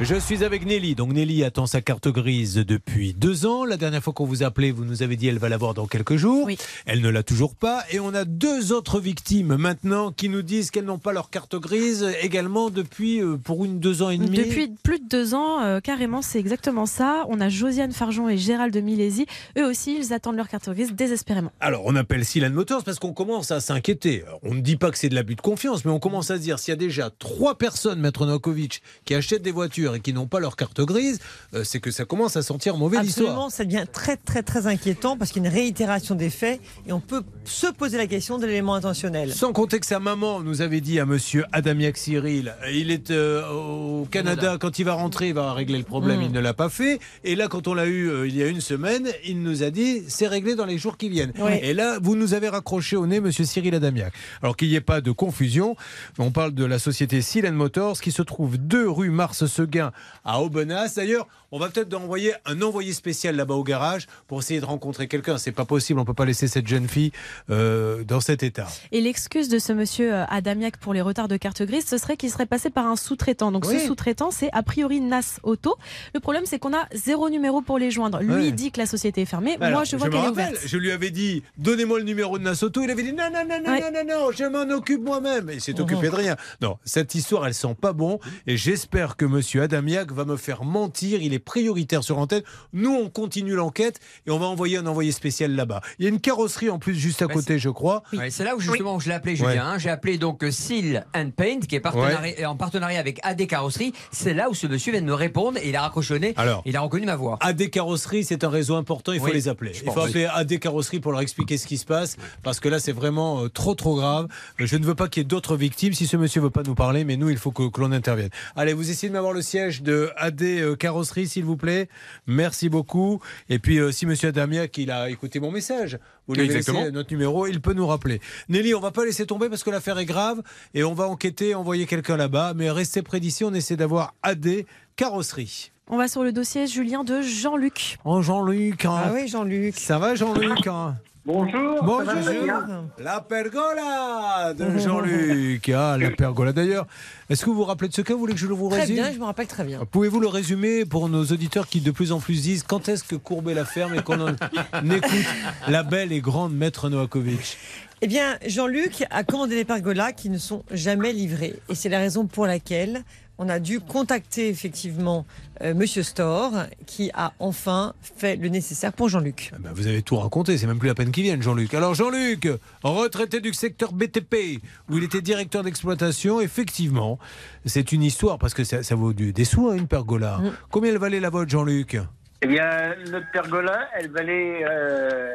Je 0.00 0.16
suis 0.16 0.42
avec 0.42 0.66
Nelly. 0.66 0.96
Donc 0.96 1.12
Nelly 1.12 1.44
attend 1.44 1.66
sa 1.66 1.80
carte 1.80 2.08
grise 2.08 2.56
depuis 2.56 3.14
deux 3.14 3.46
ans. 3.46 3.64
La 3.64 3.76
dernière 3.76 4.02
fois 4.02 4.12
qu'on 4.12 4.24
vous 4.24 4.42
a 4.42 4.46
appelé, 4.46 4.72
vous 4.72 4.84
nous 4.84 5.04
avez 5.04 5.14
dit 5.14 5.28
elle 5.28 5.38
va 5.38 5.48
l'avoir 5.48 5.72
dans 5.72 5.86
quelques 5.86 6.16
jours. 6.16 6.48
Elle 6.84 7.00
ne 7.00 7.08
l'a 7.08 7.22
toujours 7.22 7.54
pas. 7.54 7.84
Et 7.92 8.00
on 8.00 8.12
a 8.12 8.24
deux 8.24 8.72
autres 8.72 8.98
victimes 8.98 9.54
maintenant 9.54 10.10
qui 10.10 10.28
nous 10.28 10.42
disent 10.42 10.72
qu'elles 10.72 10.84
n'ont 10.84 10.98
pas 10.98 11.12
leur 11.12 11.30
carte 11.30 11.54
grise 11.54 12.08
également 12.20 12.70
depuis 12.70 13.20
euh, 13.20 13.36
pour 13.36 13.64
une 13.64 13.78
deux 13.78 14.02
ans 14.02 14.10
et 14.10 14.18
demi. 14.18 14.36
Depuis 14.36 14.68
plus 14.82 14.98
de 14.98 15.06
deux 15.08 15.32
ans, 15.32 15.62
euh, 15.62 15.78
carrément, 15.78 16.22
c'est 16.22 16.40
exactement 16.40 16.86
ça. 16.86 17.24
On 17.28 17.40
a 17.40 17.48
Josiane 17.48 17.92
Fargeon 17.92 18.28
et 18.28 18.36
Gérald 18.36 18.76
Milési. 18.76 19.26
Eux 19.56 19.64
aussi, 19.64 19.96
ils 19.96 20.12
attendent 20.12 20.36
leur 20.36 20.48
carte 20.48 20.68
grise 20.70 20.92
désespérément. 20.92 21.52
Alors, 21.60 21.82
on 21.86 21.94
appelle 21.94 22.24
Silan 22.24 22.50
Motors 22.50 22.82
parce 22.82 22.98
qu'on 22.98 23.12
commence 23.12 23.52
à 23.52 23.60
s'inquiéter. 23.60 24.24
On 24.42 24.54
ne 24.54 24.60
dit 24.60 24.76
pas 24.76 24.90
que 24.90 24.98
c'est 24.98 25.08
de 25.08 25.14
l'abus 25.14 25.36
de 25.36 25.40
confiance, 25.40 25.84
mais 25.84 25.92
on 25.92 26.00
commence 26.00 26.32
à 26.32 26.36
se 26.36 26.42
dire 26.42 26.58
s'il 26.58 26.72
y 26.72 26.76
a 26.76 26.76
déjà 26.76 27.10
trois 27.10 27.56
personnes, 27.58 28.00
Maître 28.00 28.26
Novakovic, 28.26 28.82
qui 29.04 29.14
achètent 29.14 29.42
des 29.42 29.52
voitures 29.52 29.83
et 29.92 30.00
qui 30.00 30.12
n'ont 30.12 30.26
pas 30.26 30.38
leur 30.40 30.56
carte 30.56 30.80
grise, 30.80 31.18
euh, 31.54 31.64
c'est 31.64 31.80
que 31.80 31.90
ça 31.90 32.04
commence 32.04 32.36
à 32.36 32.42
sentir 32.42 32.76
mauvais 32.76 33.00
l'histoire. 33.02 33.30
Absolument, 33.30 33.50
ça 33.50 33.64
devient 33.64 33.84
très 33.92 34.16
très 34.16 34.42
très 34.42 34.66
inquiétant 34.66 35.16
parce 35.16 35.32
qu'il 35.32 35.42
y 35.42 35.46
a 35.46 35.48
une 35.48 35.54
réitération 35.54 36.14
des 36.14 36.30
faits 36.30 36.60
et 36.86 36.92
on 36.92 37.00
peut 37.00 37.22
se 37.44 37.66
poser 37.66 37.98
la 37.98 38.06
question 38.06 38.38
de 38.38 38.46
l'élément 38.46 38.74
intentionnel. 38.74 39.32
Sans 39.34 39.52
compter 39.52 39.80
que 39.80 39.86
sa 39.86 39.98
maman 39.98 40.40
nous 40.40 40.62
avait 40.62 40.80
dit 40.80 41.00
à 41.00 41.06
monsieur 41.06 41.44
Adamiac 41.52 41.96
Cyril, 41.96 42.54
il 42.72 42.90
est 42.92 43.10
euh, 43.10 43.46
au 43.50 44.04
Canada, 44.10 44.56
quand 44.60 44.78
il 44.78 44.84
va 44.84 44.94
rentrer, 44.94 45.28
il 45.28 45.34
va 45.34 45.52
régler 45.52 45.78
le 45.78 45.84
problème, 45.84 46.20
Mm. 46.20 46.22
il 46.22 46.32
ne 46.32 46.40
l'a 46.40 46.54
pas 46.54 46.68
fait. 46.68 47.00
Et 47.24 47.34
là, 47.34 47.48
quand 47.48 47.66
on 47.66 47.74
l'a 47.74 47.86
eu 47.86 48.08
euh, 48.08 48.28
il 48.28 48.36
y 48.36 48.42
a 48.42 48.46
une 48.46 48.60
semaine, 48.60 49.08
il 49.26 49.42
nous 49.42 49.62
a 49.64 49.70
dit, 49.70 50.02
c'est 50.06 50.28
réglé 50.28 50.54
dans 50.54 50.64
les 50.66 50.78
jours 50.78 50.96
qui 50.96 51.08
viennent. 51.08 51.32
Oui. 51.40 51.52
Et 51.62 51.74
là, 51.74 51.98
vous 52.00 52.14
nous 52.14 52.34
avez 52.34 52.48
raccroché 52.48 52.94
au 52.96 53.06
nez, 53.06 53.20
monsieur 53.20 53.44
Cyril 53.44 53.74
Adamiac. 53.74 54.12
Alors 54.42 54.56
qu'il 54.56 54.68
n'y 54.68 54.74
ait 54.76 54.80
pas 54.80 55.00
de 55.00 55.10
confusion, 55.10 55.74
on 56.18 56.30
parle 56.30 56.52
de 56.54 56.64
la 56.64 56.78
société 56.78 57.20
Seal 57.22 57.50
Motors 57.52 58.00
qui 58.00 58.12
se 58.12 58.22
trouve 58.22 58.58
2 58.58 58.88
rue 58.88 59.10
Mars-Seguin 59.10 59.73
à 59.80 60.40
Aubenas. 60.40 60.94
D'ailleurs, 60.96 61.26
on 61.54 61.58
va 61.60 61.68
peut-être 61.68 61.94
envoyer 61.94 62.32
un 62.46 62.60
envoyé 62.62 62.92
spécial 62.92 63.36
là-bas 63.36 63.54
au 63.54 63.62
garage 63.62 64.08
pour 64.26 64.40
essayer 64.40 64.58
de 64.58 64.64
rencontrer 64.64 65.06
quelqu'un. 65.06 65.38
C'est 65.38 65.52
pas 65.52 65.64
possible, 65.64 66.00
on 66.00 66.04
peut 66.04 66.12
pas 66.12 66.24
laisser 66.24 66.48
cette 66.48 66.66
jeune 66.66 66.88
fille 66.88 67.12
euh, 67.48 68.02
dans 68.02 68.18
cet 68.20 68.42
état. 68.42 68.66
Et 68.90 69.00
l'excuse 69.00 69.48
de 69.48 69.60
ce 69.60 69.72
monsieur 69.72 70.12
euh, 70.12 70.24
Adamiac 70.28 70.78
pour 70.78 70.92
les 70.94 71.00
retards 71.00 71.28
de 71.28 71.36
carte 71.36 71.62
grise, 71.62 71.86
ce 71.86 71.96
serait 71.96 72.16
qu'il 72.16 72.30
serait 72.30 72.46
passé 72.46 72.70
par 72.70 72.86
un 72.86 72.96
sous-traitant. 72.96 73.52
Donc 73.52 73.66
Oui. 73.68 73.78
ce 73.78 73.86
sous-traitant, 73.86 74.32
c'est 74.32 74.50
a 74.52 74.64
priori 74.64 75.00
Nas 75.00 75.38
Auto. 75.44 75.76
Le 76.12 76.18
problème, 76.18 76.42
c'est 76.44 76.58
qu'on 76.58 76.74
a 76.74 76.86
zéro 76.92 77.30
numéro 77.30 77.60
pour 77.62 77.78
les 77.78 77.92
joindre. 77.92 78.20
Lui 78.20 78.32
Ouais. 78.34 78.50
dit 78.50 78.72
que 78.72 78.80
la 78.80 78.86
société 78.86 79.20
est 79.22 79.26
fermée. 79.26 79.56
Alors, 79.60 79.78
Moi, 79.78 79.84
je 79.84 79.94
vois 79.96 80.08
qu'elle 80.10 80.24
est 80.24 80.28
ouverte. 80.28 80.56
Je 80.66 80.76
lui 80.76 80.90
avais 80.90 81.10
dit, 81.10 81.44
donnez-moi 81.58 81.98
le 81.98 82.04
numéro 82.04 82.36
de 82.36 82.42
Nasoto. 82.42 82.82
Il 82.82 82.90
avait 82.90 83.04
dit, 83.04 83.12
non, 83.12 83.30
non, 83.32 83.44
non, 83.48 83.60
non, 83.64 83.70
Ouais. 83.72 83.80
non, 83.80 84.00
non, 84.04 84.26
non, 84.26 84.30
je 84.32 84.44
m'en 84.44 84.74
occupe 84.74 85.02
moi-même. 85.04 85.50
Il 85.52 85.60
s'est 85.60 85.74
Mhm. 85.74 85.80
occupé 85.82 86.08
de 86.10 86.14
rien. 86.16 86.36
Non, 86.60 86.78
cette 86.84 87.14
histoire, 87.14 87.46
elle 87.46 87.54
sent 87.54 87.76
pas 87.80 87.92
bon. 87.92 88.18
Et 88.48 88.56
j'espère 88.56 89.16
que 89.16 89.24
monsieur 89.24 89.62
Adamiac 89.62 90.10
va 90.10 90.24
me 90.24 90.36
faire 90.36 90.64
mentir. 90.64 91.22
Il 91.22 91.32
est 91.32 91.38
prioritaire 91.44 92.02
sur 92.04 92.16
l'antenne. 92.16 92.42
Nous, 92.72 92.90
on 92.92 93.08
continue 93.10 93.54
l'enquête 93.54 94.00
et 94.26 94.30
on 94.30 94.38
va 94.38 94.46
envoyer 94.46 94.78
un 94.78 94.86
envoyé 94.86 95.12
spécial 95.12 95.54
là-bas. 95.54 95.80
Il 95.98 96.04
y 96.04 96.06
a 96.06 96.10
une 96.10 96.20
carrosserie 96.20 96.70
en 96.70 96.78
plus 96.78 96.94
juste 96.94 97.22
à 97.22 97.26
Bah, 97.26 97.34
côté, 97.34 97.58
je 97.58 97.68
crois. 97.70 98.02
Ouais, 98.12 98.30
c'est 98.30 98.44
là 98.44 98.56
où 98.56 98.60
justement 98.60 98.98
je 98.98 99.08
l'ai 99.08 99.14
appelé 99.14 99.32
Ouais. 99.40 99.50
Julien. 99.52 99.66
hein. 99.66 99.78
J'ai 99.78 99.90
appelé 99.90 100.18
donc 100.18 100.42
euh, 100.44 100.50
Seal 100.50 101.06
and 101.14 101.30
Paint 101.36 101.60
qui 101.68 101.76
est 101.76 101.80
partenari- 101.80 102.34
euh, 102.40 102.46
en 102.46 102.56
partenariat 102.56 102.98
avec 103.00 103.18
AD 103.22 103.46
Carrosserie. 103.46 103.92
C'est 104.12 104.34
là 104.34 104.48
où 104.50 104.54
ce 104.54 104.66
monsieur 104.66 104.92
vient 104.92 105.00
de 105.02 105.06
me 105.06 105.14
répondre 105.14 105.58
et 105.58 105.68
il 105.68 105.76
a 105.76 105.82
raccrochonné. 105.82 106.34
Alors. 106.36 106.62
il 106.66 106.76
a 106.76 106.80
reconnu 106.80 107.06
ma 107.06 107.16
voix. 107.16 107.38
AD 107.40 107.68
Carrosserie, 107.70 108.24
c'est 108.24 108.44
un 108.44 108.48
réseau 108.48 108.74
important, 108.76 109.12
il 109.12 109.18
faut 109.20 109.26
Oui, 109.26 109.32
les 109.32 109.48
appeler. 109.48 109.72
Il 109.84 109.90
faut 109.90 110.00
appeler 110.00 110.26
AD 110.26 110.58
Carrosserie 110.58 111.00
pour 111.00 111.12
leur 111.12 111.20
expliquer 111.20 111.58
ce 111.58 111.66
qui 111.66 111.76
se 111.78 111.84
passe, 111.84 112.16
parce 112.42 112.60
que 112.60 112.68
là, 112.68 112.78
c'est 112.78 112.92
vraiment 112.92 113.44
euh, 113.44 113.48
trop, 113.48 113.74
trop 113.74 113.96
grave. 113.96 114.28
Je 114.58 114.76
ne 114.76 114.84
veux 114.84 114.94
pas 114.94 115.08
qu'il 115.08 115.20
y 115.22 115.24
ait 115.24 115.28
d'autres 115.28 115.56
victimes. 115.56 115.92
Si 115.94 116.06
ce 116.06 116.16
monsieur 116.16 116.40
veut 116.40 116.50
pas 116.50 116.62
nous 116.62 116.74
parler, 116.74 117.04
mais 117.04 117.16
nous, 117.16 117.28
il 117.30 117.36
faut 117.38 117.50
que, 117.50 117.68
que 117.68 117.80
l'on 117.80 117.92
intervienne. 117.92 118.30
Allez, 118.56 118.72
vous 118.72 118.90
essayez 118.90 119.08
de 119.08 119.14
m'avoir 119.14 119.32
le 119.32 119.42
siège 119.42 119.82
de 119.82 120.10
AD 120.16 120.76
Carrosserie, 120.78 121.26
s'il 121.34 121.44
vous 121.44 121.56
plaît. 121.56 121.88
Merci 122.26 122.68
beaucoup. 122.68 123.20
Et 123.48 123.58
puis, 123.58 123.78
euh, 123.78 123.90
si 123.90 124.06
monsieur 124.06 124.28
Adamiac, 124.28 124.76
il 124.78 124.90
a 124.90 125.10
écouté 125.10 125.40
mon 125.40 125.50
message, 125.50 125.98
vous 126.28 126.34
lui 126.34 126.46
laissé 126.48 126.90
notre 126.92 127.10
numéro, 127.12 127.46
il 127.46 127.60
peut 127.60 127.72
nous 127.74 127.86
rappeler. 127.86 128.20
Nelly, 128.48 128.74
on 128.74 128.80
va 128.80 128.92
pas 128.92 129.04
laisser 129.04 129.26
tomber 129.26 129.48
parce 129.48 129.64
que 129.64 129.70
l'affaire 129.70 129.98
est 129.98 130.04
grave 130.04 130.42
et 130.74 130.84
on 130.84 130.94
va 130.94 131.08
enquêter, 131.08 131.54
envoyer 131.54 131.86
quelqu'un 131.86 132.16
là-bas. 132.16 132.52
Mais 132.54 132.70
restez 132.70 133.02
près 133.02 133.18
d'ici, 133.18 133.42
on 133.44 133.52
essaie 133.52 133.76
d'avoir 133.76 134.14
AD 134.22 134.64
Carrosserie. 134.96 135.72
On 135.88 135.96
va 135.98 136.08
sur 136.08 136.22
le 136.22 136.32
dossier, 136.32 136.66
Julien, 136.66 137.04
de 137.04 137.20
Jean-Luc. 137.20 137.98
Oh 138.04 138.22
Jean-Luc. 138.22 138.84
hein. 138.84 139.02
Ah 139.06 139.10
oui, 139.12 139.28
Jean-Luc. 139.28 139.76
Ça 139.76 139.98
va 139.98 140.14
Jean-Luc 140.14 140.66
hein 140.66 140.94
Bonjour. 141.26 141.76
très 141.78 141.84
Bonjour. 141.86 142.62
La 142.98 143.20
pergola 143.22 144.52
de 144.52 144.78
Jean-Luc. 144.78 145.70
Ah, 145.70 145.96
la 145.98 146.10
pergola 146.10 146.52
d'ailleurs. 146.52 146.86
Est-ce 147.30 147.42
que 147.46 147.50
vous 147.50 147.56
vous 147.56 147.64
rappelez 147.64 147.88
de 147.88 147.94
ce 147.94 148.02
cas? 148.02 148.12
Vous 148.12 148.20
voulez 148.20 148.34
que 148.34 148.38
je 148.40 148.46
le 148.46 148.52
vous 148.54 148.68
Très 148.68 148.80
résume? 148.80 148.96
bien, 148.96 149.10
je 149.10 149.18
me 149.18 149.24
rappelle 149.24 149.46
très 149.46 149.64
bien. 149.64 149.80
Pouvez-vous 149.90 150.20
le 150.20 150.28
résumer 150.28 150.84
pour 150.84 151.08
nos 151.08 151.24
auditeurs 151.24 151.66
qui 151.66 151.80
de 151.80 151.90
plus 151.90 152.12
en 152.12 152.20
plus 152.20 152.42
disent 152.42 152.62
quand 152.62 152.90
est-ce 152.90 153.04
que 153.04 153.16
Courbet 153.16 153.54
la 153.54 153.64
ferme 153.64 153.94
et 153.94 154.02
qu'on 154.02 154.20
en 154.20 154.28
écoute 154.90 155.24
la 155.66 155.82
belle 155.82 156.12
et 156.12 156.20
grande 156.20 156.54
maître 156.54 156.90
Novakovic? 156.90 157.56
Eh 158.02 158.06
bien, 158.06 158.36
Jean-Luc 158.46 159.04
a 159.10 159.24
commandé 159.24 159.54
des 159.56 159.64
pergolas 159.64 160.12
qui 160.12 160.28
ne 160.28 160.36
sont 160.36 160.62
jamais 160.70 161.14
livrés. 161.14 161.54
Et 161.70 161.74
c'est 161.74 161.88
la 161.88 162.00
raison 162.00 162.26
pour 162.26 162.46
laquelle 162.46 163.02
on 163.38 163.48
a 163.48 163.58
dû 163.58 163.80
contacter 163.80 164.48
effectivement 164.48 165.26
euh, 165.62 165.74
Monsieur 165.74 166.02
Store, 166.02 166.52
qui 166.86 167.10
a 167.14 167.32
enfin 167.38 167.94
fait 168.00 168.36
le 168.36 168.48
nécessaire 168.48 168.92
pour 168.92 169.08
Jean-Luc. 169.08 169.52
Ben, 169.58 169.72
Vous 169.74 169.86
avez 169.86 170.02
tout 170.02 170.16
raconté, 170.16 170.56
c'est 170.58 170.66
même 170.66 170.78
plus 170.78 170.88
la 170.88 170.94
peine 170.94 171.10
qu'il 171.10 171.24
vienne, 171.24 171.42
Jean-Luc. 171.42 171.74
Alors, 171.74 171.94
Jean-Luc, 171.94 172.48
retraité 172.82 173.40
du 173.40 173.52
secteur 173.52 173.92
BTP, 173.92 174.60
où 174.90 174.98
il 174.98 175.04
était 175.04 175.20
directeur 175.20 175.62
d'exploitation, 175.64 176.40
effectivement, 176.40 177.18
c'est 177.66 177.92
une 177.92 178.02
histoire, 178.02 178.38
parce 178.38 178.54
que 178.54 178.64
ça, 178.64 178.82
ça 178.82 178.94
vaut 178.94 179.12
du- 179.12 179.32
des 179.32 179.44
sous, 179.44 179.68
hein, 179.68 179.74
une 179.74 179.88
pergola. 179.88 180.40
Combien 180.70 180.90
elle 180.92 180.98
valait 180.98 181.20
la 181.20 181.30
vôtre, 181.30 181.50
Jean-Luc? 181.50 181.98
Eh 182.44 182.46
bien, 182.46 182.94
notre 183.10 183.30
pergola, 183.30 183.88
elle 183.98 184.10
valait 184.10 184.66
euh, 184.68 185.30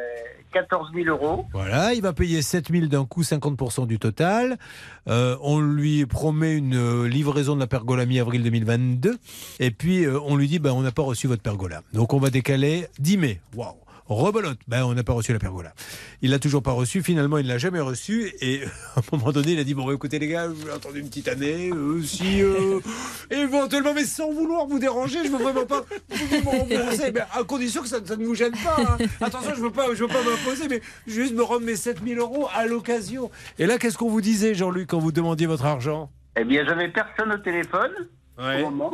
14 0.53 0.91
000 0.94 1.07
euros. 1.07 1.48
Voilà, 1.53 1.95
il 1.95 2.03
va 2.03 2.14
payer 2.14 2.44
7000 2.44 2.88
d'un 2.88 3.03
coup, 3.06 3.23
50% 3.23 3.88
du 3.88 3.98
total. 3.98 4.60
Euh, 5.07 5.36
on 5.41 5.60
lui 5.60 6.06
promet 6.06 6.56
une 6.56 6.76
euh, 6.76 7.07
livraison 7.07 7.56
de 7.56 7.61
la 7.61 7.65
pergola 7.65 8.06
mi-avril 8.06 8.44
2022. 8.44 9.18
Et 9.60 9.72
puis, 9.72 10.06
euh, 10.06 10.19
on 10.23 10.36
lui 10.36 10.48
dit, 10.48 10.60
ben, 10.60 10.72
on 10.72 10.81
n'a 10.81 10.91
pas 10.91 11.02
reçu 11.02 11.26
votre 11.26 11.41
pergola. 11.41 11.81
Donc, 11.94 12.14
on 12.14 12.19
va 12.19 12.30
décaler 12.30 12.86
10 12.99 13.18
mai. 13.18 13.41
Waouh 13.56 13.73
Rebelote, 14.10 14.57
ben, 14.68 14.84
on 14.86 14.94
n'a 14.94 15.03
pas 15.03 15.14
reçu 15.14 15.34
la 15.34 15.40
pergola. 15.40 15.73
Il 16.22 16.31
l'a 16.31 16.40
toujours 16.40 16.64
pas 16.64 16.72
reçu. 16.72 17.03
Finalement, 17.03 17.38
il 17.38 17.48
l'a 17.48 17.57
jamais 17.60 17.80
reçu. 17.80 18.34
Et 18.41 18.64
à 18.95 18.99
un 18.99 19.03
moment 19.18 19.31
donné, 19.31 19.53
il 19.53 19.60
a 19.60 19.64
dit 19.64 19.73
bon, 19.76 19.86
bah, 19.86 19.94
écoutez 19.94 20.18
les 20.19 20.27
gars, 20.27 20.48
j'ai 20.65 20.72
attendu 20.72 20.99
une 20.99 21.07
petite 21.10 21.27
année. 21.27 21.69
euh, 21.72 22.02
si 22.02 22.41
euh, 22.41 22.80
éventuellement, 23.31 23.94
mais 23.94 24.06
sans 24.06 24.31
vouloir 24.31 24.65
vous 24.68 24.80
déranger, 24.80 25.19
je 25.26 25.30
veux 25.30 25.38
vraiment 25.38 25.65
pas 25.65 25.84
vous 26.10 26.36
me 26.38 26.49
rembourser, 26.60 27.11
mais 27.14 27.22
à 27.34 27.44
condition 27.44 27.81
que 27.84 27.88
ça, 27.88 27.98
ça 28.03 28.15
ne 28.18 28.26
vous 28.26 28.36
gêne 28.36 28.53
pas. 28.53 28.77
hein. 28.80 28.98
Attention, 29.22 29.52
je 29.56 29.61
veux 29.61 29.72
pas, 29.72 29.86
je 29.94 30.02
veux 30.03 30.07
pas 30.07 30.23
m'imposer, 30.23 30.68
mais 30.68 30.81
juste 31.07 31.34
me 31.36 31.44
rendre 31.44 31.61
mes 31.65 31.76
7000 31.76 32.18
euros 32.18 32.48
à 32.56 32.65
l'occasion. 32.65 33.30
Et 33.60 33.65
là, 33.68 33.77
qu'est-ce 33.77 33.98
qu'on 33.98 34.10
vous 34.10 34.22
disait, 34.22 34.56
Jean-Luc, 34.56 34.90
quand 34.90 34.99
vous 34.99 35.11
demandiez 35.11 35.45
votre 35.48 35.65
argent? 35.65 36.10
Eh 36.40 36.44
bien, 36.44 36.65
j'avais 36.65 36.88
personne 36.90 37.31
au 37.31 37.38
téléphone 37.38 37.91
au 38.38 38.69
moment. 38.69 38.94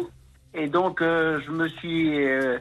Et 0.53 0.67
donc, 0.67 1.01
euh, 1.01 1.39
je 1.45 1.51
me 1.51 1.67
suis 1.67 2.23
euh, 2.25 2.57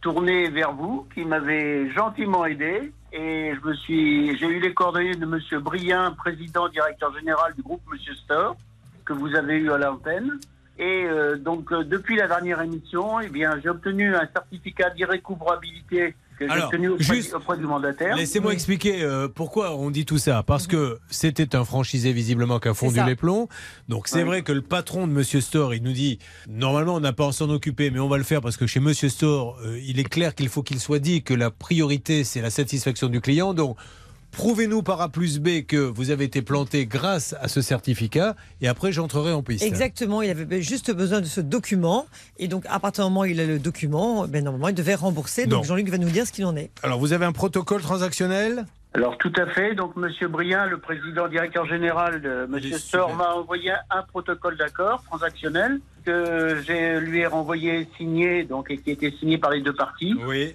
tourné 0.00 0.48
vers 0.48 0.72
vous, 0.72 1.06
qui 1.14 1.24
m'avez 1.24 1.90
gentiment 1.90 2.44
aidé. 2.44 2.92
Et 3.12 3.52
je 3.54 3.66
me 3.66 3.74
suis, 3.74 4.36
j'ai 4.38 4.46
eu 4.46 4.60
les 4.60 4.74
coordonnées 4.74 5.14
de 5.14 5.26
Monsieur 5.26 5.60
Brien, 5.60 6.12
président, 6.12 6.68
directeur 6.68 7.12
général 7.18 7.54
du 7.54 7.62
groupe 7.62 7.82
Monsieur 7.90 8.14
Store, 8.14 8.56
que 9.04 9.12
vous 9.12 9.34
avez 9.34 9.56
eu 9.56 9.72
à 9.72 9.78
l'antenne. 9.78 10.38
Et 10.78 11.04
euh, 11.06 11.36
donc, 11.36 11.72
euh, 11.72 11.82
depuis 11.82 12.16
la 12.16 12.28
dernière 12.28 12.60
émission, 12.62 13.20
eh 13.20 13.28
bien, 13.28 13.58
j'ai 13.60 13.68
obtenu 13.68 14.14
un 14.14 14.28
certificat 14.32 14.90
d'irrécouvrabilité 14.90 16.14
que 16.38 16.46
j'ai 16.46 16.52
Alors, 16.52 16.66
obtenu 16.66 16.88
auprès, 16.90 17.04
juste- 17.04 17.34
auprès 17.34 17.56
du 17.58 17.64
mandataire. 17.66 18.16
Laissez-moi 18.16 18.52
expliquer 18.52 19.02
euh, 19.02 19.28
pourquoi 19.28 19.76
on 19.76 19.90
dit 19.90 20.04
tout 20.06 20.18
ça. 20.18 20.42
Parce 20.42 20.66
que 20.66 20.98
c'était 21.10 21.54
un 21.56 21.64
franchisé 21.64 22.12
visiblement 22.12 22.58
qui 22.60 22.68
a 22.68 22.74
fondu 22.74 23.00
les 23.04 23.16
plombs. 23.16 23.48
Donc 23.88 24.08
c'est 24.08 24.18
Oui. 24.22 24.24
vrai 24.24 24.42
que 24.42 24.52
le 24.52 24.62
patron 24.62 25.06
de 25.06 25.12
Monsieur 25.12 25.40
Store, 25.40 25.74
il 25.74 25.82
nous 25.82 25.92
dit 25.92 26.18
normalement 26.48 26.94
on 26.94 27.00
n'a 27.00 27.12
pas 27.12 27.28
à 27.28 27.32
s'en 27.32 27.50
occuper, 27.50 27.90
mais 27.90 27.98
on 27.98 28.08
va 28.08 28.16
le 28.18 28.24
faire 28.24 28.40
parce 28.40 28.56
que 28.56 28.66
chez 28.66 28.80
Monsieur 28.80 29.08
Store, 29.08 29.58
euh, 29.64 29.78
il 29.84 29.98
est 29.98 30.04
clair 30.08 30.34
qu'il 30.34 30.48
faut 30.48 30.62
qu'il 30.62 30.80
soit 30.80 30.98
dit 31.00 31.22
que 31.22 31.34
la 31.34 31.50
priorité 31.50 32.24
c'est 32.24 32.40
la 32.40 32.50
satisfaction 32.50 33.08
du 33.08 33.20
client. 33.20 33.52
Donc 33.54 33.76
prouvez-nous 34.32 34.82
par 34.82 35.00
A 35.00 35.08
plus 35.08 35.40
B 35.40 35.64
que 35.66 35.76
vous 35.76 36.10
avez 36.10 36.24
été 36.24 36.42
planté 36.42 36.86
grâce 36.86 37.34
à 37.40 37.48
ce 37.48 37.60
certificat 37.60 38.36
et 38.60 38.68
après 38.68 38.92
j'entrerai 38.92 39.32
en 39.32 39.42
piste. 39.42 39.64
Exactement, 39.64 40.22
il 40.22 40.30
avait 40.30 40.62
juste 40.62 40.94
besoin 40.94 41.20
de 41.20 41.26
ce 41.26 41.40
document. 41.40 42.06
Et 42.38 42.48
donc, 42.48 42.64
à 42.68 42.78
partir 42.78 43.04
du 43.04 43.10
moment 43.10 43.22
où 43.22 43.26
il 43.26 43.40
a 43.40 43.46
le 43.46 43.58
document, 43.58 44.26
ben, 44.28 44.44
normalement, 44.44 44.68
il 44.68 44.74
devait 44.74 44.94
rembourser. 44.94 45.46
Donc. 45.46 45.64
Jean-Luc 45.64 45.88
va 45.88 45.98
nous 45.98 46.10
dire 46.10 46.26
ce 46.26 46.32
qu'il 46.32 46.44
en 46.44 46.56
est. 46.56 46.70
Alors 46.82 46.98
vous 46.98 47.12
avez 47.12 47.24
un 47.24 47.32
protocole 47.32 47.80
transactionnel? 47.82 48.66
Alors 48.94 49.18
tout 49.18 49.32
à 49.36 49.46
fait. 49.46 49.74
Donc 49.74 49.96
Monsieur 49.96 50.28
Brien, 50.28 50.66
le 50.66 50.78
président 50.78 51.28
directeur 51.28 51.66
général 51.66 52.22
de 52.22 52.46
Monsieur 52.46 52.78
Store, 52.78 53.14
m'a 53.14 53.34
envoyé 53.34 53.72
un 53.90 54.02
protocole 54.02 54.56
d'accord 54.56 55.02
transactionnel 55.04 55.80
que 56.04 56.62
j'ai 56.66 56.98
lui 57.00 57.18
ai 57.18 57.26
renvoyé 57.26 57.86
signé, 57.98 58.44
donc 58.44 58.70
et 58.70 58.78
qui 58.78 58.90
était 58.90 59.12
signé 59.18 59.36
par 59.36 59.50
les 59.50 59.60
deux 59.60 59.74
parties. 59.74 60.14
Oui. 60.26 60.54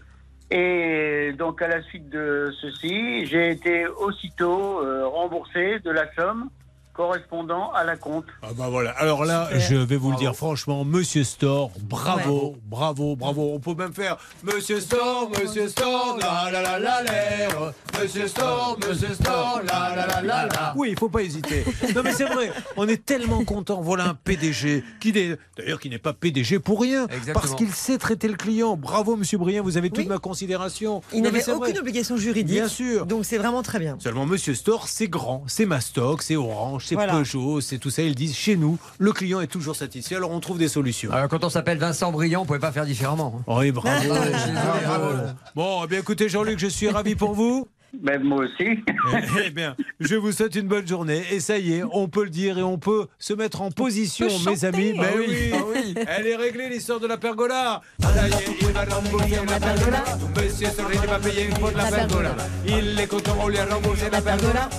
Et 0.51 1.33
donc 1.37 1.61
à 1.61 1.67
la 1.67 1.81
suite 1.83 2.09
de 2.09 2.53
ceci, 2.61 3.25
j'ai 3.25 3.49
été 3.49 3.87
aussitôt 3.87 4.81
euh, 4.81 5.07
remboursé 5.07 5.79
de 5.79 5.91
la 5.91 6.13
somme 6.13 6.49
correspondant 6.93 7.71
à 7.71 7.83
la 7.83 7.97
compte. 7.97 8.25
Ah 8.41 8.47
bah 8.55 8.67
voilà. 8.69 8.91
Alors 8.91 9.25
là, 9.25 9.49
je 9.57 9.75
vais 9.75 9.97
vous 9.97 10.11
le 10.11 10.17
dire 10.17 10.35
franchement, 10.35 10.85
Monsieur 10.85 11.23
Store, 11.23 11.71
bravo, 11.81 12.55
bravo, 12.65 13.15
bravo. 13.15 13.51
On 13.53 13.59
peut 13.59 13.73
même 13.75 13.93
faire 13.93 14.17
Monsieur 14.43 14.79
Store, 14.79 15.29
Monsieur 15.41 15.67
Store, 15.67 16.17
la 16.21 16.51
la 16.51 16.61
la 16.61 16.79
la 16.79 17.03
l'air. 17.03 17.73
Monsieur 18.01 18.27
Store, 18.27 18.77
Monsieur 18.87 19.13
Store, 19.13 19.61
la 19.67 19.95
la 19.95 20.07
la 20.07 20.21
la 20.21 20.45
la. 20.45 20.73
Oui, 20.75 20.89
il 20.91 20.99
faut 20.99 21.09
pas 21.09 21.21
hésiter. 21.21 21.63
Non 21.95 22.01
mais 22.03 22.13
c'est 22.13 22.25
vrai, 22.25 22.51
on 22.77 22.87
est 22.87 23.03
tellement 23.03 23.43
content. 23.43 23.81
Voilà 23.81 24.05
un 24.09 24.13
PDG 24.15 24.83
qui 24.99 25.11
n'est 25.11 25.37
d'ailleurs 25.57 25.79
qui 25.79 25.89
n'est 25.89 25.97
pas 25.97 26.13
PDG 26.13 26.59
pour 26.59 26.81
rien, 26.81 27.05
Exactement. 27.07 27.33
parce 27.33 27.55
qu'il 27.55 27.71
sait 27.71 27.97
traiter 27.97 28.27
le 28.27 28.35
client. 28.35 28.77
Bravo 28.77 29.15
Monsieur 29.15 29.37
Briand, 29.37 29.63
vous 29.63 29.77
avez 29.77 29.89
toute 29.89 30.07
ma 30.07 30.19
considération. 30.19 31.01
Il 31.13 31.21
n'avait 31.23 31.41
aucune 31.49 31.73
vrai. 31.73 31.79
obligation 31.79 32.17
juridique. 32.17 32.53
Bien 32.53 32.67
sûr. 32.67 33.05
Donc, 33.05 33.25
c'est 33.25 33.37
vraiment 33.37 33.63
très 33.63 33.79
bien. 33.79 33.97
Seulement 33.99 34.25
Monsieur 34.25 34.53
Store, 34.55 34.87
c'est 34.87 35.07
grand, 35.07 35.43
c'est 35.47 35.65
Mastoc, 35.65 36.21
c'est 36.21 36.35
Orange, 36.35 36.82
c'est 36.83 36.95
Voilà. 36.95 37.13
Peugeot, 37.13 37.61
c'est 37.61 37.77
tout 37.77 37.89
ça. 37.89 38.01
Ils 38.01 38.15
disent 38.15 38.35
chez 38.35 38.55
nous, 38.55 38.77
le 38.99 39.11
client 39.11 39.41
est 39.41 39.47
toujours 39.47 39.75
satisfait, 39.75 40.15
alors 40.15 40.31
on 40.31 40.39
trouve 40.39 40.57
des 40.57 40.67
solutions. 40.67 41.11
Alors, 41.11 41.27
quand 41.29 41.43
on 41.43 41.49
s'appelle 41.49 41.77
Vincent 41.77 42.11
Briand, 42.11 42.41
on 42.41 42.45
pouvait 42.45 42.59
pas 42.59 42.71
faire 42.71 42.85
différemment. 42.85 43.41
hein. 43.47 43.55
Oui, 43.59 43.71
bravo. 43.71 43.99
Désolé, 44.01 44.31
Bravo. 44.53 45.05
bravo. 45.05 45.13
Bon, 45.55 45.81
eh 45.83 45.87
bien 45.87 45.99
écoutez 45.99 46.29
Jean-Luc, 46.29 46.59
je 46.59 46.67
suis 46.67 46.89
ravi 46.89 47.15
pour 47.15 47.33
vous. 47.33 47.67
Ben, 48.01 48.23
moi 48.23 48.45
aussi. 48.45 48.69
Eh 49.45 49.51
bien, 49.51 49.75
je 49.99 50.15
vous 50.15 50.31
souhaite 50.31 50.55
une 50.55 50.67
bonne 50.67 50.87
journée. 50.87 51.21
Et 51.31 51.39
ça 51.39 51.59
y 51.59 51.73
est, 51.75 51.83
on 51.91 52.07
peut 52.07 52.23
le 52.23 52.31
dire 52.31 52.57
et 52.57 52.63
on 52.63 52.79
peut 52.79 53.05
se 53.19 53.33
mettre 53.33 53.61
en 53.61 53.69
position, 53.69 54.25
peut 54.25 54.33
mes 54.49 54.55
chanter. 54.55 54.65
amis. 54.65 54.93
Ah 54.97 55.01
Ben 55.03 55.09
oui, 55.19 55.25
oui, 55.29 55.51
ah 55.53 55.57
oui. 55.71 55.95
elle 56.07 56.25
est 56.25 56.35
réglée 56.35 56.69
l'histoire 56.69 56.99
de 56.99 57.05
la 57.05 57.17
pergola. 57.17 57.81
Ça 58.01 58.27
y 58.27 58.31
est, 58.31 58.45
il 58.61 58.67
va 58.69 58.85
rembourser 58.85 59.35
la 59.47 59.59
pergola. 59.59 60.03
Monsieur 60.35 60.67
va 61.07 61.19
payer 61.19 61.45
pour 61.59 61.69
la 61.69 61.83
pergola. 61.91 62.35
Il 62.65 62.99
est 62.99 63.05
content, 63.07 63.37
on 63.39 63.47
lui 63.49 63.59
a 63.59 63.65
remboursé 63.65 64.09
la 64.11 64.21
pergola. 64.21 64.69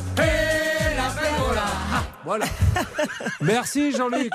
Ah, 1.57 2.03
Voilà. 2.25 2.47
Merci 3.41 3.93
Jean-Luc. 3.93 4.33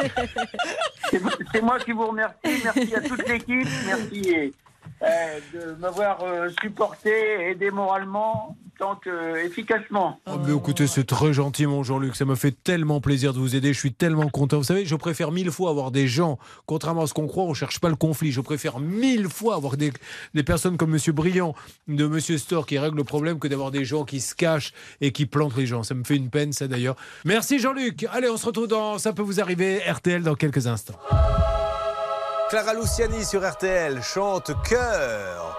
C'est 1.10 1.22
c'est 1.52 1.62
moi 1.62 1.80
qui 1.80 1.91
vous 1.91 2.08
remercie. 2.08 2.36
Merci 2.64 2.96
à 2.96 3.02
toute 3.02 3.28
l'équipe. 3.28 3.68
Merci 3.86 4.54
euh, 5.02 5.40
de 5.54 5.74
m'avoir 5.80 6.24
euh, 6.24 6.50
supporté 6.62 7.10
et 7.10 7.50
aidé 7.52 7.72
moralement 7.72 8.56
tant 8.80 8.95
que 8.95 9.45
efficacement. 9.45 10.19
Oh, 10.26 10.38
mais 10.43 10.56
écoutez, 10.56 10.88
c'est 10.88 11.03
très 11.03 11.34
gentil, 11.34 11.65
mon 11.68 11.84
Jean-Luc. 11.84 12.15
Ça 12.15 12.26
me 12.26 12.35
fait 12.35 12.56
tellement 12.64 13.01
plaisir 13.01 13.34
de 13.34 13.39
vous 13.39 13.56
aider. 13.56 13.73
Je 13.73 13.80
suis 13.80 13.93
tellement 13.93 14.30
content. 14.30 14.57
Vous 14.57 14.64
savez, 14.64 14.85
je 14.85 14.95
préfère 14.95 15.31
mille 15.31 15.51
fois 15.51 15.69
avoir 15.69 15.91
des 15.91 16.07
gens, 16.07 16.39
contrairement 16.65 17.03
à 17.03 17.07
ce 17.07 17.14
qu'on 17.14 17.27
croit, 17.27 17.43
on 17.43 17.53
cherche 17.53 17.80
pas 17.80 17.89
le 17.89 17.97
conflit. 17.97 18.31
Je 18.31 18.41
préfère 18.41 18.80
mille 18.80 19.27
fois 19.27 19.56
avoir 19.56 19.76
des, 19.76 19.91
des 20.34 20.43
personnes 20.43 20.77
comme 20.77 20.91
Monsieur 20.91 21.11
Briand, 21.11 21.53
de 21.88 22.07
Monsieur 22.07 22.38
Store, 22.38 22.65
qui 22.65 22.80
règlent 22.80 22.97
le 22.97 23.03
problème, 23.03 23.38
que 23.38 23.47
d'avoir 23.49 23.72
des 23.72 23.84
gens 23.84 24.06
qui 24.06 24.22
se 24.22 24.34
cachent 24.34 24.73
et 25.01 25.11
qui 25.11 25.26
plantent 25.26 25.57
les 25.57 25.68
gens. 25.68 25.84
Ça 25.84 25.93
me 25.93 26.06
fait 26.06 26.15
une 26.15 26.30
peine, 26.30 26.53
ça 26.53 26.68
d'ailleurs. 26.68 26.95
Merci, 27.26 27.60
Jean-Luc. 27.60 28.07
Allez, 28.11 28.30
on 28.30 28.38
se 28.38 28.45
retrouve 28.45 28.68
dans 28.68 28.97
Ça 28.97 29.11
peut 29.11 29.22
vous 29.22 29.41
arriver, 29.41 29.80
RTL, 29.80 30.23
dans 30.23 30.35
quelques 30.35 30.68
instants. 30.68 30.99
Clara 32.49 32.73
Luciani 32.73 33.26
sur 33.26 33.47
RTL 33.47 34.01
chante 34.01 34.51
Cœur. 34.64 35.59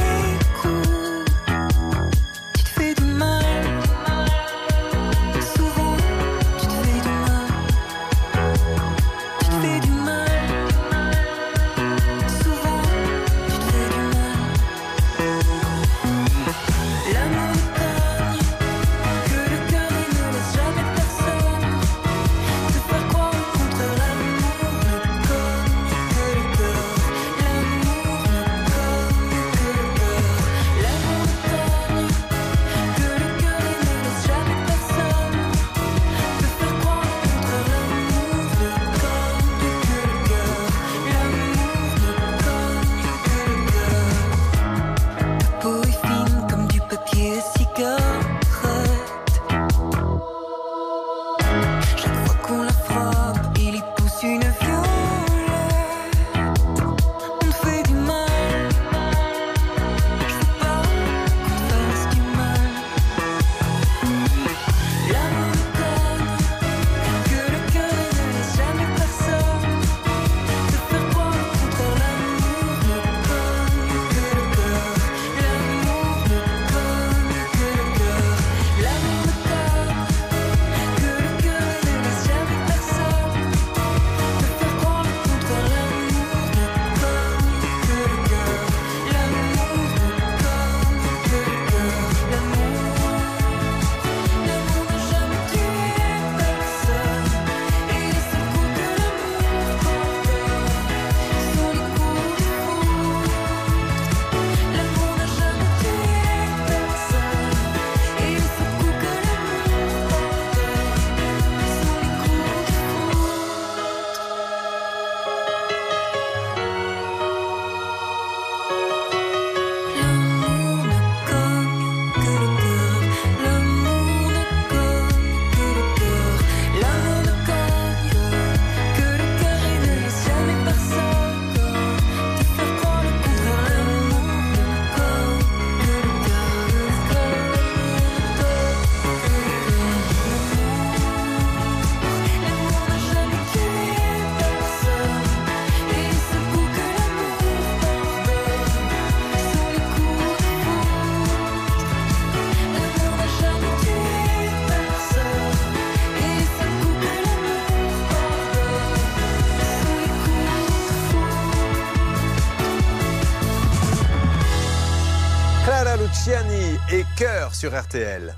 sur 167.61 167.79
RTL. 167.79 168.35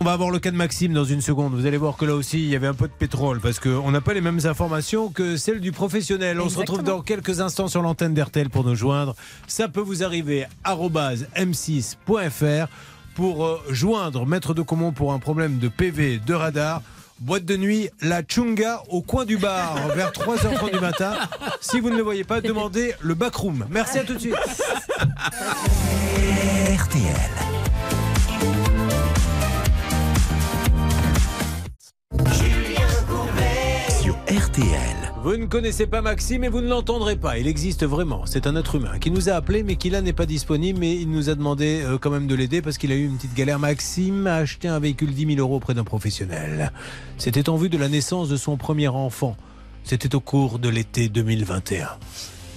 On 0.00 0.04
va 0.04 0.12
avoir 0.12 0.30
le 0.30 0.38
cas 0.38 0.50
de 0.50 0.56
Maxime 0.56 0.92
dans 0.92 1.06
une 1.06 1.22
seconde. 1.22 1.54
Vous 1.54 1.64
allez 1.64 1.78
voir 1.78 1.96
que 1.96 2.04
là 2.04 2.14
aussi, 2.14 2.42
il 2.42 2.50
y 2.50 2.54
avait 2.54 2.66
un 2.66 2.74
peu 2.74 2.88
de 2.88 2.92
pétrole 2.92 3.40
parce 3.40 3.58
qu'on 3.58 3.90
n'a 3.90 4.02
pas 4.02 4.12
les 4.12 4.20
mêmes 4.20 4.40
informations 4.44 5.08
que 5.08 5.38
celles 5.38 5.62
du 5.62 5.72
professionnel. 5.72 6.42
On 6.42 6.50
se 6.50 6.58
retrouve 6.58 6.82
dans 6.82 7.00
quelques 7.00 7.40
instants 7.40 7.68
sur 7.68 7.80
l'antenne 7.80 8.12
d'RTL 8.12 8.50
pour 8.50 8.64
nous 8.64 8.74
joindre. 8.74 9.16
Ça 9.46 9.68
peut 9.68 9.80
vous 9.80 10.04
arriver 10.04 10.44
arobase 10.62 11.26
m6.fr 11.34 12.68
pour 13.14 13.46
euh, 13.46 13.62
joindre 13.70 14.26
Maître 14.26 14.52
de 14.52 14.60
Comont 14.60 14.92
pour 14.92 15.14
un 15.14 15.18
problème 15.18 15.56
de 15.56 15.68
PV 15.68 16.18
de 16.18 16.34
radar. 16.34 16.82
Boîte 17.20 17.46
de 17.46 17.56
nuit, 17.56 17.88
la 18.02 18.20
Chunga 18.22 18.82
au 18.90 19.00
coin 19.00 19.24
du 19.24 19.38
bar 19.38 19.88
vers 19.96 20.10
3h30 20.10 20.70
du 20.70 20.80
matin. 20.80 21.14
Si 21.62 21.80
vous 21.80 21.88
ne 21.88 21.96
le 21.96 22.02
voyez 22.02 22.24
pas, 22.24 22.42
demandez 22.42 22.92
le 23.00 23.14
backroom. 23.14 23.64
Merci 23.70 24.00
à 24.00 24.04
tout 24.04 24.12
de 24.12 24.18
suite. 24.18 24.36
Vous 35.22 35.36
ne 35.36 35.44
connaissez 35.44 35.86
pas 35.86 36.00
Maxime 36.00 36.42
et 36.44 36.48
vous 36.48 36.62
ne 36.62 36.68
l'entendrez 36.68 37.16
pas. 37.16 37.36
Il 37.36 37.46
existe 37.46 37.84
vraiment. 37.84 38.24
C'est 38.24 38.46
un 38.46 38.56
être 38.56 38.76
humain 38.76 38.98
qui 38.98 39.10
nous 39.10 39.28
a 39.28 39.32
appelé 39.32 39.62
mais 39.62 39.76
qui 39.76 39.90
là 39.90 40.00
n'est 40.00 40.14
pas 40.14 40.24
disponible. 40.24 40.78
Mais 40.78 40.94
il 40.96 41.10
nous 41.10 41.28
a 41.28 41.34
demandé 41.34 41.82
euh, 41.84 41.98
quand 41.98 42.10
même 42.10 42.26
de 42.26 42.34
l'aider 42.34 42.62
parce 42.62 42.78
qu'il 42.78 42.90
a 42.90 42.94
eu 42.94 43.04
une 43.04 43.16
petite 43.16 43.34
galère. 43.34 43.58
Maxime 43.58 44.26
a 44.26 44.36
acheté 44.36 44.68
un 44.68 44.78
véhicule 44.78 45.12
10 45.12 45.34
000 45.34 45.40
euros 45.40 45.56
auprès 45.56 45.74
d'un 45.74 45.84
professionnel. 45.84 46.72
C'était 47.18 47.50
en 47.50 47.56
vue 47.56 47.68
de 47.68 47.76
la 47.76 47.88
naissance 47.88 48.30
de 48.30 48.36
son 48.36 48.56
premier 48.56 48.88
enfant. 48.88 49.36
C'était 49.84 50.14
au 50.14 50.20
cours 50.20 50.58
de 50.58 50.70
l'été 50.70 51.10
2021. 51.10 51.88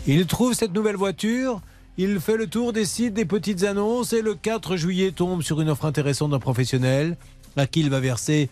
Il 0.07 0.26
trouve 0.26 0.53
cette 0.53 0.73
nouvelle 0.73 0.95
voiture. 0.95 1.59
Il 1.97 2.21
fait 2.21 2.38
le 2.38 2.47
tour 2.47 2.71
des 2.71 2.85
sites 2.85 3.13
des 3.13 3.26
petites 3.26 3.63
annonces 3.63 4.13
et 4.13 4.21
le 4.21 4.35
4 4.35 4.77
juillet 4.77 5.11
tombe 5.11 5.41
sur 5.41 5.59
une 5.59 5.69
offre 5.69 5.84
intéressante 5.84 6.31
d'un 6.31 6.39
professionnel 6.39 7.17
à 7.57 7.67
qui 7.67 7.81
il 7.81 7.89
va 7.89 7.99
verser 7.99 8.49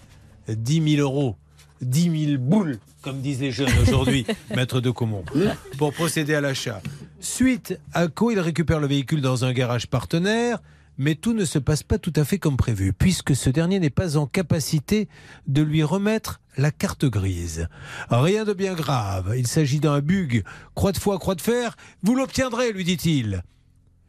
10 0.49 0.95
000 0.97 1.01
euros. 1.01 1.37
10 1.81 2.25
000 2.25 2.37
boules, 2.39 2.79
comme 3.07 3.21
disent 3.21 3.39
les 3.39 3.53
jeunes 3.53 3.71
aujourd'hui, 3.81 4.25
maître 4.53 4.81
de 4.81 4.89
Comont, 4.89 5.23
pour 5.77 5.93
procéder 5.93 6.35
à 6.35 6.41
l'achat. 6.41 6.81
Suite 7.21 7.79
à 7.93 8.09
quoi 8.09 8.33
il 8.33 8.39
récupère 8.41 8.81
le 8.81 8.87
véhicule 8.87 9.21
dans 9.21 9.45
un 9.45 9.53
garage 9.53 9.87
partenaire, 9.87 10.59
mais 10.97 11.15
tout 11.15 11.31
ne 11.31 11.45
se 11.45 11.57
passe 11.57 11.83
pas 11.83 11.99
tout 11.99 12.11
à 12.17 12.25
fait 12.25 12.37
comme 12.37 12.57
prévu, 12.57 12.91
puisque 12.91 13.33
ce 13.33 13.49
dernier 13.49 13.79
n'est 13.79 13.89
pas 13.89 14.17
en 14.17 14.25
capacité 14.25 15.07
de 15.47 15.61
lui 15.61 15.83
remettre 15.83 16.41
la 16.57 16.69
carte 16.69 17.05
grise. 17.05 17.69
Rien 18.09 18.43
de 18.43 18.51
bien 18.51 18.73
grave, 18.73 19.35
il 19.37 19.47
s'agit 19.47 19.79
d'un 19.79 20.01
bug, 20.01 20.43
croix 20.75 20.91
de 20.91 20.97
foi, 20.97 21.17
croix 21.17 21.35
de 21.35 21.41
fer, 21.41 21.77
vous 22.03 22.13
l'obtiendrez, 22.13 22.73
lui 22.73 22.83
dit-il. 22.83 23.41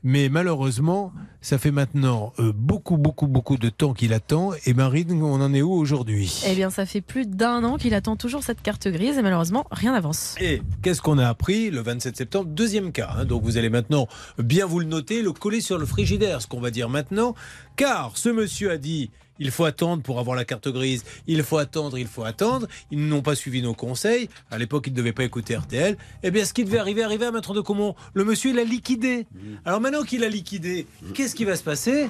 Mais 0.04 0.28
malheureusement, 0.28 1.12
ça 1.40 1.58
fait 1.58 1.72
maintenant 1.72 2.32
euh, 2.38 2.52
beaucoup, 2.54 2.96
beaucoup, 2.96 3.26
beaucoup 3.26 3.56
de 3.56 3.68
temps 3.68 3.94
qu'il 3.94 4.12
attend. 4.12 4.52
Et 4.64 4.72
Marine, 4.72 5.20
on 5.22 5.40
en 5.40 5.52
est 5.52 5.62
où 5.62 5.72
aujourd'hui? 5.72 6.42
Eh 6.46 6.54
bien, 6.54 6.70
ça 6.70 6.86
fait 6.86 7.00
plus 7.00 7.26
d'un 7.26 7.64
an 7.64 7.76
qu'il 7.76 7.94
attend 7.94 8.14
toujours 8.14 8.44
cette 8.44 8.62
carte 8.62 8.86
grise 8.86 9.18
et 9.18 9.22
malheureusement, 9.22 9.66
rien 9.72 9.92
n'avance. 9.92 10.36
Et 10.40 10.62
qu'est-ce 10.82 11.02
qu'on 11.02 11.18
a 11.18 11.26
appris 11.26 11.70
le 11.70 11.80
27 11.80 12.16
septembre? 12.16 12.46
Deuxième 12.50 12.92
cas. 12.92 13.10
hein. 13.18 13.24
donc 13.24 13.42
vous 13.42 13.56
allez 13.58 13.70
maintenant 13.70 14.06
bien 14.38 14.66
vous 14.66 14.78
le 14.78 14.86
noter, 14.86 15.20
le 15.20 15.32
coller 15.32 15.60
sur 15.60 15.78
le 15.78 15.86
frigidaire, 15.86 16.42
ce 16.42 16.46
qu'on 16.46 16.60
va 16.60 16.70
dire 16.70 16.88
maintenant. 16.88 17.34
Car 17.76 18.12
ce 18.16 18.28
monsieur 18.28 18.70
a 18.70 18.76
dit 18.78 19.10
il 19.38 19.50
faut 19.50 19.64
attendre 19.64 20.02
pour 20.02 20.18
avoir 20.18 20.36
la 20.36 20.44
carte 20.44 20.68
grise, 20.68 21.04
il 21.26 21.42
faut 21.42 21.58
attendre, 21.58 21.98
il 21.98 22.06
faut 22.06 22.24
attendre. 22.24 22.66
Ils 22.90 23.06
n'ont 23.06 23.22
pas 23.22 23.34
suivi 23.34 23.62
nos 23.62 23.74
conseils. 23.74 24.28
À 24.50 24.58
l'époque, 24.58 24.86
ils 24.86 24.92
ne 24.92 24.96
devaient 24.96 25.12
pas 25.12 25.24
écouter 25.24 25.56
RTL. 25.56 25.96
Eh 26.22 26.30
bien, 26.30 26.44
ce 26.44 26.52
qui 26.52 26.64
devait 26.64 26.78
arriver, 26.78 27.02
arriver 27.02 27.26
à 27.26 27.32
Maître 27.32 27.54
de 27.54 27.60
Comont. 27.60 27.94
Le 28.14 28.24
monsieur, 28.24 28.50
il 28.50 28.58
a 28.58 28.64
liquidé. 28.64 29.26
Alors 29.64 29.80
maintenant 29.80 30.02
qu'il 30.02 30.24
a 30.24 30.28
liquidé, 30.28 30.86
qu'est-ce 31.14 31.34
qui 31.34 31.44
va 31.44 31.56
se 31.56 31.62
passer? 31.62 32.08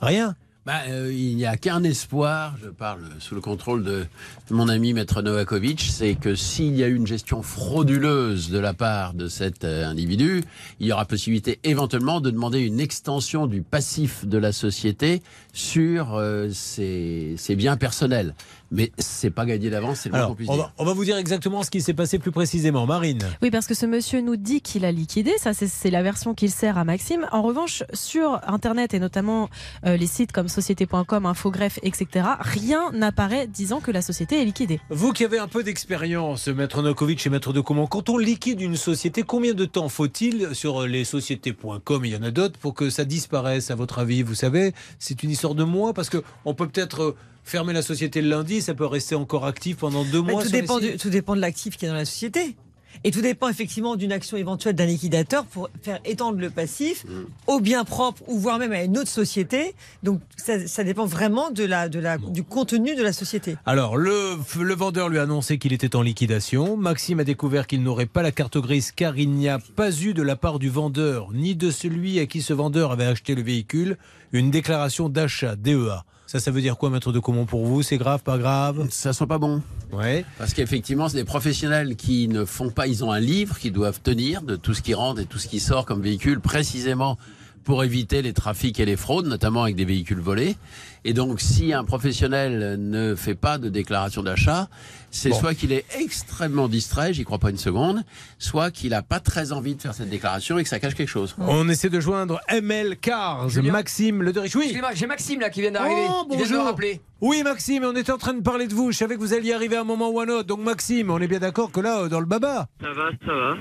Rien. 0.00 0.36
Bah, 0.66 0.80
euh, 0.88 1.12
il 1.12 1.36
n'y 1.36 1.44
a 1.44 1.58
qu'un 1.58 1.82
espoir, 1.84 2.54
je 2.62 2.70
parle 2.70 3.02
sous 3.18 3.34
le 3.34 3.42
contrôle 3.42 3.84
de 3.84 4.06
mon 4.50 4.70
ami 4.70 4.94
Maître 4.94 5.20
Novakovic, 5.20 5.82
c'est 5.82 6.14
que 6.14 6.34
s'il 6.34 6.74
y 6.74 6.82
a 6.82 6.88
eu 6.88 6.94
une 6.94 7.06
gestion 7.06 7.42
frauduleuse 7.42 8.48
de 8.48 8.58
la 8.58 8.72
part 8.72 9.12
de 9.12 9.28
cet 9.28 9.64
euh, 9.64 9.84
individu, 9.84 10.42
il 10.80 10.86
y 10.86 10.92
aura 10.92 11.04
possibilité 11.04 11.60
éventuellement 11.64 12.22
de 12.22 12.30
demander 12.30 12.60
une 12.60 12.80
extension 12.80 13.46
du 13.46 13.60
passif 13.60 14.24
de 14.24 14.38
la 14.38 14.52
société 14.52 15.22
sur 15.52 16.14
euh, 16.14 16.48
ses, 16.50 17.34
ses 17.36 17.56
biens 17.56 17.76
personnels. 17.76 18.34
Mais 18.74 18.90
c'est 18.98 19.30
pas 19.30 19.46
gagné 19.46 19.70
d'avance, 19.70 20.00
c'est 20.00 20.08
le 20.10 20.16
Alors, 20.16 20.36
on 20.48 20.56
va, 20.56 20.72
on 20.78 20.84
va 20.84 20.92
vous 20.92 21.04
dire 21.04 21.16
exactement 21.16 21.62
ce 21.62 21.70
qui 21.70 21.80
s'est 21.80 21.94
passé 21.94 22.18
plus 22.18 22.32
précisément. 22.32 22.86
Marine. 22.86 23.20
Oui, 23.40 23.50
parce 23.50 23.66
que 23.66 23.74
ce 23.74 23.86
monsieur 23.86 24.20
nous 24.20 24.36
dit 24.36 24.60
qu'il 24.60 24.84
a 24.84 24.92
liquidé. 24.92 25.32
Ça, 25.38 25.54
c'est- 25.54 25.90
la 25.90 26.02
version 26.02 26.34
qu'il 26.34 26.50
sert 26.50 26.76
à 26.76 26.84
Maxime. 26.84 27.26
En 27.30 27.42
revanche, 27.42 27.84
sur 27.92 28.40
Internet 28.46 28.94
et 28.94 28.98
notamment 28.98 29.48
euh, 29.86 29.96
les 29.96 30.06
sites 30.08 30.32
comme 30.32 30.48
société.com, 30.48 31.24
Infogreffe, 31.26 31.78
etc., 31.82 32.26
rien 32.40 32.90
n'apparaît 32.92 33.46
disant 33.46 33.80
que 33.80 33.90
la 33.92 34.02
société 34.02 34.40
est 34.42 34.44
liquidée. 34.44 34.80
Vous 34.90 35.12
qui 35.12 35.24
avez 35.24 35.38
un 35.38 35.46
peu 35.46 35.62
d'expérience, 35.62 36.48
Maître 36.48 36.82
Nokovic 36.82 37.24
et 37.26 37.30
Maître 37.30 37.52
de 37.52 37.60
Comment, 37.60 37.86
quand 37.86 38.08
on 38.08 38.18
liquide 38.18 38.60
une 38.60 38.76
société, 38.76 39.22
combien 39.22 39.54
de 39.54 39.64
temps 39.66 39.88
faut-il 39.88 40.54
sur 40.54 40.82
les 40.86 41.04
sociétés.com, 41.04 42.04
il 42.04 42.12
y 42.12 42.16
en 42.16 42.22
a 42.22 42.30
d'autres, 42.30 42.58
pour 42.58 42.74
que 42.74 42.90
ça 42.90 43.04
disparaisse, 43.04 43.70
à 43.70 43.74
votre 43.74 43.98
avis 44.00 44.22
Vous 44.22 44.34
savez, 44.34 44.72
c'est 44.98 45.22
une 45.22 45.30
histoire 45.30 45.54
de 45.54 45.64
mois, 45.64 45.92
parce 45.94 46.10
qu'on 46.10 46.54
peut 46.54 46.66
peut-être 46.68 47.02
euh, 47.02 47.16
fermer 47.44 47.72
la 47.72 47.82
société 47.82 48.22
le 48.22 48.28
lundi, 48.30 48.60
ça 48.62 48.74
peut 48.74 48.86
rester 48.86 49.14
encore 49.14 49.44
actif 49.46 49.76
pendant 49.78 50.04
deux 50.04 50.22
mois. 50.22 50.42
tout, 50.42 50.48
sur 50.48 50.56
les 50.56 50.60
dépend 50.62 50.78
du- 50.78 50.96
tout 50.96 51.10
dépend 51.10 51.36
de 51.36 51.40
l'actif 51.40 51.76
qui 51.76 51.84
est 51.84 51.88
dans 51.88 51.94
la 51.94 52.04
société. 52.04 52.56
Et 53.02 53.10
tout 53.10 53.22
dépend 53.22 53.48
effectivement 53.48 53.96
d'une 53.96 54.12
action 54.12 54.36
éventuelle 54.36 54.76
d'un 54.76 54.86
liquidateur 54.86 55.44
pour 55.46 55.68
faire 55.82 55.98
étendre 56.04 56.38
le 56.38 56.48
passif 56.48 57.04
au 57.48 57.58
bien 57.58 57.82
propre 57.84 58.22
ou 58.28 58.38
voire 58.38 58.60
même 58.60 58.70
à 58.70 58.84
une 58.84 58.96
autre 58.96 59.10
société. 59.10 59.74
Donc 60.04 60.20
ça, 60.36 60.64
ça 60.68 60.84
dépend 60.84 61.04
vraiment 61.04 61.50
de 61.50 61.64
la, 61.64 61.88
de 61.88 61.98
la, 61.98 62.18
du 62.18 62.44
contenu 62.44 62.94
de 62.94 63.02
la 63.02 63.12
société. 63.12 63.56
Alors, 63.66 63.96
le, 63.96 64.36
le 64.60 64.74
vendeur 64.74 65.08
lui 65.08 65.18
a 65.18 65.22
annoncé 65.22 65.58
qu'il 65.58 65.72
était 65.72 65.96
en 65.96 66.02
liquidation. 66.02 66.76
Maxime 66.76 67.18
a 67.18 67.24
découvert 67.24 67.66
qu'il 67.66 67.82
n'aurait 67.82 68.06
pas 68.06 68.22
la 68.22 68.30
carte 68.30 68.58
grise 68.58 68.92
car 68.92 69.18
il 69.18 69.30
n'y 69.30 69.48
a 69.48 69.58
pas 69.58 69.90
eu 70.00 70.14
de 70.14 70.22
la 70.22 70.36
part 70.36 70.60
du 70.60 70.68
vendeur, 70.70 71.30
ni 71.32 71.56
de 71.56 71.72
celui 71.72 72.20
à 72.20 72.26
qui 72.26 72.42
ce 72.42 72.52
vendeur 72.52 72.92
avait 72.92 73.06
acheté 73.06 73.34
le 73.34 73.42
véhicule, 73.42 73.98
une 74.32 74.52
déclaration 74.52 75.08
d'achat, 75.08 75.56
DEA. 75.56 76.04
Ça, 76.34 76.40
ça 76.40 76.50
veut 76.50 76.60
dire 76.60 76.76
quoi, 76.76 76.90
maître 76.90 77.12
de 77.12 77.20
Comont, 77.20 77.46
pour 77.46 77.64
vous 77.64 77.84
C'est 77.84 77.96
grave, 77.96 78.20
pas 78.24 78.38
grave 78.38 78.88
Ça 78.90 79.12
sent 79.12 79.26
pas 79.26 79.38
bon. 79.38 79.62
Ouais. 79.92 80.24
Parce 80.36 80.52
qu'effectivement, 80.52 81.08
c'est 81.08 81.16
des 81.16 81.22
professionnels 81.22 81.94
qui 81.94 82.26
ne 82.26 82.44
font 82.44 82.70
pas, 82.70 82.88
ils 82.88 83.04
ont 83.04 83.12
un 83.12 83.20
livre 83.20 83.56
qu'ils 83.56 83.72
doivent 83.72 84.00
tenir 84.00 84.42
de 84.42 84.56
tout 84.56 84.74
ce 84.74 84.82
qui 84.82 84.94
rentre 84.94 85.20
et 85.20 85.26
tout 85.26 85.38
ce 85.38 85.46
qui 85.46 85.60
sort 85.60 85.86
comme 85.86 86.02
véhicule, 86.02 86.40
précisément 86.40 87.18
pour 87.62 87.84
éviter 87.84 88.20
les 88.20 88.32
trafics 88.32 88.80
et 88.80 88.84
les 88.84 88.96
fraudes, 88.96 89.26
notamment 89.26 89.62
avec 89.62 89.76
des 89.76 89.84
véhicules 89.84 90.18
volés. 90.18 90.56
Et 91.04 91.12
donc, 91.12 91.40
si 91.40 91.72
un 91.72 91.84
professionnel 91.84 92.80
ne 92.80 93.14
fait 93.14 93.36
pas 93.36 93.58
de 93.58 93.68
déclaration 93.68 94.24
d'achat, 94.24 94.68
c'est 95.14 95.30
Bon. 95.30 95.38
soit 95.38 95.54
qu'il 95.54 95.72
est 95.72 95.84
extrêmement 95.98 96.68
distrait, 96.68 97.14
j'y 97.14 97.24
crois 97.24 97.38
pas 97.38 97.50
une 97.50 97.56
seconde, 97.56 98.02
soit 98.38 98.70
qu'il 98.72 98.90
n'a 98.90 99.02
pas 99.02 99.20
très 99.20 99.52
envie 99.52 99.76
de 99.76 99.80
faire 99.80 99.94
cette 99.94 100.10
déclaration 100.10 100.58
et 100.58 100.64
que 100.64 100.68
ça 100.68 100.80
cache 100.80 100.94
quelque 100.94 101.08
chose. 101.08 101.34
On 101.38 101.68
essaie 101.68 101.88
de 101.88 102.00
joindre 102.00 102.40
ML 102.48 102.96
Cars. 102.98 103.46
Maxime 103.62 104.22
Le 104.22 104.32
Derich. 104.32 104.54
Oui. 104.56 104.76
J'ai 104.94 105.06
Maxime 105.06 105.40
là 105.40 105.50
qui 105.50 105.60
vient 105.60 105.70
d'arriver. 105.70 106.06
Oh, 106.08 106.26
Il 106.30 106.36
vient 106.36 106.46
de 106.46 106.50
me 106.50 106.56
bonjour. 106.56 106.64
rappeler. 106.66 107.00
Oui, 107.20 107.42
Maxime, 107.42 107.84
on 107.84 107.94
était 107.96 108.12
en 108.12 108.18
train 108.18 108.34
de 108.34 108.42
parler 108.42 108.66
de 108.66 108.74
vous. 108.74 108.92
Je 108.92 108.98
savais 108.98 109.14
que 109.14 109.20
vous 109.20 109.32
alliez 109.32 109.54
arriver 109.54 109.76
à 109.76 109.80
un 109.80 109.84
moment 109.84 110.10
ou 110.10 110.20
à 110.20 110.24
un 110.24 110.28
autre. 110.28 110.46
Donc, 110.48 110.60
Maxime, 110.60 111.10
on 111.10 111.18
est 111.20 111.28
bien 111.28 111.38
d'accord 111.38 111.70
que 111.70 111.80
là, 111.80 112.00
euh, 112.00 112.08
dans 112.08 112.20
le 112.20 112.26
baba. 112.26 112.66
Ça 112.82 112.88
va, 112.92 113.08
ça 113.24 113.32
va. 113.32 113.54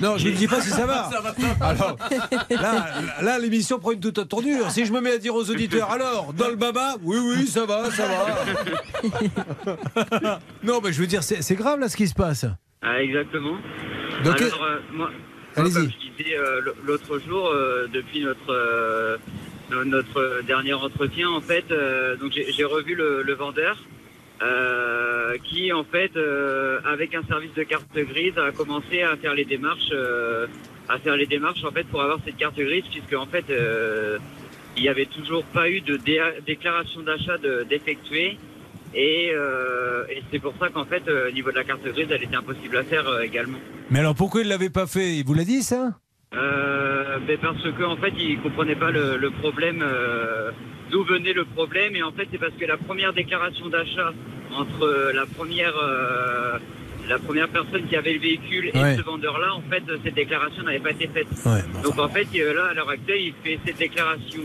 Non, 0.00 0.16
je 0.18 0.28
ne 0.28 0.34
dis 0.34 0.46
pas 0.46 0.60
si 0.60 0.70
ça 0.70 0.86
va. 0.86 1.10
Alors, 1.60 1.96
là, 2.50 2.86
là, 3.22 3.38
l'émission 3.40 3.78
prend 3.80 3.90
une 3.92 4.00
toute 4.00 4.18
autre 4.18 4.28
tournure. 4.28 4.70
Si 4.70 4.84
je 4.84 4.92
me 4.92 5.00
mets 5.00 5.12
à 5.12 5.18
dire 5.18 5.34
aux 5.34 5.50
auditeurs, 5.50 5.90
alors, 5.90 6.32
dans 6.34 6.48
le 6.48 6.56
baba, 6.56 6.94
oui, 7.02 7.16
oui, 7.18 7.46
ça 7.48 7.64
va, 7.66 7.90
ça 7.90 8.04
va. 8.06 10.40
non, 10.62 10.73
mais 10.82 10.92
je 10.92 11.00
veux 11.00 11.06
dire, 11.06 11.22
c'est 11.22 11.54
grave 11.56 11.80
là 11.80 11.88
ce 11.88 11.96
qui 11.96 12.08
se 12.08 12.14
passe. 12.14 12.46
Ah, 12.82 13.02
exactement. 13.02 13.56
Donc, 14.24 14.40
Alors, 14.42 14.62
euh, 14.64 14.78
moi, 14.92 15.10
moi, 15.10 15.10
Allez-y. 15.56 15.74
comme 15.74 15.90
je 15.90 16.22
disais 16.22 16.36
euh, 16.38 16.60
l'autre 16.84 17.18
jour, 17.18 17.46
euh, 17.48 17.86
depuis 17.92 18.20
notre, 18.22 19.18
no- 19.70 19.84
notre 19.84 20.42
dernier 20.46 20.74
entretien, 20.74 21.30
en 21.30 21.40
fait, 21.40 21.64
donc 22.20 22.32
j'ai 22.32 22.64
revu 22.64 22.94
le, 22.94 23.22
le 23.22 23.34
vendeur. 23.34 23.76
qui 25.44 25.72
en 25.72 25.84
fait 25.84 26.12
avec 26.84 27.14
un 27.14 27.22
service 27.24 27.54
de 27.54 27.62
carte 27.62 27.86
grise 27.94 28.36
a 28.38 28.52
commencé 28.52 29.02
à 29.02 29.16
faire 29.16 29.34
les 29.34 29.44
démarches 29.44 29.92
à 30.88 30.98
faire 30.98 31.16
les 31.16 31.26
démarches 31.26 31.64
en 31.64 31.70
fait 31.70 31.84
pour 31.84 32.02
avoir 32.02 32.18
cette 32.24 32.36
carte 32.36 32.56
grise 32.56 32.84
puisque 32.90 33.14
en 33.14 33.26
fait 33.26 33.46
il 34.76 34.82
n'y 34.82 34.88
avait 34.88 35.06
toujours 35.06 35.44
pas 35.44 35.70
eu 35.70 35.80
de 35.80 35.96
dé- 35.96 36.20
déclaration 36.46 37.00
d'achat 37.02 37.38
de- 37.38 37.64
d'effectuer 37.70 38.36
et, 38.94 39.30
euh, 39.34 40.04
et 40.08 40.22
c'est 40.30 40.38
pour 40.38 40.54
ça 40.60 40.68
qu'en 40.68 40.84
fait 40.84 41.02
euh, 41.08 41.28
au 41.28 41.32
niveau 41.32 41.50
de 41.50 41.56
la 41.56 41.64
carte 41.64 41.82
grise 41.84 42.06
elle 42.10 42.22
était 42.22 42.36
impossible 42.36 42.76
à 42.76 42.84
faire 42.84 43.06
euh, 43.08 43.22
également. 43.22 43.58
Mais 43.90 43.98
alors, 44.00 44.14
pourquoi 44.14 44.40
il 44.40 44.44
ne 44.44 44.50
l'avait 44.50 44.70
pas 44.70 44.86
fait? 44.86 45.16
Il 45.16 45.24
vous 45.24 45.34
l'a 45.34 45.44
dit, 45.44 45.62
ça? 45.62 45.90
Euh, 46.34 47.18
ben 47.26 47.38
parce 47.40 47.62
que 47.62 47.82
en 47.84 47.96
fait, 47.96 48.12
ils 48.18 48.40
comprenaient 48.40 48.74
pas 48.74 48.90
le, 48.90 49.16
le 49.16 49.30
problème, 49.30 49.82
euh, 49.82 50.50
d'où 50.90 51.04
venait 51.04 51.32
le 51.32 51.44
problème, 51.44 51.94
et 51.94 52.02
en 52.02 52.10
fait, 52.12 52.26
c'est 52.32 52.38
parce 52.38 52.54
que 52.58 52.64
la 52.66 52.76
première 52.76 53.12
déclaration 53.12 53.68
d'achat 53.68 54.12
entre 54.52 55.12
la 55.14 55.26
première, 55.26 55.74
euh, 55.82 56.58
la 57.08 57.18
première 57.18 57.48
personne 57.48 57.86
qui 57.88 57.96
avait 57.96 58.14
le 58.14 58.20
véhicule 58.20 58.70
et 58.72 58.78
Ouais. 58.78 58.96
ce 58.96 59.02
vendeur-là, 59.02 59.54
en 59.54 59.62
fait, 59.70 59.82
cette 60.02 60.14
déclaration 60.14 60.62
n'avait 60.64 60.80
pas 60.80 60.90
été 60.92 61.06
faite. 61.08 61.26
Ouais, 61.44 61.62
Donc 61.84 61.98
en 61.98 62.08
fait, 62.08 62.26
là, 62.34 62.64
à 62.70 62.74
l'heure 62.74 62.88
actuelle, 62.88 63.20
il 63.20 63.34
fait 63.44 63.58
cette 63.64 63.78
déclaration 63.78 64.40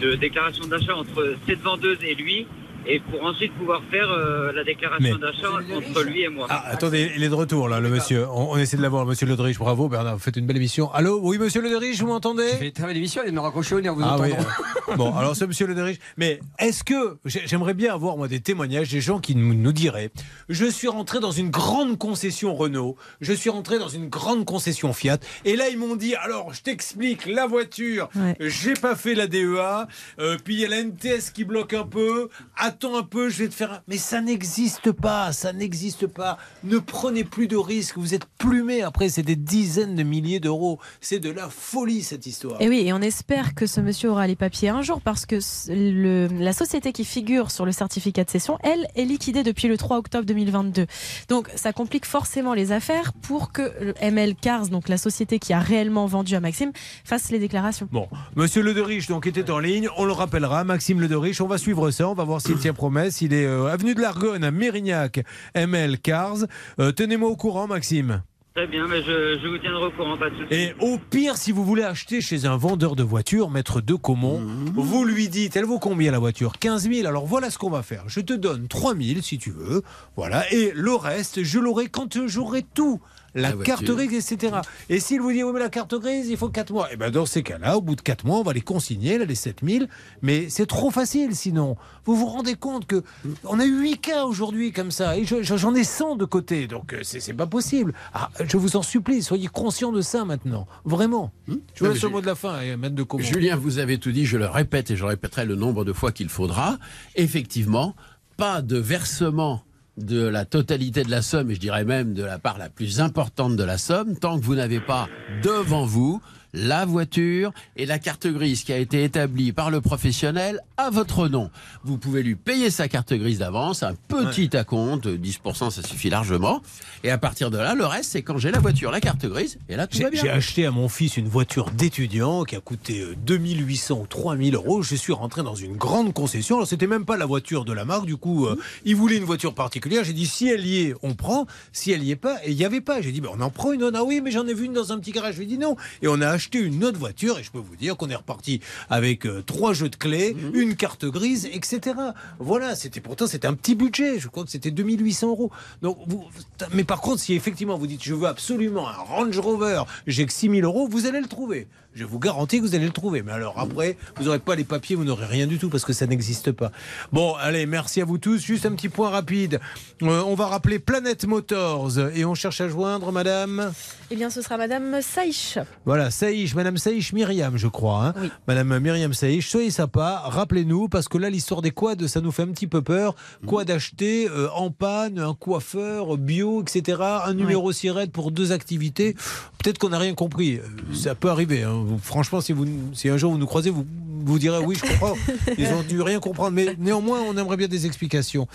de 0.00 0.14
déclaration 0.14 0.66
d'achat 0.66 0.94
entre 0.96 1.34
cette 1.48 1.60
vendeuse 1.60 1.98
et 2.02 2.14
lui, 2.14 2.46
et 2.86 3.00
pour 3.00 3.22
ensuite 3.24 3.52
pouvoir 3.54 3.82
faire 3.90 4.08
euh, 4.10 4.52
la 4.52 4.64
déclaration 4.64 5.14
Mais- 5.14 5.20
d'achat 5.20 5.48
entre 5.76 6.02
lui 6.02 6.22
et 6.22 6.28
moi. 6.28 6.46
Ah, 6.50 6.64
attendez, 6.68 7.12
il 7.16 7.22
est 7.22 7.28
de 7.28 7.34
retour 7.34 7.68
là, 7.68 7.80
le 7.80 7.88
monsieur. 7.88 8.26
On, 8.28 8.52
on 8.52 8.56
essaie 8.56 8.76
de 8.76 8.82
l'avoir, 8.82 9.06
monsieur 9.06 9.26
Ledrich. 9.26 9.58
Bravo, 9.58 9.88
Bernard, 9.88 10.14
vous 10.14 10.20
faites 10.22 10.36
une 10.36 10.46
belle 10.46 10.56
émission. 10.56 10.92
Allô 10.92 11.20
Oui, 11.22 11.38
monsieur 11.38 11.60
Ledrich, 11.62 11.98
vous 12.00 12.06
m'entendez 12.08 12.48
J'ai 12.52 12.56
fait 12.58 12.70
très 12.72 12.86
belle 12.86 12.96
émission, 12.96 13.22
il 13.26 13.32
me 13.32 13.40
raccrocher 13.40 13.74
au 13.76 13.80
nez 13.80 13.88
en 13.88 13.94
vous 13.94 14.02
Ah 14.04 14.16
oui. 14.20 14.30
Bon, 14.96 15.14
alors 15.16 15.34
ce 15.36 15.44
monsieur 15.46 15.66
Le 15.66 15.74
Derrich, 15.74 15.98
mais 16.18 16.40
est-ce 16.58 16.84
que 16.84 17.16
j'ai- 17.24 17.46
j'aimerais 17.46 17.72
bien 17.72 17.94
avoir 17.94 18.16
moi 18.18 18.28
des 18.28 18.40
témoignages 18.40 18.90
des 18.90 19.00
gens 19.00 19.20
qui 19.20 19.34
nous, 19.34 19.54
nous 19.54 19.72
diraient 19.72 20.10
je 20.50 20.66
suis 20.66 20.88
rentré 20.88 21.18
dans 21.18 21.30
une 21.30 21.48
grande 21.50 21.96
concession 21.96 22.54
Renault, 22.54 22.96
je 23.22 23.32
suis 23.32 23.48
rentré 23.48 23.78
dans 23.78 23.88
une 23.88 24.08
grande 24.10 24.44
concession 24.44 24.92
Fiat 24.92 25.16
et 25.46 25.56
là 25.56 25.68
ils 25.70 25.78
m'ont 25.78 25.96
dit 25.96 26.14
alors 26.16 26.52
je 26.52 26.60
t'explique 26.62 27.24
la 27.26 27.46
voiture, 27.46 28.10
j'ai 28.40 28.74
pas 28.74 28.94
fait 28.94 29.14
la 29.14 29.28
DEA, 29.28 29.86
euh, 30.18 30.36
puis 30.44 30.54
il 30.54 30.60
y 30.60 30.64
a 30.66 30.68
la 30.68 30.82
NTS 30.82 31.30
qui 31.32 31.44
bloque 31.44 31.72
un 31.72 31.86
peu, 31.86 32.28
attends 32.72 32.96
un 32.96 33.02
peu, 33.02 33.28
je 33.28 33.42
vais 33.42 33.48
te 33.48 33.54
faire 33.54 33.72
un... 33.72 33.80
mais 33.86 33.98
ça 33.98 34.20
n'existe 34.22 34.92
pas, 34.92 35.32
ça 35.32 35.52
n'existe 35.52 36.06
pas. 36.06 36.38
Ne 36.64 36.78
prenez 36.78 37.22
plus 37.24 37.46
de 37.46 37.56
risques, 37.56 37.98
vous 37.98 38.14
êtes 38.14 38.24
plumé 38.38 38.82
après 38.82 39.08
c'est 39.10 39.22
des 39.22 39.36
dizaines 39.36 39.94
de 39.94 40.02
milliers 40.02 40.40
d'euros, 40.40 40.78
c'est 41.00 41.18
de 41.20 41.30
la 41.30 41.48
folie 41.50 42.02
cette 42.02 42.24
histoire. 42.26 42.60
Et 42.60 42.68
oui, 42.68 42.82
et 42.86 42.92
on 42.94 43.00
espère 43.02 43.54
que 43.54 43.66
ce 43.66 43.80
monsieur 43.80 44.10
aura 44.10 44.26
les 44.26 44.36
papiers 44.36 44.70
un 44.70 44.80
jour 44.82 45.00
parce 45.02 45.26
que 45.26 45.36
le- 45.68 46.28
la 46.28 46.52
société 46.52 46.92
qui 46.92 47.04
figure 47.04 47.50
sur 47.50 47.66
le 47.66 47.72
certificat 47.72 48.24
de 48.24 48.30
cession, 48.30 48.58
elle, 48.62 48.86
est 48.96 49.04
liquidée 49.04 49.42
depuis 49.42 49.68
le 49.68 49.76
3 49.76 49.98
octobre 49.98 50.24
2022. 50.24 50.86
Donc 51.28 51.50
ça 51.56 51.72
complique 51.72 52.06
forcément 52.06 52.54
les 52.54 52.72
affaires 52.72 53.12
pour 53.12 53.52
que 53.52 53.70
le 53.80 53.94
ML 54.00 54.34
Cars, 54.34 54.68
donc 54.68 54.88
la 54.88 54.96
société 54.98 55.38
qui 55.38 55.52
a 55.52 55.60
réellement 55.60 56.06
vendu 56.06 56.34
à 56.34 56.40
Maxime, 56.40 56.72
fasse 57.04 57.30
les 57.30 57.38
déclarations. 57.38 57.88
Bon, 57.92 58.08
Monsieur 58.34 58.62
Le 58.62 58.72
Derich 58.72 59.08
donc 59.08 59.26
était 59.26 59.50
en 59.50 59.58
ligne, 59.58 59.88
on 59.98 60.04
le 60.04 60.12
rappellera, 60.12 60.64
Maxime 60.64 61.00
Le 61.00 61.08
Derich, 61.08 61.40
on 61.40 61.46
va 61.46 61.58
suivre 61.58 61.90
ça, 61.90 62.08
on 62.08 62.14
va 62.14 62.24
voir 62.24 62.40
s'il 62.40 62.58
tient 62.62 62.72
promesse. 62.74 63.20
Il 63.20 63.34
est 63.34 63.44
euh, 63.44 63.66
avenue 63.66 63.94
de 63.96 64.00
l'Argonne 64.00 64.44
à 64.44 64.52
Mérignac, 64.52 65.24
ML 65.54 65.98
Cars. 65.98 66.46
Euh, 66.78 66.92
Tenez-moi 66.92 67.28
au 67.28 67.34
courant, 67.34 67.66
Maxime. 67.66 68.22
Très 68.54 68.68
bien, 68.68 68.86
mais 68.86 69.02
je, 69.02 69.40
je 69.42 69.48
vous 69.48 69.58
tiendrai 69.58 69.86
au 69.86 69.90
courant, 69.90 70.16
pas 70.16 70.30
de 70.30 70.36
souci. 70.36 70.54
Et 70.54 70.74
au 70.78 70.96
pire, 70.98 71.36
si 71.36 71.50
vous 71.50 71.64
voulez 71.64 71.82
acheter 71.82 72.20
chez 72.20 72.44
un 72.46 72.56
vendeur 72.56 72.94
de 72.94 73.02
voitures, 73.02 73.50
maître 73.50 73.80
de 73.80 73.94
Comont, 73.94 74.40
vous 74.74 75.04
lui 75.04 75.28
dites, 75.28 75.56
elle 75.56 75.64
vaut 75.64 75.80
combien 75.80 76.12
la 76.12 76.20
voiture? 76.20 76.58
15 76.60 76.88
000. 76.88 77.08
Alors 77.08 77.26
voilà 77.26 77.50
ce 77.50 77.58
qu'on 77.58 77.70
va 77.70 77.82
faire. 77.82 78.04
Je 78.06 78.20
te 78.20 78.32
donne 78.34 78.68
3 78.68 78.94
000 78.94 79.22
si 79.22 79.38
tu 79.38 79.50
veux. 79.50 79.82
Voilà. 80.16 80.44
Et 80.52 80.70
le 80.74 80.94
reste, 80.94 81.42
je 81.42 81.58
l'aurai 81.58 81.86
quand 81.88 82.26
j'aurai 82.28 82.62
tout. 82.74 83.00
La, 83.34 83.52
carte 83.52 83.84
grise, 83.84 84.12
etc. 84.32 84.56
Et 84.90 85.00
s'il 85.00 85.20
vous 85.20 85.32
dit, 85.32 85.42
oui, 85.42 85.50
mais 85.54 85.60
la 85.60 85.70
carte 85.70 85.94
grise, 85.94 86.28
il 86.28 86.36
faut 86.36 86.50
4 86.50 86.70
mois. 86.72 86.92
Et 86.92 86.96
bien, 86.96 87.10
dans 87.10 87.24
ces 87.24 87.42
cas-là, 87.42 87.78
au 87.78 87.80
bout 87.80 87.96
de 87.96 88.02
4 88.02 88.26
mois, 88.26 88.38
on 88.38 88.42
va 88.42 88.52
les 88.52 88.60
consigner, 88.60 89.16
là, 89.16 89.24
les 89.24 89.34
7000. 89.34 89.88
Mais 90.20 90.50
c'est 90.50 90.66
trop 90.66 90.90
facile 90.90 91.34
sinon. 91.34 91.76
Vous 92.04 92.14
vous 92.14 92.26
rendez 92.26 92.54
compte 92.56 92.86
que 92.86 93.02
on 93.44 93.58
a 93.58 93.64
eu 93.64 93.80
8 93.80 93.98
cas 93.98 94.24
aujourd'hui 94.24 94.72
comme 94.72 94.90
ça. 94.90 95.16
Et 95.16 95.24
je- 95.24 95.42
je- 95.42 95.56
j'en 95.56 95.74
ai 95.74 95.84
100 95.84 96.16
de 96.16 96.24
côté. 96.26 96.66
Donc, 96.66 96.92
euh, 96.92 97.00
c'est 97.02 97.32
pas 97.32 97.46
possible. 97.46 97.94
Ah, 98.12 98.28
je 98.44 98.56
vous 98.56 98.76
en 98.76 98.82
supplie, 98.82 99.22
soyez 99.22 99.48
conscients 99.48 99.92
de 99.92 100.02
ça 100.02 100.24
maintenant. 100.24 100.66
Vraiment. 100.84 101.32
Je 101.48 101.54
vous 101.84 101.92
laisse 101.92 102.02
le 102.02 102.08
mot 102.10 102.20
de 102.20 102.26
la 102.26 102.34
fin, 102.34 102.60
et 102.60 102.76
maître 102.76 102.94
de 102.94 103.02
Comont. 103.02 103.22
Julien, 103.24 103.56
vous 103.56 103.78
avez 103.78 103.98
tout 103.98 104.12
dit, 104.12 104.26
je 104.26 104.36
le 104.36 104.46
répète 104.46 104.90
et 104.90 104.96
je 104.96 105.04
répéterai 105.04 105.46
le 105.46 105.54
nombre 105.56 105.84
de 105.84 105.92
fois 105.92 106.12
qu'il 106.12 106.28
faudra. 106.28 106.78
Effectivement, 107.16 107.94
pas 108.36 108.62
de 108.62 108.76
versement 108.76 109.62
de 109.96 110.22
la 110.26 110.44
totalité 110.44 111.04
de 111.04 111.10
la 111.10 111.22
somme, 111.22 111.50
et 111.50 111.54
je 111.54 111.60
dirais 111.60 111.84
même 111.84 112.14
de 112.14 112.24
la 112.24 112.38
part 112.38 112.58
la 112.58 112.68
plus 112.68 113.00
importante 113.00 113.56
de 113.56 113.64
la 113.64 113.78
somme, 113.78 114.16
tant 114.16 114.38
que 114.38 114.44
vous 114.44 114.54
n'avez 114.54 114.80
pas 114.80 115.08
devant 115.42 115.84
vous 115.84 116.20
la 116.52 116.84
voiture 116.84 117.52
et 117.76 117.86
la 117.86 117.98
carte 117.98 118.26
grise 118.26 118.62
qui 118.64 118.72
a 118.72 118.78
été 118.78 119.04
établie 119.04 119.52
par 119.52 119.70
le 119.70 119.80
professionnel 119.80 120.60
à 120.76 120.90
votre 120.90 121.28
nom. 121.28 121.50
Vous 121.84 121.98
pouvez 121.98 122.22
lui 122.22 122.34
payer 122.34 122.70
sa 122.70 122.88
carte 122.88 123.12
grise 123.14 123.38
d'avance, 123.38 123.82
un 123.82 123.94
petit 124.08 124.56
acompte, 124.56 125.06
10% 125.06 125.70
ça 125.70 125.82
suffit 125.82 126.10
largement, 126.10 126.60
et 127.04 127.10
à 127.10 127.18
partir 127.18 127.50
de 127.50 127.58
là, 127.58 127.74
le 127.74 127.86
reste 127.86 128.12
c'est 128.12 128.22
quand 128.22 128.38
j'ai 128.38 128.50
la 128.50 128.58
voiture, 128.60 128.90
la 128.90 129.00
carte 129.00 129.24
grise, 129.26 129.58
et 129.68 129.76
là 129.76 129.86
tout 129.86 129.96
J'ai 129.96 130.04
va 130.04 130.10
bien. 130.10 130.22
j'ai 130.22 130.30
acheté 130.30 130.66
à 130.66 130.70
mon 130.70 130.88
fils 130.88 131.16
une 131.16 131.28
voiture 131.28 131.70
d'étudiant 131.70 132.44
qui 132.44 132.56
a 132.56 132.60
coûté 132.60 133.00
euh, 133.00 133.14
2800 133.24 133.98
ou 134.02 134.06
3000 134.06 134.54
euros. 134.54 134.82
Je 134.82 134.94
suis 134.94 135.12
rentré 135.12 135.42
dans 135.42 135.54
une 135.54 135.76
grande 135.76 136.12
concession. 136.12 136.56
Alors, 136.56 136.68
c'était 136.68 136.86
même 136.86 137.04
pas 137.04 137.16
la 137.16 137.26
voiture 137.26 137.64
de 137.64 137.72
la 137.72 137.84
marque. 137.84 138.06
Du 138.06 138.16
coup, 138.16 138.46
euh, 138.46 138.58
il 138.84 138.96
voulait 138.96 139.16
une 139.16 139.24
voiture 139.24 139.54
particulière. 139.54 140.04
J'ai 140.04 140.12
dit, 140.12 140.26
si 140.26 140.48
elle 140.48 140.66
y 140.66 140.82
est, 140.82 140.94
on 141.02 141.14
prend. 141.14 141.46
Si 141.72 141.92
elle 141.92 142.02
y 142.02 142.10
est 142.10 142.16
pas, 142.16 142.36
et 142.44 142.50
il 142.50 142.56
y 142.56 142.64
avait 142.64 142.80
pas. 142.80 143.00
J'ai 143.00 143.12
dit, 143.12 143.20
ben, 143.20 143.30
on 143.32 143.40
en 143.40 143.50
prend 143.50 143.72
une. 143.72 143.82
autre. 143.84 143.96
Ah 143.98 144.04
oui, 144.04 144.20
mais 144.22 144.30
j'en 144.30 144.46
ai 144.46 144.54
vu 144.54 144.66
une 144.66 144.72
dans 144.72 144.92
un 144.92 144.98
petit 144.98 145.12
garage. 145.12 145.34
Je 145.34 145.38
lui 145.38 145.44
ai 145.44 145.48
dit 145.48 145.58
non. 145.58 145.76
Et 146.02 146.08
on 146.08 146.20
a 146.20 146.28
acheté 146.28 146.41
une 146.54 146.84
autre 146.84 146.98
voiture. 146.98 147.38
Et 147.38 147.42
je 147.42 147.50
peux 147.50 147.58
vous 147.58 147.76
dire 147.76 147.96
qu'on 147.96 148.10
est 148.10 148.16
reparti 148.16 148.60
avec 148.90 149.26
euh, 149.26 149.42
trois 149.42 149.72
jeux 149.72 149.88
de 149.88 149.96
clés, 149.96 150.36
une 150.54 150.76
carte 150.76 151.04
grise, 151.04 151.48
etc. 151.52 151.96
Voilà. 152.38 152.74
C'était 152.74 153.00
pourtant, 153.00 153.26
c'était 153.26 153.48
un 153.48 153.54
petit 153.54 153.74
budget. 153.74 154.18
Je 154.18 154.28
crois 154.28 154.44
que 154.44 154.50
c'était 154.50 154.70
2800 154.70 155.28
euros. 155.28 155.50
Donc, 155.82 155.98
vous, 156.06 156.24
mais 156.72 156.84
par 156.84 157.00
contre, 157.00 157.20
si 157.20 157.34
effectivement 157.34 157.76
vous 157.76 157.86
dites, 157.86 158.02
je 158.02 158.14
veux 158.14 158.26
absolument 158.26 158.88
un 158.88 158.92
Range 158.92 159.38
Rover, 159.38 159.82
j'ai 160.06 160.26
que 160.26 160.32
6000 160.32 160.64
euros, 160.64 160.88
vous 160.88 161.06
allez 161.06 161.20
le 161.20 161.28
trouver. 161.28 161.68
Je 161.94 162.04
vous 162.04 162.18
garantis 162.18 162.58
que 162.58 162.62
vous 162.62 162.74
allez 162.74 162.86
le 162.86 162.92
trouver. 162.92 163.22
Mais 163.22 163.32
alors 163.32 163.58
après, 163.58 163.96
vous 164.16 164.24
n'aurez 164.24 164.38
pas 164.38 164.54
les 164.54 164.64
papiers, 164.64 164.96
vous 164.96 165.04
n'aurez 165.04 165.26
rien 165.26 165.46
du 165.46 165.58
tout 165.58 165.68
parce 165.68 165.84
que 165.84 165.92
ça 165.92 166.06
n'existe 166.06 166.52
pas. 166.52 166.72
Bon, 167.12 167.34
allez, 167.34 167.66
merci 167.66 168.00
à 168.00 168.04
vous 168.04 168.18
tous. 168.18 168.38
Juste 168.40 168.66
un 168.66 168.72
petit 168.72 168.88
point 168.88 169.10
rapide. 169.10 169.60
Euh, 170.02 170.22
on 170.26 170.34
va 170.34 170.46
rappeler 170.46 170.78
Planète 170.78 171.26
Motors 171.26 171.98
et 172.14 172.24
on 172.24 172.34
cherche 172.34 172.60
à 172.60 172.68
joindre 172.68 173.12
Madame. 173.12 173.72
Eh 174.10 174.16
bien, 174.16 174.30
ce 174.30 174.40
sera 174.42 174.56
Madame 174.56 175.00
Saïch. 175.02 175.58
Voilà, 175.84 176.10
Saïch, 176.10 176.54
Madame 176.54 176.76
Saïch 176.78 177.12
Myriam, 177.12 177.56
je 177.56 177.66
crois. 177.68 178.06
hein. 178.16 178.28
Madame 178.48 178.78
Myriam 178.78 179.12
Saïch, 179.14 179.48
soyez 179.48 179.70
sympa, 179.70 180.22
rappelez-nous, 180.24 180.88
parce 180.88 181.08
que 181.08 181.18
là, 181.18 181.30
l'histoire 181.30 181.62
des 181.62 181.70
quads, 181.70 182.08
ça 182.08 182.20
nous 182.20 182.32
fait 182.32 182.42
un 182.42 182.48
petit 182.48 182.66
peu 182.66 182.82
peur. 182.82 183.14
Quad 183.46 183.70
acheté 183.70 184.28
euh, 184.28 184.48
en 184.54 184.70
panne, 184.70 185.18
un 185.18 185.34
coiffeur, 185.34 186.16
bio, 186.16 186.62
etc. 186.62 187.00
Un 187.24 187.34
numéro 187.34 187.70
SIRET 187.72 188.08
pour 188.08 188.30
deux 188.32 188.52
activités. 188.52 189.14
Peut-être 189.62 189.78
qu'on 189.78 189.90
n'a 189.90 189.98
rien 189.98 190.14
compris. 190.14 190.56
Euh, 190.58 190.94
Ça 190.94 191.14
peut 191.14 191.28
arriver. 191.30 191.62
hein. 191.62 191.81
Vous- 191.82 191.98
Franchement, 192.02 192.40
si, 192.40 192.52
vous, 192.52 192.66
si 192.94 193.08
un 193.08 193.16
jour 193.16 193.32
vous 193.32 193.38
nous 193.38 193.46
croisez, 193.46 193.70
vous 193.70 193.86
vous 194.24 194.38
direz 194.38 194.58
oui, 194.64 194.76
je 194.76 194.88
comprends. 194.88 195.14
Ils 195.58 195.66
ont 195.68 195.82
dû 195.82 196.00
rien 196.00 196.20
comprendre. 196.20 196.52
Mais 196.52 196.76
néanmoins, 196.78 197.20
on 197.28 197.36
aimerait 197.36 197.56
bien 197.56 197.66
des 197.68 197.86
explications. 197.86 198.46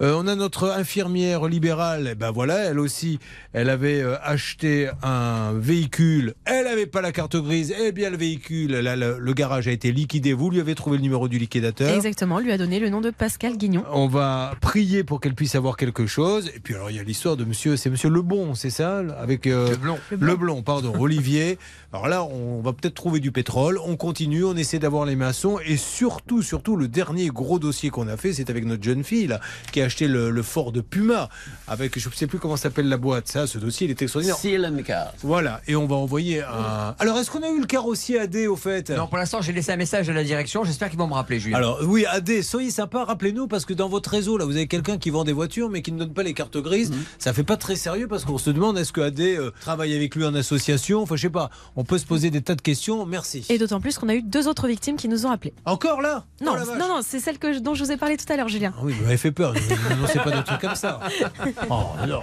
Euh, 0.00 0.14
on 0.16 0.28
a 0.28 0.36
notre 0.36 0.70
infirmière 0.70 1.46
libérale. 1.46 2.10
Eh 2.12 2.14
Ben 2.14 2.30
voilà, 2.30 2.56
elle 2.66 2.78
aussi, 2.78 3.18
elle 3.52 3.68
avait 3.68 4.00
euh, 4.00 4.14
acheté 4.22 4.88
un 5.02 5.52
véhicule. 5.54 6.34
Elle 6.44 6.64
n'avait 6.66 6.86
pas 6.86 7.00
la 7.00 7.10
carte 7.10 7.36
grise. 7.36 7.74
Eh 7.80 7.90
bien, 7.90 8.10
le 8.10 8.16
véhicule, 8.16 8.70
là, 8.76 8.94
le, 8.94 9.18
le 9.18 9.32
garage 9.32 9.66
a 9.66 9.72
été 9.72 9.90
liquidé. 9.90 10.32
Vous 10.32 10.50
lui 10.50 10.60
avez 10.60 10.76
trouvé 10.76 10.98
le 10.98 11.02
numéro 11.02 11.26
du 11.26 11.38
liquidateur. 11.38 11.94
Exactement, 11.96 12.36
on 12.36 12.40
lui 12.40 12.52
a 12.52 12.58
donné 12.58 12.78
le 12.78 12.88
nom 12.88 13.00
de 13.00 13.10
Pascal 13.10 13.56
Guignon. 13.56 13.82
On 13.92 14.06
va 14.06 14.54
prier 14.60 15.02
pour 15.02 15.20
qu'elle 15.20 15.34
puisse 15.34 15.56
avoir 15.56 15.76
quelque 15.76 16.06
chose. 16.06 16.48
Et 16.54 16.60
puis 16.60 16.74
alors 16.74 16.90
il 16.92 16.96
y 16.96 17.00
a 17.00 17.02
l'histoire 17.02 17.36
de 17.36 17.44
monsieur, 17.44 17.76
c'est 17.76 17.90
monsieur 17.90 18.08
Lebon, 18.10 18.54
c'est 18.54 18.70
ça? 18.70 18.98
Avec 19.20 19.48
euh, 19.48 19.70
Leblon. 19.70 19.98
Leblon, 20.12 20.62
pardon, 20.62 20.92
Olivier. 20.98 21.58
Alors 21.90 22.06
là, 22.06 22.22
on 22.22 22.60
va 22.60 22.74
peut-être 22.74 22.92
trouver 22.92 23.18
du 23.18 23.32
pétrole. 23.32 23.80
On 23.82 23.96
continue, 23.96 24.44
on 24.44 24.54
essaie 24.54 24.78
d'avoir 24.78 25.06
les 25.06 25.16
maçons. 25.16 25.58
Et 25.64 25.78
surtout, 25.78 26.42
surtout, 26.42 26.76
le 26.76 26.86
dernier 26.86 27.28
gros 27.28 27.58
dossier 27.58 27.88
qu'on 27.88 28.08
a 28.08 28.18
fait, 28.18 28.34
c'est 28.34 28.50
avec 28.50 28.66
notre 28.66 28.82
jeune 28.82 29.02
fille 29.02 29.26
là, 29.26 29.40
qui 29.72 29.80
a 29.80 29.86
acheté 29.86 30.06
le, 30.06 30.28
le 30.28 30.42
fort 30.42 30.70
de 30.70 30.82
Puma. 30.82 31.30
Avec, 31.66 31.98
je 31.98 32.06
ne 32.06 32.14
sais 32.14 32.26
plus 32.26 32.38
comment 32.38 32.58
s'appelle 32.58 32.90
la 32.90 32.98
boîte. 32.98 33.28
Ça, 33.28 33.46
ce 33.46 33.56
dossier, 33.56 33.86
il 33.86 33.90
est 33.90 34.02
extraordinaire. 34.02 34.36
Seal 34.36 34.66
and 34.66 34.82
Cars. 34.82 35.14
Voilà, 35.22 35.62
et 35.66 35.76
on 35.76 35.86
va 35.86 35.96
envoyer 35.96 36.42
un. 36.42 36.94
Alors, 36.98 37.16
est-ce 37.16 37.30
qu'on 37.30 37.42
a 37.42 37.48
eu 37.48 37.58
le 37.58 37.66
carrossier 37.66 38.20
AD 38.20 38.36
au 38.50 38.56
fait? 38.56 38.90
Non, 38.90 39.06
pour 39.06 39.16
l'instant, 39.16 39.40
j'ai 39.40 39.54
laissé 39.54 39.72
un 39.72 39.76
message 39.76 40.10
à 40.10 40.12
la 40.12 40.24
direction. 40.24 40.64
J'espère 40.64 40.90
qu'ils 40.90 40.98
vont 40.98 41.08
me 41.08 41.14
rappeler, 41.14 41.40
Julien. 41.40 41.56
Alors 41.56 41.80
oui, 41.84 42.04
AD, 42.04 42.42
soyez 42.42 42.70
sympa, 42.70 43.04
rappelez-nous 43.04 43.48
parce 43.48 43.64
que 43.64 43.72
dans 43.72 43.88
votre 43.88 44.10
réseau 44.10 44.36
là, 44.36 44.44
vous 44.44 44.56
avez 44.56 44.66
quelqu'un 44.66 44.98
qui 44.98 45.08
vend 45.08 45.24
des 45.24 45.32
voitures 45.32 45.70
mais 45.70 45.80
qui 45.80 45.92
ne 45.92 45.98
donne 45.98 46.12
pas 46.12 46.22
les 46.22 46.34
cartes 46.34 46.58
grises. 46.58 46.92
Ça 47.18 47.32
fait 47.32 47.44
pas 47.44 47.56
très 47.56 47.76
sérieux 47.76 48.08
parce 48.08 48.26
qu'on 48.26 48.36
se 48.36 48.50
demande 48.50 48.76
est-ce 48.76 48.92
que 48.92 49.00
AD 49.00 49.20
euh, 49.20 49.52
travaille 49.62 49.96
avec 49.96 50.14
lui 50.14 50.26
en 50.26 50.34
association? 50.34 51.00
Enfin, 51.00 51.16
je 51.16 51.22
sais 51.22 51.30
pas. 51.30 51.48
On 51.80 51.84
peut 51.84 51.96
se 51.98 52.04
poser 52.06 52.30
des 52.30 52.42
tas 52.42 52.56
de 52.56 52.60
questions. 52.60 53.06
Merci. 53.06 53.46
Et 53.50 53.56
d'autant 53.56 53.80
plus 53.80 53.98
qu'on 53.98 54.08
a 54.08 54.14
eu 54.16 54.20
deux 54.22 54.48
autres 54.48 54.66
victimes 54.66 54.96
qui 54.96 55.06
nous 55.06 55.26
ont 55.26 55.30
appelés. 55.30 55.54
Encore 55.64 56.00
là? 56.02 56.24
Non, 56.40 56.54
Oh 56.56 56.64
vache. 56.64 56.76
non, 56.76 56.88
non, 56.88 57.00
c'est 57.06 57.20
celle 57.20 57.38
que 57.38 57.52
je- 57.52 57.60
dont 57.60 57.74
je 57.74 57.84
vous 57.84 57.92
ai 57.92 57.96
parlé 57.96 58.16
tout 58.16 58.24
à 58.32 58.36
l'heure, 58.36 58.48
Julien. 58.48 58.72
Ah 58.76 58.80
oui, 58.82 58.94
vous 58.94 59.04
m'avez 59.04 59.16
fait 59.16 59.30
peur. 59.30 59.54
Non, 59.54 60.06
c'est 60.12 60.20
pas 60.24 60.32
de 60.32 60.42
trucs 60.42 60.60
comme 60.60 60.74
ça. 60.74 60.98
Oh 61.70 61.84
non. 62.08 62.20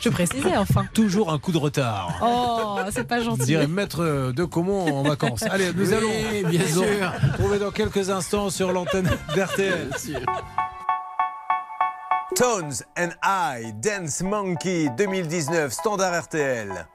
Je 0.00 0.08
précisais 0.08 0.56
enfin. 0.56 0.84
Toujours 0.94 1.32
un 1.32 1.38
coup 1.38 1.52
de 1.52 1.58
retard. 1.58 2.18
Oh, 2.24 2.80
c'est 2.90 3.04
pas 3.06 3.20
Je 3.20 3.26
gentil. 3.26 3.44
dirais 3.44 3.68
maître 3.68 4.32
de 4.34 4.44
Comont 4.44 4.92
en 4.98 5.02
vacances. 5.04 5.44
Allez, 5.44 5.72
nous 5.72 5.88
Oui, 5.90 5.94
allons 5.94 6.48
bien 6.50 6.66
sûr. 6.66 6.82
retrouver 7.34 7.60
dans 7.60 7.70
quelques 7.70 8.10
instants 8.10 8.50
sur 8.50 8.72
l'antenne 8.72 9.08
d'RTL. 9.36 9.90
Tones 12.34 12.72
and 12.98 13.10
I, 13.22 13.72
Dance 13.74 14.22
Monkey 14.22 14.88
2019, 14.96 15.70
standard 15.72 16.22
RTL. 16.24 16.86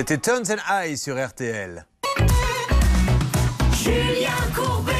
C'était 0.00 0.16
Tones 0.16 0.46
and 0.50 0.86
I 0.86 0.96
sur 0.96 1.22
RTL. 1.22 1.84
Julien 3.84 4.30
Courbet. 4.54 4.92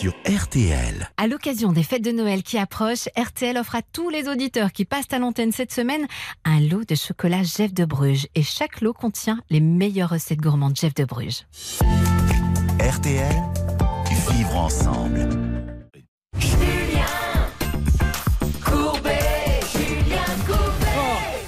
Sur 0.00 0.14
RTL. 0.26 1.06
À 1.18 1.26
l'occasion 1.26 1.70
des 1.70 1.82
fêtes 1.82 2.00
de 2.00 2.12
Noël 2.12 2.42
qui 2.42 2.56
approchent, 2.56 3.10
RTL 3.14 3.58
offre 3.58 3.74
à 3.74 3.82
tous 3.82 4.08
les 4.08 4.28
auditeurs 4.28 4.72
qui 4.72 4.86
passent 4.86 5.12
à 5.12 5.18
l'antenne 5.18 5.52
cette 5.52 5.70
semaine 5.70 6.06
un 6.46 6.60
lot 6.60 6.88
de 6.88 6.94
chocolat 6.94 7.42
Jeff 7.42 7.74
de 7.74 7.84
Bruges. 7.84 8.26
Et 8.34 8.42
chaque 8.42 8.80
lot 8.80 8.94
contient 8.94 9.38
les 9.50 9.60
meilleures 9.60 10.08
recettes 10.08 10.40
gourmandes 10.40 10.78
Jeff 10.78 10.94
de 10.94 11.04
Bruges. 11.04 11.42
RTL. 12.80 13.36
Vivre 14.30 14.56
ensemble. 14.56 15.51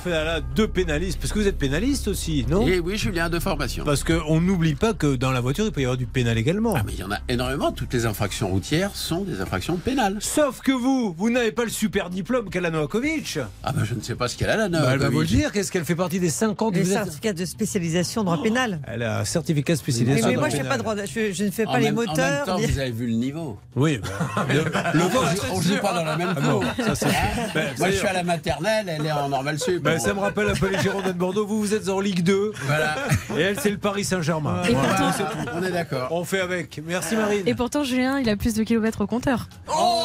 Oh, 0.06 0.10
là, 0.10 0.40
deux 0.40 0.68
pénalistes, 0.68 1.18
parce 1.20 1.32
que 1.32 1.38
vous 1.38 1.46
êtes 1.48 1.58
pénaliste 1.58 2.08
aussi, 2.08 2.44
non? 2.48 2.66
Et 2.68 2.78
oui, 2.80 2.96
Julien, 2.98 3.28
de 3.30 3.38
formation. 3.38 3.84
Parce 3.84 4.04
qu'on 4.04 4.40
n'oublie 4.40 4.74
pas 4.74 4.92
que 4.92 5.16
dans 5.16 5.30
la 5.30 5.40
voiture, 5.40 5.64
il 5.66 5.72
peut 5.72 5.80
y 5.80 5.84
avoir 5.84 5.96
du 5.96 6.06
pénal 6.06 6.36
également. 6.38 6.74
Ah, 6.76 6.82
mais 6.84 6.92
il 6.92 6.98
y 6.98 7.02
en 7.02 7.10
a 7.10 7.18
énormément. 7.28 7.72
Toutes 7.72 7.92
les 7.94 8.04
infractions 8.06 8.48
routières 8.48 8.90
sont 8.94 9.22
des 9.22 9.40
infractions 9.40 9.76
pénales. 9.76 10.16
Sauf 10.20 10.60
que 10.60 10.72
vous, 10.72 11.14
vous 11.16 11.30
n'avez 11.30 11.52
pas 11.52 11.64
le 11.64 11.70
super 11.70 12.10
diplôme 12.10 12.50
qu'Ala 12.50 12.70
Novakovic. 12.70 13.38
Ah, 13.62 13.72
ben 13.72 13.84
je 13.84 13.94
ne 13.94 14.00
sais 14.02 14.14
pas 14.14 14.28
ce 14.28 14.36
qu'elle 14.36 14.50
a 14.50 14.56
là, 14.56 14.68
Bah, 14.68 14.90
elle 14.92 14.98
va 14.98 15.08
vous 15.08 15.20
le 15.20 15.26
dire, 15.26 15.52
qu'est-ce 15.52 15.72
qu'elle 15.72 15.84
fait 15.84 15.94
partie 15.96 16.20
des 16.20 16.30
50 16.30 16.74
Les 16.74 16.82
vous 16.82 16.88
êtes- 16.88 16.94
certificats 16.94 17.32
de 17.32 17.44
spécialisation 17.44 18.20
en 18.22 18.24
droit 18.24 18.42
pénal. 18.42 18.80
Elle 18.86 19.02
a 19.02 19.20
un 19.20 19.24
certificat 19.24 19.72
de 19.72 19.78
Mais, 19.78 19.82
spécialisation. 19.82 20.28
mais 20.28 20.34
dans 20.34 20.40
moi, 20.40 20.48
le 20.48 20.52
je, 20.52 20.56
fais 20.58 20.62
pas 20.68 20.76
pénal. 20.78 20.96
droit, 20.96 21.06
je, 21.06 21.32
je 21.32 21.44
ne 21.44 21.50
fais 21.50 21.66
En 21.66 21.72
pas 21.72 21.78
les 21.78 21.84
même- 21.86 21.98
En 21.98 22.00
même 22.02 22.08
moteurs. 22.10 22.44
temps, 22.46 22.58
vous 22.58 22.78
avez 22.78 22.90
vu 22.90 23.06
le 23.06 23.12
niveau. 23.14 23.58
Oui, 23.76 23.98
bah, 23.98 24.46
le, 24.48 24.54
Le 24.98 25.04
vôtre, 25.04 25.46
on 25.52 25.60
joue 25.60 25.76
pas 25.80 25.94
dans 25.94 26.04
la 26.04 26.16
même 26.16 26.34
Ah 26.36 26.40
cour. 26.40 26.64
c'est- 26.94 27.06
Ben, 27.54 27.64
Moi, 27.78 27.86
ça, 27.86 27.90
je 27.90 27.96
suis 27.96 28.06
à 28.06 28.12
la 28.12 28.22
maternelle, 28.22 28.86
elle 28.88 29.06
est 29.06 29.12
en 29.12 29.28
normal 29.28 29.58
sup. 29.58 29.82
Ça 29.98 30.14
me 30.14 30.20
rappelle 30.20 30.48
un 30.48 30.54
peu 30.54 30.68
les 30.68 30.78
Girondins 30.78 31.12
de 31.12 31.18
Bordeaux. 31.18 31.46
Vous, 31.46 31.58
vous 31.60 31.74
êtes 31.74 31.88
en 31.88 32.00
Ligue 32.00 32.22
2. 32.22 32.52
Voilà. 32.66 32.94
Et 33.36 33.40
elle, 33.40 33.60
c'est 33.60 33.70
le 33.70 33.78
Paris 33.78 34.04
Saint-Germain. 34.04 34.62
Et 34.68 34.72
Voilà, 34.72 34.88
pourtant- 34.88 35.12
c'est 35.16 35.22
tout. 35.24 35.48
On 35.54 35.62
est 35.62 35.70
d'accord. 35.70 36.08
On 36.10 36.24
fait 36.24 36.40
avec. 36.40 36.80
Merci 36.84 37.16
Marine. 37.16 37.42
Et 37.46 37.54
pourtant, 37.54 37.84
Julien, 37.84 38.18
il 38.18 38.28
a 38.28 38.36
plus 38.36 38.54
de 38.54 38.62
kilomètres 38.62 39.00
au 39.02 39.06
compteur. 39.06 39.48
Oh, 39.68 40.02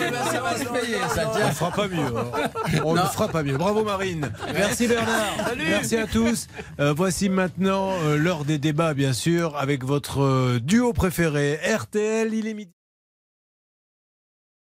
eh 0.00 0.10
ben, 0.10 0.24
ça 0.30 0.40
va 0.40 0.56
se 0.56 0.64
payer, 0.64 0.96
ça 1.14 1.30
On 1.34 1.46
ne 1.48 1.52
fera 1.52 1.70
pas 1.70 1.88
mieux. 1.88 1.98
hein. 1.98 2.80
On 2.84 2.94
ne 2.94 3.00
fera 3.00 3.28
pas 3.28 3.42
mieux. 3.42 3.56
Bravo 3.56 3.84
Marine. 3.84 4.30
Merci 4.54 4.86
Bernard. 4.88 5.34
Salut. 5.46 5.64
Merci 5.68 5.96
à 5.96 6.06
tous. 6.06 6.46
Euh, 6.80 6.92
voici 6.96 7.28
maintenant 7.28 7.92
euh, 8.04 8.16
l'heure 8.16 8.44
des 8.44 8.58
débats, 8.58 8.94
bien 8.94 9.12
sûr, 9.12 9.56
avec 9.56 9.84
votre 9.84 10.22
euh, 10.22 10.60
duo 10.62 10.92
préféré. 10.92 11.58
RTL, 11.64 12.32
il 12.34 12.46
est 12.46 12.54
midi. 12.54 12.72